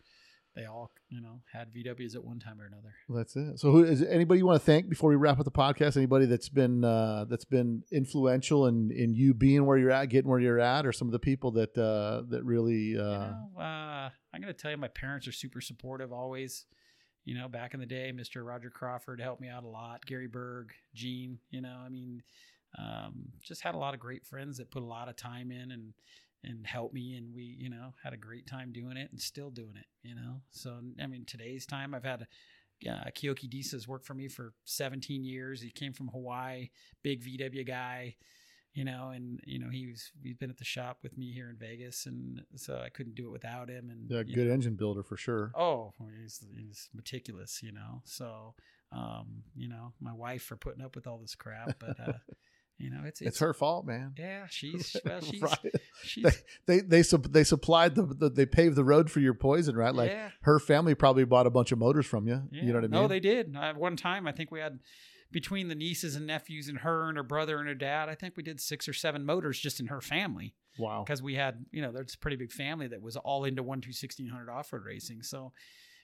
they 0.56 0.64
all, 0.64 0.90
you 1.10 1.20
know, 1.20 1.40
had 1.52 1.72
VWs 1.72 2.16
at 2.16 2.24
one 2.24 2.38
time 2.38 2.60
or 2.60 2.64
another. 2.64 2.94
That's 3.10 3.36
it. 3.36 3.60
So, 3.60 3.70
who 3.70 3.84
is 3.84 4.02
anybody 4.02 4.38
you 4.38 4.46
want 4.46 4.60
to 4.60 4.64
thank 4.64 4.88
before 4.88 5.10
we 5.10 5.16
wrap 5.16 5.38
up 5.38 5.44
the 5.44 5.50
podcast? 5.50 5.96
Anybody 5.96 6.24
that's 6.24 6.48
been 6.48 6.82
uh, 6.82 7.26
that's 7.28 7.44
been 7.44 7.82
influential 7.92 8.66
in 8.66 8.90
in 8.90 9.14
you 9.14 9.34
being 9.34 9.66
where 9.66 9.76
you're 9.76 9.90
at, 9.90 10.06
getting 10.06 10.30
where 10.30 10.40
you're 10.40 10.58
at, 10.58 10.86
or 10.86 10.92
some 10.92 11.06
of 11.08 11.12
the 11.12 11.18
people 11.18 11.50
that 11.52 11.76
uh, 11.76 12.22
that 12.30 12.42
really 12.42 12.96
uh, 12.98 13.02
you 13.02 13.18
know, 13.18 13.50
uh, 13.58 14.08
I'm 14.34 14.40
gonna 14.40 14.54
tell 14.54 14.70
you, 14.70 14.78
my 14.78 14.88
parents 14.88 15.28
are 15.28 15.32
super 15.32 15.60
supportive 15.60 16.12
always. 16.12 16.64
You 17.26 17.36
know, 17.36 17.48
back 17.48 17.74
in 17.74 17.80
the 17.80 17.86
day, 17.86 18.12
Mr. 18.14 18.46
Roger 18.46 18.70
Crawford 18.70 19.20
helped 19.20 19.42
me 19.42 19.48
out 19.48 19.64
a 19.64 19.68
lot. 19.68 20.06
Gary 20.06 20.28
Berg, 20.28 20.72
Gene. 20.94 21.38
You 21.50 21.60
know, 21.60 21.76
I 21.84 21.90
mean, 21.90 22.22
um, 22.78 23.32
just 23.42 23.62
had 23.62 23.74
a 23.74 23.78
lot 23.78 23.94
of 23.94 24.00
great 24.00 24.24
friends 24.24 24.56
that 24.56 24.70
put 24.70 24.82
a 24.82 24.86
lot 24.86 25.08
of 25.08 25.16
time 25.16 25.50
in 25.50 25.70
and 25.70 25.92
and 26.44 26.66
helped 26.66 26.94
me, 26.94 27.14
and 27.14 27.34
we, 27.34 27.56
you 27.58 27.68
know, 27.68 27.94
had 28.02 28.12
a 28.12 28.18
great 28.18 28.46
time 28.46 28.72
doing 28.72 28.96
it 28.96 29.10
and 29.10 29.20
still 29.20 29.50
doing 29.50 29.76
it. 29.76 29.86
You 30.02 30.14
know, 30.14 30.42
so 30.50 30.78
I 31.02 31.06
mean, 31.06 31.24
today's 31.26 31.66
time, 31.66 31.94
I've 31.94 32.04
had. 32.04 32.26
Uh, 32.86 33.08
Kyoki 33.14 33.48
Disa's 33.48 33.88
worked 33.88 34.04
for 34.04 34.12
me 34.12 34.28
for 34.28 34.52
17 34.66 35.24
years. 35.24 35.62
He 35.62 35.70
came 35.70 35.94
from 35.94 36.08
Hawaii, 36.08 36.68
big 37.02 37.24
VW 37.24 37.66
guy 37.66 38.16
you 38.76 38.84
know, 38.84 39.10
and 39.14 39.40
you 39.44 39.58
know 39.58 39.70
he 39.70 39.86
was 39.86 40.12
he's 40.22 40.36
been 40.36 40.50
at 40.50 40.58
the 40.58 40.64
shop 40.64 40.98
with 41.02 41.16
me 41.16 41.32
here 41.32 41.48
in 41.48 41.56
Vegas, 41.56 42.04
and 42.04 42.42
so 42.56 42.78
I 42.84 42.90
couldn't 42.90 43.14
do 43.14 43.26
it 43.26 43.32
without 43.32 43.70
him. 43.70 43.88
And 43.90 44.04
Yeah, 44.08 44.22
good 44.22 44.46
know, 44.46 44.52
engine 44.52 44.74
builder 44.74 45.02
for 45.02 45.16
sure. 45.16 45.50
Oh, 45.54 45.94
he's 46.22 46.44
he's 46.54 46.90
meticulous, 46.94 47.62
you 47.62 47.72
know. 47.72 48.02
So, 48.04 48.54
um, 48.92 49.44
you 49.56 49.68
know, 49.68 49.94
my 49.98 50.12
wife 50.12 50.42
for 50.42 50.56
putting 50.56 50.84
up 50.84 50.94
with 50.94 51.06
all 51.06 51.16
this 51.16 51.34
crap, 51.34 51.78
but 51.78 51.98
uh, 51.98 52.12
you 52.78 52.90
know, 52.90 53.02
it's 53.06 53.20
It's, 53.22 53.38
her 53.38 53.54
fault, 53.54 53.86
man. 53.86 54.14
Yeah, 54.18 54.46
she's 54.50 54.96
well, 55.04 55.20
she's 55.20 55.40
right. 55.40 55.72
she's 56.02 56.24
They 56.66 56.80
they 56.80 57.02
they, 57.02 57.02
they 57.02 57.44
supplied 57.44 57.94
the, 57.94 58.02
the 58.04 58.28
they 58.30 58.46
paved 58.46 58.76
the 58.76 58.84
road 58.84 59.10
for 59.10 59.20
your 59.20 59.34
poison, 59.34 59.76
right? 59.76 59.94
Like 59.94 60.10
yeah. 60.10 60.30
her 60.42 60.58
family 60.58 60.94
probably 60.94 61.24
bought 61.24 61.46
a 61.46 61.50
bunch 61.50 61.72
of 61.72 61.78
motors 61.78 62.06
from 62.06 62.26
you. 62.28 62.42
You 62.50 62.68
know 62.68 62.74
what 62.74 62.78
I 62.84 62.88
mean? 62.88 62.90
No, 63.02 63.08
they 63.08 63.20
did. 63.20 63.56
I, 63.56 63.72
one 63.72 63.96
time, 63.96 64.26
I 64.26 64.32
think 64.32 64.50
we 64.50 64.60
had 64.60 64.80
between 65.32 65.68
the 65.68 65.74
nieces 65.74 66.14
and 66.16 66.26
nephews 66.26 66.68
and 66.68 66.78
her 66.78 67.08
and 67.08 67.16
her 67.16 67.22
brother 67.24 67.58
and 67.58 67.66
her 67.68 67.74
dad. 67.74 68.08
I 68.08 68.14
think 68.14 68.36
we 68.36 68.42
did 68.42 68.60
six 68.60 68.88
or 68.88 68.92
seven 68.92 69.24
motors 69.24 69.58
just 69.58 69.80
in 69.80 69.86
her 69.86 70.00
family. 70.00 70.54
wow. 70.78 71.02
because 71.04 71.22
we 71.22 71.34
had 71.34 71.64
you 71.72 71.82
know 71.82 71.92
there's 71.92 72.14
a 72.14 72.18
pretty 72.18 72.36
big 72.36 72.52
family 72.52 72.86
that 72.88 73.00
was 73.02 73.16
all 73.16 73.44
into 73.44 73.62
one 73.62 73.80
two 73.80 73.92
sixteen 73.92 74.28
hundred 74.28 74.50
off 74.50 74.72
road 74.72 74.82
racing. 74.84 75.22
So, 75.22 75.52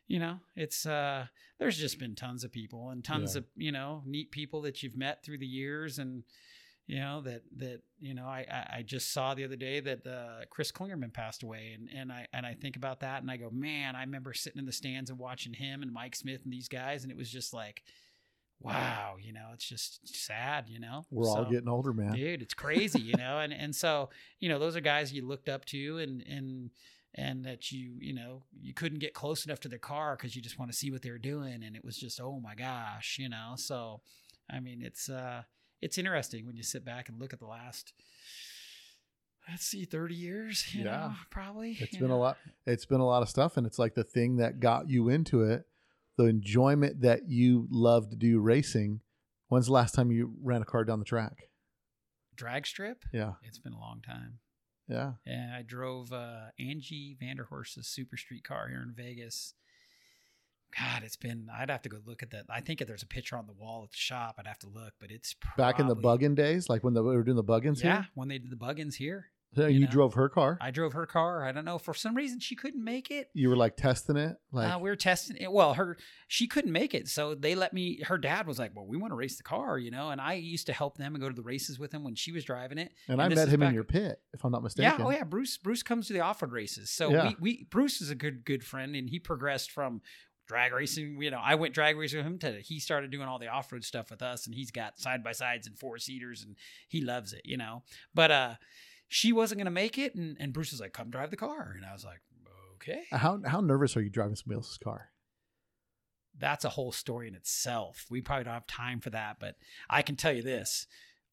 you 0.08 0.18
know, 0.18 0.38
it's 0.56 0.86
uh 0.86 1.26
there's 1.58 1.78
just 1.78 1.98
been 1.98 2.14
tons 2.16 2.42
of 2.44 2.50
people 2.50 2.90
and 2.90 3.04
tons 3.04 3.34
Yeah. 3.34 3.40
of 3.40 3.44
you 3.56 3.72
know 3.72 4.02
neat 4.06 4.30
people 4.32 4.62
that 4.62 4.82
you've 4.82 4.96
met 4.96 5.22
through 5.22 5.38
the 5.38 5.46
years 5.46 5.98
and 5.98 6.24
you 6.93 7.01
know 7.01 7.23
that 7.23 7.40
that 7.56 7.81
you 8.01 8.12
know 8.12 8.27
I 8.27 8.44
I, 8.70 8.82
just 8.82 9.14
saw 9.14 9.32
the 9.32 9.44
other 9.44 9.56
day 9.56 9.81
that 9.81 10.06
uh, 10.06 10.44
Chris 10.51 10.70
Klingerman 10.70 11.10
passed 11.10 11.43
away 11.43 11.74
and 11.74 11.89
and 11.97 12.12
I 12.12 12.27
and 12.35 12.44
I 12.44 12.52
think 12.52 12.77
about 12.77 13.01
that 13.01 13.23
and 13.23 13.31
I 13.31 13.39
go 13.39 13.48
man 13.51 13.97
I 13.97 14.02
remember 14.02 14.35
sitting 14.35 14.59
in 14.59 14.66
the 14.66 14.73
stands 14.73 15.09
and 15.09 15.19
watching 15.19 15.55
him 15.55 15.81
and 15.81 15.90
Mike 15.90 16.14
Smith 16.14 16.43
and 16.44 16.52
these 16.52 16.69
guys 16.69 17.02
and 17.02 17.10
it 17.10 17.16
was 17.16 17.31
just 17.31 17.55
like 17.55 17.82
wow 18.60 19.16
you 19.19 19.32
know 19.32 19.48
it's 19.55 19.66
just 19.66 20.06
sad 20.06 20.69
you 20.69 20.81
know? 20.81 21.06
We're 21.10 21.31
all 21.31 21.47
getting 21.47 21.69
older, 21.69 21.94
man. 21.94 22.12
dude 22.12 22.43
it's 22.43 22.52
crazy 22.52 23.01
you 23.01 23.14
know? 23.16 23.39
And 23.39 23.55
and 23.55 23.74
so 23.74 24.10
you 24.39 24.51
know 24.51 24.59
those 24.59 24.77
are 24.77 24.81
guys 24.81 25.14
you 25.14 25.27
looked 25.27 25.48
up 25.48 25.64
to 25.66 25.97
and 25.97 26.23
and 26.28 26.70
and 27.14 27.47
that 27.47 27.73
you 27.73 27.94
you 28.01 28.12
know 28.12 28.43
you 28.60 28.74
couldn't 28.74 28.98
get 28.98 29.14
close 29.14 29.47
enough 29.47 29.60
to 29.60 29.69
their 29.70 29.78
car 29.78 30.14
because 30.14 30.36
you 30.36 30.43
just 30.43 30.59
want 30.59 30.70
to 30.70 30.77
see 30.77 30.90
what 30.90 31.01
they 31.01 31.10
were 31.10 31.16
doing 31.16 31.62
and 31.64 31.74
it 31.74 31.86
was 31.86 31.97
just 31.97 32.20
oh 32.20 32.39
my 32.39 32.55
gosh 32.55 33.16
you 33.19 33.31
know? 33.31 33.55
So 33.56 34.02
i 34.51 34.60
mean 34.60 34.82
it's 34.82 35.09
uh 35.09 35.43
it's 35.82 35.98
interesting 35.98 36.46
when 36.46 36.56
you 36.56 36.62
sit 36.62 36.84
back 36.84 37.09
and 37.09 37.20
look 37.20 37.32
at 37.32 37.38
the 37.40 37.46
last 37.46 37.92
let's 39.50 39.64
see 39.66 39.84
30 39.84 40.14
years 40.14 40.74
Yeah. 40.74 40.84
know 40.84 41.12
probably 41.30 41.76
It's 41.80 41.96
been 41.96 42.10
a 42.10 42.18
lot. 42.18 42.38
It's 42.66 42.86
been 42.86 43.00
a 43.00 43.06
lot 43.06 43.22
of 43.22 43.28
stuff, 43.28 43.56
and 43.56 43.66
it's 43.66 43.78
like 43.78 43.94
the 43.94 44.04
thing 44.04 44.36
that 44.36 44.60
got 44.60 44.88
you 44.88 45.09
into 45.09 45.42
it, 45.42 45.66
the 46.16 46.24
enjoyment 46.24 47.00
that 47.02 47.28
you 47.28 47.66
love 47.70 48.09
to 48.10 48.16
do 48.16 48.40
racing. 48.40 49.00
When's 49.48 49.66
the 49.66 49.72
last 49.72 49.94
time 49.94 50.10
you 50.10 50.34
ran 50.42 50.62
a 50.62 50.64
car 50.64 50.84
down 50.84 50.98
the 50.98 51.04
track? 51.04 51.48
drag 52.34 52.66
strip 52.66 53.04
Yeah, 53.12 53.34
it's 53.42 53.59
been 53.59 53.74
a 53.74 53.78
long 53.78 54.00
time 54.00 54.38
yeah. 54.88 55.12
Yeah, 55.26 55.54
I 55.59 55.62
drove 55.62 56.12
uh, 56.12 56.46
Angie 56.59 57.16
Vanderhorst's 57.20 57.88
super 57.88 58.16
street 58.16 58.44
car 58.44 58.68
here 58.68 58.82
in 58.82 58.92
Vegas. 58.96 59.54
God, 60.78 61.02
it's 61.04 61.16
been. 61.16 61.48
I'd 61.54 61.70
have 61.70 61.82
to 61.82 61.88
go 61.88 61.98
look 62.06 62.22
at 62.22 62.30
that. 62.30 62.46
I 62.48 62.60
think 62.60 62.80
if 62.80 62.88
there's 62.88 63.02
a 63.02 63.06
picture 63.06 63.36
on 63.36 63.46
the 63.46 63.52
wall 63.52 63.82
at 63.84 63.90
the 63.90 63.96
shop, 63.96 64.36
I'd 64.38 64.46
have 64.46 64.58
to 64.60 64.68
look. 64.68 64.94
But 65.00 65.10
it's 65.10 65.34
Back 65.56 65.78
in 65.80 65.86
the 65.86 65.96
buggin 65.96 66.34
days, 66.34 66.68
like 66.68 66.82
when 66.82 66.94
the, 66.94 67.02
we 67.02 67.14
were 67.14 67.22
doing 67.24 67.36
the 67.36 67.44
buggins 67.44 67.82
Yeah, 67.82 67.92
here. 68.02 68.08
when 68.14 68.28
they 68.28 68.38
did 68.38 68.50
the 68.50 68.56
buggins 68.56 68.94
here, 68.94 69.26
So 69.54 69.66
you 69.66 69.80
you, 69.80 69.84
know. 69.84 69.90
drove 69.90 70.14
her 70.14 70.30
car. 70.30 70.56
I 70.62 70.70
drove 70.70 70.94
her 70.94 71.04
car. 71.04 71.44
I 71.44 71.52
don't 71.52 71.66
know 71.66 71.78
for 71.78 71.92
some 71.92 72.14
reason 72.14 72.40
she 72.40 72.56
couldn't 72.56 72.82
make 72.82 73.10
it. 73.10 73.28
you 73.34 73.50
were 73.50 73.56
like 73.56 73.76
testing 73.76 74.16
it, 74.16 74.36
like 74.50 74.72
uh, 74.74 74.78
we 74.78 74.88
were 74.88 74.96
testing 74.96 75.36
it. 75.38 75.52
Well, 75.52 75.74
her 75.74 75.98
she 76.26 76.46
couldn't 76.46 76.72
make 76.72 76.94
it, 76.94 77.06
so 77.08 77.34
they 77.34 77.54
let 77.54 77.74
me. 77.74 78.00
Her 78.06 78.16
dad 78.16 78.46
was 78.46 78.58
like, 78.58 78.70
"Well, 78.74 78.86
we 78.86 78.96
want 78.96 79.10
to 79.10 79.16
race 79.16 79.36
the 79.36 79.42
car, 79.42 79.78
you 79.78 79.90
know." 79.90 80.08
And 80.08 80.20
I 80.22 80.34
used 80.34 80.66
to 80.68 80.72
help 80.72 80.96
them 80.96 81.14
and 81.14 81.20
go 81.22 81.28
to 81.28 81.34
the 81.34 81.42
races 81.42 81.78
with 81.78 81.92
him 81.92 82.02
when 82.04 82.14
she 82.14 82.32
was 82.32 82.44
driving 82.44 82.78
it. 82.78 82.92
and 83.08 83.20
I 83.20 83.28
met 83.28 83.48
him 83.48 83.62
in 83.62 83.74
your 83.74 83.84
pit, 83.84 84.20
if 84.32 84.42
I'm 84.42 84.52
not 84.52 84.62
mistaken. 84.62 84.90
Yeah, 84.98 85.04
oh 85.04 85.10
yeah. 85.10 85.24
Bruce 85.24 85.58
Bruce 85.58 85.82
comes 85.82 86.06
to 86.06 86.14
the 86.14 86.20
off 86.20 86.40
road 86.40 86.52
races. 86.52 86.88
So 86.88 87.10
Yeah. 87.10 87.28
we, 87.28 87.36
we 87.40 87.64
Bruce 87.68 88.00
is 88.00 88.08
a 88.08 88.14
good 88.14 88.46
good 88.46 88.64
friend, 88.64 88.96
and 88.96 89.10
he 89.10 89.18
progressed 89.18 89.70
from 89.70 90.00
drag 90.47 90.73
racing. 90.73 91.20
You 91.20 91.31
know, 91.31 91.40
I 91.43 91.55
went 91.55 91.74
drag 91.74 91.97
racing 91.97 92.19
with 92.19 92.27
him 92.27 92.39
to 92.40 92.60
he 92.60 92.81
started 92.81 93.10
doing 93.10 93.28
all 93.28 93.39
the 93.39 93.48
off 93.48 93.70
road 93.73 93.85
stuff 93.85 94.10
with 94.10 94.23
us, 94.23 94.47
and 94.47 94.55
he's 94.55 94.70
got 94.70 94.98
side 94.98 95.23
by 95.24 95.32
sides 95.32 95.66
and 95.66 95.78
four 95.78 95.98
seaters, 95.98 96.43
and 96.43 96.56
he 96.89 97.01
loves 97.01 97.32
it. 97.32 97.43
You 97.44 97.56
know, 97.56 97.82
but 98.14 98.31
uh, 98.31 98.55
she 99.09 99.32
wasn't 99.32 99.59
gonna 99.59 99.70
make 99.70 99.98
it, 99.98 100.14
and 100.14 100.36
and 100.40 100.52
Bruce 100.52 100.70
was 100.73 100.81
like, 100.81 100.93
"Come 100.93 101.10
drive 101.10 101.31
the 101.31 101.36
car," 101.36 101.74
and 101.77 101.85
I 101.86 101.93
was 101.93 102.05
like, 102.05 102.20
"Okay." 102.77 103.02
How 103.12 103.40
how 103.47 103.60
nervous 103.60 103.97
are 103.97 104.02
you 104.02 104.10
driving 104.10 104.36
somebody 104.36 104.56
else's 104.59 104.78
car? 104.78 105.09
That's 106.39 106.64
a 106.64 106.70
whole 106.70 106.93
story 106.93 107.28
in 107.28 107.35
itself. 107.35 108.06
We 108.10 108.23
probably 108.23 108.44
don't 108.44 108.55
have 108.55 108.66
time 108.66 109.01
for 109.01 109.10
that, 109.10 109.36
but 109.39 109.56
I 109.90 110.02
can 110.02 110.16
tell 110.16 110.32
you 110.32 110.43
this: 110.43 110.86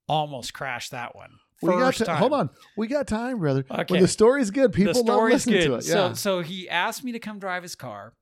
almost 0.07 0.53
crashed 0.53 0.91
that 0.91 1.15
one. 1.15 1.31
We 1.61 1.69
got 1.69 1.79
First 1.87 1.97
ti- 1.99 2.05
time. 2.05 2.17
hold 2.17 2.33
on, 2.33 2.49
we 2.77 2.87
got 2.87 3.07
time, 3.07 3.39
brother. 3.39 3.65
Okay. 3.69 3.85
When 3.93 4.01
the 4.01 4.07
story's 4.07 4.51
good, 4.51 4.71
people 4.73 4.93
the 4.93 4.99
love 4.99 5.05
story's 5.17 5.33
listening 5.47 5.59
good. 5.61 5.65
to 5.67 5.75
it. 5.75 5.81
So 5.83 6.07
Yeah. 6.07 6.13
so 6.13 6.41
he 6.41 6.69
asked 6.69 7.03
me 7.03 7.11
to 7.13 7.19
come 7.19 7.39
drive 7.39 7.63
his 7.63 7.75
car. 7.75 8.13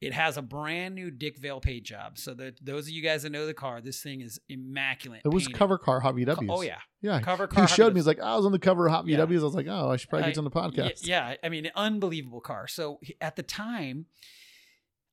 It 0.00 0.14
has 0.14 0.36
a 0.38 0.42
brand 0.42 0.94
new 0.94 1.10
Dick 1.10 1.36
Vale 1.36 1.60
paint 1.60 1.84
job. 1.84 2.16
So 2.18 2.32
that 2.34 2.64
those 2.64 2.84
of 2.86 2.90
you 2.90 3.02
guys 3.02 3.22
that 3.24 3.30
know 3.30 3.44
the 3.46 3.52
car, 3.54 3.80
this 3.82 4.02
thing 4.02 4.22
is 4.22 4.40
immaculate. 4.48 5.22
it 5.24 5.28
was 5.28 5.44
painted. 5.44 5.58
cover 5.58 5.76
car 5.78 6.00
Hot 6.00 6.14
VWs. 6.14 6.46
Oh 6.48 6.62
yeah, 6.62 6.78
yeah. 7.02 7.20
cover 7.20 7.46
car. 7.46 7.66
He 7.66 7.68
showed 7.74 7.84
Hot 7.84 7.92
me. 7.94 7.98
He's 8.00 8.06
like, 8.06 8.20
I 8.20 8.34
was 8.36 8.46
on 8.46 8.52
the 8.52 8.58
cover 8.58 8.86
of 8.86 8.92
Hot 8.92 9.06
Yeah. 9.06 9.18
VWs. 9.18 9.40
I 9.40 9.44
was 9.44 9.54
like, 9.54 9.66
oh, 9.68 9.90
I 9.90 9.96
should 9.96 10.08
probably 10.08 10.28
I- 10.28 10.30
get 10.30 10.38
on 10.38 10.44
the 10.44 10.50
podcast. 10.50 11.06
Yeah, 11.06 11.34
I 11.44 11.48
mean, 11.50 11.70
unbelievable 11.74 12.40
car. 12.40 12.66
So 12.66 12.98
at 13.20 13.36
the 13.36 13.42
time, 13.42 14.06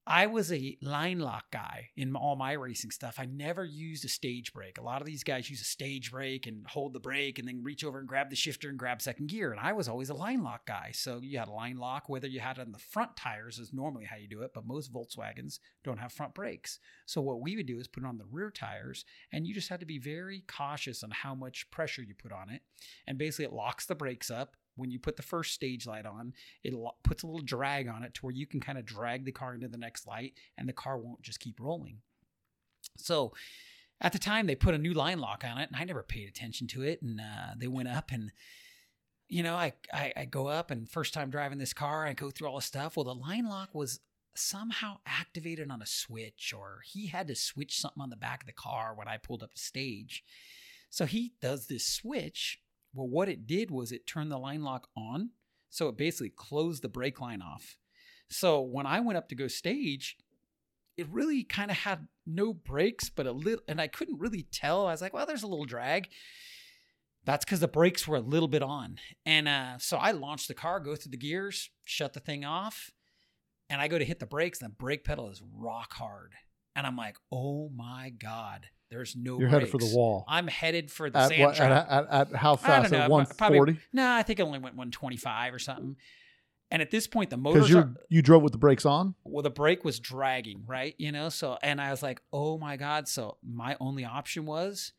I 0.10 0.28
was 0.28 0.54
a 0.54 0.78
line 0.82 1.20
lock 1.20 1.52
guy 1.52 1.90
in 1.98 2.16
all 2.16 2.38
my 2.38 2.54
racing 2.54 2.92
stuff. 2.92 3.16
I 3.20 3.26
never 3.26 3.66
used 3.66 4.06
a 4.06 4.08
stage 4.08 4.54
brake. 4.54 4.78
A 4.78 4.82
lot 4.82 5.02
of 5.02 5.06
these 5.06 5.24
guys 5.24 5.50
use 5.50 5.60
a 5.60 5.66
stage 5.66 6.12
brake 6.12 6.48
and 6.48 6.66
hold 6.66 6.94
the 6.94 7.00
brake 7.02 7.40
and 7.40 7.48
then 7.48 7.62
reach 7.62 7.84
over 7.84 8.00
and 8.00 8.08
grab 8.08 8.30
the 8.30 8.36
shifter 8.38 8.70
and 8.70 8.80
grab 8.80 9.02
second 9.02 9.28
gear. 9.28 9.52
And 9.52 9.60
I 9.60 9.74
was 9.74 9.90
always 9.90 10.10
a 10.10 10.14
line 10.14 10.44
lock 10.44 10.66
guy. 10.66 10.92
So 10.94 11.20
you 11.22 11.38
had 11.38 11.50
a 11.50 11.54
line 11.54 11.76
lock, 11.76 12.08
whether 12.08 12.28
you 12.28 12.40
had 12.40 12.58
it 12.58 12.62
on 12.62 12.72
the 12.72 12.80
front 12.80 13.18
tires 13.18 13.60
is 13.60 13.74
normally 13.74 14.06
how 14.06 14.16
you 14.16 14.30
do 14.30 14.44
it, 14.44 14.52
but 14.54 14.66
most 14.66 14.94
Volkswagens 14.94 15.60
don't 15.84 16.00
have 16.00 16.14
front 16.14 16.34
brakes. 16.34 16.80
So 17.06 17.20
what 17.20 17.42
we 17.42 17.58
would 17.58 17.68
do 17.68 17.78
is 17.78 17.90
put 17.90 18.04
it 18.04 18.08
on 18.08 18.18
the 18.18 18.26
rear 18.32 18.50
tires, 18.50 19.04
and 19.34 19.46
you 19.46 19.54
just 19.54 19.68
had 19.68 19.82
to 19.82 19.86
be 19.86 20.00
very 20.00 20.46
cautious 20.48 21.04
on 21.04 21.12
how 21.12 21.36
much 21.36 21.70
pressure 21.70 22.02
you 22.02 22.16
put 22.16 22.32
on 22.32 22.50
it. 22.50 22.62
And 23.08 23.18
basically, 23.18 23.46
it 23.46 23.54
locks 23.54 23.86
the 23.86 23.96
brakes 23.96 24.32
up. 24.32 24.56
When 24.78 24.92
you 24.92 25.00
put 25.00 25.18
the 25.18 25.24
first 25.24 25.54
stage 25.54 25.86
light 25.86 26.06
on, 26.06 26.34
it 26.64 26.74
puts 27.04 27.24
a 27.24 27.28
little 27.28 27.42
drag 27.42 27.88
on 27.88 28.04
it 28.04 28.14
to 28.16 28.22
where 28.22 28.34
you 28.34 28.48
can 28.48 28.60
kind 28.60 28.78
of 28.78 28.86
drag 28.86 29.26
the 29.26 29.32
car 29.32 29.54
into 29.56 29.68
the 29.68 29.78
next 29.78 30.08
light, 30.08 30.34
and 30.58 30.68
the 30.68 30.74
car 30.74 30.98
won't 30.98 31.22
just 31.22 31.40
keep 31.40 31.60
rolling. 31.60 31.98
So, 32.98 33.34
at 34.00 34.14
the 34.14 34.20
time, 34.20 34.46
they 34.46 34.56
put 34.56 34.76
a 34.76 34.80
new 34.80 34.94
line 34.94 35.20
lock 35.20 35.44
on 35.44 35.58
it, 35.58 35.70
and 35.70 35.76
I 35.76 35.84
never 35.84 36.04
paid 36.04 36.30
attention 36.30 36.68
to 36.68 36.84
it. 36.84 37.02
And 37.02 37.20
uh, 37.20 37.56
they 37.58 37.68
went 37.68 37.90
up, 37.90 38.12
and 38.12 38.32
you 39.28 39.44
know, 39.44 39.56
I, 39.56 39.74
I 39.92 40.14
I 40.16 40.26
go 40.26 40.48
up, 40.48 40.72
and 40.72 40.90
first 40.90 41.14
time 41.14 41.30
driving 41.30 41.58
this 41.58 41.74
car, 41.74 42.06
I 42.06 42.14
go 42.14 42.30
through 42.30 42.48
all 42.48 42.58
the 42.58 42.62
stuff. 42.62 42.96
Well, 42.96 43.04
the 43.04 43.16
line 43.16 43.50
lock 43.50 43.74
was 43.74 44.00
somehow 44.36 44.98
activated 45.06 45.72
on 45.72 45.82
a 45.82 45.86
switch, 45.86 46.54
or 46.56 46.80
he 46.86 47.08
had 47.08 47.28
to 47.28 47.36
switch 47.36 47.80
something 47.80 48.02
on 48.02 48.10
the 48.10 48.16
back 48.16 48.42
of 48.44 48.48
the 48.48 48.54
car 48.54 48.94
when 48.96 49.08
I 49.08 49.18
pulled 49.18 49.44
up 49.44 49.54
the 49.54 49.60
stage. 49.60 50.24
So 50.90 51.06
he 51.06 51.34
does 51.42 51.68
this 51.68 51.86
switch. 51.86 52.60
Well, 52.94 53.08
what 53.08 53.30
it 53.30 53.48
did 53.48 53.72
was 53.72 53.92
it 53.92 54.08
turned 54.08 54.32
the 54.32 54.38
line 54.38 54.64
lock 54.64 54.88
on. 54.96 55.32
So 55.70 55.90
it 55.90 55.98
basically 55.98 56.30
closed 56.30 56.82
the 56.82 56.90
brake 56.90 57.20
line 57.20 57.42
off. 57.42 57.78
So 58.30 58.62
when 58.62 58.86
I 58.86 59.00
went 59.00 59.18
up 59.18 59.30
to 59.30 59.36
go 59.36 59.48
stage, 59.48 60.18
it 60.98 61.08
really 61.10 61.44
kind 61.44 61.70
of 61.70 61.78
had 61.78 62.08
no 62.26 62.54
brakes, 62.54 63.10
but 63.10 63.28
a 63.28 63.32
little, 63.32 63.64
and 63.68 63.80
I 63.80 63.88
couldn't 63.88 64.20
really 64.20 64.44
tell. 64.52 64.88
I 64.88 64.92
was 64.92 65.02
like, 65.02 65.14
well, 65.14 65.26
there's 65.26 65.44
a 65.44 65.48
little 65.48 65.66
drag. 65.66 66.10
That's 67.24 67.46
because 67.46 67.60
the 67.60 67.68
brakes 67.68 68.08
were 68.08 68.18
a 68.18 68.22
little 68.22 68.48
bit 68.48 68.64
on. 68.64 68.98
And 69.26 69.48
uh, 69.48 69.78
so 69.80 69.98
I 69.98 70.12
launched 70.12 70.48
the 70.48 70.54
car, 70.54 70.80
go 70.80 70.96
through 70.96 71.12
the 71.12 71.18
gears, 71.18 71.70
shut 71.84 72.14
the 72.14 72.20
thing 72.20 72.46
off, 72.46 72.90
and 73.70 73.82
I 73.82 73.88
go 73.88 74.00
to 74.00 74.06
hit 74.06 74.20
the 74.20 74.26
brakes, 74.26 74.62
and 74.62 74.72
the 74.72 74.76
brake 74.76 75.04
pedal 75.04 75.30
is 75.30 75.42
rock 75.54 75.94
hard. 75.94 76.34
And 76.76 76.88
I'm 76.88 76.96
like, 76.96 77.18
oh 77.32 77.70
my 77.76 78.12
God, 78.18 78.68
there's 78.90 79.16
no 79.16 79.40
You're 79.40 79.50
headed 79.50 79.70
for 79.70 79.78
the 79.78 79.92
wall. 79.94 80.24
I'm 80.28 80.48
headed 80.48 80.92
for 80.92 81.10
the 81.10 81.20
At, 81.20 81.30
sand 81.30 81.42
what, 81.42 81.56
trap. 81.56 81.88
at, 81.90 82.08
at, 82.10 82.32
at 82.32 82.36
how 82.36 82.54
I 82.54 82.58
fast? 82.58 82.92
don't 82.92 83.00
At 83.02 83.08
know, 83.08 83.14
one 83.14 83.26
probably- 83.38 83.78
No, 83.94 84.10
I 84.12 84.24
think 84.24 84.40
it 84.40 84.44
only 84.44 84.60
went 84.60 84.76
125 84.76 85.54
or 85.54 85.60
something. 85.60 85.96
And 86.70 86.82
at 86.82 86.92
this 86.92 87.08
point, 87.08 87.30
the 87.30 87.38
Because 87.38 87.70
motors 87.70 87.70
you 87.70 87.96
you 88.10 88.22
drove 88.22 88.44
with 88.44 88.52
the 88.52 88.58
brakes 88.58 88.86
on. 88.86 89.16
well, 89.24 89.42
the 89.42 89.50
brake 89.50 89.86
was 89.86 90.00
dragging, 90.02 90.64
right? 90.68 90.96
You 90.98 91.14
know, 91.14 91.30
so 91.30 91.58
and 91.64 91.80
I 91.80 91.92
was 91.92 92.04
like, 92.04 92.22
oh 92.34 92.58
my 92.58 92.76
god. 92.76 93.08
So 93.08 93.38
my 93.42 93.78
only 93.80 94.04
option 94.04 94.46
was 94.46 94.92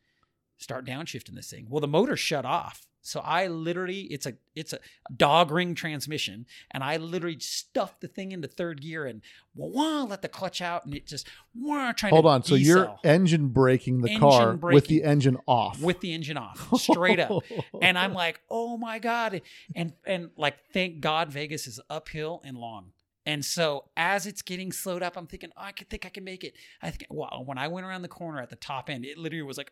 start 0.59 0.87
downshifting 0.87 1.35
this 1.35 1.51
thing. 1.51 1.67
Well, 1.69 1.81
the 1.81 1.89
motor 1.89 2.17
shut 2.17 2.45
off. 2.45 2.87
So 3.01 3.21
I 3.21 3.47
literally, 3.47 4.01
it's 4.03 4.27
a 4.27 4.35
it's 4.55 4.75
a 4.75 4.81
dog 5.17 5.51
ring 5.51 5.75
transmission, 5.75 6.45
and 6.71 6.85
I 6.85 6.99
literally 6.99 7.39
stuffed 7.39 8.03
the 8.03 8.09
thing 8.09 8.33
into 8.33 8.49
third 8.49 8.83
gear 8.83 9.07
and 9.07 9.23
wah, 9.55 9.69
wah, 9.69 10.03
let 10.05 10.21
the 10.21 10.29
clutch 10.29 10.61
out, 10.61 10.85
and 10.85 10.95
it 10.95 11.07
just 11.07 11.27
wah, 11.55 11.93
trying 11.93 12.11
to 12.11 12.17
Hold 12.17 12.27
on. 12.27 12.43
So 12.43 12.55
you're 12.55 12.97
engine 13.05 13.49
braking 13.49 14.03
the 14.03 14.11
Engine 14.11 14.21
car 14.21 14.57
with 14.57 14.89
the 14.89 15.05
engine 15.05 15.39
off. 15.47 15.81
with 15.81 16.01
the 16.01 16.13
engine 16.13 16.37
off, 16.37 16.69
straight 16.79 17.19
up. 17.21 17.45
and 17.81 17.97
I'm 17.97 18.13
like, 18.13 18.41
oh 18.51 18.77
my 18.77 18.99
god, 18.99 19.41
and 19.75 19.95
and 20.05 20.31
like, 20.37 20.57
thank 20.75 21.01
God 21.01 21.33
Vegas 21.33 21.67
is 21.67 21.81
uphill 21.89 22.43
and 22.45 22.59
long. 22.59 22.93
And 23.25 23.45
so 23.45 23.85
as 23.95 24.27
it's 24.27 24.41
getting 24.41 24.73
slowed 24.73 25.03
up, 25.03 25.19
I'm 25.19 25.27
thinking, 25.27 25.51
oh, 25.55 25.63
I 25.63 25.73
could 25.73 25.91
think 25.91 26.07
I 26.07 26.09
can 26.09 26.25
make 26.25 26.45
it. 26.45 26.55
I 26.81 26.91
think, 26.91 27.09
well, 27.11 27.43
when 27.45 27.59
I 27.59 27.69
went 27.69 27.87
around 27.87 28.01
the 28.01 28.09
corner 28.09 28.41
at 28.41 28.49
the 28.49 28.57
top 28.57 28.89
end, 28.89 29.05
it 29.05 29.19
literally 29.19 29.43
was 29.43 29.59
like, 29.59 29.71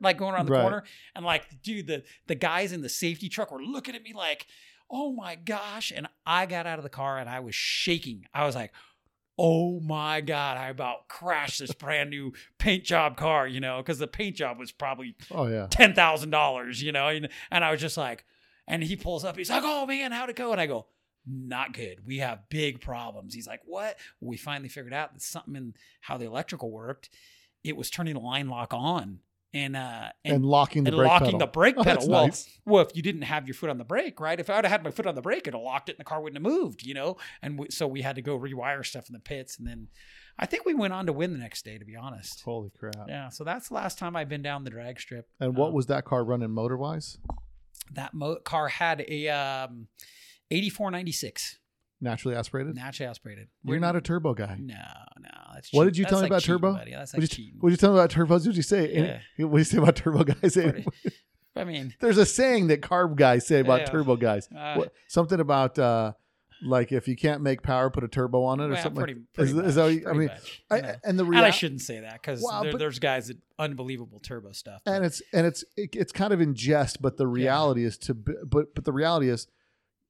like 0.00 0.18
going 0.18 0.34
around 0.34 0.46
the 0.46 0.52
Right. 0.52 0.62
corner, 0.62 0.84
and 1.14 1.24
like, 1.24 1.62
dude, 1.62 1.86
the 1.86 2.04
the 2.26 2.34
guys 2.34 2.72
in 2.72 2.82
the 2.82 2.88
safety 2.88 3.28
truck 3.28 3.50
were 3.50 3.62
looking 3.62 3.94
at 3.94 4.02
me 4.02 4.12
like, 4.14 4.46
oh 4.90 5.12
my 5.12 5.34
gosh, 5.34 5.92
and 5.94 6.06
I 6.26 6.46
got 6.46 6.66
out 6.66 6.78
of 6.78 6.82
the 6.82 6.88
car 6.90 7.18
and 7.18 7.28
I 7.28 7.40
was 7.40 7.54
shaking. 7.54 8.26
I 8.34 8.44
was 8.46 8.54
like. 8.54 8.72
Oh 9.38 9.80
my 9.80 10.22
God, 10.22 10.56
I 10.56 10.70
about 10.70 11.08
crashed 11.08 11.58
this 11.58 11.72
brand 11.74 12.08
new 12.08 12.32
paint 12.58 12.84
job 12.84 13.18
car, 13.18 13.46
you 13.46 13.60
know, 13.60 13.76
because 13.82 13.98
the 13.98 14.06
paint 14.06 14.34
job 14.34 14.58
was 14.58 14.72
probably 14.72 15.14
oh 15.30 15.46
yeah. 15.46 15.66
ten 15.68 15.92
thousand 15.92 16.30
dollars, 16.30 16.82
you 16.82 16.90
know, 16.90 17.08
and, 17.08 17.28
and 17.50 17.62
I 17.62 17.70
was 17.70 17.78
just 17.78 17.98
like, 17.98 18.24
and 18.66 18.82
he 18.82 18.96
pulls 18.96 19.26
up, 19.26 19.36
he's 19.36 19.50
like, 19.50 19.62
"Oh 19.62 19.84
man, 19.84 20.10
how'd 20.10 20.30
it 20.30 20.36
go?" 20.36 20.52
And 20.52 20.60
I 20.62 20.64
go, 20.66 20.86
"Not 21.26 21.74
good. 21.74 22.06
We 22.06 22.16
have 22.20 22.48
big 22.48 22.80
problems." 22.80 23.34
He's 23.34 23.46
like, 23.46 23.60
"What?" 23.66 23.98
We 24.22 24.38
finally 24.38 24.70
figured 24.70 24.94
out 24.94 25.12
that 25.12 25.20
something 25.20 25.54
in 25.54 25.74
how 26.00 26.16
the 26.16 26.24
electrical 26.24 26.70
worked. 26.70 27.10
It 27.62 27.76
was 27.76 27.90
turning 27.90 28.14
the 28.14 28.20
line 28.20 28.48
lock 28.48 28.72
on 28.72 29.18
and 29.56 29.74
uh 29.76 30.08
And, 30.24 30.36
and, 30.36 30.44
locking 30.44 30.84
the 30.84 30.90
and 30.90 30.96
brake 30.96 31.08
locking 31.08 31.26
pedal. 31.26 31.38
the 31.38 31.46
brake 31.46 31.74
Oh, 31.78 31.82
pedal. 31.84 32.00
that's 32.00 32.08
well, 32.08 32.24
nice. 32.26 32.58
well, 32.66 32.82
if 32.84 32.94
you 32.94 33.02
didn't 33.02 33.22
have 33.22 33.46
your 33.48 33.54
foot 33.54 33.70
on 33.70 33.78
the 33.78 33.84
brake, 33.84 34.20
right? 34.20 34.38
If 34.38 34.50
I 34.50 34.56
would 34.56 34.64
have 34.64 34.72
had 34.72 34.84
my 34.84 34.90
foot 34.90 35.06
on 35.06 35.14
the 35.14 35.22
brake, 35.22 35.42
it'd 35.48 35.54
have 35.54 35.62
locked 35.62 35.88
it, 35.88 35.92
and 35.92 36.00
the 36.00 36.04
car 36.04 36.20
wouldn't 36.20 36.36
have 36.44 36.52
moved, 36.52 36.84
you 36.86 36.94
know. 36.94 37.16
And 37.42 37.58
we, 37.58 37.66
so 37.70 37.86
we 37.86 38.02
had 38.02 38.16
to 38.16 38.22
go 38.22 38.38
rewire 38.38 38.84
stuff 38.84 39.08
in 39.08 39.14
the 39.14 39.20
pits, 39.20 39.58
and 39.58 39.66
then 39.66 39.88
I 40.38 40.46
think 40.46 40.64
we 40.66 40.74
went 40.74 40.92
on 40.92 41.06
to 41.06 41.12
win 41.12 41.32
the 41.32 41.38
next 41.38 41.64
day, 41.64 41.78
to 41.78 41.84
be 41.84 41.96
honest. 41.96 42.42
Holy 42.44 42.70
crap. 42.78 43.08
Yeah, 43.08 43.30
so 43.30 43.42
that's 43.44 43.68
the 43.68 43.74
last 43.74 43.98
time 43.98 44.14
I've 44.16 44.28
been 44.28 44.42
down 44.42 44.64
the 44.64 44.70
drag 44.70 45.00
strip. 45.00 45.28
And 45.40 45.56
what 45.56 45.68
Um, 45.68 45.74
was 45.74 45.86
that 45.86 46.04
car 46.04 46.22
running 46.24 46.50
motor 46.50 46.76
wise? 46.76 47.18
that 47.94 48.12
mo- 48.14 48.36
car 48.44 48.68
had 48.68 49.04
a 49.08 49.28
um, 49.28 49.86
8496 50.50 51.58
Naturally 52.00 52.36
aspirated? 52.36 52.74
naturally 52.76 53.08
aspirated. 53.08 53.48
You're 53.64 53.80
not 53.80 53.96
a 53.96 54.00
turbo 54.00 54.34
guy. 54.34 54.56
no, 54.60 54.74
no. 55.20 55.30
That's 55.54 55.72
What 55.72 55.84
did 55.84 55.96
you 55.96 56.04
that's 56.04 56.10
tell 56.10 56.18
me 56.18 56.22
like 56.24 56.30
about 56.30 56.42
cheating, 56.42 56.54
turbo? 56.56 56.72
Buddy. 56.74 56.90
That's 56.92 57.12
What 57.14 57.22
like 57.22 57.28
did 57.30 57.38
you, 57.38 57.44
cheating. 57.44 57.60
what 57.60 57.70
did 57.70 57.72
you 57.72 57.76
tell 57.78 57.92
me 57.92 57.98
about 57.98 58.10
turbos? 58.10 58.28
What 58.30 58.42
did 58.44 58.56
you 58.56 58.62
say? 58.62 58.92
Any- 58.92 59.20
What 59.46 59.58
did 59.58 59.58
you 59.58 59.64
say 59.64 59.78
about 59.78 59.96
turbo 59.96 60.24
guys? 60.24 60.56
I 61.56 61.64
mean, 61.64 61.94
There's 62.00 62.18
a 62.18 62.26
saying 62.26 62.66
that 62.66 62.82
carb 62.82 63.16
guys 63.16 63.46
say 63.46 63.60
about 63.60 63.80
Yeah. 63.80 63.86
turbo 63.86 64.16
guys. 64.16 64.46
uh, 64.54 64.74
What, 64.74 64.92
something 65.08 65.40
about 65.40 65.78
uh, 65.78 66.12
like 66.62 66.92
if 66.92 67.08
you 67.08 67.16
can't 67.16 67.40
make 67.40 67.62
power, 67.62 67.88
put 67.88 68.04
a 68.04 68.08
turbo 68.08 68.42
on 68.44 68.60
it 68.60 68.64
or 68.64 68.68
well, 68.72 68.82
something. 68.82 68.96
pretty, 69.02 69.14
like, 69.14 69.32
pretty 69.34 69.50
is, 69.50 69.56
much, 69.56 69.64
is 69.66 69.74
that 69.76 69.86
you- 69.94 70.04
I 70.06 70.12
mean, 70.12 70.28
much, 70.28 70.62
I, 70.70 70.96
and 71.02 71.18
the 71.18 71.24
and 71.24 71.38
I 71.38 71.50
shouldn't 71.50 71.80
say 71.80 72.00
that 72.00 72.14
because 72.20 72.42
Well, 72.42 72.64
but- 72.70 72.78
there's 72.78 72.98
guys 72.98 73.28
that 73.28 73.38
unbelievable 73.58 74.20
turbo 74.20 74.52
stuff. 74.52 74.82
and 74.84 75.02
it's 75.04 75.22
and 75.32 75.46
it's 75.46 75.64
it, 75.78 75.96
it's 75.96 76.12
kind 76.12 76.34
of 76.34 76.42
in 76.42 76.54
jest, 76.54 77.00
but 77.00 77.16
the 77.16 77.26
reality 77.26 77.84
is 77.84 77.96
to 77.98 78.12
but 78.14 78.74
but 78.74 78.84
the 78.84 78.92
reality 78.92 79.30
is 79.30 79.46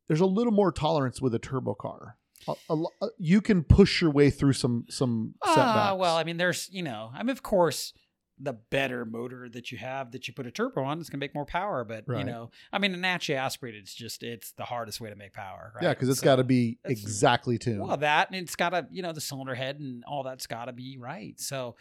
there's 0.08 0.20
a 0.20 0.26
little 0.26 0.52
more 0.52 0.72
tolerance 0.72 1.20
with 1.20 1.34
a 1.34 1.38
turbo 1.38 1.74
car. 1.74 2.16
A, 2.48 2.54
a 2.70 2.74
lo- 2.74 2.90
uh, 3.02 3.08
you 3.18 3.40
can 3.40 3.64
push 3.64 4.00
your 4.00 4.10
way 4.10 4.30
through 4.30 4.52
some 4.52 4.84
some 4.88 5.34
setbacks. 5.44 5.68
Ah, 5.90 5.94
well, 5.94 6.16
I 6.16 6.24
mean, 6.24 6.36
there's, 6.36 6.68
you 6.72 6.82
know, 6.82 7.10
I 7.14 7.22
mean, 7.22 7.30
of 7.30 7.42
course, 7.42 7.92
the 8.38 8.52
better 8.52 9.06
motor 9.06 9.48
that 9.48 9.72
you 9.72 9.78
have 9.78 10.12
that 10.12 10.28
you 10.28 10.34
put 10.34 10.46
a 10.46 10.50
turbo 10.50 10.82
on 10.84 11.00
is 11.00 11.08
going 11.08 11.18
to 11.18 11.24
make 11.24 11.34
more 11.34 11.46
power. 11.46 11.84
But, 11.84 12.04
you 12.06 12.22
know, 12.22 12.50
I 12.70 12.78
mean, 12.78 12.92
a 12.92 12.96
naturally 12.98 13.38
aspirated, 13.38 13.82
it's 13.84 13.94
just, 13.94 14.22
it's 14.22 14.52
the 14.52 14.64
hardest 14.64 15.00
way 15.00 15.08
to 15.08 15.16
make 15.16 15.32
power. 15.32 15.72
Right? 15.74 15.84
yeah, 15.84 15.94
because 15.94 16.10
it's 16.10 16.20
So- 16.20 16.24
got 16.26 16.36
to 16.36 16.44
be 16.44 16.78
exactly 16.84 17.56
tuned. 17.58 17.80
Well, 17.80 17.96
that, 17.96 18.28
and 18.30 18.36
it's 18.38 18.54
got 18.54 18.70
to, 18.70 18.86
you 18.90 19.00
know, 19.02 19.12
the 19.12 19.22
cylinder 19.22 19.54
head 19.54 19.80
and 19.80 20.04
all 20.04 20.22
that's 20.22 20.46
got 20.46 20.66
to 20.66 20.72
be 20.74 20.98
right. 20.98 21.40
So, 21.40 21.76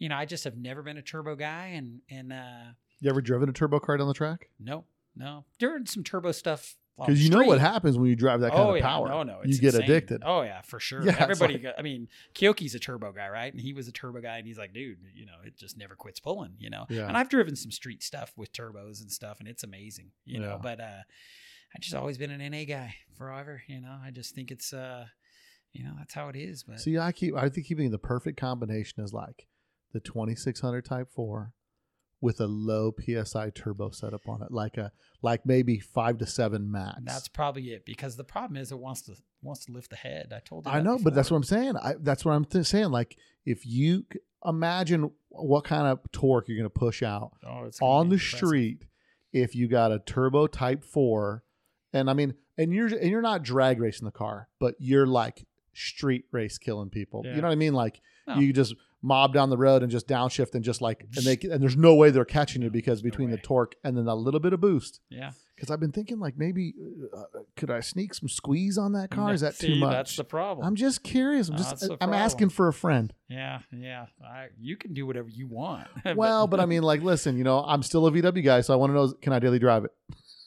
you 0.00 0.08
know, 0.08 0.16
I 0.16 0.24
just 0.24 0.42
have 0.44 0.56
never 0.56 0.82
been 0.82 0.96
a 0.96 1.02
turbo 1.02 1.36
guy. 1.36 1.66
And, 1.76 2.00
and, 2.10 2.32
uh, 2.32 2.72
you 2.98 3.08
ever 3.08 3.20
driven 3.22 3.48
a 3.48 3.52
turbo 3.52 3.78
car 3.78 3.96
down 3.96 4.08
the 4.08 4.12
track? 4.14 4.48
no, 4.58 4.84
no. 5.16 5.44
During 5.60 5.86
some 5.86 6.02
turbo 6.02 6.32
stuff. 6.32 6.74
Because 7.06 7.22
you 7.24 7.30
know 7.30 7.42
what 7.42 7.58
happens 7.60 7.98
when 7.98 8.08
you 8.08 8.16
drive 8.16 8.40
that 8.40 8.50
kind 8.52 8.62
oh 8.62 8.70
of 8.70 8.76
yeah, 8.78 8.82
power. 8.82 9.08
no, 9.08 9.22
no, 9.22 9.40
you 9.44 9.58
get 9.58 9.74
insane. 9.74 9.82
addicted. 9.82 10.22
Oh 10.24 10.42
yeah, 10.42 10.60
for 10.62 10.78
sure. 10.80 11.02
Yeah, 11.02 11.16
Everybody, 11.18 11.54
like- 11.54 11.62
got, 11.62 11.74
I 11.78 11.82
mean, 11.82 12.08
Kyoki's 12.34 12.74
a 12.74 12.78
turbo 12.78 13.12
guy, 13.12 13.28
right? 13.28 13.52
And 13.52 13.60
he 13.60 13.72
was 13.72 13.88
a 13.88 13.92
turbo 13.92 14.20
guy, 14.20 14.38
and 14.38 14.46
he's 14.46 14.58
like, 14.58 14.72
dude, 14.72 14.98
you 15.14 15.26
know, 15.26 15.36
it 15.44 15.56
just 15.56 15.76
never 15.76 15.94
quits 15.94 16.20
pulling, 16.20 16.54
you 16.58 16.70
know. 16.70 16.86
Yeah. 16.88 17.08
And 17.08 17.16
I've 17.16 17.28
driven 17.28 17.56
some 17.56 17.70
street 17.70 18.02
stuff 18.02 18.32
with 18.36 18.52
turbos 18.52 19.00
and 19.00 19.10
stuff, 19.10 19.40
and 19.40 19.48
it's 19.48 19.62
amazing, 19.64 20.10
you 20.24 20.38
know. 20.40 20.58
But 20.62 20.80
uh, 20.80 21.02
I 21.74 21.78
just 21.80 21.94
always 21.94 22.18
been 22.18 22.30
an 22.30 22.50
NA 22.50 22.64
guy 22.64 22.94
forever, 23.16 23.62
you 23.66 23.80
know. 23.80 23.96
I 24.04 24.10
just 24.10 24.34
think 24.34 24.50
it's, 24.50 24.72
uh, 24.72 25.06
you 25.72 25.84
know, 25.84 25.92
that's 25.98 26.14
how 26.14 26.28
it 26.28 26.36
is. 26.36 26.64
But 26.64 26.80
See, 26.80 26.98
I 26.98 27.12
keep 27.12 27.34
I 27.36 27.48
think 27.48 27.66
keeping 27.66 27.90
the 27.90 27.98
perfect 27.98 28.38
combination 28.40 29.02
is 29.04 29.12
like 29.12 29.46
the 29.92 30.00
2600 30.00 30.84
Type 30.84 31.08
4 31.14 31.52
with 32.20 32.40
a 32.40 32.46
low 32.46 32.94
PSI 33.00 33.50
turbo 33.50 33.90
setup 33.90 34.28
on 34.28 34.42
it, 34.42 34.52
like 34.52 34.76
a 34.76 34.92
like 35.22 35.46
maybe 35.46 35.78
five 35.78 36.18
to 36.18 36.26
seven 36.26 36.70
max. 36.70 36.98
that's 37.04 37.28
probably 37.28 37.70
it 37.72 37.84
because 37.84 38.16
the 38.16 38.24
problem 38.24 38.56
is 38.56 38.72
it 38.72 38.78
wants 38.78 39.02
to 39.02 39.14
wants 39.42 39.64
to 39.66 39.72
lift 39.72 39.90
the 39.90 39.96
head. 39.96 40.32
I 40.34 40.40
told 40.40 40.66
you. 40.66 40.72
I 40.72 40.80
know, 40.80 40.98
but 40.98 41.14
that's 41.14 41.30
what 41.30 41.36
I'm 41.38 41.44
saying. 41.44 41.76
I, 41.76 41.94
that's 41.98 42.24
what 42.24 42.32
I'm 42.32 42.44
th- 42.44 42.66
saying. 42.66 42.90
Like 42.90 43.16
if 43.44 43.64
you 43.66 44.04
imagine 44.44 45.10
what 45.28 45.64
kind 45.64 45.86
of 45.86 46.00
torque 46.12 46.48
you're 46.48 46.56
going 46.58 46.70
to 46.70 46.70
push 46.70 47.02
out 47.02 47.32
oh, 47.46 47.70
on 47.80 48.08
the 48.08 48.14
impressive. 48.14 48.36
street 48.36 48.84
if 49.32 49.54
you 49.54 49.68
got 49.68 49.92
a 49.92 49.98
turbo 50.00 50.46
Type 50.46 50.84
4, 50.84 51.44
and 51.92 52.10
I 52.10 52.14
mean, 52.14 52.34
and 52.58 52.72
you're 52.72 52.88
and 52.88 53.10
you're 53.10 53.22
not 53.22 53.42
drag 53.42 53.80
racing 53.80 54.04
the 54.04 54.12
car, 54.12 54.48
but 54.58 54.74
you're 54.78 55.06
like 55.06 55.46
street 55.72 56.24
race 56.32 56.58
killing 56.58 56.90
people. 56.90 57.22
Yeah. 57.24 57.36
You 57.36 57.42
know 57.42 57.48
what 57.48 57.52
I 57.52 57.56
mean? 57.56 57.74
Like 57.74 58.00
No. 58.26 58.36
you 58.36 58.52
just 58.52 58.74
mob 59.02 59.32
down 59.32 59.50
the 59.50 59.56
road 59.56 59.82
and 59.82 59.90
just 59.90 60.06
downshift 60.06 60.54
and 60.54 60.62
just 60.62 60.82
like 60.82 61.06
and 61.16 61.24
they 61.24 61.38
and 61.50 61.62
there's 61.62 61.76
no 61.76 61.94
way 61.94 62.10
they're 62.10 62.24
catching 62.24 62.62
you 62.62 62.70
because 62.70 63.00
there's 63.00 63.04
no 63.04 63.10
between 63.10 63.30
the 63.30 63.38
torque 63.38 63.74
and 63.82 63.96
then 63.96 64.06
a 64.06 64.14
little 64.14 64.40
bit 64.40 64.52
of 64.52 64.60
boost. 64.60 65.00
Yeah. 65.08 65.32
Because 65.54 65.70
I've 65.70 65.80
been 65.80 65.92
thinking 65.92 66.18
like 66.18 66.38
maybe 66.38 66.74
uh, 67.14 67.24
could 67.56 67.70
I 67.70 67.80
sneak 67.80 68.14
some 68.14 68.28
squeeze 68.28 68.78
on 68.78 68.92
that 68.92 69.10
car? 69.10 69.32
Is 69.32 69.42
that 69.42 69.54
See, 69.54 69.68
too 69.68 69.76
much? 69.76 69.92
That's 69.92 70.16
the 70.16 70.24
problem. 70.24 70.66
I'm 70.66 70.74
just 70.74 71.02
curious. 71.02 71.48
I'm 71.48 71.56
just 71.56 71.88
I'm 72.00 72.14
asking 72.14 72.48
for 72.50 72.68
a 72.68 72.72
friend. 72.72 73.12
Yeah, 73.28 73.60
yeah. 73.70 74.06
I, 74.24 74.48
you 74.58 74.76
can 74.76 74.94
do 74.94 75.06
whatever 75.06 75.28
you 75.28 75.46
want. 75.46 75.86
Well, 76.16 76.46
but 76.46 76.60
I 76.60 76.66
mean, 76.66 76.82
like, 76.82 77.02
listen, 77.02 77.38
you 77.38 77.44
know, 77.44 77.62
I'm 77.64 77.82
still 77.82 78.06
a 78.06 78.10
VW 78.10 78.44
guy, 78.44 78.62
so 78.62 78.74
I 78.74 78.76
want 78.76 78.90
to 78.90 78.94
know: 78.94 79.12
can 79.12 79.32
I 79.32 79.38
daily 79.38 79.58
drive 79.58 79.84
it? 79.84 79.92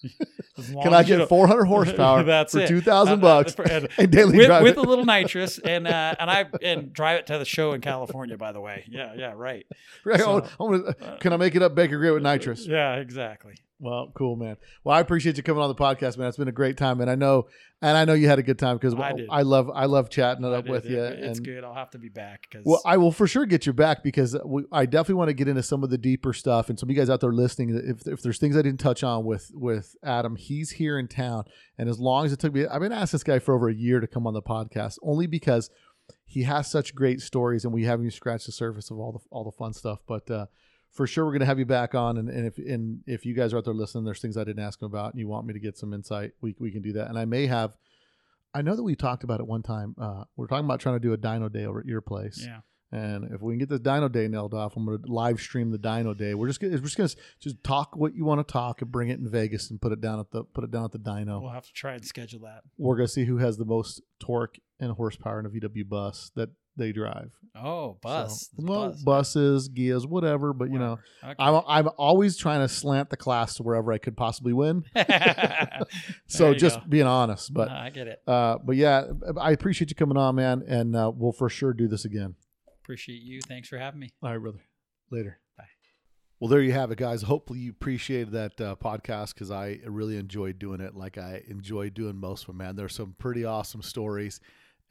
Can 0.83 0.93
I 0.93 1.03
get 1.03 1.27
400 1.27 1.65
horsepower 1.73 2.23
That's 2.23 2.53
for 2.53 2.59
it. 2.61 2.67
2,000 2.67 3.13
Uh, 3.13 3.17
bucks 3.17 3.55
and- 3.69 3.87
and 3.97 4.11
daily 4.11 4.37
with, 4.37 4.47
drive 4.47 4.63
with 4.63 4.77
a 4.77 4.81
little 4.81 5.05
nitrous 5.05 5.57
and 5.59 5.87
uh, 5.87 6.15
and 6.19 6.29
I 6.29 6.45
and 6.61 6.93
drive 6.93 7.19
it 7.19 7.27
to 7.27 7.37
the 7.37 7.45
show 7.45 7.73
in 7.73 7.81
California. 7.81 8.37
By 8.37 8.51
the 8.51 8.61
way, 8.61 8.85
yeah, 8.87 9.13
yeah, 9.15 9.33
right. 9.35 9.65
Right, 10.05 10.19
so- 10.19 10.47
oh, 10.59 10.93
can 11.19 11.33
I 11.33 11.37
make 11.37 11.55
it 11.55 11.61
up 11.63 11.75
Baker 11.75 11.97
Grade 11.97 12.13
with 12.13 12.23
nitrous? 12.23 12.65
Yeah, 12.65 12.95
exactly. 12.95 13.55
Well, 13.83 14.13
cool, 14.15 14.37
man. 14.37 14.55
Well, 14.85 14.95
I 14.95 15.01
appreciate 15.01 15.35
you 15.35 15.43
coming 15.43 15.61
on 15.61 15.67
the 15.67 15.75
podcast, 15.75 16.17
man. 16.17 16.29
It's 16.29 16.37
been 16.37 16.47
a 16.47 16.53
great 16.53 16.77
time, 16.77 17.01
and 17.01 17.09
I 17.09 17.15
know, 17.15 17.47
and 17.81 17.97
I 17.97 18.05
know 18.05 18.13
you 18.13 18.29
had 18.29 18.39
a 18.39 18.43
good 18.43 18.57
time 18.57 18.77
because 18.77 18.93
I. 18.93 19.13
I 19.29 19.41
love, 19.41 19.69
I 19.75 19.87
love 19.87 20.09
chatting 20.09 20.45
it 20.45 20.53
up 20.53 20.63
did. 20.63 20.71
with 20.71 20.85
you. 20.85 21.03
It's 21.03 21.39
and 21.39 21.45
good. 21.45 21.65
I'll 21.65 21.73
have 21.73 21.89
to 21.89 21.97
be 21.97 22.07
back 22.07 22.47
because 22.49 22.65
well, 22.65 22.81
I 22.85 22.95
will 22.95 23.11
for 23.11 23.27
sure 23.27 23.45
get 23.45 23.65
you 23.65 23.73
back 23.73 24.01
because 24.01 24.37
we, 24.45 24.63
I 24.71 24.85
definitely 24.85 25.15
want 25.15 25.29
to 25.29 25.33
get 25.33 25.49
into 25.49 25.63
some 25.63 25.83
of 25.83 25.89
the 25.89 25.97
deeper 25.97 26.31
stuff. 26.31 26.69
And 26.69 26.79
some 26.79 26.87
of 26.87 26.95
you 26.95 27.01
guys 27.01 27.09
out 27.09 27.19
there 27.19 27.33
listening, 27.33 27.75
if, 27.75 28.07
if 28.07 28.21
there's 28.21 28.39
things 28.39 28.55
I 28.55 28.61
didn't 28.61 28.79
touch 28.79 29.03
on 29.03 29.25
with 29.25 29.51
with 29.53 29.97
Adam, 30.01 30.37
he's 30.37 30.71
here 30.71 30.97
in 30.97 31.09
town, 31.09 31.43
and 31.77 31.89
as 31.89 31.99
long 31.99 32.25
as 32.25 32.31
it 32.31 32.39
took 32.39 32.53
me, 32.53 32.65
I've 32.65 32.79
been 32.79 32.93
asking 32.93 33.17
this 33.17 33.23
guy 33.25 33.39
for 33.39 33.53
over 33.53 33.67
a 33.67 33.75
year 33.75 33.99
to 33.99 34.07
come 34.07 34.25
on 34.25 34.33
the 34.33 34.41
podcast, 34.41 34.97
only 35.03 35.27
because 35.27 35.69
he 36.23 36.43
has 36.43 36.71
such 36.71 36.95
great 36.95 37.19
stories, 37.19 37.65
and 37.65 37.73
we 37.73 37.83
haven't 37.83 38.05
even 38.05 38.11
scratched 38.11 38.45
the 38.45 38.53
surface 38.53 38.91
of 38.91 38.97
all 38.97 39.11
the 39.11 39.19
all 39.29 39.43
the 39.43 39.51
fun 39.51 39.73
stuff. 39.73 39.99
But 40.07 40.31
uh, 40.31 40.45
for 40.93 41.05
sure, 41.07 41.25
we're 41.25 41.33
gonna 41.33 41.45
have 41.45 41.59
you 41.59 41.65
back 41.65 41.93
on, 41.95 42.17
and, 42.17 42.29
and 42.29 42.45
if 42.47 42.57
and 42.57 43.01
if 43.05 43.25
you 43.25 43.33
guys 43.33 43.51
are 43.53 43.57
out 43.57 43.65
there 43.65 43.73
listening, 43.73 44.05
there's 44.05 44.21
things 44.21 44.37
I 44.37 44.43
didn't 44.43 44.63
ask 44.63 44.81
him 44.81 44.85
about, 44.85 45.11
and 45.13 45.19
you 45.19 45.27
want 45.27 45.45
me 45.45 45.53
to 45.53 45.59
get 45.59 45.77
some 45.77 45.93
insight, 45.93 46.31
we 46.39 46.55
we 46.59 46.71
can 46.71 46.81
do 46.81 46.93
that. 46.93 47.09
And 47.09 47.17
I 47.19 47.25
may 47.25 47.47
have. 47.47 47.75
I 48.55 48.61
know 48.61 48.75
that 48.75 48.83
we 48.83 48.95
talked 48.95 49.23
about 49.23 49.39
it 49.39 49.47
one 49.47 49.63
time. 49.63 49.95
Uh, 49.99 50.25
we're 50.35 50.45
talking 50.45 50.65
about 50.65 50.79
trying 50.79 50.95
to 50.95 50.99
do 50.99 51.11
a 51.11 51.17
Dyno 51.17 51.51
Day 51.51 51.65
over 51.65 51.79
at 51.79 51.87
your 51.87 52.01
place. 52.01 52.45
yeah, 52.45 52.59
And 52.91 53.31
if 53.33 53.41
we 53.41 53.53
can 53.53 53.57
get 53.57 53.69
this 53.69 53.79
Dyno 53.79 54.11
Day 54.11 54.27
nailed 54.27 54.53
off, 54.53 54.77
I'm 54.77 54.85
going 54.85 55.01
to 55.01 55.11
live 55.11 55.41
stream 55.41 55.71
the 55.71 55.79
Dyno 55.79 56.15
Day. 56.15 56.35
We're 56.35 56.45
just 56.45 56.59
gonna, 56.59 56.73
we're 56.73 56.81
just 56.81 56.95
going 56.95 57.09
to 57.09 57.15
just 57.39 57.63
talk 57.63 57.95
what 57.95 58.13
you 58.13 58.25
want 58.25 58.47
to 58.47 58.51
talk 58.51 58.83
and 58.83 58.91
bring 58.91 59.09
it 59.09 59.17
in 59.17 59.27
Vegas 59.27 59.71
and 59.71 59.81
put 59.81 59.91
it 59.91 60.01
down 60.01 60.19
at 60.19 60.29
the 60.29 60.43
put 60.43 60.63
it 60.63 60.69
down 60.69 60.85
at 60.85 60.91
the 60.91 60.99
Dyno. 60.99 61.41
we'll 61.41 61.49
have 61.49 61.65
to 61.65 61.73
try 61.73 61.93
and 61.95 62.05
schedule 62.05 62.41
that. 62.41 62.61
We're 62.77 62.95
going 62.95 63.07
to 63.07 63.11
see 63.11 63.25
who 63.25 63.37
has 63.39 63.57
the 63.57 63.65
most 63.65 64.03
torque 64.19 64.59
and 64.79 64.91
horsepower 64.91 65.39
in 65.39 65.47
a 65.47 65.49
VW 65.49 65.89
bus 65.89 66.29
that 66.35 66.49
they 66.77 66.91
drive. 66.91 67.31
Oh, 67.55 67.97
bus. 68.01 68.49
So, 68.57 68.65
well, 68.65 68.89
bus. 68.89 69.03
buses, 69.03 69.69
Ghias, 69.69 70.07
whatever. 70.07 70.53
But 70.53 70.71
you 70.71 70.79
know, 70.79 70.97
Whatever. 71.21 71.35
I'm 71.67 71.85
I'm 71.87 71.89
always 71.97 72.35
trying 72.35 72.61
to 72.61 72.67
slant 72.67 73.09
the 73.11 73.17
class 73.17 73.55
to 73.55 73.63
wherever 73.63 73.91
I 73.93 73.99
could 73.99 74.17
possibly 74.17 74.53
win. 74.53 74.83
So 76.27 76.53
just 76.53 76.79
go. 76.79 76.85
being 76.89 77.05
honest, 77.05 77.53
but 77.53 77.69
No, 77.69 77.75
I 77.75 77.89
get 77.89 78.07
it. 78.07 78.21
uh, 78.27 78.57
but 78.63 78.75
yeah, 78.75 79.05
I 79.39 79.51
appreciate 79.51 79.89
you 79.91 79.95
coming 79.95 80.17
on, 80.17 80.35
man, 80.35 80.63
and 80.67 80.95
uh, 80.95 81.11
we'll 81.13 81.31
for 81.31 81.49
sure 81.49 81.73
do 81.73 81.87
this 81.87 82.05
again. 82.05 82.35
Appreciate 82.83 83.21
you. 83.21 83.39
Thanks 83.41 83.69
for 83.69 83.77
having 83.77 83.99
me. 83.99 84.09
All 84.21 84.31
right, 84.31 84.39
brother. 84.41 84.63
Later. 85.11 85.39
Bye. 85.57 85.65
Well, 86.39 86.49
there 86.49 86.61
you 86.61 86.71
have 86.73 86.91
it, 86.91 86.97
guys. 86.97 87.21
Hopefully, 87.21 87.59
you 87.59 87.71
appreciated 87.71 88.31
that 88.31 88.59
uh, 88.59 88.75
podcast 88.75 89.33
because 89.35 89.51
I 89.51 89.79
really 89.85 90.17
enjoyed 90.17 90.59
doing 90.59 90.81
it. 90.81 90.95
Like 90.95 91.17
I 91.17 91.43
enjoy 91.47 91.89
doing 91.91 92.15
most 92.17 92.41
of 92.43 92.47
them, 92.47 92.57
man. 92.57 92.75
There's 92.75 92.95
some 92.95 93.15
pretty 93.19 93.45
awesome 93.45 93.81
stories, 93.83 94.39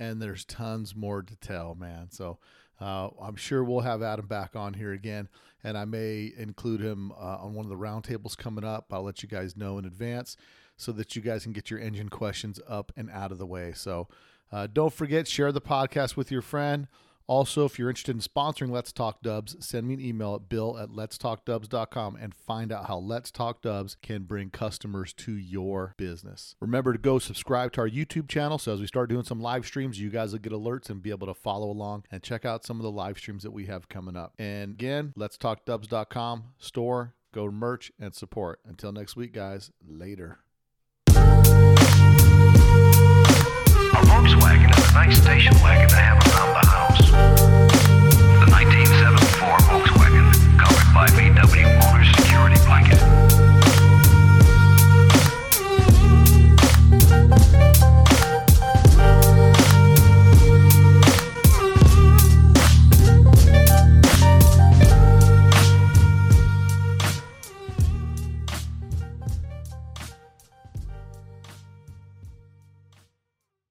and 0.03 0.21
there's 0.21 0.45
tons 0.45 0.97
more 0.97 1.23
to 1.23 1.37
tell, 1.37 1.75
man. 1.75 2.09
So 2.11 2.39
uh, 2.81 3.09
I'm 3.21 3.37
sure 3.37 3.63
we'll 3.63 3.81
have 3.81 4.03
Adam 4.03 4.27
back 4.27 4.57
on 4.57 4.75
here 4.75 4.93
again, 4.93 5.29
and 5.63 5.79
I 5.79 5.85
may 5.85 6.33
include 6.37 6.81
him 6.81 7.13
uh, 7.13 7.39
on 7.41 7.55
one 7.55 7.65
of 7.65 7.71
the 7.71 7.77
roundtables 7.77 8.37
coming 8.37 8.65
up. 8.65 8.87
I'll 8.91 9.05
let 9.05 9.23
you 9.23 9.29
guys 9.29 9.57
know 9.57 9.79
in 9.79 9.85
advance 9.85 10.37
so 10.77 10.91
that 10.93 11.15
you 11.15 11.23
guys 11.23 11.45
can 11.45 11.53
get 11.53 11.71
your 11.71 11.79
engine 11.79 12.09
questions 12.09 12.59
up 12.69 12.91
and 12.97 13.11
out 13.11 13.31
of 13.31 13.39
the 13.39 13.47
way. 13.47 13.73
So 13.75 14.09
uh, 14.51 14.67
don't 14.73 14.93
forget, 14.93 15.29
share 15.29 15.53
the 15.53 15.61
podcast 15.61 16.17
with 16.17 16.33
your 16.33 16.43
friend. 16.43 16.89
Also, 17.27 17.65
if 17.65 17.79
you're 17.79 17.89
interested 17.89 18.17
in 18.17 18.21
sponsoring 18.21 18.71
Let's 18.71 18.93
Talk 18.93 19.23
Dubs, 19.23 19.57
send 19.65 19.87
me 19.87 19.95
an 19.95 20.01
email 20.01 20.35
at 20.35 20.49
bill 20.49 20.79
at 20.79 20.91
letstalkdubs.com 20.91 22.17
and 22.17 22.35
find 22.35 22.73
out 22.73 22.87
how 22.87 22.99
Let's 22.99 23.31
Talk 23.31 23.63
Dubs 23.63 23.97
can 24.03 24.25
bring 24.25 24.51
customers 24.51 25.13
to 25.15 25.33
your 25.33 25.95
business. 25.97 26.55
Remember 26.61 26.93
to 26.93 26.99
go 26.99 27.19
subscribe 27.19 27.73
to 27.73 27.81
our 27.83 27.89
YouTube 27.89 28.29
channel 28.29 28.59
so 28.59 28.75
as 28.75 28.81
we 28.81 28.87
start 28.87 29.11
doing 29.11 29.25
some 29.25 29.41
live 29.41 29.65
streams, 29.67 30.01
you 30.01 30.11
guys 30.11 30.33
will 30.33 30.39
get 30.39 30.53
alerts 30.53 30.91
and 30.91 31.03
be 31.03 31.11
able 31.11 31.27
to 31.27 31.35
follow 31.35 31.71
along 31.71 32.05
and 32.11 32.23
check 32.23 32.45
out 32.45 32.65
some 32.65 32.79
of 32.79 32.83
the 32.83 32.91
live 32.91 33.19
streams 33.19 33.43
that 33.43 33.53
we 33.53 33.67
have 33.67 33.89
coming 33.89 34.17
up. 34.17 34.35
And 34.39 34.73
again, 34.73 35.13
letstalkdubs.com, 35.17 36.45
store, 36.59 37.15
go 37.33 37.47
to 37.47 37.53
merch, 37.53 37.93
and 37.99 38.15
support. 38.15 38.61
Until 38.65 38.93
next 38.93 39.17
week, 39.17 39.33
guys, 39.33 39.71
later. 39.87 40.39
Volkswagen 44.13 44.65
and 44.65 44.91
a 44.91 44.93
nice 44.93 45.17
station 45.23 45.55
wagon 45.63 45.89
to 45.89 45.97
have 45.97 46.19
around 46.29 46.53
the 46.53 46.67
house. 46.69 47.11
The 48.45 48.51
1974 48.53 49.57
Volkswagen, 49.73 50.29
covered 50.59 50.93
by 50.93 51.07
VW 51.17 51.65
Motor 51.81 52.05
Security 52.21 52.61
Blanket. 52.67 53.02